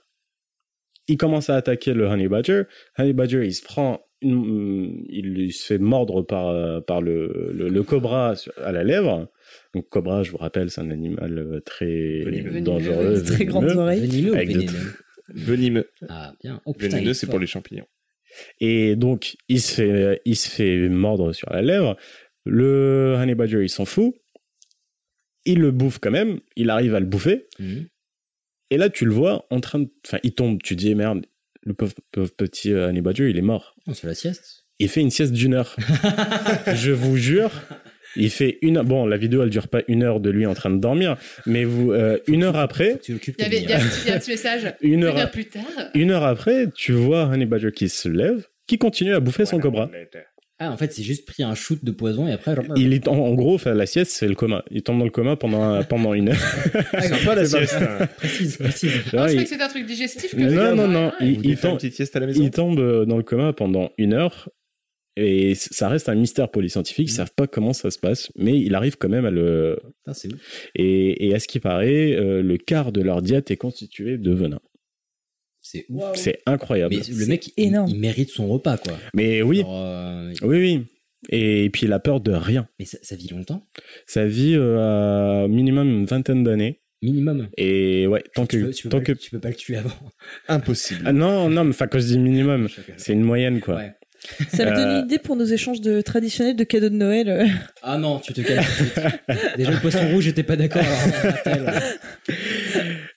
Il 1.07 1.17
commence 1.17 1.49
à 1.49 1.55
attaquer 1.55 1.93
le 1.93 2.05
Honey 2.07 2.27
Badger. 2.27 2.63
Honey 2.97 3.13
Badger, 3.13 3.45
il 3.45 3.53
se 3.53 3.63
prend, 3.63 4.01
une- 4.21 5.03
il, 5.09 5.37
il 5.39 5.53
se 5.53 5.65
fait 5.65 5.77
mordre 5.79 6.21
par, 6.23 6.47
euh, 6.49 6.81
par 6.81 7.01
le, 7.01 7.51
le, 7.53 7.69
le 7.69 7.83
cobra 7.83 8.33
à 8.63 8.71
la 8.71 8.83
lèvre. 8.83 9.27
Donc, 9.73 9.87
cobra, 9.89 10.21
je 10.23 10.31
vous 10.31 10.37
rappelle, 10.37 10.69
c'est 10.69 10.81
un 10.81 10.89
animal 10.91 11.37
euh, 11.37 11.59
très 11.61 12.21
Venimeux. 12.23 12.61
dangereux. 12.61 13.21
Très 13.23 13.35
venimeux, 13.45 13.45
grandes 13.51 13.69
oreilles. 13.77 14.01
Venimeux 14.01 14.31
de 14.35 14.67
Venimeux. 15.33 15.89
Ah, 16.07 16.33
bien. 16.43 16.61
Oh 16.65 16.73
putain. 16.73 16.85
il 16.87 16.91
Venimeux, 16.91 17.11
est 17.11 17.13
c'est 17.15 17.25
pour 17.27 17.39
les 17.39 17.47
champignons. 17.47 17.87
Et 18.59 18.95
donc, 18.95 19.37
il 19.49 19.61
se 19.61 19.73
fait, 19.73 20.21
il 20.25 20.35
se 20.35 20.49
fait 20.49 20.89
mordre 20.89 21.33
sur 21.33 21.49
la 21.51 21.61
lèvre. 21.61 21.97
Le 22.45 23.15
Honey 23.17 23.35
Badger, 23.35 23.63
il 23.63 23.69
s'en 23.69 23.85
fout. 23.85 24.13
Il 25.45 25.59
le 25.59 25.71
bouffe 25.71 25.99
quand 25.99 26.11
même. 26.11 26.39
Il 26.55 26.69
arrive 26.69 26.95
à 26.95 26.99
le 26.99 27.05
bouffer. 27.05 27.47
Mhm. 27.59 27.87
Et 28.71 28.77
là, 28.77 28.89
tu 28.89 29.05
le 29.05 29.13
vois 29.13 29.45
en 29.49 29.59
train 29.59 29.79
de. 29.79 29.89
Enfin, 30.05 30.19
il 30.23 30.33
tombe. 30.33 30.61
Tu 30.61 30.75
dis, 30.75 30.93
merde, 30.95 31.25
le 31.61 31.73
pauvre, 31.73 31.93
pauvre 32.11 32.31
petit 32.31 32.71
euh, 32.71 32.89
Honey 32.89 33.01
Badger, 33.01 33.29
il 33.29 33.37
est 33.37 33.43
mort. 33.43 33.75
Se 33.87 33.93
fait 33.93 34.07
la 34.07 34.15
sieste. 34.15 34.65
Il 34.79 34.89
fait 34.89 35.01
une 35.01 35.11
sieste 35.11 35.33
d'une 35.33 35.53
heure. 35.53 35.75
Je 36.75 36.91
vous 36.91 37.15
jure. 37.15 37.51
Il 38.15 38.29
fait 38.29 38.57
une. 38.61 38.81
Bon, 38.81 39.05
la 39.05 39.17
vidéo, 39.17 39.43
elle 39.43 39.49
dure 39.49 39.67
pas 39.67 39.81
une 39.87 40.03
heure 40.03 40.19
de 40.19 40.29
lui 40.29 40.45
en 40.45 40.53
train 40.53 40.69
de 40.69 40.79
dormir. 40.79 41.17
Mais 41.45 41.63
vous, 41.65 41.91
euh, 41.91 42.17
une 42.27 42.43
heure 42.43 42.55
après. 42.55 42.97
Tu 43.03 43.13
occupes 43.15 43.35
Il 43.39 43.43
y 43.43 43.45
avait 43.45 43.57
il 43.61 43.69
y 43.69 43.73
a, 43.73 43.79
il 43.79 44.07
y 44.09 44.11
a 44.11 44.15
un 44.15 44.19
petit 44.19 44.31
message. 44.31 44.73
Une 44.81 45.03
heure- 45.03 45.31
plus 45.31 45.45
tard. 45.45 45.63
Une 45.93 46.11
heure 46.11 46.23
après, 46.23 46.67
tu 46.75 46.91
vois 46.93 47.25
Honey 47.27 47.45
Badger 47.45 47.71
qui 47.71 47.89
se 47.89 48.07
lève, 48.09 48.45
qui 48.67 48.77
continue 48.77 49.13
à 49.13 49.19
bouffer 49.19 49.45
son 49.45 49.59
cobra. 49.59 49.89
Ah, 50.57 50.71
en 50.71 50.77
fait, 50.77 50.93
c'est 50.93 51.03
juste 51.03 51.25
pris 51.27 51.43
un 51.43 51.53
shoot 51.53 51.83
de 51.83 51.91
poison 51.91 52.29
et 52.29 52.31
après, 52.31 52.55
genre. 52.55 52.63
Il 52.77 52.93
est 52.93 53.09
en, 53.09 53.17
en 53.17 53.33
gros, 53.33 53.55
enfin, 53.55 53.73
la 53.73 53.85
sieste, 53.85 54.11
c'est 54.11 54.27
le 54.29 54.35
coma. 54.35 54.63
Il 54.71 54.83
tombe 54.83 54.99
dans 54.99 55.03
le 55.03 55.11
coma 55.11 55.35
pendant, 55.35 55.83
pendant 55.83 56.13
une 56.13 56.29
heure. 56.29 56.37
Sympa 57.01 57.35
la 57.35 57.45
sieste. 57.45 57.77
Précise, 58.15 58.55
précise. 58.57 58.91
Ah, 59.17 59.27
je 59.27 59.33
il- 59.33 59.43
que 59.43 59.49
c'était 59.49 59.63
un 59.63 59.67
truc 59.67 59.85
digestif. 59.85 60.33
que 60.33 60.39
Non, 60.41 60.73
non, 60.75 60.83
ouais, 60.83 60.87
non. 60.93 61.05
ouais. 61.07 61.13
Il, 61.43 61.49
une 61.51 61.57
tombe, 61.57 61.75
petite 61.75 61.95
sieste 61.95 62.15
à 62.15 62.21
la 62.21 62.27
maison 62.27 62.41
il 62.41 62.51
tombe 62.51 62.79
euh, 62.79 63.03
dans 63.05 63.17
le 63.17 63.23
coma 63.23 63.51
pendant 63.51 63.91
une 63.97 64.13
heure. 64.13 64.47
Et 65.17 65.55
ça 65.55 65.87
reste 65.87 66.09
un 66.09 66.15
mystère 66.15 66.49
pour 66.51 66.61
les 66.61 66.67
scientifiques. 66.69 67.07
Ils 67.09 67.13
savent 67.13 67.33
pas 67.35 67.47
comment 67.47 67.71
ça 67.73 67.89
se 67.89 67.97
passe, 67.99 68.29
mais 68.35 68.59
il 68.59 68.75
arrive 68.75 68.97
quand 68.97 69.07
même 69.09 69.25
à 69.25 69.31
le. 69.31 69.79
Putain, 69.99 70.13
c'est 70.13 70.33
ouf. 70.33 70.69
Et, 70.75 71.27
et 71.27 71.33
à 71.35 71.39
ce 71.39 71.47
qui 71.47 71.59
paraît, 71.59 72.13
euh, 72.15 72.41
le 72.41 72.57
quart 72.57 72.91
de 72.91 73.01
leur 73.01 73.21
diète 73.21 73.49
est 73.51 73.55
constitué 73.57 74.17
de 74.17 74.31
venin. 74.33 74.59
C'est 75.61 75.85
ouf. 75.89 76.15
C'est 76.15 76.39
incroyable. 76.45 76.95
Mais 76.95 77.01
le 77.15 77.25
mec, 77.27 77.51
énorme. 77.57 77.89
il 77.89 77.99
mérite 77.99 78.29
son 78.29 78.47
repas, 78.47 78.77
quoi. 78.77 78.93
Mais 79.13 79.41
oui, 79.41 79.63
euh, 79.67 80.33
oui, 80.43 80.57
oui. 80.57 80.85
Et 81.29 81.69
puis 81.71 81.87
il 81.87 81.93
a 81.93 81.99
peur 81.99 82.19
de 82.21 82.31
rien. 82.33 82.67
mais 82.77 82.85
ça, 82.85 82.97
ça 83.01 83.15
vit 83.15 83.29
longtemps? 83.29 83.65
Ça 84.05 84.27
vit 84.27 84.53
euh, 84.55 85.43
à 85.43 85.47
minimum 85.47 85.87
une 85.89 86.05
vingtaine 86.05 86.43
d'années. 86.43 86.81
Minimum. 87.01 87.49
Et 87.57 88.05
ouais, 88.07 88.23
tant 88.35 88.45
que, 88.45 88.57
tu, 88.57 88.63
peux, 88.65 88.71
tu, 88.71 88.83
peux 88.83 88.89
tant 88.89 88.97
pas, 88.99 89.03
que 89.05 89.11
le- 89.13 89.17
tu 89.17 89.31
peux 89.31 89.39
pas 89.39 89.49
le 89.49 89.55
tuer 89.55 89.77
avant. 89.77 89.95
Impossible. 90.47 91.01
Ah 91.05 91.13
non, 91.13 91.49
non, 91.49 91.63
mais 91.63 91.71
enfin, 91.71 91.87
quand 91.87 91.99
je 91.99 92.05
dis 92.05 92.19
minimum, 92.19 92.67
c'est 92.97 93.13
une 93.13 93.23
moyenne, 93.23 93.59
quoi. 93.59 93.75
Ouais. 93.77 93.93
Ça 94.49 94.65
me 94.65 94.75
donne 94.75 94.87
Euh, 94.87 94.99
une 94.99 95.05
idée 95.05 95.19
pour 95.19 95.35
nos 95.35 95.45
échanges 95.45 95.81
de 95.81 96.01
traditionnels 96.01 96.55
de 96.55 96.63
cadeaux 96.63 96.89
de 96.89 96.95
Noël. 96.95 97.29
euh. 97.29 97.45
Ah 97.83 97.97
non, 97.97 98.19
tu 98.19 98.33
te 98.33 98.41
calmes. 98.41 98.63
tout 98.77 98.83
de 98.83 98.89
suite. 98.89 99.57
Déjà, 99.57 99.71
le 99.71 99.79
poisson 99.79 100.07
rouge, 100.09 100.23
j'étais 100.25 100.43
pas 100.43 100.55
d'accord. 100.55 100.83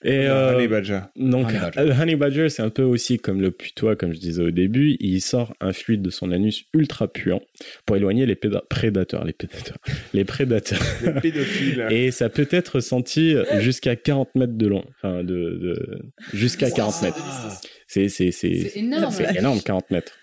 Et 0.03 0.27
Euh, 0.27 0.29
euh, 0.31 0.55
Honey 0.55 0.67
Badger. 0.67 0.99
donc, 1.17 1.47
Honey 1.49 1.59
Badger. 1.59 1.83
le 1.85 1.91
Honey 1.91 2.15
Badger, 2.15 2.49
c'est 2.49 2.61
un 2.61 2.69
peu 2.69 2.83
aussi 2.83 3.17
comme 3.19 3.41
le 3.41 3.51
putois, 3.51 3.95
comme 3.95 4.13
je 4.13 4.19
disais 4.19 4.41
au 4.41 4.51
début. 4.51 4.95
Il 5.01 5.19
sort 5.21 5.53
un 5.59 5.73
fluide 5.73 6.01
de 6.01 6.09
son 6.09 6.31
anus 6.31 6.63
ultra 6.73 7.07
puant 7.07 7.41
pour 7.85 7.97
éloigner 7.97 8.25
les 8.25 8.35
péda- 8.35 8.63
prédateurs, 8.69 9.25
les 9.25 9.33
prédateurs, 9.37 9.77
les 10.13 10.23
prédateurs. 10.23 10.79
Le 11.03 11.19
pédophile. 11.19 11.85
Et 11.89 12.11
ça 12.11 12.29
peut 12.29 12.47
être 12.51 12.79
senti 12.79 13.35
jusqu'à 13.59 13.95
40 13.95 14.35
mètres 14.35 14.53
de 14.57 14.67
long. 14.67 14.85
Enfin, 14.97 15.23
de, 15.23 15.23
de 15.23 16.01
jusqu'à 16.33 16.71
40 16.71 17.01
mètres. 17.01 17.59
C'est, 17.87 18.07
c'est, 18.07 18.31
c'est, 18.31 18.69
C'est 18.71 18.79
énorme. 18.79 19.11
C'est 19.11 19.35
énorme, 19.37 19.59
40 19.61 19.91
mètres. 19.91 20.13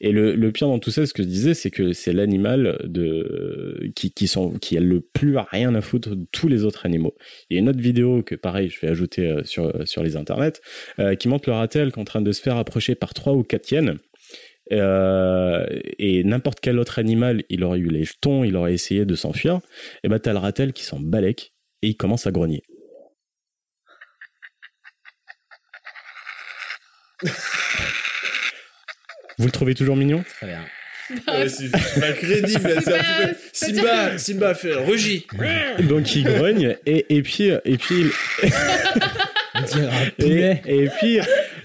Et 0.00 0.12
le, 0.12 0.52
pire 0.52 0.68
dans 0.68 0.78
tout 0.78 0.90
ça, 0.90 1.06
ce 1.06 1.14
que 1.14 1.22
je 1.22 1.28
disais, 1.28 1.54
c'est 1.54 1.70
que 1.70 1.92
c'est 1.92 2.12
l'animal 2.12 2.78
de 2.84 3.90
qui 3.94 4.12
qui 4.12 4.76
a 4.76 4.80
le 4.80 5.00
plus 5.00 5.36
rien 5.36 5.74
à 5.74 5.80
foutre 5.80 6.10
de 6.10 6.26
tous 6.32 6.48
les 6.48 6.64
autres 6.64 6.86
animaux. 6.86 7.14
Il 7.50 7.54
y 7.54 7.56
a 7.58 7.60
une 7.60 7.68
autre 7.68 7.80
vidéo 7.80 8.22
que 8.22 8.34
pareil, 8.34 8.68
je 8.68 8.80
vais 8.80 8.88
ajouter 8.88 9.28
euh, 9.28 9.44
sur 9.44 9.72
sur 9.86 10.02
les 10.02 10.16
internets, 10.16 10.60
euh, 10.98 11.14
qui 11.14 11.28
montre 11.28 11.48
le 11.48 11.54
ratel 11.54 11.92
qui 11.92 11.98
est 11.98 12.02
en 12.02 12.04
train 12.04 12.22
de 12.22 12.32
se 12.32 12.40
faire 12.40 12.56
approcher 12.56 12.94
par 12.94 13.14
trois 13.14 13.34
ou 13.34 13.42
quatre 13.42 13.70
hyènes. 13.70 13.98
Euh, 14.70 15.66
et 15.98 16.24
n'importe 16.24 16.60
quel 16.60 16.78
autre 16.78 16.98
animal, 16.98 17.42
il 17.48 17.64
aurait 17.64 17.78
eu 17.78 17.88
les 17.88 18.04
jetons, 18.04 18.44
il 18.44 18.56
aurait 18.56 18.74
essayé 18.74 19.04
de 19.04 19.14
s'enfuir. 19.14 19.60
Et 20.04 20.08
ben 20.08 20.18
t'as 20.18 20.32
le 20.32 20.38
ratel 20.38 20.72
qui 20.72 20.84
s'en 20.84 21.00
balèque 21.00 21.52
et 21.82 21.88
il 21.88 21.96
commence 21.96 22.26
à 22.26 22.30
grogner. 22.32 22.62
Vous 29.38 29.46
le 29.46 29.50
trouvez 29.52 29.74
toujours 29.74 29.96
mignon? 29.96 30.24
Très 30.38 30.46
bien. 30.46 30.64
Ouais, 31.28 31.48
c'est 31.48 31.70
pas 32.00 32.12
crédible. 32.12 32.68
là, 32.68 32.80
c'est 32.82 32.94
un 32.94 32.98
petit 32.98 33.26
peu- 33.28 33.36
Simba, 33.52 34.18
Simba 34.18 34.54
fait 34.54 34.74
rugit. 34.74 35.26
Donc 35.80 36.14
il 36.14 36.24
grogne 36.24 36.76
et, 36.86 37.06
et 37.14 37.22
puis 37.22 37.48
et 37.64 37.76
puis 37.78 38.06
il- 38.42 38.50
On 39.54 39.60
dirait 39.60 39.88
un 40.18 40.24
et, 40.24 40.84
et 40.84 40.88
puis 40.98 41.18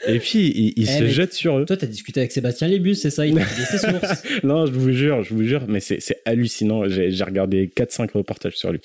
et 0.07 0.19
puis 0.19 0.47
il, 0.47 0.73
il 0.75 0.83
Eh, 0.83 0.99
se 0.99 1.05
jette 1.07 1.33
sur 1.33 1.57
eux. 1.59 1.65
Toi, 1.65 1.77
t'as 1.77 1.87
discuté 1.87 2.19
avec 2.19 2.31
Sébastien 2.31 2.67
Lébus, 2.67 2.95
c'est 2.95 3.09
ça? 3.09 3.25
Il 3.25 3.33
t'a 3.35 3.41
dit 3.43 3.65
ses 3.69 3.77
sources. 3.77 4.23
Non, 4.43 4.65
je 4.65 4.71
vous 4.71 4.91
jure, 4.91 5.23
je 5.23 5.33
vous 5.33 5.43
jure, 5.43 5.65
mais 5.67 5.79
c'est 5.79 5.99
c'est 5.99 6.21
hallucinant. 6.25 6.87
J'ai 6.87 7.11
j'ai 7.11 7.23
regardé 7.23 7.67
4-5 7.75 8.11
reportages 8.13 8.55
sur 8.55 8.71
lui. 8.71 8.79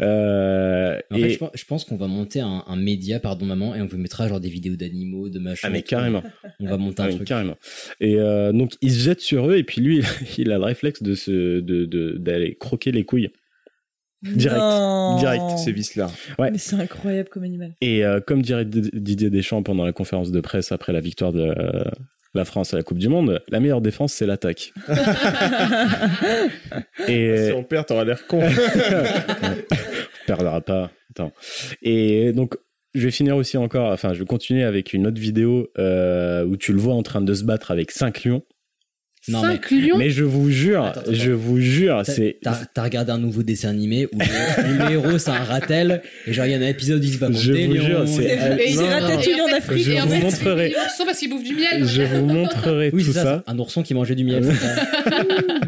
Euh, 0.00 0.98
En 1.10 1.16
et 1.16 1.20
fait, 1.22 1.30
je 1.30 1.38
pense, 1.38 1.50
je 1.54 1.64
pense 1.64 1.84
qu'on 1.84 1.96
va 1.96 2.06
monter 2.06 2.40
un, 2.40 2.64
un 2.66 2.76
média, 2.76 3.20
pardon 3.20 3.46
maman, 3.46 3.74
et 3.74 3.80
on 3.82 3.86
vous 3.86 3.98
mettra 3.98 4.28
genre 4.28 4.40
des 4.40 4.48
vidéos 4.48 4.76
d'animaux, 4.76 5.28
de 5.28 5.38
machin. 5.38 5.68
ah 5.68 5.70
mais 5.70 5.82
carrément. 5.82 6.22
On 6.60 6.66
va 6.66 6.76
monter 6.76 7.02
un 7.02 7.04
Ah, 7.04 7.08
mais 7.08 7.14
truc. 7.16 7.26
carrément. 7.28 7.56
Et 8.00 8.16
euh, 8.16 8.52
donc 8.52 8.72
il 8.80 8.92
se 8.92 8.98
jette 9.00 9.20
sur 9.20 9.48
eux 9.50 9.56
et 9.56 9.64
puis 9.64 9.80
lui 9.80 10.02
il 10.38 10.50
a 10.52 10.58
le 10.58 10.64
réflexe 10.64 11.02
de 11.02 11.14
se 11.14 11.60
de 11.60 11.84
de- 11.84 12.16
d'aller 12.18 12.54
croquer 12.54 12.92
les 12.92 13.04
couilles. 13.04 13.30
Direct, 14.22 14.58
Non. 14.60 15.16
direct. 15.18 15.42
C'est 15.64 15.72
vice-là. 15.72 16.10
Ouais. 16.38 16.50
Mais 16.50 16.58
c'est 16.58 16.76
incroyable 16.76 17.30
comme 17.30 17.44
animal. 17.44 17.72
Et 17.80 18.04
euh, 18.04 18.20
comme 18.20 18.42
dirait 18.42 18.66
Didier 18.66 19.30
Deschamps 19.30 19.62
pendant 19.62 19.84
la 19.86 19.92
conférence 19.92 20.30
de 20.30 20.40
presse 20.40 20.72
après 20.72 20.92
la 20.92 21.00
victoire 21.00 21.32
de 21.32 21.54
euh, 21.56 21.84
la 22.34 22.44
France 22.44 22.74
à 22.74 22.76
la 22.76 22.82
Coupe 22.82 22.98
du 22.98 23.08
Monde, 23.08 23.40
la 23.48 23.60
meilleure 23.60 23.80
défense 23.80 24.12
c'est 24.12 24.26
l'attaque. 24.26 24.72
et 27.08 27.46
Si 27.48 27.52
on 27.52 27.64
perd, 27.64 27.86
t'auras 27.86 28.04
l'air 28.04 28.26
con. 28.26 28.40
on 28.42 28.50
perdra 30.26 30.60
pas. 30.60 30.90
Attends. 31.10 31.32
Et 31.82 32.32
donc 32.32 32.56
je 32.94 33.04
vais 33.04 33.10
finir 33.10 33.36
aussi 33.36 33.56
encore, 33.56 33.92
enfin 33.92 34.12
je 34.14 34.20
vais 34.20 34.24
continuer 34.26 34.64
avec 34.64 34.92
une 34.92 35.06
autre 35.06 35.20
vidéo 35.20 35.68
euh, 35.78 36.44
où 36.44 36.56
tu 36.56 36.72
le 36.72 36.78
vois 36.78 36.94
en 36.94 37.02
train 37.02 37.20
de 37.20 37.34
se 37.34 37.44
battre 37.44 37.70
avec 37.70 37.90
cinq 37.90 38.24
lions. 38.24 38.42
Non, 39.28 39.42
Cinq 39.42 39.70
lions 39.70 39.98
Mais 39.98 40.08
je 40.08 40.24
vous 40.24 40.50
jure, 40.50 40.82
Attends, 40.82 41.00
attends. 41.00 41.12
je 41.12 41.30
vous 41.30 41.60
jure, 41.60 42.00
T'as- 42.06 42.12
c'est 42.12 42.38
T'as 42.42 42.54
t'as 42.72 42.82
regardé 42.84 43.12
un 43.12 43.18
nouveau 43.18 43.42
dessin 43.42 43.68
animé 43.68 44.06
où 44.06 44.18
le, 44.18 44.84
le 44.86 44.92
héros 44.92 45.18
c'est 45.18 45.30
un 45.30 45.44
ratel 45.44 46.00
et 46.26 46.32
genre 46.32 46.46
il 46.46 46.52
y 46.52 46.54
a 46.54 46.56
un 46.56 46.62
épisode 46.62 47.02
où 47.02 47.04
il 47.06 47.12
se 47.12 47.18
bat 47.18 47.26
contre 47.26 47.38
Je 47.38 47.52
des 47.52 47.66
vous 47.66 47.74
lions. 47.74 47.84
jure, 47.84 48.08
c'est- 48.08 48.24
Et 48.24 48.70
il 48.70 48.76
Non, 48.76 48.82
Et 48.86 48.88
en 48.94 49.52
Afrique. 49.56 49.84
Je 49.84 49.90
et 49.92 50.00
en 50.00 50.06
vous 50.06 50.12
fait, 50.14 50.20
montrerai. 50.22 50.68
Ils 50.74 50.90
sont 50.96 51.04
parce 51.04 51.18
qu'ils 51.18 51.28
bouffent 51.28 51.44
du 51.44 51.54
miel. 51.54 51.84
je 51.86 52.02
vous 52.02 52.24
montrerai 52.24 52.90
Oui, 52.94 53.02
tout 53.04 53.08
c'est 53.12 53.18
ça, 53.18 53.22
ça. 53.24 53.42
c'est 53.46 53.52
un 53.52 53.58
ourson 53.58 53.82
qui 53.82 53.92
mangeait 53.92 54.14
du 54.14 54.24
miel. 54.24 54.42
c'est 54.42 54.54
ça. 54.54 54.74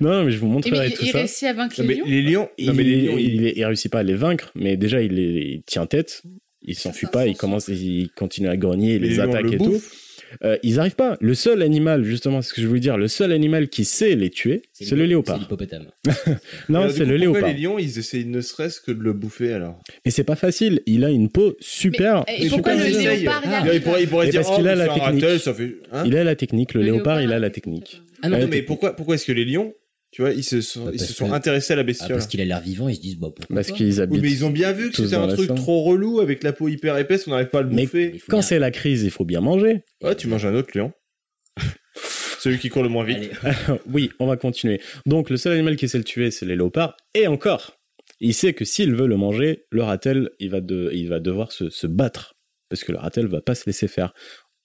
Non, 0.00 0.24
mais 0.24 0.30
je 0.32 0.38
vous 0.38 0.46
Et 0.46 0.50
montrerai 0.50 0.88
mais 0.88 0.94
tout 0.94 1.04
il 1.04 1.12
ça. 1.12 1.18
réussit 1.18 1.44
à 1.44 1.52
vaincre 1.52 1.76
les 1.80 1.86
mais 1.86 1.94
lions. 1.94 2.04
les 2.06 2.22
lions, 2.22 2.48
il, 2.58 2.66
non, 2.66 2.74
mais 2.74 2.82
les 2.82 3.00
lions, 3.02 3.16
il, 3.16 3.52
il 3.56 3.64
réussit 3.64 3.90
pas 3.90 4.00
à 4.00 4.02
les 4.02 4.14
vaincre, 4.14 4.50
mais 4.54 4.76
déjà 4.76 5.00
il, 5.00 5.12
les- 5.12 5.54
il 5.56 5.62
tient 5.62 5.86
tête, 5.86 6.22
il 6.62 6.74
s'enfuit 6.74 7.06
pas, 7.10 7.26
il 7.26 7.36
commence, 7.36 7.68
il 7.68 8.10
continue 8.16 8.48
à 8.48 8.56
grogner, 8.56 8.96
il 8.96 9.02
les 9.02 9.20
attaque 9.20 9.52
et 9.52 9.56
tout. 9.58 9.80
Euh, 10.42 10.56
ils 10.62 10.80
arrivent 10.80 10.94
pas. 10.96 11.16
Le 11.20 11.34
seul 11.34 11.62
animal, 11.62 12.04
justement, 12.04 12.42
c'est 12.42 12.50
ce 12.50 12.54
que 12.54 12.62
je 12.62 12.66
voulais 12.66 12.80
dire, 12.80 12.96
le 12.96 13.08
seul 13.08 13.32
animal 13.32 13.68
qui 13.68 13.84
sait 13.84 14.14
les 14.16 14.30
tuer, 14.30 14.62
c'est 14.72 14.84
le 14.84 15.02
C'est 15.02 15.06
léopard. 15.06 15.38
l'hippopotame. 15.38 15.86
Non, 16.68 16.88
c'est 16.88 17.04
le 17.04 17.16
pourquoi 17.18 17.40
léopard. 17.40 17.48
les 17.48 17.54
lions, 17.54 17.78
ils 17.78 17.98
essayent 17.98 18.24
ne 18.24 18.40
serait-ce 18.40 18.80
que 18.80 18.90
de 18.92 19.02
le 19.02 19.12
bouffer 19.12 19.52
alors 19.52 19.78
Mais 20.04 20.10
c'est 20.10 20.24
pas 20.24 20.36
facile. 20.36 20.80
Il 20.86 21.04
a 21.04 21.10
une 21.10 21.28
peau 21.28 21.56
super. 21.60 22.24
Mais, 22.26 22.46
et 22.46 22.48
pourquoi 22.48 22.72
pourquoi 22.72 22.88
le 22.90 22.98
léopard 22.98 23.42
il 23.44 23.50
Ah. 23.52 23.74
il 23.74 23.80
pourrait, 23.82 24.02
il 24.02 24.08
pourrait 24.08 24.28
dire 24.30 24.40
parce 24.42 24.52
oh, 24.54 24.56
qu'il 24.56 24.68
a 24.68 24.74
la 24.74 24.86
c'est 24.86 24.94
technique. 25.00 25.22
ratel, 25.24 25.40
ça 25.40 25.54
fait. 25.54 25.76
Hein 25.92 26.02
Il 26.06 26.16
a 26.16 26.24
la 26.24 26.34
technique. 26.36 26.74
Le, 26.74 26.80
Le 26.80 26.86
léopard, 26.86 27.20
il 27.22 27.32
a 27.32 27.38
la 27.38 27.50
technique. 27.50 28.02
Ah 28.22 28.28
non, 28.28 28.38
Non, 28.38 28.46
mais 28.48 28.62
pourquoi, 28.62 28.96
pourquoi 28.96 29.16
est-ce 29.16 29.26
que 29.26 29.32
les 29.32 29.44
lions, 29.44 29.74
tu 30.14 30.22
vois, 30.22 30.30
ils 30.30 30.44
se 30.44 30.60
sont, 30.60 30.84
Bah, 30.84 30.90
ils 30.94 31.00
se 31.00 31.06
parce 31.06 31.16
sont 31.16 31.26
que- 31.28 31.32
intéressés 31.32 31.72
à 31.72 31.76
la 31.76 31.80
Ah, 31.80 31.84
bestiole 31.84 32.10
parce 32.12 32.28
qu'il 32.28 32.40
a 32.40 32.44
l'air 32.44 32.60
vivant, 32.60 32.88
ils 32.88 32.94
se 32.94 33.00
disent 33.00 33.16
bah 33.18 33.30
pourquoi 33.34 33.52
Parce 33.56 33.72
qu'ils 33.72 33.94
Oui, 33.94 34.00
habitent. 34.00 34.22
mais 34.22 34.30
ils 34.30 34.44
ont 34.44 34.50
bien 34.50 34.70
vu 34.70 34.90
que 34.90 34.96
c'était 34.96 35.16
un 35.16 35.26
truc 35.26 35.52
trop 35.56 35.82
relou 35.82 36.20
avec 36.20 36.44
la 36.44 36.52
peau 36.52 36.68
hyper 36.68 36.96
épaisse, 36.98 37.26
on 37.26 37.32
n'arrive 37.32 37.48
pas 37.48 37.58
à 37.58 37.62
le 37.62 37.70
Mais 37.70 37.82
bouffer. 37.82 38.22
Quand 38.28 38.36
bien- 38.38 38.42
c'est 38.42 38.60
la 38.60 38.70
crise, 38.70 39.02
il 39.02 39.10
faut 39.10 39.24
bien 39.24 39.40
manger. 39.40 39.82
Ouais, 40.04 40.14
tu 40.14 40.28
manges 40.28 40.46
un 40.46 40.54
autre 40.54 40.78
lion. 40.78 40.92
Celui 42.38 42.58
qui 42.58 42.68
court 42.68 42.82
le 42.82 42.88
moins 42.88 43.04
vite. 43.04 43.30
oui, 43.90 44.10
on 44.20 44.26
va 44.26 44.36
continuer. 44.36 44.80
Donc, 45.06 45.30
le 45.30 45.36
seul 45.36 45.52
animal 45.54 45.76
qui 45.76 45.88
sait 45.88 45.98
le 45.98 46.04
tuer, 46.04 46.30
c'est 46.30 46.46
les 46.46 46.56
léopards. 46.56 46.96
Et 47.14 47.26
encore, 47.26 47.78
il 48.20 48.34
sait 48.34 48.52
que 48.52 48.64
s'il 48.64 48.94
veut 48.94 49.06
le 49.06 49.16
manger, 49.16 49.64
le 49.70 49.82
ratel, 49.82 50.30
il 50.38 50.50
va, 50.50 50.60
de, 50.60 50.90
il 50.92 51.08
va 51.08 51.20
devoir 51.20 51.52
se, 51.52 51.70
se 51.70 51.86
battre. 51.86 52.34
Parce 52.68 52.84
que 52.84 52.92
le 52.92 52.98
ratel 52.98 53.26
va 53.26 53.40
pas 53.40 53.54
se 53.54 53.64
laisser 53.66 53.88
faire. 53.88 54.12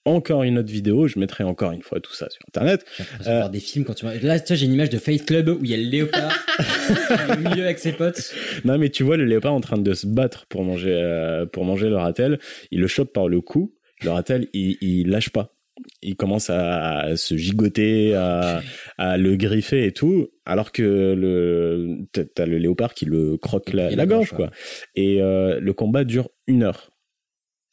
Encore 0.05 0.43
une 0.43 0.57
autre 0.57 0.71
vidéo, 0.71 1.07
je 1.07 1.19
mettrai 1.19 1.43
encore 1.43 1.71
une 1.71 1.81
fois 1.83 1.99
tout 1.99 2.13
ça 2.13 2.29
sur 2.29 2.41
internet. 2.47 2.85
J'ai 2.97 3.29
de 3.29 3.35
voir 3.35 3.49
des 3.49 3.59
films 3.59 3.85
quand 3.85 3.93
tu 3.93 4.05
vois. 4.05 4.15
Là, 4.15 4.39
tu 4.39 4.55
j'ai 4.55 4.65
une 4.65 4.73
image 4.73 4.89
de 4.89 4.97
Fight 4.97 5.25
Club 5.25 5.49
où 5.49 5.59
il 5.63 5.69
y 5.69 5.73
a 5.73 5.77
le 5.77 5.83
léopard 5.83 6.31
au 7.33 7.37
milieu 7.49 7.63
avec 7.65 7.79
ses 7.79 7.91
potes. 7.91 8.33
Non, 8.65 8.77
mais 8.77 8.89
tu 8.89 9.03
vois 9.03 9.17
le 9.17 9.25
léopard 9.25 9.53
en 9.53 9.61
train 9.61 9.77
de 9.77 9.93
se 9.93 10.07
battre 10.07 10.45
pour 10.47 10.63
manger, 10.63 10.93
euh, 10.93 11.45
pour 11.45 11.65
manger 11.65 11.89
le 11.89 11.97
ratel. 11.97 12.39
Il 12.71 12.79
le 12.79 12.87
chope 12.87 13.13
par 13.13 13.27
le 13.27 13.41
cou. 13.41 13.75
Le 14.01 14.09
ratel, 14.11 14.47
il, 14.53 14.77
il 14.81 15.09
lâche 15.09 15.29
pas. 15.29 15.53
Il 16.01 16.15
commence 16.15 16.49
à 16.49 17.15
se 17.15 17.35
gigoter, 17.37 18.13
à, 18.15 18.61
à 18.97 19.17
le 19.17 19.35
griffer 19.37 19.85
et 19.85 19.91
tout, 19.93 20.27
alors 20.45 20.71
que 20.73 20.81
le 21.17 21.99
t'as- 22.11 22.45
le 22.45 22.57
léopard 22.57 22.93
qui 22.93 23.05
le 23.05 23.37
croque 23.37 23.71
la, 23.73 23.87
Et 23.87 23.91
la 23.91 23.95
la 23.97 24.05
gorge, 24.05 24.31
gorge, 24.31 24.37
quoi. 24.37 24.51
Et 24.95 25.21
euh, 25.21 25.59
le 25.61 25.73
combat 25.73 26.03
dure 26.03 26.29
une 26.47 26.63
heure. 26.63 26.89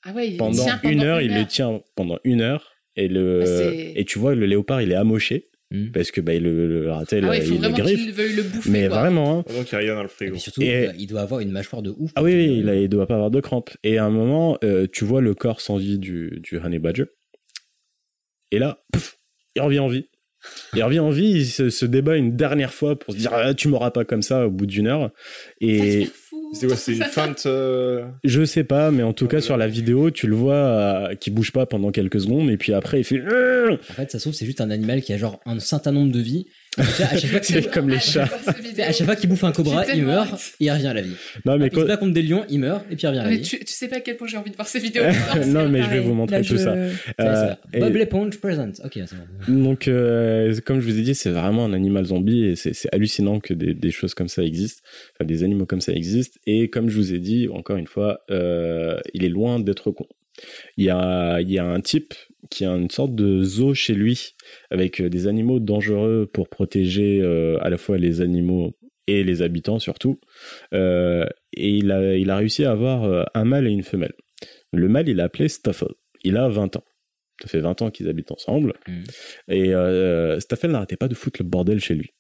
Ah 0.07 0.13
ouais, 0.13 0.29
il 0.31 0.37
Pendant 0.37 0.63
tient 0.65 0.81
une 0.85 1.03
heure, 1.03 1.19
une 1.19 1.31
il 1.33 1.39
le 1.39 1.47
tient 1.47 1.81
pendant 1.97 2.19
une 2.25 2.41
heure. 2.41 2.73
Et 2.97 3.09
le 3.09 3.41
Ah, 3.43 3.47
c'est- 3.47 3.93
et 3.97 4.05
tu 4.05 4.19
vois 4.19 4.35
le 4.35 4.47
léopard, 4.47 4.81
il 4.83 4.91
est 4.93 4.95
amoché 4.97 5.47
Hmm. 5.73 5.91
parce 5.91 6.13
que 6.13 6.21
bah, 6.21 6.33
le, 6.39 6.69
le 6.69 6.93
ratel, 6.93 7.25
Ah 7.25 7.31
ouais, 7.31 7.39
il 7.39 7.45
faut 7.45 7.55
il 7.55 7.73
griffe. 7.73 8.17
le 8.17 8.43
bouffer. 8.45 8.71
Mais 8.71 8.87
quoi. 8.87 9.01
vraiment, 9.01 9.41
hein. 9.41 9.43
Pendant 9.43 9.65
qu'il 9.65 9.73
y 9.73 9.75
a 9.75 9.79
rien 9.79 9.95
dans 9.97 10.03
le 10.05 10.09
frigo. 10.09 10.37
Et 10.37 10.39
surtout, 10.39 10.63
Et- 10.63 10.91
il 10.97 11.09
doit 11.09 11.23
avoir 11.23 11.41
une 11.41 11.51
mâchoire 11.51 11.83
de 11.83 11.91
ouf. 11.99 12.13
Ah 12.15 12.23
oui, 12.23 12.35
oui, 12.35 12.59
il, 12.61 12.69
a- 12.69 12.77
il 12.77 12.89
doit 12.89 13.09
pas 13.09 13.15
avoir 13.15 13.33
de 13.33 13.41
crampes. 13.41 13.71
Et 13.83 13.99
à 13.99 14.05
un 14.05 14.11
moment, 14.11 14.59
euh, 14.63 14.87
tu 14.91 15.05
vois 15.05 15.21
le 15.21 15.35
corps 15.35 15.61
sans 15.61 15.77
vie 15.77 15.99
du, 15.99 16.39
du 16.41 16.59
honey 16.59 16.79
badger. 16.79 17.07
Et 18.53 18.59
là, 18.61 18.85
pouf, 18.93 19.19
il 19.57 19.63
revient 19.63 19.81
en 19.81 19.89
vie. 19.89 20.07
Il 20.77 20.85
revient 20.85 21.01
en 21.01 21.11
vie, 21.11 21.31
il 21.31 21.47
se, 21.47 21.71
se 21.71 21.85
débat 21.85 22.17
une 22.17 22.37
dernière 22.37 22.73
fois 22.73 22.97
pour 22.97 23.13
se 23.15 23.19
dire 23.19 23.33
ah, 23.35 23.53
tu 23.53 23.67
m'auras 23.67 23.91
pas 23.91 24.05
comme 24.05 24.23
ça 24.23 24.47
au 24.47 24.51
bout 24.53 24.67
d'une 24.67 24.87
heure. 24.87 25.11
Et 25.61 26.07
C'est 26.57 26.67
quoi 26.67 26.77
C'est 26.77 26.95
une 26.95 27.05
feinte 27.05 27.45
euh, 27.47 28.07
je 28.25 28.45
sais 28.45 28.65
pas, 28.65 28.91
mais 28.91 29.03
en 29.03 29.13
tout 29.13 29.27
cas 29.27 29.41
sur 29.41 29.57
la 29.57 29.69
vidéo, 29.69 30.11
tu 30.11 30.27
le 30.27 30.35
vois 30.35 30.55
euh, 30.55 31.15
qui 31.15 31.31
bouge 31.31 31.53
pas 31.53 31.67
pendant 31.67 31.91
quelques 31.91 32.21
secondes 32.21 32.51
et 32.51 32.57
puis 32.57 32.73
après 32.73 33.01
il 33.01 33.05
fait 33.05 33.21
En 33.21 33.93
fait, 33.93 34.11
ça 34.11 34.19
se 34.19 34.25
trouve, 34.25 34.35
c'est 34.35 34.47
juste 34.47 34.61
un 34.61 34.71
animal 34.71 35.03
qui 35.03 35.13
a 35.13 35.19
genre 35.19 35.41
un 35.45 35.59
certain 35.59 35.93
nombre 35.93 36.13
de 36.13 36.21
vies. 36.21 36.47
À 36.79 36.85
chaque 37.17 37.31
fois 37.31 37.39
c'est 37.43 37.71
comme 37.71 37.89
les 37.89 37.99
chats. 38.01 38.29
À 38.79 38.93
chaque 38.93 39.07
fois 39.07 39.17
qu'il 39.17 39.29
bouffe 39.29 39.45
un 39.45 39.53
cobra, 39.53 39.85
il 39.95 40.05
meurt 40.05 40.33
et 40.61 40.65
il 40.67 40.71
revient 40.71 40.87
à 40.89 40.95
la 40.95 41.03
vie. 41.03 41.15
Non 41.45 41.57
mais 41.59 41.69
Il 41.73 41.81
se 41.81 41.85
bat 41.85 41.97
contre 41.97 42.13
des 42.13 42.23
lions, 42.23 42.45
il 42.51 42.61
meurt 42.61 42.85
et 42.91 42.97
puis 42.97 43.05
il 43.05 43.07
revient 43.09 43.19
à 43.21 43.25
la 43.25 43.31
Mais 43.31 43.37
vie. 43.37 43.43
tu, 43.43 43.59
tu 43.61 43.73
sais 43.73 43.89
pas 43.89 43.97
à 43.97 44.01
quel 44.01 44.17
point 44.17 44.27
j'ai 44.29 44.37
envie 44.37 44.51
de 44.51 44.57
voir 44.57 44.69
ces 44.69 44.79
vidéos. 44.79 45.03
non 45.47 45.69
mais 45.69 45.83
je 45.83 45.89
vais 45.91 46.01
vous 46.01 46.15
montrer 46.15 46.37
Là, 46.39 46.43
tout 46.45 46.57
je- 46.57 46.63
ça. 46.63 46.75
Euh, 47.21 47.55
et- 47.73 47.81
Bob 47.81 47.95
l'éponge 47.95 48.39
present. 48.39 48.73
Ok, 48.85 48.93
c'est 48.95 49.07
bon. 49.49 49.55
Donc, 49.63 49.89
euh, 49.89 50.55
comme 50.65 50.81
je 50.81 50.87
vous 50.87 50.99
ai 50.99 51.03
dit, 51.03 51.15
c'est 51.15 51.31
vraiment 51.31 51.65
un 51.65 51.73
animal 51.73 52.05
zombie 52.07 52.45
et 52.45 52.57
c'est 52.57 52.75
c'est 52.75 52.89
hallucinant 52.95 53.41
que 53.41 53.55
des, 53.55 53.75
des 53.75 53.91
choses 53.91 54.15
comme 54.15 54.29
ça 54.29 54.43
existent, 54.43 54.83
enfin 55.15 55.25
des 55.27 55.43
animaux 55.45 55.67
comme 55.67 55.81
ça 55.81 55.93
existent. 55.93 56.39
Et 56.47 56.69
comme 56.69 56.91
je 56.91 56.97
vous 56.97 57.15
ai 57.15 57.19
dit, 57.19 57.49
encore 57.49 57.77
une 57.77 57.87
fois, 57.87 58.21
euh, 58.31 58.99
il 59.15 59.25
est 59.25 59.29
loin 59.29 59.59
d'être 59.61 59.91
con. 59.91 60.07
Il 60.77 60.85
y 60.85 60.91
a, 60.91 61.41
il 61.41 61.51
y 61.51 61.59
a 61.59 61.65
un 61.65 61.81
type 61.81 62.15
qui 62.51 62.65
a 62.65 62.71
une 62.71 62.91
sorte 62.91 63.15
de 63.15 63.43
zoo 63.43 63.75
chez 63.75 63.95
lui 63.95 64.35
avec 64.71 65.01
euh, 65.01 65.09
des 65.09 65.27
animaux 65.27 65.59
dangereux 65.59 66.31
pour 66.33 66.49
protéger 66.49 67.21
euh, 67.21 67.59
à 67.61 67.71
la 67.71 67.79
fois 67.79 67.99
les 67.99 68.21
animaux 68.21 68.73
et 69.07 69.25
les 69.25 69.43
habitants 69.43 69.79
surtout. 69.79 70.21
Euh, 70.75 71.27
et 71.53 71.71
il 71.71 71.91
a, 71.91 72.17
il 72.17 72.31
a 72.31 72.37
réussi 72.37 72.65
à 72.65 72.73
avoir 72.73 73.29
un 73.35 73.45
mâle 73.45 73.67
et 73.67 73.71
une 73.71 73.83
femelle. 73.83 74.15
Le 74.73 74.89
mâle, 74.89 75.09
il 75.09 75.17
l'a 75.17 75.25
appelé 75.25 75.49
Staffel. 75.49 75.89
Il 76.23 76.37
a 76.37 76.49
20 76.49 76.77
ans. 76.77 76.85
Ça 77.43 77.49
fait 77.49 77.61
20 77.61 77.83
ans 77.83 77.91
qu'ils 77.91 78.09
habitent 78.09 78.33
ensemble. 78.33 78.75
Et 79.49 79.75
euh, 79.75 80.41
Staffel 80.41 80.71
n'arrêtait 80.71 80.97
pas 80.97 81.09
de 81.09 81.15
foutre 81.15 81.43
le 81.43 81.49
bordel 81.49 81.81
chez 81.81 81.95
lui. 81.95 82.13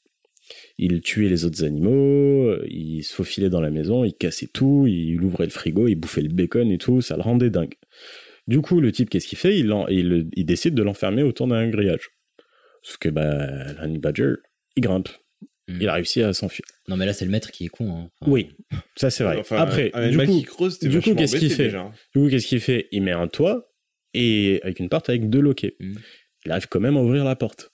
Il 0.78 1.00
tuait 1.00 1.28
les 1.30 1.44
autres 1.46 1.64
animaux, 1.64 2.54
il 2.68 3.02
se 3.02 3.14
faufilait 3.14 3.48
dans 3.48 3.60
la 3.62 3.70
maison, 3.70 4.04
il 4.04 4.12
cassait 4.14 4.46
tout, 4.46 4.86
il 4.86 5.22
ouvrait 5.22 5.44
le 5.46 5.50
frigo, 5.50 5.88
il 5.88 5.94
bouffait 5.94 6.20
le 6.20 6.28
bacon 6.28 6.70
et 6.70 6.76
tout, 6.78 7.00
ça 7.00 7.16
le 7.16 7.22
rendait 7.22 7.48
dingue. 7.50 7.74
Du 8.46 8.60
coup, 8.60 8.80
le 8.80 8.92
type, 8.92 9.08
qu'est-ce 9.10 9.26
qu'il 9.26 9.38
fait? 9.38 9.58
Il, 9.58 9.72
en- 9.72 9.88
il, 9.88 10.28
il 10.34 10.44
décide 10.44 10.74
de 10.74 10.82
l'enfermer 10.82 11.22
autour 11.22 11.46
d'un 11.48 11.68
grillage. 11.68 12.10
Sauf 12.82 12.98
que 12.98 13.08
bah, 13.08 13.72
le 13.72 13.80
honey 13.82 13.98
badger, 13.98 14.34
il 14.76 14.82
grimpe. 14.82 15.08
Il 15.68 15.88
a 15.88 15.94
réussi 15.94 16.22
à 16.22 16.32
s'enfuir. 16.32 16.64
Non, 16.86 16.96
mais 16.96 17.06
là, 17.06 17.12
c'est 17.12 17.24
le 17.24 17.30
maître 17.32 17.50
qui 17.50 17.64
est 17.64 17.68
con. 17.68 17.90
hein. 17.92 18.10
Enfin, 18.20 18.30
Oui, 18.30 18.50
ça 18.94 19.10
c'est 19.10 19.24
vrai. 19.24 19.38
Enfin, 19.38 19.56
Après, 19.56 19.90
un 19.94 20.02
du 20.02 20.06
animal 20.20 20.26
coup, 20.28 20.42
creuse, 20.42 20.78
t'es 20.78 20.88
du 20.88 21.00
coup 21.00 21.14
qu'est-ce 21.16 21.36
qu'il 21.38 21.50
fait? 21.50 21.64
déjà. 21.64 21.90
Du 22.14 22.20
coup, 22.22 22.28
qu'est-ce 22.28 22.46
qu'il 22.46 22.60
fait? 22.60 22.86
Il 22.92 23.02
met 23.02 23.10
un 23.10 23.26
toit 23.26 23.72
et 24.14 24.60
avec 24.62 24.78
une 24.78 24.88
porte 24.88 25.08
avec 25.08 25.28
deux 25.28 25.40
loquets. 25.40 25.76
Il 26.44 26.52
arrive 26.52 26.68
quand 26.68 26.78
même 26.78 26.96
à 26.96 27.00
ouvrir 27.02 27.24
la 27.24 27.34
porte. 27.34 27.72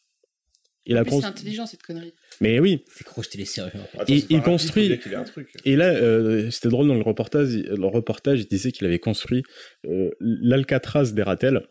Il 0.87 0.97
a 0.97 1.05
c'est 1.05 1.23
intelligent 1.25 1.67
cette 1.67 1.83
connerie. 1.83 2.15
Mais 2.41 2.59
oui. 2.59 2.85
C'est 2.91 3.05
crocheter 3.05 3.39
les 3.39 3.45
serrures. 3.45 3.73
il, 4.09 4.25
il 4.31 4.43
construit. 4.43 5.01
un 5.15 5.25
truc. 5.25 5.49
Et 5.65 5.77
là, 5.77 5.87
euh, 5.87 6.51
c'était 6.51 6.69
drôle 6.69 6.89
dans 6.89 6.95
le 6.95 7.03
reportage. 7.03 7.49
Le 7.51 7.87
reportage, 7.87 8.41
il 8.41 8.47
disait 8.47 8.73
qu'il 8.73 8.87
avait 8.87 8.99
construit 8.99 9.43
euh, 9.87 10.11
l'Alcatraz 10.21 11.13
des 11.13 11.23
ratels 11.23 11.63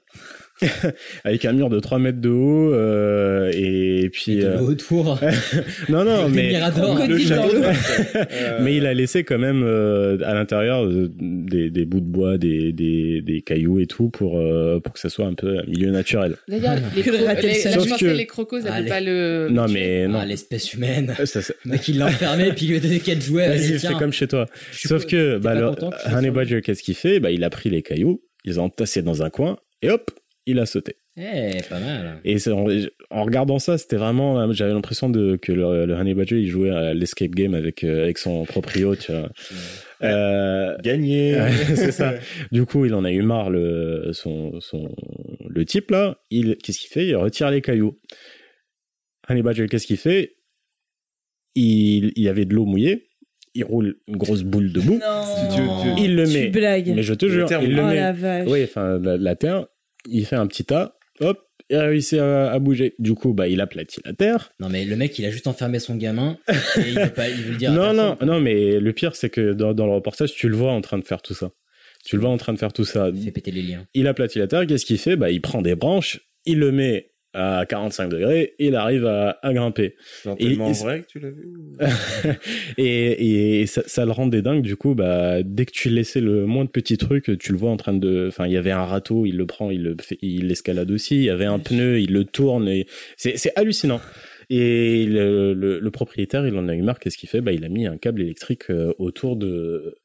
avec 1.23 1.45
un 1.45 1.53
mur 1.53 1.69
de 1.69 1.79
3 1.79 1.99
mètres 1.99 2.19
de 2.21 2.29
haut 2.29 2.73
euh, 2.73 3.51
et 3.53 4.09
puis 4.11 4.37
de 4.37 4.45
euh, 4.45 4.59
autour. 4.59 5.19
non 5.89 6.03
non 6.03 6.29
mais 6.33 6.51
le 7.07 7.17
château-. 7.17 7.55
Euh, 8.15 8.59
mais 8.61 8.75
il 8.77 8.85
a 8.85 8.93
laissé 8.93 9.23
quand 9.23 9.37
même 9.39 9.63
euh, 9.63 10.17
à 10.23 10.33
l'intérieur 10.33 10.85
euh, 10.85 11.09
des, 11.19 11.69
des 11.69 11.85
bouts 11.85 11.99
de 11.99 12.05
bois, 12.05 12.37
des, 12.37 12.71
des, 12.73 13.21
des 13.21 13.41
cailloux 13.41 13.79
et 13.79 13.87
tout 13.87 14.09
pour 14.09 14.37
euh, 14.39 14.79
pour 14.79 14.93
que 14.93 14.99
ça 14.99 15.09
soit 15.09 15.25
un 15.25 15.33
peu 15.33 15.59
un 15.59 15.63
milieu 15.63 15.91
naturel. 15.91 16.35
D'ailleurs, 16.47 16.75
les, 16.95 17.01
cro- 17.01 17.11
les, 17.11 17.53
sale. 17.55 17.71
là, 17.71 17.77
je 17.77 17.79
Sauf 17.81 17.89
pensais 17.89 18.05
que- 18.05 18.11
les 18.11 18.25
crocos, 18.25 18.61
peut 18.63 18.85
pas 18.87 19.01
le. 19.01 19.47
Non 19.51 19.65
mais 19.67 20.07
non. 20.07 20.19
Ah, 20.21 20.25
l'espèce 20.25 20.73
humaine. 20.73 21.13
Ça, 21.25 21.41
ça- 21.41 21.53
mec, 21.65 21.87
il 21.87 21.97
l'a 21.97 22.07
enfermé, 22.07 22.51
puis 22.53 22.65
il 22.65 22.69
lui 22.71 22.77
a 22.77 22.79
donné 22.79 22.99
quatre 22.99 23.21
jouets. 23.21 23.47
Vas-y, 23.47 23.79
fais 23.79 23.93
comme 23.97 24.13
chez 24.13 24.27
toi. 24.27 24.45
Sauf 24.71 25.05
que 25.05 25.37
bah, 25.37 25.55
qu'il 25.55 26.15
Honey 26.15 26.31
qu'est-ce 26.61 26.83
qu'il 26.83 26.95
fait? 26.95 27.19
Bah, 27.19 27.31
Il 27.31 27.43
a 27.43 27.49
pris 27.49 27.69
les 27.69 27.81
cailloux, 27.81 28.21
il 28.45 28.51
les 28.51 28.57
a 28.59 28.61
entassés 28.61 29.01
dans 29.01 29.23
un 29.23 29.29
coin, 29.29 29.57
et 29.81 29.89
hop, 29.89 30.11
il 30.51 30.59
a 30.59 30.65
sauté. 30.65 30.95
Eh, 31.17 31.57
pas 31.69 31.79
mal. 31.79 32.19
Et 32.23 32.39
c'est- 32.39 32.51
en, 32.51 32.65
en 33.09 33.23
regardant 33.23 33.59
ça, 33.59 33.77
c'était 33.77 33.97
vraiment, 33.97 34.51
j'avais 34.53 34.71
l'impression 34.73 35.09
de 35.09 35.35
que 35.35 35.51
le, 35.51 35.85
le 35.85 35.93
Honey 35.93 36.13
Badger, 36.13 36.39
il 36.39 36.47
jouait 36.47 36.69
à 36.69 36.93
l'escape 36.93 37.31
game 37.31 37.53
avec 37.53 37.83
euh, 37.83 38.03
avec 38.03 38.17
son 38.17 38.45
proprio, 38.45 38.95
tu 38.95 39.11
vois. 39.11 39.29
Euh, 40.03 40.77
Gagné. 40.81 41.37
C'est 41.75 41.91
ça. 41.91 42.13
Du 42.51 42.65
coup, 42.65 42.85
il 42.85 42.93
en 42.93 43.03
a 43.03 43.11
eu 43.11 43.21
marre 43.21 43.49
le 43.49 44.11
son 44.13 44.59
son 44.61 44.89
le 45.49 45.65
type 45.65 45.91
là. 45.91 46.17
Il 46.31 46.55
qu'est-ce 46.57 46.79
qu'il 46.79 46.89
fait? 46.89 47.07
Il 47.07 47.15
retire 47.15 47.51
les 47.51 47.61
cailloux. 47.61 47.99
Honey 49.29 49.41
Badger, 49.43 49.67
qu'est-ce 49.67 49.85
qu'il 49.87 49.97
fait? 49.97 50.35
Il 51.55 52.13
il 52.15 52.23
y 52.23 52.29
avait 52.29 52.45
de 52.45 52.53
l'eau 52.55 52.65
mouillée. 52.65 53.07
Il 53.53 53.65
roule 53.65 53.97
une 54.07 54.15
grosse 54.15 54.43
boule 54.43 54.71
de 54.71 54.79
boue. 54.79 54.99
Non. 54.99 55.95
Il 55.97 56.15
le 56.15 56.25
Tu 56.25 56.33
met. 56.33 56.47
blagues. 56.47 56.93
Mais 56.95 57.03
je 57.03 57.13
te 57.13 57.27
jure, 57.27 57.47
il 57.61 57.75
le 57.75 57.81
Oh 57.81 57.85
met. 57.87 57.95
la 57.95 58.13
vache. 58.13 58.47
Oui, 58.49 58.63
enfin 58.63 58.97
la, 58.97 59.17
la 59.17 59.35
terre. 59.35 59.67
Il 60.07 60.25
fait 60.25 60.35
un 60.35 60.47
petit 60.47 60.65
tas. 60.65 60.95
Hop. 61.19 61.39
Il 61.69 61.77
a 61.77 61.83
réussi 61.83 62.19
à, 62.19 62.51
à 62.51 62.59
bouger. 62.59 62.95
Du 62.99 63.13
coup, 63.13 63.33
bah, 63.33 63.47
il 63.47 63.61
aplatit 63.61 64.01
la 64.03 64.13
terre. 64.13 64.51
Non, 64.59 64.67
mais 64.67 64.83
le 64.83 64.95
mec, 64.97 65.17
il 65.17 65.25
a 65.25 65.31
juste 65.31 65.47
enfermé 65.47 65.79
son 65.79 65.95
gamin. 65.95 66.37
et 66.49 66.81
il 66.89 66.99
veut 66.99 67.13
pas, 67.13 67.29
il 67.29 67.35
veut 67.43 67.51
le 67.51 67.57
dire. 67.57 67.71
non, 67.73 67.93
non, 67.93 68.17
non, 68.21 68.41
mais 68.41 68.79
le 68.79 68.93
pire, 68.93 69.15
c'est 69.15 69.29
que 69.29 69.53
dans, 69.53 69.73
dans 69.73 69.85
le 69.85 69.93
reportage, 69.93 70.33
tu 70.33 70.49
le 70.49 70.55
vois 70.55 70.71
en 70.73 70.81
train 70.81 70.97
de 70.97 71.05
faire 71.05 71.21
tout 71.21 71.33
ça. 71.33 71.51
Tu 72.03 72.15
le 72.17 72.21
vois 72.23 72.31
en 72.31 72.37
train 72.37 72.51
de 72.51 72.57
faire 72.59 72.73
tout 72.73 72.83
ça. 72.83 73.09
Il 73.13 73.23
fait 73.23 73.31
péter 73.31 73.51
les 73.51 73.61
liens. 73.61 73.85
Il 73.93 74.07
aplatit 74.07 74.39
la 74.39 74.47
terre, 74.47 74.65
qu'est-ce 74.67 74.85
qu'il 74.85 74.97
fait? 74.97 75.15
Bah, 75.15 75.31
Il 75.31 75.39
prend 75.39 75.61
des 75.61 75.75
branches, 75.75 76.19
il 76.45 76.59
le 76.59 76.71
met 76.71 77.10
à 77.33 77.65
45 77.67 78.09
degrés, 78.09 78.53
il 78.59 78.75
arrive 78.75 79.05
à, 79.05 79.39
à 79.41 79.53
grimper. 79.53 79.95
C'est 80.23 80.35
tellement 80.37 80.69
et- 80.69 80.73
vrai 80.73 81.01
que 81.01 81.07
tu 81.07 81.19
l'as 81.19 81.29
vu 81.29 81.47
et 82.77 83.61
et 83.61 83.65
ça, 83.67 83.83
ça 83.85 84.05
le 84.05 84.11
rendait 84.11 84.41
dingue, 84.41 84.61
du 84.61 84.75
coup, 84.75 84.95
bah, 84.95 85.43
dès 85.43 85.65
que 85.65 85.71
tu 85.71 85.89
laissais 85.89 86.21
le 86.21 86.45
moins 86.45 86.65
de 86.65 86.69
petits 86.69 86.97
trucs, 86.97 87.37
tu 87.39 87.51
le 87.51 87.57
vois 87.57 87.69
en 87.71 87.77
train 87.77 87.93
de... 87.93 88.25
Enfin, 88.27 88.47
il 88.47 88.53
y 88.53 88.57
avait 88.57 88.71
un 88.71 88.83
râteau, 88.85 89.25
il 89.25 89.37
le 89.37 89.45
prend, 89.45 89.71
il 89.71 89.83
le 89.83 89.95
fait- 90.01 90.17
il 90.21 90.47
l'escalade 90.47 90.91
aussi, 90.91 91.15
il 91.15 91.23
y 91.23 91.29
avait 91.29 91.45
un 91.45 91.59
pneu, 91.59 91.99
il 91.99 92.11
le 92.13 92.25
tourne, 92.25 92.67
et 92.67 92.85
c'est 93.17 93.37
c'est 93.37 93.51
hallucinant. 93.55 94.01
Et 94.49 95.05
le, 95.05 95.53
le, 95.53 95.79
le 95.79 95.91
propriétaire, 95.91 96.45
il 96.45 96.55
en 96.57 96.67
a 96.67 96.75
eu 96.75 96.81
marre, 96.81 96.99
qu'est-ce 96.99 97.17
qu'il 97.17 97.29
fait? 97.29 97.39
Bah, 97.39 97.53
Il 97.53 97.63
a 97.63 97.69
mis 97.69 97.85
un 97.87 97.95
câble 97.97 98.21
électrique 98.21 98.63
euh, 98.69 98.91
autour 98.99 99.37
de, 99.37 99.95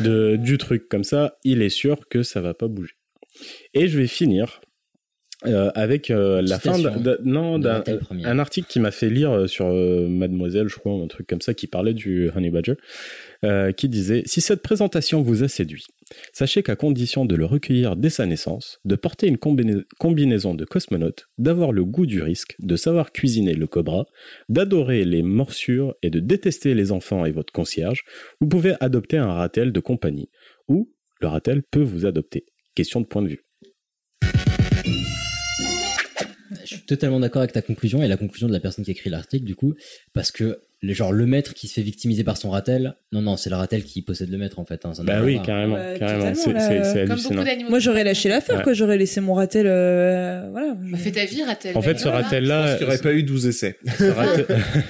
de, 0.00 0.34
du 0.34 0.58
truc. 0.58 0.88
Comme 0.88 1.04
ça, 1.04 1.38
il 1.44 1.62
est 1.62 1.68
sûr 1.68 2.08
que 2.08 2.24
ça 2.24 2.40
va 2.40 2.54
pas 2.54 2.66
bouger. 2.66 2.94
Et 3.72 3.86
je 3.86 3.96
vais 3.98 4.08
finir 4.08 4.60
euh, 5.46 5.70
avec 5.74 6.10
euh, 6.10 6.42
la 6.42 6.58
fin 6.58 6.72
non, 7.24 7.58
d'un- 7.58 7.80
Première. 7.98 8.28
un 8.28 8.38
article 8.38 8.66
qui 8.68 8.80
m'a 8.80 8.90
fait 8.90 9.10
lire 9.10 9.30
euh, 9.32 9.46
sur 9.46 9.66
euh, 9.66 10.08
Mademoiselle, 10.08 10.68
je 10.68 10.76
crois, 10.76 10.92
un 10.92 11.06
truc 11.06 11.26
comme 11.26 11.40
ça, 11.40 11.54
qui 11.54 11.66
parlait 11.66 11.94
du 11.94 12.30
Honey 12.34 12.50
Badger, 12.50 12.74
euh, 13.44 13.72
qui 13.72 13.88
disait 13.88 14.22
Si 14.26 14.40
cette 14.40 14.62
présentation 14.62 15.22
vous 15.22 15.42
a 15.42 15.48
séduit, 15.48 15.84
sachez 16.32 16.62
qu'à 16.62 16.76
condition 16.76 17.24
de 17.24 17.34
le 17.36 17.44
recueillir 17.44 17.96
dès 17.96 18.10
sa 18.10 18.26
naissance, 18.26 18.78
de 18.84 18.94
porter 18.96 19.26
une 19.28 19.36
combina- 19.38 19.82
combinaison 19.98 20.54
de 20.54 20.64
cosmonaute, 20.64 21.26
d'avoir 21.38 21.72
le 21.72 21.84
goût 21.84 22.06
du 22.06 22.22
risque, 22.22 22.54
de 22.60 22.76
savoir 22.76 23.12
cuisiner 23.12 23.54
le 23.54 23.66
cobra, 23.66 24.06
d'adorer 24.48 25.04
les 25.04 25.22
morsures 25.22 25.94
et 26.02 26.10
de 26.10 26.20
détester 26.20 26.74
les 26.74 26.92
enfants 26.92 27.24
et 27.24 27.32
votre 27.32 27.52
concierge, 27.52 28.02
vous 28.40 28.48
pouvez 28.48 28.74
adopter 28.80 29.16
un 29.18 29.32
ratel 29.32 29.72
de 29.72 29.80
compagnie, 29.80 30.28
ou 30.68 30.90
le 31.20 31.28
ratel 31.28 31.62
peut 31.62 31.82
vous 31.82 32.06
adopter. 32.06 32.44
Question 32.74 33.00
de 33.00 33.06
point 33.06 33.22
de 33.22 33.28
vue. 33.28 33.44
Suis 36.84 36.96
totalement 36.96 37.20
d'accord 37.20 37.40
avec 37.42 37.52
ta 37.52 37.62
conclusion 37.62 38.02
et 38.02 38.08
la 38.08 38.16
conclusion 38.16 38.46
de 38.48 38.52
la 38.52 38.60
personne 38.60 38.84
qui 38.84 38.90
a 38.90 38.92
écrit 38.92 39.10
l'article, 39.10 39.44
du 39.44 39.54
coup, 39.54 39.74
parce 40.12 40.30
que 40.30 40.60
le, 40.82 40.92
genre, 40.92 41.12
le 41.12 41.24
maître 41.24 41.54
qui 41.54 41.66
se 41.66 41.72
fait 41.72 41.80
victimiser 41.82 42.24
par 42.24 42.36
son 42.36 42.50
ratel, 42.50 42.94
non, 43.10 43.22
non, 43.22 43.38
c'est 43.38 43.48
le 43.48 43.56
ratel 43.56 43.84
qui 43.84 44.02
possède 44.02 44.28
le 44.30 44.36
maître, 44.36 44.58
en 44.58 44.66
fait. 44.66 44.84
hein, 44.84 44.92
ça 44.92 45.02
Bah 45.02 45.20
oui, 45.24 45.34
voir. 45.36 45.46
carrément, 45.46 45.76
Ouais, 45.76 45.96
carrément. 45.98 46.34
C'est 46.34 46.52
là, 46.52 46.60
c'est- 46.84 47.00
hallucinant. 47.00 47.42
Moi, 47.70 47.78
j'aurais 47.78 48.04
lâché 48.04 48.28
l'affaire, 48.28 48.58
Ouais. 48.58 48.62
quoi. 48.64 48.74
J'aurais 48.74 48.98
laissé 48.98 49.22
mon 49.22 49.32
ratel, 49.32 49.64
euh, 49.66 50.46
voilà. 50.50 50.74
Bah, 50.74 50.98
fais 50.98 51.10
ta 51.12 51.24
vie, 51.24 51.42
Ratel. 51.42 51.74
En 51.74 51.80
fait, 51.80 51.98
ce 51.98 52.02
qu'il 52.02 52.12
n'y 52.12 52.84
aurait 52.84 52.98
pas 52.98 53.12
eu 53.14 53.22
12 53.22 53.46
essais. 53.46 53.78
ratel- 53.98 54.46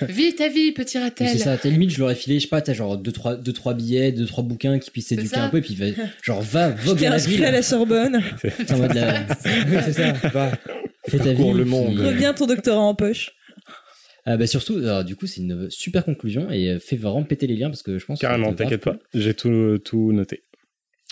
Vis 0.08 0.34
ta 0.34 0.48
vie, 0.48 0.72
petit 0.72 0.98
Ratel. 0.98 1.28
C'est 1.28 1.38
ça, 1.38 1.52
à 1.52 1.56
ta 1.58 1.68
limite, 1.68 1.90
je 1.90 2.00
l'aurais 2.00 2.16
filé, 2.16 2.36
je 2.40 2.42
sais 2.42 2.48
pas, 2.48 2.60
t'as 2.60 2.72
genre 2.72 2.98
2-3 2.98 3.36
deux, 3.36 3.52
trois 3.52 3.74
billets, 3.74 4.10
2-3 4.10 4.42
bouquins 4.42 4.80
qui 4.80 4.90
puissent 4.90 5.06
s'éduquer 5.06 5.28
ça. 5.36 5.44
un 5.44 5.48
peu, 5.48 5.58
et 5.58 5.62
puis 5.62 5.78
genre 6.24 6.42
va, 6.42 6.74
Je 6.76 6.86
vogue 6.86 7.04
à 7.04 7.10
la 7.10 7.16
inscrit 7.16 7.36
ville. 7.36 7.44
à 7.44 7.52
la 7.52 7.62
Sorbonne. 7.62 8.20
C'est 8.42 8.72
en 8.72 8.78
mode 8.78 8.94
la- 8.94 9.20
Oui, 9.44 9.76
c'est 9.84 9.92
ça. 9.92 10.12
Fais 11.08 11.18
ta 11.18 11.32
vie. 11.32 11.52
Le 11.52 11.62
puis- 11.62 11.70
monde. 11.70 11.98
Reviens 11.98 12.32
ton 12.34 12.46
doctorat 12.46 12.80
en 12.80 12.94
poche. 12.94 13.32
Ah 14.26 14.38
bah 14.38 14.46
surtout, 14.46 14.76
alors, 14.78 15.04
du 15.04 15.16
coup, 15.16 15.26
c'est 15.26 15.42
une 15.42 15.68
super 15.70 16.02
conclusion 16.04 16.50
et 16.50 16.70
euh, 16.70 16.78
fait 16.78 16.96
vraiment 16.96 17.24
péter 17.24 17.46
les 17.46 17.56
liens 17.56 17.68
parce 17.68 17.82
que 17.82 17.98
je 17.98 18.06
pense 18.06 18.18
que 18.18 18.22
Carrément, 18.26 18.50
c'est 18.50 18.56
t'inquiète 18.56 18.82
pas. 18.82 18.96
J'ai 19.12 19.34
tout, 19.34 19.78
tout 19.84 20.12
noté. 20.12 20.44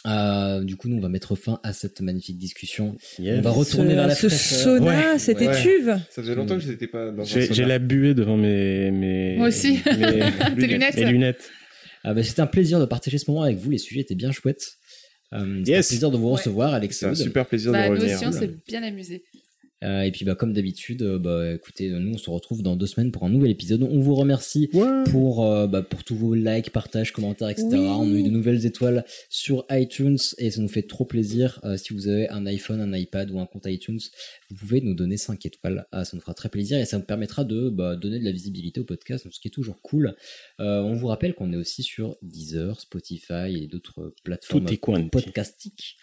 Euh, 0.06 0.64
du 0.64 0.76
coup, 0.76 0.88
nous, 0.88 0.96
on 0.96 1.00
va 1.00 1.10
mettre 1.10 1.36
fin 1.36 1.60
à 1.62 1.72
cette 1.74 2.00
magnifique 2.00 2.38
discussion. 2.38 2.96
Yes. 3.18 3.38
On 3.38 3.42
va 3.42 3.50
retourner 3.50 3.90
Ce- 3.90 3.94
vers 3.94 4.06
la 4.08 4.14
ce 4.14 4.28
sauna, 4.30 5.12
Ouais. 5.12 5.18
cette 5.18 5.38
Ouais. 5.40 5.56
étuve. 5.60 5.94
Ça 6.10 6.22
faisait 6.22 6.34
longtemps 6.34 6.54
que 6.56 6.62
j'étais 6.62 6.86
pas 6.88 7.10
dans 7.10 7.20
un 7.22 7.24
J'ai 7.24 7.42
sauna. 7.42 7.54
j'ai 7.54 7.64
la 7.66 7.78
buée 7.78 8.14
devant 8.14 8.36
mes, 8.38 8.90
mes, 8.90 9.36
Moi 9.36 9.48
aussi. 9.48 9.72
mes 9.74 9.82
Tes 10.58 10.66
lunettes. 10.66 10.96
Mes 10.96 11.04
lunettes. 11.12 11.50
Ah 12.04 12.14
bah, 12.14 12.22
c'était 12.24 12.40
un 12.40 12.46
plaisir 12.48 12.80
de 12.80 12.86
partager 12.86 13.18
ce 13.18 13.30
moment 13.30 13.42
avec 13.44 13.58
vous. 13.58 13.70
Les 13.70 13.78
sujets 13.78 14.00
étaient 14.00 14.16
bien 14.16 14.32
chouettes. 14.32 14.72
Euh, 15.34 15.58
c'était 15.58 15.70
Yes. 15.72 15.86
un 15.86 15.88
plaisir 15.90 16.10
de 16.10 16.16
vous 16.16 16.26
Ouais. 16.28 16.32
recevoir, 16.32 16.70
C'est 16.70 16.76
Alex. 16.76 17.02
un 17.04 17.14
super 17.14 17.46
plaisir 17.46 17.70
Bah, 17.72 17.84
de 17.84 17.94
nous 17.94 18.00
revenir. 18.00 18.16
aussi, 18.16 18.26
on 18.26 18.32
s'est 18.32 18.50
bien 18.66 18.82
amusés. 18.82 19.22
Euh, 19.82 20.02
et 20.02 20.10
puis 20.10 20.24
bah 20.24 20.34
comme 20.34 20.52
d'habitude, 20.52 21.02
euh, 21.02 21.18
bah 21.18 21.52
écoutez, 21.52 21.88
nous 21.88 22.14
on 22.14 22.18
se 22.18 22.30
retrouve 22.30 22.62
dans 22.62 22.76
deux 22.76 22.86
semaines 22.86 23.12
pour 23.12 23.24
un 23.24 23.30
nouvel 23.30 23.50
épisode. 23.50 23.82
On 23.82 24.00
vous 24.00 24.14
remercie 24.14 24.70
pour 25.10 25.44
euh, 25.44 25.66
bah, 25.66 25.82
pour 25.82 26.04
tous 26.04 26.16
vos 26.16 26.34
likes, 26.34 26.70
partages, 26.70 27.12
commentaires, 27.12 27.48
etc. 27.48 27.68
Oui. 27.72 27.78
On 27.78 28.12
a 28.12 28.18
eu 28.18 28.22
de 28.22 28.30
nouvelles 28.30 28.66
étoiles 28.66 29.04
sur 29.28 29.66
iTunes 29.70 30.18
et 30.38 30.50
ça 30.50 30.60
nous 30.60 30.68
fait 30.68 30.82
trop 30.82 31.04
plaisir. 31.04 31.60
Si 31.76 31.92
vous 31.92 32.08
avez 32.08 32.28
un 32.28 32.46
iPhone, 32.46 32.80
un 32.80 32.96
iPad 32.96 33.30
ou 33.30 33.40
un 33.40 33.46
compte 33.46 33.66
iTunes, 33.66 34.00
vous 34.50 34.56
pouvez 34.56 34.80
nous 34.80 34.94
donner 34.94 35.16
5 35.16 35.44
étoiles. 35.46 35.86
Ah, 35.92 36.04
ça 36.04 36.16
nous 36.16 36.20
fera 36.20 36.34
très 36.34 36.48
plaisir 36.48 36.78
et 36.78 36.84
ça 36.84 36.98
nous 36.98 37.04
permettra 37.04 37.44
de 37.44 37.68
bah, 37.70 37.96
donner 37.96 38.18
de 38.18 38.24
la 38.24 38.32
visibilité 38.32 38.80
au 38.80 38.84
podcast, 38.84 39.26
ce 39.30 39.40
qui 39.40 39.48
est 39.48 39.50
toujours 39.50 39.80
cool. 39.82 40.14
Euh, 40.60 40.80
on 40.80 40.94
vous 40.94 41.06
rappelle 41.06 41.34
qu'on 41.34 41.52
est 41.52 41.56
aussi 41.56 41.82
sur 41.82 42.16
Deezer, 42.22 42.80
Spotify 42.80 43.62
et 43.62 43.66
d'autres 43.66 44.14
plateformes 44.24 44.64
Tout 44.66 44.72
est 44.72 44.76
quanti. 44.76 45.08
podcastiques. 45.08 45.96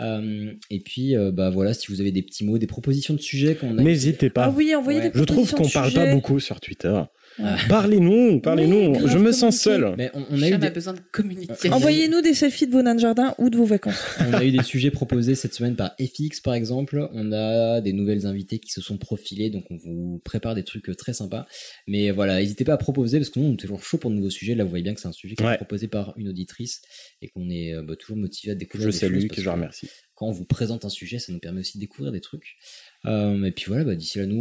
Euh, 0.00 0.52
et 0.70 0.80
puis 0.80 1.16
euh, 1.16 1.30
bah 1.32 1.50
voilà, 1.50 1.74
si 1.74 1.88
vous 1.92 2.00
avez 2.00 2.12
des 2.12 2.22
petits 2.22 2.44
mots, 2.44 2.58
des 2.58 2.66
propositions 2.66 3.14
de 3.14 3.20
sujets 3.20 3.54
qu'on 3.54 3.76
a 3.78 3.82
N'hésitez 3.82 4.30
pas. 4.30 4.46
Ah 4.46 4.54
oui, 4.56 4.74
envoyez 4.74 5.00
Ouais. 5.00 5.10
des 5.10 5.18
Je 5.18 5.24
trouve 5.24 5.52
qu'on 5.52 5.68
parle 5.68 5.92
pas 5.92 6.12
beaucoup 6.12 6.40
sur 6.40 6.60
Twitter. 6.60 7.00
Ah. 7.38 7.56
Parlez-nous, 7.68 8.40
parlez-nous. 8.40 9.06
je 9.06 9.18
me 9.18 9.32
sens 9.32 9.58
seul. 9.58 9.94
Mais 9.96 10.10
on, 10.14 10.24
on 10.30 10.42
a 10.42 10.46
eu 10.46 10.50
Cham 10.50 10.60
des, 10.60 10.66
a 10.66 10.70
besoin 10.70 10.92
de 10.92 11.00
communiquer. 11.12 11.70
Envoyez-nous 11.70 12.20
des 12.20 12.34
selfies 12.34 12.66
de 12.66 12.72
vos 12.72 12.82
nains 12.82 12.94
de 12.94 13.00
jardin 13.00 13.34
ou 13.38 13.50
de 13.50 13.56
vos 13.56 13.64
vacances. 13.64 14.02
on 14.20 14.34
a 14.34 14.44
eu 14.44 14.50
des 14.50 14.62
sujets 14.62 14.90
proposés 14.90 15.34
cette 15.34 15.54
semaine 15.54 15.76
par 15.76 15.94
FX 16.00 16.40
par 16.40 16.54
exemple. 16.54 17.08
On 17.12 17.32
a 17.32 17.80
des 17.80 17.92
nouvelles 17.92 18.26
invités 18.26 18.58
qui 18.58 18.70
se 18.70 18.80
sont 18.80 18.98
profilés, 18.98 19.50
donc 19.50 19.64
on 19.70 19.76
vous 19.76 20.20
prépare 20.24 20.54
des 20.54 20.64
trucs 20.64 20.90
euh, 20.90 20.94
très 20.94 21.12
sympas. 21.12 21.46
Mais 21.86 22.10
voilà, 22.10 22.38
n'hésitez 22.38 22.64
pas 22.64 22.74
à 22.74 22.78
proposer 22.78 23.18
parce 23.18 23.30
que 23.30 23.40
nous 23.40 23.46
on 23.46 23.54
est 23.54 23.58
toujours 23.58 23.82
chaud 23.82 23.98
pour 23.98 24.10
de 24.10 24.16
nouveaux 24.16 24.30
sujets. 24.30 24.54
Là, 24.54 24.64
vous 24.64 24.70
voyez 24.70 24.84
bien 24.84 24.94
que 24.94 25.00
c'est 25.00 25.08
un 25.08 25.12
sujet 25.12 25.34
qui 25.34 25.42
est 25.42 25.56
proposé 25.56 25.88
par 25.88 26.14
une 26.16 26.28
auditrice 26.28 26.82
et 27.20 27.28
qu'on 27.28 27.48
est 27.50 27.74
euh, 27.74 27.82
bah, 27.82 27.96
toujours 27.96 28.16
motivé 28.16 28.52
à 28.52 28.54
découvrir. 28.54 28.90
Je 28.90 28.92
des 28.92 28.98
salue, 28.98 29.20
choses 29.20 29.28
que 29.28 29.40
je 29.40 29.48
remercie. 29.48 29.88
Quand 30.14 30.26
on 30.26 30.32
vous 30.32 30.44
présente 30.44 30.84
un 30.84 30.90
sujet, 30.90 31.18
ça 31.18 31.32
nous 31.32 31.40
permet 31.40 31.60
aussi 31.60 31.78
de 31.78 31.80
découvrir 31.80 32.12
des 32.12 32.20
trucs. 32.20 32.56
Euh, 33.04 33.42
et 33.44 33.50
puis 33.50 33.64
voilà, 33.66 33.82
bah, 33.84 33.94
d'ici 33.96 34.18
là, 34.18 34.26
nous, 34.26 34.36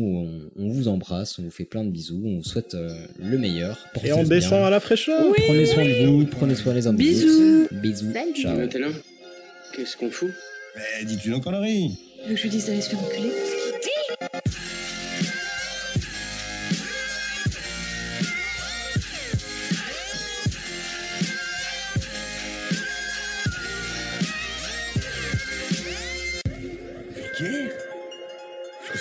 on, 0.55 0.63
on 0.63 0.69
vous 0.69 0.87
embrasse, 0.87 1.39
on 1.39 1.43
vous 1.43 1.49
fait 1.51 1.65
plein 1.65 1.83
de 1.83 1.89
bisous, 1.89 2.21
on 2.23 2.37
vous 2.37 2.43
souhaite 2.43 2.75
euh, 2.75 2.89
le 3.17 3.37
meilleur. 3.39 3.87
Et 4.03 4.09
descend 4.25 4.59
bien. 4.59 4.67
à 4.67 4.69
la 4.69 4.79
fraîcheur. 4.79 5.19
Prenez 5.47 5.65
soin 5.65 5.83
de 5.83 6.05
vous, 6.05 6.25
prenez 6.25 6.55
soin 6.55 6.73
les 6.73 6.85
uns 6.85 6.93
des 6.93 7.03
Bisous. 7.03 7.63
autres. 7.63 7.73
Bisous. 7.81 8.13
Salut. 8.13 8.33
Ciao. 8.35 8.55
Maintenant, 8.57 8.91
qu'est-ce 9.75 9.97
qu'on 9.97 10.11
fout? 10.11 10.29
Mais 10.75 11.05
dis-tu 11.05 11.31
nos 11.31 11.41
conneries 11.41 11.97
Tu 12.23 12.29
veux 12.29 12.35
que 12.35 12.41
je 12.41 12.47
dise 12.49 12.67
d'aller 12.67 12.81
se 12.81 12.89
faire 12.91 12.99
enculer? 12.99 13.31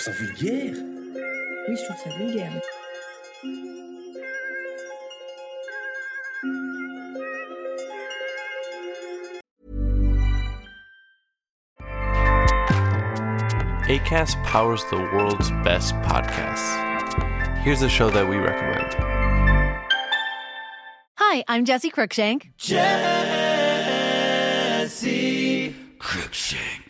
Ça 0.00 0.12
vulgaire. 0.12 0.74
Oui, 1.68 1.76
je 1.76 1.84
trouve 1.84 1.96
ça 2.02 2.10
vulgaire. 2.16 2.50
ACAST 13.88 14.42
powers 14.44 14.84
the 14.90 14.96
world's 15.12 15.50
best 15.64 15.94
podcasts. 15.96 16.78
Here's 17.62 17.82
a 17.82 17.88
show 17.88 18.08
that 18.10 18.26
we 18.28 18.36
recommend. 18.36 18.94
Hi, 21.16 21.44
I'm 21.48 21.64
Jesse 21.64 21.90
Cruikshank. 21.90 22.52
Jesse 22.56 22.84
Cruikshank. 25.98 26.89